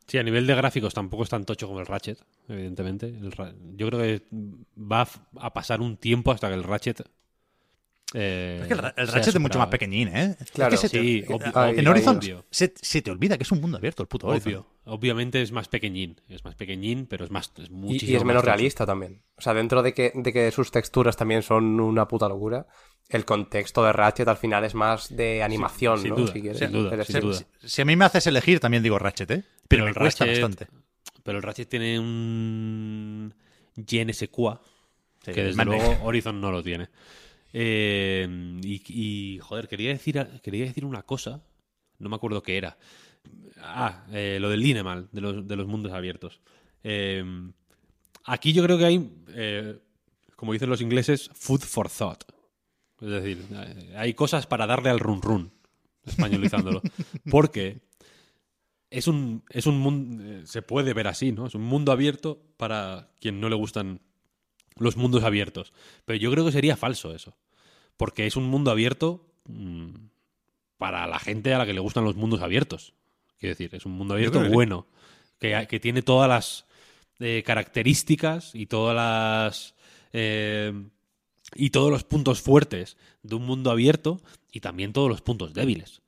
Sí, 0.08 0.18
a 0.18 0.24
nivel 0.24 0.48
de 0.48 0.56
gráficos 0.56 0.94
tampoco 0.94 1.24
es 1.24 1.30
tan 1.30 1.44
tocho 1.46 1.68
como 1.68 1.80
el 1.82 1.86
Ratchet, 1.86 2.18
evidentemente. 2.48 3.08
El 3.08 3.32
Ra- 3.32 3.54
yo 3.76 3.88
creo 3.90 4.00
que 4.00 4.24
va 4.80 5.08
a 5.40 5.54
pasar 5.54 5.82
un 5.82 5.98
tiempo 5.98 6.32
hasta 6.32 6.48
que 6.48 6.54
el 6.56 6.64
Ratchet. 6.64 7.02
eh, 8.14 8.60
Es 8.62 8.68
que 8.68 8.74
el, 8.74 8.80
Ra- 8.80 8.94
el 8.96 9.06
sea 9.08 9.16
Ratchet 9.16 9.36
es 9.36 9.42
mucho 9.42 9.60
más 9.60 9.68
pequeñín, 9.68 10.08
¿eh? 10.08 10.38
Es 10.40 10.52
Claro. 10.52 10.72
que 10.72 10.78
se 10.78 10.88
te- 10.90 11.02
Sí, 11.02 11.18
eh, 11.20 11.34
obvio, 11.34 11.52
Ay, 11.54 11.76
en 11.78 11.88
Horizon 11.90 12.20
se, 12.50 12.74
se 12.82 13.02
te 13.02 13.12
olvida 13.12 13.36
que 13.38 13.44
es 13.44 13.52
un 13.52 13.60
mundo 13.60 13.78
abierto 13.78 14.02
el 14.02 14.08
puto 14.08 14.28
Horizon. 14.28 14.54
Obvio. 14.54 14.68
Obviamente 14.86 15.42
es 15.42 15.52
más 15.52 15.68
pequeñín. 15.68 16.22
Es 16.30 16.46
más 16.46 16.56
pequeñín, 16.56 17.06
pero 17.08 17.26
es 17.26 17.32
más. 17.32 17.52
Es 17.58 17.68
Y, 17.68 17.74
muchísimo 17.74 18.12
y 18.14 18.16
es 18.16 18.24
menos 18.24 18.46
realista 18.46 18.86
también. 18.86 19.22
O 19.36 19.42
sea, 19.42 19.54
dentro 19.54 19.84
de 19.84 19.94
que, 19.94 20.14
de 20.16 20.32
que 20.32 20.50
sus 20.52 20.72
texturas 20.72 21.18
también 21.18 21.44
son 21.44 21.82
una 21.82 22.08
puta 22.08 22.30
locura, 22.30 22.66
el 23.10 23.26
contexto 23.26 23.84
de 23.84 23.92
Ratchet 23.92 24.28
al 24.30 24.38
final 24.38 24.64
es 24.64 24.74
más 24.74 25.14
de 25.14 25.44
animación, 25.44 26.00
sin 26.00 26.12
¿no? 26.12 26.16
duda, 26.16 26.32
Si 26.34 26.42
quieres. 26.42 26.60
sin 26.60 26.72
duda, 26.72 27.04
sin 27.04 27.20
duda. 27.20 27.34
Si, 27.36 27.46
si 27.70 27.82
a 27.82 27.86
mí 27.86 27.98
me 27.98 28.06
haces 28.06 28.26
elegir, 28.28 28.62
también 28.62 28.84
digo 28.84 28.98
Ratchet, 29.00 29.32
¿eh? 29.32 29.44
Pero, 29.68 29.84
Pero 29.84 29.84
me 29.86 29.90
el 29.92 29.96
cuesta 29.96 30.26
Ratchet- 30.26 30.42
bastante. 30.42 30.68
Pero 31.24 31.38
el 31.38 31.44
Ratchet 31.44 31.68
tiene 31.70 32.00
un. 32.00 33.34
quoi, 34.32 34.56
Sí, 35.26 35.32
que 35.34 35.44
desde 35.44 35.66
luego 35.66 35.98
Horizon 36.04 36.40
no 36.40 36.52
lo 36.52 36.64
tiene. 36.64 36.88
Eh, 37.52 38.28
y, 38.64 38.82
y, 38.88 39.40
joder, 39.40 39.68
quería 39.68 39.90
decir, 39.90 40.26
quería 40.42 40.66
decir 40.66 40.86
una 40.86 41.02
cosa, 41.04 41.42
no 42.00 42.10
me 42.10 42.16
acuerdo 42.16 42.42
qué 42.44 42.58
era. 42.58 42.78
Ah, 43.60 44.06
eh, 44.12 44.38
lo 44.40 44.50
del 44.50 44.62
Linemal, 44.62 45.10
de 45.12 45.22
los, 45.22 45.48
de 45.48 45.56
los 45.58 45.68
mundos 45.68 45.92
abiertos. 45.92 46.40
Eh, 46.84 47.24
aquí 48.24 48.54
yo 48.54 48.64
creo 48.64 48.78
que 48.78 48.86
hay, 48.86 49.12
como 50.38 50.54
dicen 50.54 50.70
los 50.70 50.82
ingleses, 50.82 51.30
food 51.34 51.62
for 51.62 51.90
thought. 51.90 52.24
Es 53.02 53.10
decir, 53.10 53.44
hay 53.98 54.14
cosas 54.14 54.48
para 54.48 54.66
darle 54.66 54.90
al 54.90 55.00
run 55.00 55.22
run, 55.22 55.52
españolizándolo. 56.06 56.82
Porque 57.30 57.82
es 58.90 59.08
un, 59.08 59.44
es 59.50 59.66
un 59.66 59.80
mundo, 59.80 60.46
se 60.46 60.62
puede 60.62 60.94
ver 60.94 61.08
así, 61.08 61.32
¿no? 61.32 61.48
Es 61.48 61.56
un 61.56 61.64
mundo 61.64 61.92
abierto 61.92 62.42
para 62.58 63.10
quien 63.20 63.40
no 63.40 63.50
le 63.50 63.56
gustan 63.56 64.02
los 64.78 64.96
mundos 64.96 65.24
abiertos. 65.24 65.74
Pero 66.06 66.20
yo 66.20 66.32
creo 66.32 66.46
que 66.46 66.52
sería 66.52 66.78
falso 66.78 67.14
eso. 67.14 67.36
Porque 67.98 68.28
es 68.28 68.36
un 68.36 68.46
mundo 68.46 68.72
abierto 68.72 69.26
mm, 69.46 69.90
para 70.78 71.08
la 71.08 71.20
gente 71.20 71.54
a 71.54 71.58
la 71.58 71.66
que 71.66 71.74
le 71.74 71.80
gustan 71.80 72.04
los 72.04 72.16
mundos 72.16 72.42
abiertos. 72.42 72.94
Quiero 73.40 73.52
decir, 73.54 73.74
es 73.74 73.86
un 73.86 73.94
mundo 73.94 74.14
abierto 74.14 74.42
que 74.42 74.50
bueno, 74.50 74.88
que, 75.40 75.68
que 75.70 75.80
tiene 75.80 76.02
todas 76.02 76.30
las 76.30 76.66
eh, 77.20 77.44
características 77.46 78.56
y 78.56 78.68
todas 78.68 78.96
las... 78.96 79.76
eh, 80.14 80.74
y 81.56 81.70
todos 81.70 81.90
los 81.90 82.04
puntos 82.04 82.42
fuertes 82.42 82.98
de 83.24 83.36
un 83.36 83.46
mundo 83.46 83.72
abierto 83.72 84.22
y 84.52 84.60
también 84.60 84.92
todos 84.92 85.10
los 85.10 85.22
puntos 85.22 85.54
débiles. 85.54 86.02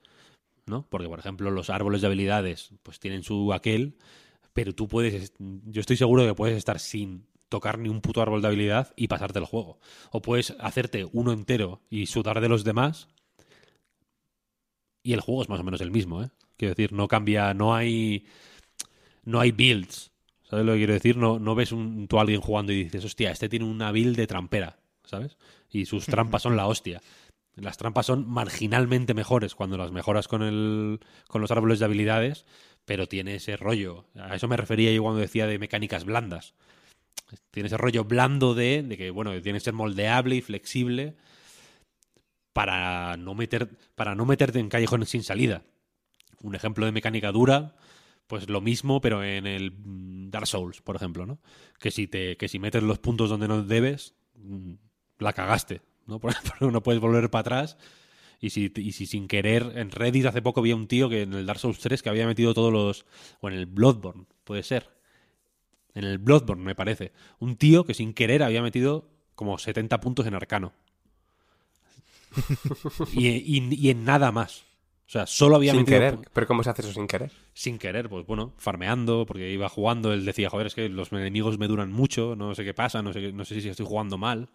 ¿No? 0.70 0.86
Porque, 0.90 1.08
por 1.08 1.20
ejemplo, 1.20 1.52
los 1.52 1.70
árboles 1.70 2.02
de 2.02 2.08
habilidades 2.08 2.72
pues 2.84 3.00
tienen 3.00 3.24
su 3.24 3.54
aquel, 3.54 3.98
pero 4.54 4.74
tú 4.74 4.88
puedes, 4.88 5.34
yo 5.38 5.82
estoy 5.82 5.98
seguro 5.98 6.24
de 6.24 6.30
que 6.30 6.36
puedes 6.36 6.58
estar 6.58 6.80
sin 6.80 7.28
tocar 7.50 7.80
ni 7.80 7.90
un 7.90 8.02
puto 8.02 8.22
árbol 8.22 8.42
de 8.42 8.48
habilidad 8.48 8.94
y 8.96 9.08
pasarte 9.08 9.40
el 9.40 9.46
juego. 9.46 9.80
O 10.12 10.22
puedes 10.22 10.56
hacerte 10.60 11.08
uno 11.12 11.34
entero 11.34 11.82
y 11.90 12.06
sudar 12.06 12.42
de 12.42 12.50
los 12.50 12.64
demás 12.64 13.10
y 15.04 15.14
el 15.14 15.22
juego 15.22 15.42
es 15.42 15.50
más 15.50 15.60
o 15.60 15.64
menos 15.64 15.82
el 15.82 15.92
mismo, 15.92 16.24
¿eh? 16.24 16.30
Quiero 16.58 16.76
decir, 16.76 16.92
no 16.92 17.08
cambia, 17.08 17.54
no 17.54 17.74
hay 17.74 18.26
no 19.24 19.40
hay 19.40 19.52
builds. 19.52 20.12
¿Sabes 20.44 20.66
lo 20.66 20.74
que 20.74 20.80
quiero 20.80 20.94
decir? 20.94 21.16
No, 21.16 21.40
no 21.40 21.56
ves 21.56 21.72
un, 21.72 22.08
tú 22.08 22.18
a 22.18 22.22
alguien 22.22 22.42
jugando 22.42 22.74
y 22.74 22.84
dices, 22.84 23.06
hostia, 23.06 23.32
este 23.32 23.50
tiene 23.50 23.66
una 23.66 23.92
build 23.92 24.18
de 24.18 24.28
trampera, 24.28 24.80
¿sabes? 25.04 25.38
Y 25.70 25.86
sus 25.86 26.06
trampas 26.08 26.42
son 26.42 26.58
la 26.58 26.68
hostia. 26.68 27.02
Las 27.56 27.78
trampas 27.78 28.06
son 28.06 28.30
marginalmente 28.30 29.14
mejores 29.14 29.56
cuando 29.56 29.78
las 29.78 29.92
mejoras 29.92 30.28
con, 30.28 30.44
el, 30.44 31.00
con 31.28 31.42
los 31.42 31.52
árboles 31.52 31.80
de 31.80 31.86
habilidades, 31.86 32.46
pero 32.86 33.08
tiene 33.08 33.36
ese 33.36 33.58
rollo. 33.58 34.06
A 34.16 34.36
eso 34.36 34.48
me 34.48 34.58
refería 34.58 34.92
yo 34.92 35.04
cuando 35.04 35.20
decía 35.20 35.46
de 35.48 35.60
mecánicas 35.60 36.06
blandas. 36.06 36.54
Tiene 37.52 37.68
ese 37.68 37.78
rollo 37.78 38.06
blando 38.06 38.56
de, 38.56 38.82
de 38.84 38.98
que, 38.98 39.12
bueno, 39.12 39.32
tiene 39.42 39.60
que 39.60 39.66
ser 39.66 39.74
moldeable 39.74 40.36
y 40.36 40.42
flexible 40.42 41.16
para 42.54 43.16
no, 43.18 43.36
meter, 43.36 43.70
para 43.96 44.16
no 44.16 44.26
meterte 44.26 44.60
en 44.60 44.70
callejones 44.70 45.10
sin 45.10 45.24
salida. 45.24 45.64
un 46.42 46.56
ejemplo 46.56 46.86
de 46.86 46.92
mecánica 46.92 47.32
dura, 47.32 47.76
pues 48.28 48.50
lo 48.50 48.62
mismo, 48.62 49.02
pero 49.02 49.24
en 49.24 49.48
el 49.48 49.72
mm, 49.72 50.30
Dark 50.30 50.48
Souls, 50.48 50.82
por 50.82 50.96
ejemplo, 50.96 51.26
¿no? 51.26 51.40
Que 51.80 51.92
si 51.92 52.08
te, 52.08 52.38
que 52.38 52.48
si 52.48 52.60
metes 52.60 52.84
los 52.84 53.00
puntos 53.00 53.30
donde 53.30 53.48
no 53.48 53.64
debes, 53.64 54.14
mm, 54.36 54.74
la 55.20 55.34
cagaste, 55.34 55.82
¿no? 56.10 56.20
Por 56.20 56.32
ejemplo, 56.32 56.70
no 56.72 56.84
puedes 56.84 57.00
volver 57.02 57.30
para 57.30 57.42
atrás. 57.42 57.78
Y 58.42 58.50
si, 58.52 58.72
y 58.76 58.92
si 58.94 59.06
sin 59.06 59.28
querer, 59.28 59.74
en 59.76 59.92
Reddit 59.92 60.26
hace 60.26 60.42
poco 60.42 60.60
había 60.62 60.76
un 60.76 60.88
tío 60.88 61.10
que 61.10 61.24
en 61.24 61.34
el 61.34 61.46
Dark 61.46 61.60
Souls 61.60 61.80
3 61.80 62.02
que 62.02 62.10
había 62.10 62.26
metido 62.28 62.54
todos 62.54 62.72
los. 62.74 63.06
O 63.42 63.48
en 63.50 63.54
el 63.56 63.66
Bloodborne, 63.66 64.26
puede 64.46 64.64
ser. 64.64 64.90
En 65.94 66.04
el 66.06 66.20
Bloodborne, 66.20 66.64
me 66.64 66.76
parece. 66.76 67.12
Un 67.40 67.56
tío 67.58 67.84
que 67.86 67.94
sin 67.94 68.14
querer 68.14 68.44
había 68.44 68.62
metido 68.62 69.10
como 69.36 69.58
70 69.58 70.00
puntos 70.00 70.26
en 70.28 70.36
arcano. 70.36 70.74
y, 73.14 73.28
y- 73.28 73.76
y 73.76 73.90
en 73.90 74.04
nada 74.06 74.32
más. 74.32 74.62
O 75.08 75.12
sea, 75.12 75.26
solo 75.26 75.56
había 75.56 75.72
Sin 75.72 75.82
metido 75.82 75.98
querer. 76.00 76.14
pu- 76.16 76.26
¿Pero 76.32 76.48
cómo 76.48 76.64
se 76.64 76.70
hace 76.70 76.82
eso 76.84 76.94
sin 76.94 77.08
querer? 77.08 77.32
sin 77.54 77.78
querer, 77.80 78.08
pues 78.10 78.26
bueno, 78.26 78.54
farmeando, 78.58 79.26
porque 79.26 79.52
iba 79.52 79.68
jugando, 79.68 80.14
él 80.14 80.24
decía, 80.24 80.50
joder, 80.50 80.68
es 80.68 80.76
que 80.76 80.88
los 80.88 81.12
enemigos 81.12 81.58
me 81.58 81.68
duran 81.68 81.92
mucho, 81.92 82.36
no 82.38 82.54
sé 82.56 82.64
qué 82.64 82.74
pasa, 82.74 83.02
no 83.02 83.12
sé, 83.12 83.34
no 83.34 83.44
sé 83.44 83.60
si 83.60 83.68
estoy 83.68 83.86
jugando 83.86 84.18
mal. 84.18 84.50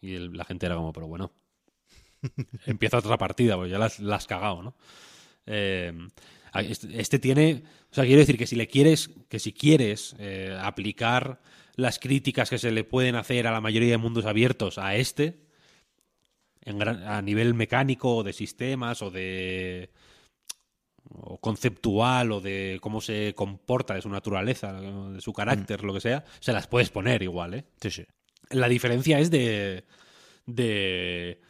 Y 0.00 0.14
el- 0.14 0.32
la 0.32 0.44
gente 0.44 0.66
era 0.66 0.76
como, 0.76 0.92
pero 0.92 1.06
bueno, 1.08 1.32
empieza 2.66 2.98
otra 2.98 3.18
partida, 3.18 3.56
pues 3.56 3.70
ya 3.70 3.78
la 3.78 3.86
has, 4.16 4.26
cagado, 4.26 4.62
¿no? 4.62 4.74
Eh, 5.46 5.92
este, 6.54 7.00
este 7.00 7.18
tiene, 7.18 7.62
o 7.90 7.94
sea, 7.94 8.04
quiero 8.04 8.20
decir 8.20 8.38
que 8.38 8.46
si 8.46 8.56
le 8.56 8.66
quieres, 8.68 9.10
que 9.28 9.38
si 9.38 9.52
quieres 9.52 10.16
eh, 10.18 10.56
aplicar 10.60 11.40
las 11.76 11.98
críticas 11.98 12.50
que 12.50 12.58
se 12.58 12.70
le 12.72 12.84
pueden 12.84 13.14
hacer 13.14 13.46
a 13.46 13.52
la 13.52 13.60
mayoría 13.60 13.90
de 13.90 13.98
mundos 13.98 14.26
abiertos 14.26 14.78
a 14.78 14.96
este, 14.96 15.38
en 16.62 16.78
gran- 16.78 17.02
a 17.04 17.22
nivel 17.22 17.54
mecánico 17.54 18.16
o 18.16 18.22
de 18.24 18.32
sistemas 18.32 19.02
o 19.02 19.10
de 19.10 19.90
o 21.10 21.38
conceptual 21.38 22.32
o 22.32 22.40
de 22.40 22.78
cómo 22.82 23.00
se 23.00 23.32
comporta 23.34 23.94
de 23.94 24.02
su 24.02 24.10
naturaleza, 24.10 24.72
de 24.72 25.20
su 25.20 25.32
carácter, 25.32 25.82
lo 25.82 25.94
que 25.94 26.00
sea, 26.00 26.24
se 26.40 26.52
las 26.52 26.66
puedes 26.66 26.90
poner 26.90 27.22
igual, 27.22 27.54
¿eh? 27.54 27.64
Sí, 27.80 27.90
sí. 27.90 28.04
La 28.50 28.68
diferencia 28.68 29.18
es 29.18 29.30
de 29.30 29.84
de, 30.46 31.40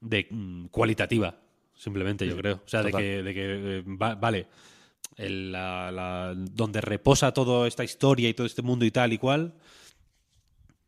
de 0.00 0.26
mm, 0.30 0.66
cualitativa, 0.66 1.38
simplemente 1.74 2.26
yo 2.26 2.36
creo. 2.36 2.60
O 2.64 2.68
sea, 2.68 2.82
de 2.82 2.90
que, 3.02 3.22
de 3.22 3.34
que 3.34 3.42
eh, 3.78 3.82
va- 3.86 4.16
vale, 4.16 4.48
el- 5.16 5.52
la- 5.52 5.92
la- 5.92 6.34
donde 6.36 6.80
reposa 6.80 7.32
toda 7.32 7.68
esta 7.68 7.84
historia 7.84 8.28
y 8.28 8.34
todo 8.34 8.46
este 8.46 8.62
mundo 8.62 8.84
y 8.84 8.90
tal 8.90 9.12
y 9.12 9.18
cual, 9.18 9.54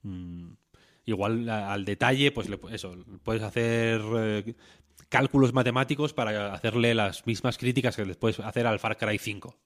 mm, 0.02 0.48
igual 1.06 1.48
al 1.48 1.84
detalle, 1.84 2.32
pues 2.32 2.48
le- 2.48 2.58
eso, 2.72 2.96
puedes 3.22 3.42
hacer 3.42 4.00
eh, 4.16 4.54
cálculos 5.08 5.52
matemáticos 5.52 6.12
para 6.12 6.52
hacerle 6.54 6.94
las 6.94 7.26
mismas 7.26 7.58
críticas 7.58 7.94
que 7.96 8.04
les 8.06 8.16
puedes 8.16 8.40
hacer 8.40 8.66
al 8.66 8.78
Far 8.80 8.96
Cry 8.96 9.18
5, 9.18 9.56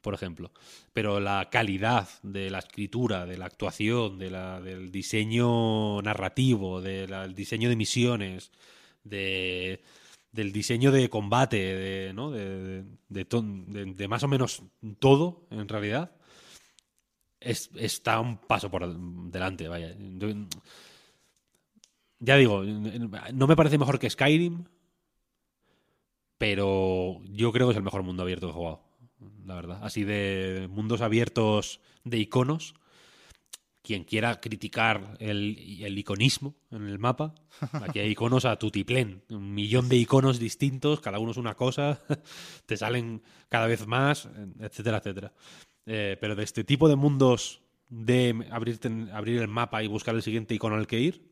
por 0.00 0.14
ejemplo. 0.14 0.52
Pero 0.92 1.20
la 1.20 1.48
calidad 1.50 2.08
de 2.22 2.50
la 2.50 2.58
escritura, 2.60 3.26
de 3.26 3.38
la 3.38 3.46
actuación, 3.46 4.18
de 4.18 4.30
la- 4.30 4.60
del 4.60 4.90
diseño 4.90 6.00
narrativo, 6.02 6.80
del 6.80 7.34
diseño 7.34 7.68
de 7.68 7.76
misiones, 7.76 8.50
de, 9.04 9.82
del 10.32 10.52
diseño 10.52 10.92
de 10.92 11.08
combate, 11.10 11.56
de, 11.58 12.12
¿no? 12.12 12.30
de, 12.30 12.84
más 14.08 14.22
o 14.22 14.28
menos 14.28 14.62
todo, 14.98 15.46
en 15.50 15.68
realidad, 15.68 16.12
es- 17.40 17.70
está 17.76 18.20
un 18.20 18.38
paso 18.38 18.70
por 18.70 18.86
delante, 19.30 19.68
vaya. 19.68 19.94
Ya 22.18 22.36
digo, 22.36 22.62
no 22.62 23.46
me 23.46 23.56
parece 23.56 23.78
mejor 23.78 23.98
que 23.98 24.10
Skyrim, 24.10 24.64
pero 26.38 27.20
yo 27.24 27.52
creo 27.52 27.66
que 27.68 27.72
es 27.72 27.76
el 27.78 27.82
mejor 27.82 28.02
mundo 28.02 28.22
abierto 28.22 28.46
que 28.46 28.50
he 28.52 28.54
jugado, 28.54 28.82
la 29.44 29.54
verdad. 29.54 29.80
Así 29.82 30.04
de 30.04 30.68
mundos 30.70 31.00
abiertos 31.00 31.80
de 32.04 32.18
iconos. 32.18 32.74
Quien 33.82 34.04
quiera 34.04 34.40
criticar 34.40 35.16
el, 35.20 35.80
el 35.80 35.98
iconismo 35.98 36.54
en 36.70 36.86
el 36.86 36.98
mapa, 36.98 37.34
aquí 37.72 37.98
hay 37.98 38.10
iconos 38.10 38.44
a 38.44 38.56
tutiplén, 38.56 39.24
un 39.30 39.54
millón 39.54 39.88
de 39.88 39.96
iconos 39.96 40.38
distintos, 40.38 41.00
cada 41.00 41.18
uno 41.18 41.30
es 41.30 41.38
una 41.38 41.54
cosa, 41.54 41.98
te 42.66 42.76
salen 42.76 43.22
cada 43.48 43.66
vez 43.66 43.86
más, 43.86 44.28
etcétera, 44.60 44.98
etcétera. 44.98 45.32
Eh, 45.86 46.18
pero 46.20 46.36
de 46.36 46.44
este 46.44 46.62
tipo 46.62 46.90
de 46.90 46.96
mundos 46.96 47.62
de 47.88 48.46
abrirte, 48.50 48.90
abrir 49.12 49.40
el 49.40 49.48
mapa 49.48 49.82
y 49.82 49.88
buscar 49.88 50.14
el 50.14 50.22
siguiente 50.22 50.54
icono 50.54 50.76
al 50.76 50.86
que 50.86 51.00
ir, 51.00 51.30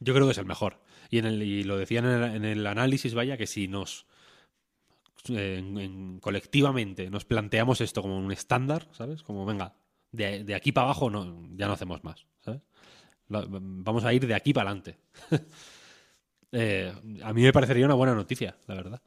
yo 0.00 0.14
creo 0.14 0.26
que 0.26 0.32
es 0.32 0.38
el 0.38 0.46
mejor. 0.46 0.80
Y, 1.10 1.18
en 1.18 1.26
el, 1.26 1.42
y 1.42 1.62
lo 1.62 1.78
decían 1.78 2.06
en 2.06 2.22
el, 2.22 2.34
en 2.34 2.44
el 2.44 2.66
análisis, 2.66 3.14
vaya, 3.14 3.36
que 3.36 3.46
si 3.46 3.68
nos 3.68 4.06
en- 5.28 5.78
en- 5.78 6.20
colectivamente 6.20 7.10
nos 7.10 7.24
planteamos 7.24 7.80
esto 7.80 8.02
como 8.02 8.18
un 8.18 8.32
estándar, 8.32 8.88
¿sabes? 8.92 9.22
Como, 9.22 9.44
venga, 9.46 9.74
de, 10.12 10.44
de 10.44 10.54
aquí 10.54 10.72
para 10.72 10.86
abajo 10.86 11.10
no, 11.10 11.48
ya 11.56 11.66
no 11.66 11.72
hacemos 11.74 12.02
más, 12.04 12.26
¿sabes? 12.44 12.62
Vamos 13.28 14.04
a 14.04 14.12
ir 14.12 14.26
de 14.26 14.34
aquí 14.34 14.52
para 14.52 14.70
adelante. 14.70 14.98
Eh, 16.52 16.92
a 17.24 17.32
mí 17.32 17.42
me 17.42 17.52
parecería 17.52 17.84
una 17.84 17.94
buena 17.96 18.14
noticia, 18.14 18.56
la 18.68 18.74
verdad. 18.76 19.02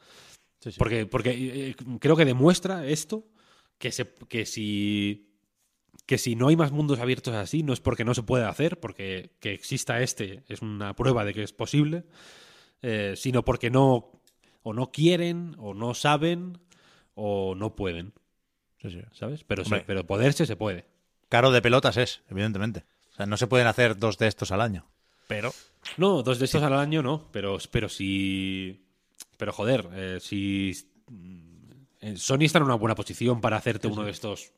Sí, 0.59 0.71
sí. 0.71 0.77
Porque, 0.77 1.05
porque 1.05 1.69
eh, 1.69 1.75
creo 1.99 2.15
que 2.17 2.25
demuestra 2.25 2.85
esto 2.85 3.25
que, 3.77 3.91
se, 3.91 4.13
que 4.27 4.45
si 4.45 5.23
que 6.05 6.17
si 6.17 6.35
no 6.35 6.47
hay 6.49 6.55
más 6.55 6.71
mundos 6.71 6.99
abiertos 6.99 7.33
así, 7.35 7.63
no 7.63 7.73
es 7.73 7.81
porque 7.81 8.05
no 8.05 8.13
se 8.13 8.23
puede 8.23 8.45
hacer, 8.45 8.79
porque 8.79 9.31
que 9.39 9.53
exista 9.53 10.01
este 10.01 10.43
es 10.47 10.61
una 10.61 10.95
prueba 10.95 11.25
de 11.25 11.33
que 11.33 11.43
es 11.43 11.53
posible, 11.53 12.05
eh, 12.81 13.13
sino 13.17 13.43
porque 13.45 13.69
no 13.69 14.16
o 14.69 14.73
no 14.73 14.91
quieren, 14.91 15.55
o 15.59 15.73
no 15.73 15.93
saben, 15.93 16.57
o 17.15 17.55
no 17.55 17.75
pueden, 17.75 18.13
Sí, 18.81 18.91
sí. 18.91 19.01
¿sabes? 19.11 19.43
Pero, 19.43 19.63
se- 19.65 19.79
pero 19.81 20.05
poderse 20.05 20.45
se 20.45 20.55
puede. 20.55 20.85
Caro 21.29 21.51
de 21.51 21.61
pelotas 21.61 21.97
es, 21.97 22.21
evidentemente. 22.29 22.85
O 23.11 23.15
sea, 23.15 23.25
no 23.25 23.37
se 23.37 23.47
pueden 23.47 23.67
hacer 23.67 23.97
dos 23.97 24.17
de 24.17 24.27
estos 24.27 24.51
al 24.51 24.61
año. 24.61 24.85
Pero. 25.27 25.51
No, 25.97 26.21
dos 26.23 26.39
de 26.39 26.45
estos 26.45 26.63
al 26.63 26.73
año 26.73 27.01
no, 27.01 27.27
pero, 27.31 27.57
pero 27.71 27.89
si... 27.89 28.85
Pero 29.37 29.51
joder, 29.53 29.89
eh, 29.93 30.17
si... 30.21 30.71
eh, 32.01 32.15
Sony 32.17 32.41
está 32.43 32.59
en 32.59 32.65
una 32.65 32.75
buena 32.75 32.95
posición 32.95 33.41
para 33.41 33.57
hacerte 33.57 33.87
uno 33.87 34.03
de 34.03 34.11
estos... 34.11 34.51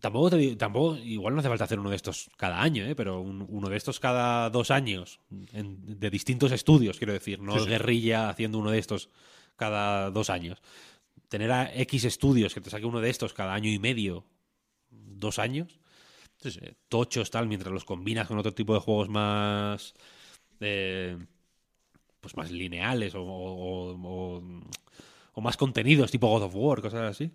Tampoco, 0.00 0.30
te 0.30 0.36
digo- 0.36 0.56
tampoco, 0.56 0.96
igual 0.96 1.34
no 1.34 1.40
hace 1.40 1.48
falta 1.48 1.64
hacer 1.64 1.80
uno 1.80 1.90
de 1.90 1.96
estos 1.96 2.30
cada 2.36 2.60
año, 2.62 2.84
¿eh? 2.84 2.94
pero 2.94 3.20
un- 3.20 3.44
uno 3.48 3.68
de 3.68 3.76
estos 3.76 3.98
cada 4.00 4.48
dos 4.50 4.70
años, 4.70 5.20
en- 5.52 5.98
de 5.98 6.10
distintos 6.10 6.52
estudios, 6.52 6.98
quiero 6.98 7.12
decir, 7.12 7.40
no 7.40 7.54
Sí, 7.54 7.60
sí. 7.60 7.68
guerrilla 7.68 8.28
haciendo 8.28 8.58
uno 8.58 8.70
de 8.70 8.78
estos 8.78 9.08
cada 9.56 10.10
dos 10.10 10.30
años. 10.30 10.62
Tener 11.28 11.50
a 11.52 11.72
X 11.74 12.04
estudios 12.04 12.54
que 12.54 12.60
te 12.60 12.70
saque 12.70 12.86
uno 12.86 13.00
de 13.00 13.10
estos 13.10 13.32
cada 13.32 13.54
año 13.54 13.70
y 13.70 13.78
medio, 13.78 14.24
dos 14.90 15.38
años, 15.38 15.78
eh, 16.44 16.74
tochos 16.88 17.30
tal, 17.30 17.48
mientras 17.48 17.72
los 17.72 17.84
combinas 17.84 18.28
con 18.28 18.38
otro 18.38 18.54
tipo 18.54 18.74
de 18.74 18.80
juegos 18.80 19.08
más 19.08 19.94
eh, 20.60 21.16
pues 22.20 22.36
más 22.36 22.50
lineales 22.50 23.14
o, 23.14 23.22
o- 23.22 23.94
o- 23.94 24.42
o 25.34 25.40
más 25.40 25.56
contenidos, 25.56 26.10
tipo 26.10 26.28
God 26.28 26.42
of 26.44 26.54
War, 26.54 26.80
cosas 26.80 27.10
así. 27.10 27.30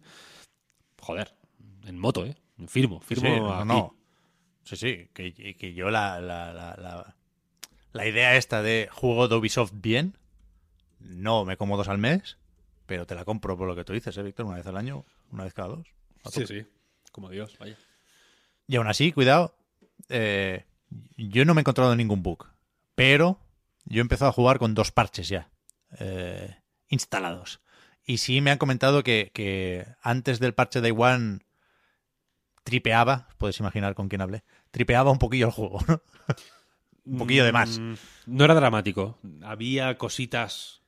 Joder, 1.00 1.34
en 1.86 1.98
moto, 2.00 2.26
¿eh? 2.26 2.36
Firmo, 2.68 3.00
firmo 3.02 3.28
Sí, 3.28 3.40
no, 3.40 3.54
aquí. 3.54 3.68
no. 3.68 3.96
Sí, 4.64 4.76
sí, 4.78 5.10
que, 5.14 5.34
que 5.34 5.74
yo 5.74 5.90
la, 5.90 6.22
la, 6.22 6.54
la, 6.54 6.76
la, 6.78 7.16
la 7.92 8.08
idea 8.08 8.36
esta 8.38 8.62
de 8.62 8.88
juego 8.92 9.28
de 9.28 9.36
Ubisoft 9.36 9.74
bien, 9.76 10.18
no 11.00 11.44
me 11.46 11.58
como 11.58 11.76
dos 11.76 11.90
al 11.90 11.98
mes, 11.98 12.38
pero 12.86 13.06
te 13.06 13.16
la 13.16 13.26
compro 13.26 13.58
por 13.58 13.68
lo 13.68 13.76
que 13.76 13.84
tú 13.84 13.92
dices, 13.94 14.16
¿eh, 14.18 14.24
Víctor? 14.24 14.46
Una 14.46 14.56
vez 14.58 14.68
al 14.68 14.78
año, 14.78 15.04
una 15.32 15.44
vez 15.44 15.54
cada 15.54 15.70
dos. 15.70 15.88
Sí, 16.32 16.46
sí. 16.48 16.66
Como 17.12 17.30
Dios, 17.30 17.58
vaya. 17.60 17.78
Y 18.68 18.78
aún 18.78 18.88
así, 18.88 19.12
cuidado, 19.12 19.56
eh, 20.10 20.66
yo 21.18 21.44
no 21.44 21.54
me 21.54 21.60
he 21.60 21.64
encontrado 21.64 21.94
ningún 21.96 22.24
bug, 22.24 22.48
pero 22.96 23.40
yo 23.86 24.00
he 24.00 24.02
empezado 24.02 24.30
a 24.30 24.34
jugar 24.34 24.60
con 24.60 24.74
dos 24.74 24.92
parches 24.92 25.28
ya 25.28 25.50
eh, 26.00 26.56
instalados. 26.88 27.60
Y 28.06 28.20
sí 28.20 28.40
me 28.40 28.52
han 28.52 28.58
comentado 28.58 29.04
que, 29.04 29.32
que 29.34 29.86
antes 30.02 30.40
del 30.40 30.54
parche 30.54 30.80
Day 30.82 30.94
One 30.96 31.40
tripeaba, 32.64 33.28
puedes 33.38 33.60
imaginar 33.60 33.96
con 33.96 34.08
quién 34.10 34.22
hablé, 34.22 34.44
tripeaba 34.72 35.12
un 35.12 35.20
poquillo 35.20 35.48
el 35.48 35.52
juego, 35.52 35.80
¿no? 35.88 36.02
Un 37.06 37.18
poquillo 37.18 37.44
de 37.44 37.52
más. 37.52 37.80
Mm, 37.80 37.94
No 38.28 38.46
era 38.46 38.54
dramático. 38.54 39.18
Había 39.42 39.98
cositas. 39.98 40.82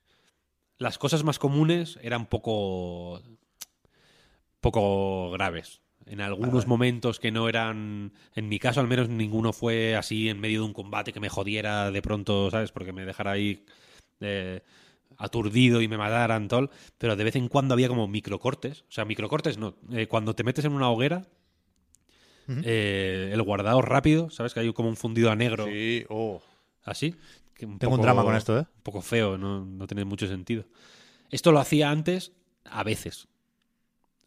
Las 0.77 0.97
cosas 0.97 1.25
más 1.25 1.39
comunes 1.39 1.99
eran 2.01 2.25
poco. 2.27 3.21
poco 4.61 5.31
graves. 5.31 5.81
En 6.05 6.21
algunos 6.21 6.67
momentos 6.67 7.19
que 7.19 7.31
no 7.31 7.49
eran. 7.49 8.13
En 8.33 8.47
mi 8.47 8.59
caso, 8.59 8.79
al 8.79 8.87
menos, 8.87 9.09
ninguno 9.09 9.51
fue 9.53 9.95
así 9.95 10.29
en 10.29 10.39
medio 10.39 10.61
de 10.61 10.67
un 10.67 10.73
combate 10.73 11.11
que 11.11 11.19
me 11.19 11.29
jodiera 11.29 11.91
de 11.91 12.01
pronto, 12.01 12.49
¿sabes? 12.51 12.71
Porque 12.71 12.93
me 12.93 13.05
dejara 13.05 13.31
ahí. 13.31 13.65
eh, 14.21 14.61
aturdido 15.17 15.81
y 15.81 15.87
me 15.87 15.97
mataran 15.97 16.47
tal, 16.49 16.69
pero 16.97 17.15
de 17.15 17.23
vez 17.23 17.35
en 17.37 17.47
cuando 17.47 17.73
había 17.73 17.87
como 17.87 18.05
microcortes, 18.07 18.81
o 18.81 18.91
sea, 18.91 19.05
microcortes 19.05 19.57
no, 19.57 19.75
eh, 19.93 20.07
cuando 20.07 20.35
te 20.35 20.43
metes 20.43 20.65
en 20.65 20.73
una 20.73 20.89
hoguera, 20.89 21.25
eh, 22.47 23.29
el 23.33 23.41
guardado 23.41 23.81
rápido, 23.81 24.29
¿sabes? 24.29 24.53
Que 24.53 24.61
hay 24.61 24.73
como 24.73 24.89
un 24.89 24.95
fundido 24.95 25.31
a 25.31 25.35
negro 25.35 25.65
Sí, 25.65 26.05
oh. 26.09 26.41
así. 26.83 27.15
que 27.53 27.65
un 27.65 27.79
Tengo 27.79 27.95
un 27.95 28.01
drama 28.01 28.23
con 28.23 28.35
esto, 28.35 28.57
¿eh? 28.57 28.61
Un 28.61 28.83
poco 28.83 29.01
feo, 29.01 29.37
no, 29.37 29.65
no 29.65 29.87
tiene 29.87 30.05
mucho 30.05 30.27
sentido. 30.27 30.65
Esto 31.29 31.51
lo 31.51 31.59
hacía 31.59 31.89
antes 31.89 32.31
a 32.65 32.83
veces, 32.83 33.27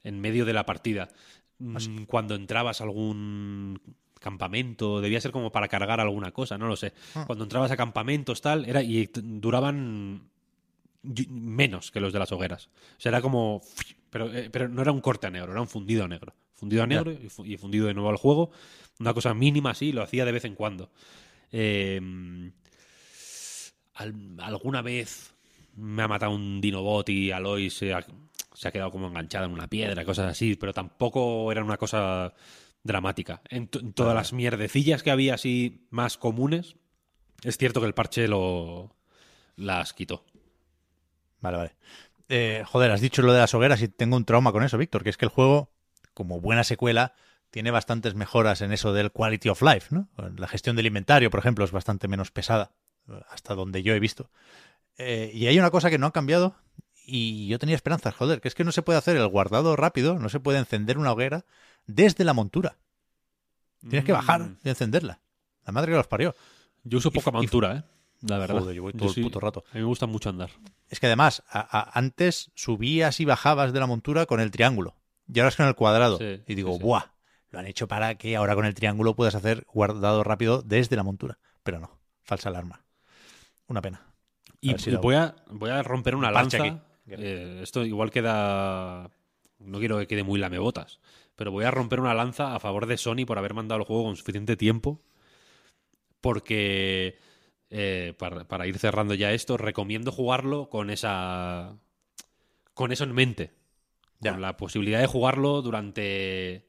en 0.03 0.21
medio 0.21 0.45
de 0.45 0.53
la 0.53 0.67
partida. 0.67 1.09
Mm, 1.59 2.05
Cuando 2.05 2.35
entrabas 2.35 2.81
a 2.81 2.85
algún 2.85 3.81
campamento, 4.21 5.01
debía 5.01 5.21
ser 5.21 5.33
como 5.33 5.53
para 5.53 5.69
cargar 5.69 6.01
alguna 6.01 6.33
cosa, 6.33 6.59
no 6.59 6.69
lo 6.69 6.77
sé. 6.77 6.93
Ah. 7.15 7.25
Cuando 7.27 7.45
entrabas 7.45 7.71
a 7.71 7.77
campamentos, 7.77 8.41
tal, 8.41 8.65
era 8.65 8.83
y 8.83 9.09
duraban 9.13 10.29
menos 11.03 11.91
que 11.91 12.01
los 12.01 12.13
de 12.13 12.19
las 12.19 12.33
hogueras. 12.33 12.69
O 12.97 13.01
sea, 13.01 13.11
era 13.11 13.23
como. 13.23 13.61
Pero, 14.11 14.33
eh, 14.35 14.49
pero 14.51 14.69
no 14.69 14.83
era 14.83 14.93
un 14.93 15.01
corte 15.01 15.27
a 15.27 15.31
negro, 15.31 15.53
era 15.53 15.61
un 15.61 15.69
fundido 15.69 16.05
a 16.05 16.09
negro. 16.09 16.35
Fundido 16.59 16.83
a 16.83 16.87
negro 16.87 17.12
y 17.12 17.28
fu- 17.28 17.45
y 17.45 17.57
fundido 17.57 17.87
de 17.87 17.95
nuevo 17.95 18.11
al 18.11 18.17
juego. 18.17 18.51
Una 18.99 19.15
cosa 19.15 19.33
mínima, 19.35 19.75
sí, 19.75 19.93
lo 19.93 20.03
hacía 20.03 20.25
de 20.25 20.33
vez 20.33 20.45
en 20.45 20.55
cuando. 20.55 20.91
Eh, 21.53 22.01
al- 23.95 24.37
alguna 24.41 24.83
vez 24.83 25.35
me 25.77 26.03
ha 26.03 26.09
matado 26.09 26.33
un 26.33 26.61
Dinobot 26.61 27.09
y 27.09 27.31
Aloy 27.31 27.70
se 27.70 27.95
ha, 27.95 28.05
se 28.55 28.69
ha 28.69 28.73
quedado 28.73 28.91
como 28.91 29.07
enganchada 29.09 29.47
en 29.47 29.53
una 29.53 29.69
piedra, 29.69 30.05
cosas 30.05 30.31
así, 30.33 30.57
pero 30.57 30.73
tampoco 30.73 31.51
era 31.53 31.62
una 31.65 31.77
cosa 31.77 32.35
dramática. 32.83 33.41
En 33.51 33.69
todas 33.69 34.15
las 34.15 34.33
mierdecillas 34.33 35.03
que 35.03 35.11
había 35.11 35.35
así 35.35 35.87
más 35.91 36.17
comunes, 36.19 36.77
es 37.45 37.57
cierto 37.59 37.81
que 37.81 37.87
el 37.87 37.95
parche 37.95 38.27
lo 38.28 38.95
las 39.57 39.93
quitó. 39.93 40.25
Vale, 41.41 41.57
vale. 41.57 41.73
Eh, 42.28 42.62
joder, 42.67 42.91
has 42.91 43.01
dicho 43.01 43.23
lo 43.23 43.33
de 43.33 43.39
las 43.41 43.55
hogueras 43.55 43.81
y 43.83 43.89
tengo 43.89 44.17
un 44.17 44.25
trauma 44.25 44.53
con 44.53 44.62
eso, 44.62 44.77
Víctor, 44.78 45.03
que 45.03 45.11
es 45.11 45.17
que 45.17 45.25
el 45.25 45.31
juego, 45.31 45.70
como 46.19 46.41
buena 46.41 46.65
secuela, 46.65 47.15
tiene 47.51 47.71
bastantes 47.71 48.15
mejoras 48.17 48.61
en 48.61 48.73
eso 48.73 48.93
del 48.93 49.13
quality 49.13 49.49
of 49.51 49.63
life, 49.63 49.95
¿no? 49.95 50.09
La 50.37 50.49
gestión 50.49 50.75
del 50.75 50.87
inventario, 50.87 51.31
por 51.31 51.39
ejemplo, 51.39 51.65
es 51.65 51.71
bastante 51.71 52.09
menos 52.09 52.33
pesada, 52.33 52.73
hasta 53.31 53.55
donde 53.55 53.85
yo 53.85 53.95
he 53.95 54.01
visto. 54.01 54.31
Eh, 54.99 55.31
y 55.33 55.47
hay 55.47 55.59
una 55.59 55.71
cosa 55.71 55.91
que 55.91 55.99
no 55.99 56.07
ha 56.09 56.13
cambiado 56.13 56.57
y 57.07 57.47
yo 57.47 57.59
tenía 57.61 57.77
esperanzas, 57.77 58.15
joder, 58.17 58.41
que 58.41 58.49
es 58.49 58.55
que 58.57 58.65
no 58.65 58.73
se 58.73 58.83
puede 58.83 58.99
hacer 58.99 59.17
el 59.17 59.27
guardado 59.29 59.77
rápido, 59.77 60.19
no 60.19 60.29
se 60.29 60.41
puede 60.41 60.59
encender 60.59 60.99
una 60.99 61.13
hoguera 61.13 61.45
desde 61.87 62.25
la 62.25 62.35
montura. 62.35 62.77
Tienes 63.81 64.05
que 64.05 64.13
bajar 64.13 64.41
Mm. 64.41 64.57
y 64.65 64.69
encenderla. 64.69 65.21
La 65.65 65.73
madre 65.73 65.93
que 65.93 65.97
los 65.97 66.09
parió. 66.09 66.35
Yo 66.83 66.99
uso 66.99 67.11
poca 67.13 67.31
y 67.31 67.33
montura, 67.35 67.77
¿eh? 67.77 67.83
La 68.23 68.39
verdad. 68.39 68.59
Joder, 68.59 68.75
yo 68.75 68.83
voy 68.83 68.93
todo 68.93 69.09
el 69.09 69.15
sí- 69.15 69.23
puto 69.23 69.39
rato. 69.39 69.63
A 69.71 69.75
mí 69.75 69.81
me 69.81 69.87
gusta 69.87 70.07
mucho 70.07 70.29
andar. 70.29 70.51
Es 70.89 70.99
que 70.99 71.07
además, 71.07 71.45
a- 71.49 71.61
a- 71.79 71.97
antes 71.99 72.51
subías 72.57 73.21
y 73.21 73.25
bajabas 73.25 73.73
de 73.73 73.79
la 73.79 73.87
montura 73.87 74.27
con 74.27 74.41
el 74.41 74.51
triángulo. 74.51 74.97
Y 75.33 75.39
ahora 75.41 75.49
es 75.49 75.57
con 75.57 75.67
el 75.67 75.75
cuadrado. 75.75 76.19
Sí, 76.19 76.43
y 76.47 76.55
digo, 76.55 76.73
sí, 76.73 76.79
sí. 76.79 76.85
¡buah! 76.85 77.03
Lo 77.51 77.59
han 77.59 77.67
hecho 77.67 77.89
para 77.89 78.17
que 78.17 78.37
ahora 78.37 78.55
con 78.55 78.67
el 78.67 78.75
triángulo 78.75 79.15
puedas 79.15 79.35
hacer 79.35 79.65
guardado 79.73 80.23
rápido 80.23 80.63
desde 80.63 80.97
la 80.97 81.03
montura. 81.03 81.39
Pero 81.63 81.81
no, 81.81 81.99
falsa 82.23 82.49
alarma. 82.51 82.85
Una 83.67 83.81
pena. 83.81 84.03
Y, 84.61 84.77
si 84.79 84.95
voy, 84.97 85.15
a, 85.15 85.37
voy 85.51 85.71
a 85.71 85.83
romper 85.83 86.15
una 86.15 86.31
lanza. 86.31 86.59
aquí. 86.63 86.79
Eh, 87.07 87.61
esto 87.63 87.85
igual 87.85 88.11
queda. 88.11 89.11
No 89.59 89.79
quiero 89.79 89.99
que 89.99 90.07
quede 90.07 90.23
muy 90.25 90.39
lamebotas. 90.39 91.01
Pero 91.37 91.53
voy 91.53 91.65
a 91.65 91.71
romper 91.71 92.01
una 92.01 92.15
lanza 92.15 92.55
a 92.55 92.61
favor 92.61 92.87
de 92.87 92.97
Sony 92.97 93.25
por 93.27 93.39
haber 93.39 93.55
mandado 93.55 93.81
el 93.81 93.87
juego 93.87 94.05
con 94.05 94.17
suficiente 94.17 94.57
tiempo. 94.57 95.01
Porque. 96.21 97.19
eh, 97.71 98.15
para, 98.19 98.47
para 98.47 98.67
ir 98.67 98.79
cerrando 98.79 99.15
ya 99.15 99.33
esto, 99.33 99.57
recomiendo 99.57 100.13
jugarlo 100.13 100.69
con 100.69 100.91
esa. 100.91 101.77
Con 102.75 102.93
eso 102.93 103.05
en 103.05 103.13
mente. 103.13 103.58
Ya. 104.21 104.33
Con 104.33 104.41
la 104.43 104.57
posibilidad 104.57 105.01
de 105.01 105.07
jugarlo 105.07 105.63
durante. 105.63 106.67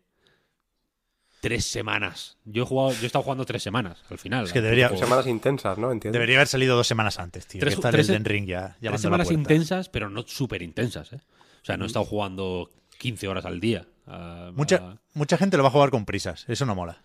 Tres 1.42 1.66
semanas. 1.66 2.38
Yo 2.44 2.64
he 2.64 2.66
jugado, 2.66 2.92
yo 2.92 3.04
he 3.04 3.06
estado 3.06 3.24
jugando 3.24 3.46
tres 3.46 3.64
semanas 3.64 4.04
al 4.10 4.18
final. 4.18 4.44
Es 4.46 4.52
que 4.52 4.60
debería-. 4.62 4.90
Semanas 4.98 5.26
intensas, 5.26 5.78
¿no? 5.78 5.90
Entiendo. 5.92 6.14
Debería 6.18 6.36
haber 6.36 6.48
salido 6.50 6.76
dos 6.76 6.86
semanas 6.86 7.18
antes, 7.18 7.48
tío. 7.48 7.62
Tres- 7.62 7.76
que 7.76 7.80
está 7.80 7.92
tres- 7.92 8.10
el 8.10 8.16
Elden 8.16 8.26
Ring 8.26 8.46
ya 8.46 8.76
Tres 8.82 9.00
semanas 9.02 9.32
intensas, 9.32 9.88
pero 9.88 10.10
no 10.10 10.24
súper 10.28 10.62
intensas, 10.62 11.14
¿eh? 11.14 11.22
O 11.62 11.66
sea, 11.66 11.78
no 11.78 11.86
he 11.86 11.88
estado 11.88 12.04
jugando 12.06 12.70
15 12.98 13.28
horas 13.30 13.46
al 13.46 13.60
día. 13.62 13.88
a- 14.06 14.52
Mucha, 14.56 14.76
a- 14.78 14.98
mucha 15.14 15.38
gente 15.38 15.56
lo 15.56 15.64
va 15.64 15.70
a 15.70 15.72
jugar 15.72 15.92
con 15.92 16.04
prisas. 16.06 16.44
Eso 16.50 16.66
no 16.66 16.76
mola. 16.76 17.02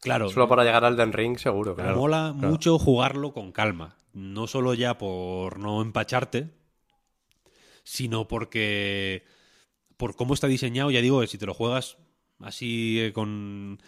claro, 0.00 0.28
Solo 0.30 0.48
para 0.48 0.64
llegar 0.64 0.84
al 0.84 0.96
Den 0.96 1.12
Ring, 1.12 1.38
seguro, 1.38 1.76
me 1.76 1.82
claro. 1.82 1.98
mola 1.98 2.32
claro. 2.36 2.48
mucho 2.50 2.78
jugarlo 2.78 3.32
con 3.32 3.52
calma. 3.52 3.96
No 4.12 4.46
solo 4.48 4.74
ya 4.74 4.96
por 4.98 5.58
no 5.60 5.82
empacharte, 5.82 6.48
sino 7.84 8.26
porque 8.26 9.24
por 9.98 10.16
cómo 10.16 10.32
está 10.32 10.46
diseñado, 10.46 10.90
ya 10.90 11.02
digo, 11.02 11.26
si 11.26 11.36
te 11.36 11.44
lo 11.44 11.52
juegas 11.52 11.98
así 12.40 13.00
eh, 13.00 13.12
con 13.12 13.78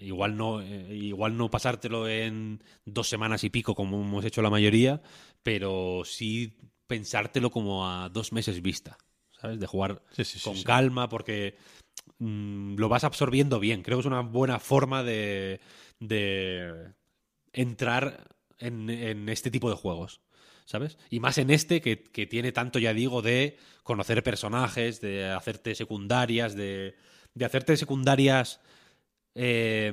igual 0.00 0.36
no 0.36 0.60
eh, 0.60 0.94
igual 0.94 1.36
no 1.36 1.50
pasártelo 1.50 2.08
en 2.08 2.62
dos 2.84 3.08
semanas 3.08 3.42
y 3.44 3.50
pico 3.50 3.74
como 3.74 4.00
hemos 4.00 4.24
hecho 4.24 4.42
la 4.42 4.50
mayoría, 4.50 5.02
pero 5.42 6.02
sí 6.04 6.56
pensártelo 6.86 7.50
como 7.50 7.88
a 7.88 8.08
dos 8.10 8.32
meses 8.32 8.62
vista, 8.62 8.98
¿sabes? 9.40 9.58
De 9.58 9.66
jugar 9.66 10.02
Sí, 10.12 10.24
sí, 10.24 10.38
sí, 10.38 10.44
con 10.44 10.56
sí. 10.56 10.64
calma 10.64 11.08
porque 11.08 11.56
mm, 12.18 12.76
lo 12.76 12.88
vas 12.88 13.04
absorbiendo 13.04 13.58
bien. 13.60 13.82
Creo 13.82 13.98
que 13.98 14.00
es 14.00 14.06
una 14.06 14.20
buena 14.20 14.60
forma 14.60 15.02
de, 15.02 15.60
de 15.98 16.92
entrar 17.52 18.28
en, 18.58 18.90
en 18.90 19.28
este 19.28 19.50
tipo 19.50 19.70
de 19.70 19.76
juegos. 19.76 20.20
¿Sabes? 20.66 20.98
Y 21.08 21.20
más 21.20 21.38
en 21.38 21.48
este 21.50 21.80
que, 21.80 22.02
que 22.02 22.26
tiene 22.26 22.52
tanto, 22.52 22.78
ya 22.78 22.92
digo, 22.92 23.22
de 23.22 23.56
conocer 23.84 24.22
personajes, 24.22 25.00
de 25.00 25.24
hacerte 25.30 25.74
secundarias, 25.74 26.54
de, 26.54 26.94
de 27.34 27.44
hacerte 27.44 27.76
secundarias. 27.78 28.60
eh, 29.34 29.92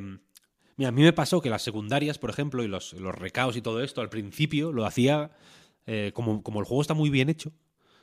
mira, 0.75 0.89
a 0.89 0.91
mí 0.91 1.03
me 1.03 1.13
pasó 1.13 1.41
que 1.41 1.49
las 1.49 1.61
secundarias, 1.61 2.17
por 2.17 2.29
ejemplo, 2.31 2.63
y 2.63 2.67
los, 2.67 2.93
los 2.93 3.13
recaos 3.15 3.55
y 3.55 3.61
todo 3.61 3.81
esto, 3.83 4.01
al 4.01 4.09
principio 4.09 4.71
lo 4.71 4.85
hacía 4.85 5.31
eh, 5.85 6.11
como, 6.13 6.41
como 6.43 6.59
el 6.59 6.65
juego 6.65 6.81
está 6.81 6.93
muy 6.95 7.09
bien 7.09 7.29
hecho, 7.29 7.51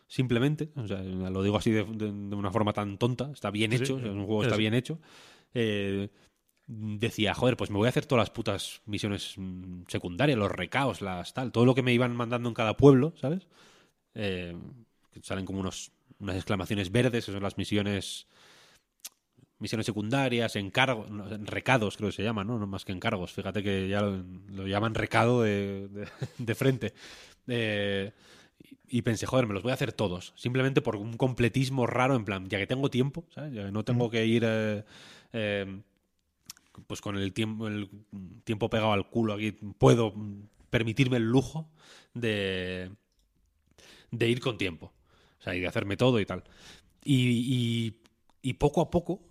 simplemente, 0.07 0.71
o 0.77 0.87
sea, 0.87 1.03
lo 1.03 1.43
digo 1.43 1.57
así 1.57 1.71
de, 1.73 1.85
de- 1.85 2.13
de 2.13 2.37
una 2.37 2.53
forma 2.53 2.73
tan 2.73 2.99
tonta, 2.99 3.31
está 3.33 3.51
bien 3.51 3.73
sí, 3.73 3.79
hecho, 3.83 3.97
o 3.97 4.01
sea, 4.01 4.13
un 4.13 4.27
juego 4.27 4.43
es 4.43 4.47
está 4.47 4.57
bien 4.57 4.75
hecho. 4.75 5.01
eh, 5.55 6.09
decía, 6.71 7.35
joder, 7.35 7.57
pues 7.57 7.71
me 7.71 7.79
voy 7.79 7.87
a 7.87 7.91
hacer 7.91 8.07
todas 8.07 8.23
las 8.23 8.31
putas 8.31 8.83
misiones 8.87 9.35
mm, 9.37 9.83
secundarias, 9.89 10.39
los 10.39 10.51
recaos, 10.53 11.03
las 11.03 11.35
tal, 11.35 11.53
todo 11.53 11.67
lo 11.67 11.75
que 11.75 11.83
me 11.83 11.93
iban 11.93 12.15
mandando 12.17 12.49
en 12.49 12.55
cada 12.55 12.77
pueblo, 12.77 13.15
¿sabes? 13.21 13.47
Eh, 14.15 14.57
salen 15.23 15.47
como 15.47 15.61
unos, 15.61 15.93
unas 16.21 16.37
exclamaciones 16.37 16.93
verdes, 16.93 17.27
que 17.27 17.33
son 17.33 17.43
las 17.43 17.59
misiones 17.59 18.27
misiones 19.59 19.85
secundarias, 19.87 20.57
encargos, 20.57 21.07
recados 21.45 21.97
creo 21.97 22.09
que 22.09 22.17
se 22.17 22.23
llaman, 22.23 22.47
¿no? 22.47 22.59
No 22.59 22.67
más 22.67 22.85
que 22.85 22.93
encargos. 22.93 23.33
Fíjate 23.33 23.63
que 23.63 23.89
ya 23.89 24.01
lo, 24.01 24.23
lo 24.55 24.67
llaman 24.67 24.95
recado 24.95 25.43
de, 25.43 25.89
de- 25.89 26.09
de 26.39 26.55
frente. 26.55 26.95
Eh, 27.47 28.13
y 28.59 28.99
y 28.99 29.03
pensé, 29.03 29.27
joder, 29.27 29.47
me 29.47 29.55
los 29.55 29.63
voy 29.63 29.71
a 29.73 29.75
hacer 29.75 29.93
todos. 29.93 30.33
Simplemente 30.37 30.83
por 30.83 30.97
un 30.97 31.17
completismo 31.17 31.87
raro, 31.87 32.17
en 32.17 32.25
plan, 32.25 32.49
ya 32.49 32.59
que 32.59 32.67
tengo 32.67 32.91
tiempo, 32.91 33.25
¿sabes? 33.35 33.53
Ya 33.55 33.67
que 33.67 33.73
no 33.73 33.85
tengo 33.85 34.11
que 34.11 34.27
ir 34.27 34.43
eh, 34.47 34.85
eh, 35.33 35.81
pues 36.87 37.01
con 37.01 37.17
el 37.17 37.33
tiempo, 37.33 37.69
el 37.69 37.89
tiempo 38.45 38.71
pegado 38.71 38.93
al 38.93 39.09
culo 39.09 39.35
aquí, 39.35 39.53
puedo 39.53 40.15
permitirme 40.71 41.17
el 41.19 41.25
lujo 41.25 41.69
de, 42.15 42.91
de 44.11 44.29
ir 44.29 44.41
con 44.41 44.59
tiempo. 44.59 44.93
O 45.39 45.43
sea, 45.43 45.55
y 45.55 45.61
de 45.61 45.67
hacerme 45.69 45.97
todo 45.97 46.21
y 46.21 46.27
tal. 46.27 46.45
Y, 47.05 47.95
y- 48.43 48.53
poco 48.55 48.81
a 48.83 48.91
poco, 48.91 49.23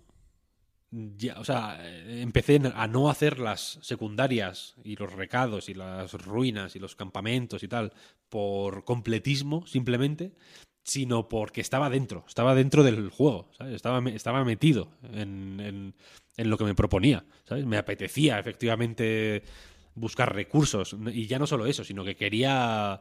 ya, 0.90 1.38
o 1.38 1.44
sea, 1.44 1.78
empecé 2.08 2.60
a 2.74 2.86
no 2.88 3.10
hacer 3.10 3.38
las 3.38 3.78
secundarias 3.82 4.74
y 4.82 4.96
los 4.96 5.12
recados 5.12 5.68
y 5.68 5.74
las 5.74 6.12
ruinas 6.14 6.74
y 6.74 6.80
los 6.80 6.96
campamentos 6.96 7.62
y 7.62 7.68
tal 7.68 7.92
por 8.28 8.84
completismo 8.84 9.66
simplemente, 9.66 10.32
sino 10.82 11.28
porque 11.28 11.60
estaba 11.60 11.90
dentro, 11.90 12.24
estaba 12.26 12.54
dentro 12.56 12.82
del 12.82 13.10
juego. 13.10 13.50
Estaba, 13.60 14.00
estaba 14.10 14.44
metido 14.44 14.90
en- 15.12 15.94
en 16.40 16.50
lo 16.50 16.56
que 16.58 16.64
me 16.64 16.74
proponía, 16.74 17.24
¿sabes? 17.44 17.66
Me 17.66 17.76
apetecía 17.76 18.38
efectivamente 18.38 19.42
buscar 19.94 20.34
recursos 20.34 20.96
y 21.12 21.26
ya 21.26 21.38
no 21.38 21.46
solo 21.46 21.66
eso, 21.66 21.84
sino 21.84 22.04
que 22.04 22.16
quería, 22.16 23.00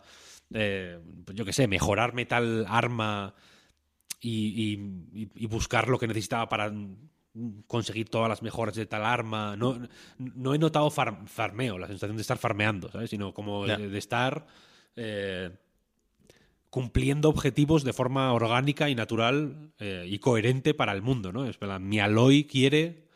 eh, 0.54 1.00
pues 1.26 1.38
yo 1.38 1.46
qué 1.46 1.54
sé, 1.54 1.68
mejorarme 1.68 2.26
tal 2.26 2.66
arma 2.68 3.34
y, 4.22 4.48
y- 5.14 5.22
y- 5.22 5.30
y 5.36 5.46
buscar 5.48 5.88
lo 5.88 5.98
que 5.98 6.08
necesitaba 6.08 6.50
para 6.50 6.74
conseguir 7.68 8.10
todas 8.10 8.28
las 8.28 8.42
mejoras 8.42 8.76
de 8.76 8.86
tal 8.86 9.06
arma. 9.06 9.56
No, 9.56 9.80
no 10.18 10.54
he 10.54 10.58
notado 10.58 10.90
far- 10.90 11.28
farmeo, 11.28 11.78
la 11.78 11.88
sensación 11.88 12.18
de 12.18 12.22
estar 12.24 12.38
farmeando, 12.38 12.92
¿sabes? 12.92 13.10
Sino 13.12 13.34
como 13.34 13.66
de, 13.78 13.88
de 13.90 13.98
estar 13.98 14.46
eh, 14.98 15.52
cumpliendo 16.70 17.30
objetivos 17.30 17.84
de 17.84 17.94
forma 17.94 18.34
orgánica 18.34 18.90
y 18.90 18.96
natural 18.96 19.72
eh, 19.80 20.06
y 20.08 20.20
coherente 20.20 20.74
para 20.74 20.92
el 20.92 21.02
mundo, 21.02 21.32
¿no? 21.32 21.46
Es 21.46 21.58
plan, 21.58 21.88
mi 21.88 22.00
Aloy 22.00 22.44
quiere... 22.46 23.08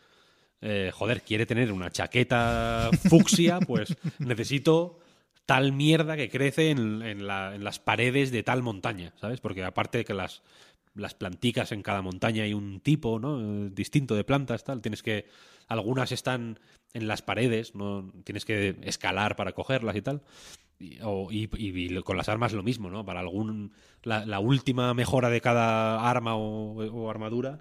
eh, 0.64 0.92
joder, 0.94 1.22
quiere 1.22 1.46
tener 1.46 1.72
una 1.72 1.92
chaqueta 1.92 2.90
fucsia, 3.10 3.60
pues 3.60 3.96
necesito 4.20 5.00
tal 5.46 5.74
mierda 5.74 6.16
que 6.16 6.30
crece 6.30 6.70
en, 6.72 7.02
en 7.02 7.28
la- 7.28 7.54
en 7.54 7.64
las 7.64 7.78
paredes 7.80 8.32
de 8.32 8.44
tal 8.44 8.64
montaña, 8.64 9.14
¿sabes? 9.20 9.42
Porque 9.42 9.64
aparte 9.64 10.00
de 10.00 10.06
que 10.06 10.14
las, 10.14 10.42
las 10.96 11.14
planticas 11.16 11.72
en 11.74 11.82
cada 11.84 12.02
montaña 12.02 12.44
hay 12.44 12.54
un 12.54 12.80
tipo, 12.80 13.20
¿no? 13.20 13.42
Eh, 13.66 13.70
distinto 13.74 14.16
de 14.16 14.24
plantas, 14.24 14.64
tal. 14.64 14.82
Tienes 14.82 15.04
que. 15.04 15.26
Algunas 15.68 16.12
están 16.12 16.60
en 16.94 17.08
las 17.08 17.22
paredes, 17.22 17.76
¿no? 17.76 18.12
Tienes 18.24 18.46
que 18.46 18.76
escalar 18.84 19.36
para 19.36 19.52
cogerlas 19.54 19.96
y 19.96 20.02
tal. 20.02 20.22
Y, 20.80 21.00
o- 21.02 21.30
y- 21.32 21.50
y 21.58 22.02
con 22.04 22.16
las 22.18 22.30
armas 22.30 22.54
lo 22.54 22.64
mismo, 22.64 22.90
¿no? 22.90 23.04
Para 23.06 23.20
algún. 23.20 23.74
La, 24.04 24.26
la 24.26 24.40
última 24.40 24.94
mejora 24.94 25.30
de 25.30 25.42
cada 25.42 26.10
arma 26.10 26.36
o, 26.36 26.74
o 26.86 27.10
armadura 27.10 27.60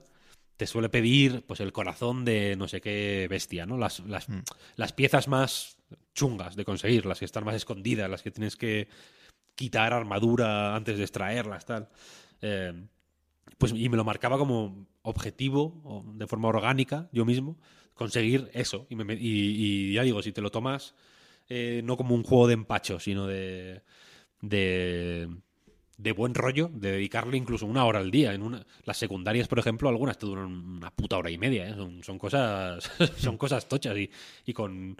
te 0.56 0.66
suele 0.66 0.88
pedir 0.88 1.44
pues 1.46 1.60
el 1.60 1.72
corazón 1.72 2.24
de 2.24 2.56
no 2.56 2.68
sé 2.68 2.80
qué 2.80 3.26
bestia, 3.28 3.66
¿no? 3.66 3.76
Las, 3.78 4.00
las, 4.00 4.26
las 4.76 4.92
piezas 4.92 5.28
más 5.28 5.76
chungas 6.14 6.56
de 6.56 6.64
conseguir, 6.64 7.06
las 7.06 7.18
que 7.18 7.24
están 7.24 7.44
más 7.44 7.54
escondidas, 7.54 8.08
las 8.10 8.22
que 8.22 8.30
tienes 8.30 8.56
que 8.56 8.88
quitar 9.54 9.92
armadura 9.92 10.74
antes 10.76 10.96
de 10.98 11.04
extraerlas, 11.04 11.64
tal. 11.66 11.88
Eh, 12.40 12.72
pues 13.58 13.72
y 13.74 13.88
me 13.88 13.96
lo 13.96 14.04
marcaba 14.04 14.38
como 14.38 14.86
objetivo, 15.02 16.04
de 16.14 16.26
forma 16.26 16.48
orgánica, 16.48 17.08
yo 17.12 17.24
mismo, 17.24 17.58
conseguir 17.94 18.50
eso. 18.54 18.86
Y, 18.90 18.96
me 18.96 19.04
me- 19.04 19.14
y- 19.14 19.90
y 19.90 19.92
ya 19.94 20.02
digo, 20.02 20.22
si 20.22 20.32
te 20.32 20.40
lo 20.40 20.50
tomas 20.50 20.94
eh, 21.48 21.82
no 21.84 21.96
como 21.96 22.14
un 22.14 22.22
juego 22.22 22.46
de 22.46 22.54
empacho, 22.54 22.98
sino 23.00 23.26
de, 23.26 23.82
de, 24.40 25.28
de 26.02 26.12
buen 26.12 26.34
rollo, 26.34 26.68
de 26.72 26.92
dedicarle 26.92 27.36
incluso 27.36 27.66
una 27.66 27.84
hora 27.84 28.00
al 28.00 28.10
día. 28.10 28.34
En 28.34 28.42
una, 28.42 28.66
las 28.84 28.96
secundarias, 28.96 29.48
por 29.48 29.58
ejemplo, 29.58 29.88
algunas 29.88 30.18
te 30.18 30.26
duran 30.26 30.46
una 30.46 30.90
puta 30.90 31.16
hora 31.16 31.30
y 31.30 31.38
media. 31.38 31.68
¿eh? 31.68 31.74
Son, 31.74 32.02
son 32.02 32.18
cosas 32.18 32.90
son 33.18 33.38
cosas 33.38 33.68
tochas 33.68 33.96
y, 33.96 34.10
y 34.44 34.52
con 34.52 34.96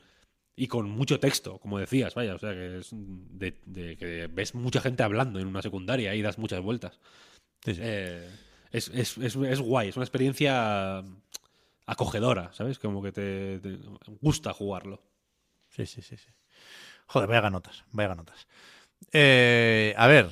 y 0.54 0.66
con 0.68 0.88
mucho 0.90 1.18
texto, 1.18 1.58
como 1.58 1.78
decías, 1.78 2.14
vaya, 2.14 2.34
o 2.34 2.38
sea 2.38 2.52
que 2.52 2.78
es 2.78 2.90
de, 2.92 3.54
de 3.64 3.96
que 3.96 4.28
ves 4.30 4.54
mucha 4.54 4.82
gente 4.82 5.02
hablando 5.02 5.40
en 5.40 5.46
una 5.46 5.62
secundaria 5.62 6.14
y 6.14 6.20
das 6.20 6.38
muchas 6.38 6.60
vueltas. 6.60 7.00
Sí, 7.64 7.74
sí. 7.74 7.80
Eh, 7.82 8.28
es, 8.70 8.88
es, 8.88 9.16
es, 9.16 9.34
es 9.34 9.60
guay, 9.60 9.88
es 9.88 9.96
una 9.96 10.04
experiencia 10.04 11.02
acogedora, 11.86 12.52
¿sabes? 12.52 12.78
Como 12.78 13.02
que 13.02 13.12
te, 13.12 13.60
te 13.60 13.78
gusta 14.20 14.52
jugarlo. 14.52 15.02
Sí, 15.70 15.86
sí, 15.86 16.02
sí, 16.02 16.16
sí. 16.18 16.28
Joder, 17.06 17.28
vaya 17.28 17.48
notas, 17.50 17.84
vaya 17.90 18.14
notas. 18.14 18.46
Eh, 19.10 19.94
a 19.96 20.06
ver, 20.06 20.28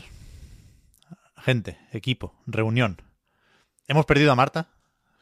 gente, 1.40 1.78
equipo, 1.92 2.34
reunión. 2.46 3.02
Hemos 3.88 4.06
perdido 4.06 4.32
a 4.32 4.36
Marta, 4.36 4.68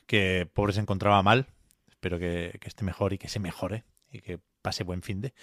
que 0.07 0.49
pobre 0.53 0.73
se 0.73 0.81
encontraba 0.81 1.23
mal. 1.23 1.47
Espero 1.89 2.19
que, 2.19 2.59
que 2.61 2.69
esté 2.69 2.85
mejor 2.85 3.13
y 3.13 3.19
que 3.19 3.29
se 3.29 3.41
mejore 3.41 3.85
y 4.11 4.21
que 4.21 4.39
pase 4.63 4.85
buen 4.85 5.03
fin 5.03 5.21
de. 5.21 5.35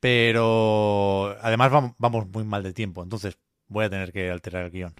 Pero 0.00 1.36
además 1.42 1.72
vam- 1.72 1.94
vamos 1.98 2.26
muy 2.28 2.44
mal 2.44 2.62
de 2.62 2.72
tiempo, 2.72 3.02
entonces 3.02 3.36
voy 3.66 3.84
a 3.84 3.90
tener 3.90 4.12
que 4.12 4.30
alterar 4.30 4.64
el 4.64 4.70
guion. 4.70 4.94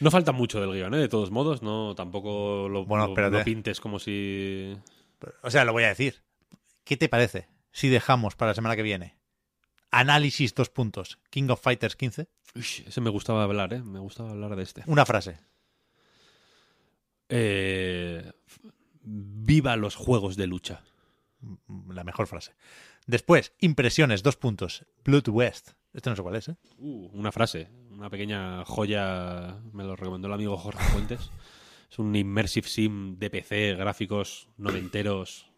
No 0.00 0.10
falta 0.10 0.32
mucho 0.32 0.60
del 0.60 0.72
guion, 0.72 0.94
¿eh? 0.94 0.98
De 0.98 1.08
todos 1.08 1.30
modos, 1.30 1.62
no 1.62 1.94
tampoco 1.94 2.68
lo, 2.68 2.84
Bueno, 2.84 3.08
lo- 3.08 3.14
lo 3.38 3.44
pintes 3.44 3.80
como 3.80 3.98
si... 3.98 4.76
O 5.42 5.50
sea, 5.50 5.64
lo 5.64 5.72
voy 5.72 5.84
a 5.84 5.88
decir. 5.88 6.22
¿Qué 6.84 6.96
te 6.96 7.08
parece 7.08 7.48
si 7.72 7.88
dejamos 7.88 8.36
para 8.36 8.50
la 8.50 8.54
semana 8.54 8.76
que 8.76 8.82
viene 8.82 9.17
análisis 9.90 10.54
dos 10.54 10.70
puntos, 10.70 11.18
King 11.30 11.48
of 11.50 11.60
Fighters 11.60 11.96
15? 11.96 12.28
Uy, 12.54 12.66
ese 12.86 13.00
me 13.00 13.10
gustaba 13.10 13.44
hablar, 13.44 13.72
¿eh? 13.74 13.82
Me 13.82 13.98
gustaba 13.98 14.30
hablar 14.30 14.56
de 14.56 14.62
este. 14.62 14.82
Una 14.86 15.06
frase. 15.06 15.38
Eh, 17.28 18.32
viva 19.02 19.76
los 19.76 19.96
juegos 19.96 20.36
de 20.36 20.46
lucha. 20.46 20.82
la 21.88 22.04
mejor 22.04 22.26
frase. 22.26 22.54
Después, 23.06 23.52
impresiones, 23.60 24.22
dos 24.22 24.36
puntos. 24.36 24.84
Blood 25.04 25.28
West. 25.28 25.70
Este 25.92 26.10
no 26.10 26.16
sé 26.16 26.22
cuál 26.22 26.36
es, 26.36 26.48
¿eh? 26.48 26.56
Uh, 26.78 27.08
una 27.12 27.32
frase, 27.32 27.68
una 27.90 28.10
pequeña 28.10 28.64
joya, 28.64 29.58
me 29.72 29.84
lo 29.84 29.96
recomendó 29.96 30.28
el 30.28 30.34
amigo 30.34 30.56
Jorge 30.56 30.84
Fuentes. 30.90 31.30
Es 31.90 31.98
un 31.98 32.14
immersive 32.14 32.68
sim 32.68 33.18
de 33.18 33.30
PC, 33.30 33.74
gráficos 33.74 34.48
noventeros, 34.58 35.50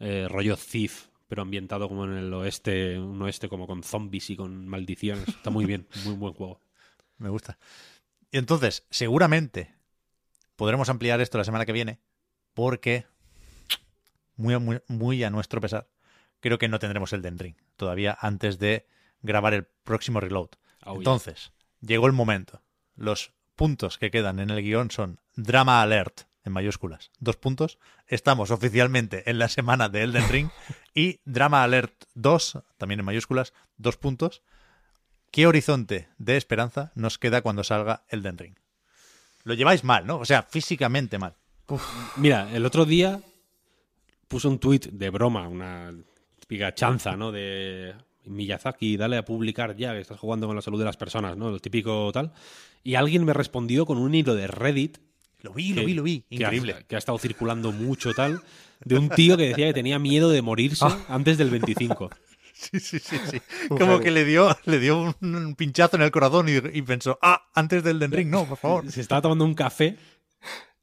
eh, 0.00 0.26
rollo 0.28 0.56
Thief, 0.56 1.06
pero 1.28 1.42
ambientado 1.42 1.88
como 1.88 2.04
en 2.04 2.12
el 2.12 2.32
oeste, 2.32 2.98
un 2.98 3.20
oeste 3.22 3.48
como 3.48 3.66
con 3.66 3.82
zombies 3.82 4.30
y 4.30 4.36
con 4.36 4.68
maldiciones. 4.68 5.28
Está 5.28 5.50
muy 5.50 5.64
bien, 5.64 5.86
muy 6.04 6.14
buen 6.14 6.34
juego. 6.34 6.60
Me 7.18 7.28
gusta. 7.28 7.58
Y 8.30 8.38
entonces, 8.38 8.86
seguramente 8.90 9.74
podremos 10.56 10.88
ampliar 10.88 11.20
esto 11.20 11.38
la 11.38 11.44
semana 11.44 11.66
que 11.66 11.72
viene, 11.72 12.00
porque, 12.54 13.06
muy, 14.36 14.58
muy, 14.58 14.80
muy 14.88 15.22
a 15.24 15.30
nuestro 15.30 15.60
pesar, 15.60 15.88
creo 16.40 16.58
que 16.58 16.68
no 16.68 16.78
tendremos 16.78 17.12
el 17.12 17.22
Den 17.22 17.38
Ring 17.38 17.56
todavía 17.76 18.16
antes 18.20 18.58
de 18.58 18.86
grabar 19.22 19.54
el 19.54 19.64
próximo 19.64 20.20
reload. 20.20 20.50
Oh, 20.84 20.92
yeah. 20.92 20.98
Entonces, 20.98 21.52
llegó 21.80 22.06
el 22.06 22.12
momento. 22.12 22.62
Los 22.94 23.32
puntos 23.54 23.98
que 23.98 24.10
quedan 24.10 24.38
en 24.38 24.50
el 24.50 24.62
guion 24.62 24.90
son 24.90 25.20
Drama 25.34 25.82
Alert, 25.82 26.22
en 26.46 26.52
mayúsculas, 26.52 27.10
dos 27.18 27.36
puntos. 27.36 27.78
Estamos 28.06 28.50
oficialmente 28.50 29.28
en 29.28 29.38
la 29.38 29.48
semana 29.48 29.88
de 29.88 30.02
Elden 30.02 30.28
Ring. 30.28 30.48
y 30.94 31.20
Drama 31.24 31.62
Alert 31.62 32.04
2, 32.14 32.60
también 32.78 33.00
en 33.00 33.06
mayúsculas, 33.06 33.52
dos 33.76 33.96
puntos. 33.96 34.42
¿Qué 35.30 35.46
horizonte 35.46 36.08
de 36.18 36.36
esperanza 36.36 36.92
nos 36.94 37.18
queda 37.18 37.42
cuando 37.42 37.64
salga 37.64 38.04
Elden 38.08 38.38
Ring? 38.38 38.54
Lo 39.44 39.54
lleváis 39.54 39.84
mal, 39.84 40.06
¿no? 40.06 40.18
O 40.18 40.24
sea, 40.24 40.42
físicamente 40.42 41.18
mal. 41.18 41.34
Mira, 42.16 42.48
el 42.54 42.64
otro 42.64 42.84
día 42.84 43.20
puso 44.28 44.48
un 44.48 44.58
tuit 44.58 44.86
de 44.86 45.10
broma, 45.10 45.48
una 45.48 45.92
típica 46.38 46.74
chanza, 46.74 47.16
¿no? 47.16 47.32
De 47.32 47.94
Miyazaki, 48.24 48.96
dale 48.96 49.16
a 49.16 49.24
publicar 49.24 49.76
ya 49.76 49.92
que 49.92 50.00
estás 50.00 50.18
jugando 50.18 50.46
con 50.46 50.56
la 50.56 50.62
salud 50.62 50.78
de 50.78 50.84
las 50.84 50.96
personas, 50.96 51.36
¿no? 51.36 51.50
Lo 51.50 51.58
típico 51.58 52.10
tal. 52.12 52.32
Y 52.82 52.94
alguien 52.94 53.24
me 53.24 53.32
respondió 53.32 53.84
con 53.86 53.98
un 53.98 54.14
hilo 54.14 54.34
de 54.34 54.46
Reddit. 54.46 54.98
Lo 55.46 55.52
vi, 55.54 55.68
lo 55.72 55.80
que- 55.82 55.86
vi, 55.86 55.94
lo 55.94 56.02
vi. 56.02 56.20
que 56.28 56.36
ha- 56.44 56.48
Increíble. 56.48 56.84
Que 56.88 56.96
ha, 56.96 56.98
estado 56.98 57.18
circulando 57.18 57.72
mucho 57.72 58.12
tal. 58.14 58.42
De 58.84 58.98
un 58.98 59.08
tío 59.08 59.36
que 59.36 59.48
decía 59.48 59.68
que 59.68 59.74
tenía 59.74 59.98
miedo 59.98 60.28
de 60.30 60.42
morirse 60.42 60.84
antes 61.08 61.38
del 61.38 61.50
25. 61.50 62.10
Sí, 62.58 62.80
sí, 62.80 62.98
sí, 62.98 63.18
sí. 63.30 63.38
Como 63.68 64.00
que 64.00 64.10
le 64.10 64.24
dio, 64.24 64.56
le 64.64 64.78
dio 64.78 65.14
un, 65.20 65.54
pinchazo 65.56 65.96
en 65.96 66.02
el 66.02 66.10
corazón 66.10 66.48
y, 66.48 66.52
y 66.54 66.80
pensó, 66.80 67.18
ah, 67.20 67.50
antes 67.54 67.84
del 67.84 67.96
Elden 67.96 68.12
Ring, 68.12 68.30
no, 68.30 68.46
por 68.46 68.56
favor. 68.56 68.90
Se 68.90 69.02
estaba 69.02 69.20
tomando 69.20 69.44
un 69.44 69.52
café 69.52 69.98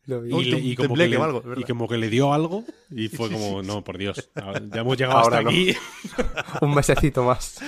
Lo 0.06 0.22
vi. 0.22 0.30
y, 0.30 0.76
como, 0.76 0.94
que 0.96 1.08
le, 1.08 1.18
o 1.18 1.24
algo, 1.24 1.40
es 1.40 1.46
verdad. 1.46 1.62
y 1.62 1.66
como 1.68 1.88
que 1.88 1.98
le 1.98 2.10
dio 2.12 2.32
algo 2.32 2.64
y 2.92 3.08
fue 3.08 3.32
como, 3.32 3.64
no, 3.64 3.84
por 3.84 3.98
Dios, 3.98 4.30
ya 4.72 4.82
hemos 4.82 4.98
llegado 5.00 5.18
Ahora 5.18 5.40
hasta 5.40 5.50
no. 5.50 5.50
aquí. 5.50 5.76
Un 6.62 6.76
mesecito 6.76 7.24
más. 7.24 7.60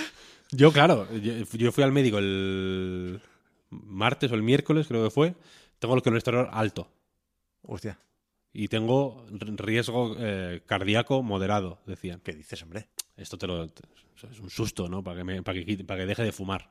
Yo, 0.52 0.70
claro, 0.70 1.08
yo, 1.20 1.32
yo 1.54 1.72
fui 1.72 1.82
al 1.82 1.90
médico 1.90 2.18
el 2.18 3.20
martes 3.70 4.30
o 4.30 4.36
el 4.36 4.44
miércoles, 4.44 4.86
creo 4.86 5.02
que 5.02 5.10
fue. 5.10 5.34
Tengo 5.78 5.94
el 5.94 6.02
colesterol 6.02 6.48
alto 6.50 6.88
Hostia, 7.62 7.98
y 8.52 8.68
tengo 8.68 9.26
riesgo 9.30 10.14
eh, 10.18 10.62
cardíaco 10.66 11.22
moderado, 11.22 11.78
decían. 11.86 12.20
¿qué 12.20 12.32
dices, 12.32 12.62
hombre? 12.62 12.88
Esto 13.16 13.36
te 13.38 13.46
lo 13.46 13.64
es 13.64 14.40
un 14.40 14.50
susto, 14.50 14.88
¿no? 14.88 15.02
Para 15.02 15.18
que, 15.18 15.24
me- 15.24 15.42
para 15.42 15.62
que, 15.62 15.84
para 15.84 16.00
que 16.00 16.06
deje 16.06 16.22
de 16.22 16.32
fumar, 16.32 16.70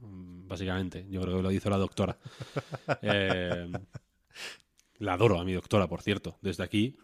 mm, 0.00 0.46
básicamente. 0.46 1.06
Yo 1.10 1.22
creo 1.22 1.36
que 1.38 1.42
lo 1.42 1.50
hizo 1.50 1.70
la 1.70 1.78
doctora. 1.78 2.18
Eh, 3.02 3.68
la 4.98 5.14
adoro 5.14 5.38
a 5.40 5.44
mi 5.44 5.52
doctora, 5.52 5.86
por 5.88 6.02
cierto. 6.02 6.36
Desde 6.42 6.62
aquí, 6.62 6.96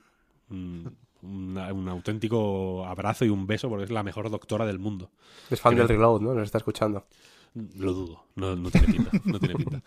mm, 0.48 0.86
una- 1.22 1.72
un 1.72 1.88
auténtico 1.88 2.84
abrazo 2.86 3.24
y 3.24 3.28
un 3.30 3.46
beso 3.46 3.68
porque 3.68 3.84
es 3.84 3.90
la 3.90 4.02
mejor 4.02 4.30
doctora 4.30 4.66
del 4.66 4.78
mundo. 4.78 5.10
Es 5.50 5.60
fan 5.60 5.74
del 5.76 5.88
reload, 5.88 6.20
¿no? 6.20 6.34
Nos 6.34 6.44
está 6.44 6.58
escuchando. 6.58 7.06
Lo 7.54 7.92
dudo, 7.92 8.26
no, 8.36 8.56
no 8.56 8.70
tiene 8.70 8.86
pinta, 8.88 9.10
no 9.24 9.38
tiene 9.38 9.54
pinta. 9.56 9.82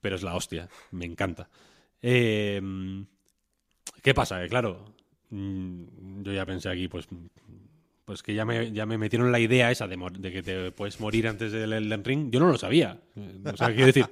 Pero 0.00 0.16
es 0.16 0.22
la 0.22 0.34
hostia, 0.34 0.68
me 0.90 1.04
encanta. 1.06 1.48
Eh, 2.02 2.60
¿Qué 4.02 4.14
pasa? 4.14 4.46
Claro, 4.48 4.94
mm, 5.30 6.22
yo 6.22 6.32
ya 6.32 6.44
pensé 6.44 6.68
aquí, 6.68 6.88
pues, 6.88 7.08
pues 8.04 8.22
que 8.22 8.34
ya 8.34 8.44
me, 8.44 8.70
ya 8.72 8.86
me 8.86 8.98
metieron 8.98 9.32
la 9.32 9.40
idea 9.40 9.70
esa 9.70 9.86
de, 9.88 9.96
que 10.32 10.42
te 10.42 10.70
puedes 10.72 11.00
morir 11.00 11.26
antes 11.26 11.52
del 11.52 11.72
Elden 11.72 12.04
Ring. 12.04 12.30
Yo 12.30 12.38
no 12.38 12.48
lo 12.48 12.58
sabía. 12.58 13.00
Eh, 13.16 13.40
O 13.52 13.56
sea, 13.56 13.68
quiero 13.68 13.86
decir, 13.86 14.06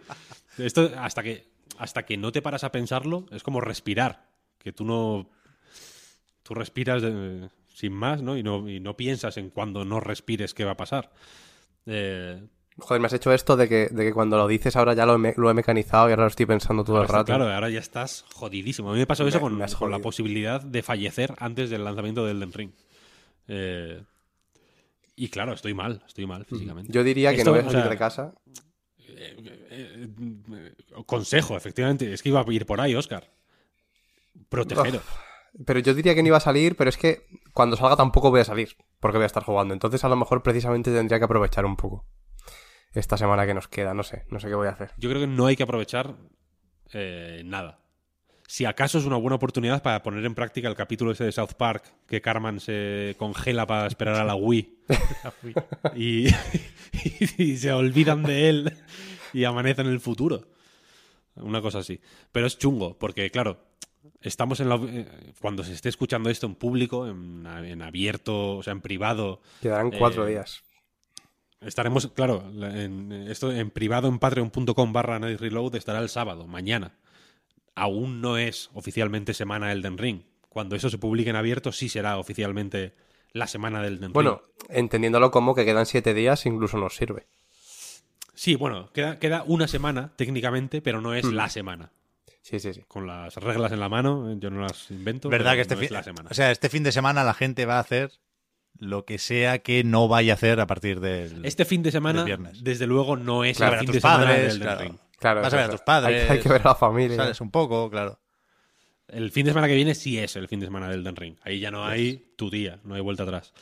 esto 0.59 0.91
hasta 0.97 1.23
que, 1.23 1.47
hasta 1.79 2.05
que 2.05 2.17
no 2.17 2.33
te 2.33 2.43
paras 2.43 2.65
a 2.65 2.73
pensarlo, 2.73 3.27
es 3.31 3.43
como 3.43 3.61
respirar. 3.61 4.29
Que 4.59 4.73
tú 4.73 4.85
no. 4.85 5.29
Tú 6.43 6.55
respiras 6.55 7.03
de- 7.03 7.49
sin 7.69 7.93
más, 7.93 8.23
¿no? 8.23 8.37
Y, 8.39 8.43
¿no? 8.43 8.69
y 8.69 8.81
no 8.81 8.97
piensas 8.97 9.37
en 9.37 9.51
cuando 9.51 9.85
no 9.85 10.01
respires 10.01 10.55
qué 10.55 10.65
va 10.65 10.73
a 10.73 10.77
pasar. 10.77 11.13
Eh, 11.87 12.43
Joder, 12.77 13.01
me 13.01 13.07
has 13.07 13.13
hecho 13.13 13.33
esto 13.33 13.57
de 13.57 13.69
que, 13.69 13.89
de 13.89 14.05
que 14.07 14.13
cuando 14.13 14.37
lo 14.37 14.49
dices 14.49 14.75
ahora 14.75 14.95
ya 14.95 15.07
lo 15.07 15.15
he, 15.15 15.19
me- 15.19 15.35
lo 15.37 15.49
he 15.49 15.55
mecanizado 15.55 16.09
y 16.09 16.11
ahora 16.11 16.23
lo 16.25 16.29
estoy 16.29 16.45
pensando 16.47 16.83
todo 16.83 16.97
el 16.97 17.03
Ahora 17.03 17.19
rato. 17.19 17.27
Claro, 17.27 17.49
ahora 17.53 17.71
ya 17.71 17.79
estás 17.79 18.25
jodidísimo. 18.35 18.91
A 18.91 18.93
mí 18.95 18.99
me 18.99 19.07
pasó 19.07 19.27
eso 19.29 19.39
Me- 19.39 19.43
con, 19.43 19.57
me 19.59 19.65
has 19.65 19.77
con 19.77 19.91
la 19.93 20.01
posibilidad 20.01 20.61
de 20.61 20.83
fallecer 20.83 21.35
antes 21.39 21.71
del 21.71 21.85
lanzamiento 21.85 22.27
del 22.27 22.39
Elden 22.39 22.53
Ring. 22.53 22.71
Eh, 23.47 24.03
y 25.17 25.29
claro, 25.29 25.53
estoy 25.53 25.73
mal, 25.75 26.03
estoy 26.07 26.27
mal 26.27 26.45
físicamente. 26.45 26.93
Yo 26.93 27.05
diría 27.05 27.31
que 27.31 27.39
Esto, 27.39 27.51
no 27.51 27.57
voy 27.57 27.65
a 27.65 27.69
o 27.69 27.71
salir 27.71 27.83
sea, 27.85 27.91
de 27.91 27.97
casa. 27.99 28.35
Eh, 29.07 29.37
eh, 29.71 30.73
consejo, 31.07 31.57
efectivamente. 31.57 32.13
Es 32.13 32.23
que 32.23 32.31
iba 32.31 32.41
a 32.41 32.53
ir 32.53 32.67
por 32.67 32.81
ahí, 32.81 32.97
Oscar. 32.97 33.31
Protegeros. 34.49 35.03
Pero 35.65 35.79
yo 35.79 35.95
diría 35.95 36.15
que 36.17 36.23
no 36.23 36.29
iba 36.29 36.39
a 36.39 36.41
salir, 36.41 36.75
pero 36.75 36.91
es 36.91 36.97
que 36.97 37.27
cuando 37.53 37.77
salga 37.77 37.95
tampoco 37.97 38.31
voy 38.31 38.41
a 38.41 38.45
salir, 38.45 38.77
porque 38.99 39.19
voy 39.19 39.23
a 39.23 39.27
estar 39.27 39.45
jugando. 39.45 39.73
Entonces 39.73 40.03
a 40.03 40.09
lo 40.09 40.17
mejor 40.17 40.43
precisamente 40.43 40.93
tendría 40.93 41.19
que 41.21 41.25
aprovechar 41.27 41.65
un 41.65 41.77
poco 41.77 42.05
esta 42.95 43.17
semana 43.17 43.47
que 43.47 43.55
nos 43.55 43.69
queda. 43.69 43.95
No 43.95 44.03
sé, 44.03 44.25
no 44.31 44.41
sé 44.41 44.49
qué 44.49 44.55
voy 44.55 44.69
a 44.69 44.73
hacer. 44.73 44.91
Yo 44.99 45.09
creo 45.11 45.21
que 45.21 45.27
no 45.27 45.47
hay 45.47 45.57
que 45.57 45.63
aprovechar 45.63 46.15
eh, 46.93 47.43
nada. 47.45 47.81
si 48.47 48.65
acaso 48.65 48.99
es 48.99 49.05
una 49.05 49.17
buena 49.17 49.37
oportunidad 49.37 49.83
para 49.83 50.03
poner 50.03 50.25
en 50.25 50.35
práctica 50.35 50.69
el 50.69 50.75
capítulo 50.75 51.13
ese 51.13 51.25
de 51.25 51.33
South 51.33 51.55
Park, 51.57 51.85
que 52.07 52.21
Carman 52.21 52.61
se 52.61 53.17
congela 53.19 53.67
para 53.67 53.87
esperar 53.87 54.17
a 54.17 54.25
la 54.25 54.35
Wii 54.35 54.79
y, 55.97 56.29
y 57.39 57.57
se 57.57 57.73
olvidan 57.73 58.23
de 58.23 58.49
él 58.49 58.73
y 59.33 59.45
amanece 59.45 59.83
en 59.83 59.89
el 59.89 60.01
futuro. 60.01 60.49
Una 61.37 61.61
cosa 61.61 61.79
así. 61.81 62.01
Pero 62.31 62.47
es 62.47 62.59
chungo, 62.59 62.97
porque 62.97 63.31
claro, 63.31 63.59
estamos 64.21 64.61
en 64.61 64.69
la, 64.69 64.77
eh, 64.77 65.33
cuando 65.41 65.65
se 65.65 65.73
esté 65.73 65.89
escuchando 65.89 66.31
esto 66.31 66.47
en 66.47 66.55
público, 66.55 67.09
en, 67.09 67.47
en 67.47 67.83
abierto, 67.83 68.57
o 68.57 68.63
sea, 68.63 68.73
en 68.73 68.81
privado. 68.81 69.41
Quedarán 69.61 69.91
cuatro 69.91 70.27
eh, 70.27 70.31
días. 70.33 70.63
Estaremos, 71.65 72.09
claro, 72.09 72.45
en, 72.63 73.13
esto 73.29 73.53
en 73.53 73.71
privado 73.71 74.09
en 74.09 74.19
patreon.com 74.19 74.93
barra 74.93 75.19
Reload 75.19 75.75
estará 75.77 75.99
el 76.01 76.09
sábado, 76.09 76.47
mañana. 76.47 76.97
Aún 77.75 78.21
no 78.21 78.39
es 78.39 78.71
oficialmente 78.75 79.35
semana 79.35 79.73
Elden 79.73 79.99
Ring. 79.99 80.23
Cuando 80.49 80.77
eso 80.77 80.91
se 80.91 80.99
publique 80.99 81.31
en 81.31 81.37
abierto, 81.37 81.73
sí 81.73 81.89
será 81.89 82.19
oficialmente 82.19 82.95
la 83.33 83.47
semana 83.47 83.83
del 83.83 83.95
Elden 83.95 84.13
Bueno, 84.13 84.43
Ring. 84.61 84.79
entendiéndolo 84.79 85.31
como 85.31 85.55
que 85.55 85.65
quedan 85.65 85.87
siete 85.87 86.15
días, 86.15 86.47
incluso 86.47 86.79
nos 86.79 86.97
sirve. 86.97 87.27
Sí, 88.35 88.55
bueno, 88.57 88.91
queda, 88.93 89.19
queda 89.19 89.45
una 89.47 89.67
semana 89.67 90.13
técnicamente, 90.17 90.83
pero 90.83 91.01
no 91.01 91.15
es 91.15 91.25
la 91.25 91.49
semana. 91.49 91.93
Sí, 92.43 92.61
sí, 92.61 92.75
sí. 92.75 92.83
Con 92.87 93.07
las 93.07 93.37
reglas 93.37 93.73
en 93.73 93.81
la 93.81 93.89
mano, 93.89 94.37
yo 94.39 94.51
no 94.51 94.61
las 94.61 94.91
invento. 94.91 95.31
¿Verdad 95.31 95.55
que 95.55 95.63
este 95.63 95.77
no 95.77 95.81
fin, 95.81 95.87
es 95.87 95.91
la 95.93 96.03
semana. 96.03 96.29
o 96.31 96.35
sea, 96.35 96.51
este 96.51 96.69
fin 96.69 96.83
de 96.83 96.93
semana 96.93 97.25
la 97.25 97.33
gente 97.33 97.65
va 97.65 97.77
a 97.77 97.81
hacer 97.81 98.13
lo 98.79 99.05
que 99.05 99.19
sea 99.19 99.61
que 99.61 99.85
no 99.85 100.09
vaya 100.09 100.33
a 100.33 100.37
hacer 100.37 100.61
a 100.61 100.67
partir 100.67 101.01
del 101.01 101.45
Este 101.45 101.65
fin 101.65 101.83
de 101.83 101.91
semana, 101.93 102.19
del 102.21 102.27
viernes. 102.27 102.63
desde 102.65 102.87
luego, 102.87 103.17
no 103.17 103.45
es 103.45 103.57
Claro, 103.57 103.75
el 103.75 103.77
a 103.77 103.81
fin 103.81 103.87
tus 103.87 103.95
de 103.95 104.01
semana 104.01 104.25
padres, 104.25 104.39
del 104.43 104.51
Elden 104.51 104.63
claro. 104.63 104.81
Ring. 104.83 104.97
Claro, 105.19 105.41
Vas 105.43 105.53
a 105.53 105.57
ver 105.57 105.65
a 105.67 105.71
tus 105.71 105.81
padres. 105.81 106.23
Hay, 106.31 106.37
hay 106.37 106.43
que 106.43 106.49
ver 106.49 106.61
a 106.63 106.69
la 106.71 106.75
familia. 106.75 107.17
Sales 107.17 107.41
un 107.41 107.51
poco, 107.51 107.89
claro. 107.91 108.21
El 109.09 109.31
fin 109.31 109.45
de 109.47 109.53
semana 109.53 109.69
que 109.69 109.75
viene 109.75 109.95
sí 109.95 110.19
es 110.19 110.35
el 110.37 110.49
fin 110.49 110.61
de 110.61 110.67
semana 110.67 110.89
del 110.89 111.01
Elden 111.01 111.17
Ring. 111.17 111.37
Ahí 111.43 111.61
ya 111.61 111.71
no 111.71 111.85
hay 111.87 112.33
tu 112.37 112.51
día, 112.51 112.81
no 112.85 112.95
hay 112.95 113.01
vuelta 113.01 113.23
atrás. 113.23 113.53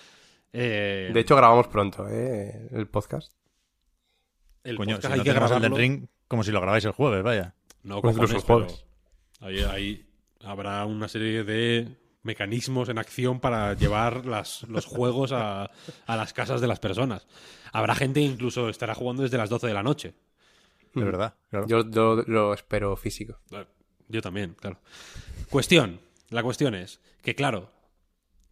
Eh, 0.53 1.11
De 1.13 1.21
hecho, 1.21 1.37
grabamos 1.37 1.69
pronto, 1.69 2.07
¿eh? 2.09 2.69
El 2.73 2.87
podcast. 2.89 3.33
el 4.65 4.77
Coño, 4.77 4.97
podcast 4.97 5.07
si 5.07 5.13
hay 5.13 5.19
no 5.19 5.25
que 5.25 5.31
grabarlo. 5.33 5.57
Elden 5.59 5.77
Ring 5.77 6.07
como 6.29 6.43
si 6.45 6.51
lo 6.53 6.61
grabáis 6.61 6.85
el 6.85 6.93
jueves, 6.93 7.23
vaya. 7.23 7.55
No, 7.83 7.99
O 7.99 8.11
incluso 8.11 8.35
cojones, 8.35 8.35
el 8.35 8.41
jueves. 8.43 8.85
pero 9.41 9.49
ahí, 9.49 9.75
ahí 9.77 10.07
habrá 10.45 10.85
una 10.87 11.09
serie 11.09 11.45
de 11.45 11.89
mecanismos 12.23 12.89
en 12.89 12.99
acción 12.99 13.41
para 13.41 13.75
llevar 13.75 14.27
las, 14.27 14.63
los 14.65 14.87
juegos 14.87 15.33
a, 15.33 15.71
a 16.07 16.17
las 16.17 16.33
casas 16.33 16.61
de 16.61 16.67
las 16.67 16.79
personas. 16.79 17.27
Habrá 17.73 17.95
gente 17.95 18.21
que 18.21 18.27
incluso 18.27 18.69
estará 18.69 18.95
jugando 18.95 19.23
desde 19.23 19.39
las 19.39 19.51
12 19.51 19.67
de 19.67 19.75
la 19.75 19.83
noche. 19.83 20.15
De 20.95 21.05
verdad, 21.05 21.35
claro. 21.51 21.67
Yo, 21.67 21.91
yo 21.91 22.23
lo 22.27 22.53
espero 22.55 22.97
físico. 22.97 23.39
Yo 24.09 24.21
también, 24.21 24.55
claro. 24.61 24.79
Cuestión. 25.49 26.01
La 26.29 26.43
cuestión 26.43 26.75
es 26.75 27.01
que, 27.23 27.35
claro, 27.35 27.71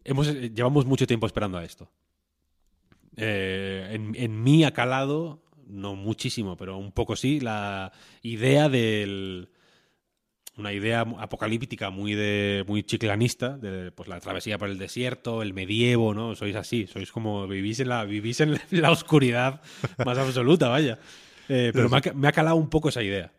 hemos, 0.03 0.27
eh, 0.27 0.51
llevamos 0.53 0.85
mucho 0.85 1.07
tiempo 1.07 1.27
esperando 1.27 1.57
a 1.57 1.63
esto. 1.63 1.91
Eh, 3.15 3.89
en, 3.91 4.15
en 4.15 4.43
mí 4.43 4.63
ha 4.63 4.71
calado, 4.71 5.43
no 5.67 5.95
muchísimo, 5.95 6.57
pero 6.57 6.77
un 6.77 6.91
poco 6.91 7.15
sí, 7.15 7.39
la 7.39 7.91
idea 8.21 8.69
del. 8.69 9.49
Una 10.57 10.73
idea 10.73 11.01
apocalíptica 11.01 11.89
muy 11.91 12.13
de 12.13 12.65
muy 12.67 12.83
chiclanista, 12.83 13.57
de 13.57 13.91
pues 13.91 14.09
la 14.09 14.19
travesía 14.19 14.57
por 14.57 14.67
el 14.69 14.77
desierto, 14.77 15.41
el 15.41 15.53
medievo, 15.53 16.13
¿no? 16.13 16.35
Sois 16.35 16.55
así, 16.57 16.87
sois 16.87 17.09
como 17.11 17.47
vivís 17.47 17.79
en 17.79 17.87
la, 17.89 18.03
vivís 18.03 18.41
en 18.41 18.59
la 18.71 18.91
oscuridad 18.91 19.61
más 20.05 20.17
absoluta, 20.17 20.67
vaya. 20.67 20.99
Eh, 21.47 21.71
pero 21.73 21.87
me 21.89 21.97
ha, 21.97 22.01
ca- 22.01 22.13
me 22.13 22.27
ha 22.27 22.31
calado 22.33 22.57
un 22.57 22.69
poco 22.69 22.89
esa 22.89 23.01
idea. 23.01 23.31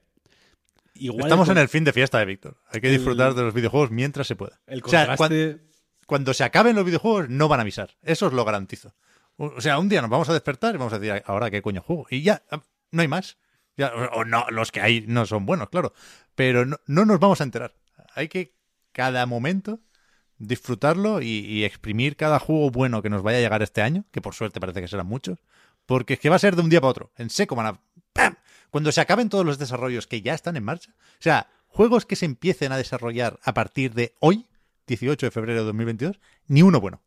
Igual 0.94 1.24
Estamos 1.24 1.48
en 1.48 1.58
el 1.58 1.68
fin 1.68 1.84
de 1.84 1.92
fiesta 1.92 2.18
de 2.18 2.24
Víctor. 2.26 2.56
Hay 2.70 2.80
que 2.80 2.88
El- 2.88 2.96
disfrutar 2.96 3.34
de 3.34 3.42
los 3.42 3.54
videojuegos 3.54 3.90
mientras 3.90 4.26
se 4.26 4.36
pueda. 4.36 4.60
el 4.66 4.82
O 4.84 4.88
sea, 4.88 5.06
contraste. 5.06 5.16
cuan- 5.56 5.60
cuando 6.06 6.34
se 6.34 6.44
acaben 6.44 6.76
los 6.76 6.84
videojuegos 6.84 7.28
no 7.28 7.48
van 7.48 7.60
a 7.60 7.62
avisar. 7.62 7.90
Eso 8.02 8.26
os 8.26 8.32
lo 8.32 8.44
garantizo. 8.44 8.94
O 9.36 9.46
o 9.56 9.60
sea, 9.60 9.78
un 9.78 9.88
día 9.88 10.00
nos 10.02 10.10
vamos 10.10 10.28
a 10.28 10.32
despertar 10.34 10.74
y 10.74 10.78
vamos 10.78 10.92
a 10.92 10.98
decir, 10.98 11.22
ahora 11.26 11.50
qué 11.50 11.62
coño 11.62 11.80
juego. 11.82 12.06
Y 12.10 12.22
ya, 12.22 12.42
ah, 12.50 12.62
no 12.90 13.02
hay 13.02 13.08
más. 13.08 13.38
Ya, 13.76 13.88
o 14.12 14.24
no, 14.24 14.44
los 14.50 14.70
que 14.70 14.80
hay 14.80 15.04
no 15.06 15.24
son 15.26 15.46
buenos, 15.46 15.68
claro. 15.70 15.92
Pero 16.34 16.66
no, 16.66 16.76
no 16.86 17.04
nos 17.04 17.18
vamos 17.20 17.40
a 17.40 17.44
enterar. 17.44 17.74
Hay 18.14 18.28
que 18.28 18.54
cada 18.92 19.24
momento 19.26 19.80
disfrutarlo 20.38 21.22
y, 21.22 21.26
y 21.28 21.64
exprimir 21.64 22.16
cada 22.16 22.38
juego 22.38 22.70
bueno 22.70 23.00
que 23.02 23.08
nos 23.10 23.22
vaya 23.22 23.38
a 23.38 23.40
llegar 23.40 23.62
este 23.62 23.80
año, 23.82 24.04
que 24.10 24.20
por 24.20 24.34
suerte 24.34 24.60
parece 24.60 24.80
que 24.80 24.88
serán 24.88 25.06
muchos, 25.06 25.38
porque 25.86 26.14
es 26.14 26.20
que 26.20 26.28
va 26.28 26.36
a 26.36 26.40
ser 26.40 26.56
de 26.56 26.62
un 26.62 26.68
día 26.70 26.80
para 26.80 26.90
otro. 26.90 27.12
En 27.16 27.30
seco 27.30 27.54
van 27.54 27.66
a... 27.66 27.80
¡pam! 28.12 28.34
Cuando 28.70 28.90
se 28.92 29.00
acaben 29.00 29.28
todos 29.28 29.46
los 29.46 29.58
desarrollos 29.58 30.06
que 30.06 30.20
ya 30.22 30.34
están 30.34 30.56
en 30.56 30.64
marcha, 30.64 30.90
o 30.98 31.20
sea, 31.22 31.48
juegos 31.68 32.04
que 32.06 32.16
se 32.16 32.24
empiecen 32.26 32.72
a 32.72 32.76
desarrollar 32.76 33.38
a 33.42 33.54
partir 33.54 33.94
de 33.94 34.14
hoy, 34.20 34.46
18 34.86 35.26
de 35.26 35.30
febrero 35.30 35.60
de 35.60 35.66
2022, 35.66 36.20
ni 36.48 36.62
uno 36.62 36.80
bueno. 36.80 37.00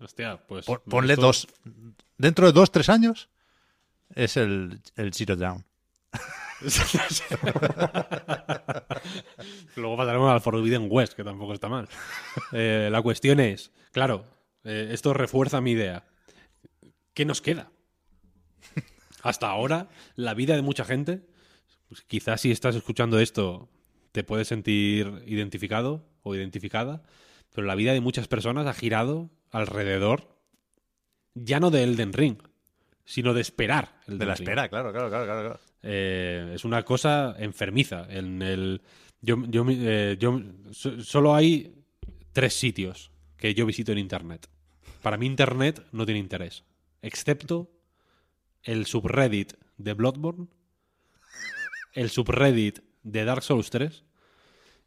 Hostia, 0.00 0.44
pues. 0.46 0.66
Pon- 0.66 0.82
ponle 0.88 1.14
esto- 1.14 1.26
dos. 1.26 1.48
Dentro 2.18 2.46
de 2.46 2.52
dos, 2.52 2.70
tres 2.72 2.88
años, 2.88 3.28
es 4.14 4.36
el, 4.36 4.80
el 4.96 5.12
Zero 5.12 5.36
Down. 5.36 5.64
Luego 9.76 9.96
pasaremos 9.96 10.32
al 10.32 10.40
Forbidden 10.40 10.88
West, 10.90 11.14
que 11.14 11.24
tampoco 11.24 11.52
está 11.52 11.68
mal. 11.68 11.88
Eh, 12.52 12.88
la 12.90 13.02
cuestión 13.02 13.40
es, 13.40 13.72
claro, 13.92 14.26
eh, 14.64 14.88
esto 14.92 15.12
refuerza 15.12 15.60
mi 15.60 15.72
idea. 15.72 16.04
¿Qué 17.12 17.24
nos 17.24 17.42
queda? 17.42 17.70
Hasta 19.22 19.48
ahora, 19.48 19.88
la 20.16 20.34
vida 20.34 20.56
de 20.56 20.62
mucha 20.62 20.84
gente, 20.84 21.26
pues 21.88 22.02
quizás 22.02 22.40
si 22.40 22.50
estás 22.50 22.74
escuchando 22.76 23.20
esto, 23.20 23.68
te 24.12 24.24
puedes 24.24 24.48
sentir 24.48 25.22
identificado 25.26 26.06
o 26.22 26.34
identificada, 26.34 27.02
pero 27.52 27.66
la 27.66 27.74
vida 27.74 27.92
de 27.92 28.00
muchas 28.00 28.28
personas 28.28 28.66
ha 28.66 28.74
girado 28.74 29.30
alrededor, 29.50 30.38
ya 31.34 31.60
no 31.60 31.70
de 31.70 31.84
Elden 31.84 32.12
Ring, 32.12 32.38
sino 33.04 33.34
de 33.34 33.40
esperar. 33.40 34.00
Elden 34.06 34.18
De 34.18 34.26
la 34.26 34.32
espera, 34.34 34.68
claro, 34.68 34.92
claro, 34.92 35.08
claro, 35.08 35.24
claro. 35.26 35.60
Eh, 35.82 36.52
es 36.54 36.64
una 36.64 36.82
cosa 36.82 37.34
enfermiza. 37.38 38.06
En 38.08 38.40
el, 38.42 38.80
yo, 39.20 39.36
yo, 39.48 39.64
eh, 39.68 40.16
yo- 40.18 40.40
so- 40.72 41.00
solo 41.02 41.34
hay 41.34 41.74
tres 42.32 42.54
sitios 42.54 43.10
que 43.36 43.54
yo 43.54 43.66
visito 43.66 43.92
en 43.92 43.98
Internet. 43.98 44.48
Para 45.02 45.16
mí 45.18 45.26
Internet 45.26 45.84
no 45.92 46.06
tiene 46.06 46.18
interés, 46.20 46.64
excepto 47.02 47.70
el 48.62 48.86
subreddit 48.86 49.52
de 49.76 49.92
Bloodborne, 49.92 50.46
el 51.92 52.08
subreddit 52.10 52.78
de 53.02 53.24
Dark 53.24 53.42
Souls 53.42 53.68
3 53.70 54.04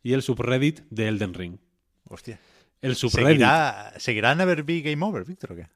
y 0.02 0.14
el 0.14 0.24
subreddit 0.24 0.80
de 0.90 1.08
Elden 1.08 1.34
Ring. 1.36 1.58
Hostia. 2.06 2.40
El 2.82 2.96
subreddit... 2.96 3.28
¿Seguirá, 3.34 3.94
¿Seguirá 3.98 4.34
Never 4.36 4.64
Be 4.64 4.82
Game 4.82 5.06
Over, 5.06 5.24
Víctor, 5.26 5.52
o 5.52 5.56
qué? 5.56 5.68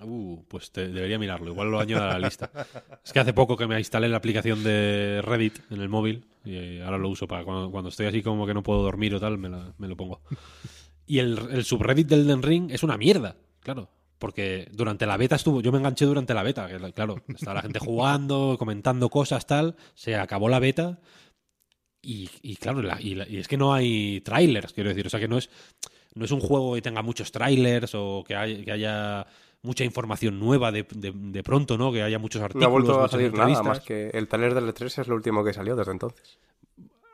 Uh, 0.00 0.44
pues 0.48 0.72
debería 0.72 1.18
mirarlo. 1.18 1.50
Igual 1.50 1.70
lo 1.70 1.80
añado 1.80 2.04
a 2.04 2.18
la 2.18 2.26
lista. 2.26 2.50
Es 3.04 3.12
que 3.12 3.18
hace 3.20 3.32
poco 3.32 3.56
que 3.56 3.66
me 3.66 3.78
instalé 3.78 4.08
la 4.08 4.18
aplicación 4.18 4.62
de 4.62 5.20
Reddit 5.24 5.58
en 5.70 5.80
el 5.80 5.88
móvil 5.88 6.24
y 6.44 6.78
ahora 6.80 6.98
lo 6.98 7.08
uso 7.08 7.26
para 7.26 7.44
cuando, 7.44 7.88
estoy 7.88 8.06
así 8.06 8.22
como 8.22 8.46
que 8.46 8.54
no 8.54 8.62
puedo 8.62 8.82
dormir 8.82 9.14
o 9.14 9.20
tal, 9.20 9.38
me, 9.38 9.48
la- 9.48 9.72
lo 9.78 9.96
pongo. 9.96 10.20
Y 11.06 11.18
el, 11.18 11.38
el 11.50 11.64
subreddit 11.64 12.06
del 12.06 12.26
Den 12.26 12.42
Ring 12.42 12.70
es 12.70 12.82
una 12.82 12.96
mierda, 12.96 13.36
claro. 13.60 13.88
Porque 14.18 14.68
durante 14.72 15.06
la 15.06 15.16
beta 15.16 15.36
estuvo, 15.36 15.60
yo 15.60 15.70
me 15.72 15.78
enganché 15.78 16.04
durante 16.04 16.34
la 16.34 16.42
beta, 16.42 16.68
claro, 16.92 17.22
estaba 17.28 17.54
la 17.54 17.62
gente 17.62 17.78
jugando, 17.78 18.56
comentando 18.58 19.08
cosas, 19.08 19.46
tal, 19.46 19.76
se 19.94 20.16
acabó 20.16 20.48
la 20.48 20.58
beta 20.58 20.98
y, 22.02 22.28
y 22.42 22.56
claro, 22.56 22.82
la- 22.82 23.00
y, 23.00 23.18
es 23.38 23.48
que 23.48 23.56
no 23.56 23.72
hay 23.74 24.20
trailers, 24.22 24.72
quiero 24.72 24.90
decir, 24.90 25.06
o 25.06 25.10
sea 25.10 25.20
que 25.20 25.28
no 25.28 25.38
es, 25.38 25.50
no 26.14 26.24
es 26.24 26.30
un 26.30 26.40
juego 26.40 26.74
que 26.74 26.82
tenga 26.82 27.02
muchos 27.02 27.30
trailers 27.32 27.92
o 27.94 28.24
que 28.26 28.34
haya 28.36 29.26
mucha 29.62 29.84
información 29.84 30.38
nueva 30.38 30.70
de, 30.72 30.86
de- 30.94 31.12
de 31.14 31.42
pronto, 31.42 31.76
¿no? 31.78 31.92
Que 31.92 32.02
haya 32.02 32.18
muchos 32.18 32.40
No 32.40 32.46
artículos, 32.46 32.66
ha 32.66 32.70
vuelto 32.70 33.04
a 33.04 33.08
salir 33.08 33.32
nada 33.34 33.62
más 33.62 33.80
que 33.80 34.10
el 34.10 34.28
taller 34.28 34.54
del 34.54 34.66
E3 34.72 35.00
es 35.02 35.08
lo 35.08 35.14
último 35.14 35.44
que 35.44 35.52
salió 35.52 35.74
desde 35.76 35.92
entonces. 35.92 36.38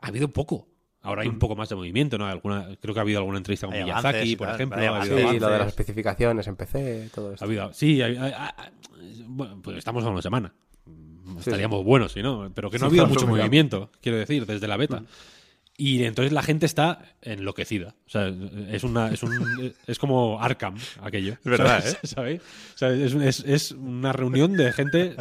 Ha 0.03 0.09
habido 0.09 0.29
poco. 0.29 0.69
Ahora 1.03 1.21
hay 1.23 1.29
un 1.29 1.39
poco 1.39 1.55
más 1.55 1.69
de 1.69 1.75
movimiento, 1.77 2.17
¿no? 2.17 2.27
Alguna, 2.27 2.67
creo 2.81 2.95
que 2.95 3.01
ha 3.01 3.03
habido 3.03 3.19
alguna 3.19 3.37
entrevista 3.37 3.67
con 3.67 3.75
Hay 3.77 3.85
Miyazaki, 3.85 4.07
avances 4.17 4.37
por 4.37 4.49
ejemplo. 4.49 4.79
ha 4.79 5.01
habido 5.03 5.31
Sí, 5.31 5.39
lo 5.39 5.49
de 5.49 5.59
las 5.59 5.69
especificaciones 5.69 6.47
en 6.47 6.57
PC, 6.57 7.11
todo 7.15 7.33
esto. 7.33 7.45
Ha 7.45 7.47
habido- 7.47 7.73
sí, 7.75 8.01
hay- 8.01 8.17
hay- 8.17 8.33
hay- 8.33 9.25
bueno, 9.27 9.61
pues 9.63 9.77
estamos 9.79 10.03
a 10.05 10.09
una 10.09 10.23
semana. 10.23 10.55
Estaríamos 11.39 11.85
buenos, 11.85 12.13
si 12.13 12.23
no, 12.23 12.51
pero 12.55 12.71
que 12.71 12.79
no 12.79 12.89
Sí, 12.91 12.99
ha 12.99 13.03
habido 13.03 13.07
mucho 13.07 13.27
movimiento, 13.27 13.91
quiero 14.01 14.19
decir, 14.19 14.47
desde 14.47 14.67
la 14.69 14.77
beta. 14.79 15.03
Y 15.77 16.05
entonces 16.05 16.33
la 16.33 16.43
gente 16.43 16.67
está 16.67 17.17
enloquecida. 17.23 17.95
O 18.07 18.11
sea, 18.11 18.33
es 18.71 18.85
una, 18.85 19.11
es 19.11 19.23
un, 19.25 19.75
es 19.87 19.99
como 19.99 20.41
Arkham 20.41 20.77
aquello. 21.03 21.33
Es 21.33 21.45
verdad, 21.45 21.81
¿sabes? 21.81 21.95
¿eh? 21.95 21.99
¿Sabéis? 22.07 22.41
O 22.75 22.79
sea, 22.79 22.91
es, 22.93 23.15
es- 23.15 23.45
es 23.45 23.71
una 23.73 24.13
reunión 24.13 24.57
de 24.57 24.73
gente 24.73 25.17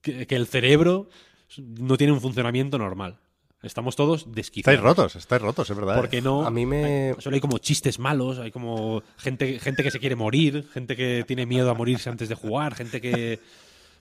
que, 0.00 0.26
que 0.26 0.36
el 0.36 0.46
cerebro 0.46 1.08
no 1.56 1.96
tiene 1.96 2.12
un 2.12 2.20
funcionamiento 2.20 2.78
normal. 2.78 3.18
Estamos 3.62 3.96
todos 3.96 4.32
desquiciados. 4.32 4.76
Estáis 4.78 4.80
rotos, 4.96 5.16
estáis 5.16 5.42
rotos, 5.42 5.68
es 5.70 5.76
verdad. 5.76 5.96
¿eh? 5.96 6.00
Porque 6.00 6.20
no. 6.22 6.44
A 6.46 6.50
mí 6.50 6.64
me... 6.64 7.14
Solo 7.18 7.34
hay 7.34 7.40
como 7.40 7.58
chistes 7.58 7.98
malos, 7.98 8.38
hay 8.38 8.52
como 8.52 9.02
gente, 9.16 9.58
gente 9.58 9.82
que 9.82 9.90
se 9.90 9.98
quiere 9.98 10.14
morir, 10.14 10.68
gente 10.72 10.94
que 10.94 11.24
tiene 11.26 11.44
miedo 11.44 11.68
a 11.70 11.74
morirse 11.74 12.08
antes 12.08 12.28
de 12.28 12.36
jugar, 12.36 12.74
gente 12.76 13.00
que. 13.00 13.40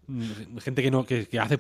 mm, 0.08 0.58
gente 0.60 0.84
que 0.84 0.92
no. 0.92 1.06
que, 1.08 1.28
que 1.28 1.40
hace 1.40 1.58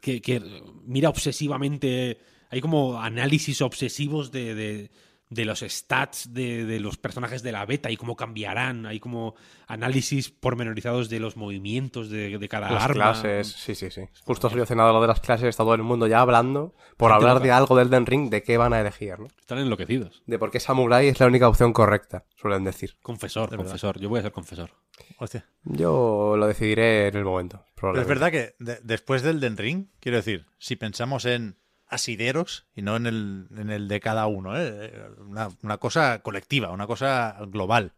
que 0.00 0.62
mira 0.84 1.08
obsesivamente. 1.08 2.18
Hay 2.52 2.60
como 2.60 3.00
análisis 3.00 3.60
obsesivos 3.62 4.30
de, 4.30 4.54
de- 4.54 4.90
de 5.30 5.46
los 5.46 5.60
stats 5.60 6.34
de, 6.34 6.66
de 6.66 6.78
los 6.78 6.98
personajes 6.98 7.42
de 7.42 7.52
la 7.52 7.64
beta 7.64 7.90
y 7.90 7.96
cómo 7.96 8.16
cambiarán. 8.16 8.84
Hay 8.84 9.00
como 9.00 9.34
análisis 9.66 10.28
pormenorizados 10.28 11.08
de 11.08 11.20
los 11.20 11.38
movimientos 11.38 12.10
de, 12.10 12.36
de 12.38 12.48
cada 12.50 12.70
Las 12.70 12.82
arma. 12.82 12.94
clases, 12.94 13.46
sí, 13.48 13.74
sí, 13.74 13.90
sí. 13.90 14.02
Justo 14.26 14.50
solucionado 14.50 14.92
lo 14.92 15.00
de 15.00 15.06
las 15.06 15.20
clases, 15.20 15.48
está 15.48 15.62
todo 15.64 15.74
el 15.74 15.82
mundo 15.82 16.06
ya 16.06 16.20
hablando 16.20 16.74
por 16.98 17.10
Gente 17.10 17.14
hablar 17.22 17.36
loca. 17.36 17.44
de 17.46 17.50
algo 17.52 17.76
del 17.76 17.88
Den 17.88 18.04
Ring, 18.04 18.28
de 18.28 18.42
qué 18.42 18.58
van 18.58 18.74
a 18.74 18.80
elegir, 18.82 19.18
¿no? 19.20 19.28
Están 19.40 19.56
enloquecidos. 19.60 20.22
De 20.26 20.38
por 20.38 20.50
qué 20.50 20.60
Samurai 20.60 21.08
es 21.08 21.18
la 21.18 21.26
única 21.28 21.48
opción 21.48 21.72
correcta, 21.72 22.26
suelen 22.36 22.64
decir. 22.64 22.98
Confesor, 23.02 23.56
confesor. 23.56 23.98
Yo 23.98 24.10
voy 24.10 24.18
a 24.18 24.22
ser 24.24 24.32
confesor. 24.32 24.72
Hostia. 25.16 25.46
Yo 25.64 26.34
lo 26.36 26.46
decidiré 26.46 27.06
en 27.08 27.16
el 27.16 27.24
momento. 27.24 27.64
Pero 27.74 27.98
es 27.98 28.06
verdad 28.06 28.30
que 28.30 28.54
de- 28.58 28.80
después 28.82 29.22
del 29.22 29.40
Den 29.40 29.56
Ring, 29.56 29.86
quiero 29.98 30.18
decir, 30.18 30.44
si 30.58 30.76
pensamos 30.76 31.24
en 31.24 31.56
asideros 31.92 32.64
y 32.74 32.82
no 32.82 32.96
en 32.96 33.06
el, 33.06 33.46
en 33.56 33.70
el 33.70 33.88
de 33.88 34.00
cada 34.00 34.26
uno, 34.26 34.58
¿eh? 34.58 34.92
una, 35.18 35.50
una 35.62 35.78
cosa 35.78 36.20
colectiva, 36.20 36.70
una 36.70 36.86
cosa 36.86 37.36
global. 37.48 37.92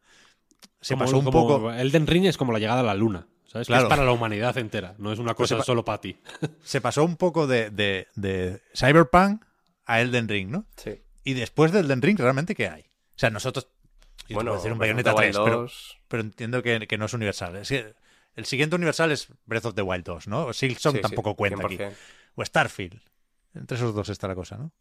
Se 0.81 0.95
Como- 0.95 1.05
pasó 1.05 1.19
un 1.19 1.25
como 1.25 1.47
poco, 1.49 1.73
Elden 1.73 2.07
Ring 2.07 2.27
es 2.27 2.37
como 2.37 2.53
la 2.53 2.59
llegada 2.59 2.81
a 2.81 2.85
la 2.85 2.95
luna. 2.95 3.27
¿Sabes? 3.47 3.69
Que 3.69 3.75
es 3.77 3.85
para 3.85 4.05
la 4.05 4.11
humanidad 4.11 4.59
entera. 4.59 4.97
No 4.99 5.13
es 5.13 5.19
una 5.21 5.35
Pues 5.35 5.49
cosa 5.51 5.59
pa- 5.59 5.65
solo 5.65 5.85
para 5.85 6.01
ti. 6.01 6.19
se 6.65 6.81
pasó 6.81 7.05
un 7.05 7.17
poco 7.17 7.47
de, 7.47 7.71
de- 7.71 8.09
de 8.17 8.61
Cyberpunk 8.75 9.45
a 9.87 10.01
Elden 10.01 10.29
Ring, 10.29 10.51
¿no? 10.51 10.67
Sí. 10.77 11.01
Y 11.23 11.35
después 11.35 11.71
del 11.71 11.85
Elden 11.87 12.03
Ring, 12.03 12.19
¿realmente 12.19 12.55
qué 12.57 12.69
hay? 12.69 12.83
O 12.83 13.17
sea, 13.19 13.31
nosotros. 13.31 13.69
Yo 14.29 14.35
Bueno, 14.35 14.51
puedo 14.51 14.61
decir 14.63 14.73
un 14.73 14.79
Bayonetta 14.79 15.11
the 15.13 15.17
3, 15.19 15.37
Wild 15.37 15.45
pero, 15.47 15.61
2, 15.63 15.99
pero 16.09 16.23
entiendo 16.23 16.63
que, 16.63 16.87
que 16.89 16.99
no 16.99 17.05
es 17.05 17.13
universal. 17.15 17.55
Es 17.57 17.69
que 17.69 17.95
el 18.35 18.45
siguiente 18.47 18.75
universal 18.75 19.13
es 19.13 19.29
Breath 19.47 19.67
of 19.67 19.75
the 19.75 19.83
Wild 19.83 20.05
2, 20.05 20.27
¿no? 20.29 20.53
Silksong 20.53 20.93
sí, 20.95 20.99
sí, 20.99 21.03
tampoco 21.03 21.37
cuenta 21.37 21.65
aquí. 21.65 21.77
100%. 21.77 21.93
O 22.35 22.45
Starfield. 22.45 23.01
Entre 23.55 23.77
esos 23.77 23.95
dos 23.95 24.09
está 24.09 24.29
la 24.29 24.35
cosa, 24.35 24.57
¿no? 24.59 24.73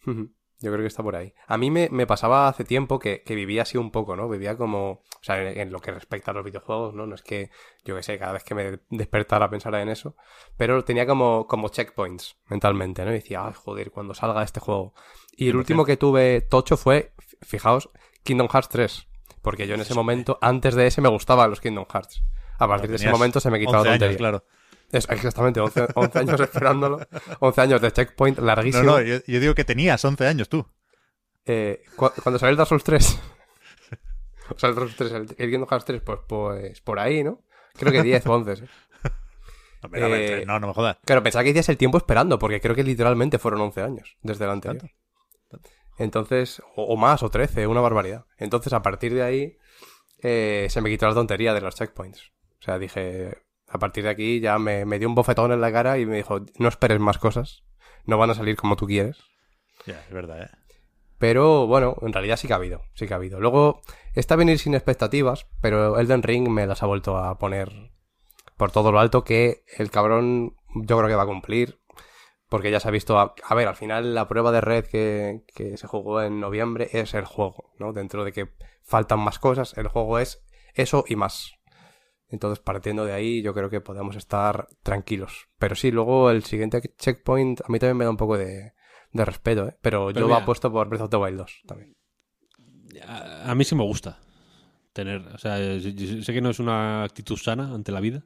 Yo 0.59 0.71
creo 0.71 0.81
que 0.81 0.87
está 0.87 1.03
por 1.03 1.15
ahí. 1.15 1.33
A 1.47 1.57
mí 1.57 1.69
me, 1.69 1.89
me 1.91 2.07
pasaba 2.07 2.47
hace 2.47 2.63
tiempo 2.63 2.97
que, 2.97 3.21
que 3.23 3.35
vivía 3.35 3.63
así 3.63 3.77
un 3.77 3.91
poco, 3.91 4.15
¿no? 4.15 4.29
Vivía 4.29 4.55
como, 4.55 4.91
o 4.91 5.03
sea, 5.21 5.41
en, 5.41 5.59
en 5.59 5.71
lo 5.71 5.79
que 5.79 5.91
respecta 5.91 6.31
a 6.31 6.33
los 6.33 6.45
videojuegos, 6.45 6.93
¿no? 6.93 7.05
No 7.05 7.15
es 7.15 7.21
que, 7.21 7.49
yo 7.83 7.95
que 7.95 8.03
sé, 8.03 8.17
cada 8.17 8.31
vez 8.31 8.43
que 8.43 8.55
me 8.55 8.79
despertara 8.89 9.49
pensara 9.49 9.81
en 9.81 9.89
eso, 9.89 10.15
pero 10.55 10.83
tenía 10.83 11.05
como, 11.05 11.47
como 11.47 11.69
checkpoints 11.69 12.37
mentalmente, 12.47 13.03
¿no? 13.03 13.11
Y 13.11 13.15
decía, 13.15 13.45
ay, 13.45 13.53
joder, 13.53 13.91
cuando 13.91 14.13
salga 14.13 14.41
este 14.43 14.59
juego. 14.59 14.93
Y 15.35 15.49
el 15.49 15.57
último 15.57 15.83
que 15.85 15.97
tuve 15.97 16.41
tocho 16.41 16.77
fue, 16.77 17.13
fijaos, 17.41 17.89
Kingdom 18.23 18.47
Hearts 18.47 18.69
3. 18.69 19.07
Porque 19.41 19.67
yo 19.67 19.75
en 19.75 19.81
ese 19.81 19.93
momento, 19.93 20.37
antes 20.41 20.75
de 20.75 20.87
ese, 20.87 21.01
me 21.01 21.09
gustaban 21.09 21.49
los 21.49 21.59
Kingdom 21.59 21.85
Hearts. 21.91 22.23
A 22.57 22.67
partir 22.67 22.89
de 22.89 22.95
ese 22.95 23.09
momento 23.09 23.41
se 23.41 23.51
me 23.51 23.59
quitó 23.59 23.73
la 23.73 23.79
11 23.79 23.89
años, 23.89 23.99
tontería. 23.99 24.17
claro. 24.17 24.45
Es 24.93 25.09
exactamente, 25.09 25.59
11, 25.59 25.87
11 25.95 26.19
años 26.19 26.39
esperándolo. 26.39 26.99
11 27.39 27.61
años 27.61 27.81
de 27.81 27.91
checkpoint 27.91 28.37
No, 28.39 28.45
larguísimo. 28.45 28.83
no, 28.83 29.01
yo, 29.01 29.17
yo 29.27 29.39
digo 29.39 29.55
que 29.55 29.65
tenías 29.65 30.03
11 30.05 30.25
años 30.27 30.47
tú. 30.47 30.65
Eh, 31.45 31.83
cu- 31.97 32.11
cuando 32.23 32.39
salió 32.39 32.51
el 32.51 32.57
Dark 32.57 32.69
Souls 32.69 32.83
3. 32.85 33.19
o 34.55 34.59
sea, 34.59 34.69
el 34.69 34.75
Dark 34.75 34.89
Souls 34.91 34.95
3, 34.95 35.11
el, 35.11 35.21
el 35.37 35.51
Kingdom 35.51 35.67
Hearts 35.67 35.85
3, 35.85 36.01
pues, 36.01 36.19
pues 36.27 36.79
por 36.81 36.99
ahí, 36.99 37.23
¿no? 37.23 37.41
Creo 37.73 37.91
que 37.91 38.03
10 38.03 38.25
o 38.27 38.33
11. 38.33 38.55
¿sí? 38.55 38.63
No, 39.83 39.89
Eh, 39.97 40.45
no, 40.47 40.61
no 40.61 40.67
me 40.67 40.73
jodas. 40.73 40.97
Claro, 41.03 41.21
pensaba 41.23 41.43
que 41.43 41.49
decías 41.49 41.67
el 41.67 41.75
tiempo 41.77 41.97
esperando, 41.97 42.39
porque 42.39 42.61
creo 42.61 42.73
que 42.73 42.85
literalmente 42.85 43.37
fueron 43.37 43.59
11 43.59 43.81
años 43.81 44.15
desde 44.21 44.45
el 44.45 44.51
anterior. 44.51 44.89
Entonces, 45.97 46.61
o, 46.75 46.83
o 46.85 46.95
más, 46.97 47.21
o 47.23 47.29
13, 47.29 47.67
una 47.67 47.81
barbaridad. 47.81 48.25
Entonces, 48.37 48.71
a 48.73 48.81
partir 48.81 49.13
de 49.13 49.23
ahí, 49.23 49.57
eh, 50.21 50.67
se 50.69 50.79
me 50.81 50.89
quitó 50.89 51.05
la 51.07 51.13
tontería 51.13 51.53
de 51.53 51.61
los 51.61 51.75
checkpoints. 51.75 52.31
O 52.59 52.63
sea, 52.63 52.79
dije, 52.79 53.37
a 53.73 53.79
partir 53.79 54.03
de 54.03 54.11
aquí 54.11 54.39
ya 54.39 54.59
me, 54.59 54.85
me 54.85 54.99
dio 54.99 55.09
un 55.09 55.15
bofetón 55.15 55.51
en 55.51 55.59
la 55.59 55.71
cara 55.71 55.97
y 55.97 56.05
me 56.05 56.17
dijo, 56.17 56.41
no 56.59 56.67
esperes 56.67 56.99
más 56.99 57.17
cosas, 57.17 57.63
no 58.05 58.19
van 58.19 58.29
a 58.29 58.35
salir 58.35 58.55
como 58.55 58.75
tú 58.75 58.85
quieres. 58.85 59.17
Ya, 59.87 59.99
es 59.99 60.13
verdad, 60.13 60.43
¿eh? 60.43 60.49
Pero 61.17 61.65
bueno, 61.65 61.95
en 62.01 62.13
realidad 62.13 62.37
sí 62.37 62.47
que 62.47 62.53
ha 62.53 62.57
habido, 62.57 62.83
sí 62.93 63.07
que 63.07 63.13
ha 63.13 63.17
habido. 63.17 63.39
Luego, 63.39 63.81
está 64.13 64.35
venir 64.35 64.59
sin 64.59 64.75
expectativas, 64.75 65.47
pero 65.59 65.97
Elden 65.97 66.21
Ring 66.21 66.49
me 66.49 66.67
las 66.67 66.83
ha 66.83 66.85
vuelto 66.85 67.17
a 67.17 67.39
poner 67.39 67.91
por 68.57 68.71
todo 68.71 68.91
lo 68.91 68.99
alto 68.99 69.23
que 69.23 69.63
el 69.77 69.89
cabrón 69.89 70.55
yo 70.75 70.97
creo 70.97 71.09
que 71.09 71.15
va 71.15 71.23
a 71.23 71.27
cumplir. 71.27 71.79
Porque 72.49 72.69
ya 72.69 72.79
se 72.79 72.87
ha 72.87 72.91
visto, 72.91 73.17
a, 73.17 73.33
a 73.43 73.55
ver, 73.55 73.67
al 73.67 73.75
final 73.75 74.13
la 74.13 74.27
prueba 74.27 74.51
de 74.51 74.61
red 74.61 74.85
que, 74.85 75.43
que 75.55 75.75
se 75.77 75.87
jugó 75.87 76.21
en 76.21 76.39
noviembre 76.39 76.89
es 76.91 77.15
el 77.15 77.25
juego, 77.25 77.71
¿no? 77.79 77.93
Dentro 77.93 78.23
de 78.23 78.31
que 78.31 78.49
faltan 78.83 79.19
más 79.19 79.39
cosas, 79.39 79.75
el 79.77 79.87
juego 79.87 80.19
es 80.19 80.45
eso 80.75 81.03
y 81.07 81.15
más. 81.15 81.53
Entonces, 82.33 82.59
partiendo 82.63 83.05
de 83.05 83.13
ahí, 83.13 83.41
yo 83.43 83.53
creo 83.53 83.69
que 83.69 83.79
podemos 83.79 84.15
estar 84.15 84.67
tranquilos. 84.81 85.47
Pero 85.59 85.75
sí, 85.75 85.91
luego 85.91 86.31
el 86.31 86.43
siguiente 86.43 86.81
checkpoint 86.97 87.61
a 87.61 87.65
mí 87.69 87.77
también 87.77 87.97
me 87.97 88.05
da 88.05 88.09
un 88.09 88.17
poco 88.17 88.37
de, 88.37 88.73
de 89.11 89.25
respeto, 89.25 89.67
¿eh? 89.67 89.77
Pero, 89.81 90.07
Pero 90.07 90.11
yo 90.11 90.19
lo 90.21 90.27
mira. 90.27 90.37
apuesto 90.39 90.71
por 90.71 90.89
Breath 90.89 91.03
of 91.03 91.09
the 91.11 91.17
Wild 91.17 91.37
2 91.37 91.61
también. 91.67 91.95
A, 93.07 93.51
a 93.51 93.55
mí 93.55 93.63
sí 93.63 93.75
me 93.75 93.83
gusta 93.83 94.19
tener. 94.93 95.19
O 95.27 95.37
sea, 95.37 95.57
sé 95.57 96.33
que 96.33 96.41
no 96.41 96.49
es 96.49 96.59
una 96.59 97.03
actitud 97.03 97.37
sana 97.37 97.73
ante 97.73 97.91
la 97.91 97.99
vida, 97.99 98.23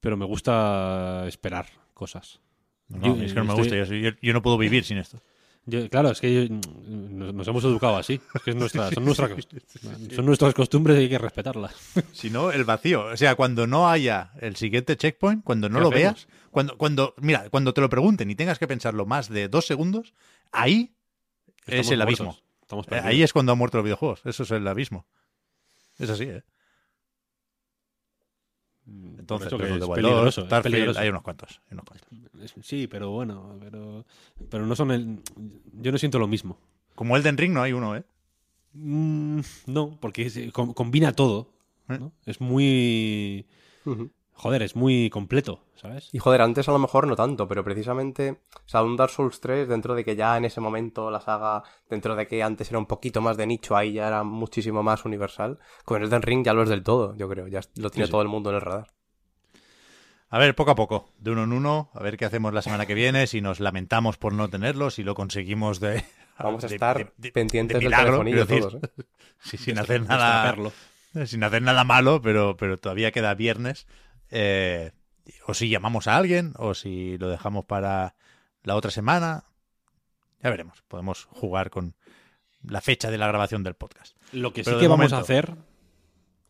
pero 0.00 0.16
me 0.16 0.24
gusta 0.24 1.24
esperar 1.26 1.66
cosas. 1.94 2.40
No, 2.88 3.16
Yo- 3.16 3.22
es 3.22 3.32
que 3.32 3.38
no 3.40 3.44
me 3.44 3.54
estoy- 3.60 3.80
gusta. 3.80 4.18
Yo 4.22 4.32
no 4.32 4.40
puedo 4.42 4.56
vivir 4.56 4.84
sin 4.84 4.98
esto. 4.98 5.20
Yo- 5.70 5.88
claro, 5.90 6.10
es 6.10 6.20
que 6.20 6.48
yo- 6.48 6.54
nos, 6.88 7.34
nos 7.34 7.46
hemos 7.48 7.62
educado 7.64 7.96
así. 7.98 8.20
Es 8.34 8.42
que 8.42 8.50
es 8.50 8.56
nuestra, 8.56 8.90
son, 8.90 9.04
nuestra- 9.04 9.28
son 10.14 10.24
nuestras 10.26 10.54
costumbres 10.54 10.96
y 10.98 11.00
hay 11.02 11.08
que 11.08 11.18
respetarlas. 11.18 11.74
Si 12.12 12.30
no, 12.30 12.50
el 12.50 12.64
vacío. 12.64 13.04
O 13.06 13.16
sea, 13.16 13.34
cuando 13.34 13.66
no 13.66 13.88
haya 13.88 14.32
el 14.40 14.56
siguiente 14.56 14.96
checkpoint, 14.96 15.44
cuando 15.44 15.68
no 15.68 15.78
¿Qué 15.78 15.84
lo 15.84 15.90
veas, 15.90 16.26
cuando, 16.50 16.78
cuando, 16.78 17.14
mira, 17.18 17.50
cuando 17.50 17.74
te 17.74 17.80
lo 17.82 17.88
pregunten 17.90 18.30
y 18.30 18.34
tengas 18.34 18.58
que 18.58 18.66
pensarlo 18.66 19.04
más 19.06 19.28
de 19.28 19.48
dos 19.48 19.66
segundos, 19.66 20.14
ahí 20.52 20.94
es 21.66 21.90
el 21.90 21.98
muertos. 21.98 22.00
abismo. 22.00 22.38
Eh. 22.96 23.00
Ahí 23.04 23.22
es 23.22 23.32
cuando 23.32 23.52
han 23.52 23.58
muerto 23.58 23.78
los 23.78 23.84
videojuegos. 23.84 24.20
Eso 24.24 24.42
es 24.44 24.50
el 24.50 24.66
abismo. 24.66 25.06
Es 25.98 26.08
así, 26.10 26.24
¿eh? 26.24 26.42
Por 28.88 29.20
Entonces, 29.20 29.48
que 29.50 29.64
es 29.64 29.70
Wild 29.72 29.94
peligroso, 29.94 30.22
2, 30.24 30.38
es 30.38 30.44
Starfield, 30.46 30.74
peligroso. 30.74 31.00
hay 31.00 31.08
unos 31.10 31.22
cuantos. 31.22 31.60
hay 31.68 31.72
unos 31.74 31.84
cuantos. 31.84 32.08
Es- 32.42 32.54
Sí, 32.66 32.86
pero 32.86 33.10
bueno, 33.10 33.56
pero, 33.60 34.04
pero 34.48 34.64
no 34.66 34.74
son 34.76 34.90
el... 34.92 35.20
Yo 35.74 35.92
no 35.92 35.98
siento 35.98 36.18
lo 36.18 36.26
mismo. 36.28 36.58
Como 36.94 37.16
Elden 37.16 37.36
Ring 37.36 37.52
no 37.52 37.62
hay 37.62 37.72
uno, 37.72 37.94
¿eh? 37.96 38.04
Mm, 38.72 39.40
no, 39.66 39.98
porque 40.00 40.50
com- 40.52 40.72
combina 40.72 41.12
todo. 41.12 41.50
¿Eh? 41.88 41.98
¿no? 41.98 42.12
Es 42.26 42.40
muy... 42.40 43.46
Joder, 44.40 44.62
es 44.62 44.76
muy 44.76 45.10
completo, 45.10 45.64
¿sabes? 45.74 46.10
Y 46.12 46.20
joder, 46.20 46.42
antes 46.42 46.68
a 46.68 46.72
lo 46.72 46.78
mejor 46.78 47.08
no 47.08 47.16
tanto, 47.16 47.48
pero 47.48 47.64
precisamente, 47.64 48.40
o 48.54 48.68
sea, 48.68 48.84
un 48.84 48.96
Dark 48.96 49.10
Souls 49.10 49.40
3, 49.40 49.68
dentro 49.68 49.96
de 49.96 50.04
que 50.04 50.14
ya 50.14 50.36
en 50.36 50.44
ese 50.44 50.60
momento 50.60 51.10
la 51.10 51.20
saga, 51.20 51.64
dentro 51.90 52.14
de 52.14 52.28
que 52.28 52.40
antes 52.44 52.70
era 52.70 52.78
un 52.78 52.86
poquito 52.86 53.20
más 53.20 53.36
de 53.36 53.48
nicho, 53.48 53.76
ahí 53.76 53.94
ya 53.94 54.06
era 54.06 54.22
muchísimo 54.22 54.84
más 54.84 55.04
universal, 55.04 55.58
con 55.84 56.02
Elden 56.04 56.22
Ring 56.22 56.44
ya 56.44 56.54
lo 56.54 56.62
es 56.62 56.68
del 56.68 56.84
todo, 56.84 57.16
yo 57.16 57.28
creo, 57.28 57.48
ya 57.48 57.60
lo 57.76 57.90
tiene 57.90 58.06
sí. 58.06 58.12
todo 58.12 58.22
el 58.22 58.28
mundo 58.28 58.50
en 58.50 58.56
el 58.56 58.62
radar. 58.62 58.86
A 60.30 60.38
ver, 60.38 60.54
poco 60.54 60.70
a 60.72 60.74
poco, 60.74 61.08
de 61.18 61.30
uno 61.30 61.44
en 61.44 61.52
uno, 61.52 61.90
a 61.94 62.02
ver 62.02 62.16
qué 62.18 62.26
hacemos 62.26 62.52
la 62.52 62.60
semana 62.62 62.84
que 62.86 62.94
viene, 62.94 63.26
si 63.26 63.40
nos 63.40 63.60
lamentamos 63.60 64.18
por 64.18 64.34
no 64.34 64.48
tenerlo, 64.48 64.90
si 64.90 65.02
lo 65.02 65.14
conseguimos 65.14 65.80
de... 65.80 66.04
Vamos 66.38 66.62
a 66.64 66.68
de- 66.68 66.74
estar 66.74 66.96
de- 66.98 67.12
de- 67.16 67.32
pendientes 67.32 67.78
de 67.78 67.84
del 67.86 67.94
quiero 67.94 68.46
todos, 68.46 68.74
decir. 68.74 68.80
¿eh? 68.98 69.04
Sí, 69.42 69.56
sin 69.56 69.78
hacer 69.78 70.02
nada 70.02 70.54
sin 71.26 71.42
hacer 71.44 71.62
nada 71.62 71.84
malo, 71.84 72.20
pero, 72.20 72.56
pero 72.56 72.78
todavía 72.78 73.10
queda 73.12 73.34
viernes. 73.34 73.86
Eh, 74.30 74.92
o 75.46 75.54
si 75.54 75.68
llamamos 75.68 76.06
a 76.06 76.16
alguien, 76.16 76.52
o 76.56 76.74
si 76.74 77.18
lo 77.18 77.28
dejamos 77.28 77.64
para 77.64 78.14
la 78.62 78.74
otra 78.76 78.90
semana. 78.90 79.44
Ya 80.42 80.50
veremos. 80.50 80.82
Podemos 80.88 81.24
jugar 81.26 81.70
con 81.70 81.94
la 82.62 82.80
fecha 82.80 83.10
de 83.10 83.18
la 83.18 83.26
grabación 83.28 83.62
del 83.62 83.74
podcast. 83.74 84.16
Lo 84.32 84.52
que 84.52 84.62
Pero 84.64 84.76
sí 84.78 84.82
que 84.82 84.88
vamos 84.88 85.12
a 85.12 85.18
hacer, 85.18 85.54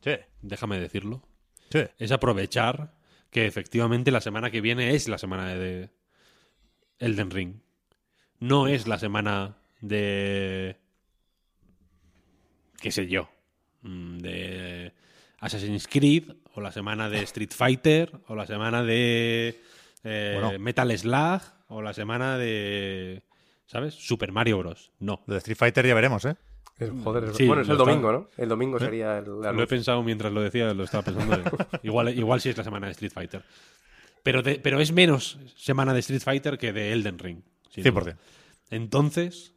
Sí, 0.01 0.13
déjame 0.43 0.79
decirlo, 0.79 1.23
sí. 1.71 1.81
es 1.99 2.13
aprovechar 2.13 2.95
que 3.31 3.47
efectivamente 3.47 4.11
la 4.13 4.21
semana 4.21 4.51
que 4.51 4.61
viene 4.61 4.95
es 4.95 5.09
la 5.09 5.19
semana 5.19 5.55
de 5.55 5.91
Elden 6.99 7.31
Ring. 7.31 7.55
No 8.39 8.69
es 8.69 8.87
la 8.87 8.99
semana 8.99 9.59
de... 9.81 10.77
qué 12.81 12.91
sé 12.93 13.09
yo. 13.09 13.29
mm, 13.83 14.19
De 14.19 14.95
Assassin's 15.41 15.89
Creed, 15.89 16.37
o 16.59 16.61
la 16.61 16.73
semana 16.73 17.09
de 17.09 17.23
Street 17.23 17.53
Fighter, 17.55 18.13
o 18.27 18.35
la 18.35 18.47
semana 18.47 18.83
de 18.83 19.61
eh, 20.05 20.39
Bueno. 20.41 20.59
Metal 20.59 20.99
Slug, 20.99 21.41
o 21.69 21.83
la 21.83 21.93
semana 21.93 22.37
de... 22.37 23.23
¿Sabes? 23.67 23.95
Super 23.95 24.33
Mario 24.33 24.59
Bros. 24.59 24.91
No. 24.99 25.23
Lo 25.27 25.35
de 25.35 25.39
Street 25.39 25.57
Fighter 25.57 25.87
ya 25.87 25.95
veremos, 25.95 26.25
¿eh? 26.25 26.37
Es- 26.79 26.91
joder, 27.05 27.25
es- 27.25 27.37
Sí, 27.37 27.47
bueno, 27.47 27.63
es 27.63 27.69
el 27.69 27.75
está- 27.77 27.85
domingo, 27.85 28.13
¿no? 28.13 28.29
El 28.37 28.49
domingo 28.49 28.79
sería 28.79 29.19
el, 29.19 29.41
la 29.41 29.53
Lo 29.53 29.63
he 29.63 29.67
pensado 29.67 30.03
mientras 30.03 30.33
lo 30.33 30.41
decía, 30.43 30.73
lo 30.75 30.85
estaba 30.85 31.03
pensando. 31.05 31.37
de- 31.37 31.45
igual, 31.85 32.17
igual 32.19 32.41
sí 32.41 32.49
es 32.49 32.57
la 32.57 32.65
semana 32.65 32.87
de 32.87 32.93
Street 32.93 33.13
Fighter. 33.13 33.45
Pero, 34.23 34.43
de- 34.43 34.59
pero 34.59 34.81
es 34.81 34.91
menos 34.93 35.39
semana 35.57 35.93
de 35.95 36.01
Street 36.01 36.23
Fighter 36.23 36.59
que 36.59 36.73
de 36.73 36.93
Elden 36.93 37.19
Ring. 37.19 37.43
sin 37.71 37.85
100%. 37.85 37.93
duda. 38.05 38.17
Entonces, 38.71 39.55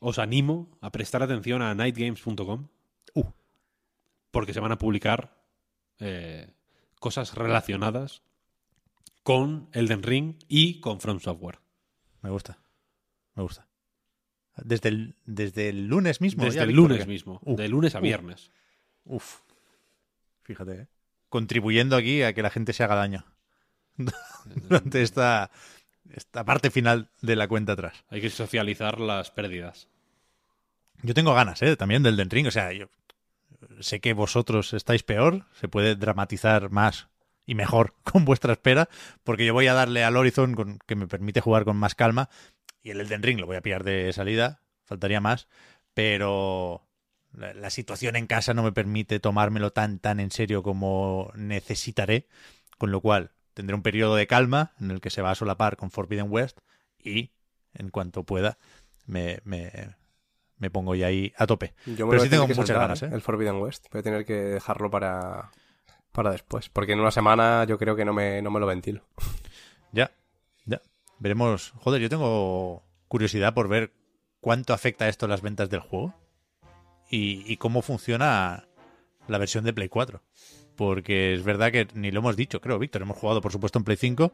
os 0.00 0.18
animo 0.18 0.76
a 0.80 0.90
prestar 0.92 1.22
atención 1.22 1.62
a 1.62 1.74
nightgames.com. 1.74 2.68
Uh. 3.14 3.24
Porque 4.30 4.52
se 4.52 4.60
van 4.60 4.72
a 4.72 4.78
publicar 4.78 5.39
eh, 6.00 6.48
cosas 6.98 7.34
relacionadas 7.34 8.22
con 9.22 9.68
Elden 9.72 10.02
Ring 10.02 10.34
y 10.48 10.80
con 10.80 11.00
From 11.00 11.20
Software. 11.20 11.60
Me 12.22 12.30
gusta. 12.30 12.58
Me 13.34 13.42
gusta. 13.42 13.68
Desde 14.56 14.88
el, 14.90 15.16
desde 15.24 15.68
el 15.68 15.86
lunes 15.86 16.20
mismo. 16.20 16.44
Desde 16.44 16.56
ya, 16.56 16.62
el 16.64 16.72
lunes 16.72 17.06
mismo, 17.06 17.40
Uf, 17.44 17.58
de 17.58 17.68
lunes 17.68 17.94
a 17.94 18.00
viernes. 18.00 18.50
Uf. 19.04 19.40
Fíjate, 20.42 20.72
¿eh? 20.72 20.86
Contribuyendo 21.28 21.96
aquí 21.96 22.22
a 22.22 22.32
que 22.34 22.42
la 22.42 22.50
gente 22.50 22.72
se 22.72 22.82
haga 22.82 22.96
daño. 22.96 23.24
Durante 24.44 25.02
esta, 25.02 25.50
esta 26.10 26.44
parte 26.44 26.70
final 26.70 27.10
de 27.22 27.36
la 27.36 27.46
cuenta 27.48 27.72
atrás. 27.72 28.04
Hay 28.08 28.20
que 28.20 28.30
socializar 28.30 29.00
las 29.00 29.30
pérdidas. 29.30 29.88
Yo 31.02 31.14
tengo 31.14 31.34
ganas, 31.34 31.62
¿eh? 31.62 31.76
También 31.76 32.02
del 32.02 32.16
Den 32.16 32.30
Ring. 32.30 32.48
O 32.48 32.50
sea, 32.50 32.72
yo 32.72 32.88
sé 33.80 34.00
que 34.00 34.12
vosotros 34.12 34.72
estáis 34.72 35.02
peor. 35.02 35.46
Se 35.54 35.68
puede 35.68 35.96
dramatizar 35.96 36.70
más 36.70 37.08
y 37.46 37.54
mejor 37.54 37.94
con 38.04 38.24
vuestra 38.24 38.52
espera. 38.52 38.88
Porque 39.24 39.46
yo 39.46 39.54
voy 39.54 39.66
a 39.66 39.74
darle 39.74 40.04
al 40.04 40.16
Horizon 40.16 40.54
con, 40.54 40.78
que 40.86 40.96
me 40.96 41.06
permite 41.06 41.40
jugar 41.40 41.64
con 41.64 41.76
más 41.76 41.94
calma. 41.94 42.28
Y 42.82 42.90
el 42.90 43.00
Elden 43.00 43.22
Ring 43.22 43.40
lo 43.40 43.46
voy 43.46 43.56
a 43.56 43.62
pillar 43.62 43.84
de 43.84 44.12
salida. 44.12 44.62
Faltaría 44.84 45.20
más. 45.20 45.48
Pero 45.94 46.88
la, 47.32 47.70
situación 47.70 48.16
en 48.16 48.26
casa 48.26 48.54
no 48.54 48.62
me 48.62 48.72
permite 48.72 49.20
tomármelo 49.20 49.72
tan, 49.72 49.98
tan 49.98 50.20
en 50.20 50.30
serio 50.30 50.62
como 50.62 51.32
necesitaré. 51.34 52.28
Con 52.78 52.90
lo 52.90 53.00
cual, 53.00 53.32
tendré 53.54 53.74
un 53.74 53.82
periodo 53.82 54.16
de 54.16 54.26
calma 54.26 54.72
en 54.80 54.90
el 54.90 55.00
que 55.00 55.10
se 55.10 55.22
va 55.22 55.32
a 55.32 55.34
solapar 55.34 55.76
con 55.76 55.90
Forbidden 55.90 56.30
West. 56.30 56.60
Y, 56.98 57.32
en 57.74 57.90
cuanto 57.90 58.24
pueda, 58.24 58.58
me, 59.06 59.40
me, 59.44 59.70
me 60.60 60.70
pongo 60.70 60.94
ya 60.94 61.08
ahí 61.08 61.32
a 61.36 61.46
tope. 61.46 61.74
Yo 61.86 62.06
me 62.06 62.12
Pero 62.12 62.22
sí 62.22 62.28
tengo 62.28 62.46
muchas 62.46 62.68
saltar, 62.68 62.82
ganas, 62.82 63.02
¿eh? 63.02 63.10
El 63.12 63.22
Forbidden 63.22 63.56
West. 63.56 63.86
Voy 63.90 64.00
a 64.00 64.02
tener 64.02 64.24
que 64.24 64.34
dejarlo 64.34 64.90
para, 64.90 65.50
para 66.12 66.30
después. 66.30 66.68
Porque 66.68 66.92
en 66.92 67.00
una 67.00 67.10
semana 67.10 67.64
yo 67.64 67.78
creo 67.78 67.96
que 67.96 68.04
no 68.04 68.12
me, 68.12 68.40
no 68.42 68.50
me 68.50 68.60
lo 68.60 68.66
ventilo. 68.66 69.02
Ya, 69.92 70.12
ya. 70.66 70.80
Veremos. 71.18 71.72
Joder, 71.78 72.00
yo 72.00 72.08
tengo 72.08 72.84
curiosidad 73.08 73.54
por 73.54 73.66
ver 73.66 73.92
cuánto 74.40 74.72
afecta 74.72 75.08
esto 75.08 75.26
a 75.26 75.28
las 75.28 75.42
ventas 75.42 75.68
del 75.68 75.80
juego 75.80 76.14
y, 77.10 77.42
y 77.52 77.56
cómo 77.56 77.82
funciona 77.82 78.68
la 79.26 79.38
versión 79.38 79.64
de 79.64 79.72
Play 79.72 79.88
4. 79.88 80.22
Porque 80.76 81.34
es 81.34 81.42
verdad 81.42 81.72
que 81.72 81.88
ni 81.94 82.12
lo 82.12 82.20
hemos 82.20 82.36
dicho, 82.36 82.60
creo, 82.60 82.78
Víctor. 82.78 83.02
Hemos 83.02 83.18
jugado, 83.18 83.40
por 83.40 83.50
supuesto, 83.50 83.80
en 83.80 83.84
Play 83.84 83.96
5 83.96 84.32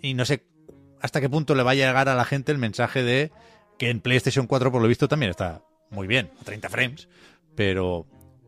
y 0.00 0.14
no 0.14 0.24
sé 0.24 0.42
hasta 1.00 1.20
qué 1.20 1.28
punto 1.28 1.54
le 1.54 1.62
va 1.62 1.72
a 1.72 1.74
llegar 1.74 2.08
a 2.08 2.14
la 2.16 2.24
gente 2.24 2.50
el 2.50 2.58
mensaje 2.58 3.04
de 3.04 3.30
que 3.78 3.90
en 3.90 4.00
PlayStation 4.00 4.46
4, 4.46 4.70
por 4.70 4.82
lo 4.82 4.88
visto, 4.88 5.08
también 5.08 5.30
está 5.30 5.62
muy 5.90 6.06
bien, 6.06 6.30
a 6.40 6.44
30 6.44 6.68
frames, 6.68 7.08
pero, 7.54 8.06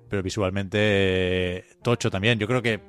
pero 0.08 0.22
visualmente 0.22 1.64
tocho 1.82 2.10
también. 2.10 2.38
Yo 2.38 2.46
creo 2.46 2.62
que 2.62 2.80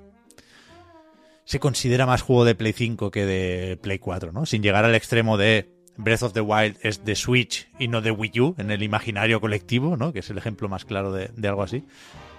se 1.44 1.60
considera 1.60 2.06
más 2.06 2.22
juego 2.22 2.46
de 2.46 2.56
Play 2.56 2.74
5 2.74 3.12
que 3.12 3.26
de 3.26 3.78
Play 3.78 4.00
4, 4.00 4.32
¿no? 4.32 4.46
Sin 4.46 4.64
llegar 4.64 4.86
al 4.86 4.96
extremo 4.96 5.38
de 5.38 5.70
Breath 5.98 6.24
of 6.24 6.34
the 6.34 6.42
Wild 6.42 6.78
es 6.82 7.06
de 7.06 7.16
Switch 7.16 7.70
y 7.80 7.88
no 7.88 8.02
de 8.02 8.12
Wii 8.12 8.40
U 8.40 8.56
en 8.58 8.72
el 8.72 8.84
imaginario 8.84 9.40
colectivo, 9.40 9.96
¿no? 9.98 10.12
Que 10.12 10.20
es 10.20 10.30
el 10.30 10.38
ejemplo 10.38 10.68
más 10.70 10.86
claro 10.86 11.12
de, 11.12 11.30
de 11.36 11.48
algo 11.48 11.64
así. 11.64 11.84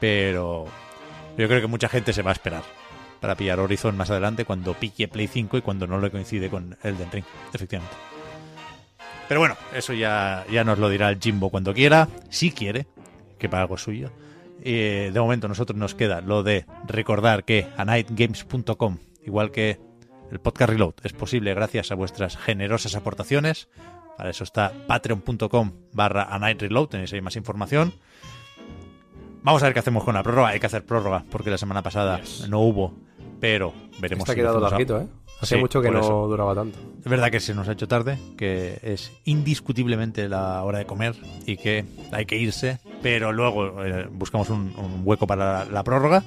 Pero 0.01 0.67
yo 1.39 1.49
creo 1.49 1.61
que 1.61 1.67
mucha 1.67 1.89
gente 1.89 2.13
se 2.13 2.23
va 2.23 2.31
a 2.31 2.35
esperar 2.35 2.63
para 3.21 3.37
pillar 3.37 3.61
Horizon 3.61 3.97
más 3.97 4.11
adelante 4.11 4.45
cuando 4.45 4.75
pique 4.75 5.09
Play 5.09 5.27
5 5.27 5.59
y 5.59 5.63
cuando 5.63 5.87
no 5.87 6.01
le 6.01 6.11
coincide 6.11 6.51
con 6.51 6.77
Elden 6.83 7.11
Ring, 7.11 7.25
efectivamente. 7.53 8.16
Pero 9.29 9.41
bueno, 9.41 9.57
eso 9.75 9.93
ya, 9.93 10.45
ya 10.51 10.63
nos 10.65 10.79
lo 10.79 10.89
dirá 10.89 11.09
el 11.11 11.19
Jimbo 11.21 11.51
cuando 11.51 11.75
quiera, 11.75 12.09
si 12.31 12.53
quiere, 12.53 12.87
que 13.39 13.49
para 13.49 13.63
algo 13.63 13.77
suyo. 13.77 14.11
Eh, 14.63 15.11
de 15.13 15.21
momento, 15.21 15.49
nosotros 15.49 15.79
nos 15.79 15.95
queda 15.95 16.21
lo 16.21 16.43
de 16.43 16.65
recordar 16.87 17.45
que 17.45 17.67
a 17.77 17.85
nightgames.com, 17.85 18.99
igual 19.25 19.51
que 19.51 19.79
el 20.31 20.41
podcast 20.41 20.71
Reload, 20.71 20.95
es 21.03 21.13
posible 21.13 21.55
gracias 21.55 21.91
a 21.93 21.95
vuestras 21.95 22.37
generosas 22.37 22.95
aportaciones. 22.95 23.69
Para 24.17 24.31
eso 24.31 24.45
está 24.45 24.73
patreon.com 24.87 25.73
barra 25.93 26.23
a 26.25 26.39
night 26.39 26.61
reload, 26.63 26.87
tenéis 26.89 27.13
ahí 27.13 27.21
más 27.21 27.37
información. 27.37 27.93
Vamos 29.43 29.63
a 29.63 29.67
ver 29.67 29.75
qué 29.75 29.81
hacemos 29.81 30.05
con 30.05 30.15
la 30.15 30.23
prórroga. 30.23 30.49
Hay 30.49 30.59
que 30.61 30.67
hacer 30.67 30.85
prórroga, 30.85 31.25
porque 31.31 31.51
la 31.51 31.59
semana 31.59 31.83
pasada 31.83 32.21
Yes. 32.21 32.49
no 32.49 32.61
hubo, 32.61 32.95
pero 33.41 33.73
veremos 34.01 34.29
ha 34.29 34.33
si 34.33 34.37
quedado 34.39 34.59
larguito, 34.59 35.01
¿eh? 35.01 35.07
Hace 35.41 35.57
Sí, 35.57 35.61
mucho 35.61 35.83
que 35.83 35.91
no 35.91 36.01
eso. 36.01 36.27
duraba 36.29 36.55
tanto. 36.55 36.79
Es 37.05 37.11
verdad 37.11 37.31
que 37.31 37.41
se 37.41 37.55
nos 37.55 37.69
ha 37.69 37.73
hecho 37.73 37.87
tarde, 37.87 38.19
que 38.39 38.79
es 38.83 39.13
indiscutiblemente 39.25 40.29
la 40.29 40.63
hora 40.65 40.79
de 40.79 40.87
comer 40.87 41.15
y 41.47 41.57
que 41.59 41.85
hay 42.11 42.25
que 42.25 42.37
irse, 42.39 42.79
pero 43.03 43.33
luego 43.33 43.85
eh, 43.85 44.09
buscamos 44.11 44.49
un, 44.51 44.73
un 44.79 45.03
hueco 45.05 45.27
para 45.27 45.65
la, 45.65 45.71
la 45.71 45.85
prórroga 45.85 46.25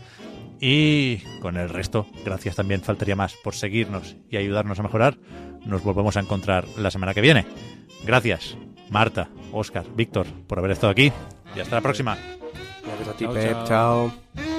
y 0.62 1.18
con 1.42 1.58
el 1.58 1.70
resto, 1.70 2.06
gracias 2.24 2.56
también, 2.56 2.82
faltaría 2.82 3.16
más 3.16 3.34
por 3.44 3.56
seguirnos 3.56 4.16
y 4.30 4.38
ayudarnos 4.38 4.80
a 4.80 4.84
mejorar. 4.84 5.18
Nos 5.66 5.84
volvemos 5.84 6.16
a 6.16 6.20
encontrar 6.20 6.66
la 6.78 6.92
semana 6.92 7.14
que 7.14 7.22
viene. 7.22 7.46
Gracias, 8.06 8.58
Marta, 8.90 9.30
Oscar, 9.52 9.86
Víctor, 9.96 10.28
por 10.48 10.60
haber 10.60 10.72
estado 10.72 10.92
aquí 10.92 11.12
y 11.56 11.60
hasta 11.60 11.76
la 11.76 11.82
próxima. 11.82 12.18
Gracias 12.86 13.08
a 13.08 13.14
ti, 13.14 13.24
Chao, 13.26 13.34
Pep. 13.34 13.52
chao. 13.66 14.12
chao. 14.36 14.59